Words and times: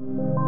you. 0.00 0.47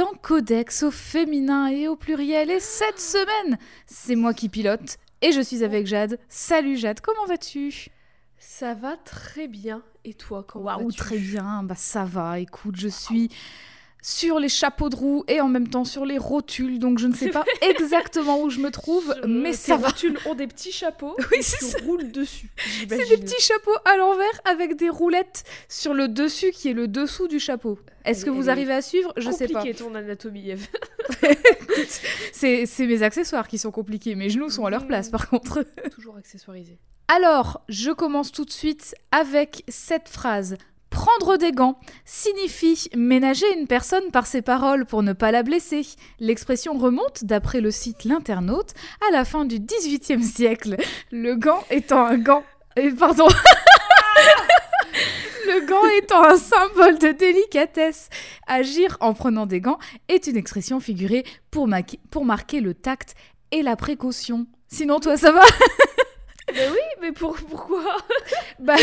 Dans 0.00 0.14
Codex 0.22 0.82
au 0.82 0.90
féminin 0.90 1.66
et 1.66 1.86
au 1.86 1.94
pluriel. 1.94 2.50
Et 2.50 2.58
cette 2.58 2.98
semaine, 2.98 3.58
c'est 3.84 4.16
moi 4.16 4.32
qui 4.32 4.48
pilote 4.48 4.96
et 5.20 5.30
je 5.30 5.42
suis 5.42 5.62
avec 5.62 5.86
Jade. 5.86 6.18
Salut 6.30 6.78
Jade, 6.78 7.02
comment 7.02 7.26
vas-tu? 7.26 7.88
Ça 8.38 8.72
va 8.72 8.96
très 8.96 9.46
bien. 9.46 9.82
Et 10.06 10.14
toi, 10.14 10.42
comment 10.48 10.64
Waouh, 10.64 10.86
vas-tu? 10.86 10.96
très 10.96 11.18
bien. 11.18 11.62
Bah 11.64 11.74
ça 11.76 12.04
va. 12.04 12.38
Écoute, 12.38 12.76
je 12.76 12.88
suis 12.88 13.28
sur 14.02 14.38
les 14.38 14.48
chapeaux 14.48 14.88
de 14.88 14.96
roue 14.96 15.24
et 15.28 15.40
en 15.40 15.48
même 15.48 15.68
temps 15.68 15.84
sur 15.84 16.04
les 16.04 16.18
rotules, 16.18 16.78
donc 16.78 16.98
je 16.98 17.06
ne 17.06 17.14
sais 17.14 17.28
pas 17.30 17.44
exactement 17.62 18.40
où 18.42 18.50
je 18.50 18.58
me 18.60 18.70
trouve, 18.70 19.12
Sur- 19.14 19.28
mais 19.28 19.52
ça 19.52 19.76
va. 19.76 19.88
rotules 19.88 20.18
ont 20.26 20.34
des 20.34 20.46
petits 20.46 20.72
chapeaux. 20.72 21.14
Oui, 21.30 21.38
et 21.38 21.42
c'est 21.42 21.58
tu 21.58 21.64
ça. 21.66 21.78
roules 21.84 22.10
dessus. 22.12 22.48
C'est 22.88 23.08
des 23.08 23.16
petits 23.18 23.40
chapeaux 23.42 23.76
à 23.84 23.96
l'envers 23.96 24.40
avec 24.44 24.76
des 24.76 24.88
roulettes 24.88 25.44
sur 25.68 25.94
le 25.94 26.08
dessus 26.08 26.50
qui 26.50 26.68
est 26.68 26.72
le 26.74 26.88
dessous 26.88 27.28
du 27.28 27.38
chapeau. 27.38 27.78
Est-ce 28.04 28.24
que 28.24 28.30
vous 28.30 28.48
arrivez 28.50 28.72
à 28.72 28.82
suivre? 28.82 29.12
Je 29.16 29.30
sais 29.30 29.46
pas. 29.48 29.60
Compliqué 29.60 29.78
ton 29.78 29.94
anatomie, 29.94 30.50
Eve. 30.50 30.66
C'est 32.32 32.66
c'est 32.66 32.86
mes 32.86 33.02
accessoires 33.02 33.48
qui 33.48 33.58
sont 33.58 33.70
compliqués. 33.70 34.14
Mes 34.14 34.28
genoux 34.30 34.50
sont 34.50 34.64
à 34.66 34.70
leur 34.70 34.86
place 34.86 35.08
par 35.10 35.28
contre. 35.28 35.64
Toujours 35.92 36.16
accessoirisé. 36.16 36.78
Alors, 37.08 37.62
je 37.68 37.90
commence 37.90 38.30
tout 38.32 38.44
de 38.44 38.50
suite 38.52 38.94
avec 39.10 39.64
cette 39.68 40.08
phrase. 40.08 40.56
Prendre 40.90 41.36
des 41.36 41.52
gants 41.52 41.78
signifie 42.04 42.88
ménager 42.96 43.46
une 43.56 43.68
personne 43.68 44.10
par 44.10 44.26
ses 44.26 44.42
paroles 44.42 44.84
pour 44.86 45.02
ne 45.02 45.12
pas 45.12 45.30
la 45.30 45.44
blesser. 45.44 45.86
L'expression 46.18 46.76
remonte, 46.76 47.24
d'après 47.24 47.60
le 47.60 47.70
site 47.70 48.04
L'Internaute, 48.04 48.74
à 49.08 49.12
la 49.12 49.24
fin 49.24 49.44
du 49.44 49.60
XVIIIe 49.60 50.24
siècle. 50.24 50.76
Le 51.12 51.36
gant 51.36 51.62
étant 51.70 52.04
un 52.06 52.18
gant... 52.18 52.42
pardon. 52.98 53.28
Le 55.46 55.66
gant 55.66 55.86
étant 55.98 56.22
un 56.24 56.36
symbole 56.36 56.98
de 56.98 57.12
délicatesse. 57.12 58.08
Agir 58.46 58.96
en 59.00 59.14
prenant 59.14 59.46
des 59.46 59.60
gants 59.60 59.78
est 60.08 60.26
une 60.26 60.36
expression 60.36 60.80
figurée 60.80 61.24
pour, 61.50 61.68
pour 62.10 62.24
marquer 62.24 62.60
le 62.60 62.74
tact 62.74 63.14
et 63.50 63.62
la 63.62 63.76
précaution. 63.76 64.46
Sinon, 64.68 65.00
toi, 65.00 65.16
ça 65.16 65.32
va? 65.32 65.42
Mais 66.52 66.68
oui, 66.68 66.78
mais 67.00 67.12
pour, 67.12 67.36
pourquoi 67.36 67.96
Bah, 68.58 68.76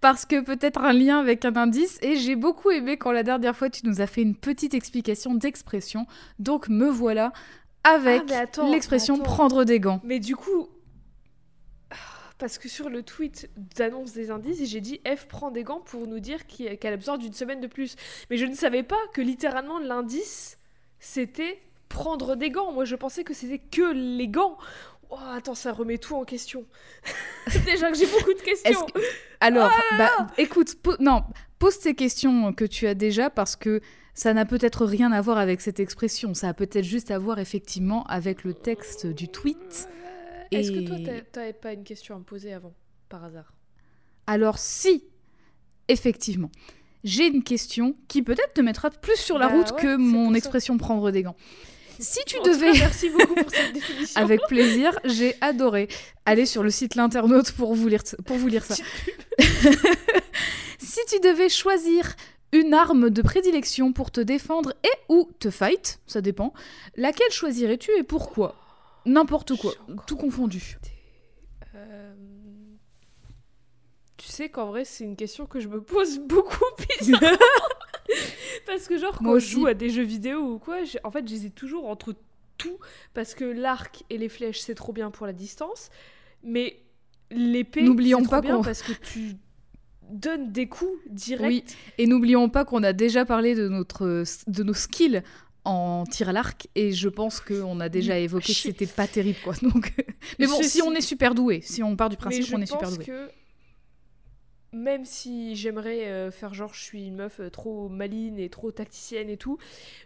parce 0.00 0.24
que 0.26 0.40
peut-être 0.40 0.80
un 0.80 0.92
lien 0.92 1.18
avec 1.18 1.44
un 1.44 1.56
indice, 1.56 1.98
et 2.02 2.16
j'ai 2.16 2.36
beaucoup 2.36 2.70
aimé 2.70 2.96
quand 2.96 3.12
la 3.12 3.22
dernière 3.22 3.56
fois 3.56 3.70
tu 3.70 3.86
nous 3.86 4.00
as 4.00 4.06
fait 4.06 4.22
une 4.22 4.34
petite 4.36 4.74
explication 4.74 5.34
d'expression, 5.34 6.06
donc 6.38 6.68
me 6.68 6.88
voilà 6.88 7.32
avec 7.84 8.22
Ah, 8.32 8.68
l'expression 8.68 9.18
prendre 9.18 9.64
des 9.64 9.80
gants. 9.80 10.00
Mais 10.04 10.18
du 10.18 10.36
coup. 10.36 10.68
Parce 12.38 12.58
que 12.58 12.68
sur 12.68 12.90
le 12.90 13.02
tweet 13.02 13.48
d'annonce 13.76 14.12
des 14.12 14.30
indices, 14.30 14.62
j'ai 14.68 14.82
dit 14.82 15.00
F 15.06 15.26
prend 15.26 15.50
des 15.50 15.64
gants 15.64 15.80
pour 15.80 16.06
nous 16.06 16.20
dire 16.20 16.46
qu'elle 16.46 16.92
a 16.92 16.96
besoin 16.96 17.16
d'une 17.16 17.32
semaine 17.32 17.60
de 17.60 17.66
plus. 17.66 17.96
Mais 18.28 18.36
je 18.36 18.44
ne 18.44 18.54
savais 18.54 18.82
pas 18.82 18.98
que 19.14 19.22
littéralement 19.22 19.78
l'indice 19.78 20.58
c'était 20.98 21.62
prendre 21.88 22.36
des 22.36 22.50
gants. 22.50 22.72
Moi 22.72 22.84
je 22.84 22.96
pensais 22.96 23.24
que 23.24 23.32
c'était 23.32 23.58
que 23.58 23.92
les 23.92 24.28
gants. 24.28 24.58
Oh, 25.10 25.16
attends, 25.34 25.54
ça 25.54 25.72
remet 25.72 25.98
tout 25.98 26.16
en 26.16 26.24
question. 26.24 26.64
Déjà 27.64 27.90
que 27.90 27.96
j'ai 27.96 28.06
beaucoup 28.06 28.34
de 28.34 28.42
questions. 28.42 28.86
Alors, 29.40 29.70
bah, 29.98 30.10
écoute, 30.38 30.74
po- 30.82 30.96
non, 30.98 31.22
pose 31.58 31.74
ces 31.74 31.94
questions 31.94 32.52
que 32.52 32.64
tu 32.64 32.86
as 32.86 32.94
déjà 32.94 33.30
parce 33.30 33.54
que 33.56 33.80
ça 34.14 34.32
n'a 34.34 34.44
peut-être 34.46 34.84
rien 34.86 35.12
à 35.12 35.20
voir 35.20 35.38
avec 35.38 35.60
cette 35.60 35.78
expression, 35.78 36.32
ça 36.34 36.48
a 36.48 36.54
peut-être 36.54 36.84
juste 36.84 37.10
à 37.10 37.18
voir 37.18 37.38
effectivement 37.38 38.04
avec 38.04 38.44
le 38.44 38.54
texte 38.54 39.06
du 39.06 39.28
tweet. 39.28 39.88
Est-ce 40.50 40.72
que 40.72 40.86
toi 40.86 40.96
t'avais 41.32 41.52
pas 41.52 41.72
une 41.72 41.84
question 41.84 42.16
à 42.16 42.18
me 42.18 42.24
poser 42.24 42.52
avant, 42.52 42.74
par 43.08 43.24
hasard? 43.24 43.52
Alors 44.26 44.58
si, 44.58 45.04
effectivement, 45.88 46.50
j'ai 47.04 47.26
une 47.26 47.42
question 47.44 47.94
qui 48.08 48.22
peut-être 48.22 48.54
te 48.54 48.60
mettra 48.60 48.90
plus 48.90 49.16
sur 49.16 49.38
la 49.38 49.48
Bah 49.48 49.54
route 49.54 49.72
ouais, 49.72 49.82
que 49.82 49.96
mon 49.96 50.34
expression 50.34 50.78
prendre 50.78 51.10
des 51.10 51.22
gants. 51.22 51.36
Si 51.98 52.20
tu 52.26 52.36
cas, 52.38 52.42
devais, 52.50 52.72
merci 52.72 53.10
beaucoup 53.10 53.34
pour 53.34 53.50
cette 53.50 53.72
définition. 53.72 54.20
avec 54.20 54.40
plaisir, 54.48 54.98
j'ai 55.04 55.34
adoré 55.40 55.88
aller 56.24 56.46
sur 56.46 56.62
le 56.62 56.70
site 56.70 56.94
l'internaute 56.94 57.52
pour 57.52 57.74
vous 57.74 57.88
lire, 57.88 58.02
pour 58.24 58.36
vous 58.36 58.48
lire 58.48 58.64
ça. 58.64 58.74
si 60.78 61.00
tu 61.08 61.20
devais 61.20 61.48
choisir 61.48 62.14
une 62.52 62.74
arme 62.74 63.10
de 63.10 63.22
prédilection 63.22 63.92
pour 63.92 64.10
te 64.10 64.20
défendre 64.20 64.72
et 64.84 65.12
ou 65.12 65.30
te 65.38 65.50
fight, 65.50 66.00
ça 66.06 66.20
dépend, 66.20 66.52
laquelle 66.96 67.30
choisirais-tu 67.30 67.90
et 67.98 68.02
pourquoi? 68.02 68.54
N'importe 69.04 69.56
quoi, 69.56 69.72
tout 70.06 70.16
confondu. 70.16 70.78
Euh, 71.74 72.12
Tu 74.16 74.28
sais 74.28 74.48
qu'en 74.48 74.66
vrai, 74.66 74.84
c'est 74.84 75.04
une 75.04 75.16
question 75.16 75.46
que 75.46 75.60
je 75.60 75.68
me 75.68 75.80
pose 75.82 76.18
beaucoup 76.18 76.64
bizarrement. 77.00 77.36
parce 78.66 78.86
que, 78.88 78.98
genre, 78.98 79.16
quand 79.18 79.24
Moi 79.24 79.38
je 79.38 79.46
joue 79.46 79.66
à 79.66 79.74
des 79.74 79.90
jeux 79.90 80.04
vidéo 80.04 80.54
ou 80.54 80.58
quoi, 80.58 80.78
en 81.04 81.10
fait, 81.10 81.26
j'hésite 81.26 81.54
toujours 81.54 81.88
entre 81.88 82.14
tout. 82.58 82.78
Parce 83.14 83.34
que 83.34 83.44
l'arc 83.44 84.04
et 84.10 84.18
les 84.18 84.28
flèches, 84.28 84.60
c'est 84.60 84.74
trop 84.74 84.92
bien 84.92 85.10
pour 85.10 85.26
la 85.26 85.32
distance. 85.32 85.90
Mais 86.42 86.78
l'épée, 87.30 87.82
N'oublions 87.82 88.18
c'est 88.18 88.24
trop 88.24 88.30
pas 88.30 88.40
bien 88.40 88.62
parce 88.62 88.82
que 88.82 88.92
tu 88.92 89.36
donnes 90.10 90.52
des 90.52 90.68
coups 90.68 90.98
directs. 91.10 91.46
Oui, 91.46 91.64
et 91.98 92.06
n'oublions 92.06 92.48
pas 92.48 92.64
qu'on 92.64 92.82
a 92.82 92.92
déjà 92.92 93.24
parlé 93.24 93.54
de, 93.54 93.68
notre, 93.68 94.24
de 94.46 94.62
nos 94.62 94.74
skills 94.74 95.22
en 95.64 96.04
tir 96.04 96.28
à 96.28 96.32
l'arc, 96.32 96.68
et 96.76 96.92
je 96.92 97.08
pense 97.08 97.40
qu'on 97.40 97.80
a 97.80 97.88
déjà 97.88 98.16
évoqué 98.18 98.52
que 98.52 98.58
c'était 98.58 98.86
pas 98.86 99.08
terrible, 99.08 99.38
quoi. 99.42 99.54
Donc... 99.62 99.92
Mais 100.38 100.46
bon, 100.46 100.62
si 100.62 100.80
on 100.80 100.92
est 100.92 101.00
super 101.00 101.34
doué, 101.34 101.60
si 101.60 101.82
on 101.82 101.96
part 101.96 102.08
du 102.08 102.16
principe 102.16 102.48
qu'on 102.50 102.62
est 102.62 102.66
super 102.66 102.90
doué. 102.90 103.04
que 103.04 103.28
même 104.72 105.04
si 105.04 105.56
j'aimerais 105.56 106.06
euh, 106.08 106.30
faire 106.30 106.52
genre 106.54 106.74
je 106.74 106.82
suis 106.82 107.06
une 107.06 107.16
meuf 107.16 107.40
euh, 107.40 107.50
trop 107.50 107.88
maline 107.88 108.38
et 108.38 108.48
trop 108.50 108.70
tacticienne 108.72 109.30
et 109.30 109.36
tout, 109.36 109.58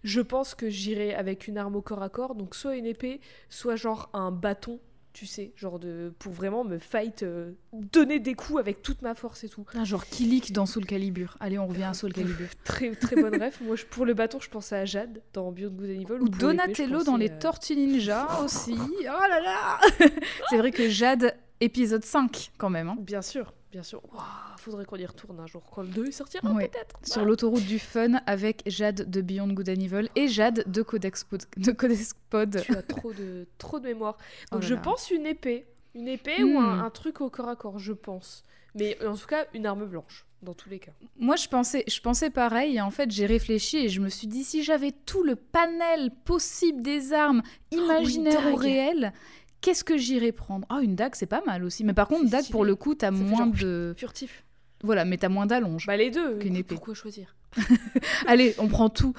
je 0.04 0.21
pense 0.21 0.54
que 0.54 0.69
j'irai 0.69 1.15
avec 1.15 1.48
une 1.48 1.59
arme 1.59 1.76
au 1.76 1.82
corps 1.82 2.03
à 2.03 2.09
corps, 2.09 2.34
donc 2.34 2.54
soit 2.54 2.76
une 2.76 2.87
épée, 2.87 3.20
soit 3.49 3.76
genre 3.76 4.10
un 4.12 4.31
bâton, 4.31 4.78
tu 5.12 5.26
sais, 5.26 5.53
genre 5.56 5.81
de 5.81 6.12
pour 6.20 6.32
vraiment 6.32 6.62
me 6.62 6.78
fight, 6.78 7.25
euh, 7.25 7.50
donner 7.72 8.20
des 8.20 8.34
coups 8.34 8.60
avec 8.60 8.81
toute 8.81 9.03
ma 9.03 9.16
force 9.16 9.43
et 9.43 9.49
tout. 9.49 9.65
Ah, 9.75 9.82
genre 9.82 10.06
Kilik 10.06 10.53
dans 10.53 10.66
Soul 10.66 10.87
Calibur. 10.87 11.37
Allez, 11.41 11.59
on 11.59 11.66
revient 11.66 11.82
à 11.82 11.94
Soul 11.94 12.12
Calibur. 12.12 12.47
Très 12.65 12.94
très 12.94 13.16
bonne 13.20 13.43
ref. 13.43 13.60
Moi 13.62 13.75
je- 13.75 13.87
pour 13.87 14.06
le 14.06 14.15
bâton, 14.15 14.38
je 14.38 14.49
pensais 14.49 14.76
à 14.76 14.84
Jade 14.84 15.20
dans 15.32 15.50
Beyond 15.50 15.70
Good 15.72 15.88
and 15.91 16.00
Evil 16.03 16.22
Ou 16.22 16.28
Donatello 16.28 17.03
dans 17.03 17.16
les 17.16 17.28
Tortues 17.31 17.75
Ninja 17.75 18.41
aussi. 18.44 18.76
Oh 18.78 19.04
là 19.28 19.41
là 19.41 19.81
C'est 20.49 20.59
vrai 20.59 20.70
que 20.70 20.88
Jade, 20.88 21.34
épisode 21.60 22.04
5 22.04 22.53
quand 22.56 22.70
même. 22.70 22.88
hein. 22.91 22.97
Bien 23.00 23.22
sûr, 23.22 23.53
bien 23.70 23.82
sûr. 23.82 24.03
Ouah, 24.12 24.56
faudrait 24.58 24.84
qu'on 24.84 24.97
y 24.97 25.06
retourne 25.06 25.38
un 25.41 25.47
jour 25.47 25.62
quand 25.70 25.82
le 25.82 25.88
2 25.88 26.10
sortira 26.10 26.50
Ouais. 26.53 26.69
peut-être. 26.69 26.98
Sur 27.03 27.25
l'autoroute 27.25 27.64
du 27.64 27.78
fun 27.78 28.14
avec 28.26 28.62
Jade 28.66 29.08
de 29.10 29.20
Beyond 29.20 29.53
Good 29.53 29.69
and 29.70 29.81
Evil 29.81 30.08
et 30.16 30.28
Jade 30.28 30.64
de 30.66 30.82
Codex 30.82 31.25
Pod. 31.25 31.42
De 31.56 31.72
Codex 31.72 32.14
Pod. 32.31 32.60
Tu 32.62 32.75
as 32.75 32.82
trop 32.82 33.12
de, 33.12 33.47
trop 33.58 33.78
de 33.78 33.84
mémoire. 33.84 34.16
Oh 34.53 34.56
Donc 34.56 34.62
je 34.62 34.75
pense 34.75 35.10
une 35.10 35.26
épée. 35.26 35.66
Une 35.94 36.08
épée 36.08 36.42
ou 36.44 36.58
un, 36.58 36.76
Hmm. 36.76 36.81
un 36.84 36.91
truc 36.91 37.20
au 37.20 37.31
corps 37.31 37.48
à 37.48 37.56
corps, 37.56 37.78
je 37.78 37.92
pense. 37.92 38.44
Mais 38.76 38.97
en 39.04 39.16
tout 39.16 39.26
cas, 39.26 39.47
une 39.53 39.66
arme 39.66 39.84
blanche, 39.87 40.25
dans 40.43 40.55
tous 40.55 40.69
les 40.70 40.78
cas. 40.78 40.93
Moi, 41.19 41.34
je 41.34 41.49
pensais, 41.49 41.82
je 41.88 42.00
pensais 42.00 42.31
pareil, 42.31 42.76
et 42.76 42.81
en 42.81 42.93
fait, 42.93 43.11
j'ai 43.11 43.26
réfléchi 43.26 43.78
et 43.78 43.88
je 43.88 44.00
me 44.00 44.08
suis 44.08 44.28
dit, 44.28 44.44
si 44.44 44.62
j'avais 44.62 44.93
tout 44.93 45.25
le 45.25 45.34
panel 45.34 46.12
possible 46.25 46.81
des 46.81 47.12
armes, 47.12 47.43
imaginaires 47.72 48.52
ou 48.52 48.55
réelles, 48.56 49.12
qu'est-ce 49.60 49.84
que 49.84 49.96
j'irais 49.96 50.32
prendre? 50.32 50.66
Ah, 50.68 50.80
une 50.82 50.96
dague, 50.96 51.14
c'est 51.14 51.26
pas 51.26 51.42
mal 51.46 51.64
aussi. 51.64 51.84
Mais 51.84 51.92
par 51.92 52.08
contre, 52.08 52.28
dague, 52.28 52.42
stylé. 52.42 52.52
pour 52.52 52.64
le 52.64 52.74
coup, 52.74 52.94
t'as 52.94 53.10
moins 53.10 53.44
genre 53.44 53.52
de... 53.52 53.94
Furtif. 53.96 54.44
Voilà, 54.82 55.04
mais 55.04 55.18
t'as 55.18 55.28
moins 55.28 55.46
d'allonge. 55.46 55.86
Bah 55.86 55.96
les 55.96 56.10
deux. 56.10 56.38
Qu'une 56.38 56.56
épée. 56.56 56.74
Pourquoi 56.74 56.94
choisir 56.94 57.36
Allez, 58.26 58.54
on 58.58 58.68
prend 58.68 58.88
tout. 58.88 59.14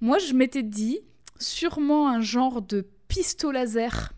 Moi, 0.00 0.18
je 0.18 0.32
m'étais 0.34 0.62
dit, 0.62 1.00
sûrement 1.38 2.08
un 2.08 2.20
genre 2.20 2.62
de 2.62 2.86
pistolet 3.08 3.60
laser, 3.60 4.12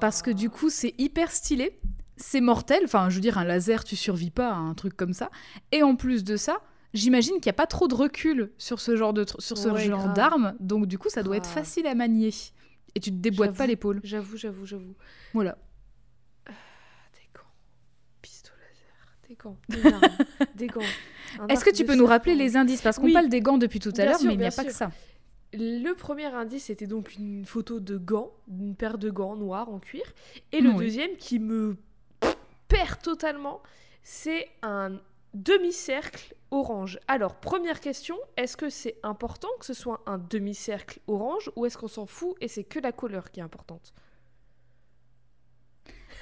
parce 0.00 0.22
que 0.22 0.30
du 0.30 0.50
coup, 0.50 0.70
c'est 0.70 0.94
hyper 0.98 1.30
stylé. 1.30 1.78
C'est 2.16 2.40
mortel, 2.40 2.80
enfin, 2.84 3.10
je 3.10 3.16
veux 3.16 3.20
dire, 3.20 3.38
un 3.38 3.44
laser, 3.44 3.84
tu 3.84 3.94
survis 3.94 4.30
pas 4.30 4.50
à 4.50 4.56
un 4.56 4.74
truc 4.74 4.96
comme 4.96 5.12
ça. 5.12 5.30
Et 5.70 5.84
en 5.84 5.94
plus 5.94 6.24
de 6.24 6.36
ça, 6.36 6.58
j'imagine 6.94 7.34
qu'il 7.34 7.46
n'y 7.46 7.50
a 7.50 7.54
pas 7.54 7.66
trop 7.66 7.86
de 7.86 7.94
recul 7.94 8.50
sur 8.58 8.80
ce 8.80 8.96
genre 8.96 9.12
de 9.12 9.24
sur 9.38 9.56
ce 9.56 9.68
Ouais, 9.68 9.84
genre 9.84 10.12
d'arme, 10.12 10.54
donc 10.58 10.86
du 10.86 10.98
coup, 10.98 11.10
ça 11.10 11.22
doit 11.22 11.36
être 11.36 11.48
facile 11.48 11.86
à 11.86 11.94
manier. 11.94 12.30
Et 12.94 13.00
tu 13.00 13.10
te 13.10 13.16
déboîtes 13.16 13.56
pas 13.56 13.66
l'épaule. 13.66 14.00
J'avoue, 14.02 14.36
j'avoue, 14.36 14.66
j'avoue. 14.66 14.94
Voilà. 15.34 15.56
Des 16.46 17.28
gants. 17.34 17.42
Pistolet 18.22 18.56
laser. 18.70 19.16
Des 19.28 19.34
gants. 19.36 19.56
Des 19.68 19.86
armes. 19.92 20.16
des 20.56 20.66
gants. 20.66 21.46
Est-ce 21.48 21.64
que 21.64 21.74
tu 21.74 21.84
peux 21.84 21.94
nous 21.94 22.06
rappeler 22.06 22.34
les 22.34 22.56
indices? 22.56 22.80
Parce 22.82 22.98
qu'on 22.98 23.04
Oui. 23.04 23.12
parle 23.12 23.28
des 23.28 23.40
gants 23.40 23.58
depuis 23.58 23.78
tout 23.80 23.92
à 23.96 24.04
l'heure, 24.04 24.18
mais 24.24 24.32
il 24.34 24.38
n'y 24.38 24.46
a 24.46 24.50
pas 24.50 24.64
que 24.64 24.72
ça. 24.72 24.90
Le 25.54 25.92
premier 25.94 26.26
indice 26.26 26.64
c'était 26.64 26.86
donc 26.86 27.14
une 27.16 27.46
photo 27.46 27.80
de 27.80 27.96
gants, 27.96 28.32
une 28.50 28.74
paire 28.74 28.98
de 28.98 29.08
gants 29.10 29.34
noirs 29.36 29.70
en 29.70 29.78
cuir. 29.78 30.04
Et 30.52 30.60
le 30.60 30.70
Oui. 30.70 30.76
deuxième 30.84 31.16
qui 31.16 31.38
me 31.38 31.76
perd 32.68 33.00
totalement, 33.00 33.62
c'est 34.02 34.46
un 34.62 35.00
demi-cercle 35.34 36.34
orange. 36.50 36.98
Alors, 37.08 37.36
première 37.36 37.80
question, 37.80 38.16
est-ce 38.36 38.56
que 38.56 38.70
c'est 38.70 38.96
important 39.02 39.48
que 39.60 39.66
ce 39.66 39.74
soit 39.74 40.00
un 40.06 40.18
demi-cercle 40.18 41.00
orange 41.06 41.50
ou 41.56 41.66
est-ce 41.66 41.76
qu'on 41.78 41.88
s'en 41.88 42.06
fout 42.06 42.34
et 42.40 42.48
c'est 42.48 42.64
que 42.64 42.78
la 42.78 42.92
couleur 42.92 43.30
qui 43.30 43.40
est 43.40 43.42
importante? 43.42 43.92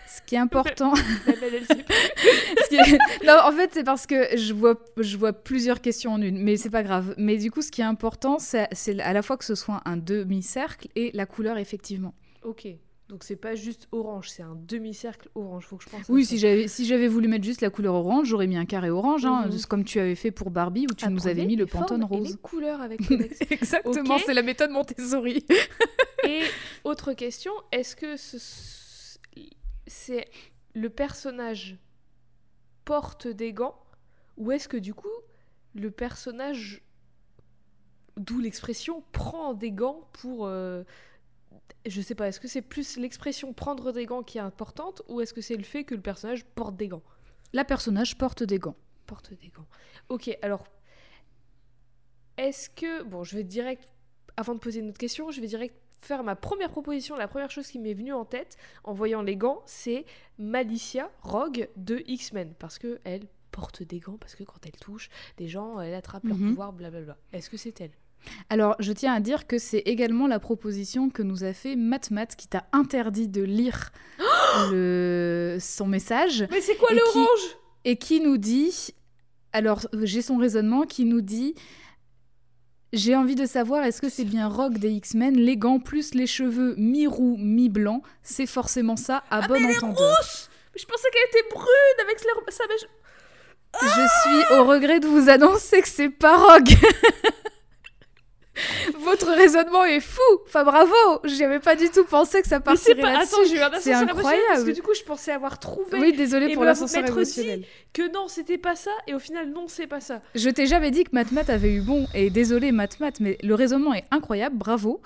Ce 0.09 0.23
qui 0.23 0.35
est 0.35 0.39
important. 0.39 0.95
Ce 1.27 2.69
qui 2.69 2.77
est- 2.77 2.99
non, 3.27 3.39
en 3.45 3.53
fait, 3.53 3.71
c'est 3.75 3.85
parce 3.85 4.07
que 4.07 4.37
je 4.37 4.53
vois, 4.55 4.75
je 4.97 5.17
vois 5.17 5.33
plusieurs 5.33 5.81
questions 5.81 6.13
en 6.13 6.23
une, 6.23 6.39
mais 6.43 6.57
c'est 6.57 6.71
pas 6.71 6.83
grave. 6.83 7.15
Mais 7.19 7.37
du 7.37 7.51
coup, 7.51 7.63
ce 7.63 7.71
qui 7.71 7.81
est 7.81 7.85
important, 7.85 8.39
c'est 8.39 8.69
c'est 8.73 8.99
à 9.01 9.13
la 9.13 9.23
fois 9.23 9.37
que 9.37 9.45
ce 9.45 9.55
soit 9.55 9.83
un 9.85 9.97
demi-cercle 9.97 10.89
et 10.97 11.11
la 11.13 11.27
couleur, 11.27 11.59
effectivement. 11.59 12.15
Ok, 12.43 12.67
donc 13.09 13.23
c'est 13.23 13.37
pas 13.37 13.55
juste 13.55 13.87
orange, 13.93 14.31
c'est 14.31 14.43
un 14.43 14.57
demi-cercle 14.57 15.29
orange, 15.37 15.65
faut 15.67 15.77
que 15.77 15.85
je 15.85 15.89
pense. 15.91 16.09
Oui, 16.09 16.25
si 16.25 16.39
j'avais 16.39 16.67
si 16.67 16.85
j'avais 16.87 17.07
voulu 17.07 17.29
mettre 17.29 17.45
juste 17.45 17.61
la 17.61 17.71
couleur 17.71 17.95
orange, 17.95 18.27
j'aurais 18.29 18.47
mis 18.49 18.57
un 18.57 18.65
carré 18.67 18.91
orange, 18.91 19.25
hein, 19.25 19.47
Mhm. 19.47 19.61
comme 19.69 19.85
tu 19.85 20.01
avais 20.01 20.17
fait 20.17 20.33
pour 20.33 20.51
Barbie, 20.51 20.87
où 20.91 20.95
tu 20.95 21.09
nous 21.09 21.29
avais 21.29 21.47
mis 21.47 21.55
le 21.57 21.67
pantone 21.67 22.03
et 22.03 22.05
rose. 22.05 22.31
les 22.33 22.37
couleurs 22.39 22.81
avec. 22.81 23.01
Exactement, 23.51 24.19
c'est 24.19 24.35
la 24.35 24.43
méthode 24.43 24.71
Montessori. 24.71 25.45
Et 26.27 26.41
autre 26.85 27.13
question, 27.13 27.53
est-ce 27.71 27.95
que 27.95 28.17
ce- 28.17 29.19
le 30.75 30.89
personnage 30.91 31.79
porte 32.85 33.27
des 33.29 33.53
gants 33.53 33.79
ou 34.37 34.51
est-ce 34.53 34.69
que 34.69 34.77
du 34.77 34.95
coup 34.95 35.09
le 35.75 35.91
personnage, 35.91 36.83
d'où 38.17 38.41
l'expression, 38.41 39.05
prend 39.13 39.53
des 39.55 39.71
gants 39.73 40.09
pour... 40.15 40.47
euh, 40.47 40.83
je 41.87 42.01
sais 42.01 42.15
pas, 42.15 42.29
est-ce 42.29 42.41
que 42.41 42.49
c'est 42.49 42.63
plus 42.63 42.97
l'expression 42.97 43.53
prendre 43.53 43.93
des 43.93 44.07
gants 44.07 44.23
qui 44.23 44.39
est 44.39 44.43
importante 44.43 45.03
ou 45.09 45.21
est-ce 45.21 45.33
que 45.35 45.41
c'est 45.41 45.57
le 45.57 45.65
fait 45.65 45.85
que 45.85 45.95
le 45.95 46.01
personnage 46.01 46.45
porte 46.45 46.77
des 46.77 46.89
gants? 46.89 47.03
La 47.53 47.65
personnage 47.65 48.17
porte 48.19 48.43
des 48.43 48.59
gants. 48.59 48.77
Porte 49.07 49.33
des 49.35 49.49
gants. 49.49 49.67
Ok, 50.09 50.37
alors, 50.43 50.65
est-ce 52.37 52.69
que... 52.71 53.03
Bon, 53.05 53.25
je 53.25 53.37
vais 53.37 53.45
direct, 53.45 53.93
avant 54.37 54.55
de 54.55 54.59
poser 54.61 54.81
une 54.81 54.89
autre 54.91 54.99
question, 54.99 55.31
je 55.31 55.41
vais 55.41 55.47
direct 55.47 55.75
faire 56.01 56.23
ma 56.23 56.37
première 56.37 56.71
proposition. 56.71 57.17
La 57.17 57.29
première 57.29 57.51
chose 57.51 57.69
qui 57.69 57.79
m'est 57.79 57.95
venue 57.95 58.13
en 58.13 58.25
tête 58.25 58.57
en 58.85 58.93
voyant 58.93 59.23
les 59.23 59.37
gants, 59.37 59.63
c'est 59.67 60.05
Malicia 60.39 61.11
Rogue 61.23 61.69
de 61.77 62.03
X-Men. 62.07 62.55
Parce 62.59 62.79
que 62.79 63.01
elle 63.05 63.27
porte 63.51 63.83
des 63.83 64.01
gants, 64.01 64.19
parce 64.19 64.35
que 64.35 64.45
quand 64.45 64.65
elle 64.67 64.73
touche 64.79 65.09
des 65.39 65.49
gens, 65.49 65.81
elle 65.81 65.95
attrape 65.95 66.25
leur 66.25 66.37
Mhm. 66.37 66.51
pouvoir, 66.51 66.73
blablabla. 66.73 67.17
Est-ce 67.33 67.49
que 67.49 67.57
c'est 67.57 67.81
elle? 67.81 67.93
Alors, 68.51 68.75
je 68.81 68.93
tiens 68.93 69.13
à 69.15 69.21
dire 69.21 69.47
que 69.47 69.59
c'est 69.59 69.79
également 69.87 70.27
la 70.27 70.39
proposition 70.41 71.11
que 71.11 71.23
nous 71.23 71.45
a 71.45 71.53
fait 71.53 71.77
Matt 71.77 72.11
Matt, 72.11 72.35
qui 72.37 72.49
t'a 72.49 72.65
interdit 72.73 73.29
de 73.29 73.43
lire 73.43 73.91
le... 74.73 75.59
son 75.61 75.87
message. 75.87 76.47
Mais 76.51 76.61
c'est 76.61 76.77
quoi 76.77 76.91
Et 76.91 76.95
le 76.95 77.01
qui- 77.13 77.19
orange 77.19 77.57
et 77.85 77.97
qui 77.97 78.21
nous 78.21 78.37
dit, 78.37 78.95
alors 79.53 79.87
j'ai 80.03 80.23
son 80.23 80.39
raisonnement, 80.39 80.83
qui 80.83 81.05
nous 81.05 81.21
dit, 81.21 81.55
j'ai 82.93 83.15
envie 83.15 83.37
de 83.37 83.47
savoir 83.47 83.85
est-ce 83.85 84.01
que 84.01 84.09
c'est 84.09 84.25
bien 84.25 84.49
Rogue 84.49 84.79
des 84.79 84.91
X-Men, 84.91 85.37
les 85.37 85.57
gants 85.57 85.79
plus 85.79 86.15
les 86.15 86.27
cheveux 86.27 86.75
mi-roux, 86.79 87.37
mi-blanc, 87.39 88.03
c'est 88.23 88.47
forcément 88.47 88.97
ça 88.97 89.23
à 89.31 89.47
bon 89.47 89.55
Ah, 89.55 89.59
mais 89.61 89.65
elle 89.67 89.71
est 89.71 89.77
entendeur. 89.85 90.17
Je 90.75 90.85
pensais 90.85 91.09
qu'elle 91.13 91.41
était 91.41 91.49
brune 91.55 91.67
avec 92.05 92.19
sa-. 92.19 92.65
Je 93.83 93.87
suis 94.23 94.55
au 94.57 94.65
regret 94.65 95.01
de 95.01 95.07
vous 95.07 95.29
annoncer 95.29 95.81
que 95.83 95.89
c'est 95.89 96.09
pas 96.11 96.37
Rogue. 96.37 96.69
Votre 99.01 99.31
raisonnement 99.33 99.85
est 99.85 100.01
fou. 100.01 100.21
Enfin 100.47 100.65
bravo, 100.65 100.95
j'y 101.25 101.45
avais 101.45 101.61
pas 101.61 101.77
du 101.77 101.91
tout 101.91 102.05
pensé 102.05 102.41
que 102.43 102.49
ça 102.49 102.57
c'est 102.57 102.63
partirait 102.65 103.01
pas... 103.03 103.13
là-dessus. 103.13 103.35
Un 103.41 103.45
C'est 103.45 103.91
émotionnel 103.91 104.07
Parce 104.07 104.19
incroyable. 104.19 104.65
que 104.67 104.71
du 104.73 104.83
coup, 104.83 104.95
je 104.95 105.03
pensais 105.03 105.33
avoir 105.33 105.59
trouvé 105.59 105.99
Oui, 105.99 106.13
désolé 106.13 106.55
pour 106.55 106.65
l'ascenseur 106.65 107.03
dit- 107.05 107.11
émotionnel. 107.11 107.65
que 107.93 108.11
non, 108.13 108.29
c'était 108.29 108.59
pas 108.59 108.75
ça, 108.77 108.91
et 109.07 109.15
au 109.15 109.19
final, 109.19 109.51
non, 109.51 109.67
c'est 109.69 109.87
pas 109.87 110.01
ça. 110.01 110.23
Je 110.35 110.49
t'ai 110.51 110.67
jamais 110.67 110.91
dit 110.91 111.05
que 111.05 111.11
Matmat 111.13 111.45
avait 111.49 111.73
eu 111.73 111.81
bon, 111.83 112.07
et 112.15 112.31
désolé 112.31 112.73
Matmat, 112.73 113.13
mais 113.21 113.37
le 113.43 113.55
raisonnement 113.55 113.93
est 113.95 114.05
incroyable, 114.11 114.57
bravo. 114.57 115.01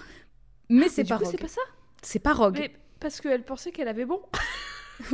Mais 0.69 0.88
c'est 0.88 1.03
Mais 1.03 1.08
pas 1.08 1.14
du 1.17 1.19
coup, 1.20 1.25
Rogue. 1.26 1.32
c'est 1.37 1.43
pas 1.43 1.49
ça? 1.49 1.61
C'est 2.03 2.19
pas 2.20 2.32
Rogue. 2.32 2.56
Mais 2.58 2.70
parce 3.00 3.20
qu'elle 3.20 3.43
pensait 3.43 3.73
qu'elle 3.73 3.88
avait 3.88 4.05
bon. 4.05 4.20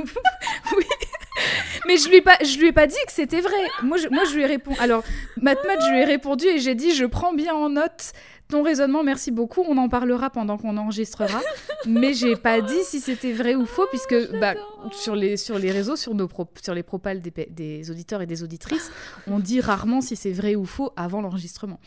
Mais 1.87 1.97
je 1.97 2.09
lui 2.09 2.17
ai 2.17 2.23
pas, 2.23 2.37
je 2.43 2.59
lui 2.59 2.69
ai 2.69 2.73
pas 2.73 2.87
dit 2.87 2.97
que 3.07 3.13
c'était 3.13 3.41
vrai. 3.41 3.53
Moi, 3.83 3.97
je, 3.99 4.09
moi, 4.09 4.25
je 4.25 4.35
lui 4.35 4.43
ai 4.43 4.47
répondu. 4.47 4.79
Alors, 4.81 5.03
Matmat, 5.41 5.79
je 5.87 5.93
lui 5.93 6.01
ai 6.01 6.05
répondu 6.05 6.47
et 6.47 6.59
j'ai 6.59 6.75
dit, 6.75 6.95
je 6.95 7.05
prends 7.05 7.33
bien 7.33 7.55
en 7.55 7.69
note 7.71 8.13
ton 8.49 8.63
raisonnement. 8.63 9.03
Merci 9.03 9.31
beaucoup. 9.33 9.63
On 9.69 9.77
en 9.77 9.89
parlera 9.89 10.31
pendant 10.31 10.57
qu'on 10.57 10.77
enregistrera. 10.77 11.41
Mais 11.87 12.15
j'ai 12.15 12.37
pas 12.37 12.61
dit 12.61 12.83
si 12.85 13.01
c'était 13.01 13.33
vrai 13.33 13.55
ou 13.55 13.67
faux 13.67 13.87
puisque 13.91 14.15
bah, 14.41 14.55
j'adore. 14.55 14.91
sur 14.95 15.17
les 15.17 15.37
sur 15.37 15.59
les 15.59 15.71
réseaux, 15.73 15.97
sur 15.97 16.15
nos 16.15 16.29
pro- 16.29 16.49
sur 16.63 16.75
les 16.75 16.83
propales 16.83 17.21
des, 17.21 17.33
des 17.51 17.91
auditeurs 17.91 18.23
et 18.23 18.27
des 18.27 18.43
auditrices, 18.43 18.91
on 19.27 19.39
dit 19.39 19.61
rarement 19.61 20.01
si 20.01 20.17
c'est 20.17 20.33
vrai 20.33 20.55
ou 20.55 20.65
faux 20.65 20.93
avant 20.97 21.21
l'enregistrement. 21.21 21.81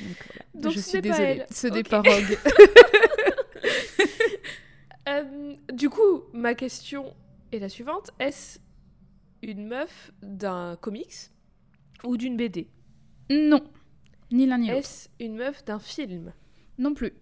Donc, 0.00 0.16
voilà. 0.26 0.44
Donc, 0.54 0.72
je 0.72 0.80
suis 0.80 1.00
désolée. 1.00 1.42
Ce 1.50 1.66
n'est 1.68 1.82
pas 1.82 1.98
Rogue. 2.00 2.38
Euh, 5.08 5.22
du 5.72 5.88
coup, 5.88 6.24
ma 6.32 6.54
question 6.54 7.14
est 7.52 7.60
la 7.60 7.68
suivante 7.68 8.10
est-ce 8.18 8.58
une 9.42 9.66
meuf 9.66 10.12
d'un 10.22 10.76
comics 10.80 11.30
ou 12.04 12.16
d'une 12.16 12.36
BD 12.36 12.68
non, 13.30 13.60
ni 14.30 14.46
l'un 14.46 14.58
ni 14.58 14.68
l'autre. 14.68 14.78
Est-ce 14.78 15.08
une 15.18 15.34
meuf 15.36 15.64
d'un 15.64 15.80
film? 15.80 16.32
Non 16.78 16.94
plus. 16.94 17.12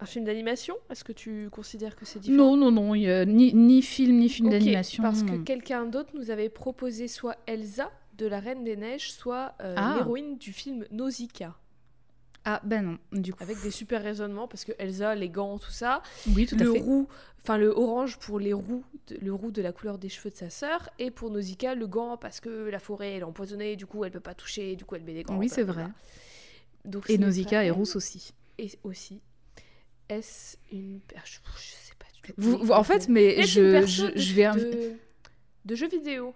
Un 0.00 0.06
film 0.06 0.24
d'animation? 0.24 0.74
Est-ce 0.90 1.04
que 1.04 1.12
tu 1.12 1.48
considères 1.50 1.94
que 1.96 2.04
c'est 2.06 2.20
différent? 2.20 2.56
Non, 2.56 2.70
non, 2.70 2.70
non. 2.70 2.94
il 2.94 3.02
y 3.02 3.10
a 3.10 3.24
ni, 3.26 3.52
ni 3.54 3.82
film 3.82 4.18
ni 4.18 4.28
film 4.28 4.48
d'animation. 4.50 5.02
Parce 5.02 5.22
que 5.22 5.36
quelqu'un 5.42 5.84
d'autre 5.86 6.12
nous 6.14 6.30
avait 6.30 6.48
proposé 6.48 7.06
soit 7.08 7.36
Elsa 7.46 7.90
de 8.16 8.26
la 8.26 8.40
Reine 8.40 8.64
des 8.64 8.76
Neiges, 8.76 9.12
soit 9.12 9.54
euh, 9.60 9.74
Ah. 9.76 9.96
l'héroïne 9.98 10.38
du 10.38 10.52
film 10.52 10.86
Nausicaa. 10.90 11.54
Ah 12.48 12.60
ben 12.64 12.82
non, 12.82 12.98
du 13.20 13.34
coup. 13.34 13.42
Avec 13.42 13.60
des 13.60 13.72
super 13.72 14.00
raisonnements, 14.02 14.46
parce 14.46 14.64
que 14.64 14.70
Elsa, 14.78 15.14
les 15.16 15.28
gants, 15.28 15.58
tout 15.58 15.72
ça. 15.72 16.00
Oui, 16.34 16.46
tout 16.46 16.54
à 16.54 16.62
le 16.62 16.72
fait. 16.72 16.78
roux, 16.78 17.08
enfin 17.42 17.58
le 17.58 17.68
orange 17.70 18.18
pour 18.18 18.38
les 18.38 18.52
roux, 18.52 18.84
le 19.20 19.34
roux 19.34 19.50
de 19.50 19.60
la 19.62 19.72
couleur 19.72 19.98
des 19.98 20.08
cheveux 20.08 20.30
de 20.30 20.36
sa 20.36 20.48
sœur, 20.48 20.88
et 21.00 21.10
pour 21.10 21.30
Nausicaa, 21.30 21.74
le 21.74 21.88
gant 21.88 22.16
parce 22.16 22.38
que 22.40 22.68
la 22.70 22.78
forêt 22.78 23.14
elle 23.14 23.20
est 23.20 23.24
empoisonnée, 23.24 23.74
du 23.74 23.84
coup 23.86 24.04
elle 24.04 24.12
peut 24.12 24.20
pas 24.20 24.34
toucher, 24.34 24.76
du 24.76 24.84
coup 24.84 24.94
elle 24.94 25.02
met 25.02 25.12
des 25.14 25.24
gants. 25.24 25.36
Oui, 25.36 25.48
c'est 25.48 25.64
vrai. 25.64 25.86
Donc, 26.84 27.10
Et 27.10 27.18
Nausicaa 27.18 27.64
est 27.64 27.70
rousse 27.70 27.96
aussi. 27.96 28.32
Et 28.58 28.70
aussi, 28.84 29.20
est-ce 30.08 30.56
une. 30.70 31.00
per- 31.00 31.16
Je, 31.24 31.38
je 31.56 31.60
sais 31.72 31.94
pas 31.98 32.06
du 32.14 32.20
tout. 32.22 32.32
Vous, 32.38 32.58
vous- 32.58 32.72
en 32.72 32.84
fait, 32.84 33.08
mais 33.08 33.42
je, 33.42 33.84
je, 33.86 34.06
je 34.14 34.34
vais... 34.34 34.50
de, 34.52 34.92
de 35.64 35.74
jeux 35.74 35.88
vidéo? 35.88 36.32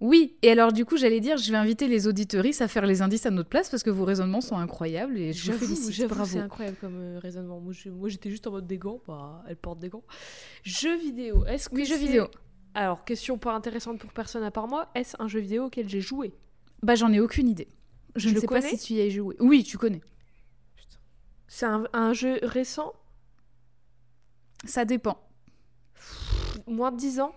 Oui, 0.00 0.34
et 0.40 0.50
alors 0.50 0.72
du 0.72 0.86
coup, 0.86 0.96
j'allais 0.96 1.20
dire, 1.20 1.36
je 1.36 1.50
vais 1.52 1.58
inviter 1.58 1.86
les 1.86 2.06
auditeuristes 2.06 2.62
à 2.62 2.68
faire 2.68 2.86
les 2.86 3.02
indices 3.02 3.26
à 3.26 3.30
notre 3.30 3.50
place 3.50 3.68
parce 3.68 3.82
que 3.82 3.90
vos 3.90 4.04
raisonnements 4.06 4.40
sont 4.40 4.56
incroyables 4.56 5.18
et 5.18 5.32
je 5.34 5.52
vous 5.52 5.58
félicite. 5.58 6.08
Bravo. 6.08 6.24
c'est 6.24 6.38
incroyable 6.38 6.78
comme 6.80 6.96
euh, 6.98 7.18
raisonnement. 7.18 7.60
Moi, 7.60 8.08
j'étais 8.08 8.30
juste 8.30 8.46
en 8.46 8.52
mode 8.52 8.66
des 8.66 8.78
gants, 8.78 9.00
bah, 9.06 9.44
elle 9.46 9.56
porte 9.56 9.78
des 9.78 9.90
gants. 9.90 10.02
Jeux 10.62 10.96
vidéo. 10.96 11.44
Est-ce 11.44 11.68
que 11.68 11.74
Oui, 11.74 11.84
jeux 11.84 11.98
vidéo. 11.98 12.28
Alors, 12.72 13.04
question 13.04 13.36
pas 13.36 13.52
intéressante 13.52 13.98
pour 13.98 14.12
personne 14.12 14.42
à 14.42 14.50
part 14.50 14.68
moi. 14.68 14.88
Est-ce 14.94 15.16
un 15.18 15.28
jeu 15.28 15.40
vidéo 15.40 15.64
auquel 15.66 15.88
j'ai 15.88 16.00
joué? 16.00 16.32
Bah, 16.82 16.94
j'en 16.94 17.12
ai 17.12 17.20
aucune 17.20 17.48
idée. 17.48 17.68
Je, 18.16 18.28
Je 18.30 18.34
ne 18.34 18.40
sais 18.40 18.46
pas 18.46 18.62
si 18.62 18.78
tu 18.78 18.94
y 18.94 19.00
as 19.02 19.10
joué. 19.10 19.36
Oui, 19.38 19.64
tu 19.64 19.76
connais. 19.76 20.00
C'est 21.46 21.66
un, 21.66 21.84
un 21.92 22.12
jeu 22.14 22.38
récent, 22.42 22.92
Ça 24.64 24.84
dépend. 24.86 25.18
moins 26.66 26.90
de 26.92 26.96
10 26.96 27.20
ans? 27.20 27.32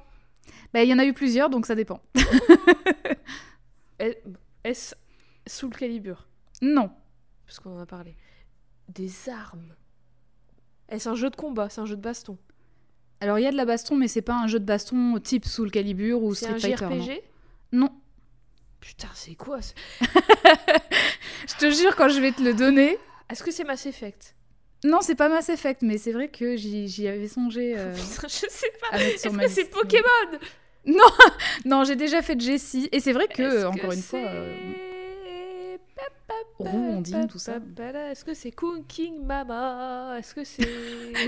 Bah, 0.74 0.84
il 0.84 0.90
y 0.90 0.94
en 0.94 1.00
a 1.00 1.06
eu 1.06 1.14
plusieurs, 1.14 1.50
donc 1.50 1.66
ça 1.66 1.76
dépend. 1.76 2.02
Est- 4.00 4.24
Est-ce 4.64 4.96
sous 5.48 5.70
le 5.70 5.76
calibre? 5.76 6.28
Non. 6.62 6.92
Parce 7.46 7.60
qu'on 7.60 7.78
en 7.78 7.82
a 7.82 7.86
parlé. 7.86 8.16
Des 8.90 9.30
armes. 9.30 9.76
Est-ce 10.90 11.08
un 11.10 11.16
jeu 11.16 11.30
de 11.30 11.36
combat 11.36 11.70
C'est 11.70 11.82
un 11.82 11.86
jeu 11.86 11.96
de 11.96 12.02
baston 12.02 12.38
Alors, 13.20 13.40
il 13.40 13.44
y 13.44 13.48
a 13.48 13.52
de 13.52 13.58
la 13.58 13.66
baston, 13.66 13.96
mais 13.96 14.08
c'est 14.08 14.22
pas 14.22 14.36
un 14.36 14.48
jeu 14.48 14.60
de 14.60 14.66
baston 14.66 15.20
type 15.20 15.46
Soul 15.46 15.72
Calibur 15.72 16.24
ou 16.24 16.34
C'est 16.34 16.46
Street 16.58 16.74
un 16.74 16.78
Fighter. 16.78 16.86
non. 16.96 17.02
JRPG 17.04 17.24
Non. 17.72 17.90
Putain, 18.80 19.10
c'est 19.14 19.36
quoi 19.36 19.62
ce- 19.62 19.74
Je 21.48 21.56
te 21.58 21.70
jure, 21.72 21.96
quand 21.96 22.10
je 22.10 22.20
vais 22.20 22.32
te 22.32 22.42
le 22.42 22.54
donner. 22.54 22.98
Est-ce 23.30 23.44
que 23.44 23.52
c'est 23.52 23.64
Mass 23.64 23.86
Effect? 23.86 24.36
Non, 24.84 25.00
c'est 25.02 25.16
pas 25.16 25.30
Mass 25.30 25.48
Effect, 25.50 25.82
mais 25.82 25.98
c'est 25.98 26.12
vrai 26.12 26.28
que 26.30 26.58
j'y 26.58 27.08
avais 27.08 27.28
songé 27.30 27.78
euh, 27.78 27.96
Je 28.24 28.28
sais 28.28 28.72
pas. 28.82 28.98
Est-ce 29.00 29.30
que 29.30 29.48
c'est. 29.48 29.70
Pokémon? 29.70 30.40
Non, 31.66 31.84
j'ai 31.84 31.96
déjà 31.96 32.22
fait 32.22 32.40
Jessie. 32.40 32.90
Et 32.92 33.00
c'est 33.00 33.14
vrai 33.14 33.28
que, 33.28 33.66
encore 33.66 33.90
que 33.92 33.96
une 33.96 34.02
fois. 34.02 34.20
euh, 34.20 34.54
roux, 36.60 37.04
tout 37.30 37.40
ça. 37.40 37.54
Est-ce 38.12 38.24
que 38.26 38.34
c'est 38.34 38.52
Cooking 38.52 39.26
Mama 39.26 40.16
Est-ce 40.18 40.34
que 40.36 40.44
c'est. 40.44 40.68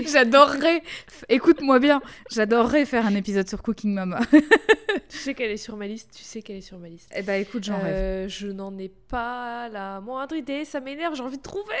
J'adorerais, 0.06 0.82
écoute-moi 1.28 1.78
bien, 1.78 2.00
j'adorerais 2.30 2.84
faire 2.84 3.06
un 3.06 3.14
épisode 3.14 3.48
sur 3.48 3.62
Cooking 3.62 3.92
Mama. 3.92 4.20
tu 5.08 5.16
sais 5.18 5.34
qu'elle 5.34 5.50
est 5.50 5.56
sur 5.56 5.76
ma 5.76 5.86
liste, 5.86 6.10
tu 6.16 6.22
sais 6.22 6.42
qu'elle 6.42 6.56
est 6.56 6.60
sur 6.60 6.78
ma 6.78 6.88
liste. 6.88 7.10
Eh 7.14 7.22
bah 7.22 7.36
écoute, 7.36 7.64
j'en 7.64 7.78
rêve. 7.78 7.94
Euh, 7.94 8.28
je 8.28 8.48
n'en 8.48 8.76
ai 8.78 8.88
pas 8.88 9.68
la 9.68 10.00
moindre 10.00 10.34
idée, 10.36 10.64
ça 10.64 10.80
m'énerve, 10.80 11.14
j'ai 11.14 11.22
envie 11.22 11.38
de 11.38 11.42
trouver 11.42 11.74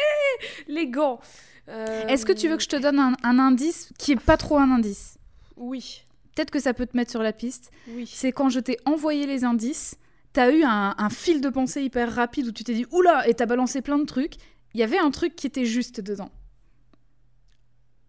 les 0.68 0.88
gants. 0.88 1.20
Euh, 1.68 2.06
Est-ce 2.06 2.24
que 2.26 2.32
tu 2.32 2.48
veux 2.48 2.56
que 2.56 2.62
je 2.62 2.68
te 2.68 2.76
donne 2.76 2.98
un, 2.98 3.14
un 3.22 3.38
indice 3.38 3.90
qui 3.98 4.12
est 4.12 4.20
pas 4.20 4.36
trop 4.36 4.56
un 4.58 4.70
indice 4.70 5.18
Oui, 5.56 6.02
Peut-être 6.36 6.52
que 6.52 6.60
ça 6.60 6.72
peut 6.74 6.86
te 6.86 6.96
mettre 6.96 7.10
sur 7.10 7.22
la 7.22 7.32
piste. 7.32 7.72
oui. 7.88 8.06
C'est 8.06 8.30
quand 8.30 8.48
je 8.50 8.60
t'ai 8.60 8.76
envoyé 8.84 9.26
les 9.26 9.42
indices, 9.42 9.96
t'as 10.34 10.52
eu 10.52 10.62
un, 10.62 10.94
un 10.96 11.10
fil 11.10 11.40
de 11.40 11.48
pensée 11.48 11.82
hyper 11.82 12.14
rapide 12.14 12.46
où 12.46 12.52
tu 12.52 12.62
t'es 12.62 12.74
dit 12.74 12.86
oula 12.92 13.26
et 13.28 13.34
t'as 13.34 13.46
balancé 13.46 13.80
plein 13.82 13.98
de 13.98 14.04
trucs. 14.04 14.34
Il 14.74 14.80
y 14.80 14.82
avait 14.84 14.98
un 14.98 15.10
truc 15.10 15.34
qui 15.34 15.46
était 15.48 15.64
juste 15.64 16.00
dedans. 16.00 16.30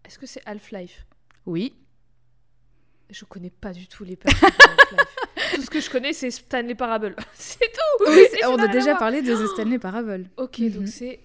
Est-ce 0.04 0.18
que 0.18 0.26
c'est 0.26 0.42
Half-Life? 0.46 1.06
Oui. 1.46 1.74
Je 3.10 3.24
connais 3.24 3.50
pas 3.50 3.72
du 3.72 3.88
tout 3.88 4.04
les 4.04 4.16
personnages 4.16 4.52
Half-Life. 4.60 5.16
Tout 5.54 5.62
ce 5.62 5.70
que 5.70 5.80
je 5.80 5.88
connais, 5.88 6.12
c'est 6.12 6.30
Stanley 6.30 6.74
Parable. 6.74 7.16
c'est 7.32 7.58
tout 7.72 8.04
Oui, 8.10 8.26
on 8.46 8.56
a 8.58 8.68
déjà 8.68 8.94
parlé 8.96 9.22
de 9.22 9.34
The 9.34 9.46
Stanley 9.54 9.78
Parable. 9.78 10.28
Ok, 10.36 10.58
Mhm. 10.58 10.70
donc 10.70 10.88
c'est... 10.88 11.20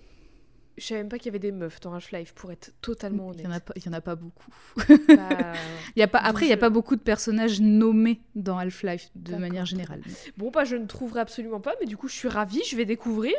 Je 0.77 0.85
savais 0.85 1.01
même 1.01 1.09
pas 1.09 1.17
qu'il 1.17 1.27
y 1.27 1.29
avait 1.29 1.39
des 1.39 1.51
meufs 1.51 1.79
dans 1.81 1.93
Half-Life, 1.93 2.33
pour 2.33 2.51
être 2.51 2.73
totalement 2.81 3.31
Il 3.33 3.41
honnête. 3.41 3.45
y 3.45 3.47
en 3.47 3.51
a 3.51 3.59
pas, 3.59 3.73
il 3.75 3.85
y 3.85 3.89
en 3.89 3.93
a 3.93 4.01
pas 4.01 4.15
beaucoup. 4.15 4.51
Bah, 4.77 4.83
Il 5.95 5.99
y 5.99 6.03
a 6.03 6.07
pas, 6.07 6.17
après, 6.19 6.45
il 6.45 6.49
y 6.49 6.53
a 6.53 6.57
pas 6.57 6.69
beaucoup 6.71 6.95
de 6.95 7.01
personnages 7.01 7.61
nommés 7.61 8.21
dans 8.35 8.57
Half-Life 8.57 9.09
de 9.15 9.35
manière 9.35 9.65
générale. 9.65 10.01
Bon, 10.37 10.49
bah 10.49 10.63
je 10.63 10.75
ne 10.75 10.87
trouverai 10.87 11.19
absolument 11.19 11.59
pas, 11.59 11.73
mais 11.79 11.85
du 11.85 11.95
coup, 11.97 12.07
je 12.07 12.15
suis 12.15 12.27
ravie, 12.27 12.63
je 12.65 12.75
vais 12.75 12.85
découvrir. 12.85 13.35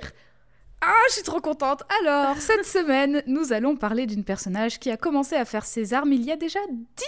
Ah, 0.80 0.92
je 1.08 1.14
suis 1.14 1.22
trop 1.22 1.40
contente. 1.40 1.82
Alors, 2.02 2.36
cette 2.38 2.64
semaine, 2.66 3.22
nous 3.26 3.52
allons 3.52 3.74
parler 3.74 4.06
d'une 4.06 4.22
personnage 4.22 4.78
qui 4.78 4.90
a 4.90 4.96
commencé 4.96 5.34
à 5.34 5.44
faire 5.44 5.64
ses 5.64 5.94
armes 5.94 6.12
il 6.12 6.22
y 6.22 6.30
a 6.30 6.36
déjà 6.36 6.58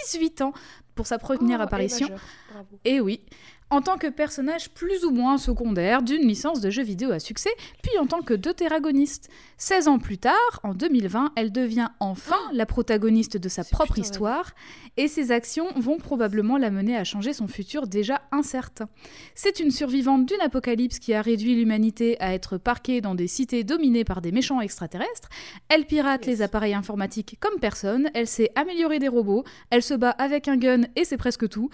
18 0.07 0.41
ans 0.41 0.51
pour 0.95 1.05
sa 1.05 1.19
première 1.19 1.59
Oh, 1.59 1.61
et 1.61 1.65
apparition. 1.65 2.07
Bravo. 2.51 2.79
Et 2.85 2.99
oui, 2.99 3.21
en 3.69 3.81
tant 3.81 3.97
que 3.97 4.07
personnage 4.07 4.69
plus 4.69 5.03
ou 5.03 5.11
moins 5.11 5.37
secondaire 5.37 6.01
d'une 6.01 6.21
licence 6.27 6.61
de 6.61 6.69
jeux 6.69 6.83
vidéo 6.83 7.11
à 7.11 7.19
succès, 7.19 7.49
puis 7.83 7.97
en 7.99 8.05
tant 8.07 8.21
que 8.21 8.33
deutéragoniste. 8.33 9.29
16 9.57 9.87
ans 9.87 9.99
plus 9.99 10.17
tard, 10.17 10.59
en 10.63 10.73
2020, 10.73 11.31
elle 11.35 11.51
devient 11.51 11.89
enfin 11.99 12.37
la 12.53 12.65
protagoniste 12.65 13.37
de 13.37 13.49
sa 13.49 13.63
propre 13.63 13.97
histoire, 13.99 14.51
et 14.97 15.07
ses 15.07 15.31
actions 15.31 15.67
vont 15.75 15.97
probablement 15.97 16.57
la 16.57 16.69
mener 16.71 16.95
à 16.95 17.03
changer 17.03 17.33
son 17.33 17.47
futur 17.47 17.87
déjà 17.87 18.21
incertain. 18.31 18.87
C'est 19.35 19.59
une 19.59 19.71
survivante 19.71 20.25
d'une 20.25 20.41
apocalypse 20.41 20.99
qui 20.99 21.13
a 21.13 21.21
réduit 21.21 21.55
l'humanité 21.55 22.19
à 22.21 22.33
être 22.33 22.57
parquée 22.57 23.01
dans 23.01 23.15
des 23.15 23.27
cités 23.27 23.63
dominées 23.63 24.03
par 24.05 24.21
des 24.21 24.31
méchants 24.31 24.61
extraterrestres. 24.61 25.29
Elle 25.69 25.85
pirate 25.85 26.25
Yes. 26.25 26.37
les 26.37 26.41
appareils 26.41 26.73
informatiques 26.73 27.37
comme 27.39 27.59
personne, 27.59 28.09
elle 28.13 28.27
sait 28.27 28.51
améliorer 28.55 28.99
des 28.99 29.07
robots, 29.07 29.43
elle 29.69 29.83
se 29.83 29.93
bat 29.93 30.11
avec 30.11 30.47
un 30.47 30.57
gun 30.57 30.83
et 30.95 31.03
c'est 31.05 31.17
presque 31.17 31.49
tout. 31.49 31.69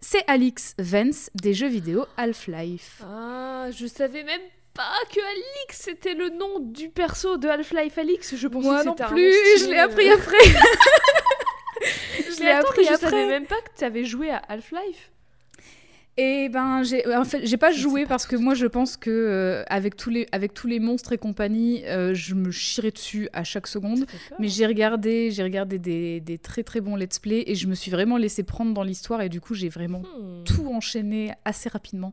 C'est 0.00 0.24
Alix 0.28 0.74
Vance 0.78 1.30
des 1.34 1.54
jeux 1.54 1.68
vidéo 1.68 2.06
Half-Life. 2.16 3.02
Ah, 3.04 3.66
je 3.76 3.86
savais 3.86 4.22
même 4.22 4.40
pas 4.72 4.94
que 5.12 5.20
Alix 5.20 5.76
c'était 5.76 6.14
le 6.14 6.28
nom 6.30 6.60
du 6.60 6.88
perso 6.88 7.36
de 7.36 7.48
Half-Life 7.48 7.98
Alix. 7.98 8.36
Je 8.36 8.48
pensais 8.48 8.68
Moi 8.68 8.80
que 8.80 8.86
non 8.86 8.96
un 8.98 9.08
plus, 9.08 9.34
je 9.58 9.66
l'ai 9.70 9.78
appris 9.78 10.08
euh. 10.08 10.14
après. 10.14 10.38
je 12.36 12.42
l'ai 12.42 12.50
appris 12.50 12.82
mais 12.82 12.88
je 12.88 12.92
après. 12.94 13.10
savais 13.10 13.26
même 13.26 13.46
pas 13.46 13.60
que 13.60 13.70
tu 13.76 13.84
avais 13.84 14.04
joué 14.04 14.30
à 14.30 14.38
Half-Life. 14.48 15.10
Et 16.20 16.48
ben, 16.48 16.82
j'ai 16.82 17.06
en 17.14 17.24
fait, 17.24 17.46
j'ai 17.46 17.56
pas 17.56 17.70
joué 17.70 18.02
pas 18.02 18.08
parce 18.10 18.26
que 18.26 18.34
moi 18.34 18.54
je 18.54 18.66
pense 18.66 18.96
que 18.96 19.08
euh, 19.08 19.62
avec 19.68 19.94
tous 19.96 20.10
les 20.10 20.26
avec 20.32 20.52
tous 20.52 20.66
les 20.66 20.80
monstres 20.80 21.12
et 21.12 21.18
compagnie, 21.18 21.84
euh, 21.86 22.12
je 22.12 22.34
me 22.34 22.50
chierais 22.50 22.90
dessus 22.90 23.28
à 23.32 23.44
chaque 23.44 23.68
seconde. 23.68 24.04
Mais 24.40 24.48
j'ai 24.48 24.66
regardé, 24.66 25.30
j'ai 25.30 25.44
regardé 25.44 25.78
des, 25.78 26.18
des 26.20 26.36
très 26.36 26.64
très 26.64 26.80
bons 26.80 26.96
let's 26.96 27.20
play 27.20 27.44
et 27.46 27.54
je 27.54 27.68
me 27.68 27.74
suis 27.76 27.92
vraiment 27.92 28.16
laissé 28.16 28.42
prendre 28.42 28.74
dans 28.74 28.82
l'histoire 28.82 29.22
et 29.22 29.28
du 29.28 29.40
coup 29.40 29.54
j'ai 29.54 29.68
vraiment 29.68 30.02
Hmm. 30.02 30.42
tout 30.44 30.66
enchaîné 30.72 31.32
assez 31.44 31.68
rapidement. 31.68 32.12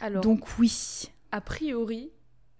Alors, 0.00 0.20
Donc 0.22 0.58
oui. 0.58 1.10
a 1.30 1.40
priori, 1.40 2.10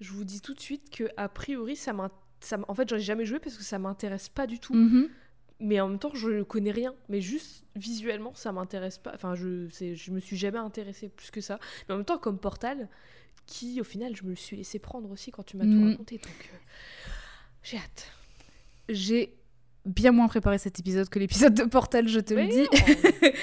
je 0.01 0.13
vous 0.13 0.25
dis 0.25 0.41
tout 0.41 0.55
de 0.55 0.61
suite 0.61 0.91
que 0.91 1.05
a 1.17 1.29
priori, 1.29 1.75
ça 1.77 1.93
m'in- 1.93 2.11
ça 2.41 2.57
m- 2.57 2.65
En 2.69 2.75
fait, 2.75 2.89
j'en 2.89 2.97
ai 2.97 3.01
jamais 3.01 3.25
joué 3.25 3.39
parce 3.41 3.57
que 3.57 3.63
ça 3.65 3.79
m'intéresse 3.79 4.29
pas 4.29 4.47
du 4.47 4.59
tout. 4.61 4.75
Mhm. 4.75 5.09
Mais 5.67 5.81
en 5.81 5.89
même 5.89 5.99
temps, 5.99 6.11
je 6.15 6.43
connais 6.43 6.71
rien. 6.73 6.95
Mais 7.09 7.21
juste 7.23 7.65
visuellement, 7.75 8.35
ça 8.35 8.53
m'intéresse 8.53 8.99
pas. 8.99 9.13
Enfin, 9.15 9.35
je, 9.35 9.67
je 9.71 10.11
me 10.11 10.21
suis 10.21 10.37
jamais 10.37 10.59
intéressée 10.59 11.09
plus 11.09 11.31
que 11.31 11.41
ça. 11.41 11.59
Mais 11.89 11.95
en 11.95 11.97
même 11.99 12.05
temps, 12.07 12.19
comme 12.19 12.39
Portal, 12.39 12.89
qui 13.47 13.81
au 13.81 13.85
final, 13.85 14.15
je 14.15 14.25
me 14.25 14.31
le 14.31 14.37
suis 14.37 14.57
laissé 14.57 14.79
prendre 14.79 15.11
aussi 15.11 15.31
quand 15.31 15.43
tu 15.43 15.57
m'as 15.57 15.65
tout 15.65 15.71
Mm. 15.71 15.91
raconté. 15.93 16.17
Donc, 16.19 16.51
euh, 16.53 16.57
j'ai 17.63 17.79
hâte. 17.79 18.09
J'ai 18.89 19.35
bien 19.87 20.13
moins 20.13 20.29
préparé 20.29 20.59
cet 20.59 20.79
épisode 20.79 21.09
que 21.09 21.19
l'épisode 21.19 21.55
de 21.55 21.65
Portal, 21.65 22.09
je 22.09 22.21
te 22.21 22.35
le 22.35 22.47
dis. 22.47 22.69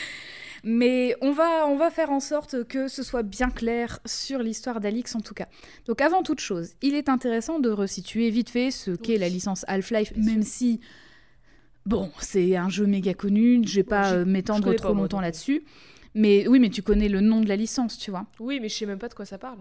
Mais 0.63 1.16
on 1.22 1.32
va, 1.32 1.66
on 1.68 1.75
va 1.75 1.90
faire 1.90 2.12
en 2.12 2.20
sorte 2.20 2.66
que 2.66 2.88
ce 2.88 3.01
soit 3.01 3.24
bien 3.24 3.50
clair 3.50 4.00
sur 4.06 4.40
l'histoire 4.44 4.80
d'Alix 4.80 5.16
en 5.16 5.20
tout 5.22 5.34
cas. 5.34 5.48
Donc 5.88 6.01
avant 6.01 6.22
toute 6.22 6.40
chose, 6.40 6.74
il 6.84 6.94
est 6.94 7.10
intéressant 7.10 7.58
de 7.60 7.72
resituer 7.72 8.30
vite 8.30 8.51
fait 8.51 8.70
ce 8.70 8.92
qu'est 8.92 9.13
Oui. 9.13 9.18
la 9.20 9.30
licence 9.30 9.66
Half-Life, 9.68 10.13
même 10.18 10.44
si, 10.44 10.80
bon, 11.85 12.09
c'est 12.19 12.55
un 12.55 12.69
jeu 12.69 12.85
méga 12.85 13.13
connu, 13.13 13.61
je 13.65 13.75
vais 13.75 13.83
pas 13.83 14.13
euh, 14.13 14.25
m'étendre 14.25 14.73
trop 14.75 14.89
pas, 14.89 14.93
longtemps 14.93 15.17
donc. 15.17 15.21
là-dessus. 15.23 15.63
Mais 16.13 16.47
oui, 16.47 16.59
mais 16.59 16.69
tu 16.69 16.81
connais 16.81 17.07
le 17.09 17.21
nom 17.21 17.39
de 17.41 17.47
la 17.47 17.55
licence, 17.55 17.97
tu 17.97 18.11
vois. 18.11 18.25
Oui, 18.39 18.59
mais 18.61 18.69
je 18.69 18.75
sais 18.75 18.85
même 18.85 19.00
pas 19.00 19.07
de 19.07 19.13
quoi 19.13 19.25
ça 19.25 19.38
parle. 19.38 19.59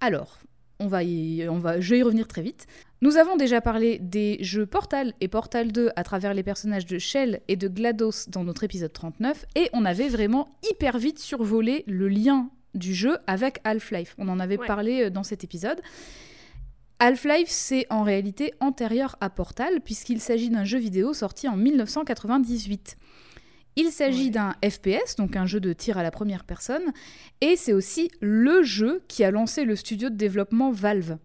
Alors, 0.00 0.38
on 0.80 0.86
va 0.88 1.02
y, 1.04 1.46
on 1.48 1.58
va, 1.58 1.80
je 1.80 1.90
vais 1.90 1.98
y 2.00 2.02
revenir 2.02 2.26
très 2.28 2.42
vite. 2.42 2.66
Nous 3.00 3.16
avons 3.16 3.36
déjà 3.36 3.60
parlé 3.60 3.98
des 4.00 4.38
jeux 4.40 4.66
Portal 4.66 5.12
et 5.20 5.28
Portal 5.28 5.70
2 5.70 5.90
à 5.94 6.02
travers 6.02 6.34
les 6.34 6.42
personnages 6.42 6.86
de 6.86 6.98
Shell 6.98 7.40
et 7.48 7.54
de 7.56 7.68
GLaDOS 7.68 8.28
dans 8.28 8.42
notre 8.44 8.64
épisode 8.64 8.92
39, 8.92 9.44
et 9.54 9.70
on 9.72 9.84
avait 9.84 10.08
vraiment 10.08 10.48
hyper 10.68 10.98
vite 10.98 11.18
survolé 11.20 11.84
le 11.86 12.08
lien 12.08 12.50
du 12.74 12.92
jeu 12.94 13.18
avec 13.28 13.60
Half-Life. 13.64 14.14
On 14.18 14.28
en 14.28 14.40
avait 14.40 14.58
Ouais. 14.58 14.66
parlé 14.66 15.04
euh, 15.04 15.10
dans 15.10 15.22
cet 15.22 15.42
épisode. 15.44 15.80
Half-Life, 17.00 17.48
c'est 17.48 17.86
en 17.90 18.02
réalité 18.02 18.54
antérieur 18.60 19.16
à 19.20 19.30
Portal, 19.30 19.80
puisqu'il 19.80 20.20
s'agit 20.20 20.50
d'un 20.50 20.64
jeu 20.64 20.78
vidéo 20.78 21.14
sorti 21.14 21.48
en 21.48 21.56
1998. 21.56 22.96
Il 23.76 23.92
s'agit 23.92 24.24
Ouais. 24.24 24.30
d'un 24.30 24.54
FPS, 24.68 25.14
donc 25.16 25.36
un 25.36 25.46
jeu 25.46 25.60
de 25.60 25.72
tir 25.72 25.96
à 25.98 26.02
la 26.02 26.10
première 26.10 26.42
personne, 26.42 26.82
et 27.40 27.54
c'est 27.54 27.72
aussi 27.72 28.10
le 28.20 28.64
jeu 28.64 29.02
qui 29.06 29.22
a 29.22 29.30
lancé 29.30 29.64
le 29.64 29.76
studio 29.76 30.10
de 30.10 30.16
développement 30.16 30.72
Valve. 30.72 31.18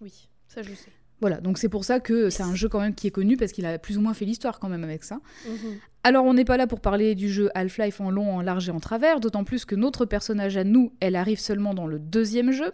Oui, 0.00 0.28
ça 0.46 0.62
je 0.62 0.72
sais. 0.74 0.90
Voilà, 1.20 1.40
donc 1.40 1.58
c'est 1.58 1.68
pour 1.68 1.84
ça 1.84 1.98
que 1.98 2.30
c'est 2.30 2.44
un 2.44 2.54
jeu 2.54 2.68
quand 2.68 2.78
même 2.78 2.94
qui 2.94 3.08
est 3.08 3.10
connu, 3.10 3.36
parce 3.36 3.50
qu'il 3.50 3.66
a 3.66 3.76
plus 3.80 3.98
ou 3.98 4.00
moins 4.00 4.14
fait 4.14 4.24
l'histoire 4.24 4.60
quand 4.60 4.68
même 4.68 4.84
avec 4.84 5.02
ça. 5.02 5.20
Mhm. 5.48 5.78
Alors 6.08 6.24
on 6.24 6.32
n'est 6.32 6.46
pas 6.46 6.56
là 6.56 6.66
pour 6.66 6.80
parler 6.80 7.14
du 7.14 7.28
jeu 7.28 7.50
Half-Life 7.54 8.00
en 8.00 8.10
long, 8.10 8.34
en 8.34 8.40
large 8.40 8.70
et 8.70 8.72
en 8.72 8.80
travers, 8.80 9.20
d'autant 9.20 9.44
plus 9.44 9.66
que 9.66 9.74
notre 9.74 10.06
personnage 10.06 10.56
à 10.56 10.64
nous, 10.64 10.90
elle 11.00 11.16
arrive 11.16 11.38
seulement 11.38 11.74
dans 11.74 11.86
le 11.86 11.98
deuxième 11.98 12.50
jeu, 12.50 12.72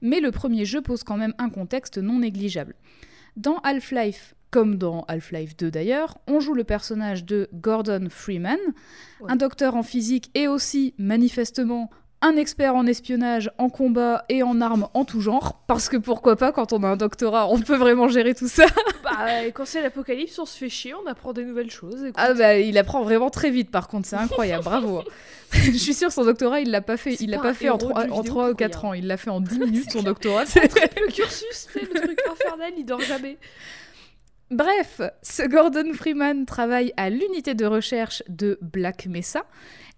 mais 0.00 0.18
le 0.20 0.30
premier 0.30 0.64
jeu 0.64 0.80
pose 0.80 1.04
quand 1.04 1.18
même 1.18 1.34
un 1.36 1.50
contexte 1.50 1.98
non 1.98 2.20
négligeable. 2.20 2.74
Dans 3.36 3.58
Half-Life, 3.64 4.34
comme 4.50 4.76
dans 4.76 5.02
Half-Life 5.08 5.58
2 5.58 5.70
d'ailleurs, 5.70 6.16
on 6.26 6.40
joue 6.40 6.54
le 6.54 6.64
personnage 6.64 7.26
de 7.26 7.50
Gordon 7.52 8.06
Freeman, 8.08 8.56
Ouais. 9.20 9.30
un 9.30 9.36
docteur 9.36 9.76
en 9.76 9.82
physique 9.82 10.30
et 10.34 10.48
aussi 10.48 10.94
manifestement 10.96 11.90
un 12.22 12.36
expert 12.36 12.74
en 12.74 12.86
espionnage, 12.86 13.50
en 13.56 13.70
combat 13.70 14.24
et 14.28 14.42
en 14.42 14.60
armes 14.60 14.88
en 14.92 15.04
tout 15.04 15.20
genre, 15.20 15.62
parce 15.66 15.88
que 15.88 15.96
pourquoi 15.96 16.36
pas 16.36 16.52
quand 16.52 16.72
on 16.72 16.82
a 16.82 16.88
un 16.88 16.96
doctorat, 16.96 17.48
on 17.50 17.58
peut 17.60 17.76
vraiment 17.76 18.08
gérer 18.08 18.34
tout 18.34 18.48
ça. 18.48 18.66
Bah, 19.02 19.26
quand 19.54 19.64
c'est 19.64 19.80
l'apocalypse, 19.80 20.38
on 20.38 20.44
se 20.44 20.56
fait 20.58 20.68
chier, 20.68 20.92
on 20.94 21.06
apprend 21.06 21.32
des 21.32 21.44
nouvelles 21.44 21.70
choses. 21.70 22.02
écoute. 22.02 22.14
Ah 22.16 22.34
bah 22.34 22.58
il 22.58 22.76
apprend 22.78 23.02
vraiment 23.02 23.30
très 23.30 23.50
vite 23.50 23.70
par 23.70 23.88
contre, 23.88 24.06
c'est 24.06 24.16
incroyable, 24.16 24.62
bravo. 24.64 25.02
Je 25.52 25.70
suis 25.72 25.94
sûre 25.94 26.12
son 26.12 26.24
doctorat, 26.24 26.60
il 26.60 26.70
l'a 26.70 26.80
pas 26.82 26.96
fait, 26.96 27.16
C'est 27.16 27.24
il 27.24 27.30
l'a 27.30 27.38
pas 27.38 27.54
fait 27.54 27.70
en 27.70 27.78
héros 27.78 27.88
de 27.88 27.92
3, 27.92 28.04
jeu 28.04 28.12
en 28.12 28.16
vidéo 28.20 28.32
3 28.32 28.44
ou 28.44 28.48
pour 28.50 28.56
4 28.58 28.80
rien. 28.80 28.88
ans, 28.90 28.92
il 28.94 29.06
l'a 29.06 29.16
fait 29.16 29.30
en 29.30 29.40
10 29.40 29.58
minutes 29.58 29.90
son 29.90 30.02
doctorat. 30.02 30.44
le 30.54 31.12
cursus, 31.12 31.68
c'est 31.72 31.82
le 31.82 32.00
truc 32.00 32.20
infernal, 32.30 32.72
il 32.76 32.84
dort 32.84 33.00
jamais. 33.00 33.38
Bref, 34.50 35.00
ce 35.22 35.42
Gordon 35.44 35.92
Freeman 35.94 36.44
travaille 36.44 36.92
à 36.96 37.08
l'unité 37.08 37.54
de 37.54 37.64
recherche 37.66 38.22
de 38.28 38.58
Black 38.60 39.06
Mesa 39.06 39.44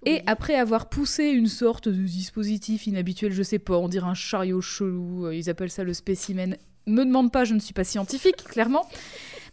et 0.04 0.22
après 0.26 0.54
avoir 0.54 0.88
poussé 0.88 1.24
une 1.26 1.46
sorte 1.46 1.88
de 1.88 2.02
dispositif 2.02 2.86
inhabituel, 2.86 3.32
je 3.32 3.42
sais 3.42 3.58
pas, 3.58 3.76
on 3.78 3.88
dirait 3.88 4.08
un 4.08 4.14
chariot 4.14 4.60
chelou, 4.60 5.26
euh, 5.26 5.34
ils 5.34 5.48
appellent 5.50 5.70
ça 5.70 5.84
le 5.84 5.94
spécimen. 5.94 6.56
Me 6.86 7.04
demande 7.04 7.30
pas, 7.30 7.44
je 7.44 7.54
ne 7.54 7.60
suis 7.60 7.74
pas 7.74 7.84
scientifique, 7.84 8.42
clairement. 8.44 8.88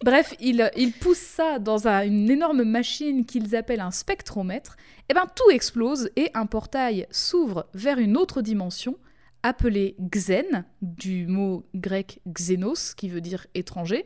Bref, 0.03 0.33
il, 0.39 0.71
il 0.75 0.93
pousse 0.93 1.17
ça 1.19 1.59
dans 1.59 1.87
un- 1.87 2.03
une 2.05 2.31
énorme 2.31 2.63
machine 2.63 3.25
qu'ils 3.25 3.55
appellent 3.55 3.81
un 3.81 3.91
spectromètre. 3.91 4.77
Et 5.09 5.13
ben 5.13 5.25
tout 5.35 5.49
explose 5.51 6.09
et 6.15 6.31
un 6.33 6.45
portail 6.47 7.05
s'ouvre 7.11 7.67
vers 7.73 7.99
une 7.99 8.17
autre 8.17 8.41
dimension 8.41 8.97
appelée 9.43 9.95
Xen, 9.99 10.65
du 10.81 11.27
mot 11.27 11.65
grec 11.75 12.19
xenos, 12.27 12.93
qui 12.95 13.09
veut 13.09 13.21
dire 13.21 13.45
étranger. 13.53 14.05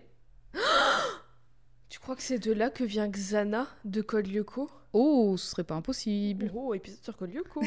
Tu 1.90 2.00
crois 2.00 2.16
que 2.16 2.24
c'est 2.24 2.40
de 2.40 2.52
là 2.52 2.70
que 2.70 2.84
vient 2.84 3.08
Xana 3.08 3.68
de 3.86 4.02
Code 4.02 4.28
Lyoko? 4.28 4.70
Oh, 4.94 5.36
ce 5.38 5.48
serait 5.48 5.64
pas 5.64 5.74
impossible. 5.74 6.52
Oh, 6.54 6.76
épisode 6.76 7.02
sur 7.02 7.16
oh. 7.56 7.62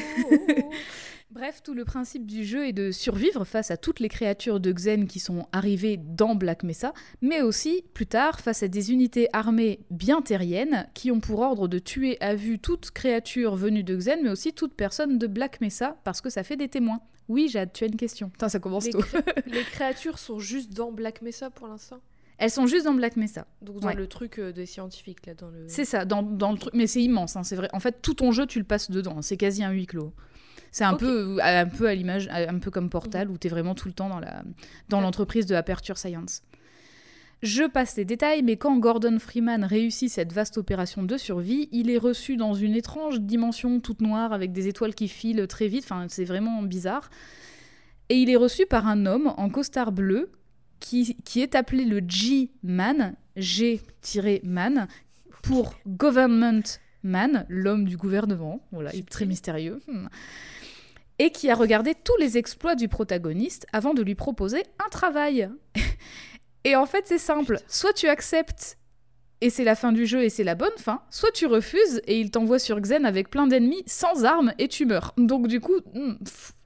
Bref, 1.33 1.61
tout 1.65 1.75
le 1.75 1.85
principe 1.85 2.25
du 2.25 2.45
jeu 2.45 2.69
est 2.69 2.73
de 2.73 2.93
survivre 2.93 3.45
face 3.45 3.73
à 3.73 3.77
toutes 3.77 3.99
les 3.99 4.09
créatures 4.09 4.61
de 4.61 4.71
Xen 4.71 5.09
qui 5.09 5.19
sont 5.19 5.49
arrivées 5.51 5.97
dans 5.97 6.37
Black 6.37 6.63
Mesa, 6.63 6.95
mais 7.21 7.43
aussi, 7.43 7.85
plus 7.95 8.07
tard, 8.07 8.39
face 8.39 8.63
à 8.63 8.69
des 8.69 8.93
unités 8.93 9.29
armées 9.33 9.81
bien 9.91 10.23
terriennes 10.23 10.89
qui 10.95 11.11
ont 11.11 11.19
pour 11.19 11.41
ordre 11.41 11.67
de 11.67 11.81
tuer 11.81 12.17
à 12.21 12.37
vue 12.37 12.61
toute 12.61 12.93
créature 12.93 13.57
venue 13.57 13.83
de 13.83 13.97
Xen, 13.97 14.23
mais 14.23 14.31
aussi 14.31 14.53
toute 14.53 14.75
personne 14.75 15.19
de 15.19 15.27
Black 15.27 15.61
Mesa, 15.61 15.97
parce 16.05 16.21
que 16.21 16.31
ça 16.31 16.45
fait 16.45 16.57
des 16.57 16.69
témoins. 16.69 17.01
Oui, 17.29 17.49
Jade, 17.49 17.73
tu 17.73 17.83
as 17.83 17.89
une 17.89 17.97
question. 17.97 18.31
Putain, 18.31 18.49
ça 18.49 18.61
commence 18.61 18.85
Les, 18.85 18.93
tôt. 18.93 19.03
les 19.47 19.65
créatures 19.65 20.21
sont 20.21 20.39
juste 20.39 20.73
dans 20.73 20.93
Black 20.93 21.23
Mesa 21.23 21.51
pour 21.51 21.67
l'instant? 21.67 22.01
Elles 22.39 22.51
sont 22.51 22.67
juste 22.67 22.85
dans 22.85 22.95
Black 22.95 23.17
Mesa. 23.17 23.47
Donc 23.63 23.81
dans 23.81 23.89
Ouais. 23.89 23.95
le 23.95 24.07
truc 24.07 24.39
euh, 24.39 24.53
des 24.53 24.67
scientifiques, 24.67 25.25
là, 25.27 25.35
dans 25.35 25.49
le... 25.49 25.65
C'est 25.69 25.85
ça, 25.87 26.05
dans, 26.05 26.23
dans 26.23 26.53
le 26.53 26.59
truc. 26.59 26.75
Mais 26.75 26.87
c'est 26.87 27.03
immense, 27.03 27.35
hein, 27.37 27.43
c'est 27.43 27.57
vrai. 27.57 27.69
En 27.73 27.81
fait, 27.81 28.03
tout 28.03 28.15
ton 28.15 28.31
jeu, 28.33 28.47
tu 28.47 28.59
le 28.59 28.65
passes 28.65 28.91
dedans. 28.91 29.23
C'est 29.23 29.37
quasi 29.39 29.65
un 29.65 29.71
huis 29.71 29.87
clos. 29.87 30.13
C'est 30.71 30.85
un. 30.85 30.93
Mhm. 30.93 30.99
peu, 30.99 31.39
euh, 31.39 31.63
un 31.63 31.67
peu 31.67 31.87
à 31.89 31.95
l'image, 31.95 32.29
un 32.31 32.59
peu 32.59 32.71
comme 32.71 32.91
Portal, 32.91 33.31
où 33.31 33.39
tu 33.39 33.47
es 33.47 33.51
vraiment 33.51 33.75
tout 33.75 33.89
le 33.89 33.95
temps 33.95 34.11
dans 34.11 34.21
la 34.21 34.43
dans 34.91 35.01
l'entreprise 35.01 35.47
de 35.47 35.55
Aperture 35.55 35.97
Science. 35.97 36.43
Je 37.43 37.65
passe 37.65 37.97
les 37.97 38.05
détails, 38.05 38.43
mais 38.43 38.57
quand 38.57 38.77
Gordon 38.79 39.19
Freeman 39.19 39.65
réussit 39.65 40.11
cette 40.11 40.33
vaste 40.33 40.57
opération 40.59 41.03
de 41.03 41.17
survie, 41.17 41.69
il 41.71 41.91
est 41.91 41.99
reçu 41.99 42.37
dans 42.37 42.55
une 42.55 42.75
étrange 42.75 43.21
dimension 43.21 43.79
toute 43.81 44.01
noire 44.01 44.33
avec 44.33 44.53
des 44.53 44.69
étoiles 44.69 44.95
qui 44.95 45.07
filent 45.09 45.47
très 45.47 45.69
vite. 45.69 45.85
Enfin, 45.85 46.07
c'est 46.09 46.25
vraiment 46.25 46.63
bizarre. 46.63 47.11
Et 48.09 48.17
il 48.17 48.31
est 48.31 48.37
reçu 48.37 48.65
par 48.67 48.87
un 48.87 49.05
homme 49.07 49.33
en 49.37 49.49
costard 49.51 49.93
bleu 49.93 50.31
qui, 50.81 51.17
qui 51.25 51.43
est 51.43 51.55
appelé 51.55 51.85
le 51.85 52.01
G-Man, 52.07 53.15
G-Man, 53.37 54.89
pour 55.43 55.75
Government 55.87 56.63
Man, 57.03 57.47
l'homme 57.49 57.85
du 57.85 57.97
gouvernement. 57.97 58.61
Voilà, 58.73 58.93
il 58.95 59.01
est 59.01 59.09
très 59.09 59.27
mystérieux. 59.27 59.81
Hmm. 59.87 60.09
Et 61.19 61.31
qui 61.31 61.51
a 61.51 61.55
regardé 61.55 61.95
tous 61.95 62.17
les 62.19 62.37
exploits 62.37 62.75
du 62.75 62.89
protagoniste 62.89 63.67
avant 63.73 63.95
de 63.95 64.03
lui 64.03 64.15
proposer 64.15 64.65
un 64.85 64.89
travail. 64.91 65.49
et 66.65 66.77
en 66.77 66.85
fait, 66.85 67.07
c'est 67.07 67.19
simple. 67.19 67.59
Soit 67.69 67.95
tu 67.95 68.09
acceptes 68.09 68.77
et 69.41 69.51
c'est 69.51 69.65
la 69.65 69.75
fin 69.75 69.93
du 69.93 70.07
jeu 70.07 70.23
et 70.23 70.31
c'est 70.31 70.45
la 70.45 70.55
bonne 70.55 70.77
fin, 70.79 71.03
soit 71.11 71.31
tu 71.31 71.47
refuses 71.47 72.01
et 72.07 72.19
il 72.19 72.31
t'envoie 72.31 72.59
sur 72.59 72.81
Xen 72.81 73.05
avec 73.05 73.29
plein 73.31 73.47
d'ennemis 73.47 73.83
sans 73.87 74.25
armes 74.25 74.53
et 74.59 74.69
tu 74.69 74.87
meurs. 74.87 75.13
Donc 75.19 75.47
du 75.47 75.61
coup, 75.61 75.79
hmm, 75.95 76.15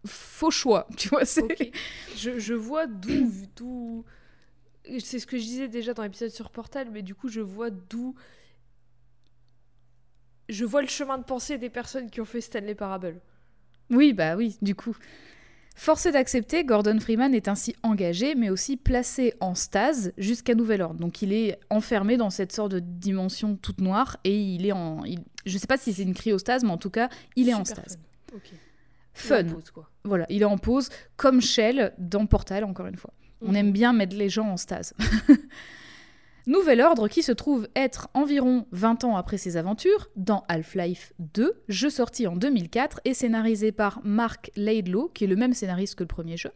faux 0.06 0.50
choix, 0.50 0.86
tu 0.96 1.08
vois. 1.08 1.24
c'est-. 1.24 1.72
Je, 2.16 2.38
je 2.38 2.54
vois 2.54 2.86
d'où... 2.86 3.30
d'où... 3.56 4.04
C'est 4.98 5.18
ce 5.18 5.26
que 5.26 5.36
je 5.36 5.42
disais 5.42 5.68
déjà 5.68 5.94
dans 5.94 6.02
l'épisode 6.02 6.30
sur 6.30 6.50
Portal, 6.50 6.88
mais 6.90 7.02
du 7.02 7.14
coup, 7.14 7.28
je 7.28 7.40
vois 7.40 7.70
d'où... 7.70 8.14
Je 10.48 10.64
vois 10.64 10.82
le 10.82 10.88
chemin 10.88 11.16
de 11.18 11.22
pensée 11.22 11.58
des 11.58 11.70
personnes 11.70 12.10
qui 12.10 12.20
ont 12.20 12.24
fait 12.24 12.40
Stanley 12.40 12.74
Parable. 12.74 13.20
Oui, 13.90 14.12
bah 14.12 14.36
oui, 14.36 14.56
du 14.62 14.74
coup. 14.74 14.96
Forcé 15.82 16.12
d'accepter, 16.12 16.62
Gordon 16.62 17.00
Freeman 17.00 17.34
est 17.34 17.48
ainsi 17.48 17.74
engagé, 17.82 18.34
mais 18.34 18.50
aussi 18.50 18.76
placé 18.76 19.32
en 19.40 19.54
stase 19.54 20.12
jusqu'à 20.18 20.54
nouvel 20.54 20.82
ordre. 20.82 21.00
Donc 21.00 21.22
il 21.22 21.32
est 21.32 21.58
enfermé 21.70 22.18
dans 22.18 22.28
cette 22.28 22.52
sorte 22.52 22.72
de 22.72 22.80
dimension 22.80 23.56
toute 23.56 23.80
noire 23.80 24.18
et 24.24 24.38
il 24.38 24.66
est 24.66 24.72
en. 24.72 25.02
il- 25.06 25.20
Je 25.46 25.56
sais 25.56 25.66
pas 25.66 25.78
si 25.78 25.94
c'est 25.94 26.02
une 26.02 26.12
cryostase, 26.12 26.64
mais 26.64 26.70
en 26.70 26.76
tout 26.76 26.90
cas, 26.90 27.08
il 27.34 27.48
est 27.48 27.54
en 27.54 27.64
stase. 27.64 27.98
Fun. 28.30 28.36
Ok. 28.36 28.52
Fun. 29.14 29.42
La 29.42 29.44
pause, 29.54 29.70
quoi. 29.70 29.88
Voilà, 30.04 30.26
il 30.28 30.42
est 30.42 30.44
en 30.44 30.58
pause, 30.58 30.90
comme 31.16 31.40
Shell 31.40 31.94
dans 31.96 32.26
Portal, 32.26 32.64
encore 32.64 32.86
une 32.86 32.96
fois. 32.96 33.14
On 33.40 33.48
Mhm. 33.52 33.56
aime 33.56 33.72
bien 33.72 33.94
mettre 33.94 34.16
les 34.16 34.28
gens 34.28 34.48
en 34.50 34.58
stase. 34.58 34.92
Nouvel 36.46 36.80
ordre 36.80 37.06
qui 37.08 37.22
se 37.22 37.32
trouve 37.32 37.68
être 37.76 38.08
environ 38.14 38.66
20 38.72 39.04
ans 39.04 39.16
après 39.16 39.36
ses 39.38 39.56
aventures 39.56 40.08
dans 40.16 40.42
Half-Life 40.48 41.12
2, 41.34 41.52
jeu 41.68 41.90
sorti 41.90 42.26
en 42.26 42.34
2004 42.34 43.00
et 43.04 43.14
scénarisé 43.14 43.72
par 43.72 44.00
Mark 44.04 44.50
Laidlaw, 44.56 45.08
qui 45.12 45.24
est 45.24 45.26
le 45.26 45.36
même 45.36 45.52
scénariste 45.52 45.96
que 45.96 46.02
le 46.02 46.08
premier 46.08 46.36
jeu. 46.36 46.50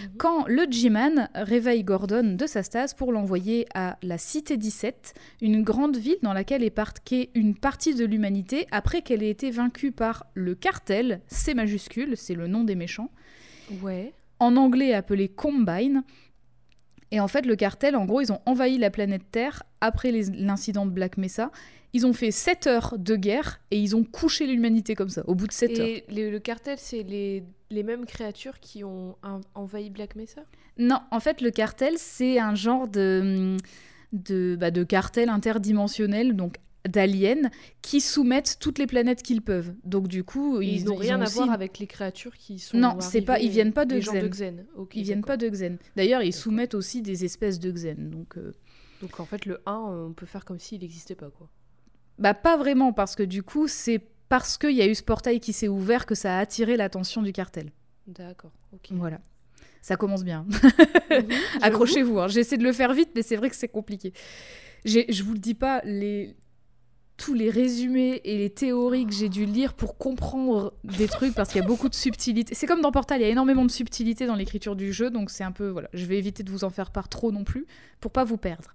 Mhm. 0.00 0.08
Quand 0.18 0.44
le 0.46 0.66
G-Man 0.70 1.28
réveille 1.34 1.82
Gordon 1.84 2.36
de 2.36 2.46
sa 2.46 2.62
stase 2.62 2.94
pour 2.94 3.12
l'envoyer 3.12 3.66
à 3.74 3.98
la 4.02 4.18
Cité 4.18 4.56
17, 4.56 5.14
une 5.42 5.62
grande 5.62 5.96
ville 5.96 6.18
dans 6.22 6.32
laquelle 6.32 6.62
est 6.62 6.70
parquée 6.70 7.30
une 7.34 7.56
partie 7.56 7.94
de 7.94 8.04
l'humanité 8.04 8.66
après 8.70 9.02
qu'elle 9.02 9.22
ait 9.22 9.30
été 9.30 9.50
vaincue 9.50 9.90
par 9.92 10.26
le 10.34 10.54
cartel, 10.54 11.20
C 11.26 11.54
majuscule, 11.54 12.16
c'est 12.16 12.34
le 12.34 12.46
nom 12.46 12.62
des 12.64 12.76
méchants 12.76 13.10
Ouais. 13.82 14.12
en 14.38 14.56
anglais 14.56 14.94
appelé 14.94 15.28
Combine. 15.28 16.04
Et 17.14 17.20
en 17.20 17.28
fait, 17.28 17.46
le 17.46 17.54
cartel, 17.54 17.94
en 17.94 18.06
gros, 18.06 18.20
ils 18.22 18.32
ont 18.32 18.40
envahi 18.44 18.76
la 18.76 18.90
planète 18.90 19.22
Terre 19.30 19.62
après 19.80 20.10
l'incident 20.10 20.84
de 20.84 20.90
Black 20.90 21.16
Mesa. 21.16 21.52
Ils 21.92 22.06
ont 22.06 22.12
fait 22.12 22.32
7 22.32 22.66
heures 22.66 22.94
de 22.98 23.14
guerre 23.14 23.60
et 23.70 23.78
ils 23.78 23.94
ont 23.94 24.02
couché 24.02 24.48
l'humanité 24.48 24.96
comme 24.96 25.10
ça, 25.10 25.22
au 25.28 25.36
bout 25.36 25.46
de 25.46 25.52
7 25.52 25.78
heures. 25.78 25.86
Et 25.86 26.04
le 26.08 26.38
cartel, 26.40 26.76
c'est 26.76 27.04
les, 27.04 27.44
les 27.70 27.84
mêmes 27.84 28.04
créatures 28.04 28.58
qui 28.58 28.82
ont 28.82 29.14
envahi 29.54 29.90
Black 29.90 30.16
Mesa? 30.16 30.42
Non, 30.76 30.98
en 31.12 31.20
fait, 31.20 31.40
le 31.40 31.52
cartel, 31.52 31.94
c'est 31.98 32.40
un 32.40 32.56
genre 32.56 32.88
de, 32.88 33.58
de, 34.12 34.56
bah, 34.58 34.72
de 34.72 34.82
cartel 34.82 35.28
interdimensionnel, 35.28 36.34
donc 36.34 36.56
d'aliens, 36.88 37.50
qui 37.82 38.00
soumettent 38.00 38.58
toutes 38.60 38.78
les 38.78 38.86
planètes 38.86 39.22
qu'ils 39.22 39.42
peuvent. 39.42 39.74
Donc, 39.84 40.08
du 40.08 40.22
coup, 40.24 40.60
Ils, 40.60 40.80
ils 40.80 40.84
n'ont 40.84 40.96
rien 40.96 41.20
à 41.20 41.24
aussi- 41.24 41.34
voir 41.36 41.50
avec 41.52 41.78
les 41.78 41.86
créatures 41.86 42.36
qui 42.36 42.58
sont. 42.58 42.76
Non, 42.76 43.00
c'est 43.00 43.22
pas- 43.22 43.38
ils 43.40 43.50
viennent 43.50 43.72
pas 43.72 43.84
de 43.86 43.98
gens 44.00 44.12
de 44.12 44.18
Xen. 44.28 44.56
Xen. 44.56 44.66
Ok, 44.76 44.94
Ils 44.96 45.02
viennent 45.04 45.24
pas 45.24 45.36
de 45.36 45.48
Xen. 45.48 45.78
D'ailleurs, 45.96 46.22
ils 46.22 46.32
soumettent 46.34 46.74
aussi 46.74 47.00
des 47.02 47.24
espèces 47.24 47.58
de 47.58 47.70
Xen. 47.70 48.10
Donc. 48.10 48.36
euh, 48.36 48.52
Donc 49.02 49.18
en 49.20 49.24
fait, 49.24 49.46
le 49.46 49.60
1, 49.66 49.76
on 50.08 50.12
peut 50.12 50.26
faire 50.26 50.44
comme 50.44 50.58
s'il 50.58 50.80
n'existait 50.80 51.14
pas, 51.14 51.30
quoi. 51.30 51.48
Bah 52.18 52.32
pas 52.34 52.56
vraiment, 52.56 52.92
parce 52.92 53.16
que 53.16 53.22
du 53.24 53.42
coup, 53.42 53.66
c'est 53.66 54.00
parce 54.28 54.56
qu'il 54.58 54.70
y 54.72 54.80
a 54.82 54.86
eu 54.86 54.94
ce 54.94 55.02
portail 55.02 55.40
qui 55.40 55.52
s'est 55.52 55.68
ouvert 55.68 56.06
que 56.06 56.14
ça 56.14 56.36
a 56.38 56.40
attiré 56.40 56.76
l'attention 56.76 57.20
du 57.22 57.32
cartel. 57.32 57.72
D'accord, 58.06 58.52
ok. 58.72 58.88
Voilà. 58.92 59.20
Ça 59.82 59.96
commence 59.96 60.24
bien. 60.24 60.46
Mhm. 61.10 61.28
Accrochez-vous, 61.62 62.18
hein. 62.20 62.28
j'essaie 62.28 62.56
de 62.56 62.62
le 62.64 62.72
faire 62.72 62.94
vite, 62.94 63.10
mais 63.14 63.22
c'est 63.22 63.36
vrai 63.36 63.50
que 63.50 63.56
c'est 63.56 63.68
compliqué. 63.68 64.12
Je 64.84 65.22
vous 65.22 65.32
le 65.32 65.38
dis 65.38 65.54
pas, 65.54 65.80
les... 65.84 66.34
tous 67.16 67.34
les 67.34 67.50
résumés 67.50 68.20
et 68.24 68.38
les 68.38 68.50
théories 68.50 69.06
que 69.06 69.12
j'ai 69.12 69.28
dû 69.28 69.46
lire 69.46 69.74
pour 69.74 69.96
comprendre 69.96 70.74
des 70.82 71.06
trucs, 71.06 71.34
parce 71.34 71.50
qu'il 71.50 71.60
y 71.60 71.64
a 71.64 71.66
beaucoup 71.66 71.88
de 71.88 71.94
subtilité. 71.94 72.54
C'est 72.54 72.66
comme 72.66 72.80
dans 72.80 72.92
Portal, 72.92 73.20
il 73.20 73.24
y 73.24 73.26
a 73.26 73.30
énormément 73.30 73.64
de 73.64 73.70
subtilité 73.70 74.26
dans 74.26 74.34
l'écriture 74.34 74.76
du 74.76 74.92
jeu, 74.92 75.10
donc 75.10 75.30
c'est 75.30 75.44
un 75.44 75.52
peu... 75.52 75.68
Voilà, 75.68 75.88
je 75.92 76.04
vais 76.06 76.18
éviter 76.18 76.42
de 76.42 76.50
vous 76.50 76.64
en 76.64 76.70
faire 76.70 76.90
part 76.90 77.08
trop 77.08 77.30
non 77.30 77.44
plus, 77.44 77.66
pour 78.00 78.10
pas 78.10 78.24
vous 78.24 78.36
perdre. 78.36 78.74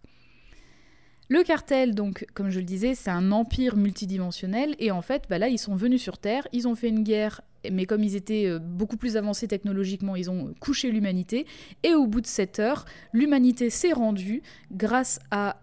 Le 1.31 1.43
cartel, 1.43 1.93
donc, 1.93 2.25
comme 2.33 2.49
je 2.49 2.59
le 2.59 2.65
disais, 2.65 2.95
c'est 2.95 3.11
un 3.11 3.31
empire 3.31 3.75
multidimensionnel, 3.75 4.75
et 4.79 4.89
en 4.89 5.01
fait, 5.01 5.25
bah 5.29 5.37
là, 5.37 5.47
ils 5.47 5.59
sont 5.59 5.75
venus 5.75 6.01
sur 6.01 6.17
Terre, 6.17 6.47
ils 6.53 6.67
ont 6.67 6.73
fait 6.75 6.89
une 6.89 7.03
guerre, 7.03 7.41
mais 7.69 7.85
comme 7.85 8.03
ils 8.03 8.15
étaient 8.15 8.47
euh, 8.47 8.57
beaucoup 8.57 8.97
plus 8.97 9.15
avancés 9.15 9.47
technologiquement, 9.47 10.15
ils 10.15 10.31
ont 10.31 10.55
couché 10.59 10.91
l'humanité, 10.91 11.45
et 11.83 11.93
au 11.93 12.07
bout 12.07 12.21
de 12.21 12.27
7 12.27 12.59
heures, 12.59 12.85
l'humanité 13.13 13.69
s'est 13.69 13.93
rendue 13.93 14.41
grâce 14.71 15.19
à 15.29 15.61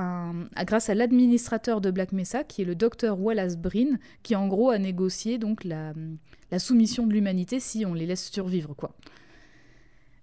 un- 0.00 0.46
grâce 0.64 0.88
à 0.90 0.94
l'administrateur 0.94 1.80
de 1.80 1.90
Black 1.90 2.12
Mesa, 2.12 2.44
qui 2.44 2.62
est 2.62 2.64
le 2.64 2.74
docteur 2.74 3.20
Wallace 3.20 3.56
Breen, 3.56 3.98
qui 4.22 4.34
en 4.36 4.46
gros 4.48 4.70
a 4.70 4.78
négocié 4.78 5.38
donc 5.38 5.64
la, 5.64 5.92
la 6.50 6.58
soumission 6.58 7.06
de 7.06 7.12
l'humanité 7.12 7.60
si 7.60 7.84
on 7.86 7.94
les 7.94 8.06
laisse 8.06 8.30
survivre, 8.30 8.74
quoi. 8.74 8.92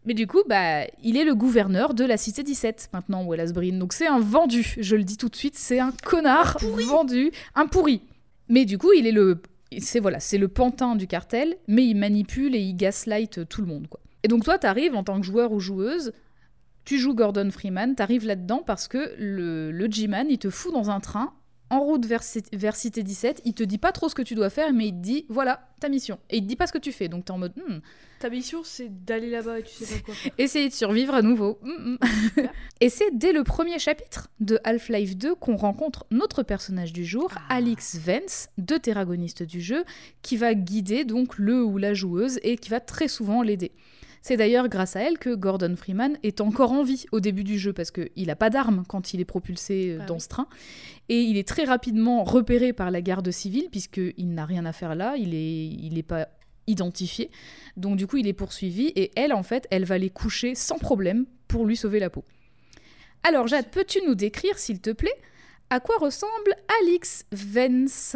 Mais 0.05 0.15
du 0.15 0.25
coup, 0.25 0.41
bah, 0.47 0.85
il 1.03 1.15
est 1.15 1.23
le 1.23 1.35
gouverneur 1.35 1.93
de 1.93 2.03
la 2.03 2.17
Cité 2.17 2.41
17 2.41 2.89
maintenant, 2.91 3.23
Wallace 3.23 3.53
Breen. 3.53 3.77
Donc 3.77 3.93
c'est 3.93 4.07
un 4.07 4.19
vendu, 4.19 4.75
je 4.79 4.95
le 4.95 5.03
dis 5.03 5.17
tout 5.17 5.29
de 5.29 5.35
suite, 5.35 5.55
c'est 5.55 5.79
un 5.79 5.91
connard 6.03 6.57
vendu, 6.87 7.31
un 7.53 7.67
pourri. 7.67 8.01
Mais 8.49 8.65
du 8.65 8.79
coup, 8.79 8.91
il 8.93 9.05
est 9.05 9.11
le, 9.11 9.39
c'est 9.77 9.99
voilà, 9.99 10.19
c'est 10.19 10.39
le 10.39 10.47
pantin 10.47 10.95
du 10.95 11.05
cartel, 11.05 11.55
mais 11.67 11.85
il 11.85 11.95
manipule 11.95 12.55
et 12.55 12.59
il 12.59 12.73
gaslight 12.75 13.47
tout 13.47 13.61
le 13.61 13.67
monde, 13.67 13.87
quoi. 13.87 13.99
Et 14.23 14.27
donc 14.27 14.43
toi, 14.43 14.57
t'arrives 14.57 14.95
en 14.95 15.03
tant 15.03 15.19
que 15.19 15.25
joueur 15.25 15.51
ou 15.51 15.59
joueuse, 15.59 16.13
tu 16.85 16.97
joues 16.97 17.13
Gordon 17.15 17.49
Freeman, 17.51 17.95
t'arrives 17.95 18.25
là-dedans 18.25 18.63
parce 18.65 18.87
que 18.87 19.13
le, 19.17 19.71
le 19.71 19.91
G-Man, 19.91 20.27
il 20.29 20.37
te 20.39 20.49
fout 20.49 20.73
dans 20.73 20.89
un 20.89 20.99
train 20.99 21.33
en 21.69 21.79
route 21.79 22.05
vers, 22.05 22.21
vers 22.51 22.75
Cité 22.75 23.01
17, 23.01 23.43
il 23.45 23.53
te 23.53 23.63
dit 23.63 23.77
pas 23.77 23.93
trop 23.93 24.09
ce 24.09 24.15
que 24.15 24.21
tu 24.21 24.35
dois 24.35 24.49
faire, 24.49 24.73
mais 24.73 24.87
il 24.87 24.91
te 24.91 24.97
dit, 24.97 25.25
voilà, 25.29 25.69
ta 25.79 25.87
mission. 25.87 26.19
Et 26.29 26.37
il 26.37 26.41
te 26.43 26.47
dit 26.47 26.57
pas 26.57 26.67
ce 26.67 26.73
que 26.73 26.77
tu 26.77 26.91
fais, 26.91 27.07
donc 27.07 27.23
t'es 27.23 27.31
en 27.31 27.37
mode, 27.37 27.53
Hmm, 27.55 27.77
Ta 28.19 28.29
mission, 28.29 28.59
c'est 28.65 28.89
d'aller 29.05 29.29
là-bas 29.29 29.59
et 29.59 29.63
tu 29.63 29.73
sais 29.85 29.95
pas 29.99 30.01
quoi 30.07 30.13
faire. 30.13 30.31
Essayez 30.37 30.67
de 30.67 30.73
survivre 30.73 31.13
à 31.15 31.21
nouveau. 31.21 31.59
Mm, 31.63 31.93
mm. 31.93 31.97
Et 32.81 32.89
c'est 32.89 33.17
dès 33.17 33.31
le 33.31 33.45
premier 33.45 33.79
chapitre 33.79 34.27
de 34.41 34.59
Half-Life 34.65 35.15
2 35.15 35.33
qu'on 35.35 35.55
rencontre 35.55 36.05
notre 36.11 36.43
personnage 36.43 36.91
du 36.91 37.05
jour, 37.05 37.31
Ah. 37.37 37.55
Alix 37.55 37.95
Vance, 37.97 38.49
deux 38.57 38.77
terragonistes 38.79 39.41
du 39.43 39.61
jeu, 39.61 39.85
qui 40.23 40.35
va 40.35 40.53
guider 40.53 41.05
donc 41.05 41.37
le 41.37 41.63
ou 41.63 41.77
la 41.77 41.93
joueuse 41.93 42.37
et 42.43 42.57
qui 42.57 42.69
va 42.69 42.81
très 42.81 43.07
souvent 43.07 43.41
l'aider. 43.43 43.71
C'est 44.21 44.37
d'ailleurs 44.37 44.69
grâce 44.69 44.95
à 44.95 45.01
elle 45.01 45.17
que 45.17 45.33
Gordon 45.33 45.75
Freeman 45.75 46.17
est 46.21 46.41
encore 46.41 46.71
en 46.71 46.83
vie 46.83 47.05
au 47.11 47.19
début 47.19 47.43
du 47.43 47.57
jeu 47.57 47.73
parce 47.73 47.89
qu'il 47.89 48.27
n'a 48.27 48.35
pas 48.35 48.51
d'arme 48.51 48.83
quand 48.87 49.13
il 49.13 49.19
est 49.19 49.25
propulsé 49.25 49.91
euh, 49.91 49.99
Ah 50.01 50.05
dans 50.05 50.15
oui. 50.15 50.21
ce 50.21 50.27
train. 50.27 50.47
Et 51.09 51.21
il 51.21 51.37
est 51.37 51.47
très 51.47 51.63
rapidement 51.63 52.23
repéré 52.23 52.71
par 52.71 52.91
la 52.91 53.01
garde 53.01 53.31
civile 53.31 53.69
puisqu'il 53.71 54.33
n'a 54.33 54.45
rien 54.45 54.65
à 54.65 54.73
faire 54.73 54.93
là, 54.95 55.15
il 55.17 55.31
n'est 55.31 55.65
il 55.65 55.97
est 55.97 56.03
pas 56.03 56.27
identifié. 56.67 57.31
Donc 57.77 57.97
du 57.97 58.05
coup, 58.05 58.17
il 58.17 58.27
est 58.27 58.33
poursuivi 58.33 58.91
et 58.95 59.11
elle, 59.15 59.33
en 59.33 59.41
fait, 59.43 59.67
elle 59.71 59.85
va 59.85 59.97
les 59.97 60.11
coucher 60.11 60.53
sans 60.53 60.77
problème 60.77 61.25
pour 61.47 61.65
lui 61.65 61.75
sauver 61.75 61.99
la 61.99 62.11
peau. 62.11 62.23
Alors 63.23 63.47
Jade, 63.47 63.69
peux-tu 63.71 64.01
nous 64.05 64.15
décrire, 64.15 64.57
s'il 64.59 64.81
te 64.81 64.91
plaît, 64.91 65.19
à 65.71 65.79
quoi 65.79 65.97
ressemble 65.97 66.55
Alix 66.81 67.25
Vance? 67.31 68.15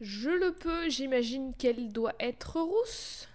Je 0.00 0.30
le 0.30 0.52
peux, 0.52 0.88
j'imagine 0.88 1.52
qu'elle 1.56 1.92
doit 1.92 2.14
être 2.20 2.60
rousse? 2.60 3.28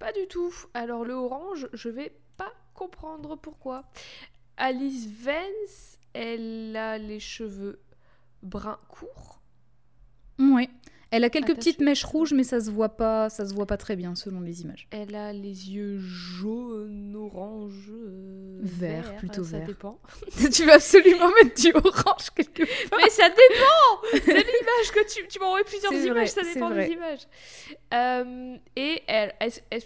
Pas 0.00 0.12
du 0.12 0.26
tout. 0.26 0.52
Alors 0.72 1.04
le 1.04 1.12
orange, 1.12 1.68
je 1.74 1.90
vais 1.90 2.16
pas 2.38 2.52
comprendre 2.72 3.36
pourquoi. 3.36 3.84
Alice 4.56 5.06
Vance, 5.06 5.98
elle 6.14 6.74
a 6.74 6.96
les 6.96 7.20
cheveux 7.20 7.78
bruns 8.42 8.80
courts. 8.88 9.42
Oui. 10.38 10.70
Elle 11.12 11.24
a 11.24 11.30
quelques 11.30 11.50
Attaché. 11.50 11.70
petites 11.72 11.80
mèches 11.80 12.04
rouges, 12.04 12.32
mais 12.32 12.44
ça 12.44 12.60
se 12.60 12.70
voit 12.70 12.90
pas, 12.90 13.28
ça 13.30 13.44
se 13.44 13.52
voit 13.52 13.66
pas 13.66 13.76
très 13.76 13.96
bien 13.96 14.14
selon 14.14 14.40
les 14.40 14.62
images. 14.62 14.86
Elle 14.92 15.14
a 15.16 15.32
les 15.32 15.70
yeux 15.72 15.98
jaunes, 15.98 17.16
orange, 17.16 17.90
euh, 17.90 18.58
Vert, 18.62 19.02
vert, 19.02 19.16
plutôt 19.16 19.42
ça 19.42 19.58
vert. 19.58 19.66
dépend. 19.66 19.98
tu 20.52 20.64
vas 20.66 20.74
absolument 20.74 21.28
mettre 21.42 21.60
du 21.60 21.72
orange 21.74 22.30
quelque 22.34 22.62
part. 22.88 22.98
Mais 23.02 23.10
ça 23.10 23.28
dépend 23.28 24.18
de 24.26 24.32
l'image 24.34 24.90
que 24.94 25.12
tu, 25.12 25.26
tu 25.26 25.38
m'as 25.40 25.46
envoyé 25.46 25.64
plusieurs 25.64 25.92
C'est 25.92 26.02
images, 26.04 26.10
vrai, 26.16 26.26
ça 26.28 26.42
c'est 26.44 26.54
dépend 26.54 26.70
des 26.70 26.86
images. 26.86 27.26
Euh, 27.92 28.56
et 28.76 29.02
elle, 29.08 29.34
elle- 29.40 29.52
elle- 29.70 29.82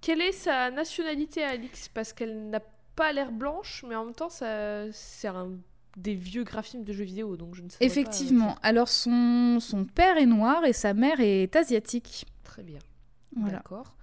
quelle 0.00 0.20
est 0.20 0.32
sa 0.32 0.70
nationalité, 0.70 1.42
Alix? 1.42 1.88
Parce 1.88 2.12
qu'elle 2.12 2.48
n'a 2.50 2.60
pas 2.94 3.12
l'air 3.12 3.32
blanche, 3.32 3.84
mais 3.88 3.94
en 3.96 4.04
même 4.04 4.14
temps, 4.14 4.28
ça, 4.28 4.90
c'est 4.92 5.28
un 5.28 5.52
des 5.96 6.14
vieux 6.14 6.44
graphismes 6.44 6.84
de 6.84 6.92
jeux 6.92 7.04
vidéo, 7.04 7.36
donc 7.36 7.54
je 7.54 7.62
ne 7.62 7.68
sais 7.68 7.78
pas. 7.78 7.84
Effectivement. 7.84 8.56
Alors 8.62 8.88
son, 8.88 9.58
son 9.60 9.84
père 9.84 10.16
est 10.16 10.26
noir 10.26 10.64
et 10.64 10.72
sa 10.72 10.94
mère 10.94 11.20
est 11.20 11.54
asiatique. 11.56 12.26
Très 12.42 12.62
bien. 12.62 12.78
Voilà. 13.36 13.56
D'accord. 13.58 13.96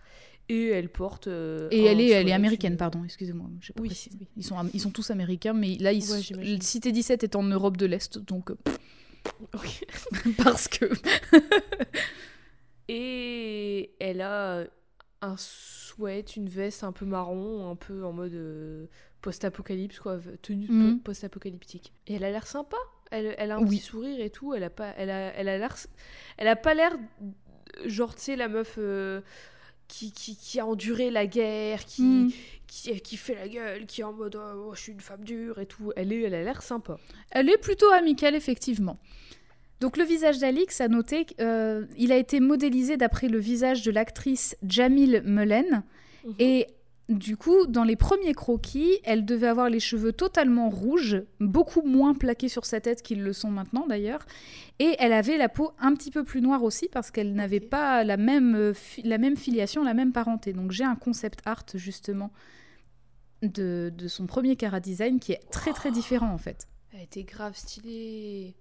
Et 0.50 0.68
elle 0.70 0.90
porte. 0.90 1.28
euh, 1.28 1.68
Et 1.72 1.84
elle 1.86 2.02
est, 2.02 2.10
elle 2.10 2.28
est 2.28 2.34
américaine, 2.34 2.76
pardon, 2.76 3.04
excusez-moi. 3.06 3.48
Oui, 3.80 3.88
précisé. 3.88 4.18
oui. 4.20 4.28
Ils, 4.38 4.44
sont, 4.44 4.56
ils 4.74 4.82
sont 4.82 4.90
tous 4.92 5.10
américains, 5.12 5.54
mais 5.54 5.76
là, 5.78 5.94
ils, 5.94 6.04
Ouais, 6.12 6.20
s- 6.20 6.26
j'imagine. 6.26 6.56
le 6.58 6.62
Cité 6.62 6.92
17 6.92 7.24
est 7.24 7.36
en 7.38 7.44
Europe 7.44 7.78
de 7.78 7.86
l'Est, 7.86 8.18
donc. 8.20 8.52
euh, 8.52 8.56
Ok. 9.54 9.86
parce 10.44 10.68
que. 10.68 10.86
Et 12.88 13.92
elle 14.00 14.22
a 14.22 14.66
un 15.22 15.36
sweat, 15.38 16.36
une 16.36 16.50
veste 16.50 16.84
un 16.84 16.92
peu 16.92 17.06
marron, 17.06 17.70
un 17.70 17.76
peu 17.76 18.04
en 18.06 18.12
mode 18.12 18.34
euh, 18.34 18.86
post-apocalypse, 19.22 20.00
quoi, 20.00 20.20
tenue 20.42 20.68
Mhm. 20.70 21.00
post-apocalyptique. 21.02 21.94
Et 22.08 22.16
elle 22.16 22.24
a 22.24 22.32
l'air 22.32 22.48
sympa. 22.48 22.78
Elle, 23.12 23.36
elle 23.38 23.52
a 23.52 23.58
un 23.58 23.62
Oui. 23.62 23.78
petit 23.78 23.86
sourire 23.86 24.20
et 24.20 24.30
tout. 24.30 24.54
Elle 24.54 24.64
a 24.64 24.70
pas, 24.70 24.94
elle 24.98 25.10
a, 25.10 25.34
elle 25.36 25.48
a 25.50 25.58
l'air, 25.58 25.76
elle 26.38 26.48
a 26.48 26.56
pas 26.56 26.74
l'air 26.74 26.98
genre 27.86 28.16
tu 28.16 28.22
sais 28.22 28.36
la 28.36 28.48
meuf 28.48 28.76
euh, 28.78 29.22
qui, 29.88 30.12
qui, 30.12 30.36
qui 30.38 30.60
a 30.60 30.66
enduré 30.66 31.12
la 31.12 31.26
guerre, 31.28 31.86
qui, 31.86 32.02
Mm. 32.04 32.32
qui, 32.68 33.02
qui 33.02 33.18
fait 33.18 33.36
la 33.36 33.48
gueule, 33.48 33.86
qui 33.86 34.02
est 34.02 34.04
en 34.06 34.14
mode 34.14 34.36
oh, 34.38 34.72
je 34.74 34.80
suis 34.82 34.92
une 34.94 35.02
femme 35.02 35.24
dure 35.24 35.60
et 35.60 35.66
tout. 35.66 35.92
Elle 35.96 36.12
est, 36.14 36.22
elle 36.22 36.34
a 36.34 36.44
l'air 36.44 36.62
sympa. 36.64 36.98
Elle 37.32 37.50
est 37.50 37.58
plutôt 37.58 37.90
amicale, 37.92 38.34
effectivement. 38.36 38.98
Donc 39.82 39.98
le 39.98 40.04
visage 40.04 40.38
d'Alix, 40.38 40.80
à 40.80 40.88
noter, 40.88 41.26
euh, 41.42 41.86
il 41.98 42.12
a 42.12 42.18
été 42.18 42.40
modélisé 42.40 42.98
d'après 42.98 43.28
le 43.28 43.40
visage 43.40 43.82
de 43.82 43.90
l'actrice 43.90 44.56
Jamil 44.62 45.24
Mullen. 45.26 45.84
Mhm. 46.24 46.34
Et 46.38 46.68
du 47.10 47.36
coup, 47.36 47.66
dans 47.66 47.84
les 47.84 47.96
premiers 47.96 48.36
croquis, 48.36 49.00
elle 49.04 49.26
devait 49.26 49.48
avoir 49.48 49.72
les 49.72 49.80
cheveux 49.80 50.14
totalement 50.14 50.70
rouges, 50.70 51.24
beaucoup 51.40 51.82
moins 51.82 52.14
plaqués 52.14 52.48
sur 52.48 52.64
sa 52.64 52.80
tête 52.80 53.02
qu'ils 53.02 53.24
le 53.24 53.34
sont 53.34 53.50
maintenant 53.50 53.88
d'ailleurs. 53.88 54.24
Et 54.78 54.96
elle 55.00 55.14
avait 55.14 55.38
la 55.38 55.50
peau 55.50 55.72
un 55.80 55.96
petit 55.96 56.12
peu 56.12 56.24
plus 56.24 56.42
noire 56.42 56.62
aussi 56.62 56.88
parce 56.88 57.10
qu'elle 57.10 57.34
n'avait 57.34 57.60
pas 57.60 58.04
la 58.04 58.18
même, 58.18 58.56
euh, 58.56 58.74
la 59.04 59.18
même 59.18 59.36
filiation, 59.36 59.84
la 59.84 59.96
même 59.96 60.12
parenté. 60.12 60.54
Donc 60.54 60.72
j'ai 60.72 60.84
un 60.84 60.96
concept 60.96 61.40
art 61.46 61.66
justement 61.74 62.32
de, 63.42 63.92
de 63.98 64.08
son 64.08 64.28
premier 64.28 64.56
Cara 64.56 64.80
Design 64.80 65.20
qui 65.20 65.32
est 65.32 65.42
très 65.52 65.74
très 65.74 65.90
différent 65.90 66.32
en 66.32 66.38
fait. 66.38 66.68
Elle 66.94 67.02
était 67.02 67.24
grave 67.24 67.56
stylée. 67.56 68.54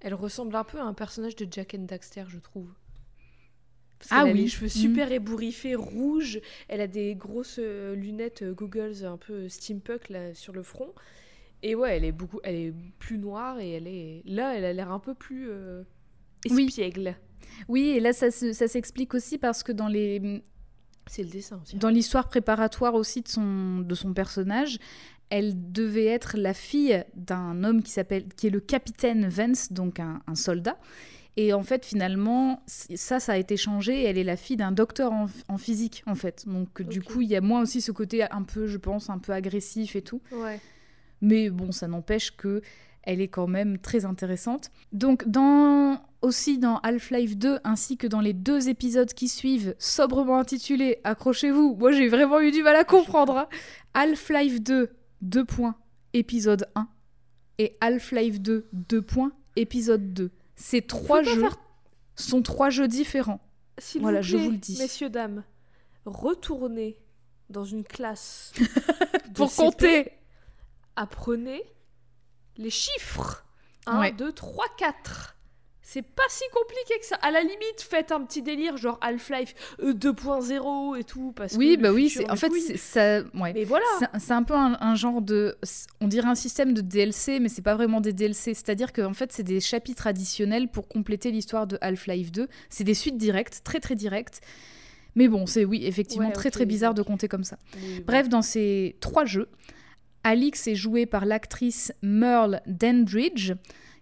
Elle 0.00 0.14
ressemble 0.14 0.54
un 0.54 0.64
peu 0.64 0.78
à 0.78 0.84
un 0.84 0.94
personnage 0.94 1.36
de 1.36 1.46
Jack 1.50 1.74
and 1.74 1.84
Daxter, 1.84 2.24
je 2.28 2.38
trouve. 2.38 2.68
Parce 3.98 4.12
Ah 4.12 4.20
a 4.20 4.24
oui. 4.26 4.42
les 4.42 4.46
cheveux 4.48 4.68
super 4.68 5.10
ébouriffés, 5.10 5.74
rouges. 5.74 6.40
Elle 6.68 6.80
a 6.80 6.86
des 6.86 7.14
grosses 7.16 7.56
euh, 7.58 7.96
lunettes 7.96 8.42
euh, 8.42 8.54
goggles 8.54 9.04
un 9.04 9.16
peu 9.16 9.48
steampunk 9.48 10.08
là, 10.08 10.34
sur 10.34 10.52
le 10.52 10.62
front. 10.62 10.92
Et 11.64 11.74
ouais, 11.74 11.96
elle 11.96 12.04
est 12.04 12.12
beaucoup, 12.12 12.38
elle 12.44 12.54
est 12.54 12.74
plus 13.00 13.18
noire 13.18 13.58
et 13.58 13.72
elle 13.72 13.88
est 13.88 14.22
là, 14.24 14.56
elle 14.56 14.64
a 14.64 14.72
l'air 14.72 14.92
un 14.92 15.00
peu 15.00 15.14
plus 15.14 15.48
euh, 15.50 15.82
Oui. 16.48 16.66
espiègle. 16.66 17.16
Oui, 17.68 17.88
et 17.88 17.98
là 18.00 18.12
ça, 18.12 18.30
ça 18.30 18.68
s'explique 18.68 19.14
aussi 19.14 19.38
parce 19.38 19.64
que 19.64 19.72
dans 19.72 19.88
les 19.88 20.44
C'est 21.08 21.24
le 21.24 21.30
dessin 21.30 21.60
aussi. 21.60 21.74
dans 21.76 21.88
l'histoire 21.88 22.28
préparatoire 22.28 22.94
aussi 22.94 23.22
de 23.22 23.28
son, 23.28 23.78
de 23.80 23.94
son 23.96 24.12
personnage, 24.14 24.78
elle 25.30 25.72
devait 25.72 26.06
être 26.06 26.36
la 26.36 26.54
fille 26.54 27.04
d'un 27.14 27.64
homme 27.64 27.82
qui 27.82 27.90
s'appelle 27.92 28.24
qui 28.36 28.46
est 28.46 28.50
le 28.50 28.60
capitaine 28.60 29.28
Vance, 29.28 29.72
donc 29.72 30.00
un, 30.00 30.20
un 30.26 30.34
soldat. 30.34 30.78
Et 31.36 31.52
en 31.52 31.62
fait, 31.62 31.86
finalement, 31.86 32.62
ça, 32.66 33.20
ça 33.20 33.34
a 33.34 33.36
été 33.36 33.56
changé. 33.56 34.02
Elle 34.02 34.18
est 34.18 34.24
la 34.24 34.36
fille 34.36 34.56
d'un 34.56 34.72
docteur 34.72 35.12
en, 35.12 35.26
en 35.48 35.56
physique, 35.56 36.02
en 36.06 36.16
fait. 36.16 36.44
Donc, 36.48 36.82
du 36.82 37.00
coup, 37.00 37.20
il 37.20 37.28
y 37.28 37.36
a 37.36 37.40
moins 37.40 37.62
aussi 37.62 37.80
ce 37.80 37.92
côté 37.92 38.24
un 38.28 38.42
peu, 38.42 38.66
je 38.66 38.76
pense, 38.76 39.08
un 39.08 39.18
peu 39.18 39.32
agressif 39.32 39.94
et 39.94 40.02
tout. 40.02 40.20
Ouais. 40.32 40.58
Mais 41.20 41.48
bon, 41.50 41.70
ça 41.70 41.86
n'empêche 41.86 42.36
que 42.36 42.60
elle 43.04 43.20
est 43.20 43.28
quand 43.28 43.46
même 43.46 43.78
très 43.78 44.04
intéressante. 44.04 44.70
Donc 44.92 45.26
dans 45.28 45.98
aussi 46.20 46.58
dans 46.58 46.78
Half-Life 46.78 47.38
2 47.38 47.60
ainsi 47.64 47.96
que 47.96 48.06
dans 48.06 48.20
les 48.20 48.32
deux 48.34 48.68
épisodes 48.68 49.12
qui 49.14 49.28
suivent, 49.28 49.74
sobrement 49.78 50.38
intitulés 50.38 50.98
Accrochez-vous. 51.04 51.76
Moi, 51.78 51.92
j'ai 51.92 52.08
vraiment 52.08 52.40
eu 52.40 52.50
du 52.50 52.62
mal 52.62 52.76
à 52.76 52.84
comprendre. 52.84 53.36
hein. 53.38 53.48
Half-Life 53.94 54.60
2 54.60 54.90
2 55.22 55.44
points 55.44 55.76
épisode 56.12 56.68
1 56.74 56.88
et 57.58 57.76
Half-Life 57.80 58.40
2 58.40 58.68
2 58.72 59.02
points 59.02 59.32
épisode 59.56 60.12
2. 60.14 60.30
Ces 60.56 60.82
trois 60.82 61.22
jeux 61.22 61.40
faire- 61.42 61.56
sont 62.16 62.42
trois 62.42 62.70
jeux 62.70 62.88
différents. 62.88 63.40
Voilà, 64.00 64.20
vous 64.20 64.26
je 64.26 64.36
plaît, 64.36 64.44
vous 64.46 64.50
le 64.52 64.56
dis. 64.58 64.78
Messieurs, 64.78 65.10
dames, 65.10 65.44
retournez 66.04 66.98
dans 67.50 67.64
une 67.64 67.84
classe 67.84 68.52
Pour 69.34 69.50
CP, 69.50 69.62
compter 69.64 70.12
Apprenez 70.96 71.62
les 72.56 72.70
chiffres. 72.70 73.44
1, 73.86 74.00
Ouais. 74.00 74.12
2, 74.12 74.32
3, 74.32 74.64
4. 74.76 75.36
C'est 75.90 76.02
pas 76.02 76.22
si 76.28 76.44
compliqué 76.52 76.98
que 77.00 77.06
ça. 77.06 77.16
À 77.22 77.30
la 77.30 77.40
limite, 77.40 77.80
faites 77.80 78.12
un 78.12 78.20
petit 78.22 78.42
délire 78.42 78.76
genre 78.76 78.98
Half-Life 79.00 79.54
euh, 79.80 79.94
2.0 79.94 80.98
et 81.00 81.04
tout. 81.04 81.32
Parce 81.34 81.54
Oui, 81.54 81.76
que 81.78 81.82
bah 81.82 81.92
oui, 81.92 82.14
en 82.28 82.36
fait 82.36 82.50
ça 82.76 83.20
ouais. 83.32 83.54
Mais 83.54 83.64
voilà. 83.64 83.86
C'est- 84.18 84.32
un 84.34 84.42
peu 84.42 84.52
un, 84.52 84.76
un 84.82 84.94
genre 84.96 85.22
de. 85.22 85.56
On 86.02 86.06
dirait 86.08 86.28
un 86.28 86.34
système 86.34 86.74
de 86.74 86.82
DLC, 86.82 87.40
mais 87.40 87.48
c'est 87.48 87.62
pas 87.62 87.74
vraiment 87.74 88.02
des 88.02 88.12
DLC. 88.12 88.52
C'est-à-dire 88.52 88.92
qu'en 88.92 89.14
fait, 89.14 89.32
c'est 89.32 89.42
des 89.42 89.60
chapitres 89.60 90.06
additionnels 90.06 90.68
pour 90.68 90.88
compléter 90.88 91.30
l'histoire 91.30 91.66
de 91.66 91.78
Half-Life 91.80 92.32
2. 92.32 92.48
C'est 92.68 92.84
des 92.84 92.92
suites 92.92 93.16
directes, 93.16 93.62
très 93.64 93.80
très 93.80 93.94
directes. 93.94 94.42
Mais 95.14 95.26
bon, 95.26 95.46
c'est 95.46 95.64
oui, 95.64 95.86
effectivement, 95.86 96.28
Ouais, 96.28 96.34
très 96.34 96.50
très 96.50 96.66
bizarre 96.66 96.92
de 96.92 97.00
compter 97.00 97.28
comme 97.28 97.44
ça. 97.44 97.56
Oui. 97.76 98.04
Bref, 98.06 98.28
dans 98.28 98.42
ces 98.42 98.96
trois 99.00 99.24
jeux, 99.24 99.48
Alix 100.22 100.66
est 100.66 100.74
jouée 100.74 101.06
par 101.06 101.24
l'actrice 101.24 101.92
Merle 102.02 102.60
Dandridge, 102.66 103.54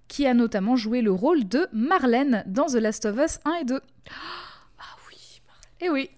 qui 0.08 0.26
a 0.26 0.34
notamment 0.34 0.76
joué 0.76 1.02
le 1.02 1.10
rôle 1.12 1.46
de 1.48 1.66
Marlène 1.72 2.44
dans 2.46 2.66
The 2.66 2.74
Last 2.74 3.04
of 3.06 3.16
Us 3.18 3.38
1 3.44 3.54
et 3.60 3.64
2. 3.64 3.80
Ah 4.78 4.82
oui, 5.08 5.40
Et 5.80 5.90
oui. 5.90 6.10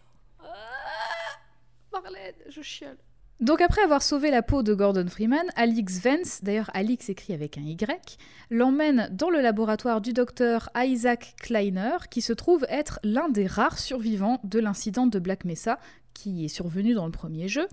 Mar- 1.92 2.03
Marlène, 2.03 2.35
je 2.48 2.61
chiale. 2.62 2.96
Donc 3.40 3.61
après 3.61 3.83
avoir 3.83 4.03
sauvé 4.03 4.33
la 4.33 4.42
peau 4.42 4.64
de 4.64 4.74
Gordon 4.74 5.07
Freeman, 5.07 5.46
Alix 5.55 6.01
Vance, 6.01 6.40
d'ailleurs 6.42 6.70
Alix 6.74 7.09
écrit 7.09 7.35
avec 7.35 7.57
un 7.57 7.61
Y, 7.62 8.18
l'emmène 8.51 9.09
dans 9.12 9.31
le 9.31 9.40
laboratoire 9.40 10.01
du 10.01 10.12
docteur 10.12 10.70
Isaac 10.77 11.35
Kleiner, 11.40 11.98
qui 12.11 12.20
se 12.20 12.33
trouve 12.33 12.66
être 12.68 12.98
l'un 13.05 13.29
des 13.29 13.46
rares 13.46 13.79
survivants 13.79 14.40
de 14.42 14.59
l'incident 14.59 15.07
de 15.07 15.20
Black 15.20 15.44
Mesa, 15.44 15.79
qui 16.14 16.44
est 16.44 16.48
survenu 16.48 16.94
dans 16.94 17.07
le 17.07 17.12
premier 17.12 17.46
jeu, 17.46 17.68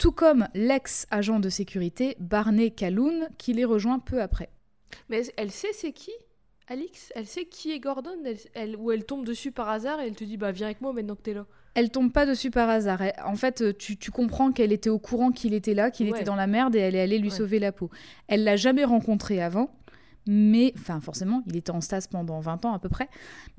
tout 0.00 0.10
comme 0.10 0.48
l'ex-agent 0.52 1.38
de 1.38 1.48
sécurité 1.48 2.16
Barney 2.18 2.72
Calhoun, 2.72 3.28
qui 3.38 3.52
les 3.52 3.64
rejoint 3.64 4.00
peu 4.00 4.20
après. 4.20 4.48
Mais 5.08 5.22
elle 5.36 5.50
sait 5.50 5.72
c'est 5.72 5.92
qui 5.92 6.12
Alix? 6.66 7.12
Elle 7.14 7.26
sait 7.26 7.44
qui 7.44 7.72
est 7.72 7.80
Gordon? 7.80 8.16
Elle, 8.24 8.38
elle- 8.54 8.76
Ou 8.76 8.90
elle 8.90 9.04
tombe 9.04 9.26
dessus 9.26 9.52
par 9.52 9.68
hasard 9.68 10.00
et 10.00 10.06
elle 10.06 10.16
te 10.16 10.24
dit 10.24 10.36
bah 10.38 10.50
viens 10.52 10.66
avec 10.66 10.80
moi 10.80 10.92
maintenant 10.92 11.14
que 11.14 11.22
t'es 11.22 11.34
là. 11.34 11.46
Elle 11.74 11.90
tombe 11.90 12.12
pas 12.12 12.24
dessus 12.24 12.50
par 12.50 12.68
hasard. 12.70 13.02
Elle- 13.02 13.12
En 13.24 13.34
fait, 13.34 13.60
euh, 13.60 13.72
tu, 13.76 13.96
tu 13.98 14.10
comprends 14.10 14.52
qu'elle 14.52 14.72
était 14.72 14.90
au 14.90 14.98
courant 14.98 15.30
qu'il 15.32 15.52
était 15.54 15.74
là, 15.74 15.90
qu'il 15.90 16.06
Ouais. 16.10 16.16
était 16.16 16.24
dans 16.24 16.36
la 16.36 16.46
merde 16.46 16.74
et 16.76 16.78
elle 16.78 16.94
est 16.94 17.00
allée 17.00 17.18
lui 17.18 17.30
Ouais. 17.30 17.36
sauver 17.36 17.58
la 17.58 17.72
peau. 17.72 17.90
Elle 18.28 18.44
l'a 18.44 18.56
jamais 18.56 18.84
rencontré 18.84 19.42
avant, 19.42 19.76
mais 20.26 20.72
enfin 20.78 21.00
forcément, 21.00 21.42
il 21.48 21.56
était 21.56 21.70
en 21.72 21.80
stage 21.80 22.08
pendant 22.08 22.40
20 22.40 22.64
ans 22.64 22.72
à 22.72 22.78
peu 22.78 22.88
près. 22.88 23.08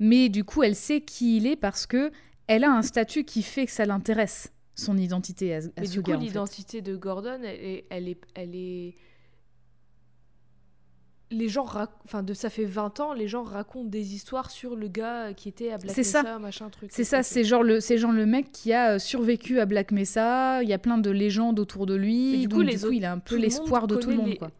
Mais 0.00 0.28
du 0.28 0.42
coup, 0.44 0.62
elle 0.62 0.74
sait 0.74 1.00
qui 1.02 1.36
il 1.36 1.46
est 1.46 1.56
parce 1.56 1.86
que 1.86 2.10
elle 2.48 2.64
a 2.64 2.70
un 2.72 2.82
statut 2.82 3.24
qui 3.24 3.42
fait 3.42 3.66
que 3.66 3.72
ça 3.72 3.84
l'intéresse 3.84 4.52
son 4.74 4.96
identité 4.98 5.54
à, 5.54 5.58
à 5.58 5.60
Mais 5.80 5.86
du 5.88 6.02
coup, 6.02 6.12
l'identité 6.12 6.80
de 6.82 6.96
Gordon, 6.96 7.38
elle 7.44 7.64
est, 7.64 7.86
elle 7.90 8.08
est, 8.08 8.20
elle 8.34 8.54
est- 8.54 8.94
Les 11.32 11.48
gens, 11.48 11.64
rac- 11.64 11.90
enfin, 12.04 12.22
de 12.22 12.32
ça 12.34 12.50
fait 12.50 12.64
20 12.64 13.00
ans, 13.00 13.12
les 13.12 13.26
gens 13.26 13.42
racontent 13.42 13.88
des 13.88 14.14
histoires 14.14 14.50
sur 14.50 14.76
le 14.76 14.86
gars 14.86 15.32
qui 15.34 15.48
était 15.48 15.72
à 15.72 15.78
Black 15.78 15.96
ça. 16.04 16.22
Mesa, 16.22 16.38
machin 16.38 16.70
truc. 16.70 16.90
C'est 16.92 17.02
ça, 17.02 17.24
c'est 17.24 17.42
genre 17.42 17.64
le, 17.64 17.80
c'est 17.80 17.98
genre 17.98 18.12
le 18.12 18.26
mec 18.26 18.52
qui 18.52 18.72
a 18.72 18.92
euh, 18.94 18.98
survécu 19.00 19.58
à 19.58 19.66
Black 19.66 19.90
Mesa. 19.90 20.62
Il 20.62 20.68
y 20.68 20.72
a 20.72 20.78
plein 20.78 20.98
de 20.98 21.10
légendes 21.10 21.58
autour 21.58 21.86
de 21.86 21.94
lui. 21.96 22.32
Mais 22.32 22.38
du 22.38 22.48
coup, 22.48 22.54
donc, 22.62 22.66
les 22.66 22.72
du 22.74 22.78
coup, 22.78 22.84
autres- 22.86 22.94
il 22.94 23.04
a 23.04 23.12
un 23.12 23.18
peu 23.18 23.34
le 23.34 23.40
l'espoir 23.42 23.88
de 23.88 23.96
tout 23.96 24.10
le 24.10 24.16
monde. 24.16 24.26
les- 24.28 24.36
Quoi. 24.36 24.52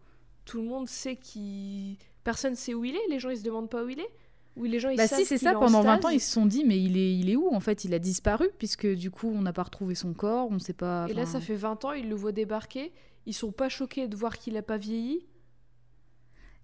Tout 0.44 0.58
le 0.58 0.64
monde 0.66 0.88
sait 0.88 1.14
qui. 1.14 1.98
Personne 2.24 2.56
sait 2.56 2.74
où 2.74 2.84
il 2.84 2.96
est. 2.96 3.08
Les 3.10 3.20
gens 3.20 3.30
ils 3.30 3.38
se 3.38 3.44
demandent 3.44 3.70
pas 3.70 3.84
où 3.84 3.88
il 3.88 4.00
est. 4.00 4.10
Où 4.56 4.64
les 4.64 4.80
gens 4.80 4.88
ils 4.88 4.96
Bah 4.96 5.06
savent 5.06 5.18
si, 5.20 5.26
c'est 5.26 5.38
ça, 5.38 5.52
pendant 5.52 5.82
20 5.82 6.04
ans, 6.04 6.08
ils 6.08 6.18
se 6.20 6.32
sont 6.32 6.46
dit, 6.46 6.64
mais 6.64 6.80
il 6.80 6.96
est, 6.96 7.14
il 7.16 7.28
est 7.30 7.36
où 7.36 7.48
En 7.54 7.60
fait, 7.60 7.84
il 7.84 7.92
a 7.94 7.98
disparu, 7.98 8.48
puisque 8.58 8.86
du 8.88 9.10
coup, 9.10 9.30
on 9.32 9.42
n'a 9.42 9.52
pas 9.52 9.62
retrouvé 9.64 9.94
son 9.94 10.14
corps, 10.14 10.48
on 10.50 10.58
sait 10.58 10.72
pas... 10.72 11.06
Et 11.10 11.14
là, 11.14 11.26
ça 11.26 11.40
fait 11.40 11.54
20 11.54 11.84
ans, 11.84 11.92
ils 11.92 12.08
le 12.08 12.14
voient 12.16 12.32
débarquer. 12.32 12.90
Ils 13.26 13.34
sont 13.34 13.52
pas 13.52 13.68
choqués 13.68 14.08
de 14.08 14.16
voir 14.16 14.38
qu'il 14.38 14.56
a 14.56 14.62
pas 14.62 14.78
vieilli. 14.78 15.26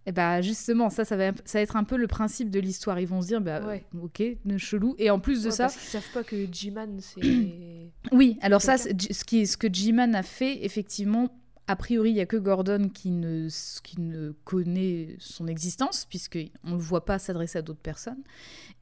Et 0.07 0.11
bah 0.12 0.41
justement, 0.43 0.91
ça, 0.91 1.05
ça 1.05 1.17
va, 1.17 1.31
ça 1.45 1.59
va 1.59 1.62
être 1.62 1.77
un 1.77 1.85
peu 1.85 1.97
le 1.97 2.09
principe 2.09 2.51
de 2.51 2.59
l'histoire. 2.59 2.99
Ils 2.99 3.07
vont 3.07 3.23
se 3.23 3.29
dire, 3.29 3.41
bah 3.41 3.61
Ouais. 3.65 3.85
ok, 4.03 4.23
ne 4.45 4.59
chelou. 4.59 4.97
Et 4.99 5.11
en 5.11 5.21
plus 5.21 5.43
de 5.43 5.49
Ouais, 5.51 5.55
ça, 5.55 5.65
Parce 5.65 5.77
qu'ils 5.77 5.88
savent 5.91 6.12
pas 6.12 6.25
que 6.25 6.53
G-Man, 6.53 6.99
c'est. 7.01 7.21
oui, 8.12 8.37
alors 8.43 8.61
ça, 8.62 8.77
ce, 8.79 8.88
qui, 9.25 9.47
ce 9.47 9.57
que 9.57 9.73
G-Man 9.73 10.15
a 10.17 10.23
fait, 10.25 10.65
effectivement, 10.65 11.29
a 11.69 11.77
priori, 11.77 12.11
il 12.11 12.17
y 12.17 12.21
a 12.21 12.27
que 12.27 12.37
Gordon 12.37 12.88
qui 12.93 13.12
ne, 13.12 13.47
qui 13.85 14.01
ne 14.01 14.33
connaît 14.45 15.15
son 15.21 15.47
existence, 15.47 16.05
puisqu'on 16.07 16.49
ne 16.65 16.73
le 16.73 16.79
voit 16.79 17.05
pas 17.05 17.21
s'adresser 17.21 17.59
à 17.59 17.62
d'autres 17.62 17.79
personnes. 17.81 18.25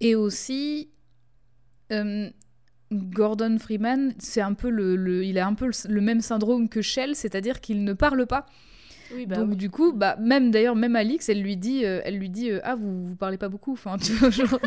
Et 0.01 0.15
aussi, 0.15 0.89
euh, 1.93 2.31
Gordon 2.93 3.59
Freeman, 3.59 4.15
c'est 4.19 4.41
un 4.41 4.55
peu 4.55 4.71
le, 4.71 4.97
le- 4.97 5.25
il 5.25 5.39
a 5.39 5.47
un 5.47 5.55
peu 5.55 5.67
le, 5.67 5.73
le 5.93 6.01
même 6.01 6.23
syndrome 6.23 6.69
que 6.71 6.81
Shell, 6.83 7.15
c'est-à-dire 7.15 7.61
qu'il 7.61 7.85
ne 7.85 7.93
parle 7.93 8.27
pas. 8.27 8.47
Oui, 9.15 9.27
bah 9.27 9.37
Donc 9.37 9.51
oui. 9.51 9.57
du 9.57 9.71
coup, 9.71 9.93
bah 9.93 10.17
même 10.21 10.51
d'ailleurs, 10.51 10.77
même 10.77 10.97
Alix, 10.97 11.29
elle 11.29 11.43
lui 11.43 11.57
dit, 11.57 11.85
euh, 11.85 12.01
elle 12.05 12.19
lui 12.19 12.29
dit, 12.29 12.51
euh, 12.51 12.61
ah 12.65 12.75
vous 12.75 13.05
vous 13.05 13.17
parlez 13.17 13.39
pas 13.39 13.49
beaucoup, 13.49 13.73
enfin 13.73 13.97
tu 14.03 14.13
vois, 14.13 14.31
genre, 14.31 14.59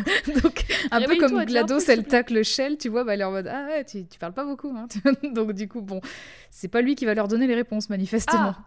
donc 0.42 0.64
un 0.90 1.00
peu 1.00 1.06
Réveille-toi, 1.06 1.28
comme 1.28 1.38
un 1.38 1.44
Glados, 1.44 1.88
elle 1.88 2.04
tacle 2.04 2.42
Shell, 2.44 2.78
tu 2.78 2.88
vois, 2.88 3.04
bah 3.04 3.14
elle 3.14 3.20
est 3.20 3.24
en 3.24 3.32
mode, 3.32 3.48
ah 3.48 3.66
ouais, 3.66 3.84
tu, 3.84 4.06
tu 4.06 4.18
parles 4.18 4.34
pas 4.34 4.44
beaucoup, 4.44 4.74
hein. 4.76 4.86
donc 5.34 5.52
du 5.52 5.68
coup 5.68 5.80
bon, 5.80 6.00
c'est 6.50 6.68
pas 6.68 6.80
lui 6.80 6.94
qui 6.94 7.04
va 7.04 7.14
leur 7.14 7.28
donner 7.28 7.46
les 7.46 7.54
réponses 7.54 7.88
manifestement. 7.90 8.54
Ah, 8.56 8.64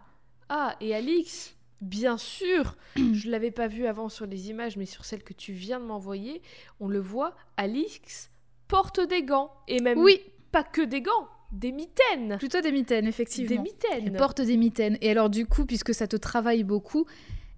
ah, 0.48 0.76
et 0.80 0.94
Alix, 0.94 1.54
bien 1.80 2.16
sûr, 2.16 2.76
je 2.96 3.30
l'avais 3.30 3.50
pas 3.50 3.66
vu 3.66 3.86
avant 3.86 4.08
sur 4.08 4.26
les 4.26 4.50
images, 4.50 4.76
mais 4.76 4.86
sur 4.86 5.04
celle 5.04 5.22
que 5.22 5.32
tu 5.32 5.52
viens 5.52 5.80
de 5.80 5.84
m'envoyer, 5.84 6.42
on 6.80 6.88
le 6.88 7.00
voit, 7.00 7.34
Alix 7.56 8.30
porte 8.66 9.00
des 9.00 9.22
gants. 9.22 9.50
Et 9.66 9.80
même 9.80 9.98
Oui, 9.98 10.20
pas 10.52 10.62
que 10.64 10.82
des 10.82 11.02
gants, 11.02 11.28
des 11.52 11.72
mitaines. 11.72 12.36
plutôt 12.38 12.60
des 12.60 12.72
mitaines 12.72 13.04
Des 13.04 13.08
effectivement. 13.08 13.64
Elle 13.90 14.02
mitaines. 14.02 14.16
porte 14.16 14.40
des 14.40 14.56
mitaines. 14.56 14.98
Et 15.00 15.10
alors 15.10 15.30
du 15.30 15.46
coup, 15.46 15.64
puisque 15.66 15.94
ça 15.94 16.06
te 16.06 16.16
travaille 16.16 16.62
beaucoup, 16.64 17.06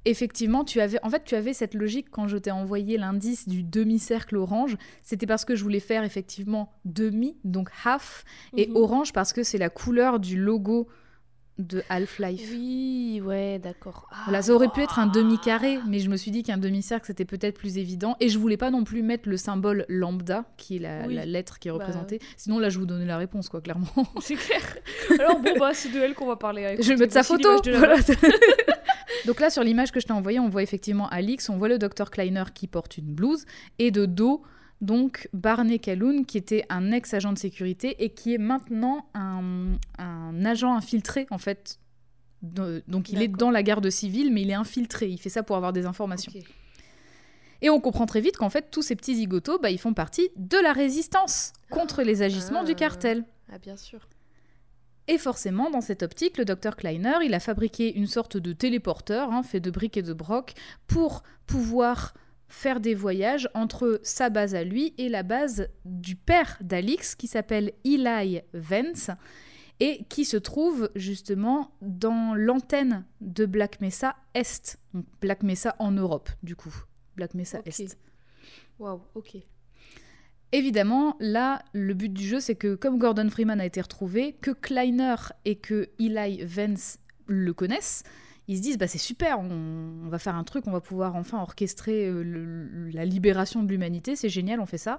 effectivement, 0.04 0.64
tu 0.64 0.80
avais, 0.80 0.98
en 1.02 1.10
fait, 1.10 1.24
tu 1.24 1.34
avais 1.34 1.52
cette 1.52 1.74
logique 1.74 2.06
quand 2.10 2.26
je 2.28 2.36
t'ai 2.38 2.50
envoyé 2.50 2.96
l'indice 2.96 3.48
du 3.48 3.62
demi-cercle 3.62 4.36
orange. 4.36 4.76
C'était 5.02 5.26
parce 5.26 5.44
que 5.44 5.54
je 5.56 5.62
voulais 5.62 5.80
faire 5.80 6.04
effectivement 6.04 6.72
demi, 6.84 7.36
donc 7.44 7.68
half, 7.84 8.24
et 8.56 8.68
Mhm. 8.68 8.76
orange 8.76 9.12
parce 9.12 9.32
que 9.32 9.42
c'est 9.42 9.58
la 9.58 9.68
couleur 9.70 10.18
du 10.20 10.38
logo 10.38 10.88
de 11.66 11.82
Half-Life. 11.88 12.48
Oui, 12.52 13.22
ouais, 13.24 13.58
d'accord. 13.58 14.08
Ah, 14.10 14.16
Voilà, 14.24 14.42
ça 14.42 14.52
aurait 14.52 14.68
pu 14.68 14.80
être 14.82 14.98
un 14.98 15.06
demi-carré, 15.06 15.78
mais 15.86 15.98
je 16.00 16.08
me 16.10 16.16
suis 16.16 16.30
dit 16.30 16.42
qu'un 16.42 16.58
demi-cercle 16.58 17.06
c'était 17.06 17.24
peut-être 17.24 17.56
plus 17.58 17.78
évident. 17.78 18.16
Et 18.20 18.28
je 18.28 18.38
voulais 18.38 18.56
pas 18.56 18.70
non 18.70 18.84
plus 18.84 19.02
mettre 19.02 19.28
le 19.28 19.36
symbole 19.36 19.84
lambda, 19.88 20.44
qui 20.56 20.76
est 20.76 20.80
la, 20.80 21.06
Oui. 21.06 21.14
la 21.14 21.26
lettre 21.26 21.58
qui 21.58 21.68
est 21.68 21.70
Bah, 21.70 21.78
représentée. 21.78 22.18
Sinon, 22.36 22.58
là, 22.58 22.68
je 22.70 22.78
vous 22.78 22.86
donnais 22.86 23.06
la 23.06 23.16
réponse, 23.18 23.48
quoi, 23.48 23.60
clairement. 23.60 23.86
C'est 24.20 24.34
clair. 24.36 24.60
Alors 25.18 25.40
bon, 25.40 25.54
bah, 25.58 25.70
c'est 25.74 25.90
de 25.92 25.98
elle 25.98 26.14
qu'on 26.14 26.26
va 26.26 26.36
parler. 26.36 26.76
Je 26.80 26.88
vais 26.88 26.96
mettre 26.96 27.12
sa 27.12 27.22
photo. 27.22 27.60
voilà. 27.74 27.96
Donc 29.26 29.40
là, 29.40 29.50
sur 29.50 29.62
l'image 29.62 29.92
que 29.92 30.00
je 30.00 30.06
t'ai 30.06 30.12
envoyée, 30.12 30.40
on 30.40 30.48
voit 30.48 30.62
effectivement 30.62 31.08
Alix, 31.08 31.48
on 31.50 31.56
voit 31.56 31.68
le 31.68 31.78
docteur 31.78 32.10
Kleiner 32.10 32.44
qui 32.54 32.66
porte 32.66 32.96
une 32.98 33.12
blouse, 33.12 33.44
et 33.78 33.90
de 33.90 34.06
dos, 34.06 34.42
donc 34.80 35.28
Barney 35.32 35.78
Calhoun, 35.78 36.24
qui 36.24 36.38
était 36.38 36.64
un 36.70 36.90
ex-agent 36.92 37.32
de 37.32 37.38
sécurité 37.38 38.02
et 38.02 38.10
qui 38.10 38.34
est 38.34 38.38
maintenant 38.38 39.06
un, 39.14 39.72
un 39.98 40.44
agent 40.44 40.74
infiltré, 40.74 41.26
en 41.30 41.38
fait. 41.38 41.78
De- 42.42 42.82
donc 42.88 43.10
il 43.12 43.20
est 43.20 43.28
dans 43.28 43.50
la 43.50 43.62
garde 43.62 43.90
civile, 43.90 44.32
mais 44.32 44.42
il 44.42 44.50
est 44.50 44.54
infiltré. 44.54 45.08
Il 45.08 45.18
fait 45.18 45.28
ça 45.28 45.42
pour 45.42 45.56
avoir 45.56 45.72
des 45.74 45.84
informations. 45.84 46.32
Et 47.62 47.68
on 47.68 47.78
comprend 47.80 48.06
très 48.06 48.22
vite 48.22 48.38
qu'en 48.38 48.48
fait, 48.48 48.70
tous 48.70 48.80
ces 48.80 48.96
petits 48.96 49.16
zigotos, 49.16 49.58
bah, 49.58 49.70
ils 49.70 49.78
font 49.78 49.92
partie 49.92 50.30
de 50.36 50.56
la 50.56 50.72
résistance 50.72 51.52
contre 51.68 52.02
les 52.02 52.22
agissements 52.22 52.64
du 52.64 52.72
Ah. 52.72 52.76
cartel. 52.76 53.24
Ah, 53.52 53.58
bien 53.58 53.76
sûr. 53.76 54.08
Et 55.08 55.18
forcément, 55.18 55.70
dans 55.70 55.82
cette 55.82 56.02
optique, 56.02 56.38
le 56.38 56.46
docteur 56.46 56.76
Kleiner, 56.76 57.16
il 57.24 57.34
a 57.34 57.40
fabriqué 57.40 57.92
une 57.94 58.06
sorte 58.06 58.38
de 58.38 58.52
téléporteur, 58.54 59.30
hein, 59.32 59.42
fait 59.42 59.60
de 59.60 59.70
briques 59.70 59.98
et 59.98 60.02
de 60.02 60.12
broc, 60.14 60.54
pour 60.86 61.22
pouvoir 61.46 62.14
faire 62.50 62.80
des 62.80 62.94
voyages 62.94 63.48
entre 63.54 64.00
sa 64.02 64.28
base 64.28 64.54
à 64.54 64.64
lui 64.64 64.92
et 64.98 65.08
la 65.08 65.22
base 65.22 65.68
du 65.84 66.16
père 66.16 66.58
d'Alix, 66.60 67.14
qui 67.14 67.28
s'appelle 67.28 67.72
Eli 67.84 68.40
Vance, 68.52 69.10
et 69.78 70.04
qui 70.10 70.24
se 70.24 70.36
trouve 70.36 70.90
justement 70.94 71.70
dans 71.80 72.34
l'antenne 72.34 73.06
de 73.20 73.46
Black 73.46 73.80
Mesa 73.80 74.16
Est. 74.34 74.78
Donc 74.92 75.06
Black 75.20 75.42
Mesa 75.42 75.74
en 75.78 75.92
Europe, 75.92 76.28
du 76.42 76.56
coup. 76.56 76.74
Black 77.16 77.34
Mesa. 77.34 77.60
Est. 77.64 77.96
Waouh, 78.78 79.00
ok. 79.14 79.36
Évidemment, 80.52 81.16
là, 81.20 81.62
le 81.72 81.94
but 81.94 82.12
du 82.12 82.26
jeu, 82.26 82.40
c'est 82.40 82.56
que 82.56 82.74
comme 82.74 82.98
Gordon 82.98 83.30
Freeman 83.30 83.60
a 83.60 83.64
été 83.64 83.80
retrouvé, 83.80 84.32
que 84.40 84.50
Kleiner 84.50 85.14
et 85.44 85.56
que 85.56 85.90
Eli 86.00 86.44
Vance 86.44 86.98
le 87.26 87.52
connaissent, 87.54 88.02
ils 88.48 88.56
se 88.56 88.62
disent 88.62 88.78
bah 88.78 88.86
c'est 88.88 88.98
super, 88.98 89.38
on, 89.40 89.50
on 90.04 90.08
va 90.08 90.18
faire 90.18 90.34
un 90.34 90.44
truc, 90.44 90.66
on 90.66 90.72
va 90.72 90.80
pouvoir 90.80 91.14
enfin 91.16 91.40
orchestrer 91.40 92.06
euh, 92.08 92.22
le- 92.22 92.88
la 92.90 93.04
libération 93.04 93.62
de 93.62 93.68
l'humanité, 93.68 94.16
c'est 94.16 94.28
génial, 94.28 94.60
on 94.60 94.66
fait 94.66 94.78
ça. 94.78 94.98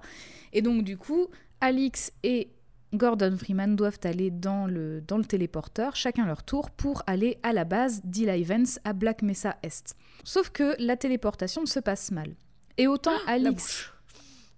Et 0.54 0.62
donc 0.62 0.84
du 0.84 0.98
coup, 0.98 1.28
Alix 1.60 2.12
et 2.24 2.50
Gordon 2.94 3.38
Freeman 3.38 3.76
doivent 3.76 4.00
aller 4.04 4.32
dans 4.32 4.66
le, 4.68 5.02
dans 5.02 5.18
le 5.18 5.24
téléporteur, 5.26 5.96
chacun 5.96 6.26
leur 6.26 6.44
tour, 6.44 6.72
pour 6.72 7.04
aller 7.08 7.38
à 7.44 7.54
la 7.54 7.64
base 7.64 8.02
d'Eli 8.04 8.44
Vance 8.44 8.80
à 8.84 8.92
Black 8.94 9.22
Mesa 9.22 9.58
Est. 9.64 9.96
Sauf 10.26 10.50
que 10.50 10.76
la 10.78 10.98
téléportation 10.98 11.66
se 11.66 11.80
passe 11.80 12.12
mal. 12.12 12.36
Et 12.78 12.88
autant 12.88 13.14
La 13.28 13.34
Alix... 13.34 13.92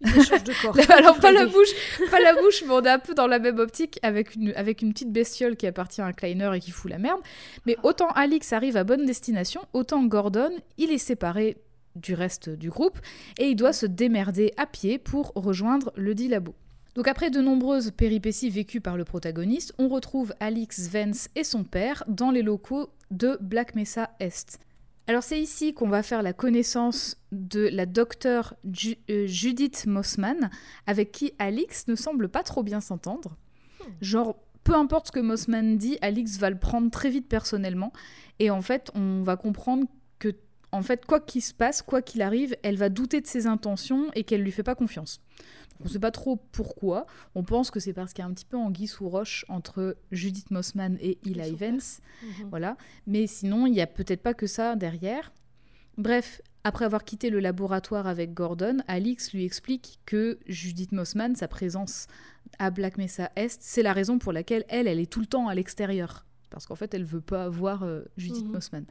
Ils 0.03 0.19
échangent 0.19 0.43
de 0.43 0.53
corps. 0.61 0.77
Alors 0.89 1.17
pas 1.17 1.31
la 1.31 1.45
bouche, 1.45 1.69
pas 2.11 2.19
la 2.19 2.33
bouche, 2.33 2.63
mais 2.65 2.73
on 2.73 2.81
est 2.83 2.89
un 2.89 2.99
peu 2.99 3.13
dans 3.13 3.27
la 3.27 3.39
même 3.39 3.59
optique 3.59 3.99
avec 4.03 4.35
une, 4.35 4.53
avec 4.55 4.81
une 4.81 4.93
petite 4.93 5.11
bestiole 5.11 5.55
qui 5.55 5.67
appartient 5.67 6.01
à 6.01 6.05
un 6.05 6.13
Kleiner 6.13 6.51
et 6.55 6.59
qui 6.59 6.71
fout 6.71 6.91
la 6.91 6.97
merde. 6.97 7.21
Mais 7.65 7.77
autant 7.83 8.09
Alix 8.09 8.53
arrive 8.53 8.77
à 8.77 8.83
bonne 8.83 9.05
destination, 9.05 9.61
autant 9.73 10.03
Gordon, 10.03 10.51
il 10.77 10.91
est 10.91 10.97
séparé 10.97 11.57
du 11.95 12.13
reste 12.13 12.49
du 12.49 12.69
groupe 12.69 12.99
et 13.37 13.49
il 13.49 13.55
doit 13.55 13.73
se 13.73 13.85
démerder 13.85 14.53
à 14.57 14.65
pied 14.65 14.97
pour 14.97 15.31
rejoindre 15.35 15.91
le 15.95 16.15
dit 16.15 16.27
labo. 16.27 16.55
Donc 16.95 17.07
après 17.07 17.31
de 17.31 17.39
nombreuses 17.39 17.91
péripéties 17.91 18.49
vécues 18.49 18.81
par 18.81 18.97
le 18.97 19.03
protagoniste, 19.03 19.73
on 19.79 19.87
retrouve 19.87 20.33
Alix 20.39 20.89
Vance 20.89 21.29
et 21.35 21.43
son 21.43 21.63
père 21.63 22.03
dans 22.07 22.29
les 22.29 22.43
locaux 22.43 22.89
de 23.09 23.37
Black 23.41 23.75
Mesa 23.75 24.11
Est. 24.19 24.59
Alors 25.07 25.23
c'est 25.23 25.39
ici 25.39 25.73
qu'on 25.73 25.89
va 25.89 26.01
faire 26.01 26.23
la 26.23 26.31
connaissance 26.31 27.17
de 27.31 27.67
la 27.67 27.85
docteure 27.85 28.55
euh, 29.09 29.27
Judith 29.27 29.85
Mossman, 29.85 30.49
avec 30.87 31.11
qui 31.11 31.33
Alix 31.39 31.87
ne 31.87 31.95
semble 31.95 32.29
pas 32.29 32.43
trop 32.43 32.63
bien 32.63 32.79
s'entendre. 32.79 33.35
Genre, 34.01 34.37
peu 34.63 34.73
importe 34.73 35.07
ce 35.07 35.11
que 35.11 35.19
Mossman 35.19 35.77
dit, 35.77 35.97
Alix 36.01 36.37
va 36.37 36.49
le 36.49 36.57
prendre 36.57 36.89
très 36.89 37.09
vite 37.09 37.27
personnellement. 37.27 37.91
Et 38.39 38.49
en 38.49 38.61
fait, 38.61 38.91
on 38.95 39.21
va 39.21 39.35
comprendre 39.35 39.87
que, 40.19 40.29
en 40.71 40.81
fait, 40.81 41.05
quoi 41.05 41.19
qu'il 41.19 41.41
se 41.41 41.53
passe, 41.53 41.81
quoi 41.81 42.01
qu'il 42.01 42.21
arrive, 42.21 42.55
elle 42.63 42.77
va 42.77 42.87
douter 42.87 43.19
de 43.19 43.27
ses 43.27 43.45
intentions 43.45 44.09
et 44.15 44.23
qu'elle 44.23 44.41
lui 44.41 44.51
fait 44.51 44.63
pas 44.63 44.75
confiance. 44.75 45.19
On 45.79 45.85
ne 45.85 45.89
sait 45.89 45.99
pas 45.99 46.11
trop 46.11 46.37
pourquoi. 46.51 47.05
On 47.35 47.43
pense 47.43 47.69
que 47.71 47.79
c'est 47.79 47.93
parce 47.93 48.13
qu'il 48.13 48.23
y 48.23 48.25
a 48.25 48.29
un 48.29 48.33
petit 48.33 48.45
peu 48.45 48.57
anguille 48.57 48.87
sous 48.87 49.09
roche 49.09 49.43
entre 49.49 49.97
Judith 50.11 50.49
Mossman 50.51 50.97
et 51.01 51.17
Eli. 51.25 51.55
Vance. 51.55 51.99
Mhm. 52.23 52.49
Voilà. 52.49 52.77
Mais 53.07 53.27
sinon, 53.27 53.65
il 53.67 53.73
y 53.73 53.81
a 53.81 53.87
peut-être 53.87 54.21
pas 54.21 54.33
que 54.33 54.47
ça 54.47 54.75
derrière. 54.75 55.31
Bref, 55.97 56.41
après 56.63 56.85
avoir 56.85 57.03
quitté 57.03 57.29
le 57.29 57.39
laboratoire 57.39 58.07
avec 58.07 58.33
Gordon, 58.33 58.77
Alix 58.87 59.33
lui 59.33 59.43
explique 59.43 59.99
que 60.05 60.39
Judith 60.47 60.91
Mossman, 60.93 61.35
sa 61.35 61.47
présence 61.47 62.07
à 62.59 62.71
Black 62.71 62.97
Mesa 62.97 63.31
Est, 63.35 63.61
c'est 63.61 63.83
la 63.83 63.93
raison 63.93 64.19
pour 64.19 64.31
laquelle 64.31 64.63
elle, 64.69 64.87
elle 64.87 64.99
est 64.99 65.11
tout 65.11 65.19
le 65.19 65.25
temps 65.25 65.47
à 65.49 65.55
l'extérieur. 65.55 66.25
Parce 66.49 66.65
qu'en 66.67 66.75
fait, 66.75 66.93
elle 66.93 67.03
veut 67.03 67.19
pas 67.21 67.49
voir 67.49 67.83
euh, 67.83 68.03
Judith 68.15 68.45
Mhm. 68.45 68.51
Mossman. 68.51 68.85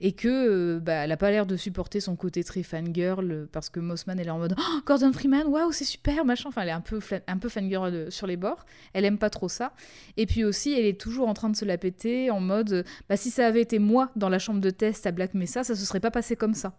Et 0.00 0.12
que 0.12 0.28
euh, 0.28 0.80
bah, 0.80 1.04
elle 1.04 1.12
a 1.12 1.16
pas 1.16 1.30
l'air 1.30 1.46
de 1.46 1.56
supporter 1.56 2.00
son 2.00 2.16
côté 2.16 2.42
très 2.42 2.62
fangirl 2.62 3.30
euh, 3.30 3.48
parce 3.50 3.70
que 3.70 3.78
Mossman 3.78 4.18
elle 4.18 4.26
est 4.26 4.30
en 4.30 4.38
mode 4.38 4.54
Oh, 4.58 4.80
Gordon 4.84 5.12
Freeman, 5.12 5.46
waouh, 5.46 5.72
c'est 5.72 5.84
super, 5.84 6.24
machin. 6.24 6.48
Enfin, 6.48 6.62
elle 6.62 6.70
est 6.70 6.72
un 6.72 6.80
peu, 6.80 6.98
un 7.26 7.38
peu 7.38 7.48
fangirl 7.48 7.94
euh, 7.94 8.10
sur 8.10 8.26
les 8.26 8.36
bords. 8.36 8.66
Elle 8.92 9.04
aime 9.04 9.18
pas 9.18 9.30
trop 9.30 9.48
ça. 9.48 9.72
Et 10.16 10.26
puis 10.26 10.44
aussi, 10.44 10.72
elle 10.72 10.84
est 10.84 11.00
toujours 11.00 11.28
en 11.28 11.34
train 11.34 11.48
de 11.48 11.56
se 11.56 11.64
la 11.64 11.78
péter 11.78 12.30
en 12.30 12.40
mode 12.40 12.84
bah, 13.08 13.16
si 13.16 13.30
ça 13.30 13.46
avait 13.46 13.62
été 13.62 13.78
moi 13.78 14.10
dans 14.16 14.28
la 14.28 14.38
chambre 14.38 14.60
de 14.60 14.70
test 14.70 15.06
à 15.06 15.12
Black 15.12 15.34
Mesa, 15.34 15.62
ça 15.64 15.74
se 15.74 15.84
serait 15.84 16.00
pas 16.00 16.10
passé 16.10 16.36
comme 16.36 16.54
ça. 16.54 16.74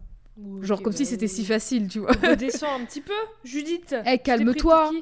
Genre 0.60 0.82
comme 0.82 0.92
si 0.92 1.04
bah, 1.04 1.10
c'était 1.10 1.28
si 1.28 1.44
facile, 1.46 1.88
tu 1.88 2.00
vois. 2.00 2.12
Redescends 2.12 2.80
un 2.80 2.84
petit 2.84 3.00
peu, 3.00 3.14
Judith. 3.44 3.94
Eh, 4.06 4.18
calme-toi. 4.18 4.92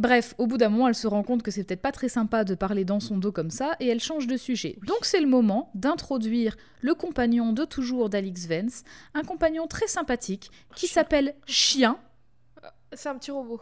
Bref, 0.00 0.34
au 0.38 0.46
bout 0.46 0.56
d'un 0.56 0.70
moment, 0.70 0.88
elle 0.88 0.94
se 0.94 1.06
rend 1.06 1.22
compte 1.22 1.42
que 1.42 1.50
c'est 1.50 1.62
peut-être 1.62 1.82
pas 1.82 1.92
très 1.92 2.08
sympa 2.08 2.42
de 2.44 2.54
parler 2.54 2.86
dans 2.86 3.00
son 3.00 3.18
dos 3.18 3.32
comme 3.32 3.50
ça 3.50 3.76
et 3.80 3.86
elle 3.86 4.00
change 4.00 4.26
de 4.26 4.38
sujet. 4.38 4.78
Donc 4.86 5.04
c'est 5.04 5.20
le 5.20 5.26
moment 5.26 5.70
d'introduire 5.74 6.56
le 6.80 6.94
compagnon 6.94 7.52
de 7.52 7.66
toujours 7.66 8.08
d'Alix 8.08 8.46
Vance, 8.46 8.82
un 9.12 9.22
compagnon 9.24 9.66
très 9.66 9.86
sympathique 9.88 10.50
qui 10.74 10.86
s'appelle 10.86 11.34
Chien. 11.46 11.98
C'est 12.94 13.10
un 13.10 13.18
petit 13.18 13.30
robot. 13.30 13.60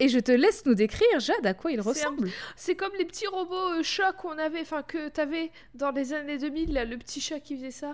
Et 0.00 0.08
je 0.08 0.18
te 0.18 0.32
laisse 0.32 0.66
nous 0.66 0.74
décrire, 0.74 1.20
Jade, 1.20 1.46
à 1.46 1.54
quoi 1.54 1.70
il 1.70 1.78
un- 1.78 1.82
ressemble. 1.82 2.28
C'est 2.56 2.74
comme 2.74 2.92
les 2.98 3.04
petits 3.04 3.28
robots 3.28 3.78
euh, 3.78 3.82
chats 3.84 4.12
qu'on 4.12 4.36
avait, 4.38 4.60
enfin 4.62 4.82
que 4.82 5.08
t'avais 5.08 5.52
dans 5.74 5.92
les 5.92 6.12
années 6.12 6.38
2000, 6.38 6.72
là, 6.72 6.84
le 6.84 6.98
petit 6.98 7.20
chat 7.20 7.38
qui 7.40 7.54
faisait 7.56 7.70
ça. 7.70 7.92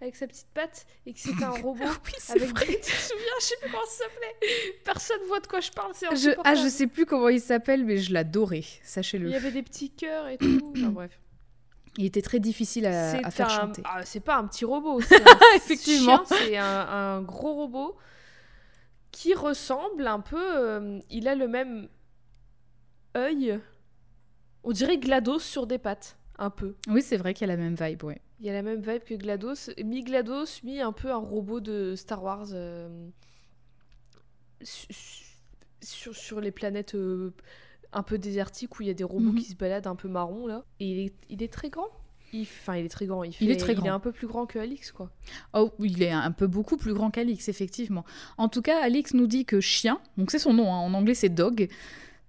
Avec 0.00 0.16
sa 0.16 0.26
petite 0.26 0.48
patte 0.52 0.86
et 1.06 1.12
que 1.14 1.18
c'était 1.20 1.44
un 1.44 1.50
robot 1.50 1.84
Oui, 1.84 2.12
c'est 2.18 2.38
vrai. 2.38 2.66
des... 2.66 2.74
Tu 2.80 2.92
te 2.92 2.96
souviens 3.00 3.26
Je 3.40 3.44
sais 3.44 3.56
plus 3.60 3.70
comment 3.70 3.84
ça 3.86 4.04
s'appelait. 4.04 4.72
Personne 4.84 5.20
voit 5.28 5.40
de 5.40 5.46
quoi 5.46 5.60
je 5.60 5.70
parle, 5.70 5.92
c'est 5.94 6.14
Je, 6.16 6.30
ah, 6.44 6.54
je 6.54 6.68
sais 6.68 6.86
plus 6.86 7.06
comment 7.06 7.28
il 7.28 7.40
s'appelle, 7.40 7.84
mais 7.84 7.96
je 7.98 8.12
l'adorais, 8.12 8.64
sachez-le. 8.82 9.28
Il 9.28 9.32
y 9.32 9.36
avait 9.36 9.50
des 9.52 9.62
petits 9.62 9.90
cœurs 9.90 10.28
et 10.28 10.36
tout. 10.38 10.72
Enfin, 10.76 10.88
bref. 10.90 11.18
Il 11.96 12.04
était 12.06 12.22
très 12.22 12.40
difficile 12.40 12.86
à, 12.86 13.30
faire 13.30 13.46
un- 13.46 13.60
chanter. 13.60 13.82
ah, 13.84 14.04
c'est 14.04 14.18
pas 14.20 14.36
un 14.36 14.46
petit 14.48 14.64
robot. 14.64 15.00
c'est 15.08 15.22
un 15.22 15.36
Effectivement. 15.56 16.24
C'est 16.26 16.56
un, 16.56 16.64
un 16.88 17.22
gros 17.22 17.54
robot 17.54 17.96
qui 19.12 19.32
ressemble 19.32 20.06
un 20.08 20.18
peu. 20.18 20.36
euh, 20.42 20.98
il 21.08 21.28
a 21.28 21.36
le 21.36 21.46
même 21.46 21.88
œil. 23.16 23.60
On 24.64 24.72
dirait 24.72 24.98
GLaDOS 24.98 25.38
sur 25.38 25.66
des 25.68 25.78
pattes. 25.78 26.16
Un 26.36 26.50
peu. 26.50 26.74
Oui, 26.88 27.00
c'est 27.00 27.16
vrai 27.16 27.32
qu'il 27.32 27.48
a 27.48 27.54
la 27.56 27.62
même 27.62 27.76
vibe, 27.76 28.02
ouais. 28.02 28.20
Il 28.44 28.48
y 28.48 28.50
a 28.50 28.52
la 28.52 28.60
même 28.62 28.82
vibe 28.82 29.04
que 29.04 29.14
GLaDOS. 29.14 29.70
Mi 29.82 30.02
GLaDOS, 30.04 30.60
mi 30.64 30.78
un 30.78 30.92
peu 30.92 31.10
un 31.10 31.16
robot 31.16 31.60
de 31.60 31.94
Star 31.96 32.22
Wars. 32.22 32.48
euh, 32.52 33.08
su- 34.62 34.86
su- 34.90 35.24
sur, 35.82 36.14
sur 36.14 36.40
les 36.42 36.50
planètes 36.50 36.94
euh, 36.94 37.32
un 37.94 38.02
peu 38.02 38.18
désertiques 38.18 38.78
où 38.78 38.82
il 38.82 38.88
y 38.88 38.90
a 38.90 38.94
des 38.94 39.02
robots 39.04 39.32
Mhm. 39.32 39.38
qui 39.38 39.44
se 39.46 39.54
baladent 39.56 39.86
un 39.86 39.96
peu 39.96 40.08
marron 40.08 40.46
là. 40.46 40.62
Et 40.78 40.86
il 40.90 40.98
est, 41.06 41.14
il 41.30 41.42
est 41.42 41.52
très 41.52 41.70
grand. 41.70 41.88
Il, 42.34 42.42
enfin, 42.42 42.76
il 42.76 42.84
est 42.84 42.88
très 42.90 43.06
grand. 43.06 43.24
Il, 43.24 43.32
Il 43.40 43.48
est 43.50 43.54
fait- 43.54 43.60
très 43.60 43.72
Il 43.72 43.78
est 43.78 43.80
grand. 43.82 43.92
un 43.94 44.00
peu 44.00 44.12
plus 44.12 44.26
grand 44.26 44.44
que 44.44 44.58
Alix, 44.58 44.92
quoi. 44.92 45.10
Oh, 45.54 45.70
il 45.78 46.02
est 46.02 46.10
un 46.10 46.30
peu 46.32 46.46
beaucoup 46.46 46.76
plus 46.76 46.92
grand 46.92 47.10
qu'Alix, 47.10 47.48
effectivement. 47.48 48.04
En 48.36 48.48
tout 48.50 48.60
cas, 48.60 48.82
Alix 48.82 49.14
nous 49.14 49.26
dit 49.26 49.46
que 49.46 49.60
Chien, 49.60 50.00
donc 50.18 50.30
c'est 50.30 50.38
son 50.38 50.52
nom, 50.52 50.70
hein, 50.70 50.76
en 50.78 50.92
anglais 50.94 51.14
c'est 51.14 51.28
Dog, 51.30 51.68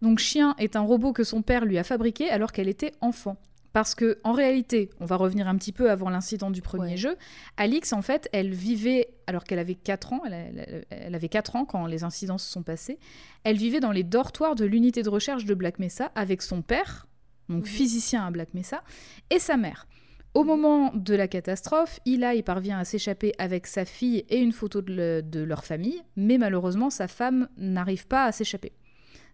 donc 0.01 0.19
Chien 0.19 0.56
est 0.60 0.78
un 0.78 0.82
robot 0.82 1.12
que 1.12 1.23
son 1.25 1.41
père 1.41 1.65
lui 1.65 1.78
a 1.78 1.84
fabriqué 1.84 2.30
alors 2.30 2.51
qu'elle 2.54 2.69
était 2.69 2.93
enfant. 3.01 3.36
Parce 3.76 3.94
que, 3.94 4.20
en 4.24 4.32
réalité, 4.32 4.90
on 5.02 5.06
va 5.06 5.18
revenir 5.18 5.50
un 5.50 5.58
petit 5.58 5.74
peu 5.74 5.92
avant 5.92 6.10
l'incident 6.10 6.50
du 6.50 6.62
premier 6.62 6.92
Ouais. 6.92 6.98
jeu, 6.98 7.18
Alix, 7.58 7.92
en 7.92 8.02
fait, 8.02 8.30
elle 8.32 8.54
vivait, 8.54 9.10
alors 9.28 9.44
qu'elle 9.44 9.60
avait 9.60 9.76
4 9.76 10.14
ans, 10.14 10.22
elle, 10.26 10.32
elle- 10.34 10.86
elle 10.90 11.14
avait 11.14 11.28
4 11.28 11.58
ans 11.58 11.66
quand 11.66 11.86
les 11.86 12.06
incidents 12.06 12.38
se 12.38 12.50
sont 12.50 12.64
passés, 12.64 13.00
elle 13.44 13.58
vivait 13.58 13.82
dans 13.82 13.92
les 13.92 14.04
dortoirs 14.04 14.56
de 14.56 14.64
l'unité 14.64 15.04
de 15.04 15.10
recherche 15.10 15.44
de 15.44 15.54
Black 15.54 15.78
Mesa 15.80 16.10
avec 16.16 16.42
son 16.42 16.62
père, 16.62 17.06
donc 17.50 17.66
physicien 17.66 18.26
à 18.26 18.32
Black 18.32 18.54
Mesa, 18.54 18.82
et 19.30 19.40
sa 19.40 19.58
mère. 19.58 19.88
Au 20.36 20.46
moment 20.46 20.94
de 20.94 21.14
la 21.14 21.28
catastrophe, 21.28 22.00
Eli 22.06 22.44
parvient 22.44 22.80
à 22.80 22.86
s'échapper 22.86 23.34
avec 23.40 23.68
sa 23.68 23.84
fille 23.84 24.24
et 24.30 24.38
une 24.40 24.54
photo 24.54 24.82
de, 24.82 24.94
le- 24.94 25.22
de 25.22 25.42
leur 25.42 25.66
famille, 25.66 26.02
mais 26.16 26.38
malheureusement 26.38 26.90
sa 26.90 27.10
femme 27.10 27.50
n'arrive 27.58 28.08
pas 28.08 28.24
à 28.24 28.32
s'échapper. 28.32 28.72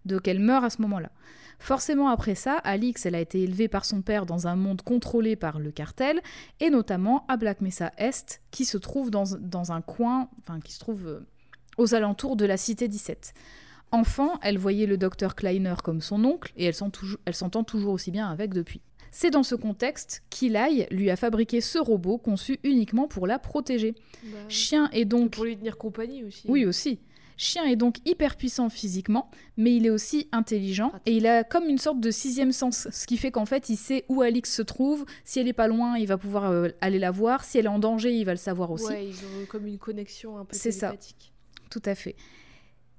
Donc 0.05 0.27
elle 0.27 0.39
meurt 0.39 0.63
à 0.65 0.71
ce 0.71 0.81
moment-là. 0.81 1.11
Forcément 1.61 2.09
après 2.09 2.33
ça, 2.33 2.55
Alix, 2.55 3.05
elle 3.05 3.13
a 3.13 3.19
été 3.19 3.43
élevée 3.43 3.67
par 3.67 3.85
son 3.85 4.01
père 4.01 4.25
dans 4.25 4.47
un 4.47 4.55
monde 4.55 4.81
contrôlé 4.81 5.35
par 5.35 5.59
le 5.59 5.71
cartel, 5.71 6.19
et 6.59 6.71
notamment 6.71 7.23
à 7.27 7.37
Black 7.37 7.61
Mesa 7.61 7.91
Est, 7.99 8.41
qui 8.49 8.65
se 8.65 8.79
trouve 8.79 9.11
dans, 9.11 9.25
dans 9.39 9.71
un 9.71 9.81
coin, 9.81 10.27
enfin 10.39 10.59
qui 10.59 10.73
se 10.73 10.79
trouve 10.79 11.05
euh, 11.05 11.19
aux 11.77 11.93
alentours 11.93 12.35
de 12.35 12.45
la 12.45 12.57
Cité 12.57 12.87
17. 12.87 13.35
Enfant, 13.91 14.39
elle 14.41 14.57
voyait 14.57 14.87
le 14.87 14.97
docteur 14.97 15.35
Kleiner 15.35 15.75
comme 15.83 16.01
son 16.01 16.25
oncle, 16.25 16.51
et 16.57 16.65
elle 16.65 17.35
s'entend 17.35 17.63
toujours 17.63 17.93
aussi 17.93 18.09
bien 18.09 18.27
avec 18.27 18.55
depuis. 18.55 18.81
C'est 19.11 19.29
dans 19.29 19.43
ce 19.43 19.53
contexte 19.53 20.23
qu'Eli 20.31 20.87
lui 20.89 21.11
a 21.11 21.15
fabriqué 21.15 21.61
ce 21.61 21.77
robot 21.77 22.17
conçu 22.17 22.57
uniquement 22.63 23.07
pour 23.07 23.27
la 23.27 23.37
protéger. 23.37 23.93
Chien 24.47 24.89
est 24.93 25.05
donc... 25.05 25.33
Pour 25.33 25.43
lui 25.43 25.57
tenir 25.57 25.77
compagnie 25.77 26.23
aussi. 26.23 26.47
Oui 26.47 26.65
aussi. 26.65 27.01
Chien 27.41 27.65
est 27.65 27.75
donc 27.75 27.95
hyper 28.05 28.35
puissant 28.35 28.69
physiquement, 28.69 29.31
mais 29.57 29.75
il 29.75 29.87
est 29.87 29.89
aussi 29.89 30.29
intelligent 30.31 30.91
et 31.07 31.13
il 31.13 31.25
a 31.25 31.43
comme 31.43 31.67
une 31.67 31.79
sorte 31.79 31.99
de 31.99 32.11
sixième 32.11 32.51
sens, 32.51 32.87
ce 32.91 33.07
qui 33.07 33.17
fait 33.17 33.31
qu'en 33.31 33.47
fait 33.47 33.67
il 33.69 33.77
sait 33.77 34.05
où 34.09 34.21
Alix 34.21 34.53
se 34.53 34.61
trouve. 34.61 35.05
Si 35.25 35.39
elle 35.39 35.47
est 35.47 35.53
pas 35.53 35.67
loin, 35.67 35.97
il 35.97 36.05
va 36.05 36.19
pouvoir 36.19 36.51
euh, 36.51 36.69
aller 36.81 36.99
la 36.99 37.09
voir. 37.09 37.43
Si 37.43 37.57
elle 37.57 37.65
est 37.65 37.69
en 37.69 37.79
danger, 37.79 38.13
il 38.13 38.25
va 38.25 38.33
le 38.33 38.37
savoir 38.37 38.69
aussi. 38.69 38.85
Ouais, 38.85 39.07
ils 39.07 39.15
ont 39.15 39.45
comme 39.47 39.65
une 39.65 39.79
connexion 39.79 40.37
un 40.37 40.45
peu 40.45 40.55
C'est 40.55 40.71
ça. 40.71 40.93
Tout 41.71 41.81
à 41.83 41.95
fait. 41.95 42.15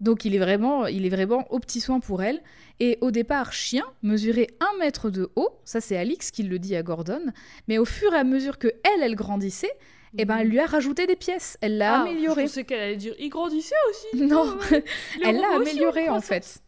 Donc 0.01 0.25
il 0.25 0.35
est 0.35 0.41
vraiment, 0.41 0.89
il 0.89 1.07
est 1.07 1.11
vraiment 1.11 1.47
au 1.53 1.61
petit 1.61 1.79
soin 1.79 2.01
pour 2.01 2.25
elle. 2.25 2.43
Et 2.81 2.99
au 3.01 3.13
départ, 3.13 3.53
Chien 3.53 3.85
mesurait 4.03 4.49
un 4.59 4.77
mètre 4.81 5.09
de 5.09 5.31
haut. 5.37 5.51
Ça 5.65 5.81
c'est 5.81 5.97
Alix 5.97 6.33
qui 6.33 6.43
le 6.43 6.59
dit 6.59 6.75
à 6.75 6.83
Gordon. 6.83 7.23
Mais 7.69 7.79
au 7.79 7.85
fur 7.85 8.13
et 8.13 8.19
à 8.19 8.25
mesure 8.25 8.59
que 8.59 8.67
elle, 8.67 9.05
elle 9.05 9.15
grandissait, 9.15 9.71
eh 10.19 10.25
ben 10.25 10.39
elle 10.39 10.49
lui 10.49 10.61
a 10.61 10.67
rajouté 10.67 11.07
des 11.07 11.17
pièces. 11.17 11.57
Elle 11.61 11.79
l'a 11.79 11.97
Ah, 11.97 12.03
amélioré. 12.03 12.43
Je 12.43 12.47
pensais 12.49 12.65
qu'elle 12.65 12.81
allait 12.81 12.97
dire 12.97 13.15
il 13.19 13.29
grandissait 13.29 13.75
aussi. 13.91 14.23
Non, 14.27 14.57
elle 15.25 15.37
l'a 15.37 15.57
amélioré 15.57 16.09
en 16.09 16.21
fait. 16.21 16.59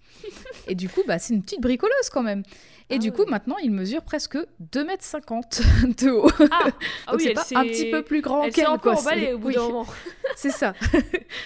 Et 0.68 0.74
du 0.74 0.88
coup, 0.88 1.02
bah, 1.06 1.18
c'est 1.18 1.34
une 1.34 1.42
petite 1.42 1.60
bricoleuse 1.60 2.08
quand 2.10 2.22
même. 2.22 2.42
Et 2.90 2.96
Ah 2.96 2.98
du 2.98 3.12
coup, 3.12 3.24
maintenant, 3.26 3.56
il 3.62 3.70
mesure 3.70 4.02
presque 4.02 4.36
2,50 4.36 5.62
m 5.84 5.94
de 5.98 6.10
haut. 6.10 6.30
Ah, 6.50 6.66
ah 7.06 7.14
oui, 7.16 7.24
c'est 7.24 7.54
pas 7.54 7.60
un 7.60 7.64
petit 7.64 7.90
peu 7.90 8.02
plus 8.02 8.20
grand 8.20 8.48
qu'elle. 8.50 8.66
quoi. 8.82 8.98
emballée 8.98 9.32
au 9.32 9.38
bout 9.38 9.48
oui, 9.48 9.54
d'un 9.54 9.62
moment. 9.62 9.86
C'est 10.36 10.50
ça. 10.50 10.74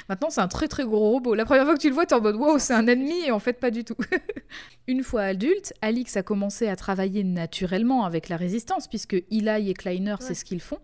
maintenant, 0.08 0.30
c'est 0.30 0.40
un 0.40 0.48
très 0.48 0.66
très 0.66 0.84
gros 0.84 0.98
robot. 1.10 1.34
La 1.34 1.44
première 1.44 1.64
fois 1.64 1.74
que 1.74 1.80
tu 1.80 1.88
le 1.88 1.94
vois, 1.94 2.06
t'es 2.06 2.14
en 2.14 2.20
mode 2.22 2.36
wow, 2.36 2.58
c'est 2.58 2.72
un 2.72 2.86
ennemi 2.86 3.20
et 3.26 3.30
en 3.30 3.38
fait, 3.38 3.52
pas 3.54 3.70
du 3.70 3.84
tout. 3.84 3.96
Une 4.86 5.02
fois 5.02 5.22
adulte, 5.22 5.74
Alix 5.82 6.16
a 6.16 6.22
commencé 6.22 6.68
à 6.68 6.74
travailler 6.74 7.22
naturellement 7.22 8.04
avec 8.06 8.30
la 8.30 8.38
résistance, 8.38 8.88
puisque 8.88 9.22
Eli 9.30 9.70
et 9.70 9.74
Kleiner, 9.74 10.16
c'est 10.20 10.34
ce 10.34 10.44
qu'ils 10.44 10.62
font. 10.62 10.78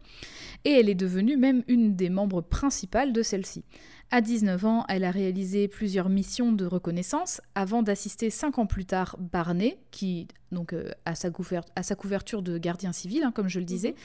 Et 0.66 0.72
elle 0.72 0.90
est 0.90 0.94
devenue 0.94 1.38
même 1.38 1.62
une 1.66 1.96
des 1.96 2.10
membres 2.10 2.42
principales 2.42 3.12
de 3.14 3.22
celle-ci. 3.22 3.64
À 4.10 4.20
19 4.20 4.64
ans, 4.64 4.84
elle 4.88 5.02
a 5.02 5.10
réalisé 5.10 5.66
plusieurs 5.66 6.08
missions 6.08 6.52
de 6.52 6.64
reconnaissance 6.66 7.40
avant 7.54 7.82
d'assister 7.82 8.30
cinq 8.30 8.58
ans 8.58 8.66
plus 8.66 8.84
tard 8.84 9.16
Barney, 9.18 9.76
qui 9.90 10.28
donc 10.52 10.72
euh, 10.72 10.90
a, 11.04 11.14
sa 11.16 11.30
couverture 11.30 12.42
de 12.42 12.58
gardien 12.58 12.92
civil, 12.92 13.24
hein, 13.24 13.32
comme 13.32 13.48
je 13.48 13.58
le 13.58 13.64
disais, 13.64 13.90
Mhm. 13.90 13.96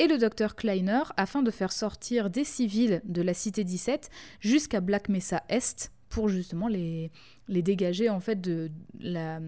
et 0.00 0.06
le 0.08 0.18
docteur 0.18 0.54
Kleiner 0.54 1.02
afin 1.16 1.42
de 1.42 1.50
faire 1.50 1.72
sortir 1.72 2.28
des 2.28 2.44
civils 2.44 3.00
de 3.04 3.22
la 3.22 3.32
cité 3.32 3.64
17 3.64 4.10
jusqu'à 4.40 4.80
Black 4.82 5.08
Mesa 5.08 5.42
Est 5.48 5.90
pour 6.10 6.28
justement 6.28 6.68
les, 6.68 7.10
les 7.48 7.62
dégager 7.62 8.10
en 8.10 8.20
fait 8.20 8.40
de 8.40 8.70
la, 9.00 9.40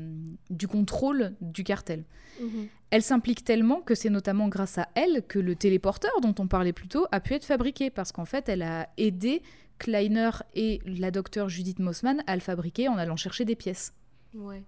du 0.50 0.66
contrôle 0.66 1.34
du 1.42 1.62
cartel. 1.62 2.04
Mhm. 2.40 2.68
Elle 2.90 3.02
s'implique 3.02 3.44
tellement 3.44 3.80
que 3.82 3.94
c'est 3.94 4.10
notamment 4.10 4.48
grâce 4.48 4.78
à 4.78 4.88
elle 4.94 5.22
que 5.28 5.38
le 5.38 5.56
téléporteur 5.56 6.12
dont 6.22 6.34
on 6.38 6.46
parlait 6.48 6.72
plus 6.72 6.88
tôt 6.88 7.06
a 7.12 7.20
pu 7.20 7.34
être 7.34 7.44
fabriqué 7.44 7.90
parce 7.90 8.12
qu'en 8.12 8.24
fait 8.24 8.48
elle 8.48 8.62
a 8.62 8.88
aidé 8.96 9.42
Kleiner 9.78 10.30
et 10.54 10.80
la 10.86 11.10
docteure 11.10 11.48
Judith 11.48 11.78
Mossman 11.78 12.22
à 12.26 12.34
le 12.34 12.40
fabriquer 12.40 12.88
en 12.88 12.96
allant 12.98 13.16
chercher 13.16 13.44
des 13.44 13.56
pièces. 13.56 13.92
Ouais. 14.34 14.62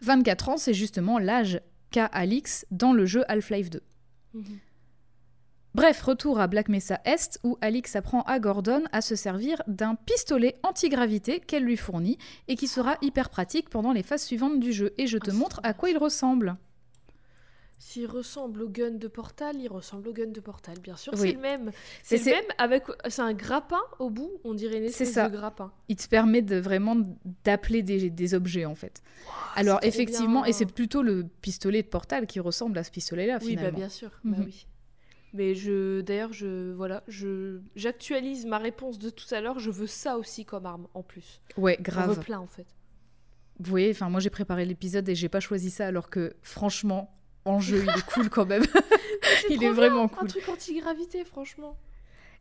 24 0.00 0.48
ans, 0.48 0.56
c'est 0.56 0.74
justement 0.74 1.18
l'âge 1.18 1.60
qu'a 1.90 2.06
Alix 2.06 2.66
dans 2.70 2.92
le 2.92 3.06
jeu 3.06 3.24
Half-Life 3.28 3.70
2. 3.70 3.80
Mhm. 4.34 4.58
Bref, 5.74 6.02
retour 6.02 6.38
à 6.38 6.48
Black 6.48 6.68
Mesa 6.68 7.00
Est 7.06 7.38
où 7.44 7.56
Alix 7.62 7.96
apprend 7.96 8.22
à 8.24 8.38
Gordon 8.38 8.82
à 8.92 9.00
se 9.00 9.16
servir 9.16 9.62
d'un 9.66 9.94
pistolet 9.94 10.56
antigravité 10.62 11.40
qu'elle 11.40 11.64
lui 11.64 11.78
fournit 11.78 12.18
et 12.48 12.56
qui 12.56 12.68
sera 12.68 12.98
hyper 13.00 13.30
pratique 13.30 13.70
pendant 13.70 13.92
les 13.92 14.02
phases 14.02 14.22
suivantes 14.24 14.60
du 14.60 14.72
jeu. 14.72 14.92
Et 14.98 15.06
je 15.06 15.16
te 15.16 15.30
Ah, 15.30 15.34
montre 15.34 15.60
à 15.62 15.72
quoi 15.72 15.88
il 15.88 15.96
ressemble. 15.96 16.56
S'il 17.84 18.06
ressemble 18.06 18.62
au 18.62 18.68
gun 18.68 18.92
de 18.92 19.08
Portal, 19.08 19.56
il 19.58 19.66
ressemble 19.66 20.06
au 20.06 20.12
gun 20.12 20.28
de 20.28 20.38
Portal, 20.38 20.78
bien 20.78 20.96
sûr. 20.96 21.12
Oui. 21.14 21.20
C'est 21.30 21.32
le 21.32 21.40
même. 21.40 21.72
C'est 22.04 22.18
le 22.18 22.24
même 22.30 22.44
avec. 22.56 22.84
C'est 23.08 23.22
un 23.22 23.34
grappin 23.34 23.80
au 23.98 24.08
bout, 24.08 24.30
on 24.44 24.54
dirait 24.54 24.76
une 24.78 24.82
C'est 24.88 25.02
espèce 25.02 25.14
ça. 25.14 25.28
de 25.28 25.36
grappin. 25.36 25.72
Il 25.88 25.96
te 25.96 26.06
permet 26.06 26.42
de 26.42 26.56
vraiment 26.56 26.96
d'appeler 27.42 27.82
des, 27.82 28.08
des 28.08 28.34
objets 28.34 28.66
en 28.66 28.76
fait. 28.76 29.02
Alors 29.56 29.80
effectivement, 29.82 30.42
bien. 30.42 30.50
et 30.50 30.52
c'est 30.52 30.66
plutôt 30.66 31.02
le 31.02 31.26
pistolet 31.40 31.82
de 31.82 31.88
Portal 31.88 32.28
qui 32.28 32.38
ressemble 32.38 32.78
à 32.78 32.84
ce 32.84 32.92
pistolet-là 32.92 33.38
Oui, 33.42 33.48
finalement. 33.48 33.70
bah 33.72 33.76
bien 33.76 33.88
sûr. 33.88 34.10
Bah 34.22 34.36
Mhm. 34.38 34.44
oui. 34.44 34.66
Mais 35.34 35.54
je, 35.56 36.02
d'ailleurs, 36.02 36.32
je, 36.32 36.72
voilà, 36.74 37.02
je, 37.08 37.58
j'actualise 37.74 38.46
ma 38.46 38.58
réponse 38.58 39.00
de 39.00 39.10
tout 39.10 39.26
à 39.34 39.40
l'heure. 39.40 39.58
Je 39.58 39.70
veux 39.72 39.88
ça 39.88 40.18
aussi 40.18 40.44
comme 40.44 40.66
arme, 40.66 40.86
en 40.94 41.02
plus. 41.02 41.40
Ouais, 41.56 41.76
grave. 41.80 42.14
veux 42.14 42.20
plein, 42.22 42.38
en 42.38 42.46
fait. 42.46 42.66
Vous 43.58 43.70
voyez, 43.70 43.90
enfin 43.90 44.08
moi 44.08 44.20
j'ai 44.20 44.30
préparé 44.30 44.64
l'épisode 44.66 45.08
et 45.08 45.14
j'ai 45.16 45.28
pas 45.28 45.40
choisi 45.40 45.70
ça 45.70 45.86
alors 45.88 46.10
que 46.10 46.34
franchement 46.42 47.12
en 47.44 47.60
jeu 47.60 47.82
il 47.84 47.88
est 47.90 48.06
cool 48.06 48.28
quand 48.30 48.46
même. 48.46 48.64
C'est 49.40 49.54
il 49.54 49.62
est 49.64 49.70
vraiment 49.70 50.04
bien, 50.06 50.14
Un 50.16 50.18
cool. 50.18 50.28
truc 50.28 50.48
anti-gravité, 50.48 51.24
franchement. 51.24 51.76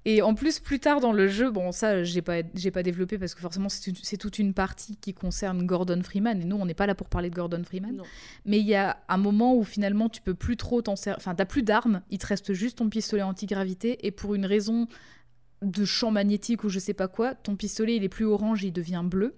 Et 0.03 0.23
en 0.23 0.33
plus, 0.33 0.59
plus 0.59 0.79
tard 0.79 0.99
dans 0.99 1.13
le 1.13 1.27
jeu, 1.27 1.51
bon, 1.51 1.71
ça, 1.71 2.03
j'ai 2.03 2.23
pas, 2.23 2.41
j'ai 2.55 2.71
pas 2.71 2.81
développé 2.81 3.19
parce 3.19 3.35
que 3.35 3.41
forcément, 3.41 3.69
c'est 3.69 4.17
toute 4.17 4.39
une 4.39 4.55
partie 4.55 4.95
qui 4.97 5.13
concerne 5.13 5.63
Gordon 5.63 6.01
Freeman. 6.01 6.41
Et 6.41 6.45
nous, 6.45 6.55
on 6.55 6.65
n'est 6.65 6.73
pas 6.73 6.87
là 6.87 6.95
pour 6.95 7.07
parler 7.07 7.29
de 7.29 7.35
Gordon 7.35 7.61
Freeman. 7.63 7.97
Non. 7.97 8.03
Mais 8.45 8.59
il 8.59 8.65
y 8.65 8.73
a 8.73 8.97
un 9.09 9.17
moment 9.17 9.55
où 9.55 9.63
finalement, 9.63 10.09
tu 10.09 10.19
peux 10.23 10.33
plus 10.33 10.57
trop 10.57 10.81
t'en 10.81 10.95
servir. 10.95 11.17
Enfin, 11.19 11.35
t'as 11.35 11.45
plus 11.45 11.61
d'armes, 11.61 12.01
il 12.09 12.17
te 12.17 12.25
reste 12.25 12.53
juste 12.53 12.79
ton 12.79 12.89
pistolet 12.89 13.21
antigravité. 13.21 14.07
Et 14.07 14.09
pour 14.09 14.33
une 14.33 14.47
raison 14.47 14.87
de 15.61 15.85
champ 15.85 16.09
magnétique 16.09 16.63
ou 16.63 16.69
je 16.69 16.79
sais 16.79 16.95
pas 16.95 17.07
quoi, 17.07 17.35
ton 17.35 17.55
pistolet, 17.55 17.95
il 17.97 18.03
est 18.03 18.09
plus 18.09 18.25
orange, 18.25 18.63
il 18.63 18.71
devient 18.73 19.03
bleu. 19.05 19.35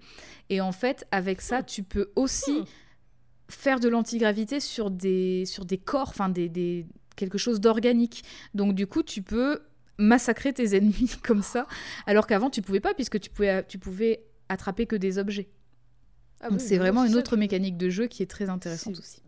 Et 0.49 0.61
en 0.61 0.72
fait, 0.72 1.05
avec 1.11 1.41
ça, 1.41 1.61
tu 1.64 1.84
peux 1.84 2.11
aussi 2.16 2.59
Hmm. 2.61 2.64
Faire 3.50 3.80
de 3.80 3.89
l'antigravité 3.89 4.60
sur 4.60 4.89
des, 4.91 5.46
sur 5.46 5.66
des 5.66 5.78
corps, 5.78 6.10
enfin, 6.10 6.30
des, 6.30 6.50
des, 6.50 6.86
quelque 7.16 7.38
chose 7.38 7.60
d'organique. 7.62 8.24
Donc, 8.54 8.74
du 8.76 8.88
coup, 8.88 9.04
tu 9.04 9.22
peux 9.22 9.60
massacrer 9.98 10.54
tes 10.54 10.76
ennemis 10.76 11.12
comme 11.24 11.44
ça, 11.44 11.68
alors 12.08 12.26
qu'avant 12.28 12.50
tu 12.50 12.62
pouvais 12.62 12.80
pas 12.80 12.94
puisque 12.94 13.20
tu 13.20 13.30
pouvais, 13.30 13.64
tu 13.68 13.78
pouvais 13.78 14.24
attraper 14.50 14.86
que 14.88 14.96
des 14.96 15.18
objets. 15.20 15.50
Ah 16.41 16.50
Donc 16.50 16.60
oui, 16.60 16.66
c'est 16.68 16.78
vraiment 16.78 17.06
une 17.06 17.16
autre 17.16 17.32
que- 17.32 17.39
mécanique 17.39 17.78
de 17.78 17.89
jeu 17.89 18.08
qui 18.08 18.22
est 18.24 18.30
très 18.30 18.50
intéressante 18.50 18.98
aussi. 18.98 19.22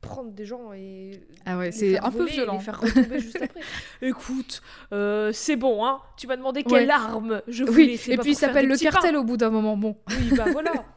prendre 0.00 0.30
des 0.30 0.44
gens 0.46 0.72
et. 0.72 1.20
Ah 1.44 1.58
ouais, 1.58 1.66
les 1.66 1.72
c'est 1.72 1.90
faire 1.94 2.06
un 2.06 2.10
peu 2.12 2.18
voler 2.18 2.30
et 2.30 2.34
violent. 2.34 2.54
Les 2.54 2.60
faire 2.60 2.80
retomber 2.80 3.18
juste 3.18 3.42
après. 3.42 3.60
Écoute, 4.02 4.62
euh, 4.92 5.32
c'est 5.34 5.56
bon, 5.56 5.84
hein. 5.84 6.00
Tu 6.16 6.26
m'as 6.28 6.36
demandé 6.36 6.62
quelle 6.62 6.86
Ouais. 6.86 6.90
arme 6.90 7.42
je 7.48 7.64
voulais. 7.64 7.98
Oui, 7.98 8.00
et 8.12 8.16
pas 8.16 8.22
puis 8.22 8.32
il 8.32 8.36
s'appelle 8.36 8.68
le 8.68 8.76
cartel 8.78 9.14
pains. 9.14 9.20
au 9.20 9.24
bout 9.24 9.36
d'un 9.36 9.50
moment. 9.50 9.76
Bon. 9.76 9.96
Oui, 10.08 10.34
bah 10.36 10.46
voilà. 10.52 10.72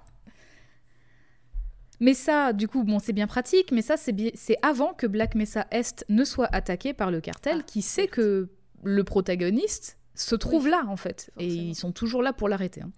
Mais 2.00 2.14
ça, 2.14 2.54
du 2.54 2.68
coup, 2.68 2.84
bon, 2.84 3.00
c'est 3.00 3.14
bien 3.14 3.28
pratique, 3.28 3.72
mais 3.72 3.82
ça, 3.82 3.96
c'est 3.98 4.58
avant 4.62 4.94
que 4.94 5.06
Black 5.06 5.36
Mesa 5.36 5.68
Est 5.72 6.06
ne 6.10 6.24
soit 6.24 6.48
attaqué 6.54 6.94
par 6.94 7.12
le 7.12 7.20
cartel, 7.22 7.58
Ah, 7.60 7.64
qui 7.66 7.82
sait 7.82 8.04
certes. 8.04 8.12
que 8.12 8.50
le 8.84 9.04
protagoniste 9.04 9.98
se 10.16 10.36
trouve 10.36 10.64
Oui, 10.66 10.70
là, 10.72 10.86
en 10.88 10.96
fait. 10.96 11.30
Et 11.40 11.48
ils 11.48 11.76
sont 11.76 11.92
toujours 11.92 12.22
là 12.22 12.32
pour 12.34 12.48
l'arrêter. 12.48 12.82
hein. 12.82 12.92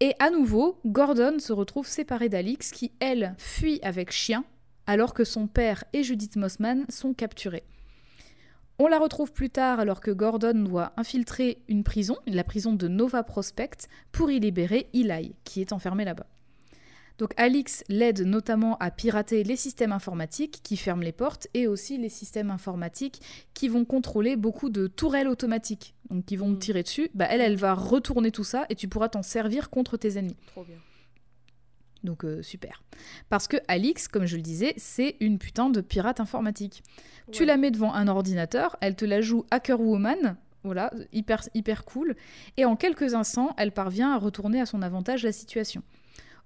Et 0.00 0.14
à 0.18 0.30
nouveau, 0.30 0.78
Gordon 0.86 1.38
se 1.38 1.52
retrouve 1.52 1.86
séparé 1.86 2.28
d'Alix, 2.28 2.70
qui, 2.70 2.92
elle, 3.00 3.34
fuit 3.38 3.78
avec 3.82 4.10
chien, 4.12 4.44
alors 4.86 5.14
que 5.14 5.24
son 5.24 5.46
père 5.46 5.84
et 5.92 6.02
Judith 6.02 6.36
Mossman 6.36 6.84
sont 6.88 7.12
capturés. 7.14 7.64
On 8.78 8.88
la 8.88 8.98
retrouve 8.98 9.32
plus 9.32 9.48
tard 9.48 9.80
alors 9.80 10.00
que 10.00 10.10
Gordon 10.10 10.52
doit 10.62 10.92
infiltrer 10.98 11.62
une 11.66 11.82
prison, 11.82 12.16
la 12.26 12.44
prison 12.44 12.74
de 12.74 12.88
Nova 12.88 13.22
Prospect, 13.22 13.88
pour 14.12 14.30
y 14.30 14.38
libérer 14.38 14.88
Eli, 14.92 15.34
qui 15.44 15.62
est 15.62 15.72
enfermé 15.72 16.04
là-bas. 16.04 16.26
Donc 17.18 17.32
Alix 17.36 17.82
l'aide 17.88 18.20
notamment 18.22 18.76
à 18.78 18.90
pirater 18.90 19.42
les 19.42 19.56
systèmes 19.56 19.92
informatiques 19.92 20.60
qui 20.62 20.76
ferment 20.76 21.02
les 21.02 21.12
portes 21.12 21.48
et 21.54 21.66
aussi 21.66 21.96
les 21.98 22.08
systèmes 22.10 22.50
informatiques 22.50 23.20
qui 23.54 23.68
vont 23.68 23.84
contrôler 23.84 24.36
beaucoup 24.36 24.68
de 24.68 24.86
tourelles 24.86 25.28
automatiques. 25.28 25.94
Donc 26.10 26.24
qui 26.26 26.36
vont 26.36 26.48
Mm. 26.50 26.58
te 26.58 26.64
tirer 26.64 26.82
dessus. 26.82 27.08
Bah, 27.14 27.26
elle, 27.30 27.40
elle 27.40 27.56
va 27.56 27.74
retourner 27.74 28.30
tout 28.30 28.44
ça 28.44 28.66
et 28.68 28.74
tu 28.74 28.86
pourras 28.88 29.08
t'en 29.08 29.22
servir 29.22 29.70
contre 29.70 29.96
tes 29.96 30.18
ennemis. 30.18 30.36
Trop 30.48 30.64
bien. 30.64 30.76
Donc 32.04 32.24
euh, 32.24 32.42
super. 32.42 32.82
Parce 33.28 33.48
que 33.48 33.56
Alix, 33.68 34.06
comme 34.08 34.26
je 34.26 34.36
le 34.36 34.42
disais, 34.42 34.74
c'est 34.76 35.16
une 35.20 35.38
putain 35.38 35.70
de 35.70 35.80
pirate 35.80 36.20
informatique. 36.20 36.82
Tu 37.32 37.44
la 37.44 37.56
mets 37.56 37.72
devant 37.72 37.92
un 37.92 38.06
ordinateur, 38.06 38.76
elle 38.80 38.94
te 38.94 39.04
la 39.04 39.20
joue 39.20 39.44
Hacker 39.50 39.80
Woman, 39.80 40.36
voilà, 40.62 40.92
hyper, 41.12 41.42
hyper 41.54 41.84
cool, 41.84 42.14
et 42.56 42.64
en 42.64 42.76
quelques 42.76 43.14
instants, 43.14 43.54
elle 43.58 43.72
parvient 43.72 44.12
à 44.12 44.18
retourner 44.18 44.60
à 44.60 44.66
son 44.66 44.82
avantage 44.82 45.24
la 45.24 45.32
situation. 45.32 45.82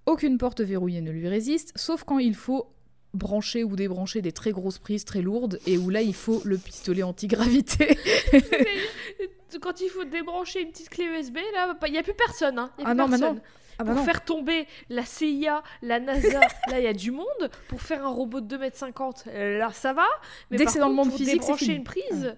Aucune 0.06 0.38
porte 0.38 0.60
verrouillée 0.60 1.00
ne 1.00 1.10
lui 1.10 1.28
résiste, 1.28 1.72
sauf 1.76 2.04
quand 2.04 2.18
il 2.18 2.34
faut 2.34 2.72
brancher 3.12 3.64
ou 3.64 3.76
débrancher 3.76 4.22
des 4.22 4.32
très 4.32 4.52
grosses 4.52 4.78
prises 4.78 5.04
très 5.04 5.20
lourdes, 5.22 5.58
et 5.66 5.78
où 5.78 5.90
là, 5.90 6.02
il 6.02 6.14
faut 6.14 6.42
le 6.44 6.58
pistolet 6.58 7.02
antigravité. 7.02 7.98
Quand 9.60 9.80
il 9.80 9.88
faut 9.88 10.04
débrancher 10.04 10.62
une 10.62 10.70
petite 10.70 10.88
clé 10.90 11.04
USB, 11.04 11.38
là, 11.54 11.76
il 11.86 11.92
n'y 11.92 11.98
a 11.98 12.02
plus 12.04 12.14
personne. 12.14 12.58
Hein. 12.58 12.70
Y 12.78 12.82
a 12.82 12.84
Ah 12.86 12.90
plus 12.94 12.98
non, 12.98 13.08
personne. 13.08 13.34
non. 13.36 13.40
Ah 13.78 13.84
pour 13.84 14.04
faire 14.04 14.24
tomber 14.24 14.66
la 14.90 15.04
CIA, 15.06 15.62
la 15.80 16.00
NASA, 16.00 16.40
là 16.68 16.78
il 16.78 16.84
y 16.84 16.86
a 16.86 16.92
du 16.92 17.10
monde. 17.10 17.50
Pour 17.68 17.80
faire 17.80 18.04
un 18.04 18.10
robot 18.10 18.42
de 18.42 18.56
2m50, 18.58 19.24
euh, 19.28 19.58
là 19.58 19.72
ça 19.72 19.94
va. 19.94 20.04
Mais 20.50 20.58
Dès 20.58 20.66
que 20.66 20.70
c'est 20.70 20.78
dans 20.80 20.88
le 20.90 20.94
monde 20.94 21.08
pour 21.08 21.16
physique, 21.16 21.40
débrancher 21.40 21.74
une 21.74 21.84
prise, 21.84 22.36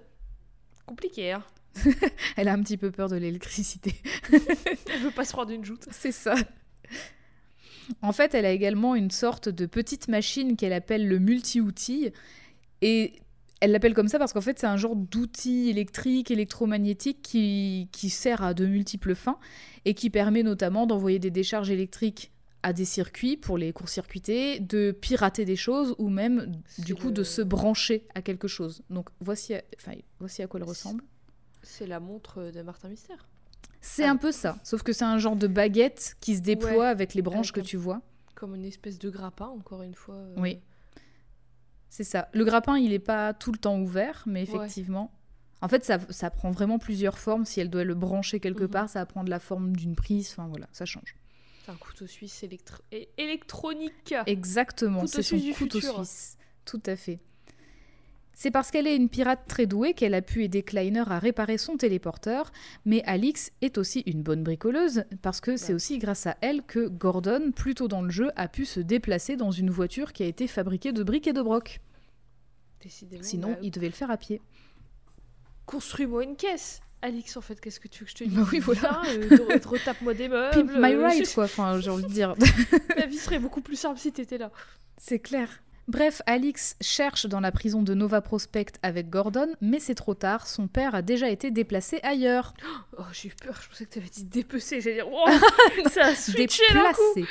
compliqué. 0.86 1.32
Hein. 1.32 1.42
Elle 2.36 2.46
a 2.46 2.52
un 2.52 2.62
petit 2.62 2.76
peu 2.76 2.92
peur 2.92 3.08
de 3.08 3.16
l'électricité. 3.16 3.92
Elle 4.32 5.00
veut 5.00 5.10
pas 5.10 5.24
se 5.24 5.32
prendre 5.32 5.50
une 5.50 5.64
joute. 5.64 5.84
C'est 5.90 6.12
ça. 6.12 6.34
En 8.02 8.12
fait, 8.12 8.34
elle 8.34 8.44
a 8.46 8.50
également 8.52 8.94
une 8.94 9.10
sorte 9.10 9.48
de 9.48 9.66
petite 9.66 10.08
machine 10.08 10.56
qu'elle 10.56 10.72
appelle 10.72 11.08
le 11.08 11.18
multi-outil. 11.18 12.10
Et 12.80 13.14
elle 13.60 13.70
l'appelle 13.72 13.94
comme 13.94 14.08
ça 14.08 14.18
parce 14.18 14.32
qu'en 14.32 14.40
fait, 14.40 14.58
c'est 14.58 14.66
un 14.66 14.76
genre 14.76 14.96
d'outil 14.96 15.68
électrique, 15.68 16.30
électromagnétique 16.30 17.22
qui, 17.22 17.88
qui 17.92 18.10
sert 18.10 18.42
à 18.42 18.54
de 18.54 18.66
multiples 18.66 19.14
fins 19.14 19.38
et 19.84 19.94
qui 19.94 20.10
permet 20.10 20.42
notamment 20.42 20.86
d'envoyer 20.86 21.18
des 21.18 21.30
décharges 21.30 21.70
électriques 21.70 22.32
à 22.64 22.72
des 22.72 22.84
circuits 22.84 23.36
pour 23.36 23.58
les 23.58 23.72
court-circuiter, 23.72 24.60
de 24.60 24.92
pirater 24.92 25.44
des 25.44 25.56
choses 25.56 25.96
ou 25.98 26.08
même 26.08 26.60
du 26.78 26.94
coup 26.94 27.08
le- 27.08 27.12
de 27.12 27.24
se 27.24 27.42
brancher 27.42 28.06
à 28.14 28.22
quelque 28.22 28.46
chose. 28.46 28.82
Donc 28.90 29.08
voici 29.20 29.54
à, 29.54 29.62
enfin, 29.80 29.96
voici 30.20 30.42
à 30.42 30.46
quoi 30.46 30.60
elle 30.60 30.66
ressemble. 30.68 31.02
C'est 31.62 31.86
la 31.88 31.98
montre 31.98 32.52
de 32.52 32.62
Martin 32.62 32.88
Mystère. 32.88 33.26
C'est 33.84 34.04
Ah. 34.04 34.10
un 34.12 34.16
peu 34.16 34.32
ça, 34.32 34.56
sauf 34.64 34.82
que 34.82 34.92
c'est 34.94 35.04
un 35.04 35.18
genre 35.18 35.36
de 35.36 35.46
baguette 35.48 36.16
qui 36.20 36.36
se 36.36 36.40
déploie 36.40 36.70
Ouais, 36.78 36.86
avec 36.86 37.12
les 37.14 37.20
branches 37.22 37.50
avec 37.52 37.64
que 37.64 37.68
tu 37.68 37.76
vois. 37.76 38.00
Comme 38.34 38.54
une 38.54 38.64
espèce 38.64 38.98
de 38.98 39.10
grappin, 39.10 39.46
encore 39.46 39.82
une 39.82 39.94
fois. 39.94 40.14
euh, 40.14 40.34
Oui. 40.38 40.60
C'est 41.90 42.04
ça. 42.04 42.28
Le 42.32 42.44
grappin, 42.44 42.78
il 42.78 42.90
n'est 42.90 42.98
pas 42.98 43.34
tout 43.34 43.52
le 43.52 43.58
temps 43.58 43.78
ouvert, 43.78 44.22
mais 44.26 44.48
Ouais. 44.48 44.56
effectivement. 44.56 45.12
En 45.60 45.68
fait, 45.68 45.84
ça, 45.84 45.98
ça 46.10 46.30
prend 46.30 46.50
vraiment 46.50 46.78
plusieurs 46.78 47.18
formes. 47.18 47.44
Si 47.44 47.60
elle 47.60 47.70
doit 47.70 47.84
le 47.84 47.94
brancher 47.94 48.40
quelque 48.40 48.64
Mhm. 48.64 48.70
part, 48.70 48.88
ça 48.88 49.00
va 49.00 49.06
prendre 49.06 49.28
la 49.28 49.38
forme 49.38 49.76
d'une 49.76 49.94
prise. 49.94 50.30
Enfin 50.30 50.48
voilà, 50.48 50.68
ça 50.72 50.84
change. 50.86 51.14
C'est 51.64 51.70
un 51.70 51.76
couteau 51.76 52.06
suisse 52.06 52.42
électro- 52.42 52.82
électronique. 53.18 54.14
Exactement, 54.26 55.00
Couteau 55.00 55.12
c'est 55.12 55.22
son 55.22 55.36
suisse 55.38 55.44
du 55.44 55.52
couteau 55.54 55.80
futur. 55.80 55.94
suisse. 55.96 56.36
Tout 56.64 56.82
à 56.86 56.96
fait. 56.96 57.20
C'est 58.34 58.50
parce 58.50 58.70
qu'elle 58.70 58.86
est 58.86 58.96
une 58.96 59.08
pirate 59.08 59.40
très 59.46 59.66
douée 59.66 59.94
qu'elle 59.94 60.14
a 60.14 60.22
pu 60.22 60.42
aider 60.44 60.62
Kleiner 60.62 61.04
à 61.06 61.18
réparer 61.18 61.58
son 61.58 61.76
téléporteur, 61.76 62.50
mais 62.84 63.02
Alix 63.04 63.52
est 63.60 63.78
aussi 63.78 64.00
une 64.06 64.22
bonne 64.22 64.42
bricoleuse, 64.42 65.04
parce 65.20 65.40
que 65.40 65.56
c'est 65.56 65.74
aussi 65.74 65.98
grâce 65.98 66.26
à 66.26 66.36
elle 66.40 66.62
que 66.62 66.88
Gordon, 66.88 67.52
plus 67.54 67.74
tôt 67.74 67.88
dans 67.88 68.02
le 68.02 68.10
jeu, 68.10 68.30
a 68.36 68.48
pu 68.48 68.64
se 68.64 68.80
déplacer 68.80 69.36
dans 69.36 69.50
une 69.50 69.70
voiture 69.70 70.12
qui 70.12 70.22
a 70.22 70.26
été 70.26 70.46
fabriquée 70.46 70.92
de 70.92 71.02
briques 71.02 71.28
et 71.28 71.32
de 71.32 71.42
broc. 71.42 71.80
Décidément. 72.80 73.22
Sinon, 73.22 73.52
bah, 73.52 73.58
il 73.62 73.70
devait 73.70 73.86
le 73.86 73.92
faire 73.92 74.10
à 74.10 74.16
pied. 74.16 74.40
Construis-moi 75.66 76.24
une 76.24 76.36
caisse. 76.36 76.80
Alix, 77.00 77.36
en 77.36 77.40
fait, 77.40 77.60
qu'est-ce 77.60 77.80
que 77.80 77.88
tu 77.88 78.00
veux 78.00 78.04
que 78.06 78.10
je 78.12 78.16
te 78.16 78.24
dise 78.24 78.36
Bah 78.36 78.46
oui, 78.52 78.60
voilà. 78.60 79.02
Euh, 79.08 79.58
retape-moi 79.64 80.14
des 80.14 80.28
meubles. 80.28 80.54
Pimp 80.54 80.70
my 80.76 80.94
euh, 80.94 81.08
ride, 81.08 81.28
quoi. 81.34 81.44
Enfin, 81.44 81.80
j'ai 81.80 81.90
envie 81.90 82.04
de 82.04 82.08
dire. 82.08 82.34
La 82.96 83.06
vie 83.06 83.18
serait 83.18 83.40
beaucoup 83.40 83.60
plus 83.60 83.76
simple 83.76 83.98
si 83.98 84.12
t'étais 84.12 84.38
là. 84.38 84.50
C'est 84.98 85.18
clair. 85.18 85.48
Bref, 85.88 86.22
Alix 86.26 86.76
cherche 86.80 87.26
dans 87.26 87.40
la 87.40 87.50
prison 87.50 87.82
de 87.82 87.92
Nova 87.92 88.20
Prospect 88.20 88.72
avec 88.82 89.10
Gordon, 89.10 89.48
mais 89.60 89.80
c'est 89.80 89.96
trop 89.96 90.14
tard, 90.14 90.46
son 90.46 90.68
père 90.68 90.94
a 90.94 91.02
déjà 91.02 91.28
été 91.28 91.50
déplacé 91.50 92.00
ailleurs. 92.02 92.54
Oh, 92.98 93.04
j'ai 93.12 93.28
eu 93.30 93.32
peur, 93.42 93.58
je 93.62 93.68
pensais 93.70 93.86
que 93.86 93.94
t'avais 93.94 94.08
dit 94.10 94.24
dépecer. 94.24 94.82
J'allais 94.82 94.96
dire, 94.96 95.08
oh, 95.10 95.26
ça 95.90 96.04
a 96.08 96.14
switché. 96.14 96.62
Déplacé. 96.68 97.24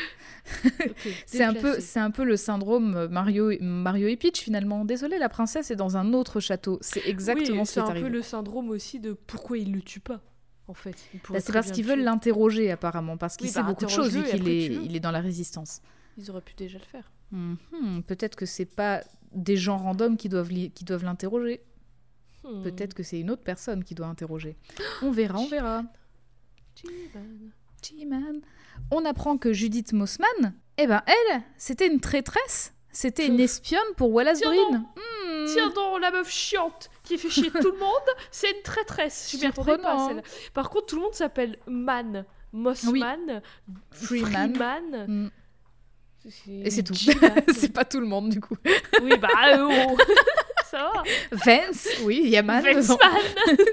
C'est 1.27 1.43
un, 1.43 1.53
peu, 1.53 1.79
c'est 1.79 1.99
un 1.99 2.09
peu 2.09 2.23
le 2.23 2.35
syndrome 2.35 3.07
Mario, 3.11 3.51
Mario 3.61 4.07
et 4.07 4.17
Peach 4.17 4.39
finalement. 4.41 4.85
Désolé, 4.85 5.19
la 5.19 5.29
princesse 5.29 5.69
est 5.69 5.75
dans 5.75 5.97
un 5.97 6.13
autre 6.13 6.39
château. 6.39 6.79
C'est 6.81 7.05
exactement 7.07 7.61
oui, 7.61 7.65
ce 7.67 7.71
qui 7.71 7.73
c'est 7.75 7.79
est 7.79 7.83
un 7.83 7.89
arrivé. 7.89 8.07
peu 8.07 8.11
le 8.11 8.23
syndrome 8.23 8.69
aussi 8.71 8.99
de 8.99 9.13
pourquoi 9.13 9.59
il 9.59 9.71
le 9.71 9.81
tue 9.83 9.99
pas, 9.99 10.19
en 10.67 10.73
fait. 10.73 10.95
Bah, 11.29 11.39
c'est 11.39 11.53
parce 11.53 11.71
qu'ils 11.71 11.85
le 11.85 11.91
veulent 11.91 12.03
l'interroger 12.03 12.71
apparemment, 12.71 13.17
parce 13.17 13.37
qu'il 13.37 13.47
Oui, 13.47 13.53
sait 13.53 13.61
bah, 13.61 13.67
beaucoup 13.67 13.85
de 13.85 13.91
choses 13.91 14.17
vu 14.17 14.23
qu'il 14.23 14.49
est, 14.49 14.65
il 14.65 14.95
est 14.95 14.99
dans 14.99 15.11
la 15.11 15.21
résistance. 15.21 15.81
Ils 16.17 16.31
auraient 16.31 16.41
pu 16.41 16.55
déjà 16.55 16.79
le 16.79 16.85
faire. 16.85 17.11
Mhm, 17.31 18.03
Peut-être 18.03 18.35
que 18.35 18.45
c'est 18.45 18.65
pas 18.65 19.01
des 19.33 19.55
gens 19.57 19.77
random 19.77 20.17
qui 20.17 20.27
doivent, 20.29 20.49
li- 20.51 20.71
qui 20.71 20.83
doivent 20.83 21.03
l'interroger. 21.05 21.61
Hmm. 22.43 22.61
Peut-être 22.63 22.93
que 22.93 23.03
c'est 23.03 23.19
une 23.19 23.29
autre 23.31 23.43
personne 23.43 23.83
qui 23.83 23.95
doit 23.95 24.07
interroger. 24.07 24.57
On 25.01 25.11
verra, 25.11 25.39
on 25.39 25.47
verra. 25.47 25.83
G-Man. 27.83 28.41
On 28.91 29.05
apprend 29.05 29.37
que 29.37 29.53
Judith 29.53 29.93
Mossman, 29.93 30.53
eh 30.77 30.87
ben 30.87 31.01
elle, 31.05 31.41
c'était 31.57 31.87
une 31.87 31.99
traîtresse. 31.99 32.73
C'était 32.91 33.27
une 33.27 33.39
espionne 33.39 33.79
pour 33.95 34.11
Wallace 34.11 34.41
Breen. 34.41 34.85
Hmm. 34.95 35.45
Tiens 35.47 35.69
donc, 35.69 36.01
la 36.01 36.11
meuf 36.11 36.29
chiante 36.29 36.89
qui 37.03 37.17
fait 37.17 37.29
chier 37.29 37.49
tout 37.51 37.71
le 37.71 37.79
monde, 37.79 38.09
c'est 38.31 38.51
une 38.51 38.61
traîtresse. 38.63 39.29
Je 39.31 39.45
m'y 39.45 39.51
pas, 39.51 40.07
celle-là. 40.07 40.21
Par 40.53 40.69
contre, 40.69 40.87
tout 40.87 40.95
le 40.97 41.01
monde 41.03 41.13
s'appelle 41.13 41.57
Man, 41.67 42.25
Mossman, 42.51 43.41
Freeman. 43.91 44.49
Freeman. 44.51 45.05
Hmm. 45.07 45.29
Et 46.47 46.69
c'est 46.69 46.83
tout. 46.83 46.93
C'est 47.53 47.73
pas 47.73 47.85
tout 47.85 47.99
le 47.99 48.05
monde 48.05 48.29
du 48.29 48.39
coup. 48.39 48.55
Oui, 49.01 49.11
bah, 49.19 49.29
euh, 49.55 49.67
oh. 49.69 49.97
ça 50.69 50.89
va. 50.93 51.03
Vance, 51.31 51.87
oui, 52.03 52.21
il 52.23 52.29
y 52.29 52.37
a 52.37 52.43
Man 52.43 52.63
dedans. 52.63 52.79
Vexman. 52.79 53.57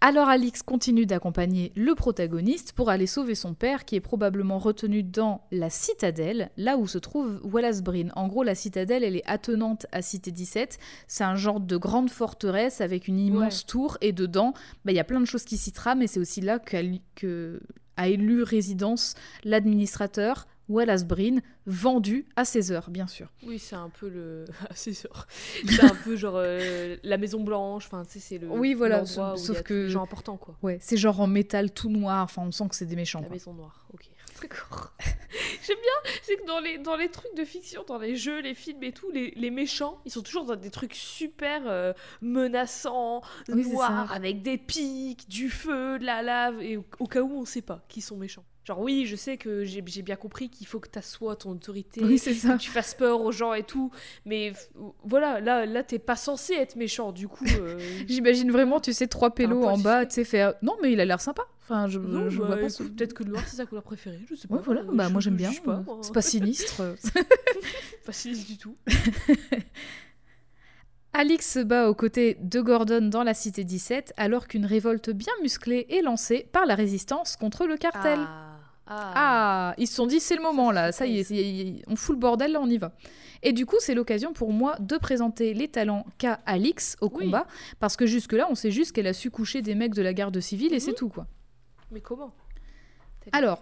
Alors 0.00 0.28
Alix 0.28 0.62
continue 0.62 1.06
d'accompagner 1.06 1.72
le 1.74 1.96
protagoniste 1.96 2.72
pour 2.72 2.88
aller 2.88 3.08
sauver 3.08 3.34
son 3.34 3.54
père 3.54 3.84
qui 3.84 3.96
est 3.96 4.00
probablement 4.00 4.58
retenu 4.58 5.02
dans 5.02 5.44
la 5.50 5.70
citadelle, 5.70 6.52
là 6.56 6.76
où 6.76 6.86
se 6.86 6.98
trouve 6.98 7.40
Wallace 7.42 7.82
Breen. 7.82 8.12
En 8.14 8.28
gros, 8.28 8.44
la 8.44 8.54
citadelle, 8.54 9.02
elle 9.02 9.16
est 9.16 9.28
attenante 9.28 9.86
à 9.90 10.00
Cité 10.00 10.30
17. 10.30 10.78
C'est 11.08 11.24
un 11.24 11.34
genre 11.34 11.58
de 11.58 11.76
grande 11.76 12.10
forteresse 12.10 12.80
avec 12.80 13.08
une 13.08 13.18
immense 13.18 13.66
tour 13.66 13.98
et 14.00 14.12
dedans, 14.12 14.54
bah, 14.84 14.92
il 14.92 14.94
y 14.94 15.00
a 15.00 15.04
plein 15.04 15.20
de 15.20 15.26
choses 15.26 15.44
qui 15.44 15.56
s'y 15.56 15.72
trament 15.72 16.02
et 16.02 16.06
c'est 16.06 16.20
aussi 16.20 16.42
là 16.42 16.60
qu'a 16.60 18.06
élu 18.06 18.42
résidence 18.44 19.14
l'administrateur 19.42 20.46
Wallace 20.68 21.04
Breen, 21.04 21.42
vendu 21.66 22.26
à 22.36 22.44
ses 22.44 22.72
heures, 22.72 22.90
bien 22.90 23.06
sûr. 23.06 23.32
Oui, 23.46 23.58
c'est 23.58 23.76
un 23.76 23.88
peu 23.90 24.08
le. 24.08 24.44
Ah, 24.68 24.72
c'est 24.74 24.92
sûr. 24.92 25.26
C'est 25.66 25.84
un 25.84 25.94
peu 26.04 26.16
genre 26.16 26.34
euh, 26.36 26.96
la 27.02 27.16
Maison 27.16 27.42
Blanche. 27.42 27.86
Enfin, 27.86 28.04
tu 28.04 28.12
sais, 28.12 28.18
c'est 28.20 28.38
le. 28.38 28.48
Oui, 28.48 28.74
voilà, 28.74 29.04
sauf 29.06 29.38
où 29.40 29.52
il 29.52 29.54
y 29.54 29.56
a 29.56 29.62
que- 29.62 29.88
gens 29.88 30.02
importants, 30.02 30.36
quoi. 30.36 30.56
Ouais, 30.62 30.78
c'est 30.80 30.96
genre 30.96 31.20
en 31.20 31.26
métal 31.26 31.70
tout 31.72 31.90
noir, 31.90 32.24
enfin 32.24 32.42
on 32.46 32.50
sent 32.52 32.68
que 32.68 32.74
c'est 32.74 32.86
des 32.86 32.96
méchants. 32.96 33.20
La 33.20 33.26
quoi. 33.26 33.34
Maison 33.34 33.54
Noire, 33.54 33.86
ok. 33.94 34.08
D'accord. 34.42 34.92
J'aime 35.66 35.76
bien, 35.78 36.12
c'est 36.22 36.36
que 36.36 36.46
dans 36.46 36.60
les, 36.60 36.78
dans 36.78 36.94
les 36.96 37.10
trucs 37.10 37.34
de 37.36 37.44
fiction, 37.44 37.82
dans 37.88 37.98
les 37.98 38.14
jeux, 38.14 38.40
les 38.40 38.54
films 38.54 38.82
et 38.84 38.92
tout, 38.92 39.10
les, 39.10 39.32
les 39.36 39.50
méchants, 39.50 40.00
ils 40.04 40.12
sont 40.12 40.22
toujours 40.22 40.44
dans 40.44 40.54
des 40.54 40.70
trucs 40.70 40.94
super 40.94 41.62
euh, 41.66 41.92
menaçants, 42.22 43.22
Oui, 43.48 43.68
noirs, 43.68 44.12
avec 44.12 44.42
des 44.42 44.58
pics, 44.58 45.28
du 45.28 45.50
feu, 45.50 45.98
de 45.98 46.04
la 46.04 46.22
lave, 46.22 46.62
et 46.62 46.76
au, 46.76 46.84
au 47.00 47.06
cas 47.06 47.20
où 47.22 47.32
on 47.32 47.44
sait 47.44 47.62
pas 47.62 47.84
qui 47.88 48.00
sont 48.00 48.16
méchants. 48.16 48.44
Genre, 48.68 48.80
oui, 48.80 49.06
je 49.06 49.16
sais 49.16 49.38
que 49.38 49.64
j'ai 49.64 49.80
bien 49.80 50.16
compris 50.16 50.50
qu'il 50.50 50.66
faut 50.66 50.78
que 50.78 50.90
tu 50.90 50.98
assoies 50.98 51.36
ton 51.36 51.52
autorité, 51.52 52.02
Oui, 52.04 52.18
c'est 52.18 52.34
ça. 52.34 52.52
que 52.52 52.58
tu 52.60 52.68
fasses 52.68 52.92
peur 52.94 53.22
aux 53.22 53.32
gens 53.32 53.54
et 53.54 53.62
tout. 53.62 53.90
Mais 54.26 54.52
voilà, 55.04 55.40
là, 55.40 55.64
là 55.64 55.82
t'es 55.82 55.98
pas 55.98 56.16
censé 56.16 56.52
être 56.52 56.76
méchant. 56.76 57.10
Du 57.12 57.28
coup, 57.28 57.46
euh, 57.58 57.78
J'imagine 58.08 58.52
vraiment, 58.52 58.78
tu 58.78 58.92
sais, 58.92 59.06
trois 59.06 59.30
pélos 59.34 59.64
en 59.64 59.78
bas, 59.78 60.04
tu 60.04 60.16
sais, 60.16 60.24
faire. 60.24 60.52
Non, 60.60 60.76
mais 60.82 60.92
il 60.92 61.00
a 61.00 61.06
l'air 61.06 61.18
sympa. 61.22 61.44
Enfin, 61.62 61.88
je, 61.88 61.98
non, 61.98 62.28
je 62.28 62.40
bah, 62.40 62.46
vois 62.46 62.56
pas. 62.56 62.60
écoute, 62.64 62.70
ce- 62.72 62.82
Peut-être 62.82 63.14
que 63.14 63.22
le 63.24 63.30
noir, 63.30 63.42
c'est 63.46 63.56
sa 63.56 63.64
couleur 63.64 63.84
préférée. 63.84 64.20
Je 64.28 64.34
sais 64.34 64.46
pas. 64.48 64.56
Ouais, 64.56 64.62
voilà, 64.62 64.82
euh, 64.82 64.92
bah 64.92 65.06
je- 65.08 65.12
moi 65.12 65.20
j'aime 65.22 65.36
bien. 65.36 65.50
moi. 65.64 65.82
C'est 66.02 66.12
pas 66.12 66.20
sinistre. 66.20 66.82
pas 68.04 68.12
sinistre 68.12 68.46
du 68.48 68.58
tout. 68.58 68.76
Alix 71.14 71.50
se 71.54 71.58
bat 71.60 71.88
aux 71.88 71.94
côtés 71.94 72.36
de 72.40 72.60
Gordon 72.60 73.08
dans 73.08 73.22
la 73.22 73.34
cité 73.34 73.64
17 73.64 74.12
alors 74.18 74.46
qu'une 74.46 74.66
révolte 74.66 75.10
bien 75.10 75.32
musclée 75.42 75.86
est 75.88 76.02
lancée 76.02 76.46
par 76.52 76.66
la 76.66 76.74
résistance 76.74 77.36
contre 77.36 77.66
le 77.66 77.76
cartel. 77.76 78.18
Ah, 78.20 78.47
ah. 78.88 79.12
Ah, 79.14 79.74
ils 79.78 79.86
se 79.86 79.94
sont 79.94 80.06
dit 80.06 80.18
c'est 80.20 80.36
le 80.36 80.42
moment 80.42 80.70
là, 80.72 80.92
ça 80.92 81.06
y 81.06 81.18
est, 81.18 81.30
y- 81.30 81.34
y- 81.76 81.82
on 81.86 81.96
fout 81.96 82.14
le 82.16 82.20
bordel 82.20 82.52
là, 82.52 82.60
on 82.60 82.68
y 82.68 82.78
va. 82.78 82.92
Et 83.42 83.52
du 83.52 83.66
coup, 83.66 83.76
c'est 83.78 83.94
l'occasion 83.94 84.32
pour 84.32 84.52
moi 84.52 84.76
de 84.80 84.96
présenter 84.96 85.54
les 85.54 85.68
talents 85.68 86.04
qu'a 86.18 86.40
Alix 86.44 86.96
au 87.00 87.06
Oui. 87.14 87.24
combat, 87.26 87.46
parce 87.78 87.96
que 87.96 88.04
jusque-là, 88.06 88.48
on 88.50 88.56
sait 88.56 88.72
juste 88.72 88.90
qu'elle 88.92 89.06
a 89.06 89.12
su 89.12 89.30
coucher 89.30 89.62
des 89.62 89.74
mecs 89.76 89.94
de 89.94 90.02
la 90.02 90.12
garde 90.12 90.40
civile 90.40 90.74
et 90.74 90.80
c'est 90.80 90.90
Mhm. 90.90 90.96
tout 90.96 91.08
quoi. 91.08 91.26
Mais 91.92 92.00
comment? 92.00 92.32
Alors. 93.32 93.60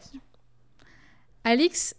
Alix, 1.45 1.95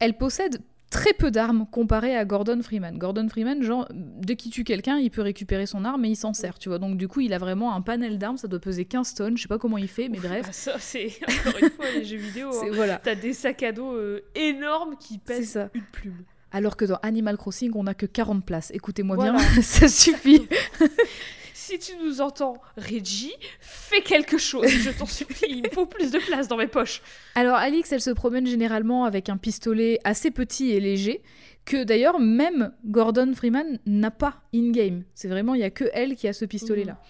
elle 0.00 0.16
possède 0.16 0.60
très 0.90 1.12
peu 1.12 1.30
d'armes 1.30 1.66
comparée 1.70 2.16
à 2.16 2.24
Gordon 2.24 2.60
Freeman. 2.62 2.96
Gordon 2.98 3.28
Freeman, 3.28 3.62
genre, 3.62 3.86
dès 3.92 4.36
qu'il 4.36 4.50
tue 4.50 4.64
quelqu'un, 4.64 4.98
il 4.98 5.10
peut 5.10 5.22
récupérer 5.22 5.66
son 5.66 5.84
arme 5.84 6.04
et 6.04 6.08
il 6.10 6.16
s'en 6.16 6.32
sert, 6.32 6.58
tu 6.58 6.68
vois. 6.68 6.78
Donc, 6.78 6.96
du 6.96 7.08
coup, 7.08 7.20
il 7.20 7.32
a 7.34 7.38
vraiment 7.38 7.74
un 7.74 7.80
panel 7.82 8.18
d'armes, 8.18 8.36
ça 8.38 8.48
doit 8.48 8.58
peser 8.60 8.84
15 8.84 9.14
tonnes, 9.14 9.36
je 9.36 9.42
sais 9.42 9.48
pas 9.48 9.58
comment 9.58 9.78
il 9.78 9.88
fait, 9.88 10.08
mais 10.08 10.18
bref. 10.18 10.48
Ça, 10.52 10.76
c'est 10.78 11.10
encore 11.22 11.60
une 11.62 11.70
fois 11.70 11.84
les 11.94 12.04
jeux 12.04 12.16
vidéo. 12.16 12.50
C'est- 12.52 12.68
hein. 12.68 12.72
voilà. 12.74 12.96
T'as 13.02 13.14
des 13.14 13.32
sacs 13.34 13.62
à 13.62 13.72
dos 13.72 13.92
euh, 13.94 14.20
énormes 14.34 14.96
qui 14.98 15.18
pèsent 15.18 15.50
ça. 15.50 15.70
une 15.74 15.82
plume. 15.82 16.24
Alors 16.50 16.78
que 16.78 16.86
dans 16.86 16.96
Animal 17.02 17.36
Crossing, 17.36 17.72
on 17.74 17.86
a 17.86 17.92
que 17.92 18.06
40 18.06 18.42
places. 18.44 18.70
Écoutez-moi 18.72 19.16
Voilà. 19.16 19.32
bien, 19.32 19.40
ça 19.62 19.86
suffit. 19.88 20.46
Si 21.68 21.78
tu 21.78 21.92
nous 22.02 22.22
entends, 22.22 22.56
Reggie, 22.78 23.34
fais 23.60 24.00
quelque 24.00 24.38
chose, 24.38 24.68
je 24.68 24.88
t'en 24.88 25.04
supplie. 25.04 25.48
Il 25.50 25.62
me 25.64 25.68
faut 25.68 25.84
plus 25.84 26.10
de 26.10 26.18
place 26.18 26.48
dans 26.48 26.56
mes 26.56 26.66
poches. 26.66 27.02
Alors, 27.34 27.56
Alix, 27.56 27.92
elle 27.92 28.00
se 28.00 28.08
promène 28.08 28.46
généralement 28.46 29.04
avec 29.04 29.28
un 29.28 29.36
pistolet 29.36 29.98
assez 30.02 30.30
petit 30.30 30.70
et 30.70 30.80
léger, 30.80 31.20
que 31.66 31.84
d'ailleurs, 31.84 32.20
même 32.20 32.72
Gordon 32.86 33.34
Freeman 33.34 33.78
n'a 33.84 34.10
pas 34.10 34.40
in-game. 34.54 35.04
C'est 35.12 35.28
vraiment, 35.28 35.54
il 35.54 35.60
y 35.60 35.64
a 35.64 35.68
que 35.68 35.84
elle 35.92 36.16
qui 36.16 36.26
a 36.26 36.32
ce 36.32 36.46
pistolet-là. 36.46 37.02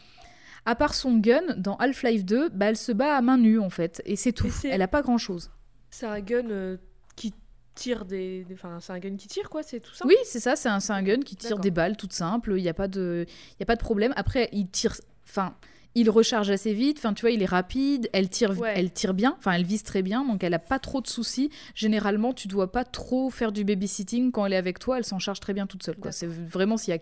À 0.66 0.74
part 0.74 0.94
son 0.94 1.18
gun, 1.18 1.54
dans 1.56 1.76
Half-Life 1.76 2.24
2, 2.24 2.48
bah, 2.48 2.66
elle 2.66 2.76
se 2.76 2.90
bat 2.90 3.16
à 3.16 3.22
main 3.22 3.38
nue 3.38 3.60
en 3.60 3.70
fait, 3.70 4.02
et 4.06 4.16
c'est 4.16 4.32
tout. 4.32 4.50
Elle 4.64 4.82
a 4.82 4.88
pas 4.88 5.02
grand-chose. 5.02 5.52
C'est 5.90 6.06
un 6.06 6.18
gun 6.18 6.50
euh, 6.50 6.76
tire 7.78 8.04
des. 8.04 8.44
Enfin, 8.52 8.78
c'est 8.80 8.92
un 8.92 8.98
gun 8.98 9.16
qui 9.16 9.28
tire, 9.28 9.48
quoi, 9.50 9.62
c'est 9.62 9.80
tout 9.80 9.94
ça 9.94 10.04
Oui, 10.06 10.16
c'est 10.24 10.40
ça, 10.40 10.56
c'est 10.56 10.68
un, 10.68 10.78
un 10.88 11.02
gun 11.02 11.20
qui 11.20 11.36
tire 11.36 11.58
des 11.58 11.70
balles 11.70 11.96
toutes 11.96 12.12
simples, 12.12 12.54
il 12.56 12.62
n'y 12.62 12.68
a, 12.68 12.74
pas 12.74 12.88
de- 12.88 13.24
y 13.60 13.62
a 13.62 13.66
pas 13.66 13.76
de 13.76 13.80
problème. 13.80 14.12
Après, 14.16 14.48
il 14.52 14.68
tire. 14.68 14.94
Enfin. 15.28 15.54
Il 15.94 16.10
recharge 16.10 16.48
assez 16.50 16.74
vite, 16.74 16.98
enfin 16.98 17.12
tu 17.12 17.22
vois, 17.22 17.30
il 17.32 17.42
est 17.42 17.46
rapide, 17.46 18.08
elle 18.12 18.28
tire, 18.28 18.56
Ouais. 18.56 18.74
elle 18.76 18.92
tire 18.92 19.14
bien, 19.14 19.34
enfin 19.38 19.52
elle 19.52 19.64
vise 19.64 19.82
très 19.82 20.02
bien, 20.02 20.22
donc 20.24 20.44
elle 20.44 20.54
a 20.54 20.58
pas 20.60 20.78
trop 20.78 21.00
de 21.00 21.08
soucis. 21.08 21.50
Généralement, 21.74 22.32
tu 22.34 22.46
dois 22.46 22.70
pas 22.70 22.84
trop 22.84 23.30
faire 23.30 23.50
du 23.50 23.64
babysitting 23.64 24.30
quand 24.30 24.46
elle 24.46 24.52
est 24.52 24.56
avec 24.58 24.78
toi, 24.78 24.98
elle 24.98 25.04
s'en 25.04 25.18
charge 25.18 25.40
très 25.40 25.54
bien 25.54 25.66
toute 25.66 25.82
seule. 25.82 25.96
C'est 26.12 26.28
vraiment 26.28 26.76
s'il 26.76 26.94
y 26.94 26.96
a 26.98 27.00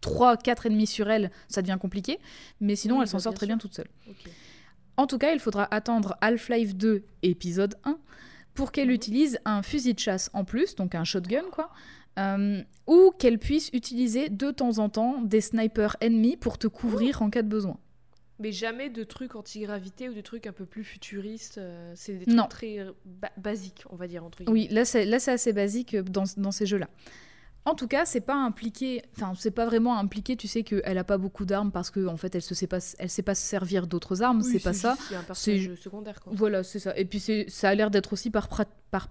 3 0.00 0.38
4 0.38 0.66
ennemis 0.66 0.86
sur 0.88 1.08
elle, 1.10 1.30
ça 1.46 1.60
devient 1.62 1.78
compliqué, 1.80 2.18
mais 2.60 2.74
sinon 2.74 2.96
Oui, 2.96 3.02
elle 3.02 3.08
s'en 3.08 3.18
bah, 3.18 3.22
sort 3.22 3.34
très 3.34 3.46
sûr. 3.46 3.54
bien 3.54 3.58
toute 3.58 3.74
seule. 3.74 3.88
En 4.96 5.06
tout 5.06 5.18
cas, 5.18 5.32
il 5.32 5.38
faudra 5.38 5.68
attendre 5.72 6.16
Half-Life 6.20 6.74
2 6.74 7.04
épisode 7.22 7.76
1 7.84 7.96
pour 8.54 8.72
qu'elle 8.72 8.90
utilise 8.90 9.38
un 9.44 9.62
fusil 9.62 9.94
de 9.94 9.98
chasse 9.98 10.30
en 10.32 10.44
plus, 10.44 10.74
donc 10.74 10.94
un 10.94 11.04
shotgun 11.04 11.44
quoi, 11.52 11.70
euh, 12.18 12.62
ou 12.86 13.12
qu'elle 13.18 13.38
puisse 13.38 13.70
utiliser 13.72 14.28
de 14.28 14.50
temps 14.50 14.78
en 14.78 14.88
temps 14.88 15.20
des 15.22 15.40
snipers 15.40 15.96
ennemis 16.00 16.36
pour 16.36 16.58
te 16.58 16.66
couvrir 16.66 17.22
en 17.22 17.30
cas 17.30 17.42
de 17.42 17.48
besoin. 17.48 17.78
Mais 18.38 18.52
jamais 18.52 18.88
de 18.88 19.04
trucs 19.04 19.34
anti-gravité 19.36 20.08
ou 20.08 20.14
de 20.14 20.20
trucs 20.22 20.46
un 20.46 20.52
peu 20.52 20.64
plus 20.64 20.82
futuristes. 20.82 21.58
euh, 21.58 21.92
c'est 21.94 22.14
des 22.14 22.24
trucs 22.24 22.34
Non. 22.34 22.46
très 22.48 22.78
euh, 22.78 22.92
ba- 23.04 23.30
basiques, 23.36 23.84
on 23.90 23.96
va 23.96 24.06
dire, 24.08 24.24
entre 24.24 24.38
guillemets. 24.42 24.60
Oui, 24.68 24.68
là 24.70 24.84
c'est 24.86 25.12
assez 25.30 25.52
basique 25.52 25.94
dans, 25.96 26.24
dans 26.38 26.50
ces 26.50 26.64
jeux-là. 26.66 26.88
En 27.66 27.74
tout 27.74 27.86
cas, 27.86 28.06
c'est 28.06 28.22
pas 28.22 28.34
impliqué, 28.34 29.02
enfin 29.16 29.32
c'est 29.36 29.50
pas 29.50 29.66
vraiment 29.66 29.98
impliqué. 29.98 30.34
Tu 30.36 30.48
sais 30.48 30.62
qu'elle 30.62 30.96
a 30.98 31.04
pas 31.04 31.18
beaucoup 31.18 31.44
d'armes 31.44 31.70
parce 31.70 31.90
que 31.90 32.06
en 32.06 32.16
fait 32.16 32.34
elle 32.34 32.42
se 32.42 32.54
sait 32.54 32.66
pas, 32.66 32.78
elle 32.98 33.10
sait 33.10 33.22
pas 33.22 33.34
se 33.34 33.42
servir 33.42 33.86
d'autres 33.86 34.22
armes. 34.22 34.40
Oui, 34.42 34.52
c'est 34.52 34.62
pas 34.64 34.72
ça. 34.72 34.96
C'est 35.08 35.14
un 35.14 35.22
personnage 35.22 35.74
secondaire, 35.74 36.20
quoi. 36.20 36.32
Voilà, 36.34 36.62
c'est 36.62 36.78
ça. 36.78 36.96
Et 36.96 37.04
puis 37.04 37.22
ça 37.48 37.68
a 37.68 37.74
l'air 37.74 37.90
d'être 37.90 38.12
aussi 38.14 38.30
par 38.30 38.48
prat- 38.48 38.64
par 38.90 39.08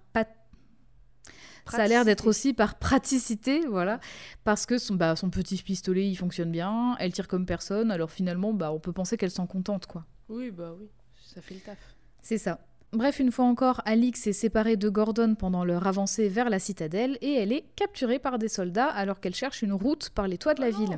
Ça 1.68 1.84
a 1.84 1.88
l'air 1.88 2.04
d'être 2.06 2.24
Praticité. 2.24 2.30
aussi 2.30 2.54
par 2.54 2.80
praticité, 2.80 3.60
voilà, 3.68 4.00
parce 4.44 4.66
que 4.66 4.80
son, 4.80 4.96
bah, 4.96 5.16
son 5.16 5.30
petit 5.30 5.62
pistolet, 5.62 6.08
il 6.10 6.16
fonctionne 6.16 6.52
bien, 6.52 6.96
elle 7.00 7.14
tire 7.14 7.28
comme 7.28 7.46
personne, 7.46 7.92
alors 7.92 8.10
finalement, 8.10 8.54
bah, 8.54 8.72
on 8.72 8.80
peut 8.80 8.94
penser 8.94 9.18
qu'elle 9.18 9.30
s'en 9.30 9.46
contente, 9.46 9.86
quoi. 9.86 10.06
Oui, 10.30 10.50
bah 10.50 10.74
oui, 10.80 10.88
ça 11.24 11.42
fait 11.42 11.54
le 11.54 11.60
taf. 11.60 11.78
C'est 12.24 12.40
ça. 12.40 12.60
Bref, 12.92 13.20
une 13.20 13.32
fois 13.32 13.46
encore, 13.46 13.82
Alix 13.86 14.26
est 14.26 14.34
séparée 14.34 14.76
de 14.76 14.90
Gordon 14.90 15.36
pendant 15.36 15.64
leur 15.64 15.86
avancée 15.86 16.28
vers 16.28 16.50
la 16.50 16.58
citadelle 16.58 17.20
et 17.22 17.36
elle 17.36 17.52
est 17.52 17.66
capturée 17.76 18.18
par 18.18 18.40
des 18.40 18.48
soldats 18.48 18.88
alors 18.88 19.20
qu'elle 19.20 19.36
cherche 19.36 19.62
une 19.62 19.74
route 19.74 20.10
par 20.10 20.28
les 20.28 20.40
toits 20.40 20.56
de 20.56 20.62
la 20.62 20.70
Oh 20.70 20.78
ville. 20.78 20.98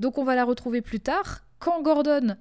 Donc 0.00 0.18
on 0.18 0.24
va 0.24 0.34
la 0.34 0.44
retrouver 0.44 0.82
plus 0.82 1.00
tard, 1.00 1.44
quand 1.58 1.80
Gordon, 1.80 2.36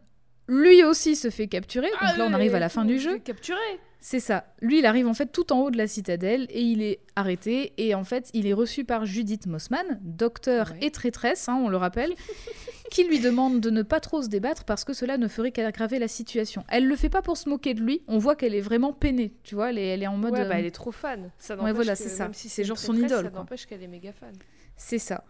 lui 0.53 0.83
aussi, 0.83 1.15
se 1.15 1.29
fait 1.29 1.47
capturer. 1.47 1.89
Donc 1.89 2.17
là, 2.17 2.25
on 2.29 2.33
arrive 2.33 2.55
à 2.55 2.59
la 2.59 2.69
fin 2.69 2.83
du 2.85 2.99
jeu. 2.99 3.19
Capturé 3.19 3.59
C'est 3.99 4.19
ça. 4.19 4.53
Lui, 4.61 4.79
il 4.79 4.85
arrive 4.85 5.07
en 5.07 5.13
fait 5.13 5.27
tout 5.31 5.53
en 5.53 5.59
haut 5.61 5.71
de 5.71 5.77
la 5.77 5.87
citadelle 5.87 6.47
et 6.49 6.61
il 6.61 6.81
est 6.81 6.99
arrêté. 7.15 7.73
Et 7.77 7.95
en 7.95 8.03
fait, 8.03 8.29
il 8.33 8.47
est 8.47 8.53
reçu 8.53 8.83
par 8.83 9.05
Judith 9.05 9.45
Mossman, 9.45 9.99
docteur 10.01 10.71
Ouais. 10.71 10.79
et 10.87 10.91
traîtresse, 10.91 11.47
hein, 11.47 11.59
on 11.63 11.69
le 11.69 11.77
rappelle, 11.77 12.13
qui 12.91 13.03
lui 13.05 13.19
demande 13.19 13.59
de 13.61 13.69
ne 13.69 13.81
pas 13.83 13.99
trop 13.99 14.21
se 14.21 14.27
débattre 14.27 14.65
parce 14.65 14.83
que 14.83 14.91
cela 14.93 15.17
ne 15.17 15.27
ferait 15.27 15.51
qu'aggraver 15.51 15.99
la 15.99 16.07
situation. 16.09 16.65
Elle 16.67 16.87
le 16.87 16.95
fait 16.95 17.09
pas 17.09 17.21
pour 17.21 17.37
se 17.37 17.47
moquer 17.47 17.73
de 17.73 17.81
lui. 17.81 18.01
On 18.07 18.17
voit 18.17 18.35
qu'elle 18.35 18.55
est 18.55 18.59
vraiment 18.61 18.91
peinée. 18.91 19.33
Tu 19.43 19.55
vois, 19.55 19.69
elle 19.69 19.77
est, 19.77 19.87
elle 19.87 20.03
est 20.03 20.07
en 20.07 20.17
mode. 20.17 20.33
Ouais, 20.33 20.45
bah, 20.45 20.55
euh, 20.55 20.57
elle 20.59 20.65
est 20.65 20.71
trop 20.71 20.91
fan. 20.91 21.31
Ça 21.37 21.53
Ouais, 21.53 21.59
n'empêche 21.61 21.75
voilà, 21.75 21.95
c'est 21.95 22.09
ça. 22.09 22.23
Même 22.23 22.33
si 22.33 22.49
C'est 22.49 22.63
genre 22.65 22.77
son 22.77 22.95
idole, 22.95 23.25
Ça 23.25 23.29
n'empêche 23.31 23.65
qu'elle 23.67 23.83
est 23.83 23.87
méga 23.87 24.11
fan. 24.11 24.33
C'est 24.75 24.99
ça. 24.99 25.23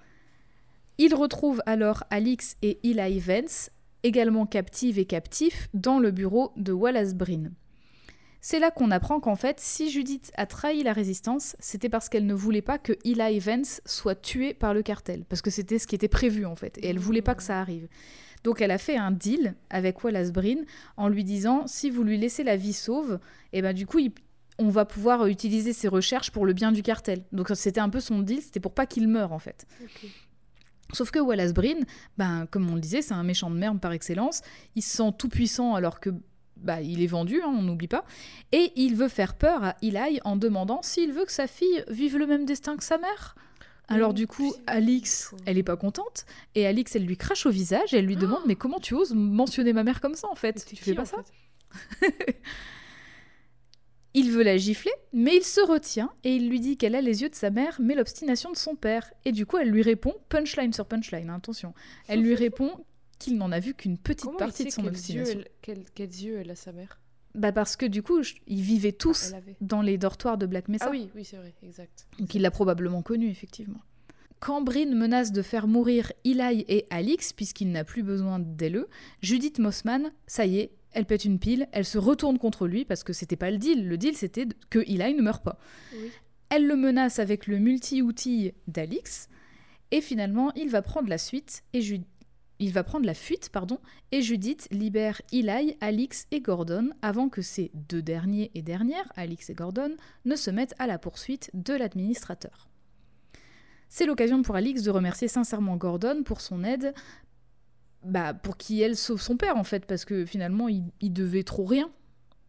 Il 0.97 1.13
retrouve 1.13 1.61
alors 1.65 2.03
Alix 2.09 2.55
et 2.61 2.79
Eli 2.83 3.19
Vance, 3.19 3.69
également 4.03 4.45
captives 4.45 4.99
et 4.99 5.05
captifs, 5.05 5.69
dans 5.73 5.99
le 5.99 6.11
bureau 6.11 6.51
de 6.57 6.71
Wallace 6.71 7.13
Breen. 7.13 7.53
C'est 8.43 8.59
là 8.59 8.71
qu'on 8.71 8.89
apprend 8.89 9.19
qu'en 9.19 9.35
fait, 9.35 9.59
si 9.59 9.91
Judith 9.91 10.31
a 10.35 10.47
trahi 10.47 10.81
la 10.81 10.93
résistance, 10.93 11.55
c'était 11.59 11.89
parce 11.89 12.09
qu'elle 12.09 12.25
ne 12.25 12.33
voulait 12.33 12.63
pas 12.63 12.79
que 12.79 12.93
Eli 13.05 13.37
Vance 13.37 13.81
soit 13.85 14.19
tué 14.19 14.55
par 14.55 14.73
le 14.73 14.81
cartel, 14.81 15.25
parce 15.29 15.43
que 15.43 15.51
c'était 15.51 15.77
ce 15.77 15.85
qui 15.85 15.93
était 15.93 16.07
prévu 16.07 16.45
en 16.45 16.55
fait, 16.55 16.79
et 16.79 16.87
elle 16.87 16.97
voulait 16.97 17.21
pas 17.21 17.35
que 17.35 17.43
ça 17.43 17.59
arrive. 17.59 17.87
Donc 18.43 18.59
elle 18.59 18.71
a 18.71 18.79
fait 18.79 18.97
un 18.97 19.11
deal 19.11 19.53
avec 19.69 20.03
Wallace 20.03 20.31
Breen 20.31 20.65
en 20.97 21.07
lui 21.07 21.23
disant 21.23 21.67
si 21.67 21.91
vous 21.91 22.03
lui 22.03 22.17
laissez 22.17 22.43
la 22.43 22.55
vie 22.55 22.73
sauve, 22.73 23.19
et 23.53 23.61
ben 23.61 23.73
du 23.73 23.85
coup 23.85 23.99
on 24.57 24.69
va 24.69 24.85
pouvoir 24.85 25.27
utiliser 25.27 25.71
ses 25.73 25.87
recherches 25.87 26.31
pour 26.31 26.47
le 26.47 26.53
bien 26.53 26.71
du 26.71 26.81
cartel. 26.81 27.23
Donc 27.31 27.51
c'était 27.53 27.79
un 27.79 27.89
peu 27.89 27.99
son 27.99 28.21
deal, 28.21 28.41
c'était 28.41 28.59
pour 28.59 28.73
pas 28.73 28.87
qu'il 28.87 29.07
meure 29.07 29.33
en 29.33 29.39
fait. 29.39 29.67
Sauf 30.93 31.11
que 31.11 31.19
Wallace 31.19 31.53
Breen, 31.53 31.85
ben, 32.17 32.47
comme 32.51 32.69
on 32.69 32.75
le 32.75 32.81
disait, 32.81 33.01
c'est 33.01 33.13
un 33.13 33.23
méchant 33.23 33.49
de 33.49 33.55
merde 33.55 33.79
par 33.79 33.91
excellence. 33.91 34.41
Il 34.75 34.81
se 34.81 34.97
sent 34.97 35.11
tout 35.17 35.29
puissant 35.29 35.75
alors 35.75 35.99
que 35.99 36.09
bah, 36.57 36.81
il 36.81 37.01
est 37.01 37.07
vendu, 37.07 37.41
hein, 37.41 37.47
on 37.47 37.61
n'oublie 37.61 37.87
pas. 37.87 38.05
Et 38.51 38.71
il 38.75 38.95
veut 38.95 39.07
faire 39.07 39.35
peur 39.35 39.63
à 39.63 39.75
Eli 39.81 40.19
en 40.23 40.35
demandant 40.35 40.81
s'il 40.83 41.11
veut 41.11 41.25
que 41.25 41.31
sa 41.31 41.47
fille 41.47 41.83
vive 41.89 42.17
le 42.17 42.27
même 42.27 42.45
destin 42.45 42.77
que 42.77 42.83
sa 42.83 42.97
mère. 42.97 43.35
Alors 43.87 44.13
du 44.13 44.25
coup, 44.25 44.53
Alix, 44.67 45.33
elle 45.45 45.57
est 45.57 45.63
pas 45.63 45.75
contente. 45.75 46.25
Et 46.55 46.65
Alix, 46.65 46.95
elle 46.95 47.05
lui 47.05 47.17
crache 47.17 47.45
au 47.45 47.49
visage 47.51 47.93
et 47.93 47.97
elle 47.97 48.05
lui 48.05 48.15
demande 48.15 48.41
Mais 48.45 48.55
comment 48.55 48.79
tu 48.79 48.93
oses 48.93 49.13
mentionner 49.13 49.73
ma 49.73 49.83
mère 49.83 49.99
comme 49.99 50.15
ça 50.15 50.29
en 50.29 50.35
fait? 50.35 50.63
Tu 50.65 50.77
fais 50.77 50.93
pas 50.93 51.01
en 51.01 51.05
ça? 51.05 51.17
fait? 51.99 52.37
Il 54.13 54.31
veut 54.31 54.43
la 54.43 54.57
gifler, 54.57 54.91
mais 55.13 55.37
il 55.37 55.43
se 55.43 55.61
retient 55.61 56.11
et 56.25 56.35
il 56.35 56.49
lui 56.49 56.59
dit 56.59 56.75
qu'elle 56.77 56.95
a 56.95 57.01
les 57.01 57.21
yeux 57.21 57.29
de 57.29 57.35
sa 57.35 57.49
mère, 57.49 57.77
mais 57.81 57.95
l'obstination 57.95 58.51
de 58.51 58.57
son 58.57 58.75
père. 58.75 59.11
Et 59.23 59.31
du 59.31 59.45
coup, 59.45 59.57
elle 59.57 59.69
lui 59.69 59.81
répond, 59.81 60.13
punchline 60.29 60.73
sur 60.73 60.85
punchline, 60.85 61.29
hein, 61.29 61.35
attention. 61.35 61.73
Elle 62.09 62.21
lui 62.21 62.35
répond 62.35 62.71
qu'il 63.19 63.37
n'en 63.37 63.51
a 63.51 63.59
vu 63.59 63.73
qu'une 63.73 63.97
petite 63.97 64.25
Comment 64.25 64.37
partie 64.37 64.65
de 64.65 64.69
son 64.69 64.81
yeux, 64.83 64.89
obstination. 64.89 65.39
elle, 65.39 65.47
quels, 65.61 65.85
quels 65.95 66.09
yeux 66.23 66.37
elle 66.39 66.51
a 66.51 66.55
sa 66.55 66.71
mère? 66.73 66.99
Bah 67.35 67.53
parce 67.53 67.77
que 67.77 67.85
du 67.85 68.03
coup, 68.03 68.23
je- 68.23 68.33
ils 68.47 68.61
vivaient 68.61 68.91
tous 68.91 69.29
Elle 69.29 69.35
avait. 69.35 69.55
dans 69.61 69.81
les 69.81 69.97
dortoirs 69.97 70.37
de 70.37 70.45
Black 70.45 70.67
Mesa. 70.67 70.85
Ah 70.87 70.91
oui, 70.91 71.09
oui, 71.15 71.23
c'est 71.23 71.37
vrai, 71.37 71.53
exact. 71.63 72.05
Donc 72.19 72.35
il 72.35 72.41
l'a 72.41 72.51
probablement 72.51 73.01
connu, 73.01 73.29
effectivement. 73.29 73.79
Quand 74.41 74.61
Bryn 74.61 74.93
menace 74.95 75.31
de 75.31 75.41
faire 75.43 75.67
mourir 75.67 76.11
Eli 76.25 76.65
et 76.67 76.85
Alix, 76.89 77.31
puisqu'il 77.31 77.71
n'a 77.71 77.83
plus 77.85 78.03
besoin 78.03 78.39
d'elle, 78.39 78.85
Judith 79.21 79.59
Mossman, 79.59 80.11
ça 80.27 80.45
y 80.45 80.57
est, 80.59 80.71
elle 80.93 81.05
pète 81.05 81.25
une 81.25 81.39
pile, 81.39 81.67
elle 81.71 81.85
se 81.85 81.97
retourne 81.97 82.37
contre 82.37 82.67
lui, 82.67 82.85
parce 82.85 83.03
que 83.03 83.13
c'était 83.13 83.35
pas 83.35 83.51
le 83.51 83.57
deal. 83.57 83.87
Le 83.87 83.97
deal, 83.97 84.15
c'était 84.15 84.47
que 84.69 84.79
Eli 84.79 85.13
ne 85.13 85.21
meure 85.21 85.41
pas. 85.41 85.57
Oui. 85.93 86.11
Elle 86.49 86.67
le 86.67 86.75
menace 86.75 87.19
avec 87.19 87.47
le 87.47 87.59
multi-outil 87.59 88.51
d'Alix, 88.67 89.29
et 89.91 90.01
finalement, 90.01 90.51
il 90.55 90.69
va 90.69 90.81
prendre 90.81 91.09
la 91.09 91.17
suite, 91.17 91.63
et 91.73 91.81
Ju- 91.81 92.01
il 92.59 92.71
va 92.73 92.83
prendre 92.83 93.05
la 93.05 93.13
fuite, 93.15 93.49
pardon, 93.49 93.79
et 94.11 94.21
Judith 94.21 94.67
libère 94.69 95.21
Eli, 95.31 95.75
Alix 95.81 96.27
et 96.31 96.41
Gordon 96.41 96.91
avant 97.01 97.27
que 97.27 97.41
ces 97.41 97.71
deux 97.73 98.01
derniers 98.03 98.51
et 98.53 98.61
dernières, 98.61 99.11
Alix 99.15 99.49
et 99.49 99.55
Gordon, 99.55 99.95
ne 100.25 100.35
se 100.35 100.51
mettent 100.51 100.75
à 100.77 100.85
la 100.87 100.99
poursuite 100.99 101.49
de 101.55 101.73
l'administrateur. 101.73 102.67
C'est 103.89 104.05
l'occasion 104.05 104.41
pour 104.41 104.55
Alix 104.55 104.83
de 104.83 104.91
remercier 104.91 105.27
sincèrement 105.27 105.75
Gordon 105.75 106.23
pour 106.23 106.39
son 106.39 106.63
aide, 106.63 106.93
bah, 108.03 108.33
pour 108.33 108.57
qui 108.57 108.81
elle 108.81 108.95
sauve 108.95 109.21
son 109.21 109.37
père 109.37 109.57
en 109.57 109.63
fait, 109.63 109.85
parce 109.85 110.05
que 110.05 110.25
finalement 110.25 110.67
il, 110.69 110.83
il 111.01 111.13
devait 111.13 111.43
trop 111.43 111.65
rien. 111.65 111.89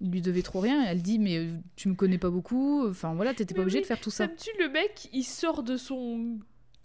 Il 0.00 0.10
lui 0.10 0.20
devait 0.20 0.42
trop 0.42 0.60
rien. 0.60 0.84
Elle 0.86 1.00
dit 1.02 1.18
mais 1.18 1.38
euh, 1.38 1.48
tu 1.76 1.88
me 1.88 1.94
connais 1.94 2.18
pas 2.18 2.30
beaucoup. 2.30 2.86
Enfin 2.88 3.14
voilà, 3.14 3.34
t'étais 3.34 3.54
pas 3.54 3.58
Mais 3.60 3.64
obligé 3.64 3.78
oui, 3.78 3.82
de 3.82 3.86
faire 3.86 4.00
tout 4.00 4.10
ça. 4.10 4.26
Ça 4.26 4.32
me 4.32 4.36
tue, 4.36 4.50
le 4.58 4.68
mec, 4.68 5.08
il 5.12 5.22
sort 5.24 5.62
de 5.62 5.76
son 5.76 6.38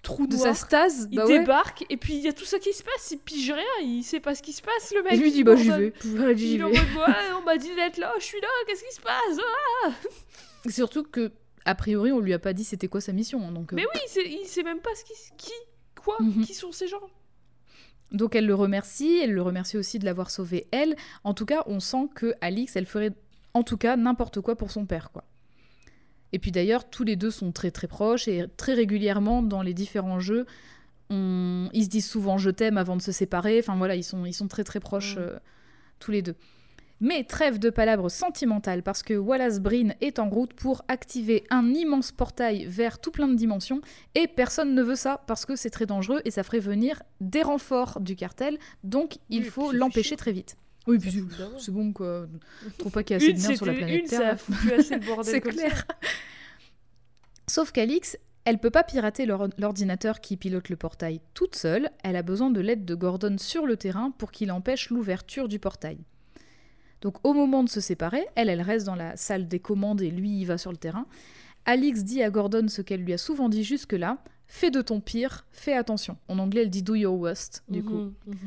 trou 0.03 0.27
De 0.27 0.35
noir, 0.35 0.47
sa 0.47 0.53
stase, 0.53 1.07
il 1.11 1.17
bah 1.17 1.25
ouais. 1.25 1.39
débarque, 1.39 1.83
et 1.89 1.97
puis 1.97 2.13
il 2.15 2.21
y 2.21 2.27
a 2.27 2.33
tout 2.33 2.45
ça 2.45 2.59
qui 2.59 2.71
se 2.71 2.83
passe, 2.83 3.09
il 3.11 3.17
pige 3.17 3.51
rien, 3.51 3.63
il 3.83 4.03
sait 4.03 4.19
pas 4.19 4.35
ce 4.35 4.43
qui 4.43 4.53
se 4.53 4.61
passe, 4.61 4.93
le 4.95 5.01
mec. 5.03 5.13
Et 5.13 5.17
lui 5.17 5.31
dit 5.31 5.43
bah 5.43 5.55
j'y 5.55 5.69
vais. 5.69 5.91
Il 6.37 6.63
en 6.63 6.69
on 7.39 7.43
m'a 7.43 7.57
dit 7.57 7.73
d'être 7.75 7.97
là, 7.97 8.13
je 8.19 8.23
suis 8.23 8.39
là, 8.39 8.47
qu'est-ce 8.67 8.83
qui 8.83 8.93
se 8.95 9.01
passe? 9.01 9.39
Ah 9.85 9.91
Surtout 10.69 11.03
que 11.03 11.31
a 11.65 11.75
priori 11.75 12.11
on 12.11 12.19
lui 12.19 12.33
a 12.33 12.39
pas 12.39 12.53
dit 12.53 12.63
c'était 12.63 12.87
quoi 12.87 13.01
sa 13.01 13.11
mission. 13.13 13.41
hein, 13.47 13.51
Donc 13.51 13.73
euh, 13.73 13.75
Mais 13.75 13.83
oui, 13.85 13.99
il 14.05 14.09
sait, 14.09 14.29
il 14.29 14.45
sait 14.47 14.63
même 14.63 14.79
pas 14.79 14.91
ce 14.95 15.03
qui, 15.03 15.13
qui 15.37 15.51
quoi, 16.01 16.17
Mhm. 16.19 16.45
qui 16.45 16.53
sont 16.53 16.71
ces 16.71 16.87
gens. 16.87 17.01
Donc 18.11 18.35
elle 18.35 18.45
le 18.45 18.55
remercie, 18.55 19.19
elle 19.21 19.33
le 19.33 19.41
remercie 19.41 19.77
aussi 19.77 19.99
de 19.99 20.05
l'avoir 20.05 20.29
sauvé 20.29 20.67
elle. 20.71 20.95
En 21.23 21.33
tout 21.33 21.45
cas, 21.45 21.63
on 21.67 21.79
sent 21.79 22.07
que 22.15 22.33
Alix, 22.41 22.75
elle 22.75 22.85
ferait 22.85 23.11
en 23.53 23.63
tout 23.63 23.77
cas 23.77 23.97
n'importe 23.97 24.41
quoi 24.41 24.55
pour 24.55 24.71
son 24.71 24.85
père, 24.85 25.11
quoi. 25.11 25.23
Et 26.33 26.39
puis 26.39 26.51
d'ailleurs, 26.51 26.89
tous 26.89 27.03
les 27.03 27.15
deux 27.15 27.31
sont 27.31 27.51
très 27.51 27.71
très 27.71 27.87
proches 27.87 28.27
et 28.27 28.45
très 28.57 28.73
régulièrement 28.73 29.41
dans 29.41 29.61
les 29.61 29.73
différents 29.73 30.19
jeux, 30.19 30.45
on... 31.09 31.69
ils 31.73 31.85
se 31.85 31.89
disent 31.89 32.09
souvent 32.09 32.37
je 32.37 32.49
t'aime 32.49 32.77
avant 32.77 32.97
de 32.97 33.01
se 33.01 33.11
séparer. 33.11 33.59
Enfin 33.59 33.75
voilà, 33.77 33.95
ils 33.95 34.03
sont, 34.03 34.25
ils 34.25 34.33
sont 34.33 34.47
très 34.47 34.63
très 34.63 34.79
proches 34.79 35.15
Mm. 35.15 35.19
euh, 35.19 35.39
tous 35.99 36.11
les 36.11 36.21
deux. 36.21 36.35
Mais 36.99 37.23
trêve 37.23 37.59
de 37.59 37.69
palabres 37.69 38.09
sentimentales 38.09 38.81
parce 38.81 39.03
que 39.03 39.13
Wallace 39.13 39.59
Breen 39.59 39.93
est 40.01 40.17
en 40.17 40.29
route 40.29 40.53
pour 40.53 40.83
activer 40.87 41.43
un 41.51 41.73
immense 41.73 42.11
portail 42.11 42.65
vers 42.65 42.99
tout 42.99 43.11
plein 43.11 43.27
de 43.27 43.35
dimensions 43.35 43.81
et 44.15 44.27
personne 44.27 44.73
ne 44.73 44.81
veut 44.81 44.95
ça 44.95 45.23
parce 45.27 45.45
que 45.45 45.55
c'est 45.55 45.69
très 45.69 45.85
dangereux 45.85 46.21
et 46.25 46.31
ça 46.31 46.41
ferait 46.43 46.57
venir 46.59 47.03
des 47.21 47.43
renforts 47.43 47.99
du 47.99 48.15
cartel 48.15 48.57
donc 48.83 49.17
il 49.29 49.43
Oui, 49.43 49.47
faut 49.49 49.71
l'empêcher 49.71 50.15
très 50.15 50.31
vite. 50.31 50.57
Oui, 50.87 50.97
puis 50.97 51.23
c'est 51.59 51.71
bon 51.71 51.91
quoi. 51.93 52.27
Trop 52.79 52.89
pas 52.89 53.03
qu'il 53.03 53.15
y 53.15 53.19
a 53.19 53.23
assez 53.23 53.33
de 53.33 53.55
sur 53.55 53.65
la 53.67 53.73
planète 53.73 54.01
une, 54.03 54.07
Terre. 54.07 54.37
C'est 55.23 55.31
ça. 55.33 55.39
clair. 55.41 55.85
Sauf 57.47 57.71
qu'Alix, 57.71 58.17
elle 58.45 58.57
peut 58.59 58.69
pas 58.71 58.83
pirater 58.83 59.25
l'or- 59.25 59.49
l'ordinateur 59.57 60.19
qui 60.21 60.37
pilote 60.37 60.69
le 60.69 60.75
portail 60.77 61.19
toute 61.33 61.55
seule. 61.55 61.89
Elle 62.03 62.15
a 62.15 62.21
besoin 62.23 62.49
de 62.49 62.59
l'aide 62.61 62.85
de 62.85 62.95
Gordon 62.95 63.35
sur 63.37 63.65
le 63.65 63.77
terrain 63.77 64.11
pour 64.17 64.31
qu'il 64.31 64.51
empêche 64.51 64.89
l'ouverture 64.89 65.47
du 65.47 65.59
portail. 65.59 65.97
Donc 67.01 67.15
au 67.25 67.33
moment 67.33 67.63
de 67.63 67.69
se 67.69 67.79
séparer, 67.79 68.27
elle, 68.35 68.49
elle 68.49 68.61
reste 68.61 68.85
dans 68.85 68.95
la 68.95 69.15
salle 69.17 69.47
des 69.47 69.59
commandes 69.59 70.01
et 70.01 70.11
lui, 70.11 70.41
il 70.41 70.45
va 70.45 70.57
sur 70.57 70.71
le 70.71 70.77
terrain. 70.77 71.05
Alix 71.65 72.03
dit 72.03 72.23
à 72.23 72.29
Gordon 72.29 72.67
ce 72.67 72.81
qu'elle 72.81 73.03
lui 73.03 73.13
a 73.13 73.17
souvent 73.17 73.49
dit 73.49 73.63
jusque-là 73.63 74.17
fais 74.47 74.71
de 74.71 74.81
ton 74.81 74.99
pire, 75.01 75.45
fais 75.51 75.73
attention. 75.73 76.17
En 76.27 76.39
anglais, 76.39 76.61
elle 76.61 76.69
dit 76.69 76.83
do 76.83 76.95
your 76.95 77.19
worst, 77.19 77.63
du 77.69 77.83
coup. 77.83 77.95
Mhm, 77.95 78.13
mhm. 78.27 78.37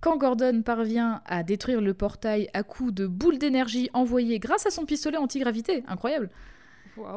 Quand 0.00 0.18
Gordon 0.18 0.62
parvient 0.62 1.22
à 1.24 1.42
détruire 1.42 1.80
le 1.80 1.94
portail 1.94 2.50
à 2.52 2.62
coups 2.62 2.92
de 2.92 3.06
boules 3.06 3.38
d'énergie 3.38 3.88
envoyées 3.94 4.38
grâce 4.38 4.66
à 4.66 4.70
son 4.70 4.84
pistolet 4.84 5.16
antigravité, 5.16 5.82
incroyable. 5.86 6.30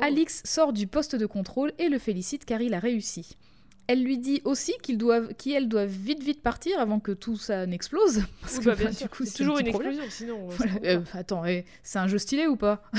Alix 0.01 0.41
sort 0.45 0.73
du 0.73 0.87
poste 0.87 1.15
de 1.15 1.25
contrôle 1.25 1.73
et 1.79 1.89
le 1.89 1.99
félicite 1.99 2.45
car 2.45 2.61
il 2.61 2.73
a 2.73 2.79
réussi. 2.79 3.37
Elle 3.87 4.03
lui 4.03 4.17
dit 4.17 4.41
aussi 4.43 4.73
qu'ils 4.83 4.97
doivent, 4.97 5.33
qu'elle 5.35 5.69
doit 5.69 5.85
vite 5.85 6.21
vite 6.21 6.41
partir 6.41 6.77
avant 6.79 6.99
que 6.99 7.13
tout 7.13 7.37
ça 7.37 7.65
n'explose. 7.65 8.23
Parce 8.41 8.57
Oui, 8.57 8.59
que 8.59 8.65
bah, 8.65 8.75
bien 8.75 8.85
bah, 8.87 8.91
sûr, 8.93 9.07
du 9.07 9.15
coup, 9.15 9.25
c'est 9.25 9.37
toujours 9.37 9.57
un 9.57 9.61
une 9.61 9.69
problème. 9.69 9.93
explosion, 9.99 10.11
sinon. 10.11 10.47
euh, 10.51 10.55
Voilà, 10.57 10.71
euh, 10.83 11.01
attends, 11.13 11.45
eh, 11.45 11.65
c'est 11.83 11.99
un 11.99 12.07
jeu 12.07 12.17
stylé 12.17 12.47
ou 12.47 12.57
pas? 12.57 12.83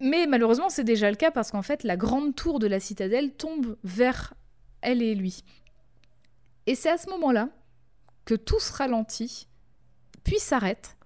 Mais 0.00 0.26
malheureusement, 0.26 0.70
c'est 0.70 0.84
déjà 0.84 1.10
le 1.10 1.16
cas 1.16 1.30
parce 1.30 1.50
qu'en 1.50 1.62
fait, 1.62 1.84
la 1.84 1.96
grande 1.96 2.34
tour 2.34 2.58
de 2.58 2.66
la 2.66 2.80
citadelle 2.80 3.32
tombe 3.32 3.76
vers 3.84 4.34
elle 4.80 5.02
et 5.02 5.14
lui. 5.14 5.44
Et 6.66 6.74
c'est 6.74 6.90
à 6.90 6.98
ce 6.98 7.08
moment-là 7.10 7.50
que 8.24 8.34
tout 8.34 8.60
se 8.60 8.72
ralentit, 8.72 9.48
puis 10.24 10.38
s'arrête, 10.38 10.96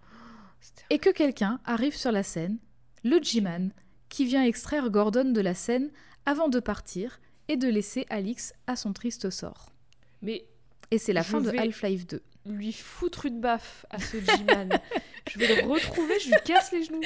et 0.90 0.98
que 0.98 1.10
quelqu'un 1.10 1.60
arrive 1.64 1.96
sur 1.96 2.12
la 2.12 2.22
scène, 2.22 2.58
le 3.02 3.18
G-Man, 3.20 3.72
qui 4.08 4.24
vient 4.24 4.44
extraire 4.44 4.90
Gordon 4.90 5.32
de 5.32 5.40
la 5.40 5.54
scène 5.54 5.90
avant 6.26 6.48
de 6.48 6.60
partir 6.60 7.18
et 7.48 7.56
de 7.56 7.68
laisser 7.68 8.06
Alix 8.10 8.52
à 8.66 8.76
son 8.76 8.92
triste 8.92 9.30
sort. 9.30 9.70
Mais 10.22 10.44
Et 10.90 10.98
c'est 10.98 11.12
la 11.12 11.22
fin 11.22 11.40
de 11.40 11.50
Half-Life 11.56 12.06
2. 12.06 12.22
lui 12.46 12.72
foutre 12.72 13.26
une 13.26 13.40
baffe 13.40 13.84
à 13.90 13.98
ce 13.98 14.18
G-Man. 14.18 14.78
je 15.30 15.38
vais 15.38 15.62
le 15.62 15.68
retrouver, 15.68 16.18
je 16.20 16.28
lui 16.28 16.36
casse 16.44 16.72
les 16.72 16.84
genoux. 16.84 17.00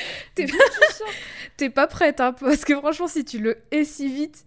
T'es- 1.57 1.71
pas 1.71 1.87
prête, 1.87 2.21
hein, 2.21 2.33
parce 2.33 2.65
que 2.65 2.75
franchement, 2.77 3.09
si 3.09 3.25
tu 3.25 3.39
le 3.39 3.59
hais 3.71 3.85
si 3.85 4.09
vite. 4.13 4.45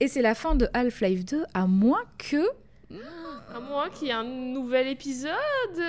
Et 0.00 0.08
c'est 0.08 0.22
la 0.22 0.34
fin 0.34 0.54
de 0.54 0.68
Half-Life 0.74 1.24
2, 1.24 1.44
à 1.54 1.66
moins 1.66 2.02
que. 2.18 2.44
À 3.54 3.60
moins 3.60 3.88
qu'il 3.90 4.08
y 4.08 4.10
ait 4.10 4.14
un 4.14 4.24
nouvel 4.24 4.88
épisode, 4.88 5.32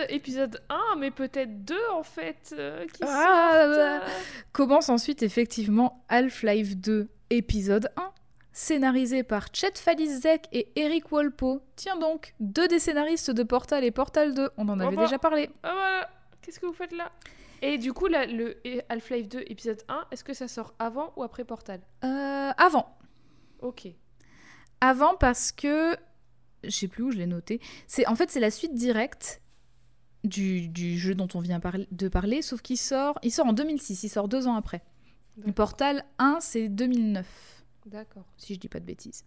épisode 0.10 0.62
1, 0.70 0.96
mais 1.00 1.12
peut-être 1.12 1.64
2 1.66 1.76
en 1.94 2.04
fait, 2.04 2.54
euh, 2.58 2.86
qui 2.88 3.02
Ah, 3.04 3.08
sortent, 3.08 3.78
bah. 3.78 4.06
euh. 4.06 4.10
Commence 4.52 4.90
ensuite 4.90 5.24
effectivement 5.24 6.04
Half-Life 6.10 6.78
2, 6.78 7.10
épisode 7.30 7.90
1, 7.98 8.12
scénarisé 8.54 9.24
par 9.24 9.48
Chet 9.52 9.74
Falizek 9.76 10.48
et 10.52 10.72
Eric 10.76 11.12
Walpo. 11.12 11.62
Tiens 11.76 11.98
donc, 11.98 12.36
deux 12.40 12.68
des 12.68 12.80
scénaristes 12.80 13.32
de 13.32 13.44
Portal 13.44 13.84
et 13.84 13.92
Portal 13.92 14.34
2, 14.34 14.52
on 14.58 14.70
en 14.70 14.80
avait 14.80 14.96
déjà 14.96 15.20
parlé. 15.20 15.50
Ah 15.64 15.74
voilà, 15.74 16.10
qu'est-ce 16.42 16.60
que 16.60 16.66
vous 16.68 16.74
faites 16.74 16.94
là? 16.94 17.12
Et 17.62 17.78
du 17.78 17.94
coup, 17.94 18.08
là, 18.08 18.26
le 18.26 18.58
Half-Life 18.90 19.30
2, 19.30 19.44
épisode 19.48 19.82
1, 19.88 20.08
est-ce 20.12 20.24
que 20.24 20.34
ça 20.34 20.48
sort 20.48 20.74
avant 20.80 21.14
ou 21.16 21.24
après 21.24 21.46
Portal? 21.46 21.82
Euh, 22.04 22.52
avant. 22.58 22.98
Ok. 23.62 23.88
Avant 24.82 25.16
parce 25.16 25.52
que. 25.52 25.96
Je 26.64 26.70
sais 26.70 26.88
plus 26.88 27.04
où 27.04 27.12
je 27.12 27.18
l'ai 27.18 27.26
noté. 27.26 27.60
C'est 27.88 28.06
En 28.08 28.16
fait, 28.16 28.30
c'est 28.30 28.40
la 28.40 28.52
suite 28.52 28.74
directe 28.74 29.42
du, 30.24 30.68
du 30.68 30.98
jeu 30.98 31.16
dont 31.16 31.28
on 31.34 31.40
vient 31.40 31.60
de 31.92 32.08
parler, 32.08 32.42
sauf 32.42 32.62
qu'il 32.62 32.78
sort, 32.78 33.18
il 33.24 33.32
sort 33.32 33.48
en 33.48 33.54
2006, 33.54 34.04
il 34.04 34.10
sort 34.10 34.28
deux 34.28 34.48
ans 34.48 34.56
après. 34.56 34.82
Portal 35.56 36.06
1, 36.20 36.40
c'est 36.42 36.70
2009. 36.70 37.63
D'accord. 37.86 38.26
si 38.38 38.54
je 38.54 38.60
dis 38.60 38.70
pas 38.70 38.80
de 38.80 38.86
bêtises. 38.86 39.24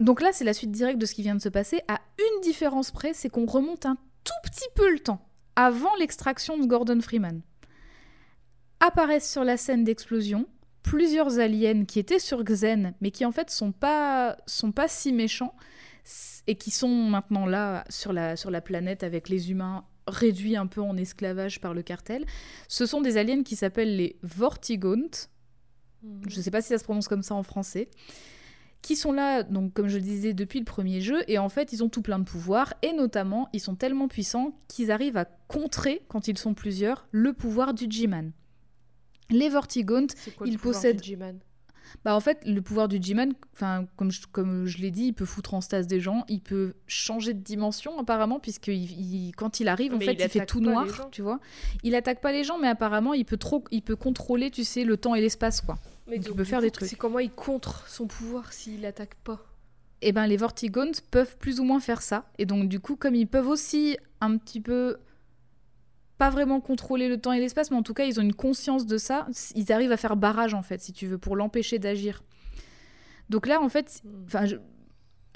Donc 0.00 0.20
là, 0.20 0.30
c'est 0.32 0.44
la 0.44 0.54
suite 0.54 0.72
directe 0.72 0.98
de 0.98 1.06
ce 1.06 1.14
qui 1.14 1.22
vient 1.22 1.34
de 1.34 1.40
se 1.40 1.48
passer, 1.48 1.80
à 1.88 2.00
une 2.18 2.40
différence 2.42 2.90
près, 2.90 3.12
c'est 3.14 3.28
qu'on 3.28 3.46
remonte 3.46 3.86
un 3.86 3.96
tout 4.24 4.32
petit 4.42 4.68
peu 4.74 4.90
le 4.92 4.98
temps, 4.98 5.24
avant 5.54 5.94
l'extraction 5.96 6.58
de 6.58 6.66
Gordon 6.66 7.00
Freeman. 7.00 7.40
Apparaissent 8.80 9.30
sur 9.30 9.44
la 9.44 9.56
scène 9.56 9.84
d'explosion 9.84 10.46
plusieurs 10.82 11.38
aliens 11.38 11.84
qui 11.84 11.98
étaient 12.00 12.18
sur 12.18 12.42
Xen, 12.42 12.94
mais 13.00 13.12
qui 13.12 13.24
en 13.24 13.32
fait 13.32 13.50
sont 13.50 13.72
pas, 13.72 14.36
sont 14.46 14.72
pas 14.72 14.88
si 14.88 15.12
méchants, 15.12 15.54
et 16.46 16.56
qui 16.56 16.70
sont 16.70 16.88
maintenant 16.88 17.46
là 17.46 17.84
sur 17.88 18.12
la, 18.12 18.36
sur 18.36 18.50
la 18.50 18.60
planète 18.60 19.04
avec 19.04 19.28
les 19.28 19.50
humains 19.50 19.84
réduits 20.08 20.56
un 20.56 20.66
peu 20.66 20.80
en 20.80 20.96
esclavage 20.96 21.60
par 21.60 21.74
le 21.74 21.82
cartel. 21.82 22.26
Ce 22.66 22.86
sont 22.86 23.00
des 23.00 23.16
aliens 23.16 23.44
qui 23.44 23.54
s'appellent 23.54 23.96
les 23.96 24.16
Vortigaunt, 26.02 26.28
je 26.30 26.36
ne 26.36 26.42
sais 26.42 26.50
pas 26.50 26.60
si 26.62 26.68
ça 26.68 26.78
se 26.78 26.84
prononce 26.84 27.08
comme 27.08 27.22
ça 27.22 27.34
en 27.34 27.42
français, 27.42 27.88
qui 28.82 28.96
sont 28.96 29.12
là, 29.12 29.42
donc 29.44 29.72
comme 29.74 29.88
je 29.88 29.96
le 29.96 30.02
disais, 30.02 30.32
depuis 30.34 30.58
le 30.58 30.64
premier 30.64 31.00
jeu, 31.00 31.22
et 31.28 31.38
en 31.38 31.48
fait 31.48 31.72
ils 31.72 31.84
ont 31.84 31.88
tout 31.88 32.02
plein 32.02 32.18
de 32.18 32.24
pouvoirs, 32.24 32.74
et 32.82 32.92
notamment 32.92 33.48
ils 33.52 33.60
sont 33.60 33.76
tellement 33.76 34.08
puissants 34.08 34.54
qu'ils 34.68 34.90
arrivent 34.90 35.16
à 35.16 35.24
contrer, 35.24 36.02
quand 36.08 36.26
ils 36.28 36.36
sont 36.38 36.54
plusieurs, 36.54 37.06
le 37.12 37.32
pouvoir 37.32 37.74
du 37.74 37.86
G-Man. 37.88 38.32
Les 39.30 39.48
Vortigaunt, 39.48 40.08
C'est 40.16 40.34
quoi 40.34 40.46
Il 40.46 40.54
le 40.54 40.58
pouvoir 40.58 40.74
possède- 40.74 41.00
du 41.00 41.08
G-Man? 41.10 41.38
Bah 42.06 42.16
en 42.16 42.20
fait 42.20 42.38
le 42.46 42.62
pouvoir 42.62 42.88
du 42.88 42.98
G-Man, 43.02 43.34
comme 43.96 44.10
je, 44.10 44.22
comme 44.32 44.64
je 44.66 44.78
l'ai 44.78 44.90
dit, 44.90 45.08
il 45.08 45.12
peut 45.12 45.26
foutre 45.26 45.52
en 45.54 45.60
stase 45.60 45.86
des 45.86 46.00
gens, 46.00 46.24
il 46.28 46.40
peut 46.40 46.72
changer 46.86 47.34
de 47.34 47.40
dimension 47.40 47.98
apparemment, 47.98 48.40
puisque 48.40 48.68
il- 48.68 48.90
il- 49.28 49.32
quand 49.36 49.60
il 49.60 49.68
arrive, 49.68 49.92
en 49.94 49.98
Mais 49.98 50.06
fait 50.06 50.12
il 50.14 50.20
il 50.22 50.28
fait 50.28 50.46
tout 50.46 50.60
noir, 50.60 50.86
tu 51.10 51.20
vois. 51.22 51.38
Il 51.82 51.94
attaque 51.94 52.20
pas 52.22 52.32
les 52.32 52.44
gens, 52.44 52.58
mais 52.58 52.68
apparemment 52.68 53.12
il 53.14 53.24
peut 53.26 53.36
trop, 53.36 53.62
il 53.70 53.82
peut 53.82 53.94
contrôler, 53.96 54.50
tu 54.50 54.64
sais, 54.64 54.84
le 54.84 54.96
temps 54.96 55.14
et 55.14 55.20
l'espace 55.20 55.60
quoi. 55.60 55.76
Mais 56.06 56.18
Donc, 56.18 56.42
faire 56.44 56.58
coup, 56.58 56.64
des 56.64 56.70
trucs. 56.70 56.88
C'est 56.88 56.96
comment 56.96 57.18
il 57.20 57.30
contre 57.30 57.86
son 57.88 58.06
pouvoir 58.06 58.52
s'il 58.52 58.84
attaque 58.86 59.14
pas 59.24 59.46
et 60.04 60.10
ben 60.10 60.26
les 60.26 60.36
Vortigaunt 60.36 60.90
peuvent 61.12 61.36
plus 61.38 61.60
ou 61.60 61.64
moins 61.64 61.78
faire 61.78 62.02
ça. 62.02 62.28
Et 62.36 62.44
donc 62.44 62.68
du 62.68 62.80
coup, 62.80 62.96
comme 62.96 63.14
ils 63.14 63.28
peuvent 63.28 63.46
aussi 63.46 63.96
un 64.20 64.36
petit 64.36 64.60
peu 64.60 64.96
pas 66.18 66.28
vraiment 66.28 66.60
contrôler 66.60 67.08
le 67.08 67.20
temps 67.20 67.30
et 67.32 67.38
l'espace, 67.38 67.70
mais 67.70 67.76
en 67.76 67.84
tout 67.84 67.94
cas 67.94 68.04
ils 68.04 68.18
ont 68.18 68.22
une 68.24 68.34
conscience 68.34 68.84
de 68.84 68.98
ça, 68.98 69.28
ils 69.54 69.72
arrivent 69.72 69.92
à 69.92 69.96
faire 69.96 70.16
barrage 70.16 70.54
en 70.54 70.62
fait, 70.62 70.80
si 70.80 70.92
tu 70.92 71.06
veux, 71.06 71.18
pour 71.18 71.36
l'empêcher 71.36 71.78
d'agir. 71.78 72.24
Donc 73.30 73.46
là 73.46 73.60
en 73.60 73.68
fait, 73.68 74.02
enfin 74.26 74.44
je- 74.46 74.56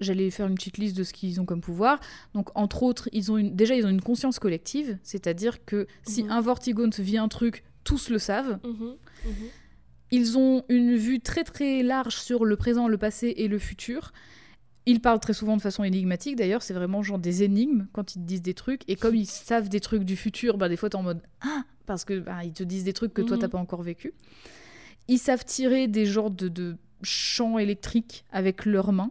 j'allais 0.00 0.30
faire 0.30 0.48
une 0.48 0.54
petite 0.56 0.78
liste 0.78 0.96
de 0.96 1.04
ce 1.04 1.12
qu'ils 1.12 1.40
ont 1.40 1.44
comme 1.44 1.60
pouvoir. 1.60 2.00
Donc 2.34 2.50
entre 2.56 2.82
autres, 2.82 3.08
ils 3.12 3.30
ont 3.30 3.38
une, 3.38 3.54
déjà 3.54 3.76
ils 3.76 3.86
ont 3.86 3.90
une 3.90 4.02
conscience 4.02 4.40
collective, 4.40 4.98
c'est-à-dire 5.04 5.64
que 5.64 5.86
si 6.02 6.24
Mhm. 6.24 6.30
un 6.32 6.40
Vortigaunt 6.40 6.90
vit 6.98 7.18
un 7.18 7.28
truc, 7.28 7.62
tous 7.84 8.08
le 8.10 8.18
savent. 8.18 8.58
Mhm, 8.64 8.96
mhm. 9.24 9.34
Ils 10.10 10.38
ont 10.38 10.64
une 10.68 10.94
vue 10.96 11.20
très 11.20 11.42
très 11.44 11.82
large 11.82 12.16
sur 12.16 12.44
le 12.44 12.56
présent, 12.56 12.88
le 12.88 12.98
passé 12.98 13.34
et 13.36 13.48
le 13.48 13.58
futur. 13.58 14.12
Ils 14.88 15.00
parlent 15.00 15.18
très 15.18 15.32
souvent 15.32 15.56
de 15.56 15.62
façon 15.62 15.82
énigmatique 15.82 16.36
d'ailleurs, 16.36 16.62
c'est 16.62 16.74
vraiment 16.74 17.02
genre 17.02 17.18
des 17.18 17.42
énigmes 17.42 17.86
quand 17.92 18.14
ils 18.14 18.20
te 18.20 18.24
disent 18.26 18.42
des 18.42 18.54
trucs. 18.54 18.82
Et 18.88 18.94
comme 18.94 19.16
ils 19.16 19.26
savent 19.26 19.68
des 19.68 19.80
trucs 19.80 20.04
du 20.04 20.16
futur, 20.16 20.58
bah, 20.58 20.68
des 20.68 20.76
fois 20.76 20.88
t'es 20.90 20.96
en 20.96 21.02
mode 21.02 21.20
Ah 21.40 21.64
Parce 21.86 22.04
que 22.04 22.20
bah, 22.20 22.44
ils 22.44 22.52
te 22.52 22.62
disent 22.62 22.84
des 22.84 22.92
trucs 22.92 23.12
que 23.12 23.22
toi 23.22 23.36
t'as 23.36 23.46
Mhm. 23.46 23.50
pas 23.52 23.58
encore 23.58 23.82
vécu. 23.82 24.12
Ils 25.08 25.18
savent 25.18 25.44
tirer 25.44 25.88
des 25.88 26.06
genres 26.06 26.30
de, 26.30 26.46
de 26.48 26.76
champs 27.02 27.58
électriques 27.58 28.24
avec 28.30 28.64
leurs 28.64 28.92
mains. 28.92 29.10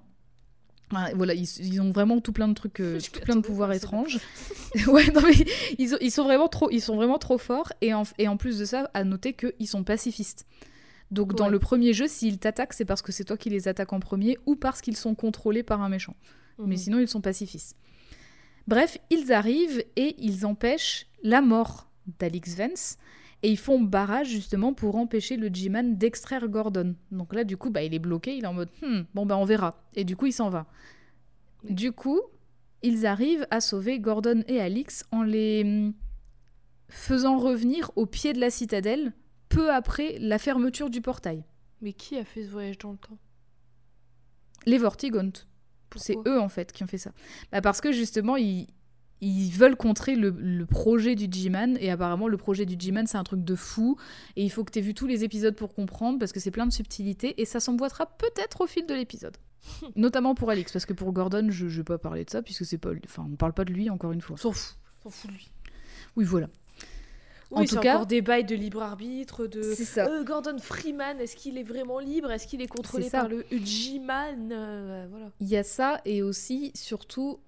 Voilà, 1.16 1.34
ils, 1.34 1.48
ils 1.60 1.82
ont 1.82 1.92
vraiment 1.92 2.22
tout 2.22 2.32
plein 2.32 2.48
de 2.48 2.54
trucs, 2.54 2.80
euh, 2.80 3.00
tout 3.14 3.20
plein 3.20 3.36
de 3.36 3.42
pouvoirs 3.42 3.74
étranges. 3.74 4.20
ouais, 4.88 5.08
non 5.12 5.22
mais 5.24 5.34
ils, 5.78 5.94
ont- 5.94 5.98
ils 6.00 6.12
sont 6.12 6.24
vraiment 6.24 6.48
trop, 6.48 6.70
ils 6.72 6.80
sont 6.80 6.96
vraiment 6.96 7.18
trop 7.18 7.38
forts. 7.38 7.74
Et 7.82 7.94
en, 7.94 8.04
et 8.18 8.30
en 8.30 8.38
plus 8.38 8.60
de 8.60 8.66
ça, 8.66 8.90
à 8.94 9.04
noter 9.04 9.34
qu'ils 9.34 9.68
sont 9.68 9.84
pacifistes. 9.84 10.46
Donc 11.12 11.36
dans 11.36 11.48
le 11.50 11.60
premier 11.60 11.94
jeu, 11.94 12.08
s'ils 12.08 12.40
t'attaquent, 12.40 12.74
c'est 12.74 12.86
parce 12.86 13.02
que 13.02 13.12
c'est 13.12 13.24
toi 13.26 13.38
qui 13.38 13.50
les 13.50 13.68
attaques 13.68 13.94
en 13.94 14.00
premier 14.00 14.38
ou 14.46 14.56
parce 14.56 14.82
qu'ils 14.82 14.98
sont 14.98 15.16
contrôlés 15.16 15.64
par 15.64 15.82
un 15.82 15.90
méchant. 15.90 16.16
Mais 16.58 16.76
Mhm. 16.76 16.78
sinon, 16.78 17.00
ils 17.00 17.08
sont 17.08 17.22
pacifistes. 17.22 17.76
Bref, 18.68 18.98
ils 19.12 19.32
arrivent 19.32 19.84
et 19.96 20.16
ils 20.18 20.46
empêchent 20.46 21.08
la 21.22 21.42
mort 21.42 21.90
d'Alix 22.20 22.56
Vance. 22.56 22.98
Et 23.44 23.50
ils 23.52 23.58
font 23.60 23.80
barrage 23.80 24.30
justement 24.30 24.74
pour 24.74 24.96
empêcher 24.96 25.38
le 25.38 25.50
G-Man 25.54 25.98
d'extraire 25.98 26.48
Gordon. 26.48 26.96
Donc 27.12 27.36
là, 27.36 27.44
du 27.44 27.58
coup, 27.58 27.70
bah, 27.70 27.84
il 27.84 27.94
est 27.94 28.00
bloqué, 28.00 28.36
il 28.36 28.44
est 28.44 28.48
en 28.48 28.54
mode 28.54 28.70
Hmm, 28.82 29.02
bon, 29.14 29.26
bah 29.28 29.38
on 29.38 29.46
verra. 29.46 29.84
Et 29.94 30.04
du 30.04 30.16
coup, 30.16 30.26
il 30.26 30.32
s'en 30.34 30.50
va. 30.50 30.66
Du 31.70 31.92
coup, 31.92 32.22
ils 32.82 33.06
arrivent 33.06 33.46
à 33.52 33.62
sauver 33.62 34.00
Gordon 34.00 34.44
et 34.48 34.60
Alix 34.62 35.04
en 35.12 35.22
les 35.22 35.62
hum, 35.64 35.94
faisant 36.88 37.38
revenir 37.38 37.92
au 37.96 38.06
pied 38.08 38.34
de 38.34 38.40
la 38.40 38.50
citadelle 38.50 39.14
peu 39.50 39.72
après 39.72 40.18
la 40.20 40.38
fermeture 40.38 40.90
du 40.90 41.02
portail. 41.02 41.44
Mais 41.82 41.94
qui 41.94 42.18
a 42.18 42.26
fait 42.26 42.44
ce 42.46 42.50
voyage 42.50 42.78
dans 42.78 42.92
le 42.92 42.98
temps? 42.98 43.18
Les 44.66 44.78
Vortigaunt. 44.78 45.32
C'est 45.98 46.18
eux 46.28 46.40
en 46.40 46.50
fait 46.50 46.72
qui 46.72 46.84
ont 46.84 46.88
fait 46.88 46.98
ça. 46.98 47.12
Bah, 47.52 47.62
parce 47.62 47.80
que 47.80 47.92
justement, 47.92 48.36
ils, 48.36 48.68
ils 49.22 49.52
veulent 49.52 49.78
contrer 49.78 50.16
le, 50.16 50.30
le 50.30 50.66
projet 50.66 51.16
du 51.16 51.28
G-Man. 51.32 51.78
Et 51.80 51.90
apparemment, 51.90 52.28
le 52.28 52.38
projet 52.38 52.66
du 52.66 52.76
G-Man, 52.78 53.08
c'est 53.08 53.18
un 53.18 53.24
truc 53.24 53.44
de 53.44 53.56
fou. 53.56 53.98
Et 54.36 54.44
il 54.44 54.50
faut 54.50 54.64
que 54.64 54.72
tu 54.72 54.80
aies 54.80 54.82
vu 54.82 54.94
tous 54.94 55.08
les 55.08 55.24
épisodes 55.24 55.56
pour 55.56 55.74
comprendre 55.74 56.20
parce 56.20 56.32
que 56.32 56.40
c'est 56.40 56.52
plein 56.52 56.66
de 56.66 56.74
subtilités. 56.74 57.40
Et 57.42 57.46
ça 57.46 57.60
s'emboîtera 57.60 58.06
peut-être 58.18 58.62
au 58.62 58.68
fil 58.68 58.86
de 58.86 58.94
l'épisode. 58.94 59.38
Notamment 59.96 60.36
pour 60.36 60.50
Alix, 60.50 60.72
parce 60.72 60.86
que 60.86 60.94
pour 60.94 61.12
Gordon, 61.14 61.48
je 61.50 61.66
ne 61.66 61.70
vais 61.70 61.84
pas 61.84 61.98
parler 61.98 62.26
de 62.26 62.30
ça, 62.30 62.42
puisque 62.42 62.66
c'est 62.66 62.78
pas. 62.78 62.92
Enfin, 63.06 63.28
on 63.32 63.36
parle 63.36 63.54
pas 63.54 63.66
de 63.66 63.74
lui 63.74 63.90
encore 63.90 64.12
une 64.12 64.22
fois. 64.22 64.38
S'en 64.38 64.52
fout. 64.52 64.78
S'en 65.04 65.10
fout 65.10 65.32
de 65.32 65.36
lui. 65.36 65.52
Oui, 66.16 66.26
voilà. 66.26 66.48
En 67.52 67.62
Oui, 67.62 67.68
tout 67.68 67.76
c'est 67.76 67.82
cas- 67.82 67.94
encore 67.96 68.06
des 68.08 68.22
bails 68.22 68.44
de 68.46 68.56
libre 68.56 68.82
arbitre, 68.82 69.46
de 69.48 69.62
ça. 69.62 70.08
Euh, 70.08 70.24
Gordon 70.24 70.58
Freeman, 70.60 71.20
est-ce 71.20 71.36
qu'il 71.36 71.58
est 71.58 71.64
vraiment 71.64 72.00
libre? 72.00 72.32
Est-ce 72.32 72.48
qu'il 72.48 72.62
est 72.62 72.68
contrôlé 72.68 73.10
par 73.10 73.28
le 73.30 73.46
G-Man? 73.52 74.50
Euh, 74.52 75.08
Voilà. 75.10 75.32
Il 75.40 75.48
y 75.48 75.56
a 75.58 75.64
ça, 75.64 76.02
et 76.06 76.22
aussi, 76.24 76.72
surtout, 76.76 77.40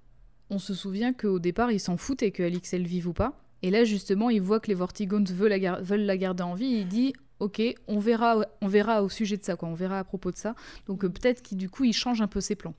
on 0.50 0.60
se 0.60 0.74
souvient 0.74 1.14
qu'au 1.14 1.40
départ, 1.40 1.72
ils 1.72 1.80
s'en 1.80 1.98
foutaient 1.98 2.32
que 2.32 2.44
Alix 2.44 2.74
elle 2.74 2.86
vive 2.86 3.08
ou 3.08 3.14
pas. 3.14 3.34
Et 3.64 3.72
là, 3.72 3.84
justement, 3.86 4.30
il 4.30 4.42
voit 4.42 4.60
que 4.60 4.68
les 4.68 4.76
Vortigaunt 4.76 5.24
veulent 5.24 5.50
la, 5.50 5.60
gar- 5.60 5.82
veulent 5.82 6.06
la 6.06 6.18
garder 6.18 6.44
en 6.44 6.54
vie. 6.54 6.76
Et 6.76 6.80
il 6.82 6.88
dit 6.88 7.14
Ok, 7.40 7.62
on 7.88 8.00
verra, 8.00 8.46
on 8.62 8.68
verra 8.68 9.04
au 9.04 9.10
sujet 9.10 9.38
de 9.38 9.44
ça, 9.44 9.56
quoi. 9.56 9.68
On 9.70 9.74
verra 9.74 10.00
à 10.00 10.04
propos 10.04 10.32
de 10.32 10.38
ça. 10.38 10.56
Donc 10.86 11.04
euh, 11.04 11.10
peut-être 11.10 11.42
qu'il 11.42 11.58
du 11.58 11.70
coup, 11.70 11.84
il 11.84 11.94
change 11.94 12.22
un 12.22 12.28
peu 12.28 12.40
ses 12.42 12.56
plans. 12.56 12.74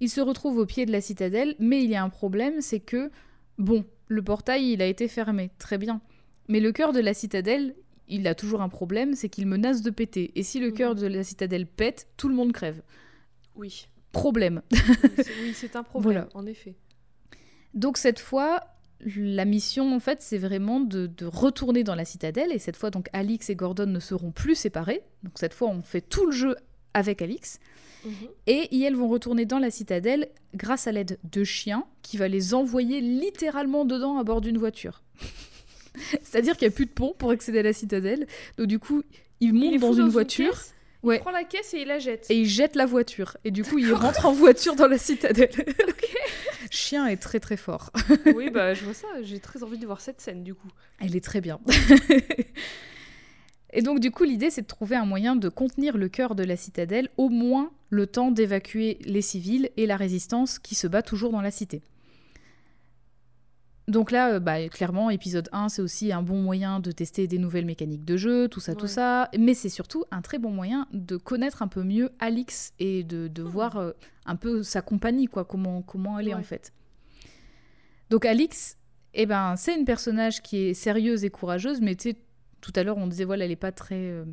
Il 0.00 0.08
se 0.10 0.20
retrouve 0.20 0.58
au 0.58 0.66
pied 0.66 0.86
de 0.86 0.92
la 0.92 1.00
citadelle, 1.00 1.54
mais 1.58 1.82
il 1.84 1.90
y 1.90 1.94
a 1.96 2.02
un 2.02 2.08
problème 2.10 2.60
c'est 2.60 2.80
que, 2.80 3.10
bon, 3.58 3.84
le 4.08 4.22
portail, 4.22 4.72
il 4.72 4.82
a 4.82 4.86
été 4.86 5.06
fermé. 5.08 5.50
Très 5.58 5.78
bien. 5.78 6.00
Mais 6.48 6.60
le 6.60 6.72
cœur 6.72 6.92
de 6.92 7.00
la 7.00 7.14
citadelle, 7.14 7.74
il 8.08 8.26
a 8.28 8.34
toujours 8.34 8.60
un 8.62 8.68
problème 8.68 9.14
c'est 9.14 9.28
qu'il 9.28 9.46
menace 9.46 9.80
de 9.82 9.90
péter. 9.90 10.30
Et 10.34 10.42
si 10.42 10.60
le 10.60 10.68
Mhm. 10.68 10.74
cœur 10.74 10.94
de 10.94 11.06
la 11.06 11.24
citadelle 11.24 11.66
pète, 11.66 12.06
tout 12.16 12.28
le 12.28 12.34
monde 12.34 12.52
crève. 12.52 12.82
Oui. 13.56 13.86
Problème. 14.12 14.62
C'est- 14.70 15.32
oui, 15.42 15.52
c'est 15.54 15.74
un 15.76 15.82
problème, 15.82 16.02
Voilà. 16.12 16.28
en 16.34 16.46
effet. 16.46 16.74
Donc 17.72 17.96
cette 17.98 18.20
fois, 18.20 18.60
la 19.04 19.44
mission 19.44 19.92
en 19.94 20.00
fait, 20.00 20.22
c'est 20.22 20.38
vraiment 20.38 20.80
de, 20.80 21.06
de 21.06 21.26
retourner 21.26 21.82
dans 21.82 21.94
la 21.96 22.04
citadelle 22.04 22.52
et 22.52 22.58
cette 22.58 22.76
fois 22.76 22.90
donc 22.90 23.08
Alix 23.12 23.50
et 23.50 23.56
Gordon 23.56 23.86
ne 23.86 23.98
seront 24.00 24.30
plus 24.30 24.54
séparés. 24.54 25.02
Donc 25.24 25.32
cette 25.36 25.54
fois, 25.54 25.68
on 25.68 25.82
fait 25.82 26.00
tout 26.00 26.26
le 26.26 26.32
jeu 26.32 26.56
avec 26.94 27.22
Alix 27.22 27.58
Mhm. 28.04 28.12
et 28.46 28.80
elles 28.82 28.94
vont 28.94 29.08
retourner 29.08 29.46
dans 29.46 29.58
la 29.58 29.70
citadelle 29.70 30.28
grâce 30.54 30.86
à 30.86 30.92
l'aide 30.92 31.18
de 31.24 31.42
chiens 31.42 31.84
qui 32.02 32.16
va 32.18 32.28
les 32.28 32.52
envoyer 32.54 33.00
littéralement 33.00 33.84
dedans 33.84 34.18
à 34.18 34.24
bord 34.24 34.40
d'une 34.42 34.58
voiture. 34.58 35.02
C'est-à-dire 36.22 36.56
qu'il 36.56 36.66
n'y 36.68 36.74
a 36.74 36.76
plus 36.76 36.86
de 36.86 36.90
pont 36.90 37.14
pour 37.16 37.30
accéder 37.30 37.60
à 37.60 37.62
la 37.62 37.72
citadelle. 37.72 38.26
Donc 38.58 38.66
du 38.66 38.78
coup, 38.78 39.02
Il 39.40 39.54
montent 39.54 39.74
est 39.74 39.78
dans 39.78 39.92
une 39.92 40.08
voiture 40.08 40.54
Ouais. 41.02 41.16
Il 41.16 41.20
prend 41.20 41.32
la 41.32 41.44
caisse 41.44 41.74
et 41.74 41.82
il 41.82 41.88
la 41.88 41.98
jette. 41.98 42.30
et 42.30 42.38
ils 42.40 42.48
jettent 42.48 42.76
la 42.76 42.86
voiture. 42.86 43.36
Et 43.44 43.50
du 43.50 43.62
coup, 43.62 43.78
ils 43.78 43.92
rentrent 43.92 44.24
en 44.24 44.32
voiture 44.32 44.74
dans 44.74 44.86
la 44.86 44.96
citadelle. 44.96 45.50
Chien 46.70 47.06
est 47.06 47.18
très 47.18 47.40
très 47.40 47.58
fort. 47.58 47.90
oui, 48.34 48.48
bah 48.48 48.72
je 48.72 48.84
vois 48.84 48.94
ça. 48.94 49.06
J'ai 49.22 49.38
très 49.38 49.62
envie 49.62 49.76
de 49.76 49.84
voir 49.84 50.00
cette 50.00 50.22
scène 50.22 50.42
du 50.42 50.54
coup. 50.54 50.68
Elle 51.00 51.14
est 51.14 51.22
très 51.22 51.42
bien. 51.42 51.60
Et 53.74 53.82
donc 53.82 54.00
du 54.00 54.10
coup, 54.10 54.24
l'idée, 54.24 54.50
c'est 54.50 54.62
de 54.62 54.66
trouver 54.66 54.96
un 54.96 55.04
moyen 55.04 55.36
de 55.36 55.48
contenir 55.48 55.98
le 55.98 56.08
cœur 56.08 56.34
de 56.34 56.44
la 56.44 56.56
citadelle, 56.56 57.08
au 57.16 57.28
moins 57.28 57.70
le 57.90 58.06
temps 58.06 58.30
d'évacuer 58.30 58.98
les 59.04 59.20
civils 59.20 59.68
et 59.76 59.86
la 59.86 59.96
résistance 59.96 60.58
qui 60.58 60.74
se 60.74 60.86
bat 60.86 61.02
toujours 61.02 61.32
dans 61.32 61.40
la 61.40 61.50
cité. 61.50 61.82
Donc 63.86 64.10
là, 64.10 64.34
euh, 64.34 64.40
bah, 64.40 64.66
clairement, 64.68 65.10
épisode 65.10 65.48
1, 65.52 65.68
c'est 65.68 65.82
aussi 65.82 66.10
un 66.12 66.22
bon 66.22 66.40
moyen 66.40 66.80
de 66.80 66.90
tester 66.90 67.26
des 67.26 67.38
nouvelles 67.38 67.66
mécaniques 67.66 68.04
de 68.04 68.16
jeu, 68.16 68.48
tout 68.48 68.60
ça, 68.60 68.74
tout 68.74 68.86
ça. 68.86 69.28
Mais 69.38 69.52
c'est 69.52 69.68
surtout 69.68 70.04
un 70.10 70.22
très 70.22 70.38
bon 70.38 70.50
moyen 70.50 70.86
de 70.92 71.16
connaître 71.18 71.62
un 71.62 71.68
peu 71.68 71.82
mieux 71.82 72.10
Alix 72.18 72.72
et 72.78 73.02
de, 73.04 73.28
de 73.28 73.42
voir 73.42 73.76
euh, 73.76 73.92
un 74.24 74.36
peu 74.36 74.62
sa 74.62 74.80
compagnie, 74.80 75.26
quoi, 75.26 75.44
comment, 75.44 75.82
comment 75.82 76.18
elle 76.18 76.28
est 76.28 76.34
en 76.34 76.42
fait. 76.42 76.72
Donc 78.10 78.24
Alix, 78.24 78.78
eh 79.12 79.26
ben, 79.26 79.54
c'est 79.56 79.76
une 79.78 79.84
personnage 79.84 80.40
qui 80.42 80.56
est 80.58 80.74
sérieuse 80.74 81.24
et 81.24 81.30
courageuse, 81.30 81.80
mais 81.80 81.94
tu 81.94 82.10
sais, 82.10 82.16
tout 82.60 82.72
à 82.76 82.82
l'heure, 82.84 82.96
on 82.96 83.06
disait, 83.06 83.24
voilà, 83.24 83.44
elle 83.44 83.50
est 83.50 83.56
pas 83.56 83.72
très... 83.72 83.96
euh, 83.96 84.24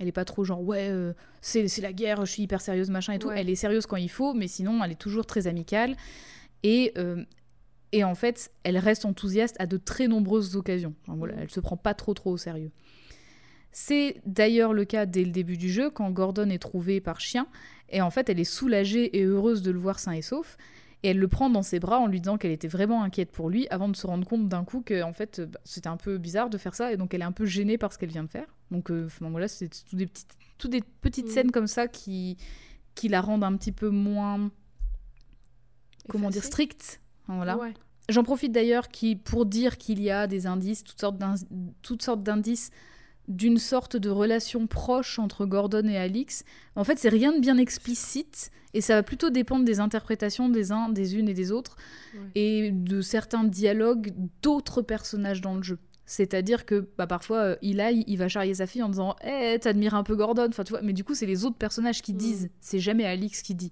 elle 0.00 0.08
est 0.08 0.12
pas 0.12 0.24
trop 0.24 0.44
genre, 0.44 0.62
ouais, 0.62 0.88
euh, 0.88 1.12
c'est 1.42 1.68
c'est 1.68 1.82
la 1.82 1.92
guerre, 1.92 2.24
je 2.24 2.32
suis 2.32 2.42
hyper 2.42 2.60
sérieuse, 2.62 2.88
machin 2.90 3.12
et 3.12 3.18
tout. 3.18 3.30
Elle 3.30 3.50
est 3.50 3.54
sérieuse 3.54 3.84
quand 3.86 3.96
il 3.96 4.08
faut, 4.10 4.32
mais 4.32 4.48
sinon, 4.48 4.82
elle 4.82 4.92
est 4.92 5.00
toujours 5.00 5.26
très 5.26 5.46
amicale. 5.46 5.94
Et, 6.62 6.92
euh, 6.96 7.22
et 7.92 8.04
en 8.04 8.14
fait, 8.14 8.52
elle 8.62 8.78
reste 8.78 9.04
enthousiaste 9.04 9.56
à 9.58 9.66
de 9.66 9.76
très 9.76 10.06
nombreuses 10.08 10.56
occasions. 10.56 10.94
Enfin, 11.02 11.16
voilà. 11.16 11.34
Elle 11.38 11.50
se 11.50 11.60
prend 11.60 11.76
pas 11.76 11.94
trop 11.94 12.14
trop 12.14 12.30
au 12.32 12.36
sérieux. 12.36 12.70
C'est 13.72 14.20
d'ailleurs 14.26 14.72
le 14.72 14.84
cas 14.84 15.06
dès 15.06 15.24
le 15.24 15.30
début 15.30 15.56
du 15.56 15.70
jeu, 15.70 15.90
quand 15.90 16.10
Gordon 16.10 16.50
est 16.50 16.58
trouvé 16.58 17.00
par 17.00 17.20
chien. 17.20 17.46
Et 17.88 18.00
en 18.00 18.10
fait, 18.10 18.28
elle 18.28 18.40
est 18.40 18.44
soulagée 18.44 19.18
et 19.18 19.24
heureuse 19.24 19.62
de 19.62 19.70
le 19.70 19.78
voir 19.78 19.98
sain 19.98 20.12
et 20.12 20.22
sauf. 20.22 20.56
Et 21.02 21.08
elle 21.08 21.18
le 21.18 21.28
prend 21.28 21.48
dans 21.50 21.62
ses 21.62 21.80
bras 21.80 21.98
en 21.98 22.06
lui 22.06 22.20
disant 22.20 22.36
qu'elle 22.36 22.50
était 22.50 22.68
vraiment 22.68 23.02
inquiète 23.02 23.30
pour 23.30 23.48
lui, 23.48 23.66
avant 23.70 23.88
de 23.88 23.96
se 23.96 24.06
rendre 24.06 24.26
compte 24.26 24.48
d'un 24.48 24.64
coup 24.64 24.82
que 24.82 25.02
en 25.02 25.12
fait, 25.14 25.40
bah, 25.40 25.58
c'était 25.64 25.88
un 25.88 25.96
peu 25.96 26.18
bizarre 26.18 26.50
de 26.50 26.58
faire 26.58 26.74
ça, 26.74 26.92
et 26.92 26.96
donc 26.98 27.14
elle 27.14 27.22
est 27.22 27.24
un 27.24 27.32
peu 27.32 27.46
gênée 27.46 27.78
par 27.78 27.92
ce 27.92 27.98
qu'elle 27.98 28.10
vient 28.10 28.24
de 28.24 28.28
faire. 28.28 28.46
Donc 28.70 28.90
euh, 28.90 29.08
voilà, 29.20 29.48
c'est 29.48 29.68
tout 29.68 29.96
des 29.96 30.06
petites, 30.06 30.36
toutes 30.58 30.72
des 30.72 30.82
petites 31.00 31.26
Mhm. 31.26 31.32
scènes 31.32 31.50
comme 31.52 31.66
ça 31.66 31.88
qui, 31.88 32.36
qui 32.94 33.08
la 33.08 33.22
rendent 33.22 33.44
un 33.44 33.56
petit 33.56 33.72
peu 33.72 33.88
moins, 33.88 34.50
comment 36.08 36.28
dire, 36.28 36.44
stricte. 36.44 37.00
Enfin, 37.30 37.36
voilà. 37.36 37.56
Ouais. 37.58 37.74
J'en 38.08 38.24
profite 38.24 38.50
d'ailleurs 38.50 38.88
qui, 38.88 39.14
pour 39.14 39.46
dire 39.46 39.78
qu'il 39.78 40.00
y 40.02 40.10
a 40.10 40.26
des 40.26 40.46
indices, 40.48 40.82
toutes 40.82 42.02
sortes 42.02 42.22
d'indices 42.24 42.70
d'une 43.28 43.58
sorte 43.58 43.96
de 43.96 44.10
relation 44.10 44.66
proche 44.66 45.20
entre 45.20 45.46
Gordon 45.46 45.86
et 45.86 45.96
Alix. 45.96 46.42
En 46.74 46.82
fait, 46.82 46.98
c'est 46.98 47.08
rien 47.10 47.32
de 47.32 47.38
bien 47.38 47.56
explicite 47.58 48.50
et 48.74 48.80
ça 48.80 48.94
va 48.96 49.02
plutôt 49.04 49.30
dépendre 49.30 49.64
des 49.64 49.78
interprétations 49.78 50.48
des 50.48 50.72
uns, 50.72 50.88
des 50.88 51.16
unes 51.16 51.28
et 51.28 51.34
des 51.34 51.52
autres 51.52 51.76
Ouais. 52.14 52.20
et 52.34 52.70
de 52.72 53.00
certains 53.02 53.44
dialogues 53.44 54.12
d'autres 54.42 54.82
personnages 54.82 55.40
dans 55.40 55.54
le 55.54 55.62
jeu. 55.62 55.78
C'est-à-dire 56.06 56.66
que 56.66 56.88
bah, 56.98 57.06
parfois, 57.06 57.36
euh, 57.38 57.56
Eli, 57.62 58.02
il 58.08 58.16
va 58.18 58.26
charrier 58.26 58.54
sa 58.54 58.66
fille 58.66 58.82
en 58.82 58.88
disant 58.88 59.14
Eh, 59.24 59.56
t'admires 59.60 59.94
un 59.94 60.02
peu 60.02 60.16
Gordon. 60.16 60.46
Enfin, 60.48 60.64
tu 60.64 60.70
vois, 60.72 60.82
mais 60.82 60.92
du 60.92 61.04
coup, 61.04 61.14
c'est 61.14 61.26
les 61.26 61.44
autres 61.44 61.56
personnages 61.58 62.02
qui 62.02 62.14
Mm. 62.14 62.16
disent. 62.16 62.50
C'est 62.60 62.80
jamais 62.80 63.04
Alix 63.04 63.42
qui 63.42 63.54
dit. 63.54 63.70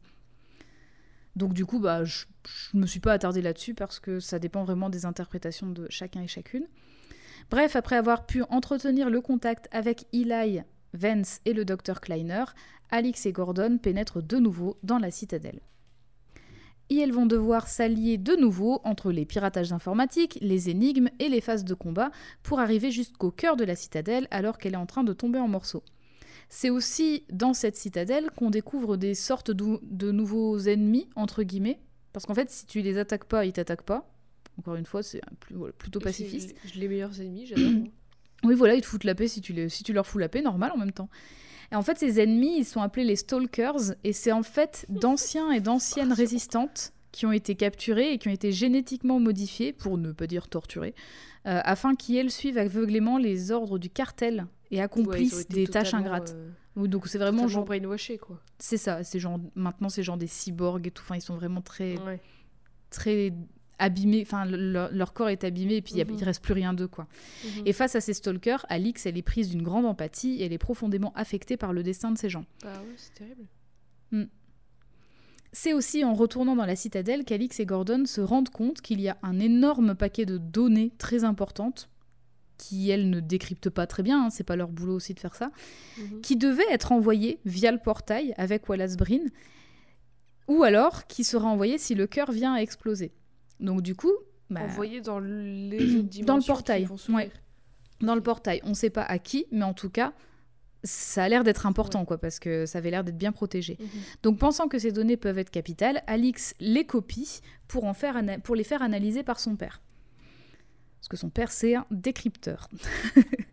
Donc, 1.38 1.54
du 1.54 1.64
coup, 1.64 1.78
bah, 1.78 2.04
je, 2.04 2.26
je 2.44 2.76
me 2.76 2.84
suis 2.84 3.00
pas 3.00 3.12
attardée 3.12 3.42
là-dessus 3.42 3.72
parce 3.72 4.00
que 4.00 4.18
ça 4.18 4.38
dépend 4.38 4.64
vraiment 4.64 4.90
des 4.90 5.06
interprétations 5.06 5.70
de 5.70 5.86
chacun 5.88 6.20
et 6.20 6.26
chacune. 6.26 6.66
Bref, 7.48 7.76
après 7.76 7.96
avoir 7.96 8.26
pu 8.26 8.42
entretenir 8.50 9.08
le 9.08 9.20
contact 9.20 9.68
avec 9.70 10.06
Eli, 10.12 10.60
Vance 10.94 11.40
et 11.44 11.52
le 11.52 11.64
docteur 11.64 12.00
Kleiner, 12.00 12.44
Alix 12.90 13.24
et 13.26 13.32
Gordon 13.32 13.78
pénètrent 13.78 14.20
de 14.20 14.38
nouveau 14.38 14.78
dans 14.82 14.98
la 14.98 15.12
citadelle. 15.12 15.60
Et 16.90 16.98
elles 16.98 17.12
vont 17.12 17.26
devoir 17.26 17.68
s'allier 17.68 18.18
de 18.18 18.34
nouveau 18.34 18.80
entre 18.82 19.12
les 19.12 19.24
piratages 19.24 19.72
informatiques, 19.72 20.38
les 20.40 20.70
énigmes 20.70 21.10
et 21.20 21.28
les 21.28 21.40
phases 21.40 21.64
de 21.64 21.74
combat 21.74 22.10
pour 22.42 22.58
arriver 22.58 22.90
jusqu'au 22.90 23.30
cœur 23.30 23.56
de 23.56 23.64
la 23.64 23.76
citadelle 23.76 24.26
alors 24.30 24.58
qu'elle 24.58 24.74
est 24.74 24.78
en 24.78 24.86
train 24.86 25.04
de 25.04 25.12
tomber 25.12 25.38
en 25.38 25.48
morceaux. 25.48 25.84
C'est 26.48 26.70
aussi 26.70 27.24
dans 27.30 27.52
cette 27.54 27.76
citadelle 27.76 28.30
qu'on 28.36 28.50
découvre 28.50 28.96
des 28.96 29.14
sortes 29.14 29.50
de, 29.50 29.78
de 29.82 30.10
nouveaux 30.10 30.58
ennemis, 30.58 31.08
entre 31.14 31.42
guillemets, 31.42 31.78
parce 32.12 32.24
qu'en 32.26 32.34
fait, 32.34 32.50
si 32.50 32.64
tu 32.66 32.80
les 32.80 32.96
attaques 32.98 33.24
pas, 33.24 33.44
ils 33.44 33.52
t'attaquent 33.52 33.82
pas. 33.82 34.10
Encore 34.58 34.74
une 34.76 34.86
fois, 34.86 35.02
c'est 35.02 35.20
plutôt 35.78 36.00
pacifiste. 36.00 36.54
Les 36.74 36.88
meilleurs 36.88 37.20
ennemis, 37.20 37.46
j'adore. 37.46 37.70
Oui, 38.44 38.54
voilà, 38.54 38.76
ils 38.76 38.80
te 38.82 38.86
foutent 38.86 39.02
la 39.02 39.16
paix 39.16 39.26
si 39.26 39.40
tu, 39.40 39.52
les- 39.52 39.68
si 39.68 39.82
tu 39.82 39.92
leur 39.92 40.06
fous 40.06 40.18
la 40.18 40.28
paix, 40.28 40.42
normal 40.42 40.70
en 40.72 40.76
même 40.78 40.92
temps. 40.92 41.08
Et 41.72 41.74
en 41.74 41.82
fait, 41.82 41.98
ces 41.98 42.20
ennemis, 42.20 42.58
ils 42.58 42.64
sont 42.64 42.80
appelés 42.80 43.04
les 43.04 43.16
Stalkers, 43.16 43.94
et 44.04 44.12
c'est 44.12 44.30
en 44.30 44.44
fait 44.44 44.86
d'anciens 44.90 45.50
et 45.50 45.58
d'anciennes 45.60 46.12
résistantes 46.12 46.92
qui 47.12 47.26
ont 47.26 47.32
été 47.32 47.54
capturés 47.54 48.12
et 48.12 48.18
qui 48.18 48.28
ont 48.28 48.32
été 48.32 48.52
génétiquement 48.52 49.18
modifiés, 49.20 49.72
pour 49.72 49.96
ne 49.98 50.12
pas 50.12 50.26
dire 50.26 50.48
torturés, 50.48 50.94
euh, 51.46 51.60
afin 51.64 51.94
qu'ils 51.94 52.30
suivent 52.30 52.58
aveuglément 52.58 53.18
les 53.18 53.50
ordres 53.50 53.78
du 53.78 53.88
cartel 53.90 54.46
et 54.70 54.80
accomplissent 54.82 55.48
des 55.48 55.66
tâches 55.66 55.94
ingrates. 55.94 56.34
euh, 56.76 56.86
Donc 56.86 57.08
c'est 57.08 57.18
vraiment 57.18 57.48
genre, 57.48 57.64
brainwashés, 57.64 58.18
quoi. 58.18 58.40
c'est 58.58 58.76
ça, 58.76 59.02
c'est 59.04 59.18
genre 59.18 59.40
maintenant 59.54 59.88
c'est 59.88 60.02
genre 60.02 60.18
des 60.18 60.26
cyborgs 60.26 60.86
et 60.86 60.90
tout. 60.90 61.02
Enfin, 61.02 61.16
ils 61.16 61.22
sont 61.22 61.34
vraiment 61.36 61.62
très 61.62 61.98
Ouais. 62.00 62.20
très 62.90 63.32
abîmés. 63.78 64.22
Enfin, 64.22 64.44
le- 64.44 64.88
leur, 64.92 65.12
corps 65.12 65.28
est 65.30 65.44
abîmé 65.44 65.76
et 65.76 65.82
puis 65.82 65.94
il 65.94 66.00
a- 66.00 66.04
Mhm. 66.04 66.22
reste 66.22 66.42
plus 66.42 66.52
rien 66.54 66.74
d'eux 66.74 66.88
quoi. 66.88 67.06
Mhm. 67.44 67.62
Et 67.66 67.72
face 67.72 67.94
à 67.94 68.00
ces 68.00 68.12
stalkers, 68.12 68.66
Alix, 68.68 69.06
elle 69.06 69.16
est 69.16 69.22
prise 69.22 69.48
d'une 69.50 69.62
grande 69.62 69.86
empathie 69.86 70.34
et 70.40 70.44
elle 70.44 70.52
est 70.52 70.58
profondément 70.58 71.12
affectée 71.14 71.56
par 71.56 71.72
le 71.72 71.82
destin 71.82 72.10
de 72.10 72.18
ces 72.18 72.28
gens. 72.28 72.44
Bah 72.62 72.72
ouais, 72.82 72.94
c'est 72.96 73.14
terrible. 73.14 73.46
C'est 75.52 75.72
aussi 75.72 76.04
en 76.04 76.12
retournant 76.14 76.56
dans 76.56 76.66
la 76.66 76.76
citadelle 76.76 77.24
qu'Alix 77.24 77.58
et 77.60 77.66
Gordon 77.66 78.04
se 78.06 78.20
rendent 78.20 78.50
compte 78.50 78.80
qu'il 78.80 79.00
y 79.00 79.08
a 79.08 79.16
un 79.22 79.40
énorme 79.40 79.94
paquet 79.94 80.26
de 80.26 80.36
données 80.36 80.92
très 80.98 81.24
importantes 81.24 81.88
qui, 82.58 82.90
elles, 82.90 83.08
ne 83.08 83.20
décryptent 83.20 83.70
pas 83.70 83.86
très 83.86 84.02
bien, 84.02 84.24
hein, 84.24 84.30
c'est 84.30 84.44
pas 84.44 84.56
leur 84.56 84.68
boulot 84.68 84.96
aussi 84.96 85.14
de 85.14 85.20
faire 85.20 85.34
ça, 85.36 85.50
Mhm. 85.98 86.20
qui 86.22 86.36
devaient 86.36 86.70
être 86.70 86.92
envoyées 86.92 87.38
via 87.44 87.70
le 87.72 87.78
portail 87.78 88.34
avec 88.36 88.68
Wallace 88.68 88.96
Breen, 88.96 89.30
ou 90.48 90.64
alors 90.64 91.06
qui 91.06 91.24
sera 91.24 91.48
envoyé 91.48 91.78
si 91.78 91.94
le 91.94 92.06
cœur 92.06 92.32
vient 92.32 92.54
à 92.54 92.58
exploser. 92.60 93.12
Donc 93.60 93.82
du 93.82 93.94
coup, 93.94 94.12
bah, 94.50 94.62
Envoyés 94.64 95.00
dans 95.00 95.20
les 95.20 96.02
Dans 96.24 96.36
le 96.36 96.42
portail, 96.44 96.88
ouais. 97.10 97.30
dans 98.00 98.14
le 98.14 98.22
portail, 98.22 98.60
on 98.64 98.74
sait 98.74 98.90
pas 98.90 99.02
à 99.04 99.18
qui, 99.18 99.46
mais 99.52 99.64
en 99.64 99.74
tout 99.74 99.90
cas, 99.90 100.12
ça 100.84 101.24
a 101.24 101.28
l'air 101.28 101.44
d'être 101.44 101.66
important, 101.66 102.00
Ouais. 102.00 102.06
quoi, 102.06 102.18
parce 102.18 102.38
que 102.38 102.64
ça 102.66 102.78
avait 102.78 102.90
l'air 102.90 103.04
d'être 103.04 103.18
bien 103.18 103.32
protégé. 103.32 103.76
Mhm. 103.80 103.88
Donc, 104.22 104.38
pensant 104.38 104.68
que 104.68 104.78
ces 104.78 104.92
données 104.92 105.16
peuvent 105.16 105.38
être 105.38 105.50
capitales, 105.50 106.02
Alix 106.06 106.54
les 106.60 106.84
copie 106.86 107.40
pour, 107.66 107.84
en 107.84 107.94
faire 107.94 108.16
ana- 108.16 108.38
pour 108.38 108.54
les 108.54 108.64
faire 108.64 108.82
analyser 108.82 109.22
par 109.22 109.40
son 109.40 109.56
père. 109.56 109.80
Parce 111.00 111.08
que 111.08 111.16
son 111.16 111.30
père, 111.30 111.50
c'est 111.52 111.74
un 111.74 111.86
décrypteur. 111.90 112.68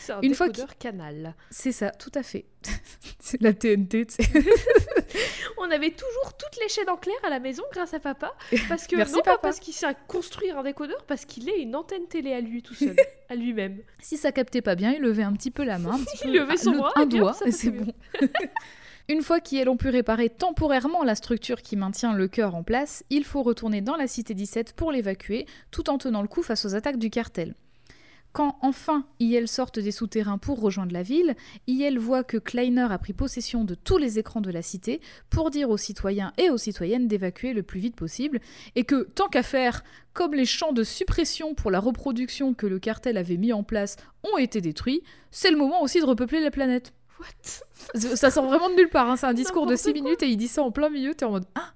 C'est 0.00 0.12
un 0.12 0.20
Une 0.22 0.34
fois 0.34 0.48
décodeur 0.48 0.76
canal. 0.78 1.34
C'est 1.50 1.72
ça, 1.72 1.90
tout 1.90 2.10
à 2.14 2.22
fait. 2.22 2.46
c'est 3.20 3.40
la 3.42 3.52
TNT, 3.52 4.06
tu 4.06 4.14
sais. 4.14 4.30
On 5.58 5.70
avait 5.70 5.90
toujours 5.90 6.36
toutes 6.38 6.58
les 6.62 6.68
chaînes 6.68 6.88
en 6.88 6.96
clair 6.96 7.16
à 7.22 7.28
la 7.30 7.38
maison 7.38 7.62
grâce 7.72 7.92
à 7.94 8.00
papa. 8.00 8.34
Parce 8.68 8.86
que, 8.86 8.96
Merci, 8.96 9.14
non 9.14 9.20
pas 9.20 9.32
papa. 9.32 9.42
parce 9.42 9.60
qu'il 9.60 9.74
sait 9.74 9.86
construire 10.08 10.58
un 10.58 10.62
décodeur, 10.62 11.04
parce 11.06 11.24
qu'il 11.26 11.48
est 11.48 11.60
une 11.60 11.76
antenne 11.76 12.06
télé 12.08 12.32
à 12.32 12.40
lui 12.40 12.62
tout 12.62 12.74
seul, 12.74 12.96
à 13.28 13.34
lui-même. 13.34 13.78
Si 14.00 14.16
ça 14.16 14.32
captait 14.32 14.62
pas 14.62 14.74
bien, 14.74 14.92
il 14.92 15.00
levait 15.02 15.22
un 15.22 15.32
petit 15.34 15.50
peu 15.50 15.64
la 15.64 15.78
main. 15.78 15.92
un 15.94 15.98
petit 16.04 16.18
Il 16.24 16.32
peu- 16.32 16.38
levait 16.38 16.56
son 16.56 16.72
le- 16.72 16.78
bras, 16.78 16.92
un 16.96 17.06
doigt, 17.06 17.36
et 17.44 17.52
c'est 17.52 17.70
bon. 17.70 17.92
Une 19.08 19.22
fois 19.22 19.40
qu'ils 19.40 19.68
ont 19.68 19.76
pu 19.76 19.88
réparer 19.88 20.28
temporairement 20.30 21.02
la 21.02 21.14
structure 21.16 21.62
qui 21.62 21.76
maintient 21.76 22.14
le 22.14 22.28
cœur 22.28 22.54
en 22.54 22.62
place, 22.62 23.02
il 23.10 23.24
faut 23.24 23.42
retourner 23.42 23.80
dans 23.80 23.96
la 23.96 24.06
cité 24.06 24.34
17 24.34 24.72
pour 24.74 24.92
l'évacuer, 24.92 25.46
tout 25.72 25.90
en 25.90 25.98
tenant 25.98 26.22
le 26.22 26.28
coup 26.28 26.42
face 26.42 26.64
aux 26.64 26.74
attaques 26.76 26.98
du 26.98 27.10
cartel. 27.10 27.54
Quand 28.32 28.58
enfin 28.62 29.04
IL 29.18 29.48
sortent 29.48 29.80
des 29.80 29.90
souterrains 29.90 30.38
pour 30.38 30.60
rejoindre 30.60 30.92
la 30.92 31.02
ville, 31.02 31.34
IL 31.66 31.98
voit 31.98 32.22
que 32.22 32.36
Kleiner 32.36 32.86
a 32.90 32.98
pris 32.98 33.12
possession 33.12 33.64
de 33.64 33.74
tous 33.74 33.98
les 33.98 34.20
écrans 34.20 34.40
de 34.40 34.50
la 34.52 34.62
cité 34.62 35.00
pour 35.30 35.50
dire 35.50 35.68
aux 35.70 35.76
citoyens 35.76 36.32
et 36.38 36.48
aux 36.48 36.56
citoyennes 36.56 37.08
d'évacuer 37.08 37.52
le 37.52 37.64
plus 37.64 37.80
vite 37.80 37.96
possible, 37.96 38.40
et 38.76 38.84
que, 38.84 39.02
tant 39.14 39.28
qu'à 39.28 39.42
faire, 39.42 39.82
comme 40.12 40.34
les 40.34 40.44
champs 40.44 40.72
de 40.72 40.84
suppression 40.84 41.54
pour 41.54 41.72
la 41.72 41.80
reproduction 41.80 42.54
que 42.54 42.66
le 42.68 42.78
cartel 42.78 43.16
avait 43.16 43.36
mis 43.36 43.52
en 43.52 43.64
place 43.64 43.96
ont 44.32 44.38
été 44.38 44.60
détruits, 44.60 45.02
c'est 45.32 45.50
le 45.50 45.56
moment 45.56 45.82
aussi 45.82 45.98
de 46.00 46.06
repeupler 46.06 46.40
la 46.40 46.52
planète. 46.52 46.92
What? 47.18 48.06
Ça 48.16 48.30
sort 48.30 48.46
vraiment 48.46 48.70
de 48.70 48.76
nulle 48.76 48.88
part, 48.90 49.10
hein. 49.10 49.16
c'est 49.16 49.26
un 49.26 49.34
discours 49.34 49.66
de 49.66 49.72
N'importe 49.72 49.86
6 49.88 49.92
quoi. 49.92 50.02
minutes 50.02 50.22
et 50.22 50.28
il 50.28 50.36
dit 50.36 50.48
ça 50.48 50.62
en 50.62 50.70
plein 50.70 50.88
milieu, 50.88 51.14
t'es 51.14 51.24
en 51.24 51.32
mode 51.32 51.46
Ah 51.56 51.72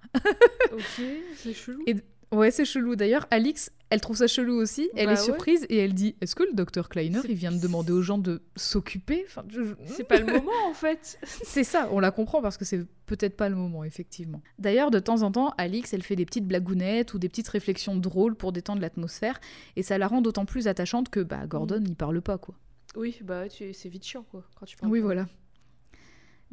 Ok, 0.72 1.02
c'est 1.36 1.52
chelou. 1.52 1.82
Et- 1.86 1.96
Ouais, 2.32 2.50
c'est 2.50 2.64
chelou. 2.64 2.96
D'ailleurs, 2.96 3.26
Alix, 3.30 3.70
elle 3.94 4.00
trouve 4.00 4.16
ça 4.16 4.26
chelou 4.26 4.54
aussi, 4.54 4.90
elle 4.96 5.06
Bah 5.06 5.12
est 5.12 5.16
ouais. 5.18 5.22
surprise 5.24 5.64
et 5.70 5.78
elle 5.78 5.94
dit 5.94 6.14
Est-ce 6.20 6.34
que 6.34 6.42
le 6.42 6.52
docteur 6.52 6.88
Kleiner, 6.88 7.20
il 7.28 7.34
vient 7.34 7.52
de 7.52 7.58
demander 7.60 7.92
aux 7.92 8.02
gens 8.02 8.18
de 8.18 8.42
s'occuper? 8.56 9.24
Enfin, 9.26 9.44
je- 9.48 9.62
je- 9.62 9.74
C'est 9.86 10.04
pas 10.04 10.18
le 10.18 10.26
moment 10.44 10.50
en 10.68 10.74
fait. 10.74 11.18
C'est 11.22 11.64
ça, 11.64 11.88
on 11.92 12.00
la 12.00 12.10
comprend 12.10 12.42
parce 12.42 12.56
que 12.56 12.64
c'est 12.64 12.84
peut-être 13.06 13.36
pas 13.36 13.48
le 13.48 13.56
moment, 13.56 13.84
effectivement. 13.84 14.42
D'ailleurs, 14.58 14.90
de 14.90 14.98
temps 14.98 15.22
en 15.22 15.30
temps, 15.30 15.54
Alix, 15.58 15.92
elle 15.94 16.02
fait 16.02 16.16
des 16.16 16.26
petites 16.26 16.46
blagounettes 16.46 17.14
ou 17.14 17.18
des 17.18 17.28
petites 17.28 17.48
réflexions 17.48 17.96
drôles 17.96 18.34
pour 18.34 18.52
détendre 18.52 18.80
l'atmosphère, 18.80 19.40
et 19.76 19.82
ça 19.82 19.96
la 19.98 20.06
rend 20.08 20.20
d'autant 20.20 20.44
plus 20.44 20.68
attachante 20.68 21.08
que 21.08 21.20
bah, 21.20 21.46
Gordon, 21.46 21.80
Mm. 21.80 21.86
il 21.88 21.96
parle 21.96 22.20
pas, 22.20 22.38
quoi. 22.38 22.54
Oui, 22.96 23.18
bah 23.22 23.44
c'est 23.50 23.88
vite 23.88 24.04
chiant 24.04 24.22
quoi 24.30 24.44
quand 24.58 24.66
tu 24.66 24.76
parles. 24.76 24.90
Oui, 24.92 25.00
pas. 25.00 25.06
voilà. 25.06 25.26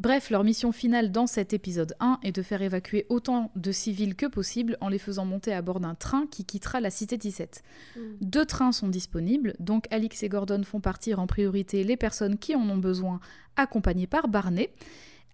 Bref, 0.02 0.32
leur 0.32 0.44
mission 0.44 0.72
finale 0.72 1.12
dans 1.12 1.28
cet 1.28 1.54
épisode 1.54 1.94
1 2.00 2.22
est 2.24 2.32
de 2.32 2.42
faire 2.42 2.64
évacuer 2.64 3.06
autant 3.10 3.52
de 3.56 3.72
civils 3.72 4.16
que 4.16 4.26
possible 4.26 4.76
en 4.82 4.90
les 4.90 4.98
faisant 4.98 5.26
monter 5.26 5.54
à 5.54 5.62
bord 5.62 5.80
d'un 5.80 5.94
train 5.94 6.26
qui 6.26 6.44
quittera 6.44 6.82
la 6.82 6.90
cité 6.90 7.18
17. 7.18 7.62
Mm. 7.96 8.00
Deux 8.20 8.46
trains 8.46 8.72
sont 8.72 8.88
disponibles, 8.88 9.54
donc 9.60 9.86
Alix 9.92 10.24
et 10.24 10.30
Gordon 10.30 10.64
font 10.64 10.80
partir 10.80 11.20
en 11.20 11.28
priorité 11.28 11.84
les 11.84 11.98
personnes 11.98 12.40
qui 12.40 12.56
en 12.56 12.68
ont 12.68 12.80
besoin, 12.80 13.20
accompagnées 13.58 14.08
par 14.08 14.28
Barney, 14.28 14.74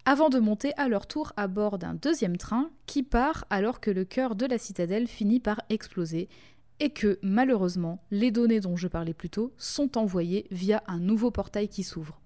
avant 0.03 0.27
de 0.27 0.37
monter 0.37 0.73
à 0.75 0.89
leur 0.89 1.07
tour 1.07 1.31
à 1.37 1.47
bord 1.47 1.77
d'un 1.77 1.93
deuxième 1.93 2.35
train 2.35 2.69
qui 2.87 3.03
part 3.03 3.45
alors 3.49 3.79
que 3.79 3.89
le 3.89 4.03
cœur 4.03 4.35
de 4.35 4.45
la 4.45 4.57
citadelle 4.57 5.07
finit 5.07 5.39
par 5.39 5.61
exploser 5.69 6.27
et 6.81 6.89
que, 6.89 7.19
malheureusement, 7.21 8.03
les 8.11 8.31
données 8.31 8.59
dont 8.59 8.75
je 8.75 8.89
parlais 8.89 9.13
plus 9.13 9.29
tôt 9.29 9.53
sont 9.57 9.97
envoyées 9.97 10.45
via 10.51 10.83
un 10.87 10.99
nouveau 10.99 11.31
portail 11.31 11.69
qui 11.69 11.83
s'ouvre. 11.83 12.19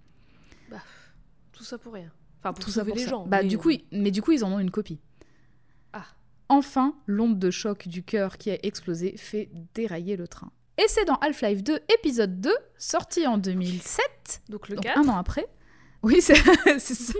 Tout 1.51 1.63
ça 1.63 1.77
pour 1.77 1.93
rien. 1.93 2.11
Enfin 2.43 2.53
pour 2.53 2.63
Tout 2.65 2.71
ça 2.71 2.81
sauver 2.81 2.91
pour 2.91 2.97
les 2.97 3.03
ça. 3.03 3.09
gens. 3.11 3.25
Bah, 3.27 3.41
mais, 3.43 3.47
du 3.47 3.57
coup, 3.57 3.69
ils- 3.69 3.83
mais 3.91 4.11
du 4.11 4.21
coup, 4.21 4.31
ils 4.31 4.43
en 4.43 4.51
ont 4.53 4.59
une 4.59 4.71
copie. 4.71 4.99
Ah. 5.93 6.05
Enfin, 6.49 6.95
l'onde 7.07 7.37
de 7.39 7.51
choc 7.51 7.87
du 7.87 8.03
cœur 8.03 8.37
qui 8.37 8.49
a 8.51 8.57
explosé 8.65 9.15
fait 9.17 9.49
dérailler 9.73 10.15
le 10.17 10.27
train. 10.27 10.51
Et 10.77 10.85
c'est 10.87 11.05
dans 11.05 11.15
Half-Life 11.15 11.63
2, 11.63 11.79
épisode 11.99 12.41
2, 12.41 12.51
sorti 12.77 13.27
en 13.27 13.37
2007, 13.37 14.41
Donc 14.49 14.69
le 14.69 14.75
donc 14.75 14.85
4, 14.85 14.97
un 14.97 15.07
an 15.09 15.17
après. 15.17 15.45
Oui, 16.03 16.19
c'est 16.19 16.33
c'est 16.79 17.13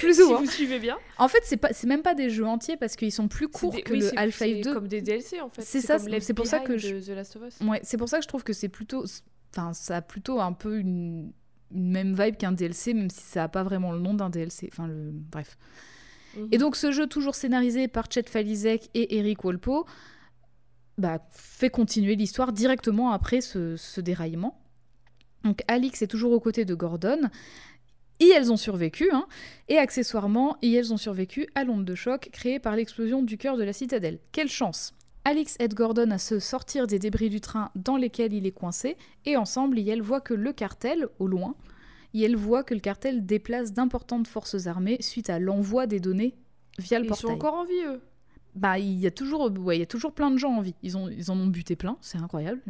plus 0.00 0.14
si 0.16 0.22
ou 0.22 0.28
moins. 0.30 0.40
vous 0.40 0.50
suivez 0.50 0.80
bien. 0.80 0.98
En 1.18 1.28
fait, 1.28 1.38
c'est 1.44 1.56
pas, 1.56 1.72
c'est 1.72 1.86
même 1.86 2.02
pas 2.02 2.14
des 2.14 2.30
jeux 2.30 2.44
entiers 2.46 2.76
parce 2.76 2.96
qu'ils 2.96 3.12
sont 3.12 3.28
plus 3.28 3.46
c'est 3.52 3.60
courts 3.60 3.72
des- 3.74 3.82
que 3.82 3.92
oui, 3.92 4.00
le 4.00 4.08
c'est- 4.08 4.16
Half-Life 4.18 4.56
c'est 4.56 4.62
2. 4.62 4.74
comme 4.74 4.88
des 4.88 5.00
DLC 5.02 5.40
en 5.40 5.48
fait. 5.50 5.62
C'est 5.62 5.80
ça, 5.80 6.00
c'est- 6.00 6.20
c'est 6.20 6.34
pour 6.34 6.46
ça 6.48 6.58
que 6.58 6.76
je-. 6.76 6.94
Ouais, 7.64 7.80
c'est 7.84 7.96
pour 7.96 8.08
ça 8.08 8.16
que 8.18 8.24
je 8.24 8.28
trouve 8.28 8.42
que 8.42 8.52
c'est 8.52 8.68
plutôt. 8.68 9.04
Enfin, 9.52 9.72
ça 9.72 9.98
a 9.98 10.02
plutôt 10.02 10.40
un 10.40 10.52
peu 10.52 10.78
une, 10.78 11.32
une 11.72 11.90
même 11.90 12.14
vibe 12.20 12.36
qu'un 12.36 12.52
DLC, 12.52 12.94
même 12.94 13.10
si 13.10 13.22
ça 13.22 13.44
a 13.44 13.48
pas 13.48 13.62
vraiment 13.62 13.92
le 13.92 13.98
nom 13.98 14.14
d'un 14.14 14.30
DLC. 14.30 14.68
Enfin, 14.72 14.86
le... 14.86 15.10
bref. 15.12 15.56
Mhm. 16.36 16.48
Et 16.52 16.58
donc, 16.58 16.76
ce 16.76 16.92
jeu, 16.92 17.06
toujours 17.06 17.34
scénarisé 17.34 17.88
par 17.88 18.10
Chet 18.10 18.24
Falizek 18.28 18.90
et 18.94 19.18
Eric 19.18 19.44
Wolpo, 19.44 19.86
bah, 20.98 21.20
fait 21.30 21.70
continuer 21.70 22.16
l'histoire 22.16 22.52
directement 22.52 23.12
après 23.12 23.40
ce, 23.40 23.76
ce 23.76 24.00
déraillement. 24.00 24.60
Donc, 25.42 25.62
Alix 25.68 26.02
est 26.02 26.06
toujours 26.06 26.32
aux 26.32 26.40
côtés 26.40 26.64
de 26.64 26.74
Gordon. 26.74 27.30
Et 28.20 28.28
elles 28.28 28.52
ont 28.52 28.56
survécu, 28.56 29.10
hein, 29.12 29.26
et 29.68 29.76
accessoirement, 29.76 30.56
et 30.62 30.72
elles 30.72 30.92
ont 30.92 30.96
survécu 30.96 31.48
à 31.56 31.64
l'onde 31.64 31.84
de 31.84 31.94
choc 31.96 32.28
créée 32.32 32.60
par 32.60 32.76
l'explosion 32.76 33.22
du 33.22 33.36
cœur 33.36 33.56
de 33.56 33.64
la 33.64 33.72
citadelle. 33.72 34.20
Quelle 34.30 34.48
chance 34.48 34.94
Alix 35.24 35.56
aide 35.58 35.74
Gordon 35.74 36.10
à 36.10 36.18
se 36.18 36.38
sortir 36.38 36.86
des 36.86 36.98
débris 36.98 37.30
du 37.30 37.40
train 37.40 37.70
dans 37.74 37.96
lesquels 37.96 38.32
il 38.34 38.46
est 38.46 38.52
coincé, 38.52 38.96
et 39.24 39.36
ensemble, 39.36 39.78
Yel 39.78 40.02
voit 40.02 40.20
que 40.20 40.34
le 40.34 40.52
cartel, 40.52 41.08
au 41.18 41.26
loin, 41.26 41.54
Yel 42.12 42.36
voit 42.36 42.62
que 42.62 42.74
le 42.74 42.80
cartel 42.80 43.24
déplace 43.24 43.72
d'importantes 43.72 44.28
forces 44.28 44.66
armées 44.66 44.98
suite 45.00 45.30
à 45.30 45.38
l'envoi 45.38 45.86
des 45.86 45.98
données 46.00 46.34
via 46.78 46.98
le 46.98 47.06
Ils 47.06 47.08
portail. 47.08 47.30
sont 47.30 47.34
encore 47.34 47.54
en 47.54 47.64
vie 47.64 47.72
eux. 47.86 48.00
Bah, 48.54 48.78
il 48.78 49.00
y 49.00 49.06
a 49.06 49.10
toujours, 49.10 49.50
ouais, 49.60 49.76
il 49.76 49.80
y 49.80 49.82
a 49.82 49.86
toujours 49.86 50.12
plein 50.12 50.30
de 50.30 50.36
gens 50.36 50.52
en 50.52 50.60
vie. 50.60 50.76
Ils 50.82 50.96
ont, 50.96 51.08
ils 51.08 51.30
en 51.32 51.36
ont 51.40 51.46
buté 51.48 51.74
plein, 51.74 51.96
c'est 52.00 52.18
incroyable. 52.18 52.60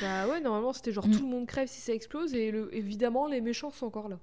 Bah 0.00 0.26
ouais, 0.28 0.40
normalement 0.40 0.72
c'était 0.72 0.90
genre 0.92 1.06
Mm. 1.06 1.12
tout 1.12 1.22
le 1.22 1.28
monde 1.28 1.46
crève 1.46 1.68
si 1.68 1.80
ça 1.80 1.92
explose 1.92 2.34
et 2.34 2.50
le- 2.50 2.74
évidemment 2.74 3.28
les 3.28 3.40
méchants 3.40 3.70
sont 3.70 3.86
encore 3.86 4.08
là. 4.08 4.18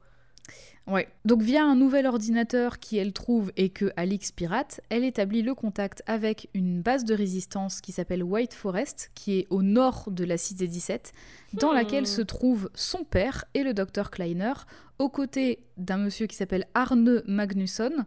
Ouais. 0.88 1.08
Donc 1.26 1.42
via 1.42 1.66
un 1.66 1.76
nouvel 1.76 2.06
ordinateur 2.08 2.80
qui 2.80 2.96
elle 2.98 3.12
trouve 3.12 3.52
et 3.58 3.68
que 3.70 3.92
Alix 3.98 4.32
pirate, 4.32 4.80
elle 4.90 5.04
établit 5.04 5.42
le 5.42 5.54
contact 5.54 6.02
avec 6.08 6.50
une 6.54 6.82
base 6.82 7.04
de 7.04 7.14
résistance 7.14 7.82
qui 7.82 7.92
s'appelle 7.92 8.24
White 8.24 8.54
Forest, 8.54 9.12
qui 9.14 9.40
est 9.40 9.48
au 9.50 9.64
nord 9.64 10.10
de 10.10 10.24
la 10.24 10.38
cité 10.38 10.66
17, 10.68 11.12
dans 11.54 11.72
Hmm. 11.72 11.76
laquelle 11.76 12.08
se 12.08 12.22
trouve 12.22 12.70
son 12.74 13.04
père 13.04 13.44
et 13.54 13.64
le 13.64 13.74
docteur 13.74 14.12
Kleiner, 14.12 14.54
aux 14.98 15.10
côtés 15.10 15.60
d'un 15.76 15.98
monsieur 15.98 16.26
qui 16.26 16.38
s'appelle 16.38 16.66
Arne 16.74 17.22
Magnusson, 17.28 18.06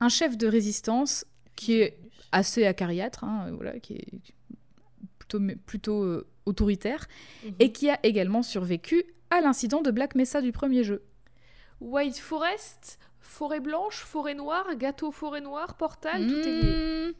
un 0.00 0.08
chef 0.08 0.38
de 0.38 0.46
résistance 0.46 1.26
qui 1.54 1.74
est 1.74 1.98
assez 2.32 2.64
acariâtre, 2.64 3.24
hein, 3.24 3.50
voilà, 3.54 3.78
qui 3.78 3.92
est 3.92 4.06
plutôt, 5.18 5.38
plutôt 5.66 6.02
euh, 6.02 6.26
autoritaire, 6.46 7.06
Mhm. 7.44 7.52
et 7.60 7.72
qui 7.72 7.90
a 7.90 7.98
également 8.04 8.42
survécu 8.42 9.04
à 9.30 9.40
l'incident 9.42 9.82
de 9.82 9.90
Black 9.90 10.14
Mesa 10.14 10.40
du 10.40 10.50
premier 10.52 10.82
jeu. 10.82 11.02
White 11.82 12.18
Forest, 12.18 12.98
forêt 13.20 13.60
blanche, 13.60 13.96
forêt 14.04 14.34
noire, 14.34 14.66
gâteau 14.76 15.10
forêt 15.10 15.40
noire, 15.40 15.74
portal, 15.76 16.26
tout 16.26 16.38
est 16.38 16.62
lié. 16.62 17.08
Mmh. 17.08 17.12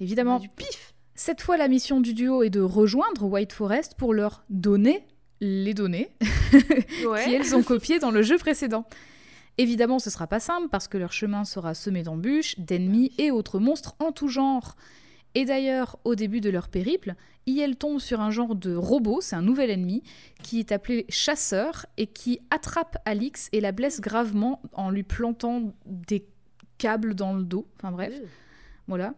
Évidemment. 0.00 0.38
Du 0.38 0.48
pif. 0.48 0.94
Cette 1.14 1.40
fois, 1.40 1.56
la 1.56 1.68
mission 1.68 2.00
du 2.00 2.14
duo 2.14 2.42
est 2.42 2.50
de 2.50 2.60
rejoindre 2.60 3.24
White 3.24 3.52
Forest 3.52 3.94
pour 3.96 4.12
leur 4.14 4.44
donner 4.50 5.06
les 5.40 5.74
données 5.74 6.10
Ouais. 7.06 7.24
qu'elles 7.24 7.56
ont 7.56 7.62
copiées 7.62 7.98
dans 7.98 8.10
le 8.10 8.22
jeu 8.22 8.38
précédent. 8.38 8.84
Évidemment, 9.58 9.98
ce 9.98 10.10
sera 10.10 10.26
pas 10.26 10.40
simple 10.40 10.68
parce 10.68 10.86
que 10.86 10.98
leur 10.98 11.12
chemin 11.12 11.44
sera 11.44 11.72
semé 11.74 12.02
d'embûches, 12.02 12.58
d'ennemis 12.58 13.12
et 13.18 13.30
autres 13.30 13.58
monstres 13.58 13.96
en 13.98 14.12
tout 14.12 14.28
genre. 14.28 14.76
Et 15.36 15.44
d'ailleurs, 15.44 15.98
au 16.04 16.14
début 16.14 16.40
de 16.40 16.48
leur 16.48 16.70
périple, 16.70 17.14
Iel 17.46 17.76
tombe 17.76 18.00
sur 18.00 18.22
un 18.22 18.30
genre 18.30 18.54
de 18.54 18.74
robot, 18.74 19.20
c'est 19.20 19.36
un 19.36 19.42
nouvel 19.42 19.68
ennemi, 19.68 20.02
qui 20.42 20.60
est 20.60 20.72
appelé 20.72 21.04
Chasseur 21.10 21.84
et 21.98 22.06
qui 22.06 22.40
attrape 22.50 22.96
Alix 23.04 23.50
et 23.52 23.60
la 23.60 23.70
blesse 23.70 24.00
gravement 24.00 24.62
en 24.72 24.88
lui 24.88 25.02
plantant 25.02 25.74
des 25.84 26.26
câbles 26.78 27.14
dans 27.14 27.34
le 27.34 27.44
dos. 27.44 27.68
Enfin 27.76 27.92
bref, 27.92 28.14
voilà. 28.88 29.12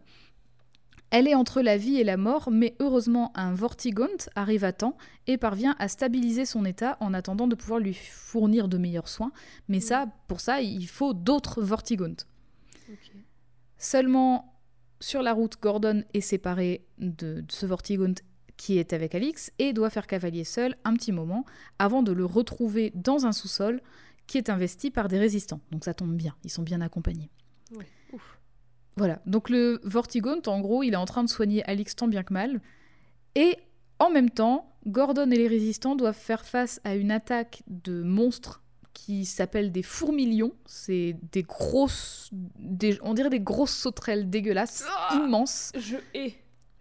Elle 1.09 1.25
est 1.25 1.35
entre 1.35 1.61
la 1.61 1.77
vie 1.77 2.01
et 2.01 2.03
la 2.03 2.17
mort, 2.17 2.51
mais 2.51 2.75
heureusement 2.81 3.31
un 3.33 3.53
Vortigaunt 3.53 4.27
arrive 4.35 4.65
à 4.65 4.73
temps 4.73 4.97
et 5.25 5.37
parvient 5.37 5.77
à 5.79 5.87
stabiliser 5.87 6.43
son 6.43 6.65
état 6.65 6.97
en 6.99 7.13
attendant 7.13 7.47
de 7.47 7.55
pouvoir 7.55 7.79
lui 7.79 7.93
fournir 7.93 8.67
de 8.67 8.77
meilleurs 8.77 9.07
soins. 9.07 9.31
Mais 9.69 9.79
ça, 9.79 10.07
pour 10.27 10.41
ça, 10.41 10.59
il 10.59 10.85
faut 10.85 11.13
d'autres 11.13 11.61
Vortigaunt. 11.61 12.17
Ok. 12.91 13.13
Seulement, 13.77 14.58
sur 14.99 15.21
la 15.21 15.33
route, 15.33 15.57
Gordon 15.61 16.03
est 16.13 16.21
séparé 16.21 16.85
de, 16.97 17.41
de 17.41 17.51
ce 17.51 17.65
Vortigaunt 17.65 18.15
qui 18.57 18.77
est 18.77 18.91
avec 18.91 19.15
Alix 19.15 19.51
et 19.57 19.71
doit 19.71 19.89
faire 19.89 20.05
cavalier 20.05 20.43
seul 20.43 20.75
un 20.83 20.93
petit 20.93 21.13
moment 21.13 21.45
avant 21.79 22.03
de 22.03 22.11
le 22.11 22.25
retrouver 22.25 22.91
dans 22.93 23.25
un 23.25 23.31
sous-sol 23.31 23.81
qui 24.27 24.37
est 24.37 24.49
investi 24.49 24.91
par 24.91 25.07
des 25.07 25.17
résistants. 25.17 25.61
Donc 25.71 25.85
ça 25.85 25.93
tombe 25.93 26.13
bien, 26.15 26.35
ils 26.43 26.49
sont 26.49 26.63
bien 26.63 26.81
accompagnés. 26.81 27.29
Ouais. 27.73 27.87
Ouf. 28.11 28.37
Voilà, 28.97 29.21
donc 29.25 29.49
le 29.49 29.79
Vortigaunt, 29.83 30.41
en 30.47 30.59
gros, 30.59 30.83
il 30.83 30.93
est 30.93 30.97
en 30.97 31.05
train 31.05 31.23
de 31.23 31.29
soigner 31.29 31.63
Alix 31.63 31.95
tant 31.95 32.09
bien 32.09 32.23
que 32.23 32.33
mal. 32.33 32.59
Et 33.35 33.57
en 33.97 34.09
même 34.09 34.29
temps, 34.29 34.75
Gordon 34.85 35.31
et 35.31 35.37
les 35.37 35.47
résistants 35.47 35.95
doivent 35.95 36.13
faire 36.13 36.45
face 36.45 36.81
à 36.83 36.95
une 36.95 37.11
attaque 37.11 37.63
de 37.67 38.03
monstres 38.03 38.61
qui 39.05 39.25
s'appellent 39.25 39.71
des 39.71 39.83
fourmilions. 39.83 40.53
C'est 40.65 41.15
des 41.31 41.43
grosses. 41.43 42.29
des- 42.59 42.99
on 43.01 43.13
dirait 43.13 43.29
des 43.29 43.39
grosses 43.39 43.75
sauterelles 43.75 44.29
dégueulasses, 44.29 44.83
Ah 44.87 45.15
immenses. 45.15 45.71
Je 45.77 45.95
hais. 46.13 46.35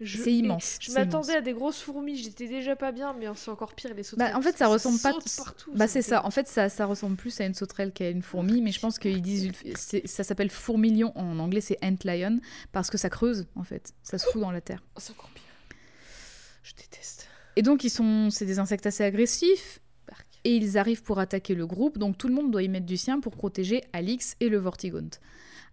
C'est 0.05 0.33
immense. 0.33 0.79
Je 0.81 0.93
m'attendais 0.93 1.35
à 1.35 1.41
des 1.41 1.53
grosses 1.53 1.81
fourmis, 1.81 2.17
j'étais 2.17 2.47
déjà 2.47 2.77
pas 2.77 2.93
bien, 2.93 3.15
mais 3.19 3.27
c'est 3.35 3.51
encore 3.51 3.75
pire 3.75 3.93
les 3.95 4.05
sauterelles. 4.05 4.33
Bah, 4.33 4.39
en 4.39 4.43
fait, 4.43 4.57
ça 4.57 4.69
ressemble 4.69 5.01
pas. 5.01 5.13
partout. 5.37 5.73
Bah, 5.75 5.89
c'est 5.89 6.03
ça. 6.03 6.25
En 6.25 6.31
fait, 6.31 6.47
ça, 6.47 6.69
ça 6.69 6.87
ressemble 6.87 7.17
plus 7.17 7.41
à 7.41 7.47
une 7.47 7.55
sauterelle 7.55 7.93
qu'à 7.93 8.09
une 8.11 8.23
fourmi, 8.23 8.61
mais 8.63 8.71
je 8.71 8.79
pense 8.79 8.99
qu'ils 9.01 9.21
disent. 9.23 9.51
Ça 10.05 10.23
s'appelle 10.25 10.51
fourmilion. 10.51 11.13
En 11.17 11.39
anglais, 11.41 11.61
c'est 11.61 11.79
antlion, 11.83 12.39
parce 12.71 12.91
que 12.91 12.99
ça 12.99 13.11
creuse, 13.11 13.47
en 13.57 13.65
fait. 13.65 13.93
Ça 14.05 14.19
se 14.19 14.27
fout 14.31 14.41
dans 14.41 14.53
la 14.53 14.61
terre. 14.61 14.85
Oh, 14.95 15.01
c'est 15.01 15.11
encore 15.13 15.31
pire. 15.31 15.43
Je 16.63 16.75
déteste. 16.75 17.27
Et 17.57 17.63
donc, 17.63 17.83
ils 17.83 17.91
sont, 17.91 18.31
c'est 18.31 18.47
des 18.47 18.59
insectes 18.61 18.87
assez 18.87 19.03
agressifs. 19.03 19.81
Et 20.45 20.55
ils 20.57 20.79
arrivent 20.79 21.03
pour 21.03 21.19
attaquer 21.19 21.55
le 21.55 21.67
groupe. 21.67 21.99
Donc, 21.99 22.19
tout 22.19 22.29
le 22.29 22.35
monde 22.35 22.51
doit 22.51 22.63
y 22.63 22.69
mettre 22.69 22.87
du 22.87 22.97
sien 22.97 23.21
pour 23.21 23.33
protéger 23.33 23.83
Alix 23.93 24.37
et 24.41 24.49
le 24.49 24.59
Vortigaunt. 24.59 25.11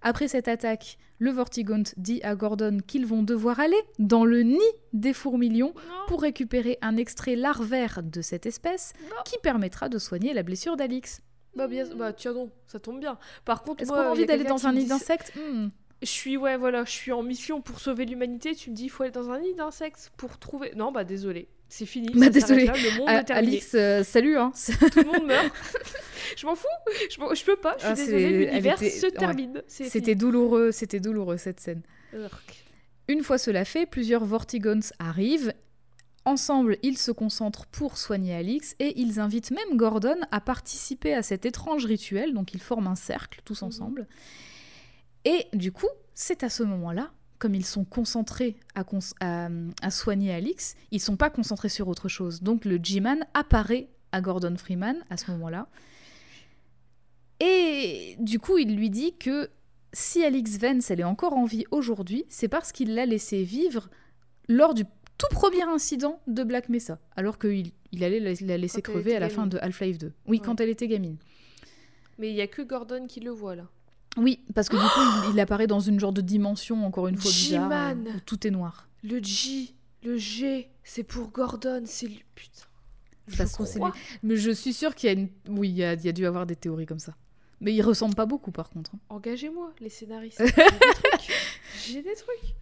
Après 0.02 0.28
cette 0.28 0.48
attaque, 0.48 0.98
le 1.18 1.32
Vortigaunt 1.32 1.84
dit 1.98 2.22
à 2.24 2.36
Gordon 2.36 2.78
qu'ils 2.86 3.06
vont 3.06 3.24
devoir 3.24 3.60
aller 3.60 3.82
dans 3.98 4.26
le 4.26 4.44
nid 4.44 4.60
des 4.94 5.14
fourmilions 5.14 5.74
pour 6.08 6.22
récupérer 6.22 6.78
un 6.82 6.98
extrait 6.98 7.36
larvaire 7.36 8.02
de 8.04 8.22
cette 8.22 8.46
espèce 8.46 8.94
qui 9.26 9.38
permettra 9.42 9.90
de 9.90 9.98
soigner 9.98 10.34
la 10.34 10.44
blessure 10.44 10.76
d'Alix. 10.78 11.22
Bah, 11.56 11.68
bien, 11.68 11.86
bah 11.96 12.12
tiens 12.12 12.34
donc, 12.34 12.52
ça 12.68 12.80
tombe 12.80 13.00
bien. 13.00 13.18
Par 13.46 13.64
contre, 13.64 13.82
Est-ce 13.82 13.92
qu'on 13.92 13.98
a 13.98 14.10
envie 14.10 14.26
d'aller 14.26 14.44
dans 14.44 14.68
un 14.68 14.74
nid 14.74 14.86
d'insectes? 14.86 15.34
Hmm. 15.36 15.70
Je 16.02 16.08
suis, 16.08 16.36
ouais, 16.36 16.58
voilà, 16.58 16.84
je 16.84 16.92
suis 16.92 17.14
en 17.14 17.24
mission 17.24 17.62
pour 17.62 17.80
sauver 17.80 18.06
l'humanité. 18.06 18.54
Tu 18.54 18.70
me 18.70 18.76
dis, 18.76 18.84
il 18.84 18.90
faut 18.90 19.04
aller 19.04 19.12
dans 19.12 19.32
un 19.32 19.40
nid 19.40 19.54
d'insectes 19.54 20.12
pour 20.18 20.38
trouver. 20.38 20.74
Non, 20.76 20.92
bah 20.92 21.06
désolé, 21.06 21.48
c'est 21.78 21.86
fini. 21.86 22.10
Bah, 22.14 22.30
désolé. 22.30 22.66
là, 22.66 22.74
le 22.74 22.98
monde 23.00 23.10
est. 23.10 23.32
Alix, 23.32 23.72
euh, 23.76 24.04
salut 24.04 24.38
hein. 24.38 24.52
Tout 24.94 25.00
le 25.00 25.06
monde 25.06 25.28
meurt. 25.28 25.54
je 26.38 26.46
m'en 26.46 26.56
fous. 26.56 26.68
Je, 27.10 27.16
je 27.36 27.46
peux 27.46 27.56
pas. 27.58 27.76
Je 27.78 27.84
suis 27.84 27.90
Ah, 27.92 27.96
désolée. 27.96 28.46
L'univers 28.48 28.82
était- 28.82 28.90
se 28.98 29.08
termine. 29.08 29.62
C'était 29.68 30.16
douloureux, 30.16 30.72
c'était 30.72 31.00
douloureux 31.00 31.38
cette 31.38 31.60
scène. 31.60 31.82
Urk. 32.14 32.66
Une 33.08 33.22
fois 33.24 33.38
cela 33.38 33.66
fait, 33.66 33.86
plusieurs 33.86 34.26
Vortigons 34.26 34.80
arrivent. 35.00 35.54
Ensemble, 36.28 36.78
ils 36.82 36.98
se 36.98 37.12
concentrent 37.12 37.68
pour 37.68 37.98
soigner 37.98 38.34
Alix 38.34 38.76
et 38.80 39.00
ils 39.00 39.20
invitent 39.20 39.52
même 39.52 39.78
Gordon 39.78 40.18
à 40.32 40.42
participer 40.42 41.14
à 41.14 41.22
cet 41.22 41.46
étrange 41.46 41.86
rituel. 41.86 42.34
Donc 42.34 42.54
ils 42.56 42.62
forment 42.62 42.88
un 42.88 42.96
cercle 42.96 43.42
tous 43.46 43.62
Mhm. 43.62 43.68
ensemble. 43.68 44.08
Et 45.24 45.46
du 45.54 45.72
coup, 45.72 45.88
c'est 46.16 46.44
à 46.44 46.50
ce 46.50 46.64
moment-là, 46.64 47.12
comme 47.40 47.54
ils 47.56 47.66
sont 47.66 47.84
concentrés 47.86 48.56
à, 48.76 48.84
cons- 48.84 49.00
à- 49.20 49.50
à 49.82 49.92
soigner 49.92 50.34
Alix, 50.34 50.76
ils 50.92 51.00
sont 51.02 51.18
pas 51.18 51.30
concentrés 51.30 51.70
sur 51.70 51.88
autre 51.88 52.08
chose. 52.08 52.42
Donc 52.42 52.66
le 52.66 52.78
G-Man 52.82 53.26
apparaît 53.34 53.90
à 54.12 54.22
Gordon 54.22 54.56
Freeman 54.58 55.04
à 55.10 55.18
ce 55.18 55.30
moment-là. 55.32 55.68
Et 57.40 58.16
du 58.20 58.40
coup, 58.40 58.58
il 58.58 58.76
lui 58.76 58.90
dit 58.90 59.16
que 59.18 59.50
si 59.94 60.24
Alix 60.24 60.58
Vance 60.58 60.90
elle 60.92 61.02
est 61.02 61.04
encore 61.06 61.34
en 61.34 61.46
vie 61.46 61.66
aujourd'hui, 61.72 62.26
c'est 62.30 62.48
parce 62.48 62.72
qu'il 62.72 62.96
l'a 62.96 63.06
laissée 63.06 63.44
vivre 63.44 63.90
lors 64.48 64.74
du 64.74 64.84
tout 65.18 65.28
premier 65.32 65.64
incident 65.64 66.20
de 66.28 66.44
Black 66.44 66.70
Mesa, 66.70 67.00
alors 67.16 67.40
qu'il 67.40 67.72
il 67.92 68.04
allait 68.04 68.20
la, 68.20 68.34
la 68.42 68.58
laisser 68.58 68.82
Quand 68.82 68.92
crever 68.94 69.16
à 69.16 69.20
la 69.20 69.30
fin 69.30 69.48
de 69.48 69.58
Half-Life 69.58 69.98
2. 69.98 70.12
Oui, 70.28 70.38
Ouais. 70.40 70.46
quand 70.46 70.60
elle 70.60 70.70
était 70.70 70.88
gamine. 70.88 71.18
Mais 72.18 72.30
il 72.30 72.36
y 72.36 72.42
a 72.42 72.48
que 72.48 72.62
Gordon 72.62 73.06
qui 73.08 73.20
le 73.22 73.32
voit 73.32 73.56
là. 73.56 73.68
Oui, 74.18 74.40
parce 74.54 74.70
que 74.70 74.76
du 74.78 74.82
coup, 74.82 75.28
il, 75.30 75.34
il 75.36 75.40
apparaît 75.40 75.68
dans 75.68 75.80
une 75.80 76.00
genre 76.00 76.14
de 76.14 76.22
dimension, 76.22 76.86
encore 76.86 77.08
une 77.08 77.18
fois 77.18 77.30
bizarre, 77.32 77.70
G-Man. 77.70 78.08
où 78.16 78.20
tout 78.22 78.48
est 78.48 78.52
noir. 78.52 78.88
Le 79.04 79.22
J, 79.22 79.76
le 80.04 80.18
G, 80.18 80.70
c'est 80.84 81.04
pour 81.04 81.30
Gordon. 81.30 81.84
C'est 81.86 82.08
lui. 82.08 82.24
Putain. 82.36 82.62
Ça 83.28 83.46
Je 83.46 83.66
se. 83.66 83.80
Mais 84.24 84.38
je 84.38 84.52
suis 84.52 84.74
sûre 84.74 84.94
qu'il 84.96 85.08
y 85.08 85.10
a 85.10 85.14
une... 85.20 85.30
Oui, 85.50 85.70
il 85.70 85.76
y 85.76 85.84
a, 85.84 85.94
il 85.94 86.06
y 86.06 86.10
a 86.10 86.12
dû 86.12 86.26
avoir 86.26 86.46
des 86.46 86.56
théories 86.56 86.86
comme 86.86 87.00
ça. 87.00 87.16
Mais 87.60 87.74
il 87.74 87.82
ressemble 87.82 88.16
pas 88.16 88.26
beaucoup, 88.26 88.52
par 88.52 88.70
contre. 88.70 88.92
hein. 88.96 89.00
Engagez-moi, 89.10 89.74
les 89.80 89.90
scénaristes. 89.90 90.42
J'ai 90.46 90.52
des 90.54 90.54
trucs. 90.94 91.32
J'ai 91.88 92.02
des 92.04 92.16
trucs. 92.16 92.56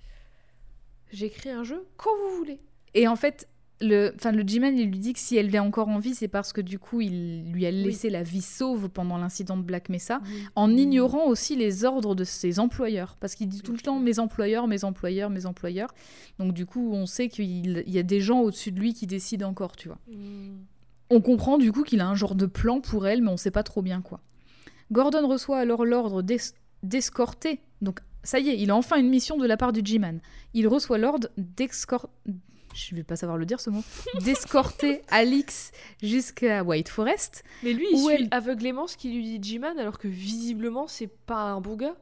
J'écris 1.12 1.50
un 1.52 1.64
jeu 1.64 1.86
quand 1.98 2.12
vous 2.18 2.38
voulez. 2.38 2.60
Et 2.94 3.08
en 3.08 3.16
fait, 3.16 3.48
le, 3.82 4.14
enfin, 4.16 4.32
le 4.32 4.48
G-Man, 4.48 4.78
il 4.78 4.90
lui 4.90 5.00
dit 5.00 5.14
que 5.14 5.20
si 5.20 5.36
elle 5.36 5.54
est 5.54 5.60
encore 5.60 5.90
en 5.90 6.00
vie, 6.00 6.16
c'est 6.16 6.28
parce 6.30 6.54
que 6.54 6.62
du 6.62 6.80
coup, 6.80 7.02
il 7.02 7.52
lui 7.52 7.66
a 7.66 7.72
laissé 7.72 8.10
la 8.10 8.24
vie 8.24 8.42
sauve 8.42 8.88
pendant 8.90 9.18
l'incident 9.18 9.58
de 9.58 9.64
Black 9.64 9.90
Mesa, 9.90 10.22
en 10.56 10.72
ignorant 10.78 11.26
aussi 11.28 11.56
les 11.56 11.84
ordres 11.84 12.16
de 12.16 12.24
ses 12.24 12.60
employeurs. 12.60 13.18
Parce 13.20 13.36
qu'il 13.36 13.48
dit 13.50 13.62
tout 13.62 13.74
le 13.74 13.80
temps 13.80 14.00
mes 14.00 14.20
employeurs, 14.20 14.68
mes 14.68 14.84
employeurs, 14.86 15.30
mes 15.30 15.46
employeurs. 15.46 15.94
Donc 16.40 16.54
du 16.54 16.66
coup, 16.66 16.92
on 16.94 17.06
sait 17.06 17.28
qu'il 17.30 17.84
il 17.86 17.94
y 17.94 18.00
a 18.00 18.04
des 18.04 18.22
gens 18.22 18.40
au-dessus 18.42 18.72
de 18.72 18.80
lui 18.80 18.94
qui 18.94 19.06
décident 19.08 19.50
encore, 19.50 19.76
tu 19.76 19.90
vois. 19.90 20.00
Hmm. 20.08 20.58
On 21.10 21.20
comprend 21.22 21.58
du 21.58 21.72
coup 21.72 21.84
qu'il 21.84 22.00
a 22.00 22.08
un 22.08 22.16
genre 22.16 22.36
de 22.36 22.46
plan 22.46 22.80
pour 22.80 23.06
elle, 23.08 23.22
mais 23.22 23.30
on 23.32 23.38
sait 23.38 23.52
pas 23.52 23.64
trop 23.64 23.82
bien 23.82 24.02
quoi. 24.02 24.22
Gordon 24.92 25.28
reçoit 25.28 25.60
alors 25.60 25.86
l'ordre 25.86 26.22
d'es- 26.22 26.54
d'escorter. 26.84 27.60
Donc 27.82 28.00
ça 28.24 28.40
y 28.40 28.50
est, 28.50 28.58
il 28.60 28.72
a 28.72 28.76
enfin 28.76 28.98
une 28.98 29.10
mission 29.10 29.38
de 29.38 29.46
la 29.46 29.58
part 29.58 29.74
du 29.74 29.82
G-Man. 29.84 30.22
Il 30.54 30.68
reçoit 30.68 30.98
l'ordre 30.98 31.28
d'escorter. 31.38 32.08
Je 32.74 32.96
vais 32.96 33.04
pas 33.04 33.16
savoir 33.16 33.38
le 33.38 33.46
dire 33.46 33.60
ce 33.60 33.70
mot. 33.70 33.84
D'escorter 34.24 35.02
Alix 35.10 35.72
jusqu'à 36.02 36.64
White 36.64 36.90
Forest. 36.90 37.44
Mais 37.64 37.74
lui, 37.74 37.86
il 37.92 37.98
suit 38.00 38.14
elle- 38.14 38.28
aveuglément 38.32 38.88
ce 38.88 38.98
qu'il 38.98 39.14
lui 39.16 39.38
dit 39.40 39.50
G-Man, 39.52 39.78
alors 39.80 40.00
que 40.00 40.08
visiblement, 40.08 40.88
c'est 40.88 41.08
pas 41.08 41.52
un 41.52 41.62
bon 41.62 41.76
gars. 41.76 41.96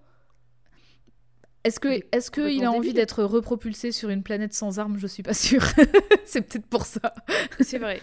Est-ce 1.64 1.80
que 1.80 1.90
est 1.90 2.02
qu'il 2.10 2.44
complètement 2.44 2.72
a 2.74 2.76
envie 2.76 2.94
d'être 2.94 3.24
repropulsé 3.24 3.92
sur 3.92 4.10
une 4.10 4.24
planète 4.24 4.54
sans 4.54 4.80
armes? 4.80 4.98
Je 4.98 5.06
suis 5.06 5.22
pas 5.24 5.34
sûre. 5.36 5.64
C'est 6.26 6.42
peut-être 6.42 6.66
pour 6.66 6.86
ça. 6.86 7.14
C'est 7.60 7.78
vrai. 7.78 8.02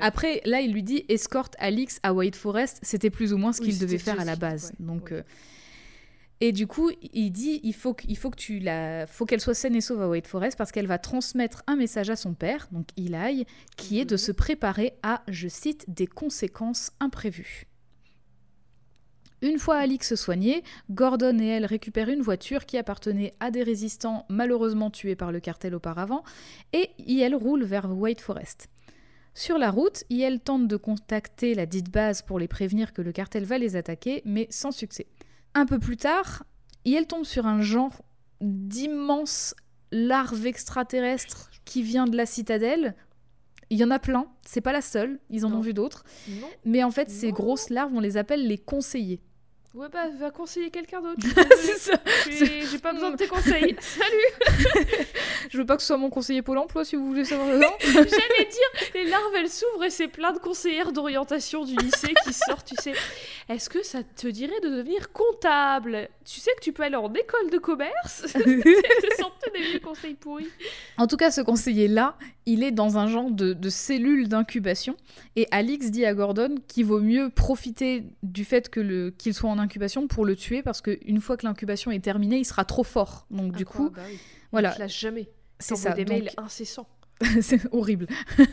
Après, 0.00 0.40
là, 0.44 0.60
il 0.60 0.72
lui 0.72 0.84
dit 0.84 1.04
escorte 1.08 1.56
Alix 1.58 1.98
à 2.04 2.14
White 2.14 2.36
Forest. 2.36 2.78
C'était 2.82 3.10
plus 3.10 3.32
ou 3.32 3.38
moins 3.38 3.52
ce 3.52 3.60
qu'il 3.60 3.76
devait 3.78 3.98
faire 3.98 4.20
à 4.20 4.24
la 4.24 4.34
ce 4.36 4.38
base. 4.40 4.64
ouais, 4.78 4.86
Donc, 4.86 5.10
ouais. 5.10 5.16
euh, 5.16 5.22
et 6.44 6.50
du 6.50 6.66
coup, 6.66 6.90
il 7.12 7.30
dit 7.30 7.60
il 7.62 7.72
faut 7.72 7.94
que, 7.94 8.04
il 8.08 8.18
faut 8.18 8.28
que 8.28 8.36
tu 8.36 8.58
la, 8.58 9.06
faut 9.06 9.26
qu'elle 9.26 9.40
soit 9.40 9.54
saine 9.54 9.76
et 9.76 9.80
sauve 9.80 10.02
à 10.02 10.08
White 10.08 10.26
Forest 10.26 10.58
parce 10.58 10.72
qu'elle 10.72 10.88
va 10.88 10.98
transmettre 10.98 11.62
un 11.68 11.76
message 11.76 12.10
à 12.10 12.16
son 12.16 12.34
père, 12.34 12.66
donc 12.72 12.88
Eli, 12.96 13.46
qui 13.76 14.00
est 14.00 14.04
de 14.04 14.14
Mhm. 14.14 14.18
se 14.18 14.32
préparer 14.32 14.94
à, 15.04 15.22
je 15.28 15.46
cite, 15.46 15.84
des 15.86 16.08
conséquences 16.08 16.90
imprévues. 16.98 17.68
Une 19.40 19.60
fois 19.60 19.76
Alix 19.76 20.16
soignée, 20.16 20.64
Gordon 20.90 21.38
et 21.38 21.46
elle 21.46 21.64
récupèrent 21.64 22.08
une 22.08 22.22
voiture 22.22 22.66
qui 22.66 22.76
appartenait 22.76 23.34
à 23.38 23.52
des 23.52 23.62
résistants 23.62 24.26
malheureusement 24.28 24.90
tués 24.90 25.14
par 25.14 25.30
le 25.30 25.38
cartel 25.38 25.76
auparavant, 25.76 26.24
et 26.72 26.90
elle 27.20 27.36
roule 27.36 27.62
vers 27.62 27.88
White 27.88 28.20
Forest. 28.20 28.68
Sur 29.34 29.58
la 29.58 29.70
route, 29.70 30.02
IL 30.10 30.40
tente 30.40 30.66
de 30.66 30.76
contacter 30.76 31.54
la 31.54 31.66
dite 31.66 31.90
base 31.90 32.20
pour 32.20 32.38
les 32.40 32.48
prévenir 32.48 32.92
que 32.92 33.00
le 33.00 33.12
cartel 33.12 33.44
va 33.44 33.58
les 33.58 33.76
attaquer, 33.76 34.22
mais 34.24 34.46
sans 34.50 34.72
succès. 34.72 35.06
Un 35.54 35.66
peu 35.66 35.78
plus 35.78 35.96
tard, 35.96 36.44
IL 36.84 37.06
tombe 37.06 37.24
sur 37.24 37.46
un 37.46 37.60
genre 37.60 38.02
d'immense 38.40 39.54
larve 39.90 40.46
extraterrestre 40.46 41.50
qui 41.64 41.82
vient 41.82 42.06
de 42.06 42.16
la 42.16 42.26
citadelle. 42.26 42.94
Il 43.70 43.78
y 43.78 43.84
en 43.84 43.90
a 43.90 43.98
plein, 43.98 44.26
c'est 44.44 44.60
pas 44.60 44.72
la 44.72 44.80
seule, 44.82 45.18
ils 45.30 45.44
en 45.46 45.50
Non. 45.50 45.58
ont 45.58 45.60
vu 45.60 45.72
d'autres. 45.74 46.04
Mais 46.64 46.82
en 46.84 46.90
fait, 46.90 47.10
ces 47.10 47.32
grosses 47.32 47.70
larves, 47.70 47.92
on 47.94 48.00
les 48.00 48.16
appelle 48.16 48.46
les 48.46 48.58
conseillers. 48.58 49.20
Ouais, 49.74 49.88
bah, 49.90 50.00
va 50.18 50.30
conseiller 50.30 50.70
quelqu'un 50.70 51.00
d'autre. 51.00 51.22
C'est 51.56 51.78
ça. 51.78 51.94
J'ai 52.28 52.78
pas 52.78 52.92
besoin 52.92 53.10
de 53.10 53.16
tes 53.16 53.26
conseils. 53.26 53.74
Salut 53.80 55.08
Je 55.50 55.56
veux 55.56 55.64
pas 55.64 55.76
que 55.76 55.80
ce 55.80 55.86
soit 55.86 55.96
mon 55.96 56.10
conseiller 56.10 56.42
Pôle 56.42 56.58
emploi 56.58 56.84
si 56.84 56.94
vous 56.94 57.06
voulez 57.06 57.24
savoir. 57.24 57.48
Non 57.56 57.72
J'allais 57.80 58.04
dire, 58.04 58.90
les 58.94 59.04
larves, 59.04 59.34
elles 59.34 59.48
s'ouvrent 59.48 59.84
et 59.84 59.90
c'est 59.90 60.08
plein 60.08 60.32
de 60.32 60.38
conseillères 60.38 60.92
d'orientation 60.92 61.64
du 61.64 61.74
lycée 61.76 62.12
qui 62.22 62.34
sortent, 62.34 62.68
tu 62.68 62.74
sais. 62.82 62.92
Est-ce 63.48 63.70
que 63.70 63.82
ça 63.82 64.02
te 64.02 64.26
dirait 64.26 64.60
de 64.60 64.68
devenir 64.68 65.10
comptable? 65.10 66.10
Tu 66.26 66.40
sais 66.40 66.50
que 66.54 66.60
tu 66.60 66.74
peux 66.74 66.82
aller 66.82 66.96
en 66.96 67.12
école 67.14 67.48
de 67.50 67.58
commerce? 67.58 68.24
C'est 68.26 69.16
sortent 69.18 69.44
des 69.54 69.62
vieux 69.62 69.80
conseils 69.80 70.14
pourris. 70.14 70.50
En 70.98 71.06
tout 71.06 71.16
cas, 71.16 71.30
ce 71.30 71.40
conseiller-là, 71.40 72.18
il 72.46 72.62
est 72.62 72.70
dans 72.72 72.98
un 72.98 73.06
genre 73.06 73.30
de, 73.30 73.52
de 73.52 73.68
cellule 73.70 74.28
d'incubation. 74.28 74.96
Et 75.36 75.46
Alix 75.50 75.90
dit 75.90 76.04
à 76.04 76.14
Gordon 76.14 76.56
qu'il 76.68 76.86
vaut 76.86 77.00
mieux 77.00 77.30
profiter 77.30 78.04
du 78.22 78.44
fait 78.44 78.68
que 78.68 78.80
le- 78.80 79.10
qu'il 79.16 79.32
soit 79.34 79.50
en 79.50 79.58
incubation 79.58 80.06
pour 80.08 80.24
le 80.24 80.34
tuer 80.36 80.62
parce 80.62 80.80
qu'une 80.80 81.20
fois 81.20 81.36
que 81.36 81.46
l'incubation 81.46 81.90
est 81.90 82.00
terminée, 82.00 82.38
il 82.38 82.44
sera 82.44 82.64
trop 82.64 82.84
fort. 82.84 83.26
Donc 83.30 83.54
du 83.56 83.64
coup, 83.64 83.90
bah 83.90 84.02
oui. 84.08 84.18
voilà, 84.50 84.72
Tu 84.72 84.80
lâches 84.80 84.98
jamais. 85.00 85.28
c'est 85.58 85.76
ça. 85.76 85.92
des 85.92 86.04
Donc, 86.04 86.18
mails 86.18 86.30
incessants. 86.36 86.88
c'est 87.40 87.60
horrible. 87.72 88.06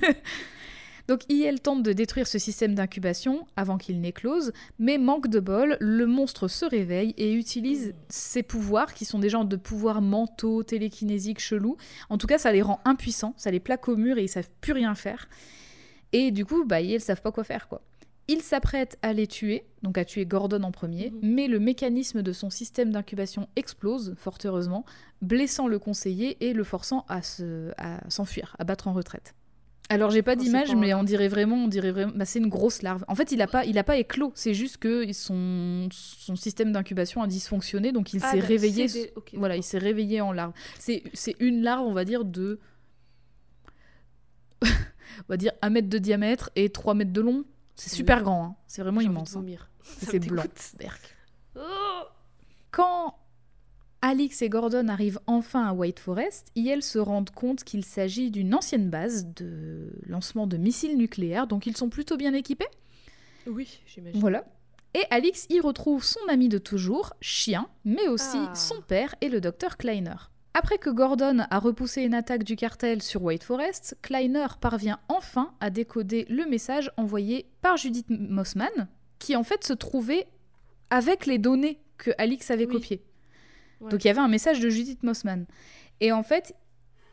Donc 1.09 1.23
IL 1.27 1.59
tente 1.59 1.81
de 1.81 1.91
détruire 1.91 2.27
ce 2.27 2.37
système 2.37 2.75
d'incubation 2.75 3.47
avant 3.55 3.79
qu'il 3.79 3.99
n'éclose, 3.99 4.53
mais 4.77 4.99
manque 4.99 5.27
de 5.27 5.39
bol, 5.39 5.75
le 5.79 6.05
monstre 6.05 6.47
se 6.47 6.65
réveille 6.65 7.15
et 7.17 7.33
utilise 7.33 7.95
ses 8.09 8.43
pouvoirs, 8.43 8.93
qui 8.93 9.05
sont 9.05 9.17
des 9.17 9.27
genres 9.29 9.45
de 9.45 9.55
pouvoirs 9.55 10.03
mentaux, 10.03 10.61
télékinésiques, 10.61 11.39
chelous. 11.39 11.77
En 12.09 12.19
tout 12.19 12.27
cas, 12.27 12.37
ça 12.37 12.51
les 12.51 12.61
rend 12.61 12.79
impuissants, 12.85 13.33
ça 13.37 13.49
les 13.49 13.59
plaque 13.59 13.87
au 13.87 13.95
mur 13.97 14.19
et 14.19 14.23
ils 14.25 14.29
savent 14.29 14.51
plus 14.61 14.71
rien 14.73 14.93
faire. 14.93 15.27
Et 16.13 16.29
du 16.29 16.45
coup, 16.45 16.63
bah, 16.63 16.79
ils 16.79 17.01
savent 17.01 17.23
pas 17.23 17.31
quoi 17.31 17.43
faire, 17.43 17.67
quoi. 17.67 17.81
Il 18.27 18.43
s'apprête 18.43 18.99
à 19.01 19.11
les 19.11 19.25
tuer, 19.25 19.63
donc 19.81 19.97
à 19.97 20.05
tuer 20.05 20.27
Gordon 20.27 20.61
en 20.61 20.71
premier, 20.71 21.09
Mhm. 21.09 21.19
mais 21.23 21.47
le 21.47 21.59
mécanisme 21.59 22.21
de 22.21 22.31
son 22.33 22.51
système 22.51 22.91
d'incubation 22.91 23.47
explose, 23.55 24.13
fort 24.15 24.37
heureusement, 24.45 24.85
blessant 25.23 25.67
le 25.67 25.79
conseiller 25.79 26.37
et 26.47 26.53
le 26.53 26.63
forçant 26.63 27.03
à 27.09 27.23
se- 27.23 27.71
à 27.79 28.07
s'enfuir, 28.11 28.55
à 28.59 28.63
battre 28.63 28.87
en 28.87 28.93
retraite. 28.93 29.33
Alors 29.91 30.11
j'ai 30.11 30.21
pas 30.21 30.35
d'image, 30.35 30.75
mais 30.75 30.91
un 30.91 30.99
on 30.99 31.03
dirait 31.03 31.27
vraiment, 31.27 31.55
on 31.55 31.67
dirait 31.67 31.91
vraiment, 31.91 32.11
bah, 32.15 32.25
c'est 32.25 32.37
une 32.37 32.47
grosse 32.49 32.83
larve. 32.83 33.03
En 33.07 33.15
fait, 33.15 33.31
il 33.31 33.41
a 33.41 33.47
pas, 33.47 33.65
il 33.65 33.75
a 33.79 33.83
pas 33.83 33.97
éclos. 33.97 34.31
C'est 34.35 34.53
juste 34.53 34.77
que 34.77 35.11
son, 35.13 35.89
son 35.91 36.35
système 36.35 36.71
d'incubation 36.71 37.23
a 37.23 37.27
dysfonctionné, 37.27 37.91
donc 37.91 38.13
il 38.13 38.19
Ah, 38.23 38.31
s'est 38.31 38.39
bah, 38.39 38.45
réveillé. 38.45 38.85
des- 38.87 39.11
Voilà, 39.33 39.55
il 39.55 39.63
s'est 39.63 39.79
réveillé 39.79 40.21
en 40.21 40.31
larve. 40.31 40.53
C'est, 40.77 41.01
c'est 41.13 41.35
une 41.39 41.63
larve, 41.63 41.87
on 41.87 41.93
va 41.93 42.05
dire 42.05 42.23
de, 42.23 42.59
on 44.63 44.67
va 45.27 45.37
dire 45.37 45.53
1 45.61 45.69
mètre 45.69 45.89
de 45.89 45.97
diamètre 45.97 46.49
et 46.55 46.69
3 46.69 46.93
mètres 46.93 47.13
de 47.13 47.21
long. 47.21 47.43
C'est 47.75 47.91
Oui. 47.91 47.97
super 47.97 48.23
grand, 48.23 48.43
hein. 48.45 48.55
c'est 48.67 48.81
vraiment 48.81 49.01
immense. 49.01 49.35
hein. 49.37 49.45
C'est 49.81 50.19
blanc. 50.19 50.43
Oh 51.55 51.59
Quand 52.71 53.15
Alix 54.01 54.41
et 54.41 54.49
Gordon 54.49 54.87
arrivent 54.87 55.19
enfin 55.27 55.65
à 55.65 55.73
White 55.73 55.99
Forest, 55.99 56.51
ils 56.55 56.81
se 56.81 56.99
rendent 56.99 57.31
compte 57.31 57.63
qu'il 57.65 57.83
s'agit 57.83 58.31
d'une 58.31 58.55
ancienne 58.55 58.89
base 58.89 59.25
de 59.35 59.91
lancement 60.05 60.47
de 60.47 60.55
missiles 60.57 60.97
nucléaires, 60.97 61.47
donc 61.47 61.65
ils 61.65 61.75
sont 61.75 61.89
plutôt 61.89 62.15
bien 62.15 62.33
équipés. 62.33 62.67
Oui, 63.45 63.79
j'imagine. 63.85 64.19
Voilà. 64.21 64.45
Et 64.93 65.03
Alix 65.11 65.45
y 65.49 65.59
retrouve 65.59 66.03
son 66.03 66.19
ami 66.29 66.47
de 66.49 66.57
toujours, 66.57 67.13
Chien, 67.21 67.67
mais 67.83 68.07
aussi 68.07 68.37
Ah. 68.39 68.55
son 68.55 68.81
père 68.81 69.15
et 69.21 69.27
le 69.29 69.41
docteur 69.41 69.75
Kleiner. 69.77 70.15
Après 70.53 70.77
que 70.77 70.89
Gordon 70.89 71.39
a 71.49 71.59
repoussé 71.59 72.01
une 72.01 72.13
attaque 72.15 72.43
du 72.43 72.55
cartel 72.55 73.01
sur 73.03 73.21
White 73.21 73.43
Forest, 73.43 73.97
Kleiner 74.01 74.47
parvient 74.61 74.99
enfin 75.09 75.53
à 75.59 75.69
décoder 75.69 76.25
le 76.29 76.45
message 76.45 76.89
envoyé 76.97 77.45
par 77.61 77.77
Judith 77.77 78.07
Mossman, 78.09 78.87
qui 79.19 79.35
en 79.35 79.43
fait 79.43 79.63
se 79.63 79.73
trouvait 79.73 80.25
avec 80.89 81.25
les 81.27 81.37
données 81.37 81.79
que 81.97 82.11
Alix 82.17 82.49
avait 82.49 82.65
Oui. 82.65 82.73
copiées. 82.73 83.03
Ouais. 83.81 83.91
Donc 83.91 84.03
il 84.03 84.07
y 84.07 84.09
avait 84.09 84.19
un 84.19 84.27
message 84.27 84.59
de 84.59 84.69
Judith 84.69 85.03
Mossman. 85.03 85.45
Et 86.01 86.11
en 86.11 86.23
fait, 86.23 86.55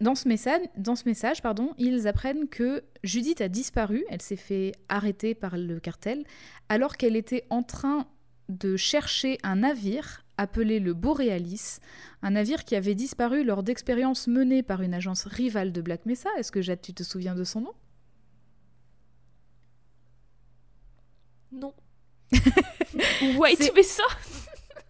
dans 0.01 0.14
ce 0.14 0.29
message, 0.29 0.62
dans 0.77 0.97
ce 0.97 1.09
message 1.09 1.43
pardon, 1.43 1.75
ils 1.79 2.07
apprennent 2.07 2.49
que 2.49 2.85
Judith 3.03 3.41
a 3.41 3.49
disparu, 3.49 4.05
elle 4.11 4.23
s'est 4.23 4.37
fait 4.37 4.73
arrêter 4.89 5.35
par 5.35 5.57
le 5.57 5.81
cartel, 5.81 6.25
alors 6.69 6.97
qu'elle 6.97 7.17
était 7.17 7.47
en 7.51 7.62
train 7.62 8.07
de 8.49 8.77
chercher 8.77 9.39
un 9.43 9.57
navire 9.57 10.25
appelé 10.39 10.81
le 10.81 10.93
Borealis, 10.93 11.79
un 12.23 12.33
navire 12.33 12.64
qui 12.64 12.77
avait 12.77 12.95
disparu 12.95 13.43
lors 13.43 13.62
d'expériences 13.62 14.29
menées 14.29 14.62
par 14.62 14.83
une 14.83 14.95
agence 14.95 15.25
rivale 15.25 15.73
de 15.73 15.81
Black 15.81 16.05
Mesa. 16.07 16.29
Est-ce 16.39 16.53
que 16.53 16.61
Jade, 16.61 16.83
tu 16.83 16.93
te 16.93 17.03
souviens 17.03 17.35
de 17.35 17.45
son 17.45 17.62
nom? 17.62 17.73
Non. 21.53 21.73
White, 23.39 23.73
ça 23.83 24.03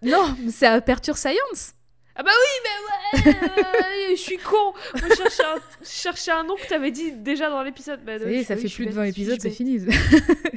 Non, 0.03 0.37
c'est 0.51 0.67
Aperture 0.67 1.17
Science 1.17 1.73
Ah 2.15 2.23
bah 2.23 2.31
oui, 2.33 3.25
mais 3.25 3.33
ouais 3.33 4.17
Je 4.17 4.21
suis 4.21 4.39
con 4.39 4.73
Moi, 4.95 5.09
je 5.11 5.15
cherchais 5.15 5.43
un, 5.45 5.57
je 5.83 5.89
cherchais 5.89 6.31
un 6.31 6.45
nom 6.45 6.55
que 6.57 6.69
t'avais 6.69 6.91
dit 6.91 7.13
déjà 7.13 7.49
dans 7.51 7.63
l'épisode. 7.63 8.01
Bah, 8.05 8.19
Ça 8.19 8.25
oui, 8.27 8.45
ça 8.45 8.55
oui, 8.55 8.69
fait 8.69 8.75
plus 8.75 8.87
de 8.87 8.91
bête, 8.91 8.97
20 8.97 9.07
je 9.07 9.13
suis 9.13 9.23
épisodes, 9.23 9.41
c'est 9.41 9.51
fini. 9.51 9.81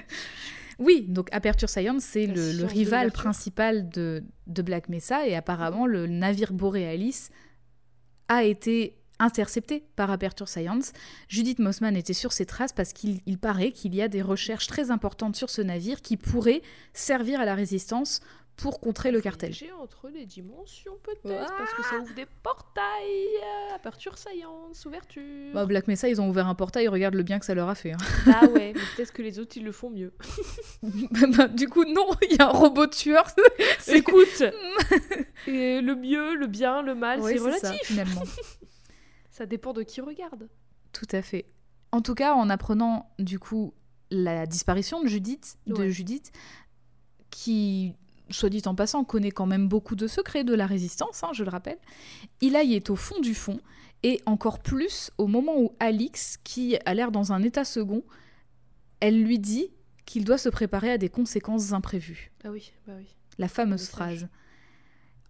oui, 0.79 1.05
donc 1.07 1.29
Aperture 1.31 1.69
Science, 1.69 2.03
c'est 2.03 2.25
le, 2.27 2.33
le 2.33 2.41
science 2.41 2.57
de 2.57 2.65
rival 2.65 3.11
principal 3.11 3.89
de, 3.89 4.23
de 4.47 4.61
Black 4.61 4.89
Mesa, 4.89 5.25
et 5.27 5.35
apparemment, 5.35 5.85
le 5.87 6.07
navire 6.07 6.53
Borealis 6.53 7.29
a 8.27 8.43
été 8.43 8.95
intercepté 9.19 9.83
par 9.95 10.11
Aperture 10.11 10.47
Science. 10.47 10.93
Judith 11.27 11.59
Mossman 11.59 11.95
était 11.97 12.13
sur 12.13 12.31
ses 12.31 12.45
traces 12.45 12.71
parce 12.71 12.93
qu'il 12.93 13.19
il 13.25 13.37
paraît 13.37 13.71
qu'il 13.71 13.93
y 13.93 14.01
a 14.01 14.07
des 14.07 14.21
recherches 14.21 14.67
très 14.67 14.91
importantes 14.91 15.35
sur 15.35 15.49
ce 15.49 15.61
navire 15.61 16.01
qui 16.01 16.15
pourraient 16.15 16.61
servir 16.93 17.41
à 17.41 17.45
la 17.45 17.53
résistance 17.53 18.21
pour 18.61 18.79
contrer 18.79 19.11
le 19.11 19.21
cartel. 19.21 19.53
Entre 19.81 20.09
les 20.09 20.25
dimensions 20.25 20.97
peut-être, 21.03 21.47
parce 21.57 21.73
que 21.73 21.83
ça 21.83 21.97
ouvre 21.99 22.13
des 22.13 22.25
portails, 22.43 22.83
euh, 23.71 23.75
aperture 23.75 24.17
science, 24.17 24.85
ouverture. 24.85 25.53
Bah, 25.53 25.65
Black 25.65 25.87
Mesa, 25.87 26.09
ils 26.09 26.19
ont 26.21 26.29
ouvert 26.29 26.47
un 26.47 26.55
portail, 26.55 26.87
regarde 26.87 27.15
le 27.15 27.23
bien 27.23 27.39
que 27.39 27.45
ça 27.45 27.53
leur 27.55 27.69
a 27.69 27.75
fait. 27.75 27.93
hein. 27.93 27.97
Bah 28.25 28.41
ouais, 28.53 28.73
mais 28.75 28.81
peut-être 28.95 29.13
que 29.13 29.21
les 29.21 29.39
autres 29.39 29.57
ils 29.57 29.63
le 29.63 29.71
font 29.71 29.89
mieux. 29.89 30.13
Bah, 31.37 31.47
du 31.47 31.67
coup, 31.67 31.83
non, 31.85 32.07
il 32.29 32.37
y 32.37 32.41
a 32.41 32.47
un 32.47 32.51
robot 32.51 32.87
tueur. 32.87 33.25
Écoute, 33.87 34.43
et 35.47 35.81
le 35.81 35.95
mieux, 35.95 36.35
le 36.35 36.47
bien, 36.47 36.81
le 36.81 36.95
mal, 36.95 37.19
Ouais, 37.21 37.33
c'est 37.37 37.39
c'est 37.39 37.59
ça, 37.59 37.69
relatif. 37.69 37.87
finalement. 37.87 38.23
Ça 39.31 39.45
dépend 39.45 39.73
de 39.73 39.83
qui 39.83 40.01
regarde. 40.01 40.49
Tout 40.93 41.07
à 41.11 41.21
fait. 41.21 41.45
En 41.91 42.01
tout 42.01 42.15
cas, 42.15 42.33
en 42.33 42.49
apprenant 42.49 43.09
du 43.19 43.39
coup 43.39 43.73
la 44.11 44.45
disparition 44.45 45.01
de 45.01 45.07
Judith, 45.07 45.57
de. 45.67 45.87
Judith, 45.89 46.31
qui, 47.29 47.95
soit 48.29 48.49
dit 48.49 48.61
en 48.65 48.75
passant, 48.75 49.03
connaît 49.03 49.31
quand 49.31 49.45
même 49.45 49.67
beaucoup 49.67 49.95
de 49.95 50.07
secrets 50.07 50.43
de 50.43 50.53
la 50.53 50.65
résistance, 50.65 51.23
hein, 51.23 51.29
je 51.33 51.43
le 51.43 51.49
rappelle, 51.49 51.77
Eli 52.41 52.75
est 52.75 52.89
au 52.89 52.95
fond 52.95 53.19
du 53.19 53.33
fond, 53.33 53.59
et 54.03 54.21
encore 54.25 54.59
plus 54.59 55.11
au 55.17 55.27
moment 55.27 55.59
où 55.59 55.73
Alix, 55.79 56.37
qui 56.43 56.77
a 56.85 56.93
l'air 56.93 57.11
dans 57.11 57.33
un 57.33 57.43
état 57.43 57.65
second, 57.65 58.03
elle 58.99 59.21
lui 59.21 59.39
dit 59.39 59.69
qu'il 60.05 60.23
doit 60.23 60.37
se 60.37 60.49
préparer 60.49 60.91
à 60.91 60.97
des 60.97 61.09
conséquences 61.09 61.73
imprévues. 61.73 62.31
Ah 62.43 62.49
oui, 62.51 62.71
bah 62.87 62.93
oui. 62.97 63.07
La 63.37 63.47
fameuse 63.47 63.87
phrase. 63.87 64.27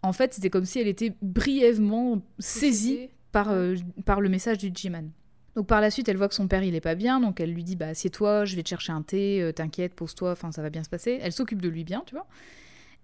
En 0.02 0.14
fait, 0.14 0.34
c'était 0.34 0.50
comme 0.50 0.66
si 0.66 0.80
elle 0.80 0.88
était 0.88 1.14
brièvement 1.22 2.22
saisie 2.40 3.10
par, 3.32 3.50
euh, 3.50 3.76
par 4.06 4.22
le 4.22 4.30
message 4.30 4.58
du 4.58 4.72
G-Man. 4.74 5.12
Donc 5.56 5.68
par 5.68 5.82
la 5.82 5.92
suite, 5.92 6.08
elle 6.08 6.18
voit 6.18 6.30
que 6.30 6.36
son 6.36 6.48
père 6.48 6.64
il 6.64 6.76
est 6.76 6.82
pas 6.82 6.96
bien, 6.96 7.20
donc 7.20 7.40
elle 7.42 7.52
lui 7.52 7.64
dit 7.64 7.76
bah 7.76 7.88
assieds-toi, 7.88 8.46
je 8.46 8.56
vais 8.56 8.64
te 8.64 8.70
chercher 8.70 8.94
un 8.94 9.02
thé, 9.02 9.42
euh, 9.42 9.52
t'inquiète, 9.52 9.94
pose-toi, 9.94 10.32
enfin 10.32 10.52
ça 10.52 10.62
va 10.62 10.70
bien 10.70 10.84
se 10.84 10.90
passer. 10.90 11.20
Elle 11.22 11.34
s'occupe 11.34 11.62
de 11.62 11.68
lui 11.68 11.84
bien, 11.84 12.04
tu 12.06 12.16
vois. 12.16 12.28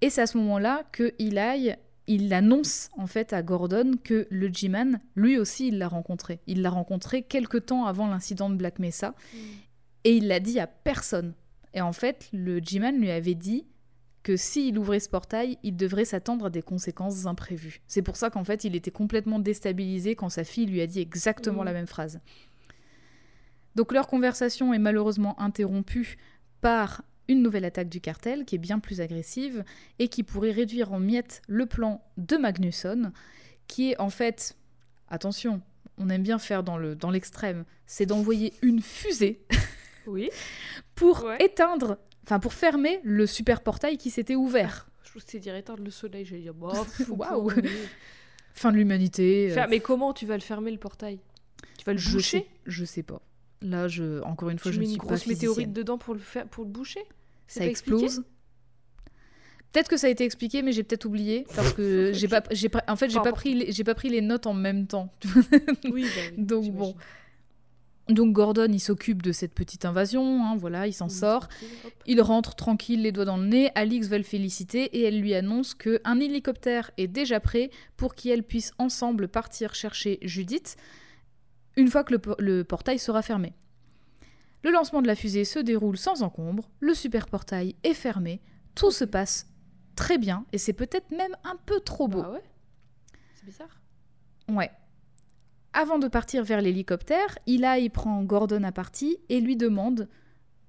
Et 0.02 0.10
c'est 0.10 0.22
à 0.22 0.28
ce 0.28 0.38
moment-là 0.38 0.84
que 0.92 1.14
Eli, 1.20 1.72
il 2.08 2.34
annonce 2.34 2.90
en 2.98 3.08
fait 3.08 3.34
à 3.34 3.42
Gordon 3.42 3.94
que 4.04 4.28
le 4.30 4.48
G-Man, 4.48 5.00
lui 5.16 5.38
aussi, 5.40 5.70
il 5.70 5.78
l'a 5.80 5.88
rencontré. 5.88 6.40
Il 6.48 6.62
l'a 6.62 6.70
rencontré 6.70 7.24
quelque 7.24 7.58
temps 7.58 7.86
avant 7.86 8.08
l'incident 8.08 8.50
de 8.50 8.56
Black 8.56 8.80
Mesa, 8.80 9.16
et 10.04 10.16
il 10.16 10.28
l'a 10.28 10.40
dit 10.40 10.60
à 10.60 10.68
personne. 10.68 11.34
Et 11.74 11.82
en 11.82 11.94
fait, 11.94 12.30
le 12.32 12.60
G-Man 12.60 13.00
lui 13.00 13.10
avait 13.12 13.34
dit 13.36 13.66
que 14.22 14.38
s'il 14.38 14.78
ouvrait 14.80 15.00
ce 15.00 15.10
portail, 15.10 15.58
il 15.64 15.76
devrait 15.76 16.06
s'attendre 16.06 16.46
à 16.46 16.50
des 16.50 16.62
conséquences 16.62 17.26
imprévues. 17.26 17.82
C'est 17.88 18.02
pour 18.02 18.16
ça 18.18 18.30
qu'en 18.30 18.44
fait, 18.44 18.64
il 18.64 18.76
était 18.76 18.92
complètement 18.92 19.40
déstabilisé 19.40 20.16
quand 20.16 20.30
sa 20.30 20.44
fille 20.44 20.66
lui 20.66 20.82
a 20.82 20.88
dit 20.88 21.00
exactement 21.00 21.60
Mhm. 21.60 21.66
la 21.66 21.74
même 21.74 21.88
phrase. 21.88 22.20
Donc 23.76 23.92
leur 23.92 24.08
conversation 24.08 24.74
est 24.74 24.80
malheureusement 24.80 25.40
interrompue 25.40 26.18
par 26.62 27.04
une 27.28 27.42
nouvelle 27.42 27.66
attaque 27.66 27.90
du 27.90 28.02
cartel 28.02 28.46
qui 28.46 28.56
est 28.56 28.60
bien 28.60 28.80
plus 28.80 29.02
agressive 29.02 29.64
et 30.00 30.08
qui 30.08 30.24
pourrait 30.24 30.52
réduire 30.52 30.92
en 30.94 31.00
miettes 31.00 31.42
le 31.48 31.66
plan 31.66 32.04
de 32.18 32.38
Magnusson, 32.38 33.12
qui 33.68 33.92
est 33.92 34.00
en 34.00 34.10
fait, 34.10 34.56
attention, 35.10 35.62
on 35.98 36.10
aime 36.10 36.24
bien 36.24 36.40
faire 36.40 36.64
dans 36.64 36.78
le 36.78 36.96
dans 36.96 37.10
l'extrême, 37.12 37.66
c'est 37.88 38.06
d'envoyer 38.06 38.54
une 38.62 38.82
fusée 38.82 39.46
Oui. 40.08 40.30
pour 40.94 41.24
Ouais. 41.24 41.38
éteindre, 41.44 41.98
enfin 42.24 42.40
pour 42.40 42.54
fermer 42.54 43.00
le 43.04 43.26
super 43.26 43.62
portail 43.62 43.98
qui 43.98 44.10
s'était 44.12 44.36
ouvert. 44.36 44.88
Je 45.04 45.10
trouve 45.10 45.24
que 45.24 45.32
c'est 45.32 45.40
dire 45.40 45.56
éteindre 45.56 45.84
le 45.84 45.92
soleil. 45.92 46.26
J'allais 46.26 46.42
dire, 46.42 46.54
Waouh. 47.10 47.52
Fin 48.54 48.72
de 48.72 48.78
l'humanité. 48.78 49.52
euh, 49.58 49.66
Mais 49.70 49.80
comment 49.80 50.14
tu 50.14 50.26
vas 50.26 50.36
le 50.36 50.42
fermer 50.42 50.72
le 50.72 50.78
portail? 50.78 51.20
Tu 51.78 51.86
vas 51.86 51.94
le 51.94 52.00
je 52.00 52.12
boucher 52.14 52.40
sais, 52.40 52.48
je 52.66 52.86
sais 52.86 53.04
pas. 53.04 53.22
Là, 53.66 53.88
je 53.88 54.22
encore 54.24 54.50
une 54.50 54.60
fois, 54.60 54.72
Tu 54.72 54.76
je 54.76 54.80
mets 54.82 54.88
ne 54.88 54.92
une 54.94 54.98
pas 54.98 55.06
grosse 55.08 55.28
météorite 55.28 55.74
dedans 55.74 55.98
pour 55.98 56.14
le 56.14 56.20
faire, 56.20 56.48
pour 56.48 56.64
le 56.64 56.70
boucher? 56.70 57.02
Ça 57.48 57.66
explose. 57.66 58.24
Peut-être 59.72 59.90
que 59.90 59.98
ça 59.98 60.08
a 60.08 60.10
été 60.10 60.24
expliqué, 60.24 60.62
mais 60.62 60.72
j'ai 60.72 60.84
peut-être 60.84 61.06
oublié 61.06 61.46
parce 61.56 61.74
que 61.74 62.12
j'ai 62.14 62.28
pas, 62.30 62.44
j'ai 62.52 62.70
pas, 62.70 62.84
en 62.88 62.96
fait, 62.96 63.10
j'ai 63.10 63.16
Pas 63.18 63.24
pas 63.26 63.32
pris, 63.34 63.54
les- 63.56 63.72
j'ai 63.72 63.84
pas 63.84 63.96
pris 63.96 64.10
les 64.10 64.22
notes 64.22 64.48
en 64.48 64.54
même 64.54 64.88
temps. 64.88 65.12
Oui, 65.92 66.04
bah 66.04 66.22
oui, 66.38 66.44
Donc 66.44 66.72
bon. 66.72 66.96
Donc 68.08 68.34
Gordon, 68.34 68.68
il 68.72 68.80
s'occupe 68.80 69.24
de 69.24 69.32
cette 69.32 69.54
petite 69.56 69.84
invasion, 69.84 70.46
hein, 70.46 70.56
voilà, 70.56 70.86
il 70.86 70.94
s'en 70.94 71.10
sort. 71.10 71.50
Il 72.06 72.22
rentre 72.22 72.54
tranquille, 72.54 73.02
les 73.02 73.12
doigts 73.12 73.26
dans 73.26 73.38
le 73.38 73.48
nez. 73.48 73.72
Alix 73.74 74.08
va 74.08 74.20
le 74.20 74.24
féliciter 74.24 74.84
et 74.96 75.02
elle 75.06 75.20
lui 75.20 75.34
annonce 75.34 75.74
que 75.74 76.00
un 76.04 76.20
hélicoptère 76.20 76.92
est 76.98 77.08
déjà 77.08 77.40
prêt 77.40 77.72
pour 77.98 78.14
qu'elles 78.14 78.44
puissent 78.44 78.74
ensemble 78.78 79.28
partir 79.28 79.74
chercher 79.74 80.20
Judith 80.22 80.78
une 81.76 81.90
fois 81.90 82.04
que 82.04 82.14
le, 82.14 82.20
por- 82.20 82.36
le 82.40 82.64
portail 82.64 83.00
sera 83.00 83.22
fermé. 83.22 83.54
Le 84.64 84.72
lancement 84.72 85.02
de 85.02 85.08
la 85.08 85.16
fusée 85.16 85.46
se 85.46 85.60
déroule 85.60 85.98
sans 85.98 86.24
encombre, 86.24 86.70
le 86.80 86.94
super 86.94 87.28
portail 87.28 87.76
est 87.84 87.94
fermé, 87.94 88.42
tout 88.74 88.92
se 88.92 89.06
passe 89.06 89.48
très 89.96 90.18
bien 90.18 90.46
et 90.52 90.58
c'est 90.58 90.74
peut-être 90.74 91.12
même 91.12 91.36
un 91.44 91.56
peu 91.66 91.80
trop 91.80 92.08
beau. 92.08 92.22
Bah 92.22 92.32
ouais? 92.32 92.44
C'est 93.36 93.46
bizarre. 93.46 93.82
Ouais. 94.48 94.72
Avant 95.74 96.00
de 96.00 96.08
partir 96.08 96.44
vers 96.44 96.62
l'hélicoptère, 96.62 97.38
Eli 97.48 97.90
prend 97.90 98.24
Gordon 98.24 98.64
à 98.64 98.72
partie 98.72 99.18
et 99.30 99.42
lui 99.42 99.56
demande 99.56 100.08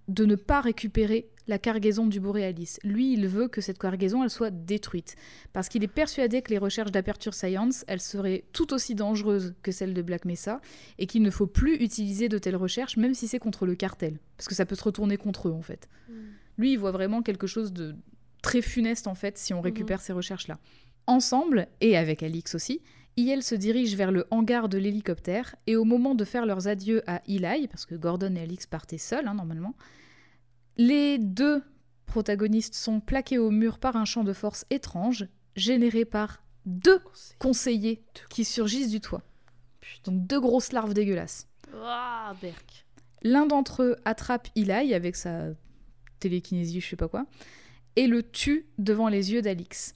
de 0.08 0.24
ne 0.24 0.34
pas 0.34 0.60
récupérer 0.60 1.30
la 1.48 1.58
cargaison 1.58 2.06
du 2.06 2.20
Borealis. 2.20 2.78
Lui, 2.82 3.12
il 3.12 3.26
veut 3.28 3.48
que 3.48 3.60
cette 3.60 3.78
cargaison 3.78 4.22
elle 4.22 4.30
soit 4.30 4.50
détruite 4.50 5.16
parce 5.52 5.68
qu'il 5.68 5.84
est 5.84 5.88
persuadé 5.88 6.42
que 6.42 6.50
les 6.50 6.58
recherches 6.58 6.90
d'Aperture 6.90 7.34
Science, 7.34 7.84
elles 7.88 8.00
seraient 8.00 8.44
tout 8.52 8.72
aussi 8.72 8.94
dangereuses 8.94 9.54
que 9.62 9.72
celles 9.72 9.94
de 9.94 10.02
Black 10.02 10.24
Mesa 10.24 10.60
et 10.98 11.06
qu'il 11.06 11.22
ne 11.22 11.30
faut 11.30 11.46
plus 11.46 11.76
utiliser 11.76 12.28
de 12.28 12.38
telles 12.38 12.56
recherches 12.56 12.96
même 12.96 13.14
si 13.14 13.28
c'est 13.28 13.38
contre 13.38 13.66
le 13.66 13.74
cartel 13.74 14.18
parce 14.36 14.48
que 14.48 14.54
ça 14.54 14.66
peut 14.66 14.76
se 14.76 14.84
retourner 14.84 15.16
contre 15.16 15.48
eux 15.48 15.52
en 15.52 15.62
fait. 15.62 15.88
Lui, 16.58 16.72
il 16.72 16.78
voit 16.78 16.92
vraiment 16.92 17.22
quelque 17.22 17.46
chose 17.46 17.72
de 17.72 17.94
très 18.42 18.62
funeste 18.62 19.06
en 19.06 19.14
fait 19.14 19.38
si 19.38 19.54
on 19.54 19.60
récupère 19.60 20.00
ces 20.00 20.12
recherches-là. 20.12 20.58
Ensemble, 21.06 21.68
et 21.80 21.96
avec 21.96 22.22
Alix 22.22 22.54
aussi, 22.54 22.80
IL 23.16 23.42
se 23.42 23.54
dirige 23.54 23.96
vers 23.96 24.12
le 24.12 24.26
hangar 24.30 24.68
de 24.68 24.76
l'hélicoptère 24.76 25.56
et 25.66 25.76
au 25.76 25.84
moment 25.84 26.14
de 26.14 26.24
faire 26.24 26.44
leurs 26.44 26.68
adieux 26.68 27.02
à 27.06 27.22
Eli, 27.26 27.68
parce 27.68 27.86
que 27.86 27.94
Gordon 27.94 28.34
et 28.34 28.40
Alix 28.40 28.66
partaient 28.66 28.98
seuls 28.98 29.26
hein, 29.26 29.34
normalement, 29.34 29.74
les 30.76 31.18
deux 31.18 31.62
protagonistes 32.06 32.74
sont 32.74 33.00
plaqués 33.00 33.38
au 33.38 33.50
mur 33.50 33.78
par 33.78 33.96
un 33.96 34.04
champ 34.04 34.24
de 34.24 34.32
force 34.32 34.64
étrange 34.70 35.26
généré 35.54 36.04
par 36.04 36.42
deux 36.66 36.98
Conseil. 36.98 37.36
conseillers 37.38 38.04
qui 38.28 38.44
surgissent 38.44 38.90
du 38.90 39.00
toit. 39.00 39.22
Putain. 39.80 40.12
Donc 40.12 40.26
deux 40.26 40.40
grosses 40.40 40.72
larves 40.72 40.94
dégueulasses. 40.94 41.48
Ah. 41.74 42.34
L'un 43.22 43.46
d'entre 43.46 43.82
eux 43.82 43.96
attrape 44.04 44.48
Eli 44.56 44.94
avec 44.94 45.16
sa 45.16 45.48
télékinésie, 46.20 46.80
je 46.80 46.88
sais 46.88 46.96
pas 46.96 47.08
quoi, 47.08 47.26
et 47.96 48.06
le 48.06 48.22
tue 48.22 48.66
devant 48.78 49.08
les 49.08 49.32
yeux 49.32 49.42
d'Alix. 49.42 49.94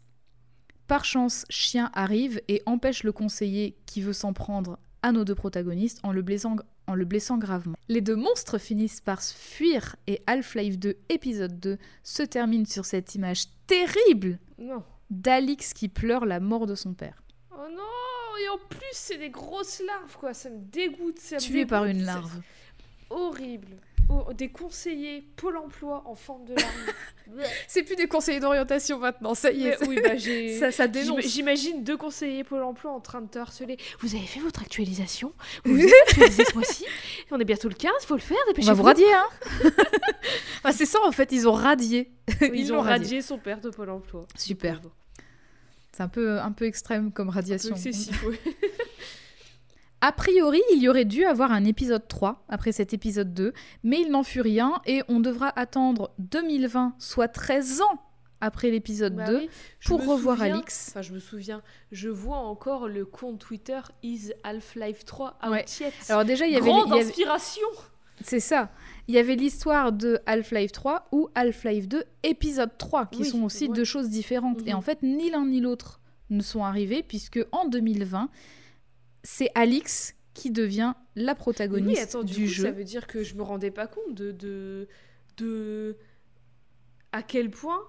Par 0.87 1.05
chance, 1.05 1.45
Chien 1.51 1.91
arrive 1.95 2.41
et 2.49 2.63
empêche 2.67 3.05
le 3.05 3.13
conseiller 3.13 3.77
qui 3.87 4.03
veut 4.03 4.13
s'en 4.13 4.33
prendre 4.33 4.79
à 5.03 5.13
nos 5.13 5.25
deux 5.25 5.35
protagonistes 5.35 6.01
en 6.03 6.13
le 6.13 6.23
blessant, 6.23 6.57
en 6.91 6.95
le 6.95 7.05
blessant 7.05 7.39
gravement. 7.39 7.77
Les 7.89 8.01
deux 8.01 8.17
monstres 8.17 8.59
finissent 8.59 9.01
par 9.01 9.23
se 9.23 9.35
fuir 9.35 9.97
et 10.07 10.23
Half-Life 10.27 10.79
2 10.79 10.97
épisode 11.09 11.59
2 11.61 11.79
se 12.03 12.23
termine 12.23 12.67
sur 12.67 12.85
cette 12.85 13.15
image 13.15 13.45
terrible 13.67 14.39
d'Alix 15.11 15.73
qui 15.73 15.89
pleure 15.89 16.27
la 16.27 16.41
mort 16.41 16.67
de 16.67 16.75
son 16.75 16.93
père. 16.93 17.23
Oh 17.53 17.67
non 17.71 18.39
Et 18.43 18.49
en 18.49 18.59
plus, 18.69 18.81
c'est 18.93 19.19
des 19.19 19.31
grosses 19.31 19.81
larves, 19.87 20.17
quoi. 20.19 20.35
Ça 20.35 20.51
me 20.51 20.59
dégoûte. 20.59 21.19
Ça 21.19 21.37
me 21.37 21.41
Tué 21.41 21.65
par 21.67 21.85
une 21.85 22.03
larve. 22.03 22.41
Horrible. 23.09 23.77
Des 24.37 24.49
conseillers 24.49 25.25
Pôle 25.37 25.57
emploi 25.57 26.03
en 26.07 26.15
forme 26.15 26.45
de 26.45 26.55
larve. 26.55 27.45
C'est 27.69 27.83
plus 27.85 27.95
des 27.97 28.07
conseillers 28.09 28.41
d'orientation 28.41 28.99
maintenant, 28.99 29.35
ça 29.35 29.51
y 29.53 29.63
Mais 29.65 29.71
est. 29.71 29.87
oui, 29.87 30.01
bah 30.03 30.17
j'ai. 30.17 30.59
Ça, 30.73 30.89
dénonce. 30.89 31.21
J'imagine 31.27 31.85
deux 31.85 31.97
conseillers 31.97 32.43
Pôle 32.45 32.63
emploi 32.63 32.91
en 32.93 33.01
train 33.01 33.21
de 33.21 33.29
te 33.29 33.39
harceler. 33.39 33.77
Vous 34.01 34.15
avez 34.17 34.27
fait 34.27 34.41
votre 34.41 34.63
actualisation 34.63 35.33
Vous 35.65 35.75
avez 35.81 35.93
actualisé 36.09 36.45
ce 36.45 36.55
mois-ci 36.55 36.85
On 37.31 37.39
est 37.39 37.45
bientôt 37.45 37.69
le 37.69 37.75
15, 37.75 37.93
faut 38.05 38.15
le 38.15 38.21
faire, 38.21 38.37
On 38.47 38.51
dépêchez-vous. 38.51 38.69
va 38.75 38.75
vous 38.75 38.83
radier, 38.83 39.13
hein 39.13 39.71
Ah, 40.65 40.73
C'est 40.73 40.87
ça, 40.87 40.99
en 41.05 41.13
fait, 41.13 41.31
ils 41.33 41.49
ont 41.49 41.53
radié. 41.53 42.11
Oui, 42.41 42.51
Ils, 42.55 42.73
ont 42.73 42.81
radié 42.81 43.23
son 43.23 43.39
père 43.39 43.61
de 43.61 43.71
Pôle 43.71 43.91
emploi. 43.91 44.27
Super. 44.37 44.81
Pauvre. 44.81 44.95
C'est 45.93 46.03
un 46.03 46.09
peu, 46.09 46.39
un 46.41 46.53
peu 46.53 46.65
extrême 46.67 47.13
comme 47.13 47.29
Un 47.29 47.33
peu 47.33 47.37
radiation. 47.37 47.75
excessif, 47.77 48.23
ouais. 48.25 48.39
A 50.03 50.13
priori, 50.13 50.63
il 50.73 50.83
y 50.83 50.89
aurait 50.89 51.05
dû 51.05 51.25
avoir 51.25 51.53
un 51.53 51.65
épisode 51.65 52.09
3 52.09 52.45
après 52.49 52.73
cet 52.73 52.95
épisode 52.95 53.35
2, 53.35 53.53
mais 53.85 54.01
il 54.01 54.11
n'en 54.11 54.23
fut 54.23 54.41
rien 54.41 54.81
et 54.87 55.03
on 55.09 55.21
devra 55.21 55.53
attendre 55.59 56.11
2020, 56.19 56.95
soit 56.99 57.29
13 57.29 57.83
ans 57.83 58.03
après 58.41 58.71
l'épisode 58.71 59.15
Bah 59.17 59.27
2, 59.27 59.37
oui, 59.37 59.51
je 59.79 59.89
pour 59.89 60.01
revoir 60.07 60.39
souviens- 60.39 60.55
Alix. 60.55 60.89
Enfin, 60.89 61.03
je 61.03 61.13
me 61.13 61.19
souviens, 61.19 61.61
je 61.93 62.09
vois 62.09 62.39
encore 62.39 62.89
le 62.89 63.05
compte 63.05 63.39
Twitter 63.41 63.81
Is 64.03 64.33
Half-Life 64.43 65.05
3 65.05 65.39
out 65.45 65.51
Ouais. 65.51 65.67
yet. 65.81 65.93
Alors 66.09 66.25
déjà, 66.25 66.47
il 66.47 66.53
y 66.55 66.57
avait... 66.57 66.71
Grande 66.71 66.93
inspiration 66.95 67.67
C'est 68.23 68.41
ça. 68.41 68.71
Il 69.09 69.15
y 69.15 69.19
avait 69.19 69.35
l'histoire 69.35 69.93
de 69.93 70.19
Half-Life 70.25 70.73
3 70.73 71.09
ou 71.13 71.29
Half-Life 71.35 71.89
2 71.89 72.03
épisode 72.23 72.71
3, 72.79 73.05
qui 73.07 73.21
Oui, 73.23 73.29
sont 73.29 73.43
aussi 73.43 73.67
ouais. 73.67 73.75
deux 73.75 73.85
choses 73.85 74.09
différentes. 74.09 74.61
Et 74.67 74.71
Mhm. 74.71 74.77
en 74.79 74.81
fait, 74.81 75.03
ni 75.03 75.31
l'un 75.31 75.45
ni 75.45 75.61
l'autre 75.61 76.01
ne 76.31 76.41
sont 76.43 76.65
arrivés, 76.65 77.03
puisque 77.03 77.41
en 77.53 77.67
2020, 77.69 78.31
c'est 79.23 79.51
Alix 79.55 80.15
qui 80.35 80.51
devient 80.51 80.95
la 81.17 81.35
protagoniste 81.35 81.97
Oui, 81.97 81.99
attends, 82.03 82.23
du, 82.23 82.35
du 82.35 82.41
coup, 82.45 82.47
jeu. 82.53 82.63
ça 82.65 82.71
veut 82.71 82.85
dire 82.85 83.07
que 83.07 83.23
je 83.23 83.35
me 83.35 83.43
rendais 83.43 83.71
pas 83.71 83.87
compte 83.87 84.15
de, 84.15 84.31
de, 84.33 84.89
de 85.37 85.97
à 87.13 87.23
quel 87.23 87.51
point 87.51 87.81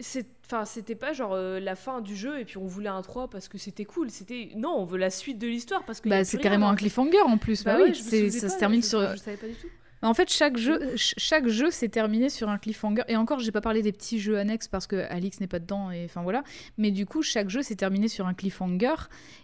c'est 0.00 0.26
enfin 0.46 0.64
c'était 0.64 0.94
pas 0.94 1.12
genre 1.12 1.32
euh, 1.34 1.58
la 1.58 1.74
fin 1.74 2.00
du 2.00 2.14
jeu 2.14 2.38
et 2.38 2.44
puis 2.44 2.56
on 2.56 2.66
voulait 2.66 2.88
un 2.88 3.02
3 3.02 3.28
parce 3.28 3.48
que 3.48 3.58
c'était 3.58 3.84
cool 3.84 4.10
c'était 4.10 4.50
non 4.56 4.70
on 4.78 4.84
veut 4.84 4.96
la 4.98 5.10
suite 5.10 5.38
de 5.38 5.46
l'histoire 5.48 5.84
parce 5.84 6.00
que 6.00 6.08
Bah, 6.08 6.24
c'est 6.24 6.38
carrément 6.38 6.68
un 6.68 6.76
cliffhanger 6.76 7.20
en 7.22 7.36
plus. 7.36 7.64
Bah, 7.64 7.78
oui, 7.82 7.94
c'est- 7.96 8.30
ça 8.30 8.48
se 8.48 8.58
termine 8.58 8.82
sur. 8.82 9.00
je 9.10 9.16
savais 9.16 9.36
pas 9.36 9.48
du 9.48 9.54
tout 9.54 9.66
En 10.02 10.14
fait, 10.14 10.30
chaque 10.30 10.56
jeu, 10.56 10.78
ch- 10.90 11.14
chaque 11.16 11.48
jeu 11.48 11.70
s'est 11.70 11.88
terminé 11.88 12.30
sur 12.30 12.48
un 12.48 12.58
cliffhanger. 12.58 13.02
Et 13.08 13.16
encore, 13.16 13.40
j'ai 13.40 13.50
pas 13.52 13.60
parlé 13.60 13.82
des 13.82 13.92
petits 13.92 14.20
jeux 14.20 14.38
annexes 14.38 14.68
parce 14.68 14.86
que 14.86 14.96
Alix 15.10 15.40
n'est 15.40 15.46
pas 15.48 15.58
dedans. 15.58 15.90
Et 15.90 16.04
enfin 16.04 16.22
voilà. 16.22 16.44
Mais 16.76 16.90
du 16.92 17.04
coup, 17.06 17.22
chaque 17.22 17.48
jeu 17.50 17.62
s'est 17.62 17.74
terminé 17.76 18.06
sur 18.08 18.26
un 18.26 18.34
cliffhanger. 18.34 18.94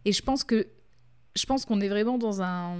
Et 0.05 0.13
je 0.13 0.23
pense 0.23 0.45
que 0.45 0.67
je 1.37 1.47
pense 1.47 1.65
qu'on 1.65 1.81
est 1.81 1.89
vraiment 1.89 2.19
dans 2.19 2.41
un 2.43 2.77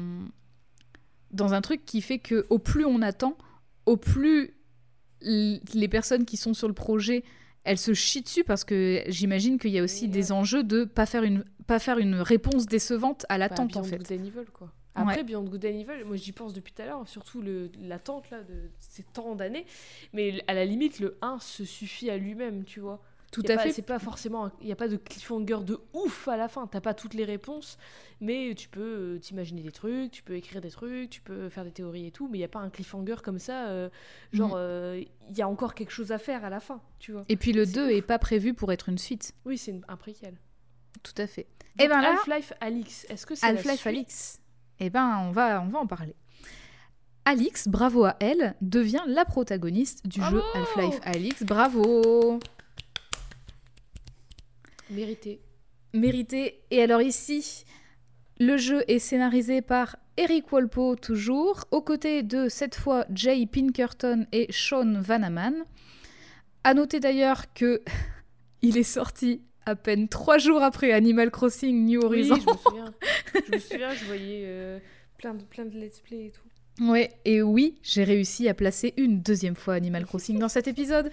dans 1.33 1.53
un 1.55 1.61
truc 1.61 1.85
qui 1.85 2.01
fait 2.01 2.21
que 2.21 2.47
au 2.49 2.61
plus 2.61 2.85
on 2.85 3.03
attend, 3.03 3.37
au 3.87 3.97
plus 3.97 4.55
les 5.21 5.89
personnes 5.89 6.25
qui 6.25 6.37
sont 6.37 6.55
sur 6.55 6.69
le 6.69 6.75
projet, 6.75 7.25
elles 7.65 7.79
se 7.79 7.95
chient 7.95 8.23
dessus 8.23 8.45
parce 8.45 8.63
que 8.63 9.03
j'imagine 9.09 9.59
qu'il 9.59 9.71
y 9.73 9.79
a 9.79 9.83
aussi 9.83 10.07
des 10.07 10.31
euh, 10.31 10.35
enjeux 10.35 10.63
de 10.63 10.85
pas 10.85 11.07
faire 11.07 11.23
une 11.25 11.45
pas 11.67 11.79
faire 11.79 11.99
une 11.99 12.17
réponse 12.17 12.67
décevante 12.67 13.25
à 13.29 13.35
Bah, 13.35 13.39
l'attente 13.39 13.77
en 13.77 13.83
fait. 13.83 14.11
Evil, 14.13 14.33
quoi 14.53 14.71
après 14.95 15.25
Beyond 15.25 15.45
Good 15.45 15.65
and 15.65 15.69
Evil 15.69 16.05
moi 16.05 16.17
j'y 16.17 16.33
pense 16.33 16.53
depuis 16.53 16.73
tout 16.73 16.83
à 16.83 16.87
l'heure 16.87 17.07
surtout 17.09 17.43
l'attente 17.81 18.31
là 18.31 18.43
de 18.43 18.71
ces 18.81 19.03
tant 19.03 19.35
d'années 19.35 19.67
mais 20.13 20.43
à 20.47 20.55
la 20.55 20.65
limite 20.65 21.01
le 21.01 21.17
1 21.23 21.39
se 21.41 21.65
suffit 21.65 22.11
à 22.11 22.17
lui-même 22.17 22.65
tu 22.65 22.81
vois 22.81 23.01
Tout 23.33 23.43
à 23.49 23.57
pas- 23.57 23.63
fait. 23.65 23.73
C'est 23.73 23.83
pas 23.83 23.99
forcément. 23.99 24.53
Il 24.61 24.67
n'y 24.67 24.73
a 24.73 24.77
pas 24.77 24.87
de 24.87 24.97
cliffhanger 24.97 25.65
de 25.65 25.81
ouf 25.93 26.29
à 26.29 26.37
la 26.37 26.47
fin. 26.47 26.69
T'as 26.69 26.81
pas 26.81 26.95
toutes 26.95 27.15
les 27.15 27.25
réponses, 27.25 27.79
mais 28.21 28.55
tu 28.55 28.69
peux 28.69 28.81
euh, 29.17 29.19
t'imaginer 29.19 29.61
des 29.63 29.73
trucs, 29.73 30.13
tu 30.13 30.23
peux 30.23 30.37
écrire 30.37 30.61
des 30.61 30.71
trucs, 30.71 31.11
tu 31.11 31.21
peux 31.21 31.49
faire 31.49 31.65
des 31.65 31.73
théories 31.73 32.07
et 32.07 32.11
tout, 32.13 32.29
mais 32.29 32.39
il 32.39 32.43
n'y 32.43 32.45
a 32.45 32.49
pas 32.49 32.61
un 32.61 32.71
cliffhanger 32.71 33.17
comme 33.25 33.41
ça. 33.41 33.67
euh, 33.71 33.89
genre, 34.33 34.51
Mhm. 34.51 34.55
euh, 34.59 35.03
il 35.29 35.37
y 35.37 35.43
a 35.43 35.49
encore 35.49 35.75
quelque 35.75 35.91
chose 35.91 36.13
à 36.13 36.19
faire 36.19 36.45
à 36.45 36.49
la 36.51 36.61
fin, 36.61 36.81
tu 37.01 37.11
vois. 37.11 37.25
Et 37.29 37.35
puis 37.37 37.53
le 37.53 37.65
C'est 37.65 37.73
2 37.73 37.87
ouf. 37.87 37.91
est 37.91 38.03
pas 38.03 38.21
prévu 38.21 38.55
pour 38.55 38.71
être 38.71 38.89
une 38.89 38.99
suite. 38.99 39.35
Oui, 39.45 39.59
c'est 39.59 39.75
un 39.89 39.97
préquel. 39.97 40.37
Tout 41.03 41.15
à 41.21 41.27
fait. 41.27 41.49
Donc, 41.77 41.87
Et 41.87 41.89
ben 41.89 42.01
là, 42.03 42.13
Half-Life 42.13 42.53
Alix, 42.61 43.05
est-ce 43.09 43.27
que 43.27 43.35
c'est 43.35 43.47
Half-Life 43.47 43.81
suite? 43.81 43.87
Alix. 43.89 44.41
Eh 44.81 44.91
ben, 44.91 45.19
on 45.29 45.31
va, 45.31 45.63
on 45.63 45.69
va 45.69 45.79
en 45.79 45.87
parler. 45.87 46.15
Alix, 47.25 47.69
bravo 47.69 48.05
à 48.05 48.17
elle, 48.21 48.55
devient 48.61 49.03
la 49.07 49.25
protagoniste 49.25 50.07
du 50.07 50.21
jeu 50.21 50.43
Half-Life 50.55 51.01
Alix. 51.05 51.43
Bravo 51.43 52.39
Mérité. 54.91 55.41
Mérité. 55.95 56.61
Et 56.71 56.83
alors 56.83 57.01
ici, 57.01 57.65
le 58.39 58.57
jeu 58.57 58.85
est 58.89 58.99
scénarisé 58.99 59.63
par 59.63 59.97
Eric 60.17 60.53
Walpo, 60.53 60.97
toujours, 60.97 61.65
aux 61.71 61.83
côtés 61.83 62.23
de, 62.23 62.49
cette 62.49 62.75
fois, 62.75 63.07
Jay 63.15 63.47
Pinkerton 63.47 64.27
et 64.33 64.47
Sean 64.51 65.01
Vanaman. 65.01 65.65
À 66.63 66.75
noter 66.75 67.01
d'ailleurs 67.01 67.53
que 67.55 67.83
il 68.63 68.77
est 68.77 68.83
sorti 68.83 69.43
à 69.67 69.75
peine 69.77 70.09
trois 70.09 70.39
jours 70.39 70.63
après 70.63 70.93
Animal 70.93 71.31
Crossing 71.31 71.85
New 71.87 72.01
Oui, 72.01 72.31
Horizons. 72.31 72.37
je 72.37 72.51
me 72.51 72.57
souviens. 72.57 72.95
je 73.47 73.53
me 73.55 73.59
souviens, 73.59 73.95
je 73.95 74.05
voyais 74.05 74.43
euh, 74.47 74.79
plein, 75.19 75.35
de, 75.35 75.43
plein 75.45 75.65
de 75.65 75.79
let's 75.79 76.01
play 76.01 76.27
et 76.27 76.31
tout. 76.31 76.43
Ouais, 76.85 77.11
et 77.25 77.41
oui, 77.43 77.77
j'ai 77.83 78.03
réussi 78.05 78.49
à 78.49 78.55
placer 78.55 78.95
une 78.97 79.21
deuxième 79.21 79.55
fois 79.57 79.75
Animal 79.75 80.05
Crossing 80.07 80.39
dans 80.39 80.49
cet 80.49 80.67
épisode. 80.69 81.11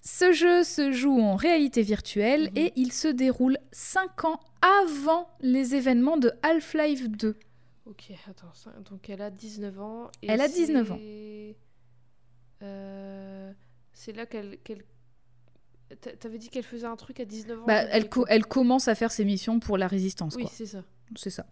Ce 0.00 0.32
jeu 0.32 0.64
se 0.64 0.90
joue 0.92 1.20
en 1.20 1.36
réalité 1.36 1.82
virtuelle 1.82 2.44
Mhm. 2.50 2.56
et 2.58 2.72
il 2.76 2.92
se 2.92 3.08
déroule 3.08 3.58
5 3.72 4.24
ans 4.24 4.40
avant 4.86 5.28
les 5.40 5.74
événements 5.74 6.16
de 6.18 6.30
Half-Life 6.42 7.08
2. 7.08 7.36
Ok, 7.86 8.04
attends, 8.28 8.52
donc 8.90 9.08
elle 9.10 9.20
a 9.20 9.30
19 9.30 9.78
ans. 9.80 10.10
Elle 10.26 10.40
a 10.40 10.48
19 10.48 10.92
ans. 10.92 10.98
c'est- 10.98 11.56
Euh, 12.62 13.52
c'est 13.92 14.12
là 14.12 14.24
qu'elle 14.26 14.56
qu'elle 14.64 14.78
t'a- 14.78 14.93
T'avais 16.20 16.38
dit 16.38 16.48
qu'elle 16.48 16.62
faisait 16.64 16.86
un 16.86 16.96
truc 16.96 17.20
à 17.20 17.24
19 17.24 17.60
ans. 17.60 17.64
Bah, 17.66 17.82
elle, 17.90 18.08
co- 18.08 18.26
elle 18.28 18.46
commence 18.46 18.88
à 18.88 18.94
faire 18.94 19.10
ses 19.12 19.24
missions 19.24 19.60
pour 19.60 19.78
la 19.78 19.86
résistance. 19.86 20.34
Oui, 20.36 20.46
c'est 20.50 20.66
ça. 20.66 20.82
C'est 21.16 21.30
ça. 21.30 21.46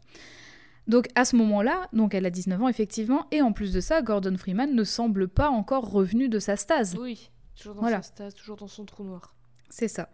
Donc 0.88 1.06
à 1.14 1.24
ce 1.24 1.36
moment-là, 1.36 1.88
donc 1.92 2.14
elle 2.14 2.26
a 2.26 2.30
19 2.30 2.62
ans 2.62 2.68
effectivement, 2.68 3.26
et 3.30 3.40
en 3.42 3.52
plus 3.52 3.72
de 3.72 3.80
ça, 3.80 4.02
Gordon 4.02 4.36
Freeman 4.36 4.74
ne 4.74 4.84
semble 4.84 5.28
pas 5.28 5.48
encore 5.48 5.90
revenu 5.90 6.28
de 6.28 6.38
sa 6.40 6.56
stase. 6.56 6.96
Oui, 6.98 7.30
toujours 7.56 7.74
dans 7.76 7.80
Voilà. 7.82 7.98
sa 7.98 8.08
stase, 8.08 8.34
toujours 8.34 8.56
dans 8.56 8.66
son 8.68 8.84
trou 8.84 9.04
noir. 9.04 9.34
C'est 9.70 9.88
ça. 9.88 10.08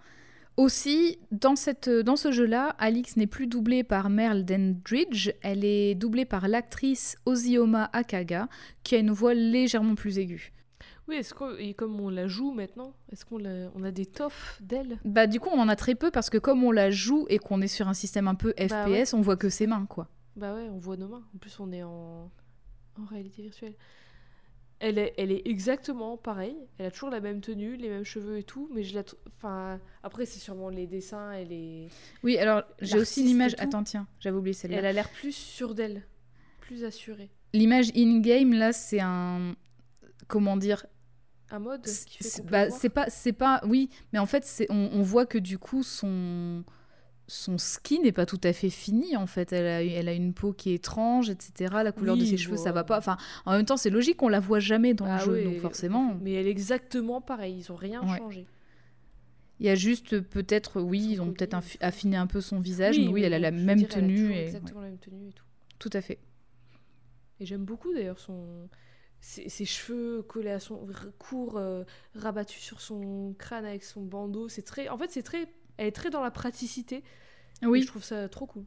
Aussi, 0.59 1.21
dans, 1.31 1.55
cette, 1.55 1.89
dans 1.89 2.17
ce 2.17 2.33
jeu-là, 2.33 2.75
Alix 2.81 3.17
n'est 3.17 3.29
plus 3.29 3.47
doublée 3.47 3.85
par 3.85 4.11
Merle 4.11 4.45
Dandridge, 4.45 5.31
elle 5.41 5.65
est 5.65 5.95
doublée 5.95 6.25
par 6.25 6.49
l'actrice 6.49 7.17
Ozioma 7.27 7.89
Akaga, 7.93 8.49
qui 8.83 8.97
a 8.97 8.99
une 8.99 9.13
voix 9.13 9.35
légèrement 9.35 9.95
plus 9.95 10.19
aiguë. 10.19 10.53
Oui, 11.09 11.17
est-ce 11.17 11.33
que, 11.33 11.59
et 11.59 11.73
comme 11.75 11.99
on 12.01 12.11
la 12.11 12.27
joue 12.27 12.53
maintenant, 12.53 12.93
est-ce 13.11 13.25
qu'on 13.25 13.39
l'a- 13.39 13.71
on 13.75 13.83
a 13.83 13.91
des 13.91 14.05
toffs 14.07 14.61
d'elle? 14.63 14.99
Bah 15.07 15.27
du 15.27 15.41
coup, 15.41 15.49
on 15.51 15.59
en 15.59 15.69
a 15.69 15.77
très 15.77 15.95
peu 15.95 16.11
parce 16.11 16.29
que 16.29 16.37
comme 16.39 16.63
on 16.65 16.71
la 16.71 16.91
joue 16.91 17.27
et 17.31 17.39
qu'on 17.39 17.63
est 17.63 17.67
sur 17.69 17.89
un 17.89 17.95
système 17.95 18.29
un 18.29 18.35
peu 18.35 18.51
FPS, 18.59 18.69
Bah 18.71 18.89
ouais. 18.91 19.15
on 19.15 19.21
voit 19.23 19.37
que 19.37 19.49
ses 19.49 19.67
mains, 19.67 19.87
quoi. 19.87 20.09
Bah 20.37 20.55
ouais, 20.55 20.69
on 20.71 20.79
voit 20.79 20.97
nos 20.99 21.09
mains. 21.09 21.25
En 21.35 21.39
plus, 21.39 21.59
on 21.61 21.73
est 21.73 21.83
en, 21.83 22.31
en 23.01 23.05
réalité 23.11 23.43
virtuelle. 23.43 23.75
Elle 24.81 24.99
est, 24.99 25.15
elle 25.19 25.33
est 25.33 25.43
exactement 25.49 26.17
pareille. 26.17 26.57
Elle 26.79 26.87
a 26.87 26.91
toujours 26.93 27.11
la 27.11 27.21
même 27.21 27.41
tenue, 27.41 27.75
les 27.77 27.89
mêmes 27.89 28.05
cheveux 28.05 28.39
et 28.39 28.45
tout. 28.45 28.71
Mais 28.73 28.85
je 28.85 28.95
la. 28.95 29.03
Enfin, 29.27 29.81
après, 30.05 30.25
c'est 30.27 30.39
sûrement 30.39 30.69
les 30.69 30.87
dessins. 30.87 31.33
Elle 31.33 31.53
est. 31.53 31.89
Oui, 32.23 32.37
alors 32.39 32.63
j'ai 32.81 32.99
aussi 32.99 33.25
l'image... 33.25 33.55
et. 33.55 33.61
Attends, 33.61 33.83
tiens, 33.83 34.07
j'avais 34.21 34.37
oublié 34.37 34.53
celle-là. 34.55 34.77
Elle 34.79 34.87
a 34.87 34.93
l'air 34.93 35.09
plus 35.11 35.33
sûre 35.35 35.75
d'elle, 35.75 36.03
plus 36.61 36.85
assurée. 36.85 37.31
L'image 37.55 37.91
in-game, 37.97 38.53
là, 38.53 38.73
c'est 38.73 39.01
un... 39.01 39.57
Comment 40.29 40.57
dire 40.59 40.85
Un 41.51 41.59
mode 41.61 41.87
C'est 41.87 42.45
bah, 42.47 42.67
pas, 42.93 43.09
c'est 43.11 43.33
pas, 43.33 43.61
oui, 43.67 43.89
mais 44.13 44.19
en 44.19 44.27
fait, 44.27 44.45
c'est, 44.45 44.67
on, 44.71 44.91
on 44.93 45.03
voit 45.03 45.25
que 45.25 45.39
du 45.39 45.59
coup, 45.59 45.83
son, 45.83 46.63
son 47.27 47.57
skin 47.57 48.03
n'est 48.03 48.13
pas 48.13 48.27
tout 48.27 48.41
à 48.45 48.53
fait 48.53 48.69
fini. 48.71 49.17
En 49.17 49.27
fait, 49.27 49.53
elle 49.53 49.67
a, 49.67 49.83
elle 49.83 50.09
a 50.09 50.13
une 50.13 50.35
peau 50.35 50.53
qui 50.53 50.71
est 50.71 50.75
étrange, 50.75 51.31
etc. 51.31 51.75
La 51.83 51.93
couleur 51.93 52.17
de 52.19 52.25
ses 52.25 52.37
cheveux, 52.37 52.57
ça 52.59 52.73
va 52.73 52.85
pas. 52.85 52.99
Enfin, 52.99 53.17
en 53.47 53.53
même 53.53 53.65
temps, 53.65 53.79
c'est 53.79 53.89
logique, 53.91 54.23
on 54.23 54.29
la 54.29 54.41
voit 54.41 54.61
jamais 54.61 54.93
dans 54.93 55.07
Ah 55.07 55.19
le 55.19 55.25
jeu, 55.25 55.33
ouais, 55.33 55.45
donc 55.45 55.59
forcément, 55.61 56.19
Mais 56.21 56.33
elle 56.35 56.47
est 56.47 56.51
exactement 56.51 57.21
pareille. 57.23 57.57
Ils 57.59 57.73
ont 57.73 57.77
rien 57.77 58.03
Ouais. 58.03 58.19
changé. 58.19 58.47
il 59.61 59.67
y 59.67 59.71
a 59.71 59.75
juste 59.75 60.21
peut-être, 60.21 60.81
oui, 60.83 61.07
ils 61.13 61.23
ont 61.23 61.33
peut-être 61.33 61.57
affiné 61.81 62.17
un 62.17 62.27
peu 62.27 62.41
son 62.43 62.61
visage, 62.61 62.99
mais 62.99 63.09
oui, 63.09 63.23
elle 63.23 63.33
a 63.35 63.39
la 63.39 63.51
même 63.53 63.79
dire, 63.79 63.89
elle 63.91 63.97
a 63.97 64.01
tenue 64.03 64.27
et 64.27 64.29
ouais, 64.35 64.43
exactement 64.45 64.81
la 64.83 64.89
même 64.89 64.99
tenue 64.99 65.29
et 65.29 65.33
tout. 65.33 65.45
tout 65.79 65.91
à 65.95 66.01
fait. 66.03 66.19
Et 67.41 67.47
j'aime 67.47 67.65
beaucoup 67.65 67.93
d'ailleurs 67.95 68.19
son 68.19 68.69
ses, 69.21 69.49
ses 69.49 69.65
cheveux 69.65 70.23
collés 70.23 70.51
à 70.51 70.61
son 70.61 70.87
court 71.19 71.57
euh, 71.57 71.85
rabattus 72.15 72.63
sur 72.63 72.81
son 72.81 73.35
crâne 73.39 73.65
avec 73.65 73.85
son 73.85 74.03
bandeau, 74.03 74.49
c'est 74.49 74.63
très 74.63 74.89
en 74.89 74.97
fait 74.97 75.11
c'est 75.11 75.23
très 75.23 75.49
elle 75.77 75.87
est 75.87 75.93
très 75.93 76.11
dans 76.11 76.23
la 76.23 76.31
praticité. 76.31 77.03
Et 77.63 77.67
Oui, 77.67 77.83
je 77.83 77.87
trouve 77.87 78.05
ça 78.05 78.29
trop 78.29 78.47
cool. 78.47 78.65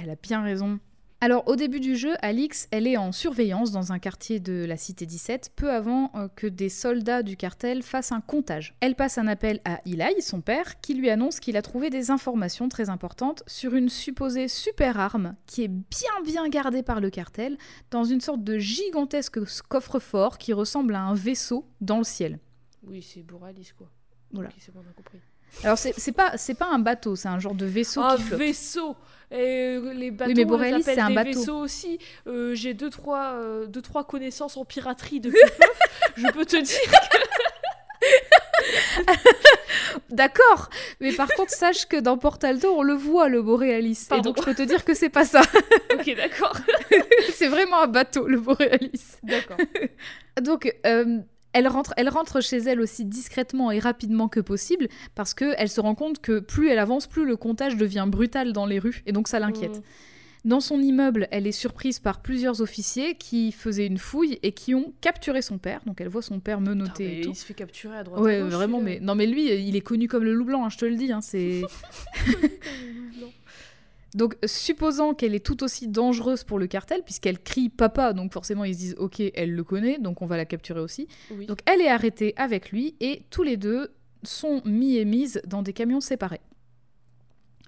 Elle 0.00 0.10
a 0.10 0.16
bien 0.16 0.42
raison. 0.42 0.78
Alors, 1.24 1.46
au 1.46 1.54
début 1.54 1.78
du 1.78 1.94
jeu, 1.94 2.14
Alix, 2.20 2.66
elle 2.72 2.88
est 2.88 2.96
en 2.96 3.12
surveillance 3.12 3.70
dans 3.70 3.92
un 3.92 4.00
quartier 4.00 4.40
de 4.40 4.64
la 4.64 4.76
Cité 4.76 5.06
17, 5.06 5.52
peu 5.54 5.70
avant 5.70 6.10
euh, 6.16 6.26
que 6.34 6.48
des 6.48 6.68
soldats 6.68 7.22
du 7.22 7.36
cartel 7.36 7.84
fassent 7.84 8.10
un 8.10 8.20
comptage. 8.20 8.74
Elle 8.80 8.96
passe 8.96 9.18
un 9.18 9.28
appel 9.28 9.60
à 9.64 9.80
Eli, 9.86 10.20
son 10.20 10.40
père, 10.40 10.80
qui 10.80 10.94
lui 10.94 11.10
annonce 11.10 11.38
qu'il 11.38 11.56
a 11.56 11.62
trouvé 11.62 11.90
des 11.90 12.10
informations 12.10 12.68
très 12.68 12.90
importantes 12.90 13.44
sur 13.46 13.76
une 13.76 13.88
supposée 13.88 14.48
super 14.48 14.98
arme 14.98 15.36
qui 15.46 15.62
est 15.62 15.68
bien 15.68 16.22
bien 16.24 16.48
gardée 16.48 16.82
par 16.82 17.00
le 17.00 17.08
cartel 17.08 17.56
dans 17.92 18.02
une 18.02 18.20
sorte 18.20 18.42
de 18.42 18.58
gigantesque 18.58 19.38
coffre-fort 19.68 20.38
qui 20.38 20.52
ressemble 20.52 20.92
à 20.92 21.02
un 21.02 21.14
vaisseau 21.14 21.68
dans 21.80 21.98
le 21.98 22.04
ciel. 22.04 22.40
Oui, 22.82 23.00
c'est 23.00 23.22
Boralis 23.22 23.70
quoi. 23.78 23.88
Voilà. 24.32 24.48
Ok, 24.48 24.56
c'est 24.58 24.74
bon, 24.74 24.80
on 24.84 24.90
a 24.90 24.92
compris. 24.92 25.20
Alors, 25.64 25.78
c'est 25.78 26.12
pas, 26.12 26.36
c'est 26.36 26.54
pas 26.54 26.66
un 26.66 26.78
bateau, 26.78 27.14
c'est 27.16 27.28
un 27.28 27.38
genre 27.38 27.54
de 27.54 27.66
vaisseau 27.66 28.00
un 28.00 28.16
qui 28.16 28.22
flotte. 28.22 28.38
vaisseau 28.40 28.96
Et 29.30 29.76
euh, 29.76 29.92
les 29.94 30.10
bateaux, 30.10 30.32
mais 30.36 30.44
on 30.44 30.48
Borealis, 30.48 30.82
c'est 30.82 30.98
un 30.98 31.08
des 31.08 31.14
bateau. 31.14 31.38
vaisseaux 31.38 31.58
aussi. 31.58 31.98
Euh, 32.26 32.54
J'ai 32.54 32.74
deux 32.74 32.90
trois, 32.90 33.32
euh, 33.34 33.66
deux, 33.66 33.82
trois 33.82 34.04
connaissances 34.04 34.56
en 34.56 34.64
piraterie 34.64 35.20
depuis 35.20 35.38
peu. 35.58 35.64
Je 36.16 36.26
peux 36.28 36.44
te 36.44 36.56
dire 36.56 36.78
D'accord, 40.10 40.68
mais 41.00 41.12
par 41.12 41.28
contre, 41.28 41.52
sache 41.52 41.86
que 41.86 41.96
dans 41.96 42.18
Portal 42.18 42.58
2, 42.58 42.68
on 42.68 42.82
le 42.82 42.94
voit, 42.94 43.28
le 43.28 43.40
Borealis. 43.42 44.08
Et 44.14 44.20
donc, 44.20 44.38
je 44.38 44.42
peux 44.44 44.54
te 44.54 44.62
dire 44.62 44.84
que 44.84 44.94
c'est 44.94 45.08
pas 45.08 45.24
ça. 45.24 45.40
Ok, 45.94 46.14
d'accord. 46.16 46.56
c'est 47.34 47.48
vraiment 47.48 47.80
un 47.82 47.86
bateau, 47.86 48.26
le 48.26 48.40
Borealis. 48.40 49.16
D'accord. 49.22 49.58
Donc, 50.40 50.74
euh, 50.86 51.18
elle, 51.52 51.68
rentre, 51.68 51.92
elle 51.96 52.08
rentre 52.08 52.40
chez 52.40 52.58
elle 52.58 52.80
aussi 52.80 53.04
discrètement 53.04 53.70
et 53.70 53.78
rapidement 53.78 54.28
que 54.28 54.40
possible, 54.40 54.88
parce 55.14 55.34
qu'elle 55.34 55.68
se 55.68 55.80
rend 55.80 55.94
compte 55.94 56.20
que 56.20 56.40
plus 56.40 56.68
elle 56.68 56.78
avance, 56.78 57.06
plus 57.06 57.24
le 57.24 57.36
comptage 57.36 57.76
devient 57.76 58.06
brutal 58.08 58.52
dans 58.52 58.66
les 58.66 58.78
rues, 58.78 59.02
et 59.06 59.12
donc 59.12 59.28
ça 59.28 59.38
l'inquiète. 59.38 59.78
Mm. 59.78 59.82
Dans 60.44 60.58
son 60.58 60.80
immeuble, 60.80 61.28
elle 61.30 61.46
est 61.46 61.52
surprise 61.52 62.00
par 62.00 62.20
plusieurs 62.20 62.62
officiers 62.62 63.14
qui 63.14 63.52
faisaient 63.52 63.86
une 63.86 63.98
fouille 63.98 64.40
et 64.42 64.50
qui 64.50 64.74
ont 64.74 64.92
capturé 65.00 65.40
son 65.40 65.56
père. 65.56 65.82
Donc, 65.86 66.00
elle 66.00 66.08
voit 66.08 66.20
son 66.20 66.40
père 66.40 66.60
menotté 66.60 67.18
et 67.18 67.20
tout. 67.20 67.30
il 67.30 67.36
se 67.36 67.44
fait 67.44 67.54
capturer 67.54 67.96
à 67.96 68.02
droite. 68.02 68.20
à 68.20 68.22
Ouais, 68.24 68.40
gauche, 68.40 68.52
vraiment, 68.52 68.80
mais 68.80 68.98
non, 69.00 69.14
mais 69.14 69.26
lui, 69.26 69.52
il 69.54 69.76
est 69.76 69.80
connu 69.82 70.08
comme 70.08 70.24
le 70.24 70.34
loup 70.34 70.44
blanc, 70.44 70.64
hein, 70.64 70.68
je 70.68 70.78
te 70.78 70.84
le 70.84 70.96
dis. 70.96 71.12
hein, 71.12 71.20
c'est 71.20 71.62
Donc, 74.14 74.36
supposant 74.44 75.14
qu'elle 75.14 75.34
est 75.34 75.44
tout 75.44 75.64
aussi 75.64 75.88
dangereuse 75.88 76.44
pour 76.44 76.58
le 76.58 76.66
cartel, 76.66 77.02
puisqu'elle 77.02 77.38
crie 77.38 77.70
papa, 77.70 78.12
donc 78.12 78.32
forcément 78.32 78.64
ils 78.64 78.74
se 78.74 78.78
disent 78.78 78.94
ok, 78.98 79.22
elle 79.34 79.54
le 79.54 79.64
connaît, 79.64 79.98
donc 79.98 80.20
on 80.20 80.26
va 80.26 80.36
la 80.36 80.44
capturer 80.44 80.80
aussi. 80.80 81.08
Oui. 81.30 81.46
Donc, 81.46 81.60
elle 81.66 81.80
est 81.80 81.88
arrêtée 81.88 82.34
avec 82.36 82.70
lui 82.70 82.94
et 83.00 83.22
tous 83.30 83.42
les 83.42 83.56
deux 83.56 83.92
sont 84.22 84.62
mis 84.64 84.96
et 84.96 85.04
mises 85.04 85.40
dans 85.46 85.62
des 85.62 85.72
camions 85.72 86.00
séparés. 86.00 86.40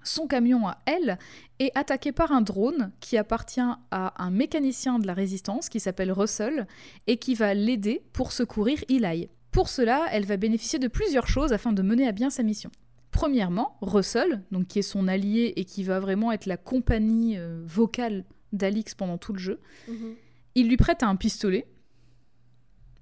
Son 0.03 0.27
camion 0.27 0.67
à 0.67 0.77
elle 0.85 1.17
est 1.57 1.75
attaqué 1.75 2.11
par 2.11 2.31
un 2.31 2.41
drone 2.41 2.91
qui 2.99 3.17
appartient 3.17 3.59
à 3.59 4.23
un 4.23 4.29
mécanicien 4.29 4.99
de 4.99 5.07
la 5.07 5.15
résistance 5.15 5.67
qui 5.67 5.79
s'appelle 5.79 6.11
Russell 6.11 6.67
et 7.07 7.17
qui 7.17 7.33
va 7.33 7.55
l'aider 7.55 8.03
pour 8.13 8.31
secourir 8.31 8.83
Eli. 8.87 9.29
Pour 9.51 9.67
cela, 9.67 10.05
elle 10.11 10.25
va 10.25 10.37
bénéficier 10.37 10.77
de 10.77 10.87
plusieurs 10.87 11.27
choses 11.27 11.53
afin 11.53 11.73
de 11.73 11.81
mener 11.81 12.07
à 12.07 12.11
bien 12.11 12.29
sa 12.29 12.43
mission. 12.43 12.69
Premièrement, 13.15 13.77
Russell, 13.81 14.43
donc 14.51 14.67
qui 14.67 14.79
est 14.79 14.81
son 14.81 15.07
allié 15.07 15.53
et 15.55 15.63
qui 15.63 15.83
va 15.83 15.99
vraiment 16.01 16.31
être 16.33 16.45
la 16.47 16.57
compagnie 16.57 17.37
euh, 17.37 17.63
vocale 17.65 18.25
d'Alix 18.51 18.93
pendant 18.93 19.17
tout 19.17 19.31
le 19.31 19.39
jeu, 19.39 19.61
Mhm. 19.87 20.15
il 20.55 20.67
lui 20.67 20.75
prête 20.75 21.01
un 21.01 21.15
pistolet. 21.15 21.65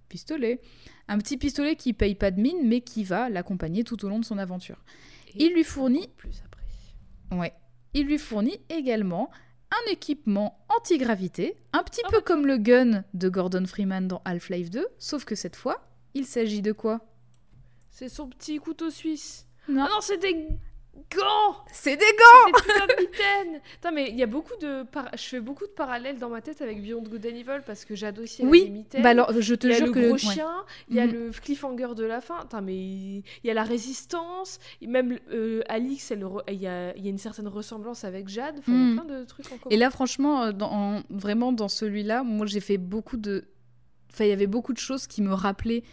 Pistolet. 0.10 0.62
Un 1.08 1.18
petit 1.18 1.38
pistolet 1.38 1.76
qui 1.76 1.94
paye 1.94 2.14
pas 2.16 2.30
de 2.32 2.40
mine, 2.40 2.60
mais 2.68 2.82
qui 2.82 3.04
va 3.04 3.30
l'accompagner 3.30 3.84
tout 3.84 4.06
au 4.06 4.10
long 4.10 4.20
de 4.20 4.26
son 4.26 4.38
aventure. 4.38 4.78
Et 5.36 5.46
Il 5.46 5.54
lui 5.54 5.64
fournit, 5.64 6.08
plus 6.18 6.44
après. 6.46 7.38
ouais, 7.40 7.54
il 7.96 8.06
lui 8.06 8.20
fournit 8.20 8.60
également 8.70 9.32
un 9.72 9.92
équipement 9.92 10.64
anti-gravité, 10.70 11.58
un 11.74 11.82
petit 11.82 12.02
Ah 12.06 12.10
peu 12.12 12.18
bah 12.18 12.24
comme 12.24 12.46
le 12.46 12.58
gun 12.58 13.04
de 13.16 13.30
Gordon 13.30 13.66
Freeman 13.66 14.08
dans 14.08 14.22
Half-Life 14.26 14.70
2, 14.70 14.86
sauf 15.00 15.26
que 15.26 15.34
cette 15.34 15.56
fois, 15.56 15.84
il 16.14 16.28
s'agit 16.28 16.62
de 16.62 16.72
quoi? 16.72 17.02
C'est 17.90 18.10
son 18.10 18.28
petit 18.30 18.60
couteau 18.60 18.92
suisse. 18.92 19.48
Non. 19.68 19.84
Ah 19.86 19.90
non, 19.92 20.02
c'est 20.02 20.18
des 20.18 20.34
gants 21.16 21.56
C'est 21.72 21.96
des 21.96 22.04
gants 22.06 22.52
Des 22.88 22.96
putains 22.96 23.60
Putain, 23.76 23.92
mais 23.92 24.10
il 24.10 24.16
y 24.18 24.24
a 24.24 24.28
beaucoup 24.28 24.56
de... 24.62 24.84
par- 24.84 25.10
Je 25.16 25.24
fais 25.24 25.40
beaucoup 25.40 25.66
de 25.66 25.72
parallèles 25.72 26.18
dans 26.20 26.30
ma 26.30 26.42
tête 26.42 26.62
avec 26.62 26.82
Beyond 26.82 27.04
Good 27.04 27.26
and 27.26 27.30
Evil 27.36 27.62
parce 27.66 27.86
que 27.86 27.94
des 27.94 28.44
Oui, 28.46 28.70
mitaines. 28.70 29.02
bah 29.02 29.10
alors 29.10 29.32
je 29.40 29.56
te 29.56 29.68
il 29.68 29.72
y 29.72 29.74
a 29.74 29.78
jure 29.78 29.88
le 29.88 29.94
que 29.94 30.08
gros 30.08 30.18
chien, 30.18 30.52
il 30.90 30.96
y 30.96 31.00
a 31.00 31.08
Mhm. 31.08 31.14
le 31.14 31.32
cliffhanger 31.32 31.96
de 31.96 32.04
la 32.04 32.20
fin. 32.22 32.42
Putain, 32.42 32.62
mais 32.62 32.76
il 32.76 33.24
y 33.44 33.50
a 33.50 33.54
la 33.54 33.64
résistance, 33.64 34.60
et 34.82 34.88
même 34.88 35.18
euh, 35.32 35.62
Alix, 35.70 36.12
re- 36.12 36.44
il 36.50 36.62
y, 36.62 36.68
a, 36.68 36.96
y 36.98 37.08
a 37.08 37.10
une 37.10 37.18
certaine 37.18 37.48
ressemblance 37.48 38.04
avec 38.04 38.28
Jade. 38.28 38.56
Enfin, 38.60 38.72
il 38.72 38.76
y 38.76 38.84
Mhm. 38.94 39.00
a 39.00 39.02
plein 39.04 39.20
de 39.20 39.24
trucs 39.26 39.46
en 39.48 39.58
commun. 39.58 39.74
Et 39.74 39.78
là, 39.78 39.90
franchement, 39.90 40.44
euh, 40.44 40.52
dans, 40.52 41.02
vraiment 41.10 41.52
dans 41.54 41.70
celui-là, 41.70 42.24
moi 42.24 42.46
j'ai 42.46 42.60
fait 42.60 42.78
beaucoup 42.78 43.18
de. 43.18 43.46
Enfin, 44.12 44.26
il 44.26 44.30
y 44.30 44.34
avait 44.34 44.48
beaucoup 44.48 44.74
de 44.74 44.78
choses 44.80 45.08
qui 45.08 45.22
me 45.22 45.34
rappelaient 45.34 45.84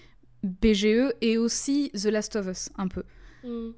BGE 0.42 1.12
et 1.20 1.38
aussi 1.38 1.90
The 1.94 2.06
Last 2.06 2.36
of 2.36 2.46
Us, 2.48 2.68
un 2.76 2.88
peu. 2.88 3.02
Mhm. 3.44 3.74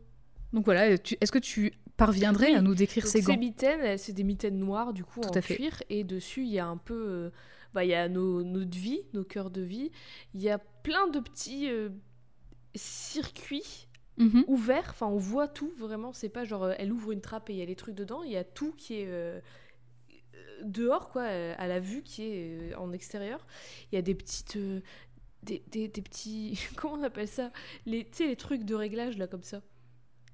Donc 0.53 0.65
voilà, 0.67 0.89
est-ce 0.91 1.33
que 1.33 1.39
tu 1.39 1.73
parviendrais 1.97 2.51
Oui. 2.51 2.55
à 2.57 2.61
nous 2.63 2.75
décrire 2.75 3.05
Donc, 3.05 3.13
ces 3.13 3.21
ces 3.23 3.33
gants 3.33 3.39
mitaines, 3.39 3.81
elles, 3.81 3.99
c'est 3.99 4.13
des 4.13 4.25
mitaines 4.25 4.59
noires 4.59 4.93
du 4.93 5.05
coup 5.05 5.21
Tout 5.21 5.29
en 5.29 5.33
à 5.33 5.41
fait. 5.41 5.57
cuir 5.57 5.83
et 5.89 6.05
dessus 6.05 6.43
il 6.43 6.51
y 6.51 6.59
a 6.59 6.67
un 6.67 6.77
peu, 6.77 6.95
euh, 6.95 7.31
bah 7.75 7.85
il 7.85 7.89
y 7.91 7.95
a 7.95 8.09
nos, 8.09 8.43
notre 8.43 8.77
vie, 8.77 9.01
nos 9.15 9.25
cœurs 9.25 9.51
de 9.51 9.63
vie. 9.63 9.91
Il 10.35 10.43
y 10.43 10.51
a 10.51 10.59
plein 10.59 11.09
de 11.09 11.21
petits 11.21 11.71
euh, 11.71 11.89
circuits 12.75 13.89
Mhm. 14.19 14.45
ouverts. 14.47 14.89
Enfin, 14.91 15.07
on 15.07 15.17
voit 15.17 15.49
tout 15.49 15.73
vraiment. 15.79 16.13
C'est 16.13 16.29
pas 16.29 16.45
genre 16.45 16.65
euh, 16.65 16.75
elle 16.79 16.93
ouvre 16.93 17.13
une 17.13 17.21
trappe 17.23 17.49
et 17.49 17.55
il 17.55 17.59
y 17.59 17.63
a 17.63 17.65
les 17.65 17.77
trucs 17.77 17.95
dedans. 17.95 18.23
Il 18.23 18.31
y 18.33 18.37
a 18.37 18.45
tout 18.45 18.73
qui 18.77 18.95
est 19.01 19.07
euh, 19.07 19.41
euh, 20.35 20.39
dehors 20.65 21.09
quoi, 21.09 21.23
euh, 21.23 21.55
à 21.57 21.67
la 21.67 21.81
vue 21.81 22.03
qui 22.03 22.25
est 22.25 22.73
euh, 22.73 22.77
en 22.79 22.93
extérieur. 22.93 23.47
Il 23.91 23.95
y 23.95 23.99
a 23.99 24.03
des 24.03 24.15
petites 24.15 24.57
euh, 24.57 24.81
des, 25.43 25.63
des- 25.71 25.89
des 25.89 26.03
petits 26.03 26.59
comment 26.77 26.95
on 26.95 27.03
appelle 27.03 27.29
ça? 27.29 27.51
Les 27.87 28.05
tu 28.05 28.11
sais 28.19 28.27
les 28.27 28.37
trucs 28.37 28.65
de 28.65 28.75
réglage 28.75 29.17
là 29.19 29.27
comme 29.27 29.43
ça 29.43 29.63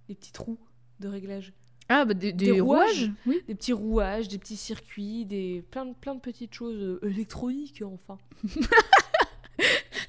les 0.09 0.14
petits 0.14 0.32
trous 0.32 0.59
de 1.01 1.09
réglage 1.09 1.52
Ah, 1.89 2.05
bah 2.05 2.14
des, 2.14 2.32
Des 2.32 2.47
des 2.52 2.60
rouages 2.60 3.05
rouages 3.05 3.10
Oui. 3.26 3.43
des 3.47 3.55
petits 3.55 3.72
rouages, 3.72 4.28
des 4.28 4.39
petits 4.39 4.56
circuits, 4.56 5.24
des 5.26 5.62
plein 5.70 5.85
de, 5.86 5.94
plein 5.94 6.14
de 6.14 6.20
petites 6.20 6.55
choses 6.55 6.80
euh, 6.80 7.01
électroniques 7.09 7.82
enfin. 7.85 8.18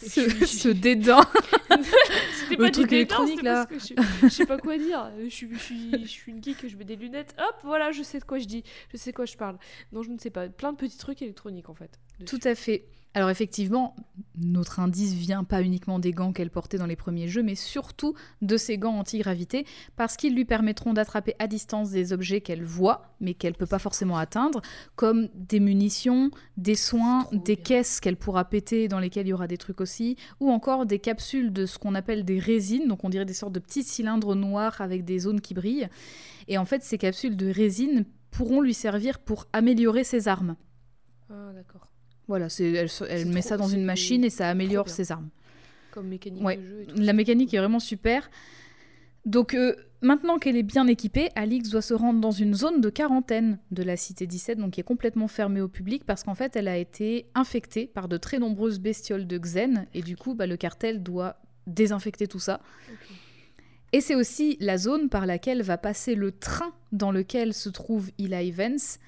Ce, 0.01 0.21
Je- 0.29 0.37
je- 0.37 0.45
ce 0.45 0.69
dédain. 0.69 1.21
c'était 1.69 2.55
le 2.55 2.57
pas 2.57 2.71
truc 2.71 2.91
électronique, 2.93 3.41
là. 3.41 3.65
parce 3.65 3.89
que 3.89 3.95
Je, 4.01 4.27
je 4.27 4.29
sais 4.29 4.45
pas 4.45 4.57
quoi 4.57 4.77
dire. 4.77 5.11
Je 5.21 5.27
suis, 5.29 5.49
je, 5.53 5.59
suis, 5.59 5.91
je 5.91 6.07
suis 6.07 6.31
une 6.31 6.41
geek, 6.43 6.67
je 6.67 6.77
mets 6.77 6.85
des 6.85 6.95
lunettes. 6.95 7.35
Hop, 7.37 7.55
voilà, 7.63 7.91
je 7.91 8.01
sais 8.03 8.19
de 8.19 8.23
quoi 8.23 8.39
je 8.39 8.45
dis. 8.45 8.63
Je 8.91 8.97
sais 8.97 9.11
de 9.11 9.15
quoi 9.15 9.25
je 9.25 9.35
parle. 9.35 9.57
Non, 9.91 10.01
je 10.01 10.09
ne 10.09 10.17
sais 10.17 10.29
pas. 10.29 10.47
Plein 10.47 10.71
de 10.71 10.77
petits 10.77 10.97
trucs 10.97 11.21
électroniques 11.21 11.67
en 11.69 11.73
fait. 11.73 11.99
dessus. 12.19 12.39
Tout 12.39 12.47
à 12.47 12.55
fait. 12.55 12.85
Alors 13.15 13.31
effectivement, 13.31 13.95
notre 14.37 14.79
indice 14.79 15.13
vient 15.13 15.43
pas 15.43 15.63
uniquement 15.63 15.97
des 15.97 16.11
gants 16.11 16.31
qu'elle 16.31 16.51
portait 16.51 16.77
dans 16.77 16.85
les 16.85 16.95
premiers 16.95 17.27
jeux, 17.27 17.41
mais 17.41 17.55
surtout 17.55 18.13
de 18.43 18.55
ces 18.55 18.77
gants 18.77 18.99
anti-gravité, 18.99 19.65
parce 19.95 20.15
qu'ils 20.15 20.35
lui 20.35 20.45
permettront 20.45 20.93
d'attraper 20.93 21.33
à 21.39 21.47
distance 21.47 21.89
des 21.89 22.13
objets 22.13 22.41
qu'elle 22.41 22.63
voit, 22.63 23.15
mais 23.19 23.33
qu'elle 23.33 23.55
peut 23.55 23.65
pas 23.65 23.79
forcément 23.79 24.17
atteindre, 24.17 24.61
comme 24.95 25.27
des 25.33 25.59
munitions, 25.59 26.29
des 26.57 26.75
soins, 26.75 27.27
des 27.31 27.55
bien. 27.55 27.63
caisses 27.63 27.99
qu'elle 27.99 28.15
pourra 28.15 28.45
péter 28.45 28.87
dans 28.87 28.99
lesquelles 28.99 29.25
il 29.25 29.31
y 29.31 29.33
aura 29.33 29.47
des 29.47 29.57
trucs 29.57 29.81
aussi, 29.81 30.15
ou 30.39 30.51
encore 30.51 30.85
des 30.85 30.99
capsules 30.99 31.51
de 31.51 31.65
ce 31.65 31.79
qu'on 31.79 31.95
appelle 31.95 32.23
des 32.23 32.37
résines, 32.37 32.87
donc 32.87 33.03
on 33.03 33.09
dirait 33.09 33.25
des 33.25 33.33
sortes 33.33 33.53
de 33.53 33.59
petits 33.59 33.83
cylindres 33.83 34.35
noirs 34.35 34.81
avec 34.81 35.03
des 35.03 35.17
zones 35.17 35.41
qui 35.41 35.55
brillent. 35.55 35.89
Et 36.47 36.59
en 36.59 36.65
fait, 36.65 36.83
ces 36.83 36.99
capsules 36.99 37.35
de 37.35 37.49
résine 37.49 38.05
pourront 38.29 38.61
lui 38.61 38.75
servir 38.75 39.17
pour 39.17 39.47
améliorer 39.51 40.03
ses 40.03 40.27
armes. 40.27 40.55
Ah, 41.31 41.51
d'accord. 41.53 41.88
Voilà, 42.29 42.47
elle, 42.59 43.25
met 43.27 43.41
trop- 43.41 43.49
ça 43.49 43.57
dans 43.57 43.67
une 43.67 43.83
machine 43.83 44.23
et 44.23 44.29
ça 44.29 44.47
améliore 44.49 44.87
ses 44.87 45.11
armes. 45.11 45.29
Comme 45.91 46.07
mécanique 46.07 46.43
Ouais, 46.43 46.55
de 46.57 46.61
jeu 46.63 46.81
et 46.83 46.85
tout. 46.85 46.95
La 46.97 47.11
mécanique 47.11 47.53
est 47.53 47.57
vraiment 47.57 47.79
super. 47.79 48.29
Donc 49.25 49.53
euh, 49.53 49.75
maintenant 50.01 50.37
qu'elle 50.39 50.55
est 50.55 50.63
bien 50.63 50.87
équipée, 50.87 51.29
Alix 51.35 51.69
doit 51.69 51.81
se 51.81 51.93
rendre 51.93 52.21
dans 52.21 52.31
une 52.31 52.53
zone 52.53 52.79
de 52.81 52.89
quarantaine 52.89 53.57
de 53.71 53.83
la 53.83 53.97
cité 53.97 54.27
17, 54.27 54.59
donc 54.59 54.71
qui 54.73 54.79
est 54.79 54.83
complètement 54.83 55.27
fermée 55.27 55.59
au 55.59 55.67
public 55.67 56.05
parce 56.05 56.23
qu'en 56.23 56.35
fait 56.35 56.55
elle 56.55 56.67
a 56.67 56.77
été 56.77 57.25
infectée 57.35 57.87
par 57.87 58.07
de 58.07 58.15
très 58.17 58.39
nombreuses 58.39 58.79
bestioles 58.79 59.27
de 59.27 59.37
Xen 59.37 59.87
et 59.93 60.01
du 60.01 60.15
coup 60.15 60.35
bah, 60.35 60.45
le 60.47 60.55
cartel 60.55 61.03
doit 61.03 61.41
désinfecter 61.67 62.27
tout 62.27 62.39
ça. 62.39 62.61
Et 63.91 64.01
c'est 64.01 64.15
aussi 64.15 64.55
la 64.59 64.77
zone 64.77 65.09
par 65.09 65.25
laquelle 65.25 65.63
va 65.63 65.77
passer 65.79 66.13
le 66.13 66.31
train 66.31 66.71
dans 66.91 67.11
lequel 67.11 67.55
se 67.55 67.69
trouve 67.69 68.11
Eli 68.19 68.51
Vance, 68.51 68.99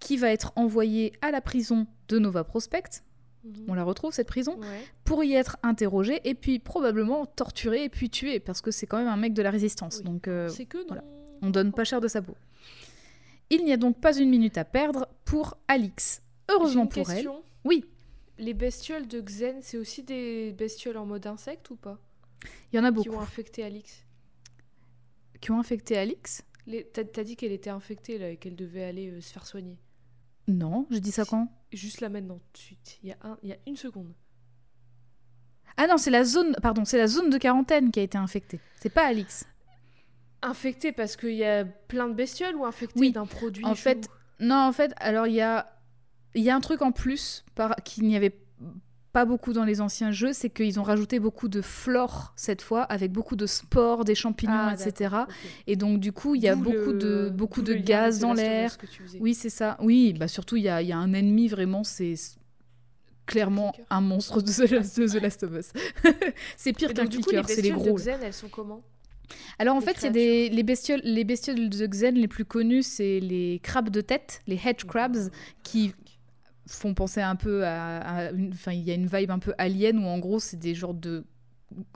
qui 0.00 0.18
va 0.18 0.30
être 0.30 0.52
envoyé 0.54 1.14
à 1.22 1.30
la 1.30 1.40
prison 1.40 1.86
de 2.08 2.18
Nova 2.18 2.44
Prospect. 2.44 3.02
Mhm. 3.44 3.66
On 3.68 3.74
la 3.74 3.84
retrouve 3.84 4.12
cette 4.12 4.26
prison 4.26 4.58
Ouais. 4.58 4.84
pour 5.04 5.22
y 5.24 5.34
être 5.34 5.56
interrogé 5.62 6.20
et 6.24 6.34
puis 6.34 6.58
probablement 6.58 7.24
torturé 7.26 7.84
et 7.84 7.88
puis 7.88 8.10
tué 8.10 8.40
parce 8.40 8.60
que 8.60 8.70
c'est 8.70 8.86
quand 8.86 8.98
même 8.98 9.06
un 9.08 9.16
mec 9.16 9.32
de 9.34 9.42
la 9.42 9.50
résistance. 9.50 9.98
Oui. 9.98 10.04
Donc 10.04 10.26
euh, 10.28 10.48
que 10.68 10.78
voilà. 10.88 11.04
on 11.42 11.50
donne 11.50 11.72
pas 11.72 11.84
cher 11.84 12.00
de 12.00 12.08
sa 12.08 12.20
peau. 12.20 12.34
Il 13.50 13.64
n'y 13.64 13.72
a 13.72 13.76
donc 13.76 14.00
pas 14.00 14.16
une 14.18 14.28
minute 14.28 14.58
à 14.58 14.64
perdre 14.64 15.08
pour 15.24 15.56
Alix. 15.68 16.20
Heureusement 16.50 16.82
une 16.82 16.88
pour 16.88 17.08
elle. 17.08 17.14
question. 17.16 17.42
Oui, 17.64 17.84
Les 18.38 18.54
bestioles 18.54 19.06
de 19.08 19.20
Xen, 19.20 19.60
c'est 19.62 19.78
aussi 19.78 20.02
des 20.02 20.52
bestioles 20.52 20.96
en 20.96 21.06
mode 21.06 21.26
insecte 21.26 21.70
ou 21.70 21.76
pas? 21.76 21.98
Il 22.72 22.76
y 22.76 22.78
en 22.80 22.84
a 22.84 22.88
Qui 22.88 22.94
beaucoup 22.94 23.10
ont 23.16 23.20
infecté 23.20 23.62
Alix 23.64 24.04
qui 25.40 25.50
ont 25.52 25.58
infecté 25.60 25.96
Alix? 25.96 26.42
Les- 26.66 26.84
T'as 26.84 27.04
t'as 27.04 27.22
dit 27.24 27.36
qu'elle 27.36 27.52
était 27.52 27.70
infectée 27.70 28.18
là, 28.18 28.30
et 28.30 28.36
qu'elle 28.36 28.56
devait 28.56 28.82
aller 28.84 29.08
euh, 29.10 29.20
se 29.20 29.32
faire 29.32 29.46
soigner. 29.46 29.78
Non, 30.48 30.86
j'ai 30.90 31.00
dit 31.00 31.12
ça 31.12 31.24
quand? 31.24 31.48
Juste 31.72 32.00
là 32.00 32.08
maintenant, 32.08 32.38
tout 32.38 32.52
de 32.52 32.58
suite. 32.58 32.98
Il 33.02 33.10
y 33.10 33.12
a, 33.12 33.16
un, 33.22 33.38
il 33.42 33.50
y 33.50 33.52
a 33.52 33.58
une 33.66 33.76
seconde. 33.76 34.12
Ah 35.76 35.86
non, 35.86 35.96
c'est 35.96 36.10
la 36.10 36.24
zone, 36.24 36.56
pardon, 36.62 36.84
c'est 36.84 36.98
la 36.98 37.06
zone 37.06 37.30
de 37.30 37.38
quarantaine 37.38 37.90
qui 37.90 38.00
a 38.00 38.02
été 38.02 38.18
infectée. 38.18 38.60
C'est 38.80 38.92
pas 38.92 39.06
Alix. 39.06 39.46
Infectée 40.42 40.92
parce 40.92 41.16
qu'il 41.16 41.34
y 41.34 41.44
a 41.44 41.64
plein 41.64 42.08
de 42.08 42.14
bestioles 42.14 42.56
ou 42.56 42.64
infectée 42.64 42.98
Oui, 42.98 43.12
d'un 43.12 43.26
produit 43.26 43.64
en 43.64 43.74
fait, 43.74 44.04
chelou 44.04 44.48
Non, 44.48 44.56
en 44.56 44.72
fait, 44.72 44.92
alors 44.96 45.26
il 45.26 45.34
y 45.34 45.40
a, 45.40 45.72
y 46.34 46.50
a 46.50 46.56
un 46.56 46.60
truc 46.60 46.82
en 46.82 46.90
plus 46.92 47.44
par... 47.54 47.76
qu'il 47.76 48.04
n'y 48.04 48.16
avait 48.16 48.36
pas 49.12 49.24
beaucoup 49.24 49.52
dans 49.52 49.64
les 49.64 49.80
anciens 49.80 50.12
jeux, 50.12 50.32
c'est 50.32 50.50
qu'ils 50.50 50.78
ont 50.78 50.82
rajouté 50.82 51.18
beaucoup 51.18 51.48
de 51.48 51.62
flore 51.62 52.32
cette 52.36 52.60
fois, 52.62 52.82
avec 52.82 53.10
beaucoup 53.10 53.36
de 53.36 53.46
spores, 53.46 54.04
des 54.04 54.14
champignons, 54.14 54.52
Ah, 54.54 54.74
etc. 54.78 55.14
Et 55.66 55.76
donc 55.76 55.98
du 56.00 56.12
coup, 56.12 56.34
il 56.34 56.42
y 56.42 56.48
a 56.48 56.54
beaucoup 56.54 56.92
le- 56.92 56.98
de 56.98 57.30
beaucoup 57.30 57.62
de 57.62 57.74
gaz 57.74 58.18
dans 58.18 58.34
l'air. 58.34 58.76
Oui, 59.20 59.34
c'est 59.34 59.50
ça. 59.50 59.76
Oui, 59.80 60.12
bah 60.12 60.28
surtout 60.28 60.56
il 60.56 60.62
y 60.64 60.68
a, 60.68 60.82
y 60.82 60.92
a 60.92 60.98
un 60.98 61.12
ennemi 61.14 61.48
vraiment, 61.48 61.84
c'est 61.84 62.14
clairement 63.26 63.74
un 63.90 64.00
monstre 64.00 64.40
de 64.40 64.50
The 64.50 64.70
Last, 64.70 64.98
de 65.00 65.06
The 65.06 65.22
Last 65.22 65.42
of 65.42 65.52
Us. 65.52 65.72
c'est 66.56 66.72
pire 66.72 66.94
qu'un 66.94 67.06
clicker, 67.06 67.44
c'est 67.48 67.56
les 67.62 67.70
bestioles 67.70 67.76
gros. 67.78 67.96
de 67.98 68.02
Xen, 68.02 68.18
elles 68.22 68.32
sont 68.32 68.48
comment? 68.48 68.82
Alors 69.58 69.76
en 69.76 69.80
les 69.80 69.84
fait, 69.86 69.96
il 70.00 70.04
y 70.04 70.06
a 70.06 70.10
des 70.10 70.48
les 70.48 70.62
bestioles, 70.62 71.00
les 71.04 71.24
bestioles 71.24 71.68
de 71.68 71.86
Xen 71.86 72.14
les 72.14 72.28
plus 72.28 72.46
connues, 72.46 72.82
c'est 72.82 73.20
les 73.20 73.60
crabes 73.62 73.90
de 73.90 74.00
tête, 74.00 74.40
les 74.46 74.56
hedge 74.64 74.84
crabs, 74.86 75.30
qui 75.62 75.92
font 76.68 76.94
penser 76.94 77.20
un 77.20 77.34
peu 77.36 77.64
à, 77.66 78.30
enfin 78.52 78.72
il 78.72 78.82
y 78.82 78.90
a 78.90 78.94
une 78.94 79.06
vibe 79.06 79.30
un 79.30 79.38
peu 79.38 79.54
alien 79.58 79.98
où 79.98 80.06
en 80.06 80.18
gros 80.18 80.38
c'est 80.38 80.58
des 80.58 80.74
genres 80.74 80.94
de 80.94 81.24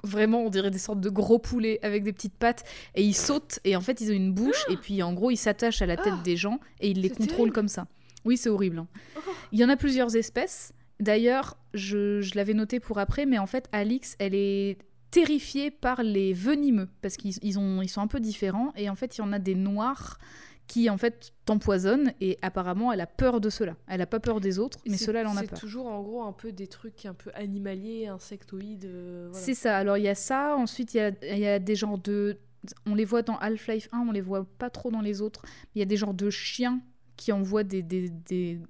vraiment 0.05 0.43
on 0.45 0.51
dirait 0.51 0.71
des 0.71 0.79
sortes 0.79 1.01
de 1.01 1.09
gros 1.11 1.39
poulets 1.39 1.79
avec 1.83 2.03
des 2.05 2.13
petites 2.13 2.37
pattes 2.37 2.65
et 2.95 3.03
ils 3.03 3.15
sautent 3.15 3.59
et 3.65 3.75
en 3.77 3.81
fait 3.81 4.01
ils 4.01 4.11
ont 4.11 4.15
une 4.15 4.33
bouche 4.33 4.65
et 4.69 4.77
puis 4.77 5.03
en 5.03 5.13
gros 5.15 5.31
ils 5.31 5.37
s'attachent 5.37 5.81
à 5.83 5.87
la 5.87 5.97
tête 5.97 6.13
Ah 6.19 6.23
des 6.23 6.37
gens 6.37 6.59
et 6.81 6.91
ils 6.91 7.01
les 7.01 7.11
contrôlent 7.11 7.53
comme 7.53 7.69
ça. 7.69 7.87
Oui 8.25 8.37
c'est 8.37 8.51
horrible. 8.51 8.79
hein. 8.81 8.87
Oh. 9.17 9.21
Il 9.53 9.59
y 9.59 9.65
en 9.65 9.69
a 9.69 9.77
plusieurs 9.77 10.15
espèces. 10.17 10.73
D'ailleurs 11.01 11.57
je, 11.75 12.21
je 12.21 12.35
l'avais 12.35 12.55
noté 12.55 12.81
pour 12.81 12.99
après 12.99 13.25
mais 13.27 13.39
en 13.39 13.47
fait 13.47 13.69
Alix 13.73 14.15
elle 14.19 14.35
est 14.35 14.77
terrifiée 15.11 15.71
par 15.71 16.03
les 16.03 16.33
venimeux 16.33 16.89
parce 17.03 17.17
qu'ils 17.17 17.35
ils 17.43 17.59
ont- 17.59 17.83
ils 17.83 17.89
sont 17.89 18.01
un 18.01 18.07
peu 18.07 18.21
différents 18.21 18.73
et 18.77 18.89
en 18.91 18.95
fait 18.95 19.17
il 19.17 19.21
y 19.21 19.25
en 19.25 19.33
a 19.33 19.39
des 19.39 19.55
noirs 19.55 20.19
qui 20.69 20.89
en 20.89 20.97
fait 20.97 21.33
t'empoisonnent 21.45 22.13
et 22.21 22.39
apparemment 22.41 22.93
elle 22.93 23.01
a 23.03 23.07
peur 23.07 23.41
de 23.41 23.51
ceux-là. 23.51 23.77
Elle 23.89 24.01
a 24.01 24.07
pas 24.07 24.21
peur 24.21 24.41
des 24.41 24.59
autres, 24.59 24.79
mais 24.87 24.97
C'est- 24.97 25.05
ceux-là 25.07 25.21
elle 25.21 25.27
en 25.27 25.37
a 25.37 25.41
C'est 25.41 25.49
peur. 25.49 25.59
toujours 25.61 25.87
en 25.87 26.01
gros 26.03 26.23
un 26.23 26.33
peu 26.33 26.51
des 26.53 26.67
trucs 26.67 27.05
un 27.05 27.15
peu 27.15 27.31
animaliers, 27.35 28.07
insectoïdes. 28.07 28.87
euh, 28.87 29.29
voilà. 29.31 29.45
C'est 29.45 29.55
ça. 29.55 29.77
Alors 29.77 29.99
il 29.99 30.05
y 30.05 30.09
a 30.09 30.15
ça. 30.15 30.57
Ensuite 30.57 30.95
il 30.95 30.97
y 30.97 31.01
a, 31.01 31.37
y 31.37 31.47
a 31.47 31.59
des 31.59 31.75
genres 31.75 31.99
de, 31.99 32.39
on 32.87 32.95
les 32.95 33.05
voit 33.05 33.23
dans 33.23 33.37
Half-Life 33.39 33.89
1, 33.93 33.99
on 34.09 34.13
les 34.13 34.21
voit 34.21 34.47
pas 34.59 34.71
trop 34.71 34.91
dans 34.91 35.01
les 35.03 35.21
autres. 35.21 35.43
Il 35.75 35.81
y 35.81 35.83
a 35.83 35.87
des 35.87 35.97
genres 35.97 36.15
de 36.15 36.31
chiens 36.31 36.81
qui 37.17 37.33
envoient 37.33 37.65
des 37.65 37.83
des, 37.83 38.09
des, 38.09 38.61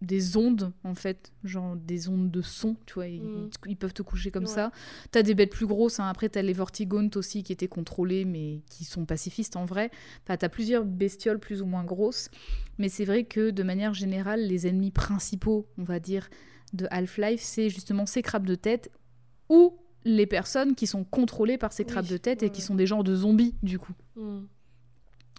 des 0.00 0.36
ondes 0.36 0.72
en 0.84 0.94
fait, 0.94 1.32
genre 1.42 1.74
des 1.76 2.08
ondes 2.08 2.30
de 2.30 2.40
son, 2.40 2.76
tu 2.86 2.94
vois. 2.94 3.08
Ils, 3.08 3.48
ils 3.66 3.76
peuvent 3.76 3.92
te 3.94 4.02
coucher 4.02 4.30
comme 4.30 4.44
Ouais. 4.44 4.48
ça. 4.48 4.70
T'as 5.10 5.22
des 5.22 5.34
bêtes 5.34 5.50
plus 5.50 5.66
grosses. 5.66 5.98
hein. 6.00 6.08
Après 6.08 6.28
t'as 6.28 6.42
les 6.42 6.52
Vortigaunt 6.52 7.10
aussi 7.16 7.42
qui 7.42 7.52
étaient 7.52 7.66
contrôlés 7.68 8.24
mais 8.24 8.62
qui 8.70 8.84
sont 8.84 9.04
pacifistes 9.06 9.56
en 9.56 9.64
vrai. 9.64 9.90
Enfin 10.22 10.36
t'as 10.36 10.48
plusieurs 10.48 10.84
bestioles 10.84 11.40
plus 11.40 11.62
ou 11.62 11.66
moins 11.66 11.84
grosses. 11.84 12.30
Mais 12.78 12.88
c'est 12.88 13.04
vrai 13.04 13.24
que 13.24 13.50
de 13.50 13.62
manière 13.64 13.92
générale, 13.94 14.40
les 14.46 14.66
ennemis 14.68 14.92
principaux, 14.92 15.66
on 15.78 15.82
va 15.84 15.98
dire, 15.98 16.28
de 16.74 16.86
Half-Life, 16.90 17.40
c'est 17.42 17.68
justement 17.70 18.06
ces 18.06 18.22
crabes 18.22 18.46
de 18.46 18.54
tête 18.54 18.90
ou 19.48 19.74
les 20.04 20.26
personnes 20.26 20.76
qui 20.76 20.86
sont 20.86 21.02
contrôlées 21.02 21.58
par 21.58 21.72
ces 21.72 21.82
Oui, 21.82 21.88
crabes 21.90 22.06
de 22.06 22.16
tête 22.18 22.42
et 22.44 22.50
qui 22.50 22.60
sont 22.62 22.76
des 22.76 22.86
genres 22.86 23.02
de 23.02 23.16
zombies, 23.16 23.56
du 23.64 23.78
coup. 23.80 23.92
Hmm. 24.14 24.42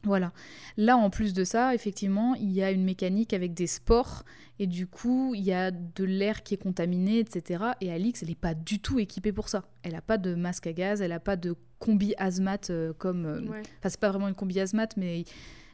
Voilà. 0.04 0.32
Là, 0.78 0.96
en 0.96 1.10
plus 1.10 1.34
de 1.34 1.44
ça, 1.44 1.76
effectivement, 1.76 2.34
il 2.36 2.52
y 2.52 2.64
a 2.64 2.72
une 2.72 2.84
mécanique 2.84 3.34
avec 3.34 3.54
des 3.54 3.68
spores 3.68 4.24
et 4.58 4.66
du 4.68 4.88
coup, 4.88 5.34
il 5.36 5.42
y 5.42 5.52
a 5.52 5.72
de 5.72 6.04
l'air 6.06 6.42
qui 6.44 6.54
est 6.54 6.58
contaminé, 6.58 7.20
etc. 7.20 7.64
Et 7.82 7.92
Alix, 7.92 8.24
elle 8.24 8.30
n'est 8.30 8.36
pas 8.36 8.54
du 8.54 8.80
tout 8.80 8.98
équipée 9.00 9.34
pour 9.34 9.50
ça. 9.50 9.66
Elle 9.84 9.92
n'a 9.94 10.02
pas 10.02 10.18
de 10.18 10.36
masque 10.36 10.68
à 10.68 10.74
gaz, 10.74 11.02
elle 11.02 11.10
n'a 11.10 11.20
pas 11.20 11.36
de 11.36 11.56
combi 11.80 12.14
hazmat 12.18 12.70
euh, 12.70 12.94
comme. 12.98 13.26
euh, 13.26 13.42
Ouais. 13.42 13.62
Enfin, 13.80 13.90
c'est 13.90 14.00
pas 14.00 14.10
vraiment 14.10 14.28
une 14.30 14.36
combi 14.36 14.60
hazmat, 14.60 14.88
mais 14.96 15.26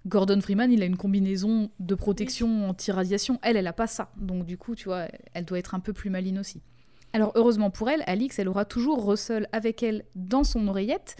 Gordon 0.07 0.41
Freeman, 0.41 0.71
il 0.71 0.81
a 0.81 0.85
une 0.85 0.97
combinaison 0.97 1.69
de 1.79 1.95
protection 1.95 2.69
anti-radiation. 2.69 3.39
Elle, 3.43 3.57
elle 3.57 3.67
a 3.67 3.73
pas 3.73 3.87
ça. 3.87 4.11
Donc, 4.17 4.45
du 4.45 4.57
coup, 4.57 4.75
tu 4.75 4.85
vois, 4.85 5.07
elle 5.33 5.45
doit 5.45 5.59
être 5.59 5.75
un 5.75 5.79
peu 5.79 5.93
plus 5.93 6.09
maline 6.09 6.39
aussi. 6.39 6.61
Alors, 7.13 7.31
heureusement 7.35 7.69
pour 7.69 7.89
elle, 7.89 8.03
Alix, 8.07 8.37
elle 8.39 8.49
aura 8.49 8.65
toujours 8.65 9.07
Russell 9.07 9.47
avec 9.51 9.81
elle 9.83 10.03
dans 10.15 10.43
son 10.43 10.67
oreillette. 10.67 11.15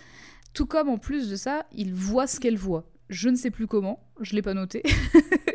Tout 0.53 0.65
comme, 0.68 0.88
en 0.90 0.98
plus 0.98 1.30
de 1.30 1.36
ça, 1.36 1.65
il 1.73 1.94
voit 1.94 2.27
ce 2.27 2.40
qu'elle 2.40 2.57
voit. 2.57 2.86
Je 3.10 3.30
ne 3.30 3.36
sais 3.36 3.52
plus 3.52 3.68
comment, 3.68 3.99
je 4.19 4.36
l'ai 4.36 4.41
pas 4.41 4.53
noté. 4.53 4.84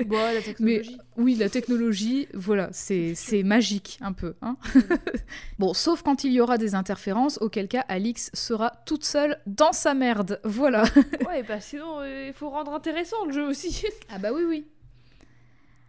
Bon, 0.06 0.16
la 0.16 0.40
technologie. 0.43 0.98
Oui, 1.18 1.35
la 1.35 1.51
technologie, 1.51 2.27
voilà, 2.32 2.70
c'est 2.72 3.14
c'est 3.14 3.43
magique 3.43 3.98
un 4.01 4.12
peu. 4.12 4.35
hein. 4.40 4.56
bon, 5.59 5.74
sauf 5.74 6.02
quand 6.02 6.24
il 6.24 6.32
y 6.32 6.40
aura 6.40 6.56
des 6.59 6.74
interférences, 6.74 7.39
auquel 7.43 7.68
cas 7.68 7.85
Alix 7.86 8.31
sera 8.32 8.72
toute 8.86 9.05
seule 9.05 9.39
dans 9.47 9.72
sa 9.72 9.93
merde. 9.94 10.40
Voilà. 10.43 10.85
Ouais, 11.28 11.43
bah 11.47 11.60
sinon, 11.60 12.01
euh, 12.01 12.28
il 12.28 12.32
faut 12.32 12.48
rendre 12.48 12.72
intéressant 12.72 13.24
le 13.27 13.32
jeu 13.32 13.47
aussi. 13.47 13.85
Ah 14.09 14.18
bah 14.18 14.31
oui, 14.35 14.43
oui. 14.48 14.64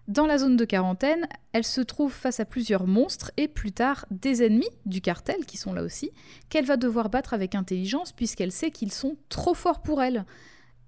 Dans 0.07 0.25
la 0.25 0.37
zone 0.37 0.57
de 0.57 0.65
quarantaine, 0.65 1.25
elle 1.53 1.63
se 1.63 1.79
trouve 1.79 2.11
face 2.11 2.41
à 2.41 2.45
plusieurs 2.45 2.85
monstres 2.85 3.31
et 3.37 3.47
plus 3.47 3.71
tard 3.71 4.05
des 4.11 4.43
ennemis 4.43 4.69
du 4.85 4.99
cartel 4.99 5.45
qui 5.45 5.55
sont 5.57 5.73
là 5.73 5.83
aussi, 5.83 6.11
qu'elle 6.49 6.65
va 6.65 6.75
devoir 6.75 7.09
battre 7.09 7.33
avec 7.33 7.55
intelligence 7.55 8.11
puisqu'elle 8.11 8.51
sait 8.51 8.71
qu'ils 8.71 8.91
sont 8.91 9.15
trop 9.29 9.53
forts 9.53 9.81
pour 9.81 10.01
elle. 10.03 10.25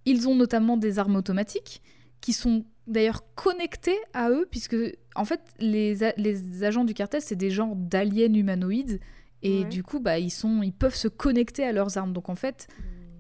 Ils 0.05 0.27
ont 0.27 0.35
notamment 0.35 0.77
des 0.77 0.99
armes 0.99 1.15
automatiques 1.15 1.81
qui 2.21 2.33
sont 2.33 2.65
d'ailleurs 2.87 3.23
connectées 3.35 3.97
à 4.13 4.29
eux 4.29 4.45
puisque 4.49 4.75
en 5.15 5.25
fait 5.25 5.39
les, 5.59 5.95
les 6.17 6.63
agents 6.63 6.83
du 6.83 6.93
cartel 6.93 7.21
c'est 7.21 7.35
des 7.37 7.49
genres 7.49 7.75
d'aliens 7.75 8.33
humanoïdes 8.33 8.99
et 9.41 9.59
Ouais. 9.63 9.69
du 9.69 9.83
coup 9.83 9.99
bah 9.99 10.19
ils 10.19 10.31
sont 10.31 10.61
ils 10.63 10.73
peuvent 10.73 10.95
se 10.95 11.07
connecter 11.07 11.63
à 11.65 11.71
leurs 11.71 11.97
armes 11.97 12.11
donc 12.13 12.27
en 12.29 12.35
fait 12.35 12.67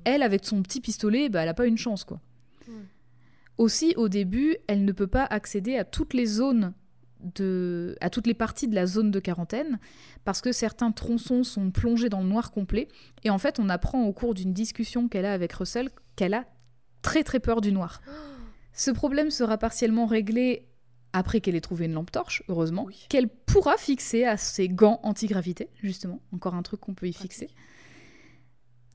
elle 0.05 0.21
avec 0.21 0.43
son 0.45 0.61
petit 0.61 0.81
pistolet 0.81 1.29
bah 1.29 1.43
elle 1.43 1.49
a 1.49 1.53
pas 1.53 1.65
une 1.65 1.77
chance 1.77 2.03
quoi. 2.03 2.19
Aussi, 3.57 3.93
au 3.97 4.09
début, 4.09 4.57
elle 4.67 4.83
ne 4.83 4.91
peut 4.91 5.05
pas 5.07 5.25
accéder 5.25 5.77
à 5.77 5.83
toutes 5.85 6.13
les 6.15 6.25
zones 6.25 6.73
de, 7.35 7.95
à 8.01 8.09
toutes 8.09 8.25
les 8.25 8.33
parties 8.33 8.67
de 8.67 8.73
la 8.73 8.87
zone 8.87 9.11
de 9.11 9.19
quarantaine 9.19 9.79
parce 10.25 10.41
que 10.41 10.51
certains 10.51 10.91
tronçons 10.91 11.43
sont 11.43 11.69
plongés 11.69 12.09
dans 12.09 12.21
le 12.21 12.27
noir 12.27 12.51
complet. 12.51 12.87
Et 13.23 13.29
en 13.29 13.37
fait, 13.37 13.59
on 13.59 13.69
apprend 13.69 14.05
au 14.05 14.11
cours 14.11 14.33
d'une 14.33 14.53
discussion 14.53 15.07
qu'elle 15.07 15.25
a 15.25 15.33
avec 15.33 15.53
Russell 15.53 15.89
qu'elle 16.15 16.33
a 16.33 16.45
très 17.03 17.23
très 17.23 17.39
peur 17.39 17.61
du 17.61 17.71
noir. 17.71 18.01
Ce 18.73 18.89
problème 18.89 19.29
sera 19.29 19.59
partiellement 19.59 20.07
réglé 20.07 20.67
après 21.15 21.41
qu'elle 21.41 21.53
ait 21.55 21.61
trouvé 21.61 21.85
une 21.85 21.93
lampe 21.93 22.11
torche, 22.11 22.41
heureusement, 22.49 22.85
Oui. 22.85 23.05
qu'elle 23.07 23.27
pourra 23.29 23.77
fixer 23.77 24.25
à 24.25 24.35
ses 24.35 24.67
gants 24.67 24.99
anti-gravité, 25.03 25.69
justement. 25.83 26.19
Encore 26.33 26.55
un 26.55 26.63
truc 26.63 26.79
qu'on 26.79 26.95
peut 26.95 27.07
y 27.07 27.13
fixer. 27.13 27.49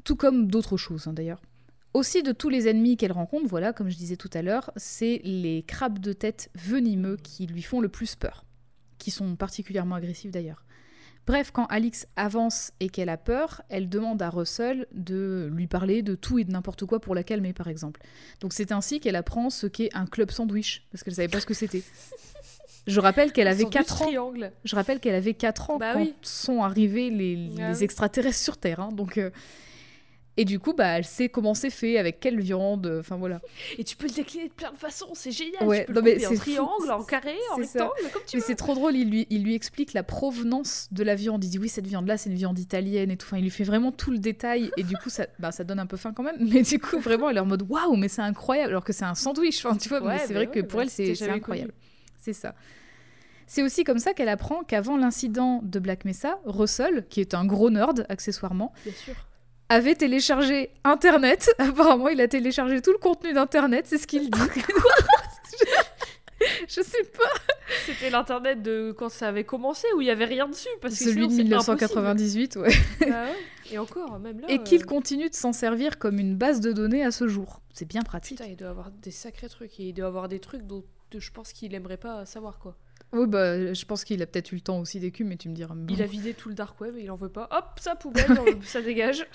Tout 0.03 0.17
comme 0.17 0.49
d'autres 0.51 0.77
choses, 0.77 1.07
hein, 1.07 1.13
d'ailleurs. 1.13 1.41
Aussi, 1.95 2.23
de 2.25 2.33
tous 2.33 2.49
les 2.49 2.67
ennemis 2.69 2.97
qu'elle 2.97 3.13
rencontre, 3.13 3.47
voilà, 3.47 3.73
comme 3.73 3.89
je 3.89 3.97
disais 3.97 4.17
tout 4.17 4.31
à 4.35 4.43
l'heure, 4.43 4.73
c'est 4.77 5.21
les 5.23 5.63
crabes 5.63 6.01
de 6.01 6.13
tête 6.13 6.51
venimeux 6.55 7.17
qui 7.17 7.47
lui 7.47 7.63
font 7.63 7.81
le 7.81 7.89
plus 7.89 8.17
peur, 8.17 8.45
qui 8.99 9.11
sont 9.13 9.37
particulièrement 9.37 9.95
agressifs 9.95 10.31
d'ailleurs. 10.33 10.65
Bref, 11.29 11.51
quand 11.53 11.67
Alix 11.67 12.07
avance 12.17 12.73
et 12.81 12.89
qu'elle 12.89 13.11
a 13.11 13.19
peur, 13.19 13.61
elle 13.69 13.89
demande 13.91 14.23
à 14.23 14.31
Russell 14.31 14.87
de 14.93 15.49
lui 15.53 15.67
parler 15.67 16.01
de 16.03 16.15
tout 16.15 16.39
et 16.39 16.45
de 16.45 16.51
n'importe 16.51 16.87
quoi 16.87 17.01
pour 17.01 17.15
la 17.15 17.23
calmer, 17.23 17.53
par 17.53 17.69
exemple. 17.69 18.01
Donc 18.41 18.55
c'est 18.55 18.73
ainsi 18.73 18.99
qu'elle 18.99 19.15
apprend 19.15 19.51
ce 19.51 19.67
qu'est 19.67 19.91
un 19.95 20.07
club 20.07 20.31
sandwich, 20.31 20.87
parce 20.91 21.05
qu'elle 21.05 21.15
savait 21.15 21.29
pas 21.29 21.41
ce 21.41 21.47
que 21.47 21.53
c'était. 21.55 21.83
Je 22.87 22.99
rappelle 23.01 23.33
qu'elle 23.33 23.47
avait 23.49 23.65
Sandwich 23.65 23.75
4 23.87 24.03
ans. 24.03 24.05
triangle. 24.07 24.53
Je 24.65 24.75
rappelle 24.75 24.99
qu'elle 25.01 25.15
avait 25.15 25.35
4 25.35 25.69
ans 25.71 25.77
Bah 25.77 25.93
quand 25.93 26.01
oui. 26.01 26.15
sont 26.23 26.63
arrivés 26.63 27.11
les, 27.11 27.51
Ah 27.61 27.73
les 27.73 27.79
oui. 27.79 27.85
extraterrestres 27.85 28.39
sur 28.39 28.57
Terre. 28.57 28.81
hein, 28.81 28.89
donc, 28.93 29.19
euh, 29.19 29.29
Et 30.41 30.45
du 30.45 30.61
coup, 30.61 30.73
bah, 30.73 30.87
elle 30.97 31.05
sait 31.05 31.29
comment 31.29 31.53
c'est 31.53 31.69
fait, 31.69 31.99
avec 31.99 32.21
quelle 32.21 32.41
viande, 32.41 32.87
euh, 32.87 33.01
enfin 33.01 33.17
voilà. 33.17 33.41
Et 33.77 33.83
tu 33.83 33.97
peux 33.97 34.07
le 34.07 34.13
décliner 34.13 34.47
de 34.47 34.53
plein 34.53 34.71
de 34.71 34.77
façons, 34.77 35.09
c'est 35.15 35.33
génial. 35.33 35.65
Ouais, 35.65 35.81
tu 35.81 35.87
peux 35.93 35.99
non, 35.99 36.07
le 36.07 36.15
mais 36.15 36.27
en 36.27 36.35
triangle, 36.37 36.91
en 36.93 37.03
carré, 37.03 37.35
en 37.51 37.57
ça. 37.65 37.89
rectangle, 37.91 38.13
comme 38.13 38.23
tu 38.25 38.37
Mais 38.37 38.41
veux. 38.41 38.47
c'est 38.47 38.55
trop 38.55 38.77
drôle, 38.77 38.95
il 38.95 39.11
lui, 39.11 39.27
il 39.31 39.43
lui 39.43 39.57
explique 39.57 39.95
la 39.95 40.05
provenance 40.05 40.87
de 40.93 41.03
la 41.03 41.17
viande. 41.17 41.43
Il 41.43 41.51
dit 41.51 41.59
oui, 41.59 41.69
cette 41.69 41.89
viande-là, 41.89 42.17
c'est 42.17 42.31
une 42.31 42.37
viande 42.37 42.57
italienne 42.61 43.11
et 43.11 43.17
tout. 43.17 43.27
Enfin, 43.27 43.39
il 43.39 43.43
lui 43.43 43.51
fait 43.51 43.65
vraiment 43.65 43.91
tout 43.91 44.13
le 44.13 44.19
détail. 44.19 44.71
Et 44.77 44.85
du 44.85 44.97
coup, 44.97 45.11
ça, 45.11 45.27
bah, 45.41 45.51
ça 45.51 45.65
donne 45.65 45.81
un 45.81 45.87
peu 45.87 45.97
faim 45.97 46.13
quand 46.15 46.23
même. 46.23 46.37
Mais 46.39 46.63
du 46.63 46.79
coup, 46.79 47.01
vraiment, 47.01 47.29
elle 47.31 47.39
est 47.39 47.41
en 47.41 47.47
mode 47.47 47.63
waouh, 47.69 47.97
mais 47.97 48.07
c'est 48.07 48.23
incroyable. 48.23 48.71
Alors 48.71 48.85
que 48.85 48.93
c'est 48.93 49.07
un 49.07 49.17
sandwich, 49.17 49.67
enfin, 49.67 49.77
tu 49.77 49.89
vois. 49.89 50.01
Ouais, 50.01 50.15
mais 50.15 50.19
c'est 50.21 50.35
vrai 50.35 50.47
ouais, 50.47 50.53
que 50.53 50.61
pour 50.61 50.81
elle, 50.81 50.89
c'est 50.89 51.21
incroyable. 51.29 51.73
C'est 52.17 52.33
ça. 52.33 52.55
C'est 53.49 53.63
aussi 53.63 53.83
comme 53.83 53.99
ça 53.99 54.13
qu'elle 54.13 54.29
apprend 54.29 54.63
qu'avant 54.63 54.97
l'incident 54.99 55.63
de 55.65 55.79
Black 55.79 56.05
Mesa, 56.05 56.39
Russell, 56.45 57.07
qui 57.09 57.21
est 57.23 57.33
un 57.35 57.47
gros 57.47 57.71
nerd 57.71 58.05
accessoirement, 58.11 58.73
Bien 58.85 58.93
sûr. 58.93 59.15
Avait 59.69 59.95
téléchargé 59.95 60.71
Internet. 60.85 61.51
Apparemment, 61.59 62.09
il 62.09 62.21
a 62.21 62.29
téléchargé 62.29 62.81
tout 62.81 62.93
le 62.93 62.99
contenu 62.99 63.33
d'Internet, 63.33 63.87
c'est 63.89 63.99
ce 63.99 64.07
qu'il 64.07 64.31
dit. 64.31 64.41
je 66.69 66.81
sais 66.81 67.05
pas. 67.05 67.55
C'était 67.87 68.11
l'internet 68.11 68.63
de 68.63 68.93
quand 68.97 69.09
ça 69.09 69.29
avait 69.29 69.45
commencé 69.45 69.87
où 69.97 70.01
il 70.01 70.07
y 70.07 70.11
avait 70.11 70.25
rien 70.25 70.49
dessus 70.49 70.69
parce 70.81 70.97
que 70.97 71.05
Celui 71.05 71.27
de 71.27 71.33
c'est 71.33 71.43
1998, 71.43 72.57
ouais. 72.57 72.69
Bah 73.01 73.07
ouais. 73.07 73.37
Et 73.71 73.79
encore, 73.79 74.19
même 74.19 74.41
là. 74.41 74.47
Et 74.49 74.63
qu'il 74.63 74.83
euh, 74.83 74.87
continue 74.87 75.29
de 75.29 75.35
s'en 75.35 75.53
servir 75.53 75.99
comme 75.99 76.19
une 76.19 76.37
base 76.37 76.61
de 76.61 76.73
données 76.73 77.05
à 77.05 77.11
ce 77.11 77.27
jour. 77.29 77.61
C'est 77.75 77.89
bien 77.89 78.03
pratique. 78.03 78.39
Putain, 78.39 78.51
il 78.51 78.57
doit 78.57 78.71
avoir 78.71 78.91
des 78.91 79.11
sacrés 79.11 79.49
trucs 79.49 79.79
et 79.81 79.89
il 79.89 79.93
doit 79.93 80.07
avoir 80.07 80.29
des 80.29 80.39
trucs 80.39 80.63
dont 80.63 80.85
je 81.17 81.31
pense 81.31 81.53
qu'il 81.53 81.75
aimerait 81.75 81.97
pas 81.97 82.25
savoir 82.27 82.59
quoi. 82.59 82.77
Oui, 83.13 83.27
bah, 83.27 83.73
je 83.73 83.85
pense 83.87 84.05
qu'il 84.05 84.21
a 84.23 84.27
peut-être 84.27 84.53
eu 84.53 84.57
le 84.57 84.61
temps 84.61 84.79
aussi 84.81 85.01
d'écu, 85.01 85.25
mais 85.25 85.37
tu 85.37 85.49
me 85.49 85.55
diras. 85.55 85.75
bon. 85.75 85.87
Il 85.95 86.03
a 86.03 86.07
vidé 86.07 86.35
tout 86.35 86.49
le 86.51 86.55
dark 86.55 86.79
web 86.81 86.95
et 86.97 87.03
il 87.05 87.11
en 87.11 87.17
veut 87.17 87.31
pas. 87.31 87.49
Hop, 87.53 87.79
ça 87.81 87.95
poubelle, 87.97 88.27
ça 88.63 88.83
dégage. 88.83 89.27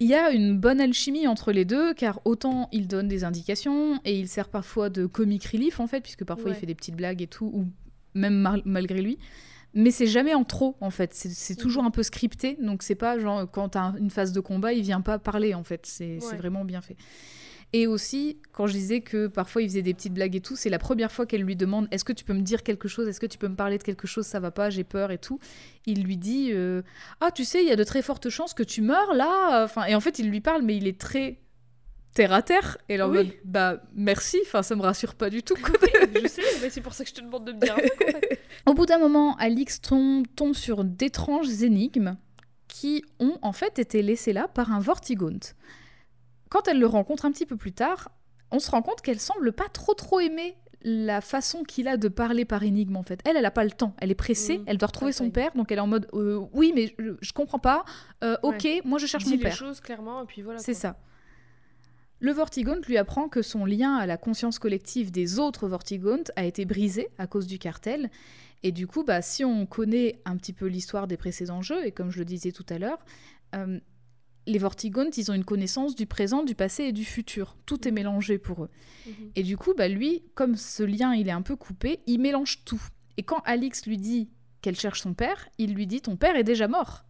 Il 0.00 0.08
y 0.08 0.14
a 0.14 0.30
une 0.30 0.58
bonne 0.58 0.80
alchimie 0.80 1.26
entre 1.26 1.52
les 1.52 1.64
deux, 1.64 1.92
car 1.94 2.20
autant 2.24 2.68
il 2.72 2.86
donne 2.88 3.08
des 3.08 3.24
indications 3.24 4.00
et 4.04 4.18
il 4.18 4.28
sert 4.28 4.48
parfois 4.48 4.88
de 4.90 5.06
comic 5.06 5.44
relief 5.46 5.78
en 5.80 5.86
fait, 5.86 6.00
puisque 6.00 6.24
parfois 6.24 6.50
Ouais. 6.50 6.56
il 6.56 6.60
fait 6.60 6.66
des 6.66 6.74
petites 6.74 6.96
blagues 6.96 7.20
et 7.22 7.26
tout, 7.26 7.50
ou 7.52 7.66
même 8.14 8.34
mal- 8.34 8.62
malgré 8.64 9.00
lui. 9.02 9.18
Mais 9.74 9.90
c'est 9.92 10.06
jamais 10.06 10.34
en 10.34 10.42
trop 10.44 10.76
en 10.80 10.90
fait, 10.90 11.14
c'est 11.14 11.54
Mhm. 11.54 11.62
toujours 11.62 11.84
un 11.84 11.90
peu 11.90 12.02
scripté, 12.02 12.56
donc 12.60 12.82
c'est 12.82 12.94
pas 12.96 13.18
genre 13.18 13.48
quand 13.50 13.68
t'as 13.70 13.92
une 13.98 14.10
phase 14.10 14.32
de 14.32 14.40
combat, 14.40 14.72
il 14.72 14.82
vient 14.82 15.00
pas 15.00 15.18
parler 15.18 15.54
en 15.54 15.62
fait, 15.64 15.86
c'est 15.86 16.18
c'est 16.20 16.32
Ouais. 16.32 16.36
vraiment 16.36 16.64
bien 16.64 16.80
fait. 16.80 16.96
Et 17.72 17.86
aussi, 17.86 18.38
quand 18.52 18.66
je 18.66 18.72
disais 18.72 19.00
que 19.00 19.28
parfois 19.28 19.62
il 19.62 19.68
faisait 19.68 19.82
des 19.82 19.94
petites 19.94 20.12
blagues 20.12 20.34
et 20.34 20.40
tout, 20.40 20.56
c'est 20.56 20.70
la 20.70 20.78
première 20.80 21.12
fois 21.12 21.24
qu'elle 21.24 21.42
lui 21.42 21.54
demande 21.54 21.86
Est-ce 21.92 22.04
que 22.04 22.12
tu 22.12 22.24
peux 22.24 22.32
me 22.32 22.40
dire 22.42 22.64
quelque 22.64 22.88
chose? 22.88 23.06
Est-ce 23.06 23.20
que 23.20 23.26
tu 23.26 23.38
peux 23.38 23.46
me 23.48 23.54
parler 23.54 23.78
de 23.78 23.82
quelque 23.84 24.08
chose? 24.08 24.26
Ça 24.26 24.40
va 24.40 24.50
pas, 24.50 24.70
j'ai 24.70 24.82
peur 24.82 25.12
et 25.12 25.18
tout. 25.18 25.38
Il 25.86 26.02
lui 26.02 26.16
dit 26.16 26.50
euh, 26.52 26.82
Ah, 27.20 27.30
tu 27.30 27.44
sais, 27.44 27.62
il 27.62 27.68
y 27.68 27.72
a 27.72 27.76
de 27.76 27.84
très 27.84 28.02
fortes 28.02 28.28
chances 28.28 28.54
que 28.54 28.64
tu 28.64 28.82
meurs 28.82 29.14
là. 29.14 29.62
Enfin, 29.64 29.84
et 29.84 29.94
en 29.94 30.00
fait, 30.00 30.18
il 30.18 30.28
lui 30.30 30.40
parle, 30.40 30.62
mais 30.62 30.76
il 30.76 30.88
est 30.88 31.00
très 31.00 31.38
terre 32.12 32.32
à 32.32 32.42
terre. 32.42 32.76
Et 32.88 32.96
là, 32.96 33.08
Oui. 33.08 33.18
mode 33.18 33.32
Bah, 33.44 33.80
merci. 33.94 34.38
Enfin, 34.44 34.64
ça 34.64 34.74
me 34.74 34.82
rassure 34.82 35.14
pas 35.14 35.30
du 35.30 35.44
tout. 35.44 35.54
quoi. 35.54 35.74
je 36.22 36.26
sais, 36.26 36.42
mais 36.60 36.70
c'est 36.70 36.80
pour 36.80 36.92
ça 36.94 37.04
que 37.04 37.10
je 37.10 37.14
te 37.14 37.20
demande 37.20 37.44
de 37.46 37.52
me 37.52 37.60
dire 37.60 37.76
un 37.76 37.80
truc 37.80 38.02
en 38.16 38.18
fait. 38.18 38.40
Au 38.66 38.74
bout 38.74 38.86
d'un 38.86 38.98
moment, 38.98 39.36
Alix 39.36 39.80
tombe, 39.80 40.26
tombe 40.34 40.54
sur 40.54 40.82
d'étranges 40.82 41.62
énigmes 41.62 42.16
qui 42.66 43.04
ont 43.20 43.38
en 43.42 43.52
fait 43.52 43.78
été 43.78 44.02
laissées 44.02 44.32
là 44.32 44.48
par 44.48 44.72
un 44.72 44.80
Vortigaunt. 44.80 45.38
Quand 46.50 46.68
elle 46.68 46.78
le 46.78 46.86
rencontre 46.86 47.24
un 47.24 47.32
petit 47.32 47.46
peu 47.46 47.56
plus 47.56 47.72
tard, 47.72 48.10
on 48.50 48.58
se 48.58 48.70
rend 48.70 48.82
compte 48.82 49.00
qu'elle 49.00 49.18
semble 49.20 49.52
pas 49.52 49.68
trop 49.72 49.94
trop 49.94 50.20
aimer 50.20 50.56
la 50.82 51.20
façon 51.20 51.62
qu'il 51.62 51.88
a 51.88 51.96
de 51.96 52.08
parler 52.08 52.44
par 52.44 52.62
énigme 52.62 52.96
en 52.96 53.02
fait. 53.02 53.20
Elle, 53.24 53.36
elle 53.36 53.44
a 53.46 53.50
pas 53.50 53.64
le 53.64 53.70
temps, 53.70 53.94
elle 53.98 54.10
est 54.10 54.14
pressée, 54.14 54.58
Mm, 54.58 54.64
elle 54.66 54.76
doit 54.78 54.86
retrouver 54.88 55.12
son 55.12 55.30
père, 55.30 55.52
donc 55.54 55.70
elle 55.70 55.78
est 55.78 55.82
en 55.82 55.86
mode 55.86 56.08
euh, 56.14 56.40
oui 56.52 56.72
mais 56.74 56.94
je, 56.98 57.12
je 57.20 57.32
comprends 57.32 57.58
pas, 57.58 57.84
Euh, 58.24 58.36
ok, 58.42 58.66
moi 58.84 58.98
je 58.98 59.06
cherche 59.06 59.24
Dis 59.24 59.30
mon 59.30 59.36
les 59.36 59.42
père. 59.42 59.54
choses 59.54 59.80
clairement 59.80 60.22
et 60.22 60.26
puis 60.26 60.42
voilà. 60.42 60.58
C'est 60.58 60.74
ça. 60.74 60.96
Le 62.22 62.32
Vortigaunt 62.32 62.80
lui 62.86 62.98
apprend 62.98 63.28
que 63.28 63.40
son 63.42 63.64
lien 63.64 63.94
à 63.96 64.04
la 64.06 64.16
conscience 64.18 64.58
collective 64.58 65.10
des 65.10 65.38
autres 65.38 65.68
Vortigaunt 65.68 66.24
a 66.36 66.44
été 66.44 66.64
brisé 66.66 67.08
à 67.18 67.26
cause 67.26 67.46
du 67.46 67.58
cartel. 67.58 68.10
Et 68.62 68.72
du 68.72 68.86
coup, 68.86 69.04
bah, 69.04 69.22
si 69.22 69.42
on 69.42 69.64
connaît 69.64 70.20
un 70.26 70.36
petit 70.36 70.52
peu 70.52 70.66
l'histoire 70.66 71.06
des 71.06 71.16
précédents 71.16 71.62
jeux, 71.62 71.86
et 71.86 71.92
comme 71.92 72.10
je 72.10 72.18
le 72.18 72.26
disais 72.26 72.52
tout 72.52 72.66
à 72.68 72.78
l'heure, 72.78 72.98
euh, 73.54 73.80
les 74.46 74.58
Vortigaunt, 74.58 75.10
ils 75.16 75.30
ont 75.30 75.34
une 75.34 75.44
connaissance 75.44 75.94
du 75.94 76.06
présent, 76.06 76.42
du 76.42 76.54
passé 76.54 76.84
et 76.84 76.92
du 76.92 77.04
futur. 77.04 77.56
Tout 77.66 77.86
est 77.86 77.90
mélangé 77.90 78.38
pour 78.38 78.64
eux. 78.64 78.70
Mhm. 79.06 79.14
Et 79.36 79.42
du 79.42 79.56
coup, 79.56 79.74
bah, 79.76 79.88
lui, 79.88 80.22
comme 80.34 80.56
ce 80.56 80.82
lien, 80.82 81.14
il 81.14 81.28
est 81.28 81.32
un 81.32 81.42
peu 81.42 81.56
coupé, 81.56 82.00
il 82.06 82.20
mélange 82.20 82.64
tout. 82.64 82.82
Et 83.16 83.22
quand 83.22 83.40
Alix 83.44 83.86
lui 83.86 83.98
dit 83.98 84.30
qu'elle 84.62 84.78
cherche 84.78 85.02
son 85.02 85.14
père, 85.14 85.48
il 85.58 85.74
lui 85.74 85.86
dit 85.86 86.00
ton 86.00 86.16
père 86.16 86.36
est 86.36 86.44
déjà 86.44 86.68
mort. 86.68 87.04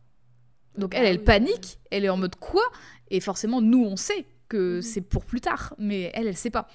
Donc 0.77 0.93
Bah 0.93 0.99
elle, 1.01 1.07
elle 1.07 1.25
panique, 1.25 1.79
elle 1.91 2.05
est 2.05 2.09
en 2.09 2.17
mode 2.17 2.37
quoi? 2.37 2.63
Et 3.11 3.21
forcément, 3.21 3.61
nous, 3.61 3.85
on 3.85 3.97
sait 3.97 4.25
que 4.49 4.77
Mhm. 4.77 4.83
c'est 4.83 5.01
pour 5.01 5.25
plus 5.25 5.41
tard, 5.41 5.75
mais 5.79 6.11
elle, 6.15 6.27
elle 6.27 6.37
sait 6.37 6.51
pas. 6.51 6.69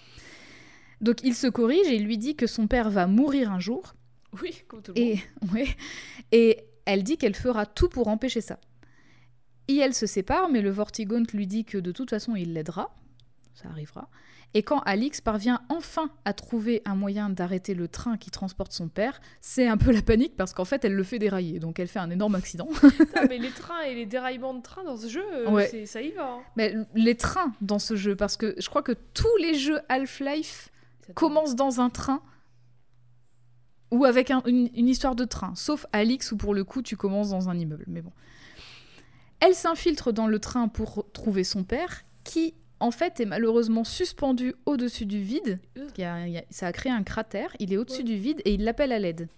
Donc 1.01 1.17
il 1.23 1.33
se 1.35 1.47
corrige 1.47 1.87
et 1.87 1.95
il 1.95 2.03
lui 2.05 2.17
dit 2.17 2.35
que 2.35 2.47
son 2.47 2.67
père 2.67 2.89
va 2.89 3.07
mourir 3.07 3.51
un 3.51 3.59
jour. 3.59 3.95
Oui, 4.41 4.63
comme 4.67 4.81
tout 4.81 4.93
le 4.95 5.01
monde. 5.01 5.09
Et, 5.11 5.19
ouais, 5.53 5.67
et 6.31 6.65
elle 6.85 7.03
dit 7.03 7.17
qu'elle 7.17 7.35
fera 7.35 7.65
tout 7.65 7.89
pour 7.89 8.07
empêcher 8.07 8.41
ça. 8.41 8.59
Et 9.67 9.77
elle 9.77 9.93
se 9.93 10.05
sépare, 10.05 10.49
mais 10.49 10.61
le 10.61 10.69
Vortigaunt 10.69 11.23
lui 11.33 11.47
dit 11.47 11.65
que 11.65 11.77
de 11.77 11.91
toute 11.91 12.09
façon, 12.11 12.35
il 12.35 12.53
l'aidera. 12.53 12.95
Ça 13.55 13.69
arrivera. 13.69 14.09
Et 14.53 14.63
quand 14.63 14.79
Alix 14.81 15.19
parvient 15.21 15.61
enfin 15.69 16.09
à 16.23 16.33
trouver 16.33 16.81
un 16.85 16.95
moyen 16.95 17.29
d'arrêter 17.29 17.73
le 17.73 17.87
train 17.89 18.15
qui 18.17 18.31
transporte 18.31 18.71
son 18.71 18.87
père, 18.87 19.19
c'est 19.41 19.67
un 19.67 19.75
peu 19.75 19.91
la 19.91 20.01
panique 20.01 20.37
parce 20.37 20.53
qu'en 20.53 20.63
fait, 20.65 20.85
elle 20.85 20.93
le 20.93 21.03
fait 21.03 21.19
dérailler. 21.19 21.59
Donc 21.59 21.77
elle 21.79 21.87
fait 21.89 21.99
un 21.99 22.09
énorme 22.09 22.35
accident. 22.35 22.67
Putain, 22.97 23.25
mais 23.27 23.37
les 23.37 23.49
trains 23.51 23.81
et 23.81 23.95
les 23.95 24.05
déraillements 24.05 24.53
de 24.53 24.61
train 24.61 24.83
dans 24.85 24.95
ce 24.97 25.07
jeu, 25.09 25.23
euh, 25.33 25.49
Ouais. 25.51 25.85
ça 25.85 26.01
y 26.01 26.11
va. 26.11 26.25
hein. 26.35 26.39
Mais 26.55 26.73
les 26.93 27.15
trains 27.15 27.53
dans 27.59 27.79
ce 27.79 27.95
jeu, 27.97 28.15
parce 28.15 28.37
que 28.37 28.55
je 28.57 28.69
crois 28.69 28.81
que 28.83 28.93
tous 29.13 29.35
les 29.41 29.55
jeux 29.55 29.79
Half-Life 29.89 30.69
commencent 31.15 31.55
dans 31.55 31.81
un 31.81 31.89
train 31.89 32.21
ou 33.91 34.05
avec 34.05 34.31
un- 34.31 34.41
une, 34.45 34.69
une 34.73 34.87
histoire 34.87 35.15
de 35.15 35.25
train, 35.25 35.53
sauf 35.55 35.85
Alix 35.91 36.31
où 36.31 36.37
pour 36.37 36.53
le 36.53 36.63
coup 36.63 36.81
tu 36.81 36.95
commences 36.97 37.29
dans 37.29 37.49
un 37.49 37.57
immeuble. 37.57 37.85
Mais 37.87 38.01
bon. 38.01 38.11
Elle 39.39 39.53
s'infiltre 39.55 40.11
dans 40.13 40.27
le 40.27 40.39
train 40.39 40.67
pour 40.67 41.11
trouver 41.11 41.43
son 41.43 41.63
père, 41.63 42.03
qui 42.23 42.53
en 42.79 42.91
fait 42.91 43.19
est 43.19 43.25
malheureusement 43.25 43.83
suspendu 43.83 44.53
au-dessus 44.65 45.05
du 45.05 45.19
vide. 45.21 45.59
Il 45.75 46.01
y 46.01 46.03
a- 46.03 46.27
il 46.27 46.33
y 46.33 46.37
a- 46.37 46.43
ça 46.49 46.67
a 46.67 46.71
créé 46.71 46.91
un 46.91 47.03
cratère, 47.03 47.55
il 47.59 47.71
est 47.73 47.77
au-dessus 47.77 47.99
Ouais. 47.99 48.03
du 48.03 48.17
vide 48.17 48.41
et 48.45 48.53
il 48.53 48.63
l'appelle 48.63 48.91
à 48.91 48.99
l'aide. 48.99 49.29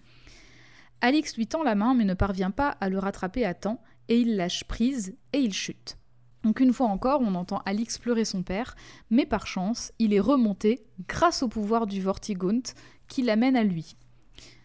Alix 1.02 1.36
lui 1.38 1.46
tend 1.48 1.64
la 1.64 1.76
main 1.76 1.94
mais 1.94 2.06
ne 2.06 2.14
parvient 2.16 2.52
pas 2.52 2.70
à 2.82 2.90
le 2.90 2.98
rattraper 3.00 3.46
à 3.46 3.54
temps 3.54 3.82
et 4.10 4.20
il 4.20 4.36
lâche 4.36 4.64
prise 4.64 5.16
et 5.34 5.40
il 5.40 5.54
chute. 5.54 5.98
Donc 6.44 6.60
une 6.60 6.74
fois 6.74 6.88
encore, 6.88 7.22
on 7.22 7.36
entend 7.36 7.62
Alix 7.66 7.98
pleurer 7.98 8.26
son 8.26 8.42
père, 8.42 8.76
mais 9.10 9.26
par 9.26 9.46
chance, 9.48 9.92
il 10.00 10.14
est 10.14 10.20
remonté 10.20 10.86
grâce 11.08 11.44
au 11.44 11.48
pouvoir 11.48 11.86
du 11.88 12.02
Vortigaunt 12.02 12.62
qui 13.08 13.22
l'amène 13.22 13.56
à 13.58 13.64
lui. 13.64 13.96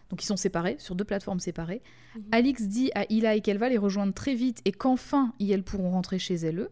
Donc 0.09 0.21
ils 0.23 0.27
sont 0.27 0.37
séparés, 0.37 0.75
sur 0.79 0.95
deux 0.95 1.03
plateformes 1.05 1.39
séparées. 1.39 1.81
Mhm. 2.15 2.23
Alix 2.31 2.63
dit 2.67 2.91
à 2.93 3.03
Eli 3.09 3.41
qu'elle 3.41 3.57
va 3.57 3.69
les 3.69 3.77
rejoindre 3.77 4.13
très 4.13 4.35
vite 4.35 4.61
et 4.65 4.71
qu'enfin, 4.71 5.33
elles 5.39 5.63
pourront 5.63 5.91
rentrer 5.91 6.19
chez 6.19 6.35
elles. 6.35 6.69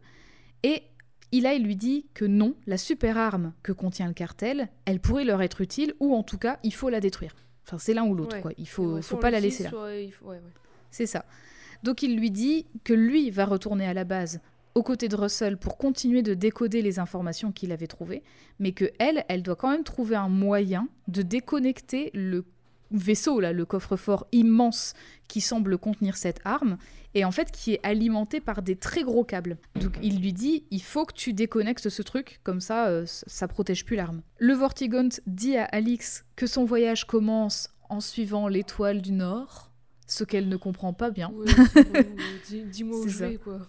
Et 0.64 0.84
Eli 1.32 1.60
lui 1.60 1.76
dit 1.76 2.06
que 2.14 2.26
non, 2.26 2.56
la 2.68 2.78
super 2.78 3.18
arme 3.18 3.54
que 3.64 3.72
contient 3.72 4.08
le 4.08 4.14
cartel, 4.14 4.68
elle 4.86 5.00
pourrait 5.00 5.24
leur 5.26 5.42
être 5.42 5.62
utile, 5.62 5.94
ou 6.00 6.14
en 6.14 6.24
tout 6.24 6.38
cas, 6.38 6.60
il 6.64 6.74
faut 6.74 6.90
la 6.90 7.00
détruire. 7.00 7.36
Enfin, 7.66 7.78
c'est 7.80 7.94
l'un 7.94 8.04
ou 8.06 8.14
l'autre, 8.16 8.36
Ouais. 8.36 8.42
quoi. 8.42 8.52
Il 8.58 8.68
faut, 8.68 8.96
Ouais, 8.96 9.02
faut 9.02 9.18
pas 9.18 9.32
la 9.32 9.40
laisser 9.40 9.64
là. 9.64 9.70
faut- 9.70 9.78
ouais. 10.28 10.42
C'est 10.92 11.06
ça. 11.06 11.26
Donc 11.84 12.04
il 12.04 12.16
lui 12.18 12.30
dit 12.32 12.68
que 12.84 12.94
lui 12.94 13.30
va 13.32 13.46
retourner 13.46 13.86
à 13.88 13.94
la 13.94 14.04
base 14.04 14.40
aux 14.76 14.84
côtés 14.84 15.08
de 15.08 15.16
Russell 15.16 15.58
pour 15.58 15.78
continuer 15.78 16.22
de 16.22 16.34
décoder 16.34 16.82
les 16.82 17.00
informations 17.00 17.52
qu'il 17.52 17.72
avait 17.72 17.88
trouvées, 17.88 18.24
mais 18.60 18.72
que 18.74 18.92
elle, 19.00 19.26
elle 19.30 19.42
doit 19.42 19.56
quand 19.56 19.70
même 19.72 19.84
trouver 19.84 20.16
un 20.16 20.30
moyen 20.30 20.88
de 21.08 21.22
déconnecter 21.24 22.12
le 22.14 22.46
vaisseau, 22.92 23.40
là, 23.40 23.54
le 23.54 23.66
coffre-fort 23.66 24.28
immense 24.32 24.94
qui 25.28 25.42
semble 25.42 25.78
contenir 25.78 26.18
cette 26.18 26.42
arme, 26.44 26.78
et 27.14 27.26
en 27.26 27.32
fait 27.32 27.52
qui 27.52 27.74
est 27.74 27.80
alimenté 27.84 28.40
par 28.40 28.62
des 28.62 28.76
très 28.76 29.04
gros 29.04 29.24
câbles. 29.24 29.58
Donc 29.76 29.98
il 30.02 30.22
lui 30.22 30.34
dit 30.34 30.66
il 30.72 30.82
faut 30.82 31.06
que 31.06 31.14
tu 31.14 31.34
déconnectes 31.34 31.90
ce 31.90 32.02
truc, 32.02 32.40
comme 32.44 32.62
ça 32.62 32.88
euh, 32.88 33.04
ça 33.06 33.48
protège 33.48 33.86
plus 33.86 33.96
l'arme. 33.96 34.22
Le 34.40 34.54
Vortigaunt 34.54 35.10
dit 35.28 35.58
à 35.58 35.66
Alix 35.66 36.26
que 36.36 36.48
son 36.48 36.66
voyage 36.66 37.06
commence 37.06 37.70
en 37.90 38.00
suivant 38.00 38.48
l'étoile 38.48 39.02
du 39.02 39.12
Nord, 39.12 39.72
ce 40.08 40.24
qu'elle 40.24 40.48
ne 40.48 40.58
comprend 40.58 40.94
pas 40.94 41.10
bien. 41.10 41.32
Ouais, 41.34 41.46
bon, 41.76 42.66
Dis-moi 42.72 43.00
où 43.00 43.08
je 43.08 43.18
vais, 43.18 43.36
quoi. 43.36 43.60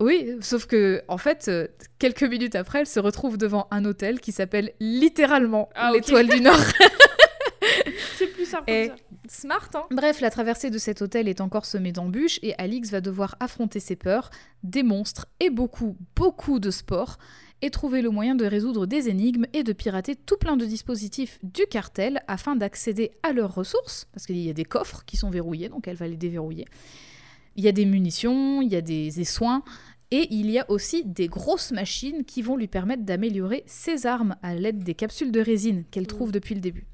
Oui, 0.00 0.36
sauf 0.40 0.66
que 0.66 1.02
en 1.08 1.18
fait, 1.18 1.48
euh, 1.48 1.66
quelques 1.98 2.22
minutes 2.22 2.54
après, 2.54 2.80
elle 2.80 2.86
se 2.86 3.00
retrouve 3.00 3.36
devant 3.36 3.66
un 3.72 3.84
hôtel 3.84 4.20
qui 4.20 4.30
s'appelle 4.30 4.72
littéralement 4.78 5.68
Ah, 5.74 5.90
l'étoile 5.92 6.28
du 6.28 6.40
Nord. 6.40 6.54
C'est 8.16 8.27
simple 8.48 8.70
Et- 8.70 8.88
comme 8.88 8.96
ça. 8.96 9.02
Smart, 9.28 9.68
hein 9.74 9.84
Bref, 9.90 10.20
la 10.20 10.30
traversée 10.30 10.70
de 10.70 10.78
cet 10.78 11.02
hôtel 11.02 11.28
est 11.28 11.40
encore 11.40 11.66
semée 11.66 11.92
d'embûches 11.92 12.38
et 12.42 12.54
Alix 12.58 12.90
va 12.90 13.00
devoir 13.00 13.36
affronter 13.40 13.80
ses 13.80 13.96
peurs, 13.96 14.30
des 14.62 14.82
monstres 14.82 15.26
et 15.40 15.50
beaucoup, 15.50 15.96
beaucoup 16.16 16.58
de 16.58 16.70
sport, 16.70 17.18
et 17.60 17.70
trouver 17.70 18.02
le 18.02 18.10
moyen 18.10 18.34
de 18.34 18.44
résoudre 18.44 18.86
des 18.86 19.08
énigmes 19.08 19.44
et 19.52 19.64
de 19.64 19.72
pirater 19.72 20.14
tout 20.14 20.36
plein 20.36 20.56
de 20.56 20.64
dispositifs 20.64 21.38
du 21.42 21.62
cartel 21.66 22.22
afin 22.28 22.54
d'accéder 22.56 23.10
à 23.22 23.32
leurs 23.32 23.54
ressources, 23.54 24.06
parce 24.12 24.26
qu'il 24.26 24.38
y 24.38 24.48
a 24.48 24.52
des 24.52 24.64
coffres 24.64 25.02
qui 25.04 25.16
sont 25.16 25.30
verrouillés, 25.30 25.68
donc 25.68 25.88
elle 25.88 25.96
va 25.96 26.06
les 26.06 26.16
déverrouiller. 26.16 26.66
Il 27.56 27.64
y 27.64 27.68
a 27.68 27.72
des 27.72 27.84
munitions, 27.84 28.62
il 28.62 28.68
y 28.72 28.76
a 28.76 28.80
des, 28.80 29.10
des 29.10 29.24
soins, 29.24 29.64
et 30.10 30.28
il 30.30 30.50
y 30.50 30.58
a 30.58 30.70
aussi 30.70 31.04
des 31.04 31.26
grosses 31.26 31.72
machines 31.72 32.24
qui 32.24 32.42
vont 32.42 32.56
lui 32.56 32.68
permettre 32.68 33.02
d'améliorer 33.02 33.64
ses 33.66 34.06
armes 34.06 34.36
à 34.42 34.54
l'aide 34.54 34.82
des 34.84 34.94
capsules 34.94 35.32
de 35.32 35.40
résine 35.40 35.84
qu'elle 35.90 36.06
trouve 36.06 36.32
depuis 36.32 36.54
le 36.54 36.60
début. 36.60 36.86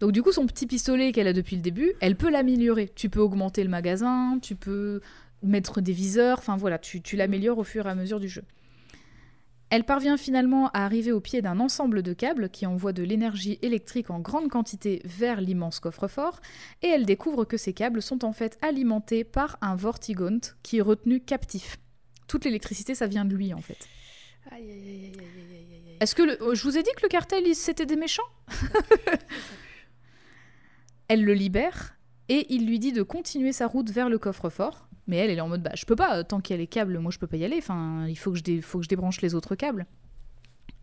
Donc 0.00 0.12
du 0.12 0.22
coup, 0.22 0.32
son 0.32 0.46
petit 0.46 0.66
pistolet 0.66 1.12
qu'elle 1.12 1.26
a 1.28 1.32
depuis 1.32 1.56
le 1.56 1.62
début, 1.62 1.92
elle 2.00 2.16
peut 2.16 2.30
l'améliorer. 2.30 2.90
Tu 2.94 3.08
peux 3.08 3.20
augmenter 3.20 3.62
le 3.64 3.70
magasin, 3.70 4.38
tu 4.42 4.54
peux 4.54 5.00
mettre 5.42 5.80
des 5.80 5.92
viseurs, 5.92 6.38
enfin 6.38 6.56
voilà, 6.56 6.78
tu, 6.78 7.00
tu 7.00 7.16
l'améliores 7.16 7.58
au 7.58 7.64
fur 7.64 7.86
et 7.86 7.90
à 7.90 7.94
mesure 7.94 8.20
du 8.20 8.28
jeu. 8.28 8.42
Elle 9.68 9.84
parvient 9.84 10.16
finalement 10.16 10.68
à 10.68 10.84
arriver 10.84 11.10
au 11.10 11.20
pied 11.20 11.42
d'un 11.42 11.58
ensemble 11.58 12.02
de 12.02 12.12
câbles 12.12 12.50
qui 12.50 12.66
envoient 12.66 12.92
de 12.92 13.02
l'énergie 13.02 13.58
électrique 13.62 14.10
en 14.10 14.20
grande 14.20 14.48
quantité 14.48 15.02
vers 15.04 15.40
l'immense 15.40 15.80
coffre-fort, 15.80 16.40
et 16.82 16.86
elle 16.88 17.04
découvre 17.04 17.44
que 17.44 17.56
ces 17.56 17.72
câbles 17.72 18.00
sont 18.00 18.24
en 18.24 18.32
fait 18.32 18.58
alimentés 18.62 19.24
par 19.24 19.56
un 19.62 19.74
Vortigaunt 19.74 20.38
qui 20.62 20.78
est 20.78 20.82
retenu 20.82 21.20
captif. 21.20 21.78
Toute 22.28 22.44
l'électricité, 22.44 22.94
ça 22.94 23.06
vient 23.08 23.24
de 23.24 23.34
lui 23.34 23.52
en 23.54 23.60
fait. 23.60 23.88
Aïe, 24.52 24.62
aïe, 24.62 24.70
aïe, 24.70 24.78
aïe, 24.78 25.16
aïe, 25.18 25.18
aïe, 25.18 25.56
aïe, 25.56 25.82
aïe. 25.88 25.96
Est-ce 26.00 26.14
que 26.14 26.22
le- 26.22 26.54
je 26.54 26.62
vous 26.62 26.78
ai 26.78 26.82
dit 26.84 26.90
que 26.96 27.02
le 27.02 27.08
cartel, 27.08 27.42
c'était 27.54 27.86
des 27.86 27.96
méchants? 27.96 28.22
Elle 31.08 31.24
le 31.24 31.34
libère 31.34 31.96
et 32.28 32.46
il 32.54 32.66
lui 32.66 32.78
dit 32.78 32.92
de 32.92 33.02
continuer 33.02 33.52
sa 33.52 33.66
route 33.66 33.90
vers 33.90 34.08
le 34.08 34.18
coffre-fort. 34.18 34.88
Mais 35.06 35.18
elle, 35.18 35.30
elle 35.30 35.38
est 35.38 35.42
en 35.42 35.48
mode 35.48 35.62
bah 35.62 35.70
je 35.74 35.84
peux 35.84 35.94
pas, 35.94 36.24
tant 36.24 36.40
qu'il 36.40 36.54
y 36.54 36.58
a 36.58 36.60
les 36.60 36.66
câbles, 36.66 36.98
moi 36.98 37.12
je 37.12 37.18
peux 37.18 37.28
pas 37.28 37.36
y 37.36 37.44
aller. 37.44 37.58
Enfin, 37.58 38.06
il 38.08 38.16
faut 38.16 38.32
que 38.32 38.38
je, 38.38 38.42
dé- 38.42 38.60
faut 38.60 38.78
que 38.78 38.84
je 38.84 38.88
débranche 38.88 39.20
les 39.20 39.34
autres 39.36 39.54
câbles. 39.54 39.86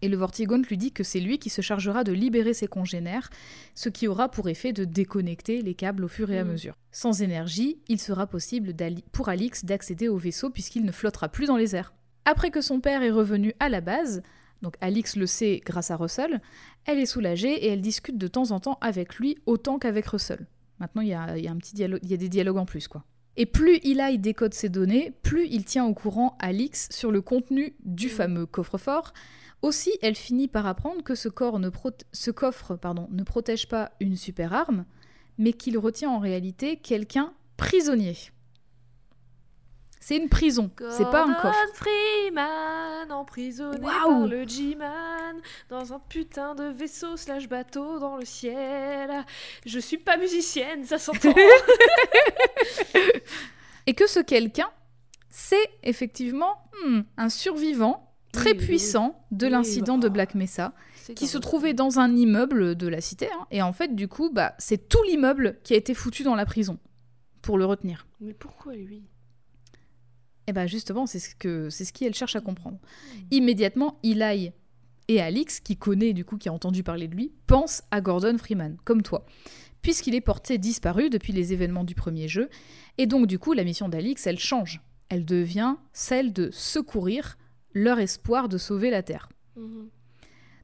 Et 0.02 0.10
le 0.10 0.18
Vortigaunt 0.18 0.62
lui 0.70 0.78
dit 0.78 0.92
que 0.92 1.04
c'est 1.04 1.20
lui 1.22 1.40
qui 1.40 1.50
se 1.50 1.62
chargera 1.62 2.04
de 2.04 2.12
libérer 2.12 2.54
ses 2.54 2.68
congénères, 2.68 3.30
ce 3.74 3.88
qui 3.90 4.08
aura 4.08 4.30
pour 4.30 4.50
effet 4.50 4.74
de 4.74 4.84
déconnecter 4.86 5.62
les 5.62 5.76
câbles 5.76 6.04
au 6.04 6.08
fur 6.10 6.30
et 6.32 6.40
à 6.40 6.44
Mm. 6.44 6.52
mesure. 6.52 6.76
Sans 6.92 7.22
énergie, 7.22 7.78
il 7.88 8.00
sera 8.00 8.28
possible 8.28 8.74
pour 9.12 9.30
Alix 9.30 9.64
d'accéder 9.66 10.08
au 10.10 10.18
vaisseau 10.18 10.50
puisqu'il 10.50 10.84
ne 10.86 10.92
flottera 10.92 11.30
plus 11.30 11.48
dans 11.48 11.58
les 11.58 11.76
airs. 11.76 11.94
Après 12.26 12.52
que 12.52 12.62
son 12.62 12.80
père 12.80 13.02
est 13.04 13.12
revenu 13.12 13.54
à 13.60 13.68
la 13.70 13.82
base, 13.82 14.24
donc 14.64 14.76
Alix 14.82 15.16
le 15.16 15.28
sait 15.28 15.62
grâce 15.64 15.92
à 15.92 15.96
Russell, 15.98 16.42
elle 16.86 16.98
est 16.98 17.06
soulagée 17.06 17.54
et 17.54 17.68
elle 17.68 17.82
discute 17.82 18.18
de 18.18 18.28
temps 18.28 18.50
en 18.50 18.60
temps 18.60 18.80
avec 18.82 19.16
lui 19.18 19.38
autant 19.46 19.78
qu'avec 19.78 20.08
Russell. 20.08 20.48
Maintenant, 20.80 21.04
il 21.04 21.10
y 21.10 21.14
a, 21.14 21.38
y 21.38 21.48
a 21.48 21.52
un 21.52 21.58
petit 21.58 21.76
dialogue, 21.76 22.00
il 22.02 22.10
y 22.10 22.14
a 22.16 22.18
des 22.18 22.30
dialogues 22.30 22.58
en 22.58 22.66
plus, 22.66 22.88
quoi. 22.88 23.04
Et 23.36 23.46
plus 23.46 23.78
Eli 23.84 24.18
décode 24.20 24.54
ses 24.54 24.70
données, 24.70 25.12
plus 25.22 25.48
il 25.48 25.66
tient 25.66 25.86
au 25.86 25.94
courant 25.94 26.36
Alix 26.40 26.88
sur 26.92 27.12
le 27.12 27.22
contenu 27.22 27.76
du 27.84 28.08
Mm. 28.08 28.10
fameux 28.10 28.46
coffre-fort. 28.46 29.14
Aussi, 29.62 29.92
elle 30.02 30.16
finit 30.16 30.48
par 30.48 30.66
apprendre 30.68 31.04
que 31.04 31.16
ce, 31.16 31.30
corps 31.30 31.60
ne 31.60 31.70
prote- 31.70 32.04
ce 32.12 32.32
coffre 32.32 32.76
pardon, 32.76 33.08
ne 33.12 33.24
protège 33.24 33.68
pas 33.68 33.92
une 34.00 34.16
super 34.18 34.54
arme, 34.54 34.86
mais 35.38 35.54
qu'il 35.54 35.78
retient 35.78 36.10
en 36.10 36.20
réalité 36.20 36.78
quelqu'un 36.78 37.34
prisonnier. 37.58 38.16
C'est 40.06 40.18
une 40.18 40.28
prison, 40.28 40.70
c'est 40.90 41.10
pas 41.10 41.24
un 41.24 41.34
coffre. 41.34 41.58
Freeman, 41.76 43.10
emprisonné 43.10 43.80
par 43.80 44.28
le 44.28 44.46
G-Man, 44.46 45.38
dans 45.70 45.94
un 45.94 46.00
putain 46.00 46.56
de 46.56 46.66
vaisseau 46.66 47.16
slash 47.16 47.48
bateau 47.48 48.00
dans 48.00 48.18
le 48.18 48.26
ciel. 48.26 49.24
Je 49.66 49.80
suis 49.80 49.98
pas 49.98 50.18
musicienne, 50.18 50.84
ça 50.84 50.98
s'entend. 50.98 51.34
Et 53.88 53.94
que 53.94 54.06
ce 54.06 54.20
quelqu'un, 54.20 54.70
c'est 55.30 55.70
effectivement 55.84 56.70
hmm, 56.86 57.04
un 57.16 57.30
survivant 57.30 58.14
très 58.34 58.52
Oui, 58.52 58.58
puissant 58.58 59.26
de 59.32 59.46
Oui, 59.46 59.54
l'incident 59.54 59.98
bah, 59.98 60.10
de 60.10 60.14
Black 60.14 60.36
Mesa, 60.36 60.74
qui 61.16 61.28
se 61.28 61.38
trouvait 61.38 61.74
dans 61.74 62.00
un 62.00 62.14
immeuble 62.14 62.76
de 62.76 62.90
la 62.90 63.00
cité. 63.00 63.30
hein. 63.32 63.48
et 63.52 63.62
en 63.62 63.72
fait, 63.72 63.96
du 63.96 64.10
coup, 64.10 64.30
bah, 64.30 64.54
c'est 64.58 64.90
tout 64.90 65.04
l'immeuble 65.04 65.60
qui 65.64 65.74
a 65.74 65.78
été 65.78 65.94
foutu 65.94 66.24
dans 66.24 66.36
la 66.36 66.46
prison 66.46 66.78
pour 67.42 67.58
le 67.58 67.64
retenir. 67.64 68.06
Mais 68.20 68.34
pourquoi 68.34 68.76
lui? 68.76 69.06
Et 70.48 70.54
bah 70.54 70.68
justement, 70.68 71.06
c'est 71.06 71.20
ce 71.20 71.36
que 71.36 71.70
c'est 71.70 71.86
ce 71.86 71.94
qu'elle 71.94 72.14
cherche 72.14 72.36
à 72.36 72.42
comprendre. 72.42 72.80
Immédiatement, 73.32 74.00
Eli 74.04 74.52
et 75.08 75.22
Alix, 75.22 75.60
qui 75.60 75.78
connaît 75.78 76.14
du 76.14 76.26
coup, 76.26 76.38
qui 76.38 76.50
a 76.50 76.54
entendu 76.54 76.84
parler 76.84 77.08
de 77.08 77.16
lui, 77.16 77.32
pensent 77.48 77.84
à 77.92 78.02
Gordon 78.02 78.38
Freeman, 78.38 78.78
comme 78.84 79.02
toi, 79.02 79.26
puisqu'il 79.82 80.16
est 80.16 80.22
porté 80.22 80.58
disparu 80.58 81.10
depuis 81.10 81.34
les 81.34 81.54
événements 81.54 81.84
du 81.84 81.96
premier 81.96 82.28
jeu. 82.28 82.50
Et 82.98 83.06
donc 83.06 83.28
du 83.28 83.40
coup, 83.40 83.54
la 83.54 83.64
mission 83.64 83.90
d'Alix, 83.90 84.28
elle 84.28 84.40
change. 84.40 84.82
Elle 85.10 85.26
devient 85.26 85.76
celle 85.92 86.34
de 86.34 86.50
secourir 86.52 87.38
leur 87.74 88.00
espoir 88.00 88.50
de 88.50 88.58
sauver 88.58 88.90
la 88.90 89.04
Terre. 89.04 89.30
Mhm. 89.56 89.90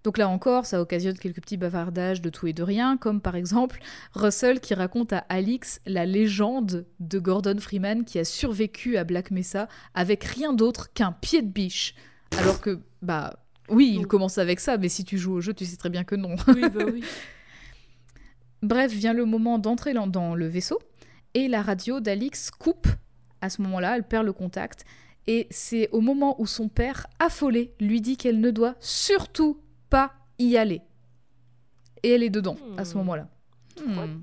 Donc 0.04 0.18
là 0.18 0.30
encore, 0.30 0.66
ça 0.66 0.82
occasionne 0.82 1.18
quelques 1.18 1.42
petits 1.42 1.58
bavardages 1.58 2.22
de 2.22 2.30
tout 2.30 2.48
et 2.48 2.54
de 2.54 2.64
rien, 2.64 2.96
comme 2.98 3.20
par 3.20 3.36
exemple 3.36 3.80
Russell 4.14 4.60
qui 4.62 4.74
raconte 4.74 5.12
à 5.12 5.26
Alix 5.30 5.82
la 5.86 6.06
légende 6.06 6.86
de 7.02 7.20
Gordon 7.20 7.58
Freeman 7.60 8.06
qui 8.06 8.18
a 8.18 8.24
survécu 8.24 8.96
à 8.98 9.04
Black 9.04 9.30
Mesa 9.32 9.68
avec 9.94 10.24
rien 10.24 10.54
d'autre 10.54 10.94
qu'un 10.94 11.12
pied 11.12 11.42
de 11.42 11.50
biche. 11.50 11.96
Alors 12.38 12.62
que, 12.62 12.80
bah, 13.02 13.40
oui, 13.70 13.96
il 14.00 14.08
commence 14.08 14.38
avec 14.38 14.60
ça, 14.62 14.78
mais 14.78 14.88
si 14.88 15.04
tu 15.04 15.18
joues 15.18 15.34
au 15.34 15.42
jeu, 15.42 15.54
tu 15.54 15.66
sais 15.66 15.76
très 15.78 15.90
bien 15.90 16.04
que 16.06 16.16
non. 16.16 16.36
Oui, 16.48 16.62
bah 16.74 16.86
oui. 16.92 17.04
Bref, 18.62 18.92
vient 18.92 19.14
le 19.14 19.26
moment 19.26 19.58
d'entrer 19.60 19.94
dans- 19.94 20.08
dans 20.08 20.36
le 20.36 20.48
vaisseau 20.48 20.80
et 21.34 21.48
la 21.48 21.62
radio 21.62 22.00
d'Alix 22.00 22.52
coupe. 22.52 22.88
À 23.42 23.50
ce 23.50 23.62
moment-là, 23.62 23.96
elle 23.96 24.04
perd 24.04 24.26
le 24.26 24.34
contact. 24.34 24.86
Et 25.28 25.48
c'est 25.50 25.90
au 25.92 26.02
moment 26.02 26.40
où 26.42 26.46
son 26.46 26.68
père, 26.70 27.08
affolé, 27.20 27.74
lui 27.80 28.02
dit 28.02 28.18
qu'elle 28.18 28.40
ne 28.40 28.52
doit 28.52 28.76
surtout 28.80 29.60
pas 29.90 30.14
y 30.38 30.57
aller. 30.57 30.82
Et 32.03 32.11
elle 32.11 32.24
est 32.24 32.30
dedans 32.30 32.57
à 32.78 32.86
ce 32.86 32.94
Hmm. 32.95 32.98
moment-là. 32.99 33.28
Hmm. 33.86 34.22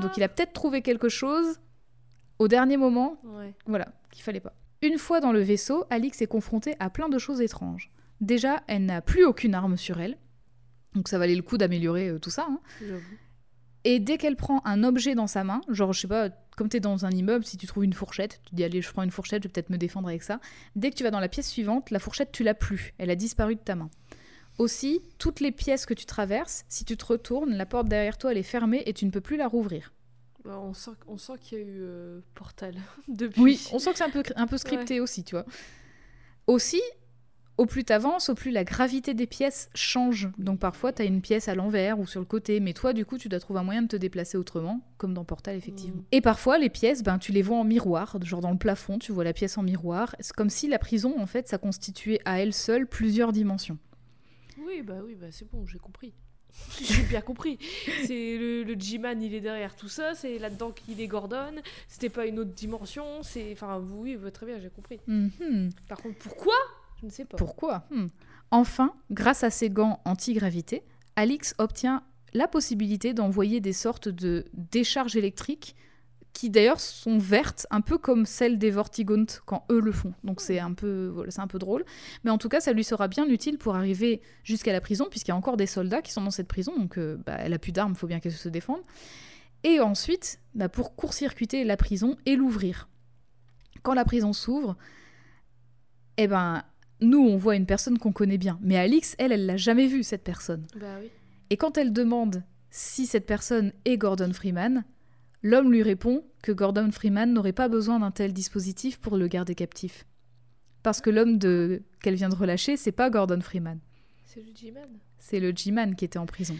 Donc 0.00 0.16
il 0.16 0.22
a 0.22 0.28
peut-être 0.28 0.52
trouvé 0.52 0.82
quelque 0.82 1.08
chose 1.08 1.60
au 2.38 2.48
dernier 2.48 2.76
moment, 2.76 3.18
Ouais. 3.24 3.54
voilà, 3.66 3.88
qu'il 4.10 4.22
fallait 4.22 4.40
pas. 4.40 4.52
Une 4.82 4.98
fois 4.98 5.20
dans 5.20 5.32
le 5.32 5.40
vaisseau, 5.40 5.84
Alix 5.90 6.20
est 6.22 6.26
confrontée 6.26 6.74
à 6.80 6.90
plein 6.90 7.08
de 7.08 7.18
choses 7.18 7.40
étranges. 7.40 7.90
Déjà, 8.20 8.62
elle 8.66 8.84
n'a 8.86 9.00
plus 9.00 9.24
aucune 9.24 9.54
arme 9.54 9.76
sur 9.76 10.00
elle. 10.00 10.16
Donc 10.94 11.08
ça 11.08 11.18
valait 11.18 11.36
le 11.36 11.42
coup 11.42 11.56
d'améliorer 11.58 12.08
euh, 12.08 12.18
tout 12.18 12.30
ça. 12.30 12.46
hein. 12.48 12.60
Et 13.84 13.98
dès 13.98 14.16
qu'elle 14.18 14.36
prend 14.36 14.60
un 14.64 14.84
objet 14.84 15.14
dans 15.14 15.26
sa 15.26 15.42
main, 15.44 15.60
genre, 15.68 15.92
je 15.92 16.00
sais 16.02 16.08
pas, 16.08 16.28
comme 16.56 16.68
t'es 16.68 16.78
dans 16.80 17.04
un 17.04 17.10
immeuble, 17.10 17.44
si 17.44 17.56
tu 17.56 17.66
trouves 17.66 17.84
une 17.84 17.92
fourchette, 17.94 18.40
tu 18.44 18.50
te 18.50 18.56
dis, 18.56 18.62
allez, 18.64 18.80
je 18.80 18.92
prends 18.92 19.02
une 19.02 19.10
fourchette, 19.10 19.42
je 19.42 19.48
vais 19.48 19.52
peut-être 19.52 19.70
me 19.70 19.78
défendre 19.78 20.08
avec 20.08 20.22
ça. 20.22 20.38
Dès 20.76 20.90
que 20.90 20.94
tu 20.96 21.02
vas 21.02 21.10
dans 21.10 21.18
la 21.20 21.28
pièce 21.28 21.48
suivante, 21.48 21.90
la 21.90 21.98
fourchette, 21.98 22.30
tu 22.32 22.44
l'as 22.44 22.54
plus. 22.54 22.94
Elle 22.98 23.10
a 23.10 23.16
disparu 23.16 23.54
de 23.56 23.60
ta 23.60 23.74
main. 23.74 23.90
Aussi, 24.58 25.00
toutes 25.18 25.40
les 25.40 25.52
pièces 25.52 25.86
que 25.86 25.94
tu 25.94 26.06
traverses, 26.06 26.64
si 26.68 26.84
tu 26.84 26.96
te 26.96 27.04
retournes, 27.04 27.54
la 27.54 27.66
porte 27.66 27.88
derrière 27.88 28.18
toi, 28.18 28.32
elle 28.32 28.38
est 28.38 28.42
fermée 28.42 28.82
et 28.86 28.92
tu 28.92 29.06
ne 29.06 29.10
peux 29.10 29.20
plus 29.20 29.36
la 29.36 29.48
rouvrir. 29.48 29.92
Bah, 30.44 30.58
on 30.60 30.74
sent, 30.74 30.90
on 31.06 31.18
sent 31.18 31.34
qu'il 31.40 31.58
y 31.58 31.60
a 31.60 31.64
eu 31.64 31.78
euh, 31.80 32.20
Portal 32.34 32.74
depuis. 33.08 33.40
Oui, 33.40 33.68
on 33.72 33.78
sent 33.78 33.92
que 33.92 33.98
c'est 33.98 34.04
un 34.04 34.10
peu, 34.10 34.22
un 34.36 34.46
peu 34.46 34.58
scripté 34.58 35.00
aussi, 35.00 35.24
tu 35.24 35.36
vois. 35.36 35.46
Aussi, 36.48 36.82
au 37.58 37.66
plus 37.66 37.84
t'avances, 37.84 38.28
au 38.28 38.34
plus 38.34 38.50
la 38.50 38.64
gravité 38.64 39.14
des 39.14 39.26
pièces 39.26 39.70
change. 39.74 40.30
Donc 40.38 40.58
parfois, 40.58 40.92
t'as 40.92 41.04
une 41.04 41.20
pièce 41.20 41.48
à 41.48 41.54
l'envers 41.54 42.00
ou 42.00 42.06
sur 42.06 42.20
le 42.20 42.26
côté, 42.26 42.58
mais 42.60 42.72
toi, 42.72 42.92
du 42.92 43.04
coup, 43.04 43.18
tu 43.18 43.28
dois 43.28 43.38
trouver 43.38 43.60
un 43.60 43.64
moyen 43.64 43.82
de 43.82 43.88
te 43.88 43.96
déplacer 43.96 44.36
autrement, 44.36 44.80
comme 44.98 45.14
dans 45.14 45.24
Portal, 45.24 45.56
effectivement. 45.56 46.00
Mm. 46.00 46.06
Et 46.12 46.20
parfois, 46.20 46.58
les 46.58 46.70
pièces, 46.70 47.02
ben, 47.02 47.18
tu 47.18 47.30
les 47.30 47.42
vois 47.42 47.58
en 47.58 47.64
miroir, 47.64 48.16
genre 48.22 48.40
dans 48.40 48.50
le 48.50 48.58
plafond, 48.58 48.98
tu 48.98 49.12
vois 49.12 49.24
la 49.24 49.32
pièce 49.32 49.58
en 49.58 49.62
miroir. 49.62 50.16
C'est 50.18 50.34
comme 50.34 50.50
si 50.50 50.66
la 50.68 50.78
prison, 50.78 51.14
en 51.18 51.26
fait, 51.26 51.46
ça 51.46 51.58
constituait 51.58 52.20
à 52.24 52.40
elle 52.40 52.52
seule 52.52 52.86
plusieurs 52.86 53.32
dimensions. 53.32 53.78
Oui, 54.64 54.82
bah 54.82 55.00
oui, 55.04 55.14
bah 55.14 55.26
c'est 55.30 55.50
bon, 55.50 55.66
j'ai 55.66 55.78
compris. 55.78 56.14
J'ai 56.82 57.02
bien 57.04 57.22
compris. 57.22 57.58
C'est 58.04 58.36
le, 58.36 58.62
le 58.62 58.78
G-Man, 58.78 59.22
il 59.22 59.34
est 59.34 59.40
derrière 59.40 59.74
tout 59.74 59.88
ça. 59.88 60.14
C'est 60.14 60.38
là-dedans 60.38 60.70
qu'il 60.70 61.00
est 61.00 61.06
Gordon. 61.06 61.54
C'était 61.88 62.10
pas 62.10 62.26
une 62.26 62.38
autre 62.38 62.52
dimension. 62.52 63.22
C'est, 63.22 63.52
enfin, 63.52 63.80
oui, 63.80 64.16
bah, 64.16 64.30
très 64.30 64.44
bien, 64.44 64.60
j'ai 64.60 64.68
compris. 64.68 65.00
Mhm. 65.06 65.70
Par 65.88 66.02
contre, 66.02 66.18
pourquoi? 66.18 66.54
Je 67.00 67.06
ne 67.06 67.10
sais 67.10 67.24
pas. 67.24 67.38
Pourquoi? 67.38 67.84
Hmm. 67.90 68.08
Enfin, 68.50 68.94
grâce 69.10 69.44
à 69.44 69.50
ses 69.50 69.70
gants 69.70 70.00
anti-gravité, 70.04 70.82
Alix 71.16 71.54
obtient 71.58 72.02
la 72.34 72.48
possibilité 72.48 73.14
d'envoyer 73.14 73.60
des 73.60 73.72
sortes 73.72 74.08
de 74.08 74.44
décharges 74.52 75.16
électriques 75.16 75.74
qui 76.32 76.50
d'ailleurs 76.50 76.80
sont 76.80 77.18
vertes, 77.18 77.66
un 77.70 77.80
peu 77.80 77.98
comme 77.98 78.26
celles 78.26 78.58
des 78.58 78.70
Vortigaunt 78.70 79.26
quand 79.44 79.64
eux 79.70 79.80
le 79.80 79.92
font. 79.92 80.14
Donc 80.24 80.40
c'est 80.40 80.58
un 80.58 80.72
peu, 80.72 81.10
voilà, 81.12 81.30
c'est 81.30 81.40
un 81.40 81.46
peu 81.46 81.58
drôle. 81.58 81.84
Mais 82.24 82.30
en 82.30 82.38
tout 82.38 82.48
cas, 82.48 82.60
ça 82.60 82.72
lui 82.72 82.84
sera 82.84 83.08
bien 83.08 83.26
utile 83.26 83.58
pour 83.58 83.76
arriver 83.76 84.22
jusqu'à 84.42 84.72
la 84.72 84.80
prison, 84.80 85.06
puisqu'il 85.10 85.30
y 85.30 85.32
a 85.32 85.36
encore 85.36 85.56
des 85.56 85.66
soldats 85.66 86.02
qui 86.02 86.12
sont 86.12 86.22
dans 86.22 86.30
cette 86.30 86.48
prison, 86.48 86.76
donc 86.76 86.98
euh, 86.98 87.18
bah, 87.26 87.36
elle 87.38 87.52
a 87.52 87.58
plus 87.58 87.72
d'armes, 87.72 87.92
il 87.94 87.98
faut 87.98 88.06
bien 88.06 88.20
qu'elle 88.20 88.32
se 88.32 88.48
défende. 88.48 88.80
Et 89.64 89.80
ensuite, 89.80 90.40
bah, 90.54 90.68
pour 90.68 90.96
court-circuiter 90.96 91.64
la 91.64 91.76
prison 91.76 92.16
et 92.26 92.34
l'ouvrir. 92.34 92.88
Quand 93.82 93.94
la 93.94 94.04
prison 94.04 94.32
s'ouvre, 94.32 94.76
eh 96.16 96.26
ben, 96.26 96.62
nous, 97.00 97.20
on 97.20 97.36
voit 97.36 97.56
une 97.56 97.66
personne 97.66 97.98
qu'on 97.98 98.12
connaît 98.12 98.38
bien. 98.38 98.58
Mais 98.62 98.76
Alix, 98.76 99.14
elle, 99.18 99.32
elle 99.32 99.46
l'a 99.46 99.56
jamais 99.56 99.86
vue, 99.86 100.02
cette 100.02 100.24
personne. 100.24 100.66
Bah 100.76 100.98
oui. 101.00 101.10
Et 101.50 101.56
quand 101.56 101.76
elle 101.76 101.92
demande 101.92 102.42
si 102.70 103.06
cette 103.06 103.26
personne 103.26 103.72
est 103.84 103.98
Gordon 103.98 104.32
Freeman, 104.32 104.84
l'homme 105.42 105.72
lui 105.72 105.82
répond 105.82 106.24
que 106.42 106.52
Gordon 106.52 106.90
Freeman 106.92 107.32
n'aurait 107.32 107.52
pas 107.52 107.68
besoin 107.68 108.00
d'un 108.00 108.10
tel 108.10 108.32
dispositif 108.32 108.98
pour 108.98 109.16
le 109.16 109.28
garder 109.28 109.54
captif. 109.54 110.06
Parce 110.82 111.00
que 111.00 111.10
l'homme 111.10 111.38
de... 111.38 111.82
qu'elle 112.02 112.14
vient 112.16 112.28
de 112.28 112.34
relâcher, 112.34 112.76
c'est 112.76 112.92
pas 112.92 113.10
Gordon 113.10 113.40
Freeman. 113.40 113.78
C'est 114.24 114.40
le 114.40 114.52
G-Man. 114.54 114.88
C'est 115.18 115.38
le 115.40 115.52
G-Man 115.54 115.94
qui 115.94 116.04
était 116.04 116.18
en 116.18 116.26
prison. 116.26 116.56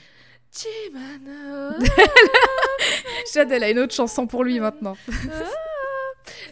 G-Man. 0.57 1.21
euh, 1.29 1.73
Jade, 3.35 3.51
elle 3.51 3.65
a 3.65 3.71
une 3.71 3.79
autre 3.79 3.95
chanson 3.95 4.27
pour 4.27 4.45
lui 4.45 4.61
maintenant. 4.61 4.97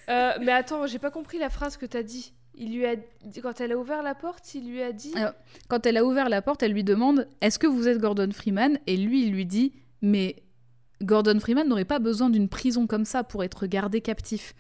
euh, 0.09 0.33
mais 0.41 0.53
attends, 0.53 0.87
j'ai 0.87 0.99
pas 0.99 1.11
compris 1.11 1.39
la 1.39 1.51
phrase 1.51 1.77
que 1.77 1.87
t'as 1.87 2.03
dit. 2.03 2.33
Il 2.55 2.75
lui 2.75 2.85
a 2.87 2.97
quand 3.43 3.61
elle 3.61 3.73
a 3.73 3.79
ouvert 3.79 4.03
la 4.03 4.15
porte, 4.15 4.55
il 4.55 4.71
lui 4.71 4.83
a 4.83 4.93
dit. 4.93 5.13
Alors, 5.15 5.33
Quand 5.69 5.87
elle 5.87 5.97
a 5.97 6.05
ouvert 6.05 6.29
la 6.29 6.43
porte, 6.43 6.63
elle 6.63 6.73
lui 6.73 6.85
demande 6.85 7.29
Est-ce 7.41 7.59
que 7.59 7.67
vous 7.67 7.87
êtes 7.89 7.99
Gordon 7.99 8.31
Freeman? 8.33 8.79
Et 8.87 8.97
lui, 8.97 9.25
il 9.27 9.33
lui 9.33 9.47
dit 9.47 9.73
Mais 10.03 10.43
Gordon 11.03 11.39
Freeman 11.41 11.67
n'aurait 11.69 11.85
pas 11.85 11.99
besoin 11.99 12.31
d'une 12.31 12.49
prison 12.49 12.87
comme 12.87 13.05
ça 13.05 13.25
pour 13.25 13.43
être 13.45 13.67
gardé 13.67 14.01
captif. 14.01 14.55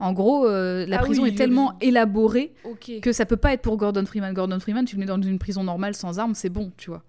En 0.00 0.12
gros, 0.12 0.46
euh, 0.46 0.86
la 0.86 0.98
Ah 0.98 1.02
prison 1.02 1.22
oui, 1.24 1.28
est 1.30 1.32
le- 1.32 1.38
tellement 1.38 1.76
élaborée 1.80 2.54
que 3.02 3.10
ça 3.12 3.26
peut 3.26 3.36
pas 3.36 3.52
être 3.52 3.62
pour 3.62 3.76
Gordon 3.76 4.06
Freeman. 4.06 4.32
Gordon 4.32 4.60
Freeman, 4.60 4.84
tu 4.84 4.94
le 4.94 5.00
mets 5.00 5.06
dans 5.06 5.20
une 5.20 5.40
prison 5.40 5.64
normale 5.64 5.94
sans 5.94 6.20
armes, 6.20 6.34
c'est 6.36 6.50
bon, 6.50 6.72
tu 6.76 6.90
vois. 6.90 7.02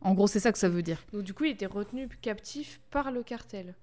En 0.00 0.14
gros, 0.14 0.26
c'est 0.26 0.40
ça 0.40 0.50
que 0.50 0.58
ça 0.58 0.68
veut 0.68 0.82
dire. 0.82 0.98
Donc 1.12 1.22
du 1.22 1.34
coup, 1.34 1.44
il 1.44 1.52
était 1.52 1.66
retenu 1.66 2.08
captif 2.20 2.80
par 2.90 3.12
le 3.12 3.22
cartel. 3.22 3.76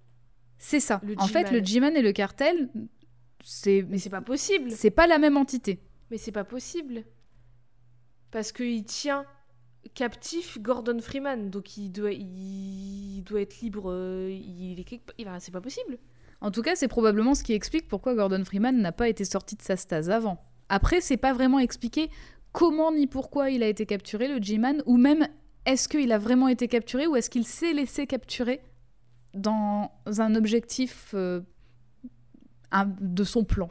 C'est 0.58 0.82
ça. 0.82 1.00
Le 1.06 1.16
en 1.18 1.28
fait, 1.28 1.52
le 1.52 1.64
G-Man 1.64 1.96
et 1.96 2.02
le 2.02 2.12
cartel, 2.12 2.68
c'est 3.46 3.86
Mais 3.88 3.98
c'est 3.98 4.10
pas 4.10 4.20
possible. 4.22 4.72
c'est 4.72 4.92
pas 4.92 5.08
la 5.08 5.20
même 5.20 5.38
entité. 5.38 5.80
Mais 6.12 6.18
c'est 6.18 6.34
pas 6.34 6.44
possible. 6.44 7.04
Parce 8.32 8.52
qu'il 8.52 8.84
tient 8.84 9.24
captif 9.94 10.60
Gordon 10.62 11.00
Freeman, 11.00 11.50
donc 11.50 11.78
il 11.78 11.90
doit, 11.92 12.12
il 12.12 13.24
doit 13.26 13.42
être 13.42 13.60
libre. 13.62 13.92
euh, 13.92 14.30
il 14.32 14.80
est 14.80 14.84
quelque 14.84 15.12
C'est 15.40 15.52
pas 15.52 15.62
possible. 15.62 15.98
En 16.42 16.52
tout 16.52 16.62
cas, 16.62 16.76
c'est 16.76 16.88
probablement 16.88 17.36
ce 17.36 17.44
qui 17.44 17.54
explique 17.54 17.88
pourquoi 17.88 18.16
Gordon 18.16 18.44
Freeman 18.46 18.78
n'a 18.82 18.92
pas 18.92 19.10
été 19.10 19.26
sorti 19.26 19.56
de 19.56 19.62
sa 19.62 19.76
stase 19.76 20.10
avant. 20.10 20.42
Après, 20.70 21.02
c'est 21.02 21.18
pas 21.18 21.34
vraiment 21.34 21.60
expliqué 21.60 22.10
comment 22.52 22.92
ni 22.94 23.08
pourquoi 23.08 23.50
il 23.50 23.62
a 23.64 23.68
été 23.68 23.86
capturé, 23.86 24.28
le 24.28 24.42
G-Man, 24.42 24.82
ou 24.86 24.98
même 24.98 25.28
est-ce 25.66 25.88
qu'il 25.90 26.12
a 26.12 26.18
vraiment 26.18 26.48
été 26.48 26.68
capturé 26.68 27.08
ou 27.08 27.16
est-ce 27.16 27.30
qu'il 27.30 27.46
s'est 27.46 27.74
laissé 27.74 28.08
capturer 28.08 28.62
dans 29.34 29.92
un 30.06 30.34
objectif 30.36 31.12
euh, 31.14 31.42
un- 32.72 32.86
de 33.02 33.24
son 33.24 33.44
plan. 33.44 33.70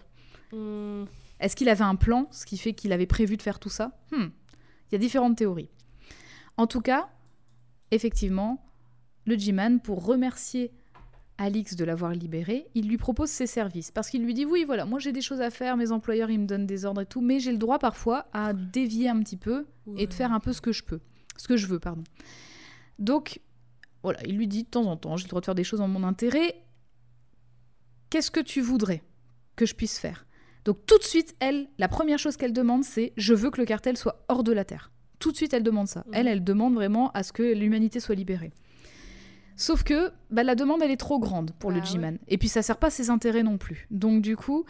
Hmm, 0.52 1.04
Est-ce 1.40 1.56
qu'il 1.56 1.68
avait 1.68 1.84
un 1.84 1.96
plan, 1.96 2.26
ce 2.30 2.44
qui 2.46 2.58
fait 2.58 2.72
qu'il 2.72 2.92
avait 2.92 3.06
prévu 3.06 3.36
de 3.36 3.42
faire 3.42 3.58
tout 3.58 3.68
ça? 3.68 3.92
Hmm. 4.12 4.26
Il 4.90 4.92
y 4.92 4.94
a 4.96 4.98
différentes 4.98 5.36
théories. 5.36 5.68
En 6.58 6.66
tout 6.66 6.80
cas, 6.80 7.08
effectivement, 7.92 8.62
le 9.24 9.38
G-Man, 9.38 9.80
pour 9.80 10.04
remercier 10.04 10.72
Alix 11.38 11.76
de 11.76 11.84
l'avoir 11.84 12.12
libéré, 12.12 12.66
il 12.74 12.88
lui 12.88 12.96
propose 12.96 13.30
ses 13.30 13.46
services. 13.46 13.92
Parce 13.92 14.10
qu'il 14.10 14.24
lui 14.24 14.34
dit 14.34 14.44
Oui, 14.44 14.64
voilà, 14.64 14.84
moi 14.84 14.98
j'ai 14.98 15.12
des 15.12 15.20
choses 15.20 15.40
à 15.40 15.50
faire, 15.50 15.76
mes 15.76 15.92
employeurs 15.92 16.30
ils 16.30 16.40
me 16.40 16.46
donnent 16.46 16.66
des 16.66 16.84
ordres 16.84 17.02
et 17.02 17.06
tout, 17.06 17.20
mais 17.20 17.38
j'ai 17.38 17.52
le 17.52 17.58
droit 17.58 17.78
parfois 17.78 18.26
à 18.32 18.52
dévier 18.52 19.08
un 19.08 19.20
petit 19.20 19.36
peu 19.36 19.66
et 19.96 20.08
de 20.08 20.12
faire 20.12 20.32
un 20.32 20.40
peu 20.40 20.52
ce 20.52 20.60
que 20.60 20.72
je 20.72 20.82
peux. 20.82 21.00
Ce 21.36 21.46
que 21.46 21.56
je 21.56 21.68
veux, 21.68 21.78
pardon. 21.78 22.02
Donc, 22.98 23.40
voilà, 24.02 24.18
il 24.26 24.36
lui 24.36 24.48
dit 24.48 24.64
de 24.64 24.68
temps 24.68 24.86
en 24.86 24.96
temps 24.96 25.16
J'ai 25.16 25.24
le 25.24 25.28
droit 25.28 25.40
de 25.40 25.46
faire 25.46 25.54
des 25.54 25.64
choses 25.64 25.80
en 25.80 25.86
mon 25.86 26.02
intérêt. 26.02 26.60
Qu'est-ce 28.10 28.32
que 28.32 28.40
tu 28.40 28.60
voudrais 28.60 29.04
que 29.54 29.64
je 29.64 29.76
puisse 29.76 30.00
faire? 30.00 30.26
Donc 30.64 30.84
tout 30.86 30.98
de 30.98 31.04
suite, 31.04 31.36
elle, 31.38 31.68
la 31.78 31.86
première 31.86 32.18
chose 32.18 32.36
qu'elle 32.36 32.52
demande, 32.52 32.82
c'est 32.82 33.12
je 33.16 33.32
veux 33.32 33.50
que 33.50 33.60
le 33.60 33.64
cartel 33.64 33.96
soit 33.96 34.24
hors 34.28 34.42
de 34.42 34.52
la 34.52 34.64
Terre. 34.64 34.90
Tout 35.18 35.32
de 35.32 35.36
suite, 35.36 35.52
elle 35.52 35.62
demande 35.62 35.88
ça. 35.88 36.04
Mhm. 36.06 36.14
Elle, 36.14 36.28
elle 36.28 36.44
demande 36.44 36.74
vraiment 36.74 37.10
à 37.12 37.22
ce 37.22 37.32
que 37.32 37.42
l'humanité 37.42 38.00
soit 38.00 38.14
libérée. 38.14 38.52
Sauf 39.56 39.82
que 39.82 40.12
bah, 40.30 40.44
la 40.44 40.54
demande, 40.54 40.82
elle 40.82 40.90
est 40.90 40.96
trop 40.96 41.18
grande 41.18 41.52
pour 41.58 41.70
le 41.70 41.80
Bah 41.80 41.86
G-Man. 41.86 42.18
Et 42.28 42.38
puis 42.38 42.48
ça 42.48 42.62
sert 42.62 42.78
pas 42.78 42.90
ses 42.90 43.10
intérêts 43.10 43.42
non 43.42 43.58
plus. 43.58 43.88
Donc 43.90 44.22
du 44.22 44.36
coup, 44.36 44.64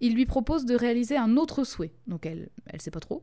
il 0.00 0.14
lui 0.14 0.26
propose 0.26 0.64
de 0.64 0.74
réaliser 0.74 1.16
un 1.16 1.36
autre 1.36 1.62
souhait. 1.62 1.92
Donc 2.08 2.26
elle, 2.26 2.48
elle 2.66 2.80
sait 2.80 2.90
pas 2.90 3.00
trop. 3.00 3.22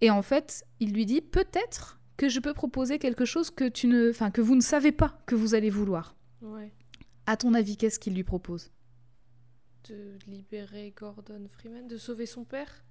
Et 0.00 0.10
en 0.10 0.22
fait, 0.22 0.64
il 0.80 0.92
lui 0.92 1.06
dit 1.06 1.20
peut-être 1.20 2.00
que 2.16 2.28
je 2.28 2.40
peux 2.40 2.54
proposer 2.54 2.98
quelque 2.98 3.24
chose 3.24 3.50
que 3.50 3.68
tu 3.68 3.86
ne, 3.86 4.10
enfin 4.10 4.30
que 4.30 4.40
vous 4.40 4.56
ne 4.56 4.60
savez 4.60 4.90
pas 4.90 5.20
que 5.26 5.36
vous 5.36 5.54
allez 5.54 5.70
vouloir. 5.70 6.16
Ouais. 6.42 6.72
À 7.26 7.36
ton 7.36 7.54
avis, 7.54 7.76
qu'est-ce 7.76 8.00
qu'il 8.00 8.14
lui 8.14 8.24
propose? 8.24 8.72
De 9.88 10.18
libérer 10.26 10.92
Gordon 10.98 11.46
Freeman, 11.48 11.86
de 11.86 11.96
sauver 11.96 12.26
son 12.26 12.44
père? 12.44 12.82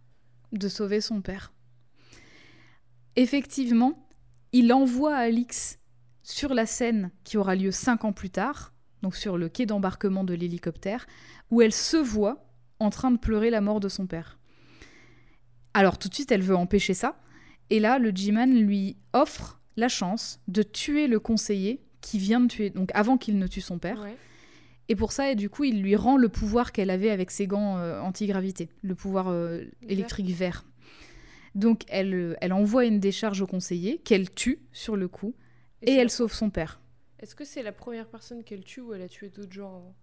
de 0.51 0.69
sauver 0.69 1.01
son 1.01 1.21
père. 1.21 1.53
Effectivement, 3.15 4.07
il 4.51 4.71
envoie 4.73 5.15
Alix 5.15 5.79
sur 6.23 6.53
la 6.53 6.65
scène 6.65 7.11
qui 7.23 7.37
aura 7.37 7.55
lieu 7.55 7.71
cinq 7.71 8.03
ans 8.03 8.13
plus 8.13 8.29
tard, 8.29 8.73
donc 9.01 9.15
sur 9.15 9.37
le 9.37 9.49
quai 9.49 9.65
d'embarquement 9.65 10.23
de 10.23 10.33
l'hélicoptère, 10.33 11.05
où 11.51 11.61
elle 11.61 11.73
se 11.73 11.97
voit 11.97 12.47
en 12.79 12.89
train 12.89 13.11
de 13.11 13.17
pleurer 13.17 13.49
la 13.49 13.61
mort 13.61 13.79
de 13.79 13.89
son 13.89 14.07
père. 14.07 14.39
Alors 15.73 15.97
tout 15.97 16.09
de 16.09 16.13
suite, 16.13 16.31
elle 16.31 16.41
veut 16.41 16.55
empêcher 16.55 16.93
ça, 16.93 17.17
et 17.69 17.79
là, 17.79 17.99
le 17.99 18.11
G-Man 18.13 18.53
lui 18.53 18.97
offre 19.13 19.59
la 19.77 19.87
chance 19.87 20.39
de 20.47 20.63
tuer 20.63 21.07
le 21.07 21.19
conseiller 21.19 21.81
qui 22.01 22.19
vient 22.19 22.39
de 22.39 22.47
tuer, 22.47 22.69
donc 22.69 22.91
avant 22.93 23.17
qu'il 23.17 23.37
ne 23.37 23.47
tue 23.47 23.61
son 23.61 23.79
père. 23.79 24.01
Ouais. 24.01 24.15
Et 24.87 24.95
pour 24.95 25.11
ça, 25.11 25.31
et 25.31 25.35
du 25.35 25.49
coup, 25.49 25.63
il 25.63 25.81
lui 25.81 25.95
rend 25.95 26.15
le 26.17 26.29
pouvoir 26.29 26.71
qu'elle 26.71 26.91
avait 26.91 27.09
avec 27.09 27.31
ses 27.31 27.47
gants 27.47 27.77
euh, 27.77 27.99
anti-gravité, 27.99 28.69
le 28.83 28.93
pouvoir 28.93 29.29
euh, 29.29 29.63
électrique 29.87 30.29
vert. 30.29 30.63
Donc, 31.55 31.83
elle, 31.87 32.13
euh, 32.13 32.35
elle 32.41 32.53
envoie 32.53 32.85
une 32.85 32.99
décharge 32.99 33.41
au 33.41 33.47
conseiller, 33.47 33.97
qu'elle 33.99 34.29
tue 34.29 34.59
sur 34.73 34.95
le 34.95 35.07
coup, 35.07 35.33
et, 35.81 35.93
elle 35.93 36.09
sauve 36.09 36.33
son 36.33 36.49
père. 36.49 36.79
Est-ce 37.19 37.33
que 37.35 37.45
c'est 37.45 37.63
la 37.63 37.71
première 37.71 38.07
personne 38.07 38.43
qu'elle 38.43 38.63
tue 38.63 38.81
ou 38.81 38.93
elle 38.93 39.01
a 39.01 39.07
tué 39.07 39.29
d'autres 39.29 39.53
gens 39.53 39.69
avant? 39.69 39.95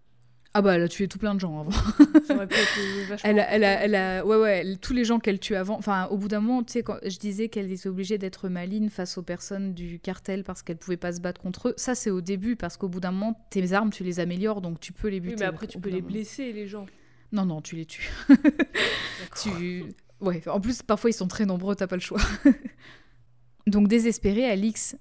Ah 0.55 0.61
bah, 0.61 0.75
elle 0.75 0.83
a 0.83 0.89
tué 0.89 1.09
tout 1.09 1.19
plein 1.19 1.35
de 1.35 1.41
gens 1.41 1.61
avant. 1.61 1.71
Ça 2.27 2.35
aurait 2.35 2.47
pu 2.47 2.55
être 2.57 2.79
euh, 2.79 3.05
vachement. 3.09 3.31
Elle 3.31 3.41
a, 3.41 3.51
elle 3.51 3.65
a, 3.65 3.71
important. 3.71 3.85
elle 3.85 3.95
a- 3.95 4.27
ouais, 4.27 4.37
ouais, 4.37 4.59
elle- 4.59 4.79
tous 4.79 4.93
les 4.93 5.05
gens 5.05 5.19
qu'elle 5.19 5.39
tue 5.39 5.57
avant. 5.57 5.79
Enfin, 5.79 6.07
au 6.09 6.19
bout 6.19 6.29
d'un 6.29 6.41
moment, 6.41 6.63
tu 6.63 6.73
sais, 6.75 6.83
quand 6.83 6.99
je 7.03 7.19
disais 7.19 7.49
qu'elle 7.49 7.73
était 7.73 7.89
obligée 7.89 8.19
d'être 8.19 8.49
maligne 8.51 8.91
face 8.91 9.17
aux 9.17 9.23
personnes 9.23 9.73
du 9.73 9.99
cartel 9.99 10.45
parce 10.45 10.63
qu'elle 10.63 10.77
pouvait 10.77 10.99
pas 10.99 11.13
se 11.13 11.21
battre 11.21 11.41
contre 11.41 11.69
eux. 11.69 11.75
Ça, 11.79 11.95
c'est 11.95 12.11
au 12.11 12.21
début, 12.21 12.57
parce 12.57 12.77
qu'au 12.77 12.89
bout 12.89 13.01
d'un 13.01 13.13
moment, 13.13 13.47
tes 13.51 13.73
armes, 13.73 13.91
tu 13.91 14.05
les 14.05 14.21
améliores, 14.21 14.61
donc 14.61 14.79
tu 14.79 14.93
peux 14.93 15.09
les 15.09 15.21
buter. 15.21 15.35
Oui, 15.37 15.41
mais 15.41 15.47
après, 15.47 15.67
au 15.67 15.71
tu 15.71 15.81
peux 15.81 15.89
les 15.89 16.03
moment. 16.03 16.09
blesser, 16.13 16.53
les 16.53 16.67
gens. 16.67 16.85
Non, 17.33 17.47
non, 17.47 17.63
tu 17.63 17.77
les 17.77 17.87
tues. 17.87 18.11
D'accord. 18.29 19.43
Tu... 19.43 19.85
Ouais, 20.23 20.43
en 20.49 20.61
plus, 20.61 20.83
parfois 20.83 21.11
ils 21.11 21.15
sont 21.15 21.29
très 21.29 21.45
nombreux, 21.45 21.75
t'as 21.75 21.87
pas 21.87 21.97
le 21.97 22.01
choix. 22.01 22.21
Donc, 23.67 23.89
désespérée, 23.89 24.47
Alix 24.47 24.97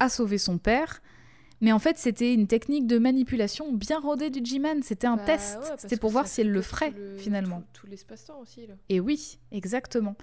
a 0.00 0.08
sauvé 0.08 0.38
son 0.38 0.58
père. 0.58 1.02
Mais 1.60 1.70
en 1.70 1.78
fait, 1.78 1.96
c'était 1.96 2.34
une 2.34 2.48
technique 2.48 2.88
de 2.88 2.98
manipulation 2.98 3.72
bien 3.72 4.00
rodée 4.00 4.30
du 4.30 4.44
G-Man. 4.44 4.82
C'était 4.82 5.06
un 5.06 5.16
Bah 5.16 5.24
test. 5.24 5.58
ouais, 5.60 5.76
c'était 5.78 5.96
pour 5.96 6.10
voir 6.10 6.26
si 6.26 6.40
elle 6.40 6.50
le 6.50 6.60
ferait, 6.62 6.90
le- 6.90 7.16
finalement. 7.18 7.62
Tout, 7.72 7.82
tout 7.82 7.86
l'espace-temps 7.86 8.40
aussi, 8.40 8.66
là. 8.66 8.74
Et 8.88 8.98
oui, 8.98 9.38
exactement. 9.52 10.16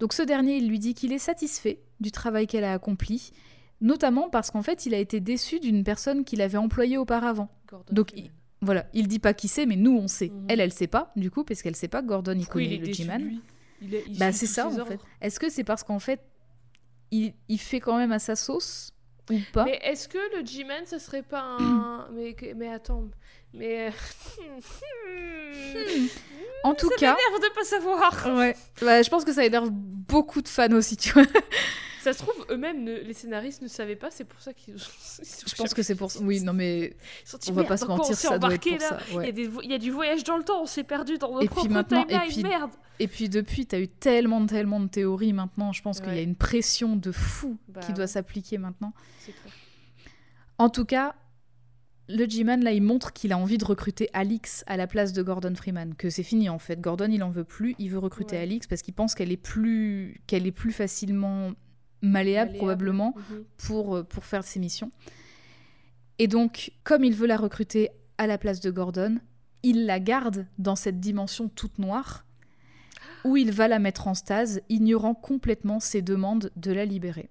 Donc, 0.00 0.12
ce 0.12 0.20
dernier, 0.22 0.58
il 0.58 0.68
lui 0.68 0.78
dit 0.78 0.92
qu'il 0.92 1.12
est 1.14 1.18
satisfait 1.18 1.80
du 2.00 2.12
travail 2.12 2.46
qu'elle 2.46 2.64
a 2.64 2.74
accompli, 2.74 3.32
notamment 3.80 4.28
parce 4.28 4.50
qu'en 4.50 4.60
fait, 4.62 4.84
il 4.84 4.92
a 4.92 4.98
été 4.98 5.20
déçu 5.20 5.60
d'une 5.60 5.82
personne 5.82 6.24
qu'il 6.24 6.42
avait 6.42 6.58
employée 6.58 6.98
auparavant. 6.98 7.48
Gordon 7.68 7.92
Donc. 7.92 8.12
Voilà, 8.64 8.86
il 8.92 9.08
dit 9.08 9.18
pas 9.18 9.34
qui 9.34 9.48
c'est, 9.48 9.66
mais 9.66 9.74
nous, 9.76 9.96
on 9.96 10.06
sait. 10.08 10.28
Mhm. 10.28 10.46
Elle, 10.48 10.60
elle 10.60 10.72
sait 10.72 10.86
pas, 10.86 11.10
du 11.16 11.30
coup, 11.32 11.42
parce 11.42 11.62
qu'elle 11.62 11.74
sait 11.74 11.88
pas 11.88 12.00
que 12.02 12.06
Gordon, 12.06 12.36
il 12.38 12.46
connaît 12.46 12.76
le 12.76 12.84
G-Man. 12.92 13.40
Il, 13.82 13.94
il 14.06 14.18
Bah, 14.18 14.32
c'est 14.32 14.46
ça, 14.46 14.68
en 14.68 14.84
fait. 14.86 15.00
Est-ce 15.20 15.38
que 15.40 15.48
c'est 15.50 15.64
parce 15.64 15.82
qu'en 15.82 15.98
fait, 15.98 16.20
il, 17.10 17.34
il 17.48 17.58
fait 17.58 17.80
quand 17.80 17.96
même 17.96 18.12
à 18.12 18.18
sa 18.18 18.36
sauce 18.36 18.92
ou 19.30 19.38
pas? 19.52 19.64
Mais 19.64 19.78
est-ce 19.82 20.08
que 20.08 20.18
le 20.38 20.46
G-Man, 20.46 20.86
ça 20.86 20.98
serait 20.98 21.22
pas 21.22 21.42
un. 21.42 22.08
mais, 22.12 22.34
mais 22.56 22.68
attends. 22.68 23.08
Mais. 23.54 23.88
euh, 23.88 23.90
En 26.64 26.74
tout 26.74 26.88
cas, 26.90 27.16
Merde 27.16 27.42
de 27.42 27.54
pas 27.54 27.64
savoir 27.64 28.36
ouais. 28.36 28.54
Bah, 28.80 29.02
je 29.02 29.10
pense 29.10 29.24
que 29.24 29.32
ça 29.32 29.44
énerve 29.44 29.70
beaucoup 29.72 30.42
de 30.42 30.48
fans 30.48 30.70
aussi, 30.72 30.96
tu 30.96 31.12
vois. 31.12 31.24
Ça 32.02 32.12
se 32.12 32.18
trouve, 32.18 32.34
eux-mêmes, 32.50 32.84
ne- 32.84 32.98
les 33.00 33.14
scénaristes 33.14 33.62
ne 33.62 33.68
savaient 33.68 33.96
pas, 33.96 34.10
c'est 34.12 34.24
pour 34.24 34.40
ça 34.40 34.52
qu'ils. 34.52 34.76
Je 34.78 35.54
pense 35.56 35.74
que 35.74 35.82
c'est 35.82 35.94
pour 35.96 36.10
ça. 36.10 36.20
Oui, 36.22 36.40
non, 36.40 36.52
mais 36.52 36.94
on 37.48 37.52
va 37.52 37.64
pas 37.64 37.76
se 37.76 37.84
mentir, 37.86 38.16
ça 38.16 38.38
doit 38.38 38.54
être 38.54 38.62
pour 38.62 38.72
là 38.78 38.88
ça. 38.88 38.98
Il 39.08 39.14
y, 39.14 39.16
ouais. 39.18 39.28
a 39.28 39.32
des 39.32 39.46
vo- 39.48 39.60
il 39.62 39.70
y 39.70 39.74
a 39.74 39.78
du 39.78 39.90
voyage 39.90 40.22
dans 40.24 40.36
le 40.36 40.44
temps, 40.44 40.62
on 40.62 40.66
s'est 40.66 40.84
perdu 40.84 41.18
dans 41.18 41.32
nos 41.32 41.40
Et 41.40 41.46
puis 41.46 41.54
propres 41.54 41.70
maintenant- 41.70 42.06
et 42.08 42.18
puis- 42.28 42.42
merde 42.44 42.70
Et 43.00 43.08
puis 43.08 43.28
depuis, 43.28 43.66
t'as 43.66 43.78
eu 43.80 43.88
tellement, 43.88 44.44
tellement 44.46 44.78
de 44.80 44.88
théories 44.88 45.32
maintenant. 45.32 45.72
Je 45.72 45.82
pense 45.82 45.98
qu'il 46.00 46.08
y 46.08 46.12
a 46.12 46.14
Ouais. 46.14 46.22
une 46.24 46.36
pression 46.36 46.94
de 46.96 47.10
fou 47.12 47.56
Bah 47.68 47.80
qui 47.80 47.92
doit 47.92 48.02
ouais. 48.04 48.08
s'appliquer 48.08 48.58
maintenant. 48.58 48.92
C'est 49.20 49.32
clair. 49.32 49.52
En 50.58 50.68
tout 50.68 50.84
cas, 50.84 51.14
le 52.16 52.28
G-Man, 52.28 52.62
là, 52.62 52.72
il 52.72 52.82
montre 52.82 53.12
qu'il 53.12 53.32
a 53.32 53.38
envie 53.38 53.58
de 53.58 53.64
recruter 53.64 54.08
Alix 54.12 54.64
à 54.66 54.76
la 54.76 54.86
place 54.86 55.12
de 55.12 55.22
Gordon 55.22 55.54
Freeman. 55.54 55.94
Que 55.94 56.10
c'est 56.10 56.22
fini, 56.22 56.48
en 56.48 56.58
fait. 56.58 56.80
Gordon, 56.80 57.08
il 57.10 57.22
en 57.22 57.30
veut 57.30 57.44
plus. 57.44 57.74
Il 57.78 57.88
veut 57.90 57.98
recruter 57.98 58.36
Ouais. 58.36 58.42
Alix 58.42 58.66
parce 58.66 58.82
qu'il 58.82 58.94
pense 58.94 59.14
qu'elle 59.14 59.32
est 59.32 59.36
plus 59.36 60.20
qu'elle 60.26 60.46
est 60.46 60.52
plus 60.52 60.72
facilement 60.72 61.52
malléable, 62.02 62.50
Malléable. 62.50 62.56
probablement, 62.56 63.14
Mhm. 63.16 63.44
pour, 63.58 63.96
euh, 63.96 64.02
pour 64.02 64.24
faire 64.24 64.44
ses 64.44 64.58
missions. 64.60 64.90
Et 66.18 66.28
donc, 66.28 66.72
comme 66.84 67.04
il 67.04 67.14
veut 67.14 67.26
la 67.26 67.36
recruter 67.36 67.90
à 68.18 68.26
la 68.26 68.38
place 68.38 68.60
de 68.60 68.70
Gordon, 68.70 69.18
il 69.62 69.86
la 69.86 70.00
garde 70.00 70.46
dans 70.58 70.76
cette 70.76 71.00
dimension 71.00 71.48
toute 71.48 71.78
noire 71.78 72.24
où 73.24 73.36
il 73.36 73.52
va 73.52 73.68
la 73.68 73.78
mettre 73.78 74.08
en 74.08 74.14
stase, 74.14 74.60
ignorant 74.68 75.14
complètement 75.14 75.78
ses 75.78 76.02
demandes 76.02 76.50
de 76.56 76.72
la 76.72 76.84
libérer. 76.84 77.30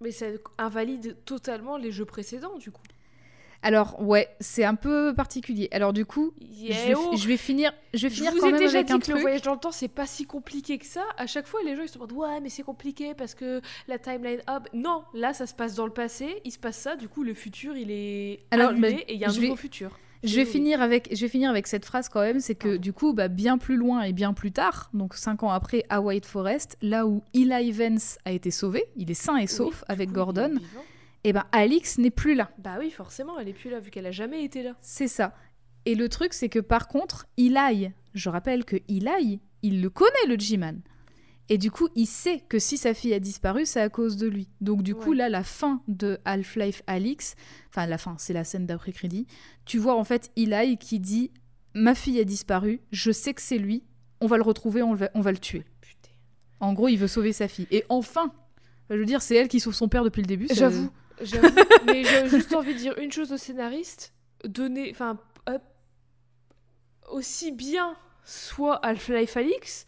Mais... 0.00 0.10
Ça 0.12 0.26
invalide 0.58 1.16
totalement 1.24 1.76
les 1.76 1.92
jeux 1.92 2.04
précédents, 2.04 2.56
du 2.58 2.70
coup. 2.70 2.82
Alors, 3.60 4.00
ouais, 4.00 4.28
c'est 4.38 4.62
un 4.64 4.76
peu 4.76 5.12
particulier. 5.16 5.68
Alors, 5.72 5.92
du 5.92 6.06
coup, 6.06 6.32
je 6.40 6.68
vais, 6.68 6.94
oh 6.94 7.16
je 7.16 7.26
vais 7.26 7.36
finir, 7.36 7.72
je 7.92 8.06
vais 8.06 8.10
Je 8.10 8.14
finir 8.14 8.30
vous 8.32 8.38
quand 8.38 8.48
ai 8.48 8.52
même 8.52 8.60
déjà 8.60 8.78
avec 8.78 8.86
dit 8.86 8.92
un 8.92 9.00
que 9.00 9.10
le 9.10 9.18
voyage 9.18 9.42
dans 9.42 9.54
le 9.54 9.58
temps, 9.58 9.72
c'est 9.72 9.88
pas 9.88 10.06
si 10.06 10.26
compliqué 10.26 10.78
que 10.78 10.86
ça. 10.86 11.02
À 11.16 11.26
chaque 11.26 11.48
fois, 11.48 11.60
les 11.64 11.74
gens 11.74 11.82
ils 11.82 11.88
se 11.88 11.94
demandent 11.94 12.12
Ouais, 12.12 12.40
mais 12.40 12.50
c'est 12.50 12.62
compliqué 12.62 13.14
parce 13.14 13.34
que 13.34 13.60
la 13.88 13.98
timeline. 13.98 14.40
Non, 14.74 15.02
là, 15.12 15.34
ça 15.34 15.46
se 15.48 15.54
passe 15.54 15.74
dans 15.74 15.86
le 15.86 15.92
passé, 15.92 16.40
il 16.44 16.52
se 16.52 16.58
passe 16.60 16.78
ça, 16.78 16.94
du 16.94 17.08
coup, 17.08 17.24
le 17.24 17.34
futur 17.34 17.76
il 17.76 17.90
est 17.90 18.44
Alors, 18.52 18.70
annulé 18.70 18.92
bah, 18.92 19.00
et 19.08 19.14
il 19.14 19.20
y 19.20 19.24
a 19.24 19.28
un 19.28 19.32
nouveau 19.34 19.54
vais- 19.54 19.60
futur. 19.60 19.98
Je 20.24 20.36
vais, 20.36 20.44
finir 20.44 20.82
avec, 20.82 21.08
je 21.14 21.20
vais 21.20 21.28
finir 21.28 21.50
avec 21.50 21.66
cette 21.66 21.84
phrase 21.84 22.08
quand 22.08 22.20
même, 22.20 22.40
c'est 22.40 22.54
que 22.54 22.68
Pardon. 22.68 22.80
du 22.80 22.92
coup, 22.92 23.12
bah, 23.12 23.28
bien 23.28 23.58
plus 23.58 23.76
loin 23.76 24.02
et 24.02 24.12
bien 24.12 24.32
plus 24.32 24.52
tard, 24.52 24.90
donc 24.92 25.14
cinq 25.14 25.42
ans 25.42 25.50
après 25.50 25.84
à 25.88 26.00
White 26.00 26.26
Forest, 26.26 26.76
là 26.82 27.06
où 27.06 27.22
Eli 27.34 27.70
Vance 27.70 28.18
a 28.24 28.32
été 28.32 28.50
sauvé, 28.50 28.84
il 28.96 29.10
est 29.10 29.14
sain 29.14 29.36
et 29.36 29.46
sauf 29.46 29.84
avec 29.88 30.08
coup, 30.08 30.14
Gordon, 30.14 30.54
et 31.24 31.32
ben 31.32 31.44
Alix 31.52 31.98
n'est 31.98 32.10
plus 32.10 32.34
là. 32.34 32.50
Bah 32.58 32.76
oui, 32.78 32.90
forcément, 32.90 33.38
elle 33.38 33.48
est 33.48 33.52
plus 33.52 33.70
là 33.70 33.80
vu 33.80 33.90
qu'elle 33.90 34.06
a 34.06 34.10
jamais 34.10 34.44
été 34.44 34.62
là. 34.62 34.74
C'est 34.80 35.08
ça. 35.08 35.34
Et 35.84 35.94
le 35.94 36.08
truc, 36.08 36.32
c'est 36.32 36.48
que 36.48 36.58
par 36.58 36.88
contre, 36.88 37.26
Eli, 37.36 37.90
je 38.14 38.28
rappelle 38.28 38.64
que 38.64 38.76
Eli, 38.88 39.40
il 39.62 39.82
le 39.82 39.90
connaît, 39.90 40.26
le 40.26 40.38
G-Man. 40.38 40.80
Et 41.48 41.56
du 41.56 41.70
coup, 41.70 41.88
il 41.94 42.06
sait 42.06 42.42
que 42.48 42.58
si 42.58 42.76
sa 42.76 42.92
fille 42.92 43.14
a 43.14 43.20
disparu, 43.20 43.64
c'est 43.64 43.80
à 43.80 43.88
cause 43.88 44.16
de 44.16 44.26
lui. 44.26 44.48
Donc 44.60 44.82
du 44.82 44.94
coup, 44.94 45.12
là, 45.12 45.28
la 45.28 45.42
fin 45.42 45.82
de 45.88 46.18
Half-Life 46.24 46.82
Alix, 46.86 47.36
enfin 47.68 47.86
la 47.86 47.96
fin, 47.96 48.16
c'est 48.18 48.34
la 48.34 48.44
scène 48.44 48.66
d'après-crédit, 48.66 49.26
tu 49.64 49.78
vois 49.78 49.94
en 49.94 50.04
fait 50.04 50.30
Eli 50.36 50.76
qui 50.76 51.00
dit 51.00 51.30
«Ma 51.74 51.94
fille 51.94 52.20
a 52.20 52.24
disparu, 52.24 52.80
je 52.92 53.10
sais 53.10 53.32
que 53.32 53.40
c'est 53.40 53.58
lui, 53.58 53.84
on 54.20 54.26
va 54.26 54.36
le 54.36 54.42
retrouver, 54.42 54.82
on 54.82 54.94
va, 54.94 55.10
on 55.14 55.20
va 55.20 55.32
le 55.32 55.38
tuer. 55.38 55.64
Putain.». 55.80 56.10
En 56.60 56.74
gros, 56.74 56.88
il 56.88 56.96
veut 56.96 57.08
sauver 57.08 57.32
sa 57.32 57.48
fille. 57.48 57.66
Et 57.70 57.84
enfin, 57.88 58.32
je 58.90 58.96
veux 58.96 59.06
dire, 59.06 59.22
c'est 59.22 59.36
elle 59.36 59.48
qui 59.48 59.60
sauve 59.60 59.74
son 59.74 59.88
père 59.88 60.04
depuis 60.04 60.20
le 60.20 60.26
début. 60.26 60.48
J'avoue, 60.50 60.90
j'avoue. 61.22 61.48
mais 61.86 62.04
j'ai 62.04 62.28
juste 62.28 62.54
envie 62.54 62.74
de 62.74 62.78
dire 62.78 62.98
une 62.98 63.12
chose 63.12 63.32
au 63.32 63.38
scénariste 63.38 64.12
donner, 64.44 64.90
enfin, 64.90 65.18
aussi 67.10 67.52
bien 67.52 67.96
soit 68.24 68.76
Half-Life 68.84 69.36
Alix, 69.36 69.86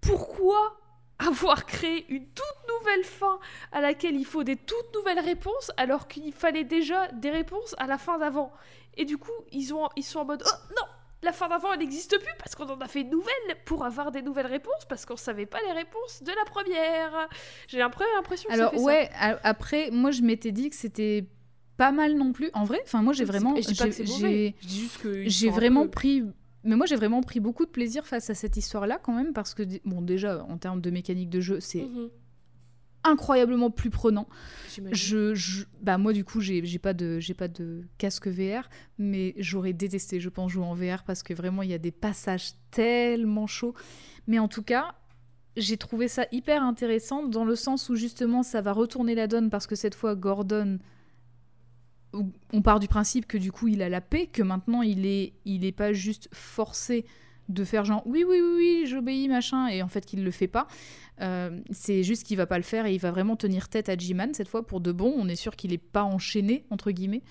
pourquoi 0.00 0.80
avoir 1.26 1.66
créé 1.66 2.04
une 2.08 2.26
toute 2.26 2.78
nouvelle 2.80 3.04
fin 3.04 3.38
à 3.72 3.80
laquelle 3.80 4.14
il 4.16 4.24
faut 4.26 4.44
des 4.44 4.56
toutes 4.56 4.94
nouvelles 4.94 5.20
réponses 5.20 5.70
alors 5.76 6.08
qu'il 6.08 6.32
fallait 6.32 6.64
déjà 6.64 7.08
des 7.08 7.30
réponses 7.30 7.74
à 7.78 7.86
la 7.86 7.98
fin 7.98 8.18
d'avant 8.18 8.52
Et 8.96 9.04
du 9.04 9.16
coup, 9.18 9.30
ils, 9.52 9.72
ont, 9.74 9.88
ils 9.96 10.02
sont 10.04 10.20
en 10.20 10.24
mode 10.24 10.42
Oh 10.46 10.56
non 10.76 10.86
la 11.24 11.32
fin 11.32 11.46
d'avant, 11.48 11.72
elle 11.72 11.78
n'existe 11.78 12.18
plus 12.18 12.32
parce 12.40 12.56
qu'on 12.56 12.66
en 12.68 12.80
a 12.80 12.88
fait 12.88 13.02
une 13.02 13.10
nouvelle 13.10 13.32
pour 13.64 13.84
avoir 13.84 14.10
des 14.10 14.22
nouvelles 14.22 14.48
réponses 14.48 14.84
parce 14.88 15.06
qu'on 15.06 15.14
savait 15.16 15.46
pas 15.46 15.58
les 15.68 15.72
réponses 15.72 16.20
de 16.24 16.32
la 16.32 16.44
première. 16.44 17.28
J'ai 17.68 17.78
l'impression 17.78 18.48
que 18.48 18.56
ça 18.56 18.60
Alors 18.60 18.72
fait 18.72 18.78
ça. 18.78 18.82
ouais, 18.82 19.08
a- 19.14 19.38
après, 19.44 19.90
moi 19.92 20.10
je 20.10 20.22
m'étais 20.22 20.50
dit 20.50 20.68
que 20.68 20.74
c'était 20.74 21.24
pas 21.76 21.92
mal 21.92 22.14
non 22.16 22.32
plus. 22.32 22.50
En 22.54 22.64
vrai, 22.64 22.80
enfin 22.84 23.02
moi 23.02 23.12
j'ai 23.12 23.24
vraiment, 23.24 23.54
et 23.54 23.62
je 23.62 23.68
dis 23.68 23.74
pas 23.76 23.84
que 23.84 23.92
j'ai- 23.92 24.04
c'est 24.04 24.06
j'ai 24.12 24.12
mauvais. 24.24 24.54
Je 24.62 24.66
dis 24.66 24.80
juste 24.80 25.00
que 25.00 25.14
ils 25.22 25.30
j'ai 25.30 25.46
sont 25.46 25.52
un 25.52 25.56
vraiment 25.56 25.82
peu- 25.84 25.90
pris, 25.90 26.24
mais 26.64 26.76
moi 26.76 26.86
j'ai 26.86 26.96
vraiment 26.96 27.20
pris 27.22 27.40
beaucoup 27.40 27.64
de 27.64 27.70
plaisir 27.70 28.06
face 28.06 28.30
à 28.30 28.34
cette 28.34 28.56
histoire-là 28.56 28.98
quand 29.02 29.14
même 29.14 29.32
parce 29.32 29.54
que 29.54 29.62
bon 29.84 30.00
déjà 30.02 30.44
en 30.48 30.58
termes 30.58 30.80
de 30.80 30.90
mécanique 30.90 31.30
de 31.30 31.40
jeu 31.40 31.60
c'est 31.60 31.82
Mhm, 31.82 32.08
incroyablement 33.04 33.70
plus 33.70 33.90
prenant. 33.90 34.28
Je, 34.92 35.34
je- 35.34 35.64
bah 35.80 35.98
moi 35.98 36.12
du 36.12 36.24
coup 36.24 36.40
j'ai 36.40 36.62
pas 36.78 36.94
de 36.94 37.18
j'ai 37.18 37.34
pas 37.34 37.48
de 37.48 37.82
casque 37.98 38.28
VR, 38.28 38.68
mais 38.98 39.34
j'aurais 39.38 39.72
détesté 39.72 40.20
je 40.20 40.28
pense 40.28 40.52
jouer 40.52 40.64
en 40.64 40.74
VR 40.74 41.02
parce 41.04 41.22
que 41.24 41.34
vraiment 41.34 41.62
il 41.62 41.70
y 41.70 41.74
a 41.74 41.78
des 41.78 41.90
passages 41.90 42.52
tellement 42.70 43.46
chauds. 43.48 43.74
Mais 44.28 44.38
en 44.38 44.46
tout 44.48 44.62
cas 44.62 44.94
j'ai 45.56 45.76
trouvé 45.76 46.06
ça 46.08 46.26
hyper 46.32 46.62
intéressant 46.62 47.26
dans 47.26 47.44
le 47.44 47.56
sens 47.56 47.88
où 47.88 47.96
justement 47.96 48.42
ça 48.44 48.60
va 48.60 48.72
retourner 48.72 49.14
la 49.16 49.26
donne 49.26 49.50
parce 49.50 49.66
que 49.66 49.74
cette 49.74 49.94
fois 49.96 50.14
Gordon 50.14 50.78
on 52.52 52.62
part 52.62 52.78
du 52.80 52.88
principe 52.88 53.26
que 53.26 53.38
du 53.38 53.52
coup 53.52 53.68
il 53.68 53.80
a 53.82 53.88
la 53.88 54.00
paix, 54.00 54.26
que 54.26 54.42
maintenant 54.42 54.82
il 54.82 55.06
est 55.06 55.32
il 55.44 55.64
est 55.64 55.72
pas 55.72 55.92
juste 55.92 56.28
forcé 56.32 57.04
de 57.48 57.64
faire 57.64 57.84
genre 57.84 58.02
oui 58.06 58.24
oui 58.26 58.38
oui 58.40 58.54
oui 58.56 58.84
j'obéis 58.86 59.28
machin 59.28 59.66
et 59.68 59.82
en 59.82 59.88
fait 59.88 60.04
qu'il 60.06 60.22
le 60.24 60.30
fait 60.30 60.48
pas. 60.48 60.66
Euh, 61.20 61.60
c'est 61.70 62.02
juste 62.02 62.24
qu'il 62.24 62.36
va 62.36 62.46
pas 62.46 62.56
le 62.56 62.64
faire 62.64 62.86
et 62.86 62.94
il 62.94 62.98
va 63.00 63.10
vraiment 63.10 63.36
tenir 63.36 63.68
tête 63.68 63.88
à 63.88 63.96
G-Man 63.96 64.34
cette 64.34 64.48
fois 64.48 64.66
pour 64.66 64.80
de 64.80 64.92
bon. 64.92 65.12
On 65.16 65.28
est 65.28 65.36
sûr 65.36 65.56
qu'il 65.56 65.72
est 65.72 65.78
pas 65.78 66.02
enchaîné 66.04 66.64
entre 66.70 66.90
guillemets 66.90 67.22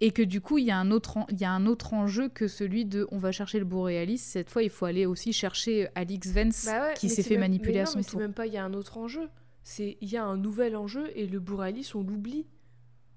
et 0.00 0.10
que 0.10 0.22
du 0.22 0.40
coup 0.42 0.58
il 0.58 0.64
y 0.66 0.70
a 0.70 0.76
un 0.78 0.90
autre 0.90 1.18
il 1.30 1.40
y 1.40 1.44
a 1.44 1.50
un 1.50 1.64
autre 1.66 1.94
enjeu 1.94 2.28
que 2.28 2.48
celui 2.48 2.84
de 2.84 3.06
on 3.10 3.18
va 3.18 3.32
chercher 3.32 3.58
le 3.58 3.64
boréalis. 3.64 4.18
Cette 4.18 4.50
fois 4.50 4.62
il 4.62 4.70
faut 4.70 4.84
aller 4.84 5.06
aussi 5.06 5.32
chercher 5.32 5.88
Alix 5.94 6.30
Vance 6.32 6.64
Bah 6.66 6.88
ouais, 6.88 6.94
qui 6.94 7.08
s'est 7.08 7.22
fait 7.22 7.30
même- 7.34 7.40
manipuler 7.50 7.74
mais 7.74 7.80
à 7.80 7.84
non, 7.84 7.90
son 7.92 7.98
mais 7.98 8.04
tour. 8.04 8.12
C'est 8.20 8.26
même 8.26 8.34
pas, 8.34 8.46
il 8.46 8.52
y 8.52 8.58
a 8.58 8.64
un 8.64 8.74
autre 8.74 8.98
enjeu. 8.98 9.28
C'est, 9.62 9.96
il 10.00 10.08
y 10.08 10.16
a 10.16 10.24
un 10.24 10.36
nouvel 10.36 10.76
enjeu 10.76 11.10
et 11.16 11.26
le 11.26 11.40
Bouralis, 11.40 11.90
on 11.94 12.02
l'oublie. 12.02 12.46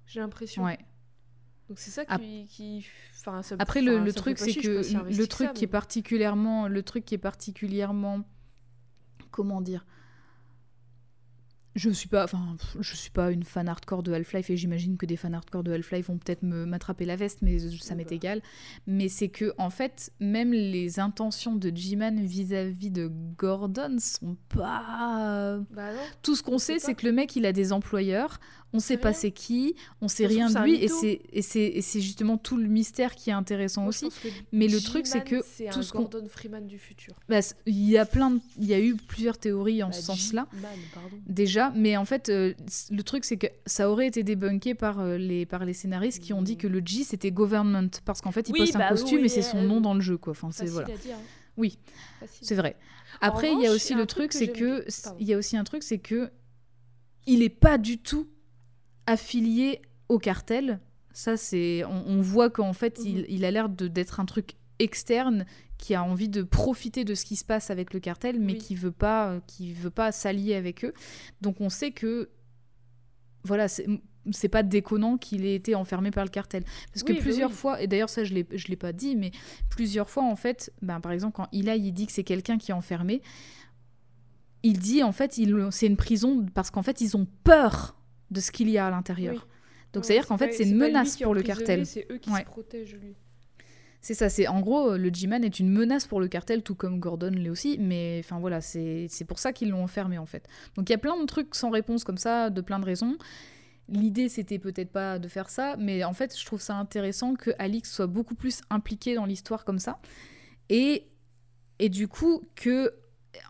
J'ai 0.06 0.18
l'impression. 0.20 0.64
Ouais. 0.64 0.78
Donc 1.70 1.78
c'est 1.78 1.92
ça 1.92 2.04
qui, 2.04 2.84
ça 3.12 3.40
Après 3.60 3.80
le, 3.80 4.12
truc 4.12 4.38
c'est 4.38 4.54
que 4.54 4.82
le 5.16 5.26
truc 5.28 5.46
ça, 5.46 5.52
qui 5.52 5.62
est 5.62 5.68
particulièrement 5.68 6.66
le 6.66 6.82
truc 6.82 7.04
qui 7.04 7.14
est 7.14 7.18
particulièrement 7.18 8.24
comment 9.30 9.60
dire 9.60 9.86
je 11.76 11.88
suis 11.90 12.08
pas 12.08 12.24
enfin 12.24 12.56
je 12.80 12.96
suis 12.96 13.12
pas 13.12 13.30
une 13.30 13.44
fan 13.44 13.68
hardcore 13.68 14.02
de 14.02 14.12
Half-Life 14.12 14.50
et 14.50 14.56
j'imagine 14.56 14.96
que 14.96 15.06
des 15.06 15.16
fans 15.16 15.32
hardcore 15.32 15.62
de 15.62 15.72
Half-Life 15.72 16.08
vont 16.08 16.18
peut-être 16.18 16.42
me 16.42 16.66
m'attraper 16.66 17.04
la 17.04 17.14
veste 17.14 17.38
mais 17.42 17.60
ça 17.60 17.94
m'est 17.94 18.10
égal 18.10 18.42
mais 18.88 19.08
c'est 19.08 19.28
que 19.28 19.54
en 19.56 19.70
fait 19.70 20.12
même 20.18 20.52
les 20.52 20.98
intentions 20.98 21.54
de 21.54 21.70
G-Man 21.72 22.26
vis-à-vis 22.26 22.90
de 22.90 23.12
Gordon 23.38 23.96
sont 24.00 24.36
pas 24.48 25.60
Bah 25.70 25.92
non. 25.92 26.00
tout 26.22 26.34
ce 26.34 26.42
qu'on 26.42 26.54
On 26.54 26.58
sait, 26.58 26.80
c'est 26.80 26.94
que 26.94 27.06
le 27.06 27.12
mec, 27.12 27.36
il 27.36 27.46
a 27.46 27.52
des 27.52 27.72
employeurs. 27.72 28.40
On 28.72 28.78
sait 28.78 28.94
sait 28.94 28.96
pas 28.98 29.12
c'est 29.12 29.32
qui, 29.32 29.74
on 30.00 30.06
sait 30.06 30.26
rien 30.26 30.48
de 30.48 30.58
lui, 30.60 30.76
et 31.32 31.42
c'est 31.42 32.00
justement 32.00 32.38
tout 32.38 32.56
le 32.56 32.68
mystère 32.68 33.16
qui 33.16 33.30
est 33.30 33.32
intéressant 33.32 33.80
Moi, 33.82 33.88
aussi. 33.88 34.08
Mais 34.52 34.68
le 34.68 34.80
truc, 34.80 35.06
c'est 35.08 35.24
que 35.24 35.40
tout 35.72 35.78
un 35.80 35.82
ce 35.82 35.90
qu'on- 35.92 36.02
Gordon 36.02 36.26
Freeman 36.28 36.66
du 36.68 36.78
futur. 36.78 37.14
Bah, 37.28 37.40
il 37.66 37.88
y 37.90 37.98
a 37.98 38.06
plein, 38.06 38.30
de- 38.30 38.40
il 38.58 38.66
y 38.66 38.74
a 38.74 38.80
eu 38.80 38.94
plusieurs 38.94 39.38
théories 39.38 39.82
en 39.82 39.88
Bah, 39.88 39.92
ce 39.92 40.02
sens-là 40.02 40.46
déjà, 41.26 41.72
mais 41.74 41.96
en 41.96 42.04
fait, 42.04 42.28
euh, 42.28 42.54
le 42.90 43.02
truc 43.02 43.24
c'est 43.24 43.36
que 43.36 43.48
ça 43.66 43.90
aurait 43.90 44.06
été 44.06 44.22
débunké 44.22 44.74
par 44.74 45.00
euh, 45.00 45.16
les 45.18 45.46
par 45.46 45.64
les 45.64 45.72
scénaristes 45.72 46.22
qui 46.22 46.32
ont 46.32 46.42
dit 46.42 46.56
que 46.56 46.66
le 46.68 46.80
G 46.84 47.02
c'était 47.04 47.32
government 47.32 47.90
parce 48.04 48.20
qu'en 48.20 48.30
fait 48.32 48.48
il 48.48 48.52
Oui, 48.52 48.60
poste 48.60 48.76
un 48.76 48.80
bah 48.80 48.88
costume 48.90 49.18
oui, 49.20 49.26
et 49.26 49.28
c'est 49.28 49.42
son 49.42 49.58
euh, 49.58 49.66
nom 49.66 49.80
dans 49.80 49.94
le 49.94 50.00
jeu 50.00 50.16
quoi. 50.16 50.30
Enfin 50.30 50.50
c'est 50.52 50.66
voilà, 50.66 50.88
à 50.92 50.96
dire. 50.96 51.16
hein. 51.16 51.20
Oui. 51.56 51.78
C'est 52.40 52.54
vrai. 52.54 52.76
Après 53.20 53.52
il 53.52 53.60
y 53.60 53.66
a 53.66 53.72
aussi 53.72 53.94
le 53.94 54.02
un 54.02 54.06
truc 54.06 54.32
c'est 54.32 54.48
que 54.48 54.84
il 55.18 55.26
y 55.26 55.34
a 55.34 55.38
aussi 55.38 55.56
un 55.56 55.64
truc 55.64 55.82
c'est 55.82 55.98
que 55.98 56.30
il 57.26 57.42
est 57.42 57.48
pas 57.48 57.76
du 57.78 57.98
tout 57.98 58.28
affilié 59.10 59.82
au 60.08 60.18
cartel. 60.18 60.80
Ça, 61.12 61.36
c'est. 61.36 61.84
On, 61.84 62.04
on 62.06 62.20
voit 62.20 62.50
qu'en 62.50 62.72
fait, 62.72 63.00
il, 63.04 63.18
Mhm. 63.18 63.24
il 63.28 63.44
a 63.44 63.50
l'air 63.50 63.68
de- 63.68 63.88
d'être 63.88 64.20
un 64.20 64.24
truc 64.26 64.52
externe 64.78 65.44
qui 65.76 65.94
a 65.94 66.02
envie 66.02 66.28
de 66.28 66.42
profiter 66.42 67.04
de 67.04 67.14
ce 67.14 67.24
qui 67.24 67.36
se 67.36 67.44
passe 67.44 67.70
avec 67.70 67.92
le 67.94 68.00
cartel, 68.00 68.38
mais 68.38 68.52
Oui. 68.52 68.58
qui 68.58 68.74
veut 68.74 68.92
pas, 68.92 69.40
qui 69.46 69.72
veut 69.72 69.90
pas 69.90 70.12
s'allier 70.12 70.54
avec 70.54 70.84
eux. 70.84 70.94
Donc, 71.40 71.60
on 71.60 71.68
sait 71.68 71.90
que. 71.90 72.30
Voilà, 73.44 73.68
c'est. 73.68 73.86
C'est 74.32 74.50
pas 74.50 74.62
déconnant 74.62 75.16
qu'il 75.16 75.46
ait 75.46 75.54
été 75.54 75.74
enfermé 75.74 76.10
par 76.10 76.24
le 76.24 76.30
cartel. 76.30 76.62
Parce 76.92 77.02
que 77.04 77.12
Oui, 77.12 77.18
bah 77.18 77.22
plusieurs 77.24 77.48
oui. 77.50 77.56
fois, 77.56 77.80
et 77.80 77.86
d'ailleurs 77.86 78.10
ça 78.10 78.22
je 78.22 78.34
l'ai 78.34 78.46
je 78.52 78.68
l'ai 78.68 78.76
pas 78.76 78.92
dit, 78.92 79.16
mais 79.16 79.30
plusieurs 79.70 80.10
fois 80.10 80.24
en 80.24 80.36
fait, 80.36 80.70
ben, 80.82 81.00
par 81.00 81.10
exemple 81.12 81.36
quand 81.36 81.48
Eli 81.52 81.86
il 81.86 81.92
dit 81.92 82.04
que 82.06 82.12
c'est 82.12 82.22
quelqu'un 82.22 82.58
qui 82.58 82.70
est 82.70 82.74
enfermé, 82.74 83.22
il 84.62 84.78
dit 84.78 85.02
en 85.02 85.12
fait 85.12 85.38
il- 85.38 85.68
c'est 85.70 85.86
une 85.86 85.96
prison 85.96 86.44
parce 86.54 86.70
qu'en 86.70 86.82
fait 86.82 87.00
ils 87.00 87.16
ont 87.16 87.26
peur 87.44 87.96
de 88.30 88.40
ce 88.40 88.50
qu'il 88.52 88.68
y 88.70 88.78
a 88.78 88.86
à 88.86 88.90
l'intérieur. 88.90 89.34
Oui. 89.34 89.40
Donc 89.92 90.02
Ouais, 90.04 90.06
c'est 90.08 90.12
à 90.14 90.20
dire 90.20 90.28
qu'en 90.28 90.38
fait 90.38 90.52
c'est 90.52 90.64
une 90.64 90.76
menace 90.76 91.16
pour 91.16 91.34
le 91.34 91.42
cartel. 91.42 91.84
C'est 91.86 92.06
eux 92.10 92.18
qui 92.18 92.30
Ouais. 92.30 92.40
se 92.40 92.44
protègent 92.44 92.96
lui. 92.96 93.14
C'est 94.02 94.14
ça, 94.14 94.30
c'est 94.30 94.46
en 94.48 94.60
gros 94.60 94.96
le 94.96 95.10
G-Man 95.12 95.44
est 95.44 95.58
une 95.60 95.68
menace 95.68 96.06
pour 96.06 96.20
le 96.20 96.28
cartel 96.28 96.62
tout 96.62 96.74
comme 96.74 97.00
Gordon 97.00 97.32
l'est 97.34 97.50
aussi, 97.50 97.76
mais 97.78 98.22
enfin 98.24 98.38
voilà, 98.38 98.62
c'est 98.62 99.08
pour 99.28 99.38
ça 99.38 99.52
qu'ils 99.52 99.68
l'ont 99.70 99.82
enfermé 99.84 100.16
en 100.16 100.24
fait. 100.24 100.46
Donc 100.74 100.88
il 100.88 100.92
y 100.92 100.94
a 100.94 100.98
plein 100.98 101.20
de 101.20 101.26
trucs 101.26 101.54
sans 101.54 101.68
réponse 101.70 102.02
comme 102.04 102.16
ça, 102.16 102.48
de 102.48 102.60
plein 102.62 102.78
de 102.78 102.86
raisons. 102.86 103.18
L'idée 103.88 104.28
c'était 104.30 104.58
peut-être 104.58 104.90
pas 104.90 105.18
de 105.18 105.28
faire 105.28 105.50
ça, 105.50 105.76
mais 105.78 106.02
en 106.04 106.14
fait 106.14 106.38
je 106.38 106.46
trouve 106.46 106.60
ça 106.62 106.76
intéressant 106.76 107.34
que 107.34 107.50
Alix 107.58 107.92
soit 107.92 108.06
beaucoup 108.06 108.34
plus 108.36 108.60
impliqué 108.70 109.14
dans 109.16 109.26
l'histoire 109.26 109.64
comme 109.66 109.80
ça. 109.80 109.98
Et, 110.70 111.08
et 111.78 111.88
du 111.90 112.06
coup 112.08 112.42
que 112.54 112.94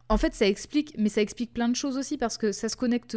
en 0.09 0.17
fait 0.17 0.35
ça 0.35 0.49
explique, 0.49 0.95
mais 0.99 1.11
ça 1.11 1.21
explique 1.21 1.53
plein 1.53 1.69
de 1.69 1.77
choses 1.77 1.97
aussi 1.97 2.17
parce 2.19 2.39
que 2.39 2.51
ça 2.51 2.69
se 2.69 2.75
connecte 2.77 3.17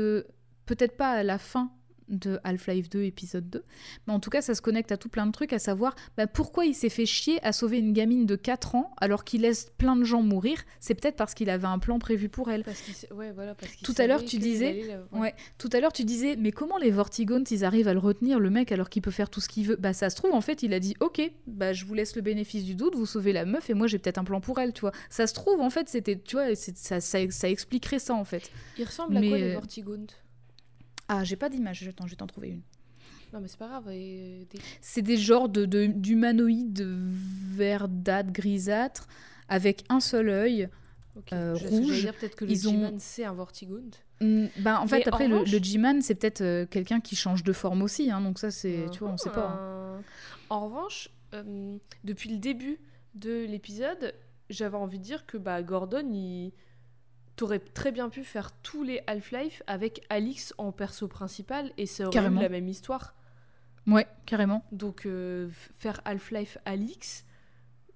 peut-être 0.66 0.98
pas 0.98 1.12
à 1.12 1.24
la 1.24 1.38
fin 1.38 1.72
de 2.10 2.40
Half-Life 2.44 2.90
2 2.90 3.04
épisode 3.04 3.50
2. 3.50 3.64
Mais 4.08 4.14
en 4.14 4.20
tout 4.20 4.30
cas, 4.30 4.42
ça 4.42 4.56
se 4.56 4.62
connecte 4.62 4.92
à 4.92 4.98
tout 4.98 5.10
plein 5.10 5.26
de 5.26 5.32
trucs, 5.32 5.54
à 5.54 5.60
savoir 5.60 5.96
bah, 6.18 6.28
pourquoi 6.28 6.66
il 6.66 6.76
s'est 6.76 6.90
fait 6.90 7.06
chier 7.06 7.44
à 7.44 7.52
sauver 7.52 7.80
une 7.80 7.94
gamine 7.94 8.26
de 8.26 8.36
4 8.36 8.76
ans 8.76 8.92
alors 8.98 9.24
qu'il 9.24 9.42
laisse 9.42 9.72
plein 9.78 9.96
de 9.96 10.04
gens 10.04 10.22
mourir. 10.22 10.64
C'est 10.80 10.96
peut-être 10.96 11.16
parce 11.16 11.34
qu'il 11.34 11.50
avait 11.50 11.68
un 11.68 11.80
plan 11.80 12.00
prévu 12.00 12.30
pour 12.30 12.50
elle. 12.50 12.64
tout 13.84 13.96
à 13.98 14.08
l'heure, 14.08 14.24
tu 14.24 14.38
disais, 14.38 14.98
ouais. 15.12 15.34
tout 15.58 15.70
à 15.74 15.80
l'heure, 15.80 15.94
tu 15.94 16.04
disais, 16.04 16.36
mais 16.38 16.52
comment 16.52 16.78
les 16.78 16.92
Vortigons, 16.92 17.44
ils 17.50 17.66
arrivent 17.66 17.88
à 17.88 17.94
le 17.94 18.00
retenir, 18.00 18.40
le 18.40 18.50
mec, 18.50 18.72
alors 18.72 18.90
qu'il 18.90 19.02
peut 19.02 19.12
faire 19.12 19.30
tout 19.30 19.42
ce 19.42 19.50
qu'il 19.50 19.68
veut? 19.68 19.76
Bah, 19.76 19.94
ça 19.94 20.10
se 20.10 20.16
trouve, 20.16 20.34
en 20.34 20.42
fait, 20.42 20.64
il 20.64 20.74
a 20.74 20.80
dit, 20.80 20.96
ok, 21.00 21.22
bah, 21.48 21.74
je 21.74 21.86
vous 21.86 21.94
laisse 21.94 22.16
le 22.16 22.22
bénéfice 22.22 22.64
du 22.64 22.76
doute, 22.76 22.96
vous 22.96 23.06
sauvez 23.06 23.34
la 23.34 23.46
meuf 23.46 23.70
et 23.70 23.74
moi, 23.74 23.88
j'ai 23.88 24.00
peut-être 24.00 24.18
un 24.18 24.24
plan 24.24 24.42
pour 24.42 24.60
elle, 24.60 24.74
tu 24.74 24.82
vois. 24.82 24.92
Ça 25.10 25.28
se 25.28 25.34
trouve, 25.34 25.62
en 25.62 25.70
fait, 25.70 25.90
c'était, 25.90 26.18
tu 26.18 26.36
vois, 26.36 26.56
ça, 26.56 27.00
ça, 27.02 27.50
expliquerait 27.50 28.00
ça, 28.00 28.14
en 28.14 28.24
fait. 28.24 28.52
Il 28.78 28.86
ressemble 28.86 29.18
à 29.18 29.22
quoi 29.22 29.38
les 29.38 29.54
Vortigons 29.54 30.08
ah, 31.08 31.24
j'ai 31.24 31.36
pas 31.36 31.50
d'image, 31.50 31.88
attends, 31.88 32.06
je 32.06 32.12
vais 32.12 32.18
t'en 32.18 32.28
trouver 32.28 32.50
une. 32.50 32.62
Non, 33.34 33.42
mais 33.42 33.48
c'est 33.48 33.58
pas 33.58 33.68
grave. 33.68 33.92
C'est 34.82 35.02
des 35.02 35.18
genres 35.18 35.50
d'humanoïdes 35.50 36.74
de, 36.74 36.98
verdâtres, 37.56 38.32
grisâtres, 38.32 39.08
avec 39.50 39.84
un 39.90 40.00
seul 40.00 40.30
œil. 40.30 40.70
Euh, 41.32 41.54
rouge. 41.54 42.02
dire 42.02 42.14
peut-être 42.16 42.36
que 42.36 42.46
le 42.46 42.56
G-Man 42.56 42.96
c'est 42.98 43.24
un 43.24 43.34
Vortigund. 43.34 43.96
Mm, 44.20 44.46
ben, 44.58 44.78
en 44.78 44.88
fait, 44.88 45.08
après, 45.08 45.28
le, 45.28 45.46
G-Man, 45.46 46.02
c'est 46.02 46.16
peut-être 46.16 46.42
euh, 46.42 46.66
quelqu'un 46.66 47.00
qui 47.00 47.16
change 47.16 47.44
de 47.44 47.54
forme 47.54 47.84
aussi. 47.84 48.10
Hein, 48.10 48.22
donc, 48.22 48.40
ça, 48.40 48.50
c'est. 48.50 48.86
tu 48.92 49.00
vois, 49.00 49.10
on 49.10 49.18
sait 49.18 49.30
pas. 49.30 49.50
Hein. 49.50 50.02
En 50.50 50.66
revanche, 50.66 51.10
euh, 51.34 51.78
depuis 52.04 52.30
le 52.30 52.38
début 52.38 52.80
de 53.16 53.46
l'épisode, 53.46 54.16
j'avais 54.50 54.78
envie 54.78 54.98
de 54.98 55.04
dire 55.04 55.26
que 55.26 55.38
bah, 55.38 55.62
Gordon, 55.62 56.10
il 56.12 56.52
t'aurais 57.36 57.60
très 57.60 57.92
bien 57.92 58.10
pu 58.10 58.24
faire 58.24 58.52
tous 58.62 58.84
les 58.84 59.02
Half-Life 59.08 59.64
avec 59.68 60.06
Alix 60.10 60.54
en 60.58 60.72
perso 60.72 61.08
principal 61.08 61.72
et 61.78 61.86
ça 61.86 62.08
aurait 62.08 62.28
eu 62.28 62.34
la 62.36 62.50
même 62.50 62.68
histoire. 62.68 63.16
Ouais, 63.88 64.08
carrément. 64.26 64.64
Donc 64.72 65.06
euh, 65.06 65.50
faire 65.52 66.02
Half-Life 66.06 66.58
Alix, 66.66 67.26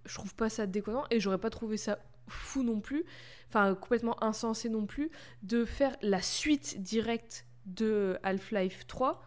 je 0.06 0.16
trouve 0.16 0.36
pas 0.36 0.50
ça 0.50 0.66
déconnant 0.66 1.06
et 1.12 1.20
j'aurais 1.20 1.38
pas 1.38 1.50
trouvé 1.50 1.78
ça 1.78 2.00
fou 2.28 2.64
non 2.64 2.82
plus, 2.82 3.06
enfin 3.48 3.74
complètement 3.76 4.22
insensé 4.24 4.70
non 4.70 4.86
plus, 4.86 5.12
de 5.44 5.66
faire 5.66 5.96
la 6.02 6.22
suite 6.22 6.82
directe 6.82 7.46
de 7.66 8.18
Half-Life 8.24 8.86
3, 8.88 9.24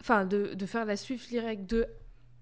enfin 0.00 0.24
de, 0.24 0.54
de 0.54 0.66
faire 0.66 0.84
la 0.84 0.96
suite 0.96 1.28
directe 1.28 1.66
de 1.70 1.86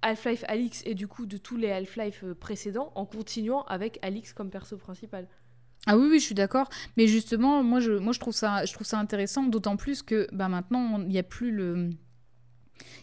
Half-Life 0.03 0.45
Alix 0.49 0.83
et 0.87 0.95
du 0.95 1.09
coup 1.09 1.27
de 1.27 1.37
tous 1.37 1.57
les 1.57 1.71
Half-Life 1.71 2.25
euh, 2.25 2.35
précédents 2.35 2.93
en 2.95 3.05
continuant 3.05 3.63
avec 3.65 3.99
Alix 4.03 4.33
comme 4.33 4.51
perso 4.51 4.77
principal. 4.77 5.27
Ah 5.87 5.99
oui, 5.99 6.09
oui, 6.11 6.19
je 6.19 6.25
suis 6.25 6.35
d'accord. 6.35 6.69
Mais 6.97 7.07
justement, 7.07 7.63
moi, 7.63 7.81
je, 7.81 7.93
moi, 7.93 8.13
je, 8.13 8.21
trouve, 8.21 8.35
ça, 8.35 8.65
je 8.65 8.73
trouve 8.73 8.87
ça 8.87 8.99
intéressant, 8.99 9.45
d'autant 9.45 9.77
plus 9.77 10.03
que 10.03 10.27
bah, 10.33 10.49
maintenant, 10.49 11.01
il 11.01 11.09
n'y 11.09 11.19
a 11.19 11.23
plus 11.23 11.51
le. 11.51 11.91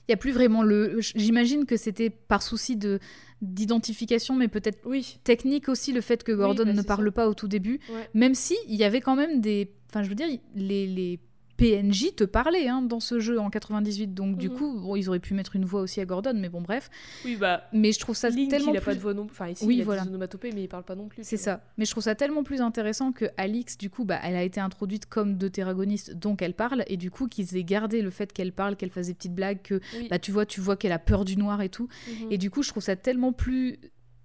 Il 0.07 0.11
y 0.11 0.13
a 0.13 0.17
plus 0.17 0.31
vraiment 0.31 0.63
le. 0.63 0.99
J'imagine 0.99 1.65
que 1.65 1.77
c'était 1.77 2.09
par 2.09 2.41
souci 2.41 2.75
de 2.75 2.99
d'identification, 3.41 4.35
mais 4.35 4.47
peut-être 4.47 4.79
oui. 4.85 5.19
technique 5.23 5.67
aussi, 5.67 5.93
le 5.93 6.01
fait 6.01 6.23
que 6.23 6.31
Gordon 6.31 6.65
bah, 6.65 6.73
ne 6.73 6.81
parle 6.81 7.11
pas 7.11 7.27
au 7.27 7.33
tout 7.33 7.47
début. 7.47 7.79
Même 8.13 8.35
si 8.35 8.55
il 8.67 8.75
y 8.75 8.83
avait 8.83 9.01
quand 9.01 9.15
même 9.15 9.41
des. 9.41 9.71
Enfin, 9.89 10.03
je 10.03 10.09
veux 10.09 10.15
dire, 10.15 10.27
les, 10.55 10.87
les 10.87 11.19
PNJ 11.61 12.15
te 12.15 12.23
parlait 12.23 12.67
hein, 12.67 12.81
dans 12.81 12.99
ce 12.99 13.19
jeu 13.19 13.39
en 13.39 13.49
98. 13.49 14.13
Donc, 14.13 14.37
du 14.37 14.49
mhm. 14.49 14.55
coup, 14.55 14.79
bon, 14.79 14.95
ils 14.95 15.07
auraient 15.09 15.19
pu 15.19 15.33
mettre 15.33 15.55
une 15.55 15.65
voix 15.65 15.81
aussi 15.81 16.01
à 16.01 16.05
Gordon, 16.05 16.33
mais 16.35 16.49
bon, 16.49 16.61
bref. 16.61 16.89
Oui, 17.23 17.35
bah. 17.35 17.63
Mais 17.71 17.91
je 17.91 17.99
trouve 17.99 18.15
ça 18.15 18.31
tellement. 18.31 18.71
Il 18.71 18.77
a 18.77 18.81
pas 18.81 18.95
de 18.95 18.99
voix 18.99 19.13
non 19.13 19.25
plus. 19.25 19.33
Enfin, 19.33 19.49
ici, 19.49 19.65
oui, 19.65 19.75
il 19.75 19.81
a 19.81 19.85
voilà. 19.85 20.01
des 20.01 20.09
onomatopées, 20.09 20.51
mais 20.53 20.63
il 20.63 20.67
parle 20.67 20.83
pas 20.83 20.95
non 20.95 21.07
plus. 21.07 21.23
C'est 21.23 21.37
ça. 21.37 21.61
Mais 21.77 21.85
je 21.85 21.91
trouve 21.91 22.03
ça 22.03 22.15
tellement 22.15 22.43
plus 22.43 22.61
intéressant 22.61 23.11
que 23.11 23.25
Alix, 23.37 23.77
du 23.77 23.89
coup, 23.89 24.05
bah, 24.05 24.19
elle 24.23 24.35
a 24.35 24.43
été 24.43 24.59
introduite 24.59 25.05
comme 25.05 25.37
deutéragoniste, 25.37 26.13
donc 26.15 26.41
elle 26.41 26.53
parle. 26.53 26.83
Et 26.87 26.97
du 26.97 27.11
coup, 27.11 27.27
qu'ils 27.27 27.55
aient 27.55 27.63
gardé 27.63 28.01
le 28.01 28.09
fait 28.09 28.33
qu'elle 28.33 28.53
parle, 28.53 28.75
qu'elle 28.75 28.89
fasse 28.89 29.07
des 29.07 29.13
petites 29.13 29.35
blagues, 29.35 29.61
que 29.61 29.79
bah, 30.09 30.19
tu 30.19 30.31
vois, 30.31 30.45
tu 30.45 30.61
vois 30.61 30.75
qu'elle 30.75 30.91
a 30.91 30.99
peur 30.99 31.25
du 31.25 31.37
noir 31.37 31.61
et 31.61 31.69
tout. 31.69 31.87
Mhm. 32.07 32.31
Et 32.31 32.37
du 32.37 32.49
coup, 32.49 32.63
je 32.63 32.69
trouve 32.69 32.83
ça 32.83 32.95
tellement 32.95 33.33
plus 33.33 33.77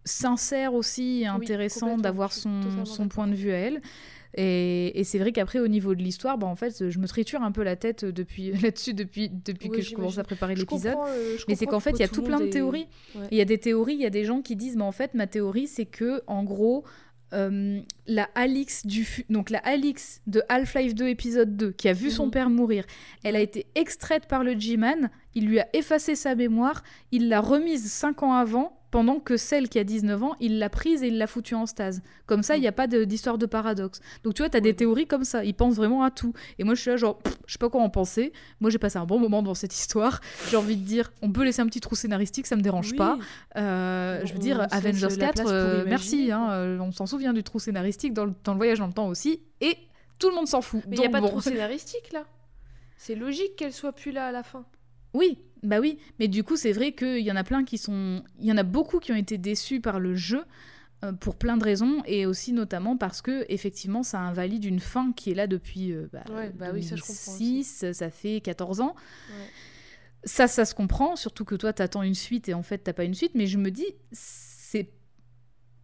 sincère 0.04 0.74
aussi 0.74 1.22
et 1.22 1.26
intéressant 1.26 1.98
d'avoir 1.98 2.32
son, 2.32 2.84
son 2.84 3.08
point 3.08 3.26
de 3.26 3.34
vue 3.34 3.50
à 3.50 3.56
elle. 3.56 3.82
Et, 4.38 5.02
c'est 5.04 5.18
vrai 5.18 5.32
qu'après, 5.32 5.60
au 5.60 5.68
niveau 5.68 5.94
de 5.94 6.02
l'histoire, 6.02 6.36
bah, 6.36 6.46
en 6.46 6.56
fait, 6.56 6.90
je 6.90 6.98
me 6.98 7.06
triture 7.08 7.42
un 7.42 7.52
peu 7.52 7.62
la 7.62 7.76
tête 7.76 8.04
depuis 8.04 8.52
là-dessus 8.62 8.92
depuis, 8.92 9.30
depuis 9.30 9.70
que 9.70 9.80
je 9.80 9.94
commence 9.94 10.18
à 10.18 10.24
préparer 10.24 10.54
l'épisode. 10.54 10.96
Euh, 11.08 11.36
mais 11.48 11.54
c'est 11.54 11.66
qu'en 11.66 11.80
fait, 11.80 11.92
il 11.92 12.00
y 12.00 12.04
a 12.04 12.08
tout 12.08 12.22
plein 12.22 12.40
de 12.40 12.48
théories. 12.48 12.86
Il 13.30 13.38
y 13.38 13.40
a 13.40 13.46
des 13.46 13.58
théories, 13.58 13.94
il 13.94 14.00
y 14.00 14.06
a 14.06 14.10
des 14.10 14.24
gens 14.24 14.42
qui 14.42 14.56
disent, 14.56 14.76
mais 14.76 14.82
en 14.82 14.92
fait, 14.92 15.14
ma 15.14 15.26
théorie, 15.26 15.66
c'est 15.66 15.86
que, 15.86 16.22
en 16.26 16.44
gros, 16.44 16.84
euh, 17.32 17.80
la 18.06 18.28
Alix 18.36 18.86
du 18.86 19.04
donc 19.30 19.50
la 19.50 19.58
Alix 19.58 20.22
de 20.28 20.42
Half-Life 20.48 20.94
2 20.94 21.08
épisode 21.08 21.56
2 21.56 21.72
qui 21.72 21.88
a 21.88 21.92
vu 21.92 22.12
son 22.12 22.26
mhm. 22.26 22.30
père 22.30 22.50
mourir, 22.50 22.84
elle 23.24 23.34
a 23.34 23.40
été 23.40 23.66
extraite 23.74 24.26
par 24.26 24.44
le 24.44 24.56
G-Man, 24.56 25.10
il 25.34 25.48
lui 25.48 25.58
a 25.58 25.66
effacé 25.72 26.14
sa 26.14 26.36
mémoire, 26.36 26.84
il 27.10 27.28
l'a 27.28 27.40
remise 27.40 27.90
5 27.90 28.22
ans 28.22 28.34
avant 28.34 28.75
pendant 28.90 29.18
que 29.18 29.36
celle 29.36 29.68
qui 29.68 29.78
a 29.78 29.84
19 29.84 30.22
ans, 30.22 30.36
il 30.40 30.58
l'a 30.58 30.70
prise 30.70 31.02
et 31.02 31.08
il 31.08 31.18
l'a 31.18 31.26
foutue 31.26 31.54
en 31.54 31.66
stase. 31.66 32.02
Comme 32.26 32.42
ça, 32.42 32.56
il 32.56 32.60
n'y 32.60 32.68
a 32.68 32.72
pas 32.72 32.86
d'histoire 32.86 33.38
de, 33.38 33.46
paradoxe. 33.46 34.00
Donc 34.24 34.34
tu 34.34 34.42
vois, 34.42 34.50
tu 34.50 34.56
as 34.56 34.60
des 34.60 34.74
théories 34.74 35.06
comme 35.06 35.24
ça, 35.24 35.44
ils 35.44 35.54
pensent 35.54 35.76
vraiment 35.76 36.02
à 36.02 36.10
tout. 36.10 36.32
Et 36.58 36.64
moi, 36.64 36.74
je 36.74 36.80
suis 36.80 36.90
là, 36.90 36.96
genre, 36.96 37.18
je 37.46 37.52
sais 37.52 37.58
pas 37.58 37.68
quoi 37.68 37.80
en 37.82 37.90
penser. 37.90 38.32
Moi, 38.60 38.70
j'ai 38.70 38.78
passé 38.78 38.98
un 38.98 39.06
bon 39.06 39.18
moment 39.18 39.42
dans 39.42 39.54
cette 39.54 39.74
histoire. 39.74 40.20
J'ai 40.50 40.56
envie 40.56 40.76
de 40.76 40.84
dire, 40.84 41.12
on 41.22 41.30
peut 41.30 41.44
laisser 41.44 41.62
un 41.62 41.66
petit 41.66 41.80
trou 41.80 41.94
scénaristique, 41.94 42.46
ça 42.46 42.56
me 42.56 42.62
dérange 42.62 42.96
pas. 42.96 43.18
Euh, 43.56 44.20
je 44.24 44.32
veux 44.32 44.38
dire, 44.38 44.66
Avengers 44.70 45.16
4, 45.18 45.42
euh, 45.46 45.84
merci, 45.86 46.30
hein, 46.32 46.50
euh, 46.50 46.78
on 46.80 46.92
s'en 46.92 47.06
souvient 47.06 47.32
du 47.32 47.42
trou 47.42 47.58
scénaristique 47.58 48.12
dans 48.12 48.24
le, 48.24 48.34
dans 48.44 48.52
le, 48.52 48.58
voyage 48.58 48.78
dans 48.78 48.86
le 48.86 48.92
temps 48.92 49.08
aussi. 49.08 49.42
Et 49.60 49.76
tout 50.18 50.28
le 50.28 50.34
monde 50.34 50.48
s'en 50.48 50.62
fout. 50.62 50.82
Mais 50.88 50.96
il 50.96 51.00
n'y 51.00 51.06
a 51.06 51.10
pas 51.10 51.20
de 51.20 51.26
trou 51.26 51.40
scénaristique 51.42 52.12
là. 52.12 52.24
C'est 52.98 53.14
logique 53.14 53.56
qu'elle 53.56 53.72
soit 53.72 53.92
plus 53.92 54.10
là 54.10 54.26
à 54.26 54.32
la 54.32 54.42
fin. 54.42 54.64
Oui, 55.16 55.38
bah 55.62 55.80
oui, 55.80 55.98
mais 56.18 56.28
du 56.28 56.44
coup, 56.44 56.56
c'est 56.56 56.72
vrai 56.72 56.92
qu'il 56.92 57.20
y 57.20 57.32
en 57.32 57.36
a 57.36 57.44
plein 57.44 57.64
qui 57.64 57.78
sont. 57.78 58.22
Il 58.38 58.46
y 58.46 58.52
en 58.52 58.56
a 58.58 58.62
beaucoup 58.62 58.98
qui 58.98 59.12
ont 59.12 59.16
été 59.16 59.38
déçus 59.38 59.80
par 59.80 59.98
le 59.98 60.14
jeu 60.14 60.44
euh, 61.04 61.12
pour 61.12 61.36
plein 61.36 61.56
de 61.56 61.64
raisons 61.64 62.02
et 62.04 62.26
aussi 62.26 62.52
notamment 62.52 62.96
parce 62.96 63.22
que 63.22 63.44
effectivement 63.48 64.02
ça 64.02 64.20
invalide 64.20 64.64
une 64.64 64.80
fin 64.80 65.12
qui 65.12 65.30
est 65.30 65.34
là 65.34 65.46
depuis 65.46 65.92
euh, 65.92 66.08
bah, 66.12 66.24
bah 66.54 66.66
oui, 66.72 66.82
ça, 66.82 67.92
ça 67.92 68.10
fait 68.10 68.40
14 68.40 68.80
ans. 68.80 68.94
Ça, 70.24 70.48
ça 70.48 70.64
se 70.64 70.74
comprend, 70.74 71.14
surtout 71.14 71.44
que 71.44 71.54
toi, 71.54 71.72
t'attends 71.72 72.02
une 72.02 72.14
suite 72.14 72.48
et 72.48 72.54
en 72.54 72.62
fait, 72.62 72.78
t'as 72.78 72.92
pas 72.92 73.04
une 73.04 73.14
suite, 73.14 73.32
mais 73.34 73.46
je 73.46 73.58
me 73.58 73.70
dis, 73.70 73.86
c'est 74.10 74.90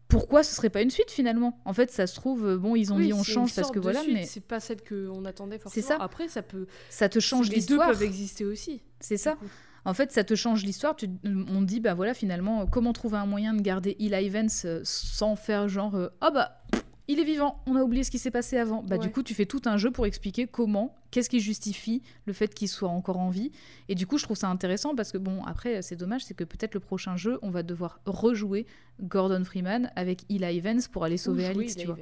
pourquoi 0.09 0.43
ce 0.43 0.55
serait 0.55 0.69
pas 0.69 0.83
une 0.83 0.91
suite 0.91 1.11
finalement? 1.11 1.59
En 1.65 1.73
fait, 1.73 1.91
ça 1.91 2.07
se 2.07 2.15
trouve, 2.15 2.47
euh, 2.47 2.59
bon, 2.59 2.77
ils 2.77 2.93
ont 2.93 2.99
dit 2.99 3.13
on 3.15 3.23
change 3.23 3.55
parce 3.55 3.71
que 3.71 3.79
voilà, 3.79 4.03
mais 4.07 4.27
c'est 4.27 4.41
pas 4.41 4.61
celle 4.61 4.83
qu'on 4.83 5.25
attendait 5.25 5.59
forcément. 5.59 5.87
C'est 5.87 5.95
ça. 5.95 6.03
Après, 6.03 6.29
ça 6.29 6.43
peut. 6.43 6.67
Ça 6.91 7.09
te 7.09 7.19
change 7.19 7.49
l'histoire. 7.49 7.89
Les 7.89 7.95
deux 7.95 7.99
peuvent 7.99 8.07
exister 8.07 8.45
aussi. 8.45 8.83
C'est 9.03 9.17
ça. 9.17 9.37
En 9.85 9.95
fait, 9.95 10.13
ça 10.13 10.23
te 10.23 10.35
change 10.35 10.65
l'histoire. 10.65 10.95
On 11.25 11.61
dit, 11.61 11.81
bah 11.81 11.95
voilà, 11.95 12.15
finalement, 12.15 12.67
comment 12.67 12.93
trouver 12.93 13.19
un 13.19 13.27
moyen 13.27 13.53
de 13.53 13.61
garder 13.61 13.97
Eli 13.99 14.27
Evans 14.27 14.49
euh, 14.65 14.81
sans 14.85 15.35
faire 15.35 15.69
genre, 15.69 15.97
euh, 15.97 16.09
ah 16.21 16.31
bah 16.31 16.63
il 17.09 17.19
est 17.19 17.25
vivant, 17.25 17.61
on 17.67 17.75
a 17.75 17.83
oublié 17.83 18.05
ce 18.05 18.13
qui 18.13 18.19
s'est 18.19 18.31
passé 18.31 18.57
avant. 18.57 18.83
Bah, 18.85 18.97
Du 18.97 19.11
coup, 19.11 19.25
tu 19.25 19.35
fais 19.35 19.45
tout 19.45 19.61
un 19.65 19.77
jeu 19.77 19.91
pour 19.91 20.07
expliquer 20.07 20.47
comment, 20.47 20.95
qu'est-ce 21.11 21.29
qui 21.29 21.41
justifie 21.41 22.01
le 22.27 22.33
fait 22.33 22.55
qu'il 22.55 22.69
soit 22.69 22.89
encore 22.89 23.19
en 23.19 23.29
vie. 23.29 23.51
Et 23.89 23.97
du 23.97 24.07
coup, 24.07 24.19
je 24.19 24.25
trouve 24.25 24.37
ça 24.37 24.49
intéressant 24.49 24.95
parce 24.95 25.11
que, 25.11 25.19
bon, 25.19 25.45
après, 25.45 25.83
c'est 25.83 25.97
dommage, 25.97 26.25
c'est 26.25 26.35
que 26.35 26.45
peut-être 26.45 26.75
le 26.75 26.81
prochain 26.81 27.17
jeu, 27.17 27.41
on 27.43 27.51
va 27.51 27.65
devoir 27.65 28.01
rejouer 28.07 28.67
Gordon 29.01 29.45
Freeman 29.45 29.91
avec 29.97 30.25
Eli 30.31 30.59
Evans 30.59 30.81
pour 30.93 31.05
aller 31.05 31.17
sauver 31.17 31.45
Alex, 31.47 31.77
tu 31.77 31.87
vois. 31.87 31.99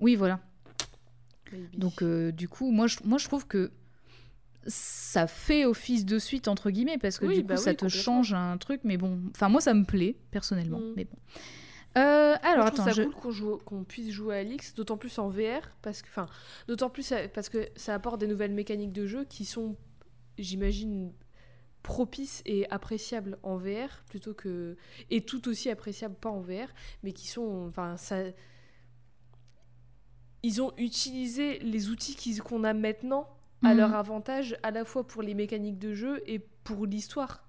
Oui, 0.00 0.16
voilà. 0.16 0.40
Donc, 1.76 2.02
euh, 2.02 2.32
du 2.32 2.48
coup, 2.48 2.70
moi 2.70 2.86
je, 2.86 2.98
moi, 3.04 3.18
je 3.18 3.26
trouve 3.26 3.46
que 3.46 3.70
ça 4.66 5.26
fait 5.26 5.64
office 5.64 6.04
de 6.04 6.18
suite, 6.18 6.48
entre 6.48 6.70
guillemets, 6.70 6.98
parce 6.98 7.18
que 7.18 7.26
du 7.26 7.40
coup, 7.42 7.48
bah 7.48 7.56
ça 7.56 7.74
te 7.74 7.88
change 7.88 8.34
un 8.34 8.58
truc, 8.58 8.80
mais 8.84 8.96
bon. 8.96 9.20
Enfin, 9.34 9.48
moi, 9.48 9.60
ça 9.60 9.74
me 9.74 9.84
plaît, 9.84 10.16
personnellement, 10.30 10.80
mm. 10.80 10.92
mais 10.96 11.04
bon. 11.04 11.16
Euh, 11.98 12.36
alors, 12.42 12.66
attends, 12.66 12.88
je 12.88 13.02
trouve 13.02 13.34
ça 13.34 13.40
cool 13.40 13.64
qu'on 13.64 13.84
puisse 13.84 14.10
jouer 14.10 14.36
à 14.36 14.38
Alix, 14.40 14.74
d'autant 14.74 14.96
plus 14.96 15.18
en 15.18 15.28
VR, 15.28 15.62
parce 15.82 16.02
que, 16.02 16.08
enfin, 16.08 16.28
d'autant 16.68 16.88
plus 16.88 17.12
parce 17.34 17.48
que 17.48 17.68
ça 17.74 17.94
apporte 17.94 18.20
des 18.20 18.28
nouvelles 18.28 18.52
mécaniques 18.52 18.92
de 18.92 19.06
jeu 19.06 19.24
qui 19.24 19.44
sont, 19.44 19.76
j'imagine, 20.38 21.12
propices 21.82 22.42
et 22.44 22.70
appréciables 22.70 23.38
en 23.42 23.56
VR 23.56 24.04
plutôt 24.08 24.34
que 24.34 24.76
et 25.08 25.22
tout 25.22 25.48
aussi 25.48 25.70
appréciables 25.70 26.14
pas 26.14 26.28
en 26.28 26.40
VR, 26.40 26.68
mais 27.02 27.12
qui 27.12 27.26
sont, 27.26 27.66
enfin, 27.68 27.96
ça, 27.96 28.18
ils 30.42 30.62
ont 30.62 30.72
utilisé 30.76 31.58
les 31.58 31.88
outils 31.88 32.38
qu'on 32.38 32.62
a 32.62 32.72
maintenant 32.72 33.28
à 33.62 33.72
mhm. 33.72 33.78
leur 33.78 33.94
avantage, 33.94 34.56
à 34.62 34.70
la 34.70 34.84
fois 34.84 35.06
pour 35.06 35.22
les 35.22 35.34
mécaniques 35.34 35.78
de 35.78 35.94
jeu 35.94 36.22
et 36.26 36.38
pour 36.64 36.86
l'histoire 36.86 37.44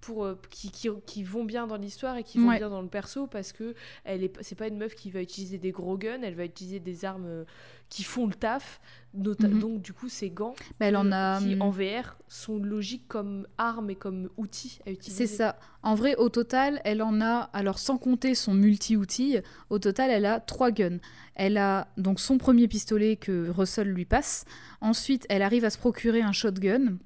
pour 0.00 0.24
euh, 0.24 0.40
qui, 0.50 0.70
qui, 0.70 0.88
qui 1.04 1.24
vont 1.24 1.44
bien 1.44 1.66
dans 1.66 1.76
l'histoire 1.76 2.16
et 2.16 2.22
qui 2.22 2.38
vont 2.38 2.48
Ouais. 2.48 2.58
bien 2.58 2.70
dans 2.70 2.82
le 2.82 2.88
perso 2.88 3.26
parce 3.26 3.52
que 3.52 3.74
elle 4.04 4.22
est 4.22 4.42
c'est 4.42 4.54
pas 4.54 4.68
une 4.68 4.76
meuf 4.76 4.94
qui 4.94 5.10
va 5.10 5.20
utiliser 5.20 5.58
des 5.58 5.72
gros 5.72 5.98
guns, 5.98 6.22
elle 6.22 6.34
va 6.34 6.44
utiliser 6.44 6.78
des 6.78 7.04
armes 7.04 7.26
euh, 7.26 7.44
qui 7.88 8.02
font 8.04 8.26
le 8.26 8.34
taf. 8.34 8.80
nota- 9.14 9.48
Mhm. 9.48 9.60
Donc 9.60 9.80
du 9.80 9.94
coup, 9.94 10.10
ces 10.10 10.28
gants 10.28 10.54
elle 10.78 10.94
en 10.94 11.10
euh, 11.10 11.36
a. 11.36 11.38
qui 11.40 11.54
hum, 11.54 11.62
en 11.62 11.70
VR 11.70 12.18
sont 12.28 12.58
logiques 12.58 13.08
comme 13.08 13.46
armes 13.56 13.88
et 13.88 13.94
comme 13.94 14.28
outils 14.36 14.78
à 14.86 14.90
utiliser. 14.90 15.26
C'est 15.26 15.36
ça. 15.36 15.58
En 15.82 15.94
vrai, 15.94 16.16
au 16.16 16.28
total, 16.28 16.82
elle 16.84 17.00
en 17.00 17.22
a, 17.22 17.48
alors 17.54 17.78
sans 17.78 17.96
compter 17.96 18.34
son 18.34 18.52
multi-outil, 18.52 19.38
au 19.70 19.78
total, 19.78 20.10
elle 20.10 20.26
a 20.26 20.38
trois 20.38 20.70
guns. 20.70 20.98
Elle 21.34 21.56
a 21.56 21.88
donc 21.96 22.20
son 22.20 22.36
premier 22.36 22.68
pistolet 22.68 23.16
que 23.16 23.48
Russell 23.48 23.88
lui 23.88 24.04
passe. 24.04 24.44
Ensuite, 24.82 25.24
elle 25.30 25.40
arrive 25.40 25.64
à 25.64 25.70
se 25.70 25.78
procurer 25.78 26.20
un 26.20 26.32
shotgun. 26.32 26.98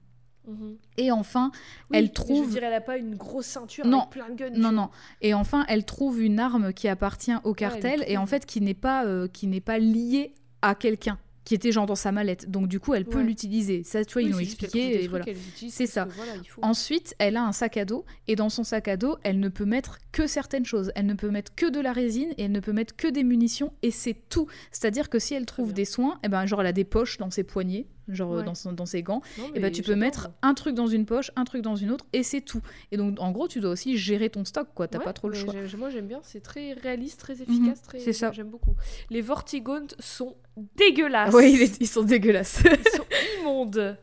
Mhm. 0.48 0.78
Et 0.96 1.12
enfin, 1.12 1.52
Oui, 1.90 1.98
Elle 1.98 2.12
trouve- 2.12 2.46
Je 2.46 2.50
dirais, 2.54 2.66
elle 2.66 2.72
a 2.74 2.80
pas 2.80 2.96
une 2.96 3.14
grosse 3.14 3.46
ceinture 3.46 3.86
Non. 3.86 4.00
avec 4.00 4.10
plein 4.10 4.28
de 4.30 4.34
guns. 4.34 4.50
non, 4.58 4.72
non. 4.72 4.90
Et 5.20 5.32
enfin, 5.34 5.64
elle 5.68 5.84
trouve 5.84 6.20
une 6.20 6.40
arme 6.40 6.72
qui 6.72 6.88
appartient 6.88 7.34
au 7.44 7.54
cartel 7.54 8.02
et 8.08 8.16
en 8.16 8.26
fait 8.26 8.46
qui 8.46 8.60
n'est 8.60 8.74
pas, 8.74 9.04
euh, 9.04 9.28
qui 9.28 9.46
n'est 9.46 9.60
pas 9.60 9.78
liée 9.78 10.34
à 10.62 10.74
quelqu'un, 10.74 11.18
qui 11.44 11.54
était 11.54 11.72
genre 11.72 11.86
dans 11.86 11.94
sa 11.96 12.12
mallette. 12.12 12.50
Donc 12.50 12.68
du 12.68 12.78
coup, 12.80 12.94
elle 12.94 13.04
peut 13.06 13.18
Ouais. 13.18 13.24
l'utiliser. 13.24 13.82
Ça, 13.82 14.04
tu 14.04 14.12
vois, 14.12 14.22
Oui, 14.22 14.28
ils 14.28 14.32
l'ont 14.32 14.38
expliqué. 14.38 15.08
voilà. 15.08 15.24
C'est 15.68 15.86
ça. 15.86 16.04
voilà, 16.14 16.32
faut. 16.46 16.62
Ensuite, 16.64 17.14
elle 17.18 17.36
a 17.36 17.44
un 17.44 17.52
sac 17.52 17.76
à 17.76 17.84
dos 17.84 18.04
et 18.28 18.36
dans 18.36 18.50
son 18.50 18.62
sac 18.62 18.88
à 18.88 18.96
dos, 18.96 19.16
elle 19.24 19.40
ne 19.40 19.48
peut 19.48 19.64
mettre 19.64 19.98
que 20.12 20.26
certaines 20.26 20.66
choses. 20.66 20.92
Elle 20.94 21.06
ne 21.06 21.14
peut 21.14 21.30
mettre 21.30 21.54
que 21.54 21.68
de 21.70 21.80
la 21.80 21.92
résine 21.92 22.32
et 22.38 22.44
elle 22.44 22.52
ne 22.52 22.60
peut 22.60 22.72
mettre 22.72 22.94
que 22.94 23.08
des 23.08 23.24
munitions 23.24 23.72
et 23.82 23.90
c'est 23.90 24.16
tout. 24.28 24.46
C'est-à-dire 24.70 25.08
que 25.08 25.18
si 25.18 25.34
elle 25.34 25.46
trouve 25.46 25.72
des 25.72 25.84
soins, 25.86 26.20
eh 26.24 26.28
ben 26.28 26.46
genre 26.46 26.60
elle 26.60 26.66
a 26.68 26.72
des 26.72 26.84
poches 26.84 27.16
dans 27.18 27.30
ses 27.30 27.42
poignets, 27.42 27.86
genre 28.14 28.30
Ouais. 28.30 28.44
dans, 28.44 28.54
son- 28.54 28.72
dans 28.72 28.86
ses 28.86 29.02
gants. 29.02 29.22
Non, 29.38 29.44
Et 29.54 29.60
ben 29.60 29.70
tu 29.72 29.82
peux 29.82 29.94
mettre 29.94 30.30
un 30.42 30.54
truc 30.54 30.74
dans 30.74 30.86
une 30.86 31.06
poche, 31.06 31.30
un 31.36 31.44
truc 31.44 31.62
dans 31.62 31.76
une 31.76 31.90
autre 31.90 32.06
et 32.12 32.22
c'est 32.22 32.40
tout. 32.40 32.60
Et 32.92 32.96
donc 32.96 33.18
en 33.20 33.30
gros, 33.32 33.48
tu 33.48 33.60
dois 33.60 33.70
aussi 33.70 33.96
gérer 33.96 34.30
ton 34.30 34.44
stock 34.44 34.68
quoi, 34.74 34.88
t'as 34.88 34.98
Ouais, 34.98 35.04
pas 35.04 35.12
trop 35.12 35.28
le 35.28 35.34
choix. 35.34 35.54
Moi 35.78 35.90
j'aime 35.90 36.06
bien, 36.06 36.20
c'est 36.22 36.40
très 36.42 36.72
réaliste, 36.74 37.20
très 37.20 37.40
efficace, 37.42 37.82
très... 37.82 37.98
c'est 37.98 38.12
ça. 38.12 38.30
j'aime 38.32 38.50
beaucoup. 38.50 38.74
Les 39.10 39.20
Vortigaunt 39.20 39.86
sont 39.98 40.36
dégueulasses. 40.76 41.34
Oui, 41.34 41.52
ils, 41.60 41.82
ils 41.82 41.86
sont 41.88 42.02
dégueulasses. 42.02 42.62
Ils 42.64 42.90
sont 42.96 43.04
immondes. 43.40 43.96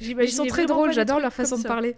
Ils 0.00 0.30
sont 0.30 0.46
très 0.46 0.66
drôles, 0.66 0.92
j'adore 0.92 1.20
leur 1.20 1.32
façon 1.32 1.58
de 1.58 1.62
parler. 1.64 1.96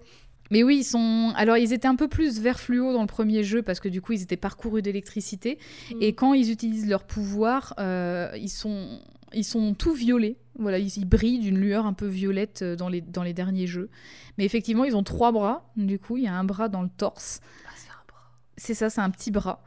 Mais 0.50 0.62
oui, 0.62 0.78
ils 0.80 0.84
sont. 0.84 1.32
Alors, 1.36 1.56
ils 1.56 1.72
étaient 1.72 1.88
un 1.88 1.96
peu 1.96 2.06
plus 2.08 2.38
vert 2.38 2.60
fluo 2.60 2.92
dans 2.92 3.00
le 3.00 3.06
premier 3.06 3.42
jeu 3.44 3.62
parce 3.62 3.80
que 3.80 3.88
du 3.88 4.02
coup, 4.02 4.12
ils 4.12 4.22
étaient 4.22 4.36
parcourus 4.36 4.82
d'électricité. 4.82 5.58
Mm. 5.90 6.02
Et 6.02 6.14
quand 6.14 6.34
ils 6.34 6.50
utilisent 6.50 6.86
leur 6.88 7.04
pouvoir, 7.04 7.74
euh, 7.78 8.30
ils 8.36 8.50
sont 8.50 9.00
ils 9.32 9.44
sont 9.44 9.74
tout 9.74 9.94
violets. 9.94 10.36
Voilà, 10.59 10.78
ils, 10.78 10.97
ils 10.97 11.05
brillent 11.05 11.40
d'une 11.40 11.59
lueur 11.59 11.85
un 11.86 11.93
peu 11.93 12.06
violette 12.06 12.62
euh, 12.62 12.76
dans 12.76 12.89
les 12.89 13.01
dans 13.01 13.22
les 13.22 13.32
derniers 13.32 13.66
jeux. 13.66 13.90
Mais 14.39 14.44
effectivement, 14.44 14.85
ils 14.85 14.97
ont 14.97 15.02
trois 15.02 15.32
bras. 15.32 15.70
Du 15.76 15.98
coup, 15.98 16.16
il 16.16 16.24
y 16.24 16.28
a 16.28 16.35
un 16.35 16.44
bras 16.44 16.68
dans 16.68 16.82
le 16.82 16.89
torse. 16.89 17.40
Ah, 17.66 17.70
c'est 17.76 17.90
un 17.90 18.05
bras. 18.06 18.31
C'est 18.56 18.74
ça, 18.74 18.90
c'est 18.90 19.01
un 19.01 19.10
petit 19.10 19.31
bras. 19.31 19.64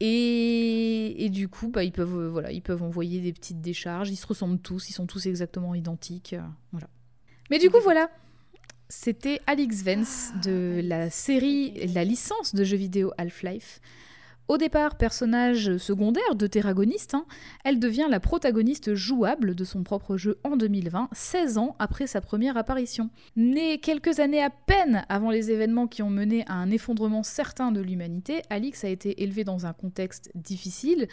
Et, 0.00 1.24
et 1.24 1.30
du 1.30 1.48
coup, 1.48 1.68
bah, 1.68 1.82
ils 1.84 1.92
peuvent 1.92 2.18
euh, 2.18 2.28
voilà, 2.28 2.52
ils 2.52 2.62
peuvent 2.62 2.82
envoyer 2.82 3.20
des 3.20 3.32
petites 3.32 3.60
décharges. 3.60 4.10
Ils 4.10 4.16
se 4.16 4.26
ressemblent 4.26 4.58
tous, 4.58 4.90
ils 4.90 4.92
sont 4.92 5.06
tous 5.06 5.26
exactement 5.26 5.74
identiques. 5.74 6.34
euh, 6.34 6.42
voilà. 6.72 6.88
Mais 7.50 7.58
du 7.58 7.70
coup, 7.70 7.80
voilà. 7.82 8.10
C'était 8.88 9.40
Alex 9.46 9.82
Vance 9.82 10.32
de 10.44 10.80
la 10.84 11.10
série, 11.10 11.72
la 11.92 12.04
licence 12.04 12.54
de 12.54 12.62
jeux 12.62 12.76
vidéo 12.76 13.12
Half-Life. 13.18 13.80
Au 14.48 14.58
départ, 14.58 14.96
personnage 14.96 15.76
secondaire 15.76 16.36
de 16.36 16.46
Terragoniste, 16.46 17.14
hein, 17.14 17.26
elle 17.64 17.80
devient 17.80 18.06
la 18.08 18.20
protagoniste 18.20 18.94
jouable 18.94 19.56
de 19.56 19.64
son 19.64 19.82
propre 19.82 20.16
jeu 20.16 20.38
en 20.44 20.56
2020, 20.56 21.08
16 21.10 21.58
ans 21.58 21.74
après 21.80 22.06
sa 22.06 22.20
première 22.20 22.56
apparition. 22.56 23.10
Née 23.34 23.78
quelques 23.78 24.20
années 24.20 24.42
à 24.42 24.50
peine 24.50 25.04
avant 25.08 25.32
les 25.32 25.50
événements 25.50 25.88
qui 25.88 26.04
ont 26.04 26.10
mené 26.10 26.44
à 26.46 26.54
un 26.54 26.70
effondrement 26.70 27.24
certain 27.24 27.72
de 27.72 27.80
l'humanité, 27.80 28.42
Alix 28.48 28.84
a 28.84 28.88
été 28.88 29.20
élevée 29.24 29.42
dans 29.42 29.66
un 29.66 29.72
contexte 29.72 30.30
difficile, 30.36 31.08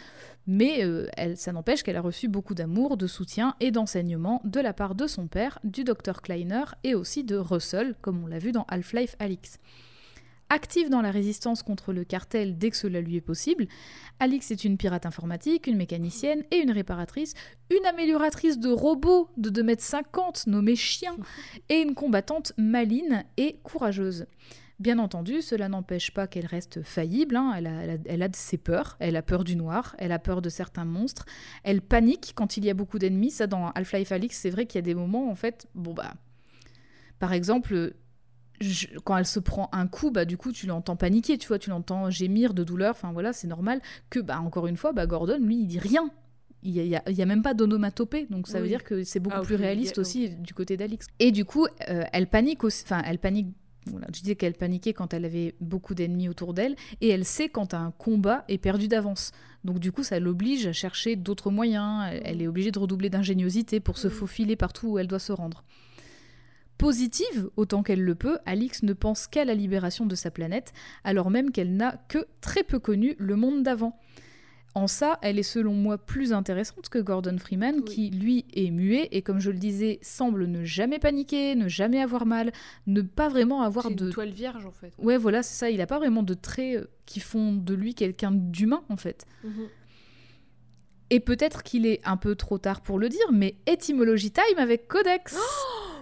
mais 0.46 0.84
euh, 0.84 1.08
ça 1.34 1.50
n'empêche 1.50 1.82
qu'elle 1.82 1.96
a 1.96 2.02
reçu 2.02 2.28
beaucoup 2.28 2.54
d'amour, 2.54 2.96
de 2.96 3.08
soutien 3.08 3.56
et 3.58 3.72
d'enseignement 3.72 4.42
de 4.44 4.60
la 4.60 4.72
part 4.72 4.94
de 4.94 5.08
son 5.08 5.26
père, 5.26 5.58
du 5.64 5.82
Dr 5.82 6.22
Kleiner 6.22 6.64
et 6.84 6.94
aussi 6.94 7.24
de 7.24 7.34
Russell, 7.34 7.96
comme 8.00 8.22
on 8.22 8.28
l'a 8.28 8.38
vu 8.38 8.52
dans 8.52 8.64
Half-Life 8.68 9.16
Alix. 9.18 9.58
Active 10.50 10.90
dans 10.90 11.00
la 11.00 11.10
résistance 11.10 11.62
contre 11.62 11.92
le 11.92 12.04
cartel 12.04 12.58
dès 12.58 12.70
que 12.70 12.76
cela 12.76 13.00
lui 13.00 13.16
est 13.16 13.20
possible, 13.20 13.66
Alix 14.20 14.50
est 14.50 14.64
une 14.64 14.76
pirate 14.76 15.06
informatique, 15.06 15.66
une 15.66 15.76
mécanicienne 15.76 16.44
et 16.50 16.58
une 16.58 16.70
réparatrice, 16.70 17.34
une 17.70 17.84
amélioratrice 17.86 18.58
de 18.58 18.68
robots 18.68 19.30
de 19.36 19.50
2m50 19.50 20.48
nommée 20.48 20.76
Chien, 20.76 21.16
et 21.68 21.80
une 21.80 21.94
combattante 21.94 22.52
maline 22.56 23.24
et 23.36 23.58
courageuse. 23.62 24.26
Bien 24.80 24.98
entendu, 24.98 25.40
cela 25.40 25.68
n'empêche 25.68 26.12
pas 26.12 26.26
qu'elle 26.26 26.46
reste 26.46 26.82
faillible, 26.82 27.36
hein, 27.36 27.52
elle, 27.56 27.66
a, 27.66 27.82
elle 27.82 27.90
a- 27.90 27.98
elle 28.06 28.22
a 28.22 28.28
de 28.28 28.36
ses 28.36 28.58
peurs, 28.58 28.96
elle 28.98 29.16
a 29.16 29.22
peur 29.22 29.44
du 29.44 29.56
noir, 29.56 29.94
elle 29.98 30.12
a 30.12 30.18
peur 30.18 30.42
de 30.42 30.48
certains 30.50 30.84
monstres, 30.84 31.24
elle 31.62 31.80
panique 31.80 32.32
quand 32.34 32.56
il 32.56 32.64
y 32.64 32.70
a 32.70 32.74
beaucoup 32.74 32.98
d'ennemis, 32.98 33.30
ça 33.30 33.46
dans 33.46 33.70
Half-Life 33.70 34.12
Alix 34.12 34.36
c'est 34.36 34.50
vrai 34.50 34.66
qu'il 34.66 34.78
y 34.78 34.80
a 34.80 34.82
des 34.82 34.94
moments 34.94 35.30
en 35.30 35.34
fait, 35.34 35.66
bon 35.74 35.94
bah... 35.94 36.14
Par 37.20 37.32
exemple, 37.32 37.94
je- 38.60 38.86
quand 39.04 39.16
elle 39.16 39.26
se 39.26 39.40
prend 39.40 39.68
un 39.72 39.86
coup, 39.86 40.10
bah 40.10 40.24
du 40.24 40.36
coup 40.36 40.52
tu 40.52 40.66
l'entends 40.66 40.96
paniquer, 40.96 41.38
tu 41.38 41.48
vois, 41.48 41.58
tu 41.58 41.70
l'entends 41.70 42.10
gémir 42.10 42.54
de 42.54 42.64
douleur, 42.64 42.92
enfin 42.92 43.12
voilà, 43.12 43.32
c'est 43.32 43.46
normal. 43.48 43.80
Que 44.10 44.20
bah 44.20 44.40
encore 44.40 44.66
une 44.66 44.76
fois, 44.76 44.92
bah 44.92 45.06
Gordon 45.06 45.38
lui 45.40 45.56
il 45.56 45.66
dit 45.66 45.78
rien. 45.78 46.10
Il 46.66 46.72
y 46.72 46.96
a, 46.96 47.26
même 47.26 47.42
pas 47.42 47.52
d'onomatopée, 47.52 48.26
donc 48.30 48.48
ça 48.48 48.58
veut 48.58 48.68
dire 48.68 48.84
que 48.84 49.04
c'est 49.04 49.20
beaucoup 49.20 49.36
Ah, 49.38 49.42
plus 49.42 49.54
réaliste 49.56 49.98
aussi 49.98 50.30
du 50.30 50.54
côté 50.54 50.78
d'Alix. 50.78 51.06
Et 51.18 51.30
du 51.30 51.44
coup, 51.44 51.66
euh, 51.90 52.04
elle 52.10 52.26
panique 52.26 52.64
aussi, 52.64 52.84
enfin 52.86 53.02
elle 53.04 53.18
panique. 53.18 53.48
Voilà, 53.86 54.06
je 54.14 54.20
disais 54.22 54.34
qu'elle 54.34 54.54
paniquait 54.54 54.94
quand 54.94 55.12
elle 55.12 55.26
avait 55.26 55.54
beaucoup 55.60 55.94
d'ennemis 55.94 56.30
autour 56.30 56.54
d'elle, 56.54 56.74
et 57.02 57.10
elle 57.10 57.26
sait 57.26 57.50
quand 57.50 57.74
un 57.74 57.90
combat 57.90 58.46
est 58.48 58.56
perdu 58.56 58.88
d'avance. 58.88 59.32
Donc 59.62 59.78
du 59.78 59.92
coup, 59.92 60.02
ça 60.02 60.18
l'oblige 60.18 60.66
à 60.66 60.72
chercher 60.72 61.16
d'autres 61.16 61.50
moyens. 61.50 62.06
Elle, 62.10 62.22
elle 62.24 62.40
est 62.42 62.46
obligée 62.46 62.70
de 62.70 62.78
redoubler 62.78 63.10
d'ingéniosité 63.10 63.78
pour 63.80 63.98
se 63.98 64.08
faufiler 64.08 64.56
partout 64.56 64.88
où 64.92 64.98
elle 64.98 65.06
doit 65.06 65.18
se 65.18 65.32
rendre. 65.32 65.64
Positive, 66.78 67.48
autant 67.56 67.82
qu'elle 67.82 68.02
le 68.02 68.14
peut, 68.14 68.38
Alix 68.46 68.82
ne 68.82 68.92
pense 68.92 69.26
qu'à 69.26 69.44
la 69.44 69.54
libération 69.54 70.06
de 70.06 70.14
sa 70.14 70.30
planète, 70.30 70.72
alors 71.04 71.30
même 71.30 71.50
qu'elle 71.52 71.76
n'a 71.76 71.96
que 72.08 72.26
très 72.40 72.64
peu 72.64 72.78
connu 72.78 73.14
le 73.18 73.36
monde 73.36 73.62
d'avant. 73.62 73.98
En 74.76 74.88
ça, 74.88 75.20
elle 75.22 75.38
est 75.38 75.44
selon 75.44 75.72
moi 75.72 75.98
plus 75.98 76.32
intéressante 76.32 76.88
que 76.88 76.98
Gordon 76.98 77.38
Freeman, 77.38 77.76
Oui. 77.76 77.84
qui 77.84 78.10
lui 78.10 78.44
est 78.54 78.72
muet 78.72 79.08
et 79.12 79.22
comme 79.22 79.38
je 79.38 79.52
le 79.52 79.58
disais, 79.58 80.00
semble 80.02 80.46
ne 80.48 80.64
jamais 80.64 80.98
paniquer, 80.98 81.54
ne 81.54 81.68
jamais 81.68 82.00
avoir 82.02 82.26
mal, 82.26 82.50
ne 82.88 83.00
pas 83.02 83.28
vraiment 83.28 83.62
avoir 83.62 83.86
C'est 83.86 83.94
de... 83.94 84.06
une 84.06 84.12
toile 84.12 84.30
vierge 84.32 84.66
en 84.66 84.72
fait. 84.72 84.92
Ouais, 84.98 85.16
voilà, 85.16 85.44
c'est 85.44 85.54
ça, 85.54 85.70
il 85.70 85.80
a 85.80 85.86
pas 85.86 86.00
vraiment 86.00 86.24
de 86.24 86.34
traits 86.34 86.76
euh, 86.82 86.86
qui 87.06 87.20
font 87.20 87.52
de 87.54 87.72
lui 87.72 87.94
quelqu'un 87.94 88.32
d'humain 88.32 88.82
en 88.88 88.96
fait. 88.96 89.26
Mhm. 89.44 89.68
Et 91.10 91.20
peut-être 91.20 91.62
qu'il 91.62 91.86
est 91.86 92.00
un 92.04 92.16
peu 92.16 92.34
trop 92.34 92.58
tard 92.58 92.80
pour 92.80 92.98
le 92.98 93.08
dire, 93.08 93.30
mais 93.32 93.54
étymologie 93.68 94.32
time 94.32 94.58
avec 94.58 94.88
Codex 94.88 95.36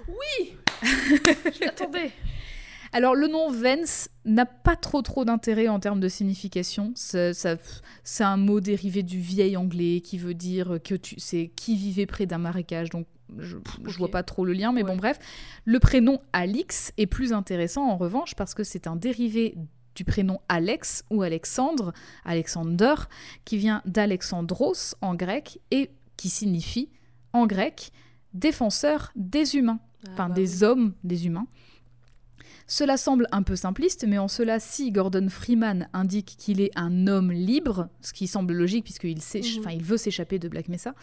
Je 0.82 1.60
l'attendais. 1.64 2.10
Alors 2.94 3.14
le 3.14 3.26
nom 3.26 3.50
Vence 3.50 4.10
n'a 4.26 4.44
pas 4.44 4.76
trop 4.76 5.00
trop 5.00 5.24
d'intérêt 5.24 5.66
en 5.68 5.80
termes 5.80 6.00
de 6.00 6.08
signification. 6.08 6.92
Ça- 6.94 7.32
ça- 7.32 7.56
C'est 8.04 8.24
un 8.24 8.36
mot 8.36 8.60
dérivé 8.60 9.02
du 9.02 9.18
vieil 9.18 9.56
anglais 9.56 10.00
qui 10.00 10.18
veut 10.18 10.34
dire 10.34 10.78
que 10.84 10.94
tu 10.94 11.14
c'est 11.18 11.50
qui 11.56 11.76
vivait 11.76 12.04
près 12.06 12.26
d'un 12.26 12.38
marécage. 12.38 12.90
Donc 12.90 13.06
je, 13.38 13.56
je 13.56 13.90
Ok. 13.92 13.96
vois 13.96 14.10
pas 14.10 14.22
trop 14.22 14.44
le 14.44 14.52
lien, 14.52 14.72
mais 14.72 14.82
bon 14.82 14.96
bref. 14.96 15.18
Le 15.64 15.78
prénom 15.78 16.20
Alix 16.34 16.92
est 16.98 17.06
plus 17.06 17.32
intéressant 17.32 17.88
en 17.88 17.96
revanche 17.96 18.34
parce 18.34 18.52
que 18.52 18.62
c'est 18.62 18.86
un 18.86 18.96
dérivé 18.96 19.54
du 19.94 20.04
prénom 20.04 20.40
Alex 20.50 21.04
ou 21.10 21.22
Alexandre, 21.22 21.92
Alexander, 22.26 22.94
qui 23.46 23.56
vient 23.56 23.80
d'Alexandros 23.86 24.96
en 25.00 25.14
grec 25.14 25.60
et 25.70 25.90
qui 26.18 26.28
signifie 26.28 26.90
en 27.32 27.46
grec 27.46 27.90
défenseur 28.34 29.12
des 29.16 29.56
humains 29.56 29.80
enfin 30.10 30.24
Ah, 30.24 30.28
bah 30.28 30.34
des 30.34 30.58
oui. 30.58 30.64
hommes, 30.64 30.94
des 31.04 31.26
humains. 31.26 31.46
Cela 32.68 32.96
semble 32.96 33.26
un 33.32 33.42
peu 33.42 33.54
simpliste, 33.56 34.06
mais 34.08 34.16
en 34.18 34.28
cela, 34.28 34.58
si 34.58 34.92
Gordon 34.92 35.28
Freeman 35.28 35.88
indique 35.92 36.36
qu'il 36.38 36.60
est 36.60 36.70
un 36.74 37.06
homme 37.06 37.30
libre, 37.30 37.88
ce 38.00 38.12
qui 38.14 38.26
semble 38.26 38.54
logique 38.54 38.84
puisqu'il 38.84 39.18
Mhm. 39.18 39.42
enfin, 39.58 39.70
il 39.72 39.82
veut 39.82 39.96
s'échapper 39.98 40.38
de 40.38 40.48
Black 40.48 40.68
Mesa, 40.68 40.94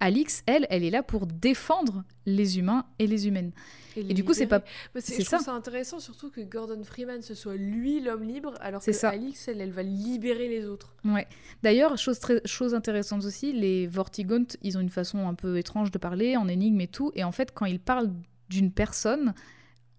Alix, 0.00 0.42
elle, 0.46 0.66
elle 0.70 0.82
est 0.82 0.90
là 0.90 1.02
pour 1.04 1.26
défendre 1.26 2.02
les 2.26 2.58
humains 2.58 2.86
et 2.98 3.06
les 3.06 3.28
humaines. 3.28 3.52
Et 3.94 4.02
les 4.02 4.14
du 4.14 4.24
coup, 4.24 4.32
c'est 4.32 4.46
pas... 4.46 4.64
c'est- 4.98 5.22
ça. 5.22 5.38
ça 5.38 5.52
intéressant, 5.52 6.00
surtout 6.00 6.30
que 6.30 6.40
Gordon 6.40 6.82
Freeman 6.82 7.20
ce 7.22 7.34
soit 7.34 7.56
lui 7.56 8.00
l'homme 8.00 8.24
libre, 8.24 8.54
alors 8.60 8.80
que 8.82 8.90
ça. 8.92 9.10
Alix, 9.10 9.46
elle, 9.48 9.60
elle 9.60 9.70
va 9.72 9.82
libérer 9.82 10.48
les 10.48 10.64
autres. 10.66 10.96
Ouais. 11.04 11.28
D'ailleurs, 11.62 11.98
chose, 11.98 12.18
très, 12.18 12.40
chose 12.46 12.74
intéressante 12.74 13.24
aussi, 13.26 13.52
les 13.52 13.86
Vortigaunt, 13.86 14.46
ils 14.62 14.76
ont 14.76 14.80
une 14.80 14.88
façon 14.88 15.28
un 15.28 15.34
peu 15.34 15.56
étrange 15.58 15.90
de 15.90 15.98
parler, 15.98 16.36
en 16.36 16.48
énigme 16.48 16.80
et 16.80 16.88
tout, 16.88 17.12
et 17.14 17.22
en 17.22 17.32
fait, 17.32 17.52
quand 17.54 17.66
ils 17.66 17.80
parlent 17.80 18.10
d'une 18.52 18.70
personne, 18.72 19.34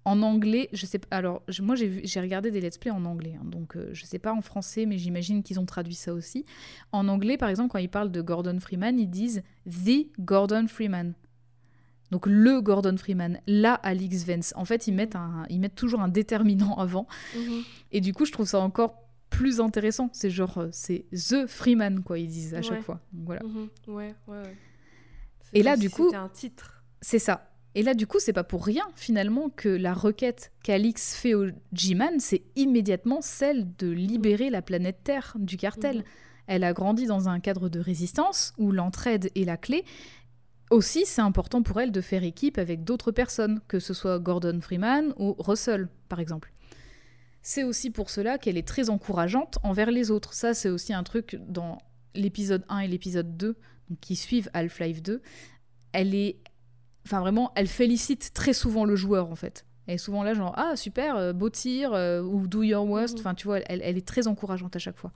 en 0.05 0.21
anglais, 0.21 0.67
je 0.73 0.85
sais 0.85 0.99
pas. 0.99 1.07
Alors, 1.15 1.43
je- 1.47 1.61
moi, 1.61 1.75
j'ai 1.75 2.19
regardé 2.19 2.51
des 2.51 2.59
let's 2.59 2.77
play 2.77 2.91
en 2.91 3.05
anglais, 3.05 3.35
hein, 3.39 3.45
donc 3.45 3.77
euh, 3.77 3.89
je 3.93 4.05
sais 4.05 4.19
pas 4.19 4.33
en 4.33 4.41
français, 4.41 4.85
mais 4.85 4.97
j'imagine 4.97 5.43
qu'ils 5.43 5.59
ont 5.61 5.65
traduit 5.65 5.95
ça 5.95 6.13
aussi. 6.13 6.45
En 6.91 7.07
anglais, 7.07 7.37
par 7.37 7.47
exemple, 7.49 7.71
quand 7.71 7.79
ils 7.79 7.89
parlent 7.89 8.11
de 8.11 8.21
Gordon 8.21 8.59
Freeman, 8.59 8.99
ils 8.99 9.09
disent 9.09 9.43
The 9.65 10.07
Gordon 10.19 10.67
Freeman. 10.67 11.13
Donc 12.11 12.27
le 12.27 12.61
Gordon 12.61 12.95
Freeman, 12.97 13.39
la 13.47 13.73
Alix 13.75 14.25
Vance. 14.25 14.53
En 14.57 14.65
fait, 14.65 14.87
ils 14.87 14.93
mettent, 14.93 15.15
un, 15.15 15.45
ils 15.49 15.59
mettent 15.59 15.73
toujours 15.75 16.01
un 16.01 16.09
déterminant 16.09 16.75
avant. 16.77 17.07
Mhm. 17.35 17.61
Et 17.91 18.01
du 18.01 18.13
coup, 18.13 18.25
je 18.25 18.31
trouve 18.33 18.45
ça 18.47 18.59
encore 18.59 18.99
plus 19.29 19.59
intéressant. 19.61 20.09
C'est 20.13 20.29
genre, 20.29 20.57
euh, 20.59 20.67
c'est 20.73 21.05
The 21.11 21.47
Freeman, 21.47 22.03
quoi, 22.03 22.19
ils 22.19 22.27
disent 22.27 22.53
à 22.53 22.61
chaque 22.61 22.81
fois. 22.83 22.99
Donc 23.13 23.25
voilà. 23.25 23.41
Mhm. 23.43 23.69
Ouais, 23.87 24.13
ouais, 24.27 24.37
ouais. 24.37 24.57
Et 25.53 25.59
C'est 25.59 25.63
là, 25.63 25.75
du 25.77 25.87
si 25.87 25.93
coup- 25.95 26.05
C'était 26.05 26.17
un 26.17 26.29
titre. 26.29 26.83
C'est 27.01 27.19
ça. 27.19 27.49
Et 27.75 27.81
là, 27.81 27.93
du 27.93 28.05
coup, 28.05 28.19
c'est 28.19 28.33
pas 28.33 28.43
pour 28.43 28.65
rien, 28.65 28.83
finalement, 28.95 29.49
que 29.49 29.69
la 29.69 29.93
requête 29.93 30.51
qu'Alix 30.63 31.15
fait 31.15 31.33
au 31.33 31.47
G-Man, 31.73 32.19
c'est 32.19 32.43
immédiatement 32.55 33.21
celle 33.21 33.67
de 33.77 33.89
libérer 33.89 34.49
la 34.49 34.61
planète 34.61 34.99
Terre 35.03 35.35
du 35.39 35.57
cartel. 35.57 35.97
Mhm. 35.97 36.03
Elle 36.47 36.63
a 36.63 36.73
grandi 36.73 37.05
dans 37.05 37.29
un 37.29 37.39
cadre 37.39 37.69
de 37.69 37.79
résistance 37.79 38.53
où 38.57 38.71
l'entraide 38.71 39.31
est 39.35 39.45
la 39.45 39.57
clé. 39.57 39.85
Aussi, 40.69 41.05
c'est 41.05 41.21
important 41.21 41.61
pour 41.61 41.79
elle 41.79 41.91
de 41.91 42.01
faire 42.01 42.23
équipe 42.23 42.57
avec 42.57 42.83
d'autres 42.83 43.11
personnes, 43.11 43.61
que 43.67 43.79
ce 43.79 43.93
soit 43.93 44.19
Gordon 44.19 44.59
Freeman 44.61 45.13
ou 45.17 45.35
Russell, 45.39 45.87
par 46.09 46.19
exemple. 46.19 46.51
C'est 47.41 47.63
aussi 47.63 47.89
pour 47.89 48.09
cela 48.09 48.37
qu'elle 48.37 48.57
est 48.57 48.67
très 48.67 48.89
encourageante 48.89 49.59
envers 49.63 49.91
les 49.91 50.11
autres. 50.11 50.33
Ça, 50.33 50.53
c'est 50.53 50.69
aussi 50.69 50.93
un 50.93 51.03
truc 51.03 51.37
dans 51.47 51.77
l'épisode 52.15 52.63
1 52.69 52.79
et 52.79 52.87
l'épisode 52.87 53.35
2, 53.37 53.57
donc 53.89 53.99
qui 53.99 54.15
suivent 54.15 54.49
Half-Life 54.53 55.03
2. 55.03 55.21
Elle 55.91 56.15
est. 56.15 56.37
Enfin, 57.05 57.19
vraiment, 57.19 57.51
elle 57.55 57.67
félicite 57.67 58.31
très 58.33 58.53
souvent 58.53 58.85
le 58.85 58.95
joueur, 58.95 59.29
en 59.29 59.35
fait. 59.35 59.65
Elle 59.87 59.95
est 59.95 59.97
souvent 59.97 60.23
là, 60.23 60.33
genre, 60.33 60.53
ah, 60.55 60.75
super, 60.75 61.17
euh, 61.17 61.33
beau 61.33 61.49
tir, 61.49 61.93
euh, 61.93 62.21
ou 62.21 62.47
do 62.47 62.63
your 62.63 62.87
worst. 62.87 63.15
Mhm. 63.15 63.19
Enfin, 63.19 63.33
tu 63.35 63.47
vois, 63.47 63.59
elle, 63.65 63.81
elle 63.83 63.97
est 63.97 64.07
très 64.07 64.27
encourageante 64.27 64.75
à 64.75 64.79
chaque 64.79 64.97
fois. 64.97 65.11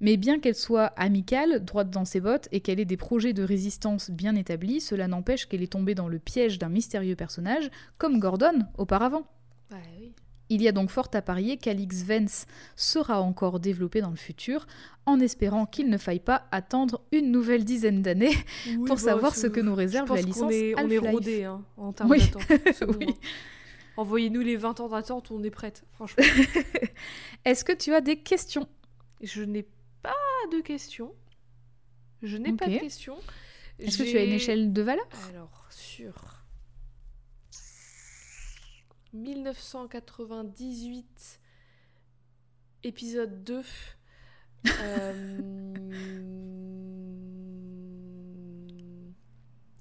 Mais 0.00 0.16
bien 0.16 0.40
qu'elle 0.40 0.56
soit 0.56 0.86
amicale, 0.96 1.64
droite 1.64 1.90
dans 1.90 2.04
ses 2.04 2.20
bottes, 2.20 2.48
et 2.52 2.60
qu'elle 2.60 2.80
ait 2.80 2.84
des 2.84 2.98
projets 2.98 3.32
de 3.32 3.42
résistance 3.42 4.10
bien 4.10 4.34
établis, 4.34 4.80
cela 4.80 5.08
n'empêche 5.08 5.46
qu'elle 5.46 5.62
est 5.62 5.72
tombée 5.72 5.94
dans 5.94 6.08
le 6.08 6.18
piège 6.18 6.58
d'un 6.58 6.68
mystérieux 6.68 7.16
personnage, 7.16 7.70
comme 7.96 8.18
Gordon 8.18 8.66
auparavant. 8.76 9.26
Ouais, 9.70 9.78
oui. 9.98 10.12
Il 10.48 10.62
y 10.62 10.68
a 10.68 10.72
donc 10.72 10.90
fort 10.90 11.08
à 11.12 11.22
parier 11.22 11.56
qu'Alix 11.56 12.02
Vance 12.04 12.46
sera 12.76 13.20
encore 13.20 13.58
développé 13.58 14.00
dans 14.00 14.10
le 14.10 14.16
futur, 14.16 14.66
en 15.04 15.18
espérant 15.20 15.66
qu'il 15.66 15.88
ne 15.90 15.98
faille 15.98 16.20
pas 16.20 16.46
attendre 16.52 17.02
une 17.12 17.30
nouvelle 17.32 17.64
dizaine 17.64 18.02
d'années 18.02 18.34
Oui, 18.66 18.76
pour 18.86 18.96
bah, 18.96 19.02
savoir 19.02 19.34
ce 19.34 19.46
que 19.46 19.60
nous 19.60 19.74
réserve 19.74 20.14
la 20.14 20.22
licence 20.22 20.52
est, 20.52 20.74
on 20.78 20.88
est 20.88 20.98
rodé 20.98 21.44
hein, 21.44 21.64
en 21.76 21.92
termes 21.92 22.10
Oui. 22.10 22.20
d'attente. 22.20 22.96
Oui. 22.98 23.14
Envoyez-nous 23.96 24.42
les 24.42 24.56
20 24.56 24.80
ans 24.80 24.88
d'attente, 24.88 25.30
on 25.30 25.42
est 25.42 25.50
prête, 25.50 25.84
franchement. 25.92 26.22
Est-ce 27.44 27.64
que 27.64 27.72
tu 27.72 27.94
as 27.94 28.02
des 28.02 28.16
questions? 28.16 28.68
Je 29.22 29.42
n'ai 29.42 29.66
pas 30.02 30.12
de 30.52 30.60
questions. 30.60 31.14
Je 32.22 32.36
n'ai 32.36 32.52
pas 32.52 32.66
de 32.66 32.78
questions. 32.78 33.16
Est-ce 33.78 33.98
que 33.98 34.02
tu 34.02 34.16
as 34.18 34.24
une 34.24 34.32
échelle 34.32 34.72
de 34.72 34.82
valeur? 34.82 35.06
Alors, 35.30 35.66
sur 35.70 36.35
1998, 39.16 41.40
épisode 42.84 43.42
2, 43.44 43.62
euh, 44.80 45.38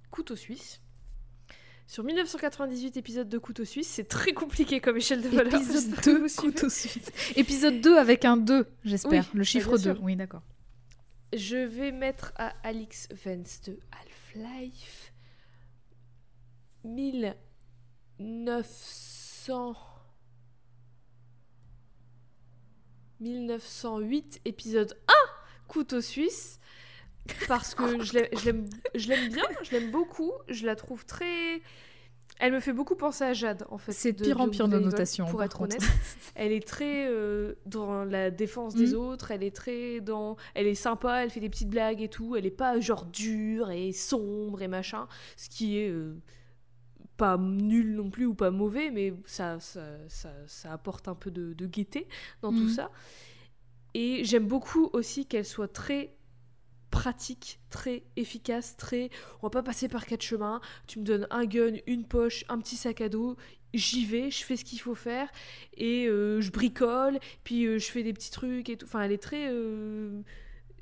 couteau 0.10 0.36
suisse. 0.36 0.82
Sur 1.88 2.03
1998 2.03 2.98
épisode 2.98 3.30
de 3.30 3.38
couteau 3.38 3.64
suisse, 3.64 3.88
c'est 3.88 4.07
très 4.07 4.34
compliqué 4.34 4.80
comme 4.80 4.98
échelle 4.98 5.22
de 5.22 5.30
valeur. 5.30 5.53
Épisode 5.53 5.74
j'espère 5.76 6.02
que 6.02 6.10
2, 6.10 6.18
vous 6.20 6.28
suivez. 6.28 6.52
couteau 6.53 6.70
suisse. 6.70 7.12
Épisode 7.36 7.80
2 7.82 7.98
avec 7.98 8.26
un 8.26 8.38
2, 8.38 8.68
j'espère. 8.84 9.26
Oui, 9.34 9.38
le 9.38 9.44
chiffre 9.44 9.72
bah, 9.72 9.78
bien 9.78 9.91
2. 9.91 9.95
sûr. 9.95 10.03
Oui, 10.03 10.16
d'accord. 10.16 10.41
Je 11.34 11.57
vais 11.57 11.91
mettre 11.91 12.34
à 12.38 12.53
Alix 12.64 13.07
Vance 13.24 13.62
de 13.62 13.78
Half-Life 13.91 15.14
1900 16.86 19.25
1908 23.20 24.42
épisode 24.46 24.98
1 25.08 25.14
couteau 25.68 26.02
suisse 26.02 26.60
parce 27.48 27.74
que 27.74 28.04
je 28.04 28.14
l'ai- 28.14 28.30
je 28.36 28.46
l'aime 29.10 29.30
bien, 29.30 29.44
je 29.64 29.72
l'aime 29.72 29.90
beaucoup, 29.92 30.32
je 30.48 30.66
la 30.66 30.76
trouve 30.76 31.06
très 31.06 31.62
elle 32.40 32.52
me 32.52 32.60
fait 32.60 32.74
beaucoup 32.74 32.96
penser 32.96 33.24
à 33.24 33.32
Jade 33.34 33.66
en 33.70 33.78
fait. 33.78 33.94
C'est 33.94 34.12
de- 34.12 34.26
pire 34.26 34.42
en 34.42 34.50
pire 34.50 34.68
de 34.68 34.78
notation, 34.78 35.26
Pour 35.26 35.42
être 35.42 35.62
honnête, 35.62 35.80
elle 36.36 36.52
est 36.52 36.68
très 36.68 37.08
euh, 37.08 37.54
dans 37.66 38.04
la 38.04 38.30
défense 38.30 38.76
des 38.76 38.88
Mhm. 38.90 38.96
autres, 39.00 39.32
elle 39.32 39.42
est 39.44 39.56
très 39.56 40.02
dans. 40.02 40.36
Elle 40.54 40.68
est 40.68 40.76
sympa, 40.76 41.24
elle 41.24 41.30
fait 41.30 41.40
des 41.40 41.50
petites 41.50 41.70
blagues 41.70 42.02
et 42.02 42.10
tout, 42.10 42.36
elle 42.36 42.46
est 42.46 42.52
pas 42.52 42.78
genre 42.82 43.06
dure 43.06 43.72
et 43.72 43.94
sombre 43.94 44.62
et 44.62 44.68
machin, 44.68 45.08
ce 45.38 45.48
qui 45.50 45.78
est 45.80 45.90
euh, 45.90 46.18
pas 47.18 47.38
nul 47.38 47.96
non 47.96 48.10
plus 48.10 48.26
ou 48.26 48.34
pas 48.36 48.52
mauvais, 48.52 48.92
mais 48.92 49.14
ça, 49.26 49.60
ça, 49.60 49.82
ça, 50.10 50.32
ça 50.48 50.74
apporte 50.74 51.08
un 51.08 51.16
peu 51.16 51.32
de, 51.32 51.54
de 51.54 51.66
gaieté 51.66 52.08
dans 52.42 52.52
tout 52.52 52.64
Mhm. 52.64 52.70
ça. 52.70 52.92
Et 53.94 54.24
j'aime 54.26 54.48
beaucoup 54.48 54.90
aussi 54.94 55.26
qu'elle 55.26 55.46
soit 55.46 55.72
très 55.72 56.14
pratique, 56.92 57.60
très 57.70 58.04
efficace, 58.16 58.76
très 58.78 59.10
on 59.42 59.48
va 59.48 59.50
pas 59.50 59.64
passer 59.64 59.88
par 59.88 60.06
quatre 60.06 60.22
chemins, 60.22 60.62
tu 60.88 61.00
me 61.00 61.04
donnes 61.06 61.28
un 61.30 61.46
gun, 61.46 61.74
une 61.88 62.06
poche, 62.06 62.46
un 62.50 62.58
petit 62.60 62.76
sac 62.78 63.02
à 63.02 63.10
dos, 63.10 63.36
j'y 63.74 64.06
vais, 64.06 64.32
je 64.32 64.44
fais 64.44 64.56
ce 64.56 64.64
qu'il 64.64 64.80
faut 64.80 64.96
faire 64.96 65.30
et 65.76 66.08
euh, 66.08 66.40
je 66.42 66.52
bricole, 66.52 67.20
puis 67.44 67.66
euh, 67.66 67.80
je 67.80 67.92
fais 67.92 68.04
des 68.04 68.14
petits 68.14 68.32
trucs 68.32 68.70
et 68.70 68.78
tout. 68.78 68.86
Enfin, 68.86 69.02
elle 69.02 69.12
est 69.12 69.18
très 69.22 69.48
euh, 69.50 70.22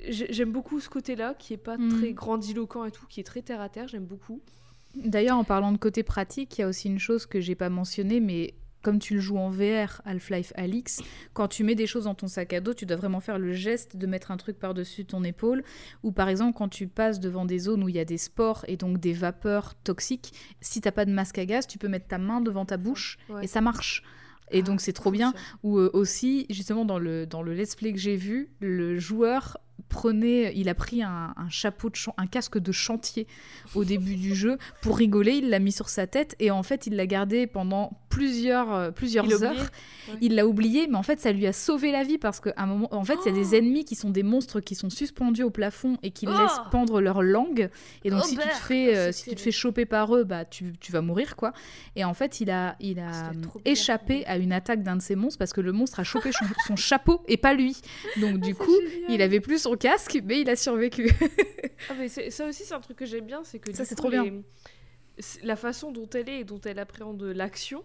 j'ai- 0.08 0.32
J'aime 0.32 0.52
beaucoup 0.52 0.80
ce 0.80 0.88
côté-là, 0.88 1.34
qui 1.34 1.54
est 1.54 1.56
pas 1.56 1.78
Mhm. 1.78 1.88
très 1.88 2.12
grandiloquent 2.12 2.84
et 2.84 2.90
tout, 2.92 3.06
qui 3.06 3.20
est 3.20 3.24
très 3.24 3.42
terre 3.42 3.60
à 3.60 3.68
terre. 3.68 3.88
J'aime 3.88 4.06
beaucoup. 4.06 4.40
D'ailleurs, 4.96 5.38
en 5.38 5.44
parlant 5.44 5.72
de 5.72 5.78
côté 5.78 6.02
pratique, 6.02 6.58
il 6.58 6.60
y 6.62 6.64
a 6.64 6.68
aussi 6.68 6.88
une 6.88 6.98
chose 6.98 7.26
que 7.26 7.40
j'ai 7.40 7.54
pas 7.54 7.68
mentionnée, 7.68 8.20
mais 8.20 8.54
comme 8.82 8.98
tu 8.98 9.14
le 9.14 9.20
joues 9.20 9.38
en 9.38 9.48
VR, 9.48 10.02
Half-Life 10.04 10.52
Alix, 10.56 11.00
quand 11.32 11.48
tu 11.48 11.64
mets 11.64 11.74
des 11.74 11.86
choses 11.86 12.04
dans 12.04 12.14
ton 12.14 12.26
sac 12.28 12.52
à 12.52 12.60
dos, 12.60 12.74
tu 12.74 12.84
dois 12.84 12.98
vraiment 12.98 13.20
faire 13.20 13.38
le 13.38 13.52
geste 13.54 13.96
de 13.96 14.06
mettre 14.06 14.30
un 14.30 14.36
truc 14.36 14.58
par-dessus 14.58 15.06
ton 15.06 15.24
épaule. 15.24 15.64
Ou 16.02 16.12
par 16.12 16.28
exemple, 16.28 16.56
quand 16.56 16.68
tu 16.68 16.86
passes 16.86 17.18
devant 17.18 17.46
des 17.46 17.58
zones 17.58 17.82
où 17.82 17.88
il 17.88 17.94
y 17.94 17.98
a 17.98 18.04
des 18.04 18.18
spores 18.18 18.62
et 18.68 18.76
donc 18.76 18.98
des 18.98 19.14
vapeurs 19.14 19.74
toxiques, 19.74 20.34
si 20.60 20.82
t'as 20.82 20.92
pas 20.92 21.06
de 21.06 21.12
masque 21.12 21.38
à 21.38 21.46
gaz, 21.46 21.66
tu 21.66 21.78
peux 21.78 21.88
mettre 21.88 22.08
ta 22.08 22.18
main 22.18 22.42
devant 22.42 22.66
ta 22.66 22.76
bouche 22.76 23.16
Ouais. 23.30 23.44
et 23.44 23.46
ça 23.46 23.62
marche. 23.62 24.02
Et 24.50 24.58
Ah, 24.58 24.62
donc 24.62 24.82
c'est 24.82 24.92
trop 24.92 25.10
bien. 25.10 25.32
Ou 25.62 25.78
euh, 25.78 25.88
aussi, 25.94 26.44
justement, 26.50 26.84
dans 26.84 26.98
le, 26.98 27.24
dans 27.26 27.42
le 27.42 27.54
let's 27.54 27.74
play 27.76 27.90
que 27.94 27.98
j'ai 27.98 28.16
vu, 28.16 28.50
le 28.60 28.98
joueur 28.98 29.56
prenait, 29.94 30.52
il 30.56 30.68
a 30.68 30.74
pris 30.74 31.02
un, 31.02 31.32
un 31.36 31.48
chapeau 31.48 31.88
de 31.88 31.94
un 32.16 32.26
casque 32.26 32.58
de 32.58 32.72
chantier 32.72 33.26
au 33.74 33.84
début 33.84 34.16
du 34.16 34.34
jeu 34.34 34.58
pour 34.82 34.96
rigoler, 34.98 35.34
il 35.36 35.48
l'a 35.50 35.60
mis 35.60 35.70
sur 35.72 35.88
sa 35.88 36.06
tête 36.08 36.34
et 36.40 36.50
en 36.50 36.62
fait 36.64 36.86
il 36.88 36.96
l'a 36.96 37.06
gardé 37.06 37.46
pendant 37.46 37.92
plusieurs, 38.08 38.72
euh, 38.74 38.90
plusieurs 38.90 39.26
Il 39.26 39.34
heures. 39.44 39.54
Ouais. 40.08 40.18
Il 40.20 40.34
l'a 40.34 40.46
oublié, 40.46 40.86
mais 40.88 40.96
en 40.96 41.02
fait 41.02 41.20
ça 41.20 41.32
lui 41.32 41.46
a 41.46 41.52
sauvé 41.52 41.92
la 41.92 42.02
vie 42.02 42.18
parce 42.18 42.40
qu'à 42.40 42.52
un 42.56 42.66
moment, 42.66 42.88
en 42.92 43.04
fait 43.04 43.16
il 43.24 43.28
y 43.28 43.32
a 43.32 43.38
des 43.40 43.50
Oh 43.52 43.58
ennemis 43.58 43.84
qui 43.84 43.94
sont 43.94 44.10
des 44.10 44.22
monstres 44.22 44.60
qui 44.60 44.74
sont 44.74 44.90
suspendus 44.90 45.42
au 45.44 45.50
plafond 45.50 45.96
et 46.02 46.10
qui 46.10 46.26
Oh 46.28 46.30
laissent 46.32 46.60
pendre 46.70 47.00
leur 47.00 47.22
langue. 47.22 47.70
Et 48.04 48.10
donc 48.10 48.20
Oh, 48.24 48.26
si 48.28 48.36
tu 48.36 48.48
te 48.48 48.54
fais, 48.54 48.96
euh, 48.96 49.06
c'est 49.06 49.12
si 49.12 49.22
tu 49.24 49.30
te 49.30 49.34
terrible. 49.36 49.40
fais 49.44 49.50
choper 49.52 49.86
par 49.86 50.14
eux, 50.16 50.24
bah 50.24 50.44
tu, 50.44 50.74
tu 50.80 50.90
vas 50.92 51.00
mourir 51.02 51.36
quoi. 51.36 51.52
Et 51.96 52.04
en 52.04 52.14
fait 52.14 52.40
il 52.40 52.50
a, 52.50 52.76
il 52.80 52.98
Ah, 52.98 53.28
a 53.28 53.32
échappé 53.64 54.24
à 54.26 54.36
une 54.38 54.52
attaque 54.52 54.82
d'un 54.82 54.96
de 54.96 55.02
ces 55.02 55.14
monstres 55.16 55.38
parce 55.38 55.52
que 55.52 55.60
le 55.60 55.72
monstre 55.72 56.00
a 56.00 56.04
chopé 56.04 56.30
son, 56.32 56.44
son 56.66 56.76
chapeau 56.76 57.22
et 57.28 57.36
pas 57.36 57.54
lui. 57.54 57.76
Donc 58.20 58.38
du 58.38 58.50
Ah, 58.52 58.54
c'est 58.58 58.64
coup, 58.64 58.76
génial. 58.92 59.10
il 59.10 59.22
avait 59.22 59.40
plus 59.40 59.62
son 59.62 59.76
casque, 59.88 60.20
mais 60.24 60.40
il 60.40 60.50
a 60.50 60.56
survécu. 60.56 61.10
Ah, 61.90 61.94
mais 61.98 62.08
ça 62.08 62.46
aussi, 62.46 62.64
c'est 62.64 62.74
un 62.74 62.80
truc 62.80 62.96
que 62.96 63.06
j'aime 63.06 63.26
bien, 63.26 63.44
c'est 63.44 63.58
que 63.58 63.72
Ça, 63.74 63.84
c'est 63.84 63.94
coup, 63.94 64.02
trop 64.02 64.10
les- 64.10 64.42
La 65.42 65.56
façon 65.56 65.92
dont 65.92 66.08
elle 66.10 66.28
est 66.28 66.40
et 66.40 66.44
dont 66.44 66.60
elle 66.62 66.78
appréhende 66.78 67.22
l'action. 67.22 67.84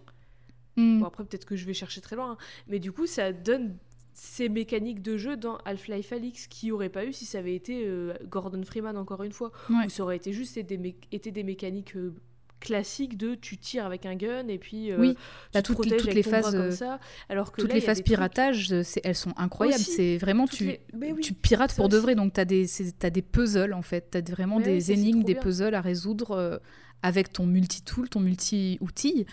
Hmm. 0.76 1.00
Bon, 1.00 1.06
après, 1.06 1.24
peut-être 1.24 1.44
que 1.44 1.56
je 1.56 1.64
vais 1.66 1.74
chercher 1.74 2.00
très 2.00 2.16
loin, 2.16 2.32
hein, 2.32 2.36
mais 2.66 2.78
du 2.78 2.92
coup, 2.92 3.06
ça 3.06 3.32
donne 3.32 3.76
ces 4.12 4.48
mécaniques 4.48 5.02
de 5.02 5.16
jeu 5.16 5.36
dans 5.36 5.56
Half-Life 5.64 6.12
Alix 6.12 6.46
qui 6.48 6.72
aurait 6.72 6.88
pas 6.88 7.04
eu 7.04 7.12
si 7.12 7.24
ça 7.26 7.38
avait 7.38 7.54
été 7.54 7.84
euh, 7.86 8.14
Gordon 8.24 8.62
Freeman 8.64 8.96
encore 8.96 9.22
une 9.22 9.32
fois, 9.32 9.52
Ouais. 9.70 9.86
où 9.86 9.88
ça 9.88 10.02
aurait 10.02 10.16
été 10.16 10.32
juste 10.32 10.56
été 10.56 10.76
des, 10.76 10.90
mé- 10.90 10.96
été 11.12 11.30
des 11.30 11.42
mécaniques 11.44 11.94
euh, 11.96 12.12
classiques 12.60 13.16
de 13.16 13.34
tu 13.34 13.56
tires 13.56 13.86
avec 13.86 14.04
un 14.06 14.14
gun 14.14 14.46
et 14.48 14.58
puis 14.58 14.92
euh, 14.92 14.98
Oui, 14.98 15.14
tu 15.14 15.20
t'as 15.52 15.62
te 15.62 15.66
toutes- 15.68 15.76
protèges 15.76 15.98
toutes 15.98 16.08
avec 16.10 16.14
les 16.14 16.22
ton 16.22 16.30
phases, 16.30 16.50
comme 16.52 16.60
euh, 16.60 16.70
ça, 16.70 17.00
alors 17.28 17.52
que 17.52 17.60
Toutes 17.60 17.70
là, 17.70 17.74
les 17.76 17.80
phases 17.80 17.96
des 17.98 18.02
piratage, 18.04 18.70
euh, 18.72 18.82
elles 19.02 19.14
sont 19.16 19.32
incroyables. 19.36 19.82
C'est 19.82 20.18
vraiment 20.18 20.46
tu, 20.46 20.64
les- 20.66 20.80
mais 20.94 21.12
oui, 21.12 21.20
tu 21.22 21.32
pirates 21.32 21.74
pour 21.74 21.88
de 21.88 21.96
vrai, 21.96 22.14
donc 22.14 22.32
t'as 22.34 22.44
des, 22.44 22.66
c'est- 22.66 22.92
t'as 22.98 23.10
des 23.10 23.22
puzzles 23.22 23.72
en 23.72 23.82
fait. 23.82 24.08
T'as 24.10 24.20
vraiment 24.20 24.58
Mais 24.58 24.66
oui, 24.66 24.72
des 24.74 24.92
énigmes, 24.92 25.22
des 25.24 25.32
bien. 25.34 25.42
puzzles 25.42 25.74
à 25.74 25.80
résoudre 25.80 26.32
euh, 26.32 26.58
avec 27.02 27.32
ton 27.32 27.46
multi-tool, 27.46 28.10
ton 28.10 28.20
multi-outil 28.20 29.24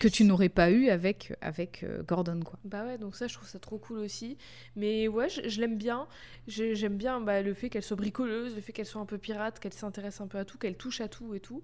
que 0.00 0.08
tu 0.08 0.24
n'aurais 0.24 0.48
pas 0.48 0.70
eu 0.70 0.88
avec, 0.88 1.34
avec 1.42 1.84
Gordon 2.06 2.40
quoi. 2.42 2.58
Bah 2.64 2.84
ouais, 2.86 2.96
donc 2.96 3.14
ça, 3.14 3.26
je 3.26 3.34
trouve 3.34 3.46
ça 3.46 3.58
trop 3.58 3.76
cool 3.76 3.98
aussi. 3.98 4.38
Mais 4.74 5.06
ouais, 5.06 5.28
je, 5.28 5.46
je 5.48 5.60
l'aime 5.60 5.76
bien. 5.76 6.06
J'aime 6.46 6.96
bien 6.96 7.20
bah, 7.20 7.42
le 7.42 7.52
fait 7.52 7.68
qu'elle 7.68 7.82
soit 7.82 7.96
bricoleuse, 7.98 8.54
le 8.54 8.62
fait 8.62 8.72
qu'elle 8.72 8.86
soit 8.86 9.02
un 9.02 9.06
peu 9.06 9.18
pirate, 9.18 9.58
qu'elle 9.58 9.74
s'intéresse 9.74 10.22
un 10.22 10.26
peu 10.28 10.38
à 10.38 10.46
tout, 10.46 10.56
qu'elle 10.56 10.76
touche 10.76 11.02
à 11.02 11.08
tout 11.08 11.34
et 11.34 11.40
tout. 11.40 11.62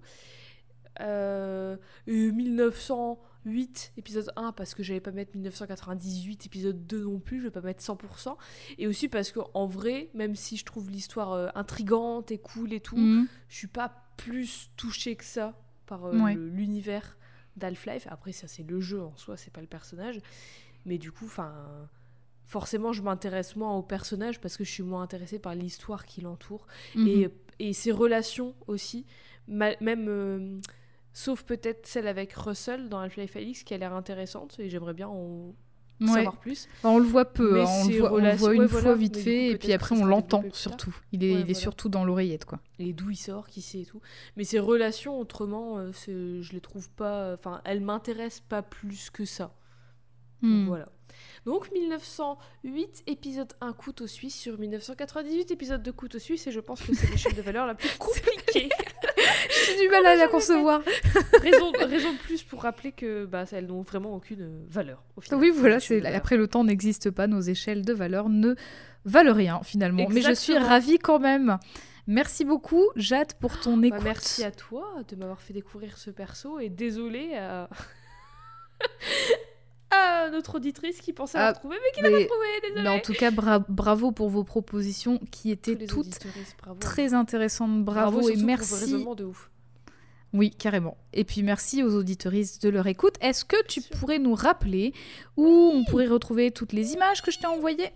Euh, 1.01 1.77
et 2.07 2.31
1908, 2.31 3.93
épisode 3.97 4.31
1, 4.35 4.51
parce 4.53 4.73
que 4.73 4.83
j'allais 4.83 4.99
pas 5.01 5.11
mettre 5.11 5.31
1998, 5.35 6.45
épisode 6.45 6.87
2 6.87 7.03
non 7.03 7.19
plus, 7.19 7.39
je 7.39 7.43
vais 7.45 7.51
pas 7.51 7.61
mettre 7.61 7.81
100%. 7.83 8.37
Et 8.77 8.87
aussi 8.87 9.07
parce 9.07 9.31
que 9.31 9.39
en 9.53 9.67
vrai, 9.67 10.09
même 10.13 10.35
si 10.35 10.57
je 10.57 10.65
trouve 10.65 10.89
l'histoire 10.89 11.33
euh, 11.33 11.47
intrigante 11.55 12.31
et 12.31 12.37
cool 12.37 12.73
et 12.73 12.79
tout, 12.79 12.97
Mhm. 12.97 13.27
je 13.49 13.55
suis 13.55 13.67
pas 13.67 13.93
plus 14.17 14.71
touchée 14.77 15.15
que 15.15 15.23
ça 15.25 15.57
par 15.85 16.05
euh, 16.05 16.17
Ouais. 16.19 16.35
l'univers 16.35 17.17
d'Half-Life. 17.57 18.07
Après, 18.09 18.31
ça, 18.31 18.47
c'est 18.47 18.63
le 18.63 18.79
jeu 18.81 19.01
en 19.01 19.15
soi, 19.17 19.37
c'est 19.37 19.51
pas 19.53 19.61
le 19.61 19.67
personnage. 19.67 20.19
Mais 20.85 20.97
du 20.97 21.11
coup, 21.11 21.25
enfin, 21.25 21.53
forcément, 22.45 22.93
je 22.93 23.01
m'intéresse 23.01 23.55
moins 23.55 23.75
au 23.75 23.81
personnage 23.83 24.39
parce 24.39 24.55
que 24.57 24.63
je 24.63 24.71
suis 24.71 24.83
moins 24.83 25.01
intéressée 25.01 25.39
par 25.39 25.55
l'histoire 25.55 26.05
qui 26.05 26.21
l'entoure 26.21 26.67
Mhm. 26.95 27.07
et, 27.07 27.29
et 27.59 27.73
ses 27.73 27.91
relations 27.91 28.55
aussi. 28.67 29.05
Ma- 29.47 29.75
même, 29.79 30.07
euh, 30.09 30.59
sauf 31.17 31.43
peut-être 31.43 31.87
celle 31.87 32.07
avec 32.07 32.33
Russell 32.33 32.89
dans 32.89 32.99
Half-Life 32.99 33.35
Alix 33.37 33.63
qui 33.63 33.73
a 33.73 33.77
l'air 33.77 33.93
intéressante 33.93 34.59
et 34.59 34.69
j'aimerais 34.69 34.93
bien 34.93 35.07
en 35.07 35.55
Ouais. 36.01 36.07
savoir 36.09 36.35
plus. 36.35 36.67
Enfin, 36.79 36.89
on 36.89 36.97
le 36.99 37.05
voit 37.05 37.23
peu, 37.23 37.61
hein, 37.61 37.65
on, 37.65 37.87
le 37.87 37.97
voit, 37.99 38.11
on 38.11 38.15
le 38.17 38.21
relations- 38.23 38.45
voit 38.47 38.53
une 38.55 38.61
ouais, 38.63 38.67
fois 38.67 38.81
voilà, 38.81 38.97
vite 38.97 39.15
fait, 39.15 39.47
et 39.51 39.57
puis 39.57 39.71
après 39.71 39.95
on 39.97 40.03
l'entend 40.03 40.43
surtout. 40.51 40.93
Il 41.13 41.23
est, 41.23 41.27
Ouais, 41.29 41.35
il 41.35 41.39
est 41.39 41.43
voilà. 41.43 41.53
surtout 41.59 41.87
dans 41.87 42.03
l'oreillette, 42.03 42.43
quoi. 42.43 42.59
et 42.79 42.91
d'où 42.91 43.11
il 43.11 43.15
sort, 43.15 43.47
qui 43.47 43.61
sait 43.61 43.79
et 43.79 43.85
tout. 43.85 44.01
Mais 44.35 44.43
ses 44.43 44.59
relations, 44.59 45.17
autrement, 45.17 45.77
euh, 45.77 45.91
je 46.05 46.51
les 46.51 46.59
trouve 46.59 46.89
pas. 46.89 47.31
Enfin, 47.33 47.61
elles 47.63 47.79
m'intéressent 47.79 48.43
pas 48.49 48.61
plus 48.61 49.09
que 49.09 49.23
ça. 49.23 49.55
Donc, 50.41 50.51
Hmm. 50.51 50.67
Voilà. 50.67 50.85
Donc 51.45 51.71
1908 51.71 53.03
épisode 53.05 53.53
1 53.61 53.73
couteau 53.73 54.07
suisse 54.07 54.35
sur 54.35 54.57
1998 54.57 55.51
épisodes 55.51 55.83
de 55.83 55.91
couteau 55.91 56.17
suisse 56.17 56.47
et 56.47 56.51
je 56.51 56.59
pense 56.59 56.81
que 56.81 56.93
c'est 56.95 57.09
l'échelle 57.09 57.35
de 57.35 57.41
valeur 57.43 57.67
la 57.67 57.75
plus 57.75 57.89
compliquée. 57.99 58.67
J'ai 59.67 59.81
du 59.81 59.87
mal 59.89 60.05
à 60.07 60.15
la 60.15 60.27
concevoir. 60.27 60.81
raison, 61.41 61.71
raison 61.71 62.13
de 62.13 62.17
plus 62.17 62.41
pour 62.43 62.63
rappeler 62.63 62.91
que 62.91 63.25
bah, 63.25 63.45
elles 63.51 63.67
n'ont 63.67 63.83
vraiment 63.83 64.15
aucune 64.15 64.41
euh, 64.41 64.65
valeur. 64.67 65.03
Au 65.15 65.21
final. 65.21 65.39
Oui, 65.39 65.51
voilà, 65.53 65.79
c'est 65.79 66.03
après 66.05 66.35
le 66.35 66.47
temps 66.47 66.63
n'existe 66.63 67.11
pas, 67.11 67.27
nos 67.27 67.41
échelles 67.41 67.85
de 67.85 67.93
valeur 67.93 68.27
ne 68.27 68.55
valent 69.05 69.33
rien 69.33 69.61
finalement. 69.63 70.07
Mais 70.09 70.21
je 70.21 70.33
suis 70.33 70.57
ravie 70.57 70.97
quand 70.97 71.19
même. 71.19 71.59
Merci 72.07 72.43
beaucoup, 72.43 72.83
Jade, 72.95 73.33
pour 73.35 73.59
ton 73.59 73.77
Bah, 73.77 73.87
écoute. 73.87 74.01
merci 74.03 74.43
à 74.43 74.51
toi 74.51 74.95
de 75.07 75.15
m'avoir 75.15 75.41
fait 75.41 75.53
découvrir 75.53 75.97
ce 75.97 76.09
perso 76.09 76.59
et 76.59 76.69
désolé 76.69 77.35
à... 77.35 77.69
à 79.95 80.29
notre 80.29 80.55
auditrice 80.55 80.99
qui 81.01 81.13
pensait 81.13 81.37
Ah, 81.37 81.47
avoir 81.49 81.59
trouvé 81.59 81.75
mais 81.83 81.91
qui 81.95 82.01
l'a 82.01 82.09
pas 82.09 82.17
Mais, 82.17 82.25
trouvé, 82.25 82.47
désolé. 82.63 82.81
mais 82.83 82.89
en 82.89 82.99
tout 82.99 83.13
cas, 83.13 83.31
bra- 83.31 83.63
bravo 83.67 84.11
pour 84.11 84.29
vos 84.29 84.43
propositions 84.43 85.19
qui 85.31 85.51
étaient 85.51 85.75
les 85.75 85.87
toutes 85.87 86.17
bravo. 86.61 86.79
très 86.79 87.13
intéressantes. 87.13 87.83
Bravo, 87.83 88.29
et 88.29 88.35
merci. 88.37 88.73
raisonnements 88.85 89.15
de 89.15 89.25
ouf. 89.25 89.49
Oui, 90.33 90.51
carrément. 90.51 90.97
Et 91.13 91.23
puis 91.23 91.43
merci 91.43 91.81
aux 91.81 91.95
auditoristes 91.95 92.61
de 92.63 92.67
leur 92.69 92.87
écoute. 92.87 93.15
Est-ce 93.21 93.45
que 93.45 93.55
tu 93.67 93.81
pourrais 93.81 94.19
nous 94.19 94.35
rappeler 94.35 94.93
où 95.37 95.45
on 95.47 95.85
pourrait 95.85 96.07
retrouver 96.07 96.51
toutes 96.51 96.73
les 96.73 96.93
images 96.93 97.21
que 97.21 97.31
je 97.31 97.39
t'ai 97.39 97.47
envoyées? 97.47 97.91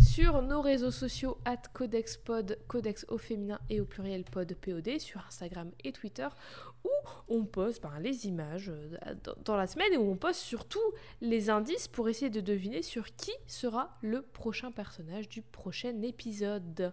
Sur 0.00 0.42
nos 0.42 0.60
réseaux 0.60 0.90
sociaux 0.90 1.38
at 1.44 1.62
codexpod, 1.72 2.58
codex 2.68 3.04
au 3.08 3.18
féminin 3.18 3.58
et 3.68 3.80
au 3.80 3.84
pluriel 3.84 4.24
pod 4.24 4.54
POD, 4.54 4.98
sur 4.98 5.24
Instagram 5.26 5.70
et 5.84 5.92
Twitter, 5.92 6.28
où 6.84 6.88
on 7.28 7.44
poste 7.44 7.82
ben, 7.82 7.98
les 8.00 8.26
images 8.26 8.68
euh, 8.70 8.96
dans- 9.24 9.34
dans 9.44 9.56
la 9.56 9.66
semaine 9.66 9.92
et 9.92 9.96
où 9.96 10.10
on 10.10 10.16
poste 10.16 10.40
surtout 10.40 10.78
les 11.20 11.50
indices 11.50 11.88
pour 11.88 12.08
essayer 12.08 12.30
de 12.30 12.40
deviner 12.40 12.82
sur 12.82 13.14
qui 13.16 13.32
sera 13.46 13.98
le 14.00 14.22
prochain 14.22 14.70
personnage 14.70 15.28
du 15.28 15.42
prochain 15.42 16.00
épisode. 16.02 16.92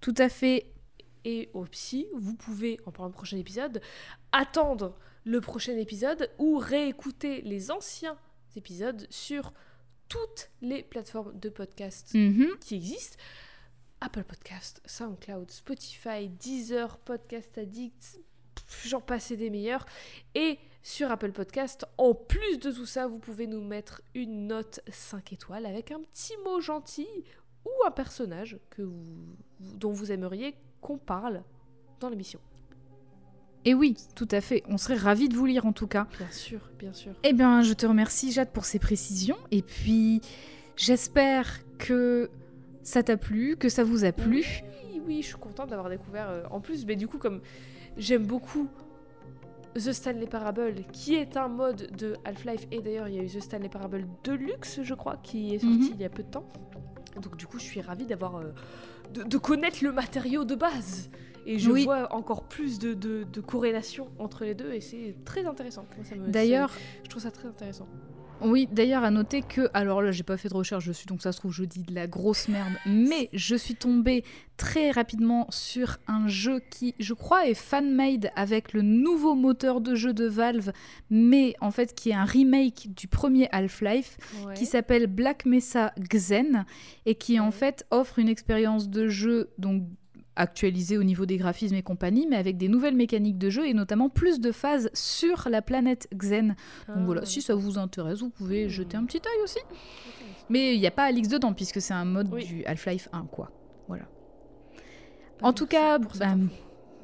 Tout 0.00 0.14
à 0.18 0.28
fait. 0.28 0.72
Et 1.24 1.50
aussi, 1.54 2.08
vous 2.16 2.34
pouvez, 2.34 2.80
en 2.84 2.90
parlant 2.90 3.10
de 3.10 3.14
prochain 3.14 3.36
épisode, 3.36 3.80
attendre 4.32 4.98
le 5.24 5.40
prochain 5.40 5.76
épisode 5.76 6.28
ou 6.38 6.58
réécouter 6.58 7.42
les 7.42 7.70
anciens 7.70 8.16
épisodes 8.56 9.06
sur 9.08 9.52
toutes 10.12 10.50
les 10.60 10.82
plateformes 10.82 11.38
de 11.38 11.48
podcast 11.48 12.12
Mhm. 12.14 12.58
qui 12.60 12.74
existent. 12.76 13.16
Apple 14.00 14.24
Podcast, 14.24 14.82
SoundCloud, 14.84 15.50
Spotify, 15.50 16.28
Deezer, 16.28 16.98
Podcast 16.98 17.56
Addict, 17.56 18.18
j'en 18.84 19.00
passais 19.00 19.36
des 19.36 19.48
meilleurs. 19.48 19.86
Et 20.34 20.58
sur 20.82 21.10
Apple 21.10 21.32
Podcast, 21.32 21.86
en 21.98 22.14
plus 22.14 22.58
de 22.58 22.72
tout 22.72 22.84
ça, 22.86 23.06
vous 23.06 23.18
pouvez 23.20 23.46
nous 23.46 23.62
mettre 23.62 24.02
une 24.14 24.48
note 24.48 24.80
5 24.90 25.32
étoiles 25.32 25.66
avec 25.66 25.92
un 25.92 26.00
petit 26.02 26.36
mot 26.44 26.60
gentil 26.60 27.06
ou 27.64 27.70
un 27.86 27.92
personnage 27.92 28.58
que 28.70 28.82
vous- 28.82 29.36
dont 29.60 29.92
vous 29.92 30.10
aimeriez 30.10 30.56
qu'on 30.80 30.98
parle 30.98 31.44
dans 32.00 32.08
l'émission. 32.08 32.40
Et 33.64 33.74
oui, 33.74 33.96
tout 34.16 34.28
à 34.30 34.40
fait. 34.40 34.62
On 34.68 34.76
serait 34.78 34.96
ravis 34.96 35.28
de 35.28 35.36
vous 35.36 35.46
lire 35.46 35.66
en 35.66 35.72
tout 35.72 35.86
cas. 35.86 36.06
Bien 36.18 36.30
sûr, 36.30 36.60
bien 36.78 36.92
sûr. 36.92 37.12
Eh 37.22 37.32
bien, 37.32 37.62
je 37.62 37.72
te 37.74 37.86
remercie, 37.86 38.32
Jade, 38.32 38.50
pour 38.50 38.64
ces 38.64 38.78
précisions. 38.80 39.36
Et 39.52 39.62
puis, 39.62 40.20
j'espère 40.76 41.60
que 41.78 42.30
ça 42.82 43.02
t'a 43.02 43.16
plu, 43.16 43.56
que 43.56 43.68
ça 43.68 43.84
vous 43.84 44.04
a 44.04 44.12
plu. 44.12 44.44
Oui, 44.92 45.00
oui, 45.06 45.22
je 45.22 45.28
suis 45.28 45.36
contente 45.36 45.70
d'avoir 45.70 45.88
découvert. 45.90 46.28
euh, 46.28 46.42
en 46.50 46.60
plus, 46.60 46.84
mais 46.86 46.96
du 46.96 47.06
coup, 47.06 47.18
comme 47.18 47.40
j'aime 47.96 48.26
beaucoup 48.26 48.68
The 49.74 49.92
Stanley 49.92 50.26
Parable, 50.26 50.74
qui 50.92 51.14
est 51.14 51.36
un 51.36 51.48
mode 51.48 51.90
de 51.96 52.16
Half-Life, 52.24 52.66
et 52.72 52.80
d'ailleurs, 52.82 53.08
il 53.08 53.14
y 53.14 53.18
a 53.20 53.22
eu 53.22 53.26
The 53.28 53.40
Stanley 53.40 53.68
Parable 53.68 54.06
Deluxe, 54.24 54.80
je 54.82 54.94
crois, 54.94 55.16
qui 55.22 55.54
est 55.54 55.60
sorti 55.60 55.76
Mhm. 55.76 55.90
il 55.94 56.00
y 56.00 56.04
a 56.04 56.08
peu 56.10 56.22
de 56.24 56.28
temps. 56.30 56.46
Donc, 57.22 57.36
du 57.36 57.46
coup, 57.46 57.58
je 57.58 57.64
suis 57.64 57.80
ravie 57.80 58.06
d'avoir. 58.06 58.36
euh, 58.36 58.52
de, 59.14 59.22
de 59.24 59.36
connaître 59.38 59.78
le 59.84 59.92
matériau 59.92 60.44
de 60.44 60.54
base. 60.54 61.10
Et 61.46 61.58
je 61.58 61.70
Oui. 61.70 61.84
vois 61.84 62.12
encore 62.14 62.44
plus 62.44 62.78
de, 62.78 62.94
de, 62.94 63.24
de 63.24 63.40
corrélation 63.40 64.08
entre 64.18 64.44
les 64.44 64.54
deux, 64.54 64.72
et 64.72 64.80
c'est 64.80 65.16
très 65.24 65.44
intéressant. 65.44 65.84
D'ailleurs, 66.28 66.70
je 67.04 67.08
trouve 67.08 67.22
ça 67.22 67.30
très 67.30 67.48
intéressant. 67.48 67.86
oui, 68.44 68.68
d'ailleurs, 68.72 69.04
à 69.04 69.10
noter 69.10 69.42
que, 69.42 69.68
alors 69.72 70.02
là, 70.02 70.10
j'ai 70.10 70.24
pas 70.24 70.36
fait 70.36 70.48
de 70.48 70.54
recherche 70.54 70.86
dessus, 70.86 71.06
donc 71.06 71.22
ça 71.22 71.30
se 71.32 71.38
trouve, 71.38 71.52
je 71.52 71.64
dis 71.64 71.82
de 71.82 71.94
la 71.94 72.06
grosse 72.08 72.48
merde, 72.48 72.72
mais 72.86 73.28
je 73.32 73.54
suis 73.56 73.74
tombée 73.76 74.24
très 74.56 74.90
rapidement 74.90 75.46
sur 75.50 75.98
un 76.08 76.26
jeu 76.28 76.60
qui, 76.70 76.94
je 77.00 77.14
crois, 77.14 77.46
est 77.48 77.54
fan-made 77.54 78.30
avec 78.36 78.72
le 78.72 78.82
nouveau 78.82 79.34
moteur 79.34 79.80
de 79.80 79.94
jeu 79.94 80.12
de 80.12 80.26
Valve, 80.26 80.72
mais 81.10 81.54
en 81.60 81.70
fait, 81.70 81.94
qui 81.94 82.10
est 82.10 82.14
un 82.14 82.24
remake 82.24 82.88
du 82.96 83.06
premier 83.08 83.48
Half-Life. 83.52 84.16
Ouais. 84.46 84.54
qui 84.54 84.66
s'appelle 84.66 85.06
Black 85.08 85.44
Mesa 85.46 85.92
Xen 85.98 86.64
et 87.06 87.14
qui 87.14 87.38
en 87.40 87.50
fait 87.50 87.84
offre 87.90 88.18
une 88.18 88.28
expérience 88.28 88.88
de 88.88 89.08
jeu 89.08 89.50
donc 89.58 89.82
actualisée 90.36 90.96
au 90.98 91.02
niveau 91.02 91.26
des 91.26 91.36
graphismes 91.36 91.74
et 91.74 91.82
compagnie, 91.82 92.26
mais 92.28 92.36
avec 92.36 92.56
des 92.56 92.68
nouvelles 92.68 92.96
mécaniques 92.96 93.38
de 93.38 93.50
jeu 93.50 93.66
et 93.66 93.74
notamment 93.74 94.08
plus 94.08 94.40
de 94.40 94.50
phases 94.52 94.90
sur 94.94 95.48
la 95.50 95.62
planète 95.62 96.08
Xen. 96.14 96.54
Donc 96.88 97.04
voilà, 97.04 97.20
Ah, 97.24 97.26
si 97.26 97.42
ça 97.42 97.54
vous 97.54 97.78
intéresse, 97.78 98.20
vous 98.20 98.30
pouvez 98.30 98.66
Hmm. 98.66 98.70
jeter 98.70 98.96
un 98.96 99.04
petit 99.04 99.18
œil 99.18 99.42
aussi. 99.44 99.58
Mais 100.48 100.74
il 100.74 100.80
n'y 100.80 100.86
a 100.86 100.90
pas 100.90 101.04
Alix 101.04 101.28
dedans 101.28 101.52
puisque 101.52 101.80
c'est 101.80 101.94
un 101.94 102.04
mode 102.04 102.28
Oui. 102.32 102.44
du 102.46 102.64
Half-Life 102.64 103.08
1 103.12 103.26
quoi. 103.30 103.50
Voilà. 103.88 104.04
Bah, 105.40 105.48
En 105.48 105.52
tout 105.52 105.66
cas, 105.66 105.98
bah, 105.98 106.08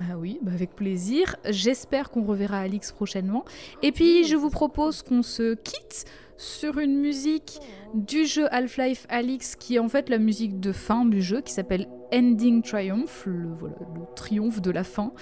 bah 0.00 0.16
oui, 0.16 0.38
bah 0.42 0.52
avec 0.52 0.74
plaisir. 0.76 1.36
J'espère 1.48 2.10
qu'on 2.10 2.24
reverra 2.24 2.58
Alix 2.60 2.92
prochainement. 2.92 3.44
Et 3.82 3.92
puis, 3.92 4.24
je 4.24 4.36
vous 4.36 4.50
propose 4.50 5.02
qu'on 5.02 5.22
se 5.22 5.54
quitte 5.54 6.04
sur 6.38 6.78
une 6.78 6.96
musique 6.96 7.58
du 7.92 8.24
jeu 8.24 8.46
Half-Life 8.50 9.06
Alix, 9.10 9.56
qui 9.56 9.76
est 9.76 9.78
en 9.78 9.88
fait 9.88 10.08
la 10.08 10.18
musique 10.18 10.58
de 10.60 10.72
fin 10.72 11.04
du 11.04 11.20
jeu, 11.20 11.42
qui 11.42 11.52
s'appelle 11.52 11.88
Ending 12.14 12.62
Triumph, 12.62 13.24
le, 13.26 13.48
voilà, 13.58 13.76
le 13.94 14.00
triomphe 14.14 14.62
de 14.62 14.70
la 14.70 14.84
fin, 14.84 15.12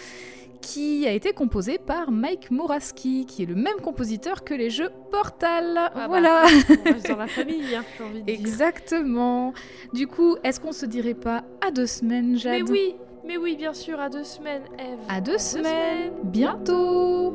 qui 0.60 1.06
a 1.06 1.12
été 1.12 1.32
composé 1.32 1.78
par 1.78 2.10
Mike 2.10 2.51
Moraski, 2.51 3.24
qui 3.26 3.43
est 3.43 3.47
le 3.47 3.55
même 3.55 3.76
compositeur 3.82 4.44
que 4.44 4.55
les 4.55 4.70
jeux 4.70 4.90
Portal. 5.10 5.74
bah, 5.94 6.06
voilà. 6.09 6.44
On 6.44 6.93
reste 6.93 7.09
dans 7.09 7.16
la 7.18 7.26
famille, 7.26 7.74
hein, 7.74 7.84
j'ai 7.97 8.05
envie 8.05 8.20
de 8.20 8.26
dire. 8.26 8.34
Exactement. 8.34 9.52
Du 9.93 10.06
coup, 10.06 10.36
est-ce 10.44 10.60
qu'on 10.60 10.72
se 10.72 10.86
dirait 10.86 11.14
pas 11.14 11.44
à 11.66 11.70
deux 11.70 11.86
semaines, 11.86 12.36
Jade 12.36 12.62
Mais 12.64 12.70
oui, 12.70 12.97
mais 13.24 13.36
oui, 13.36 13.56
bien 13.56 13.74
sûr, 13.74 13.98
à 14.01 14.09
deux 14.09 14.24
semaines, 14.24 14.62
Eve. 14.78 14.98
À 15.09 15.20
deux 15.20 15.38
semaines. 15.38 16.12
Bientôt. 16.24 17.34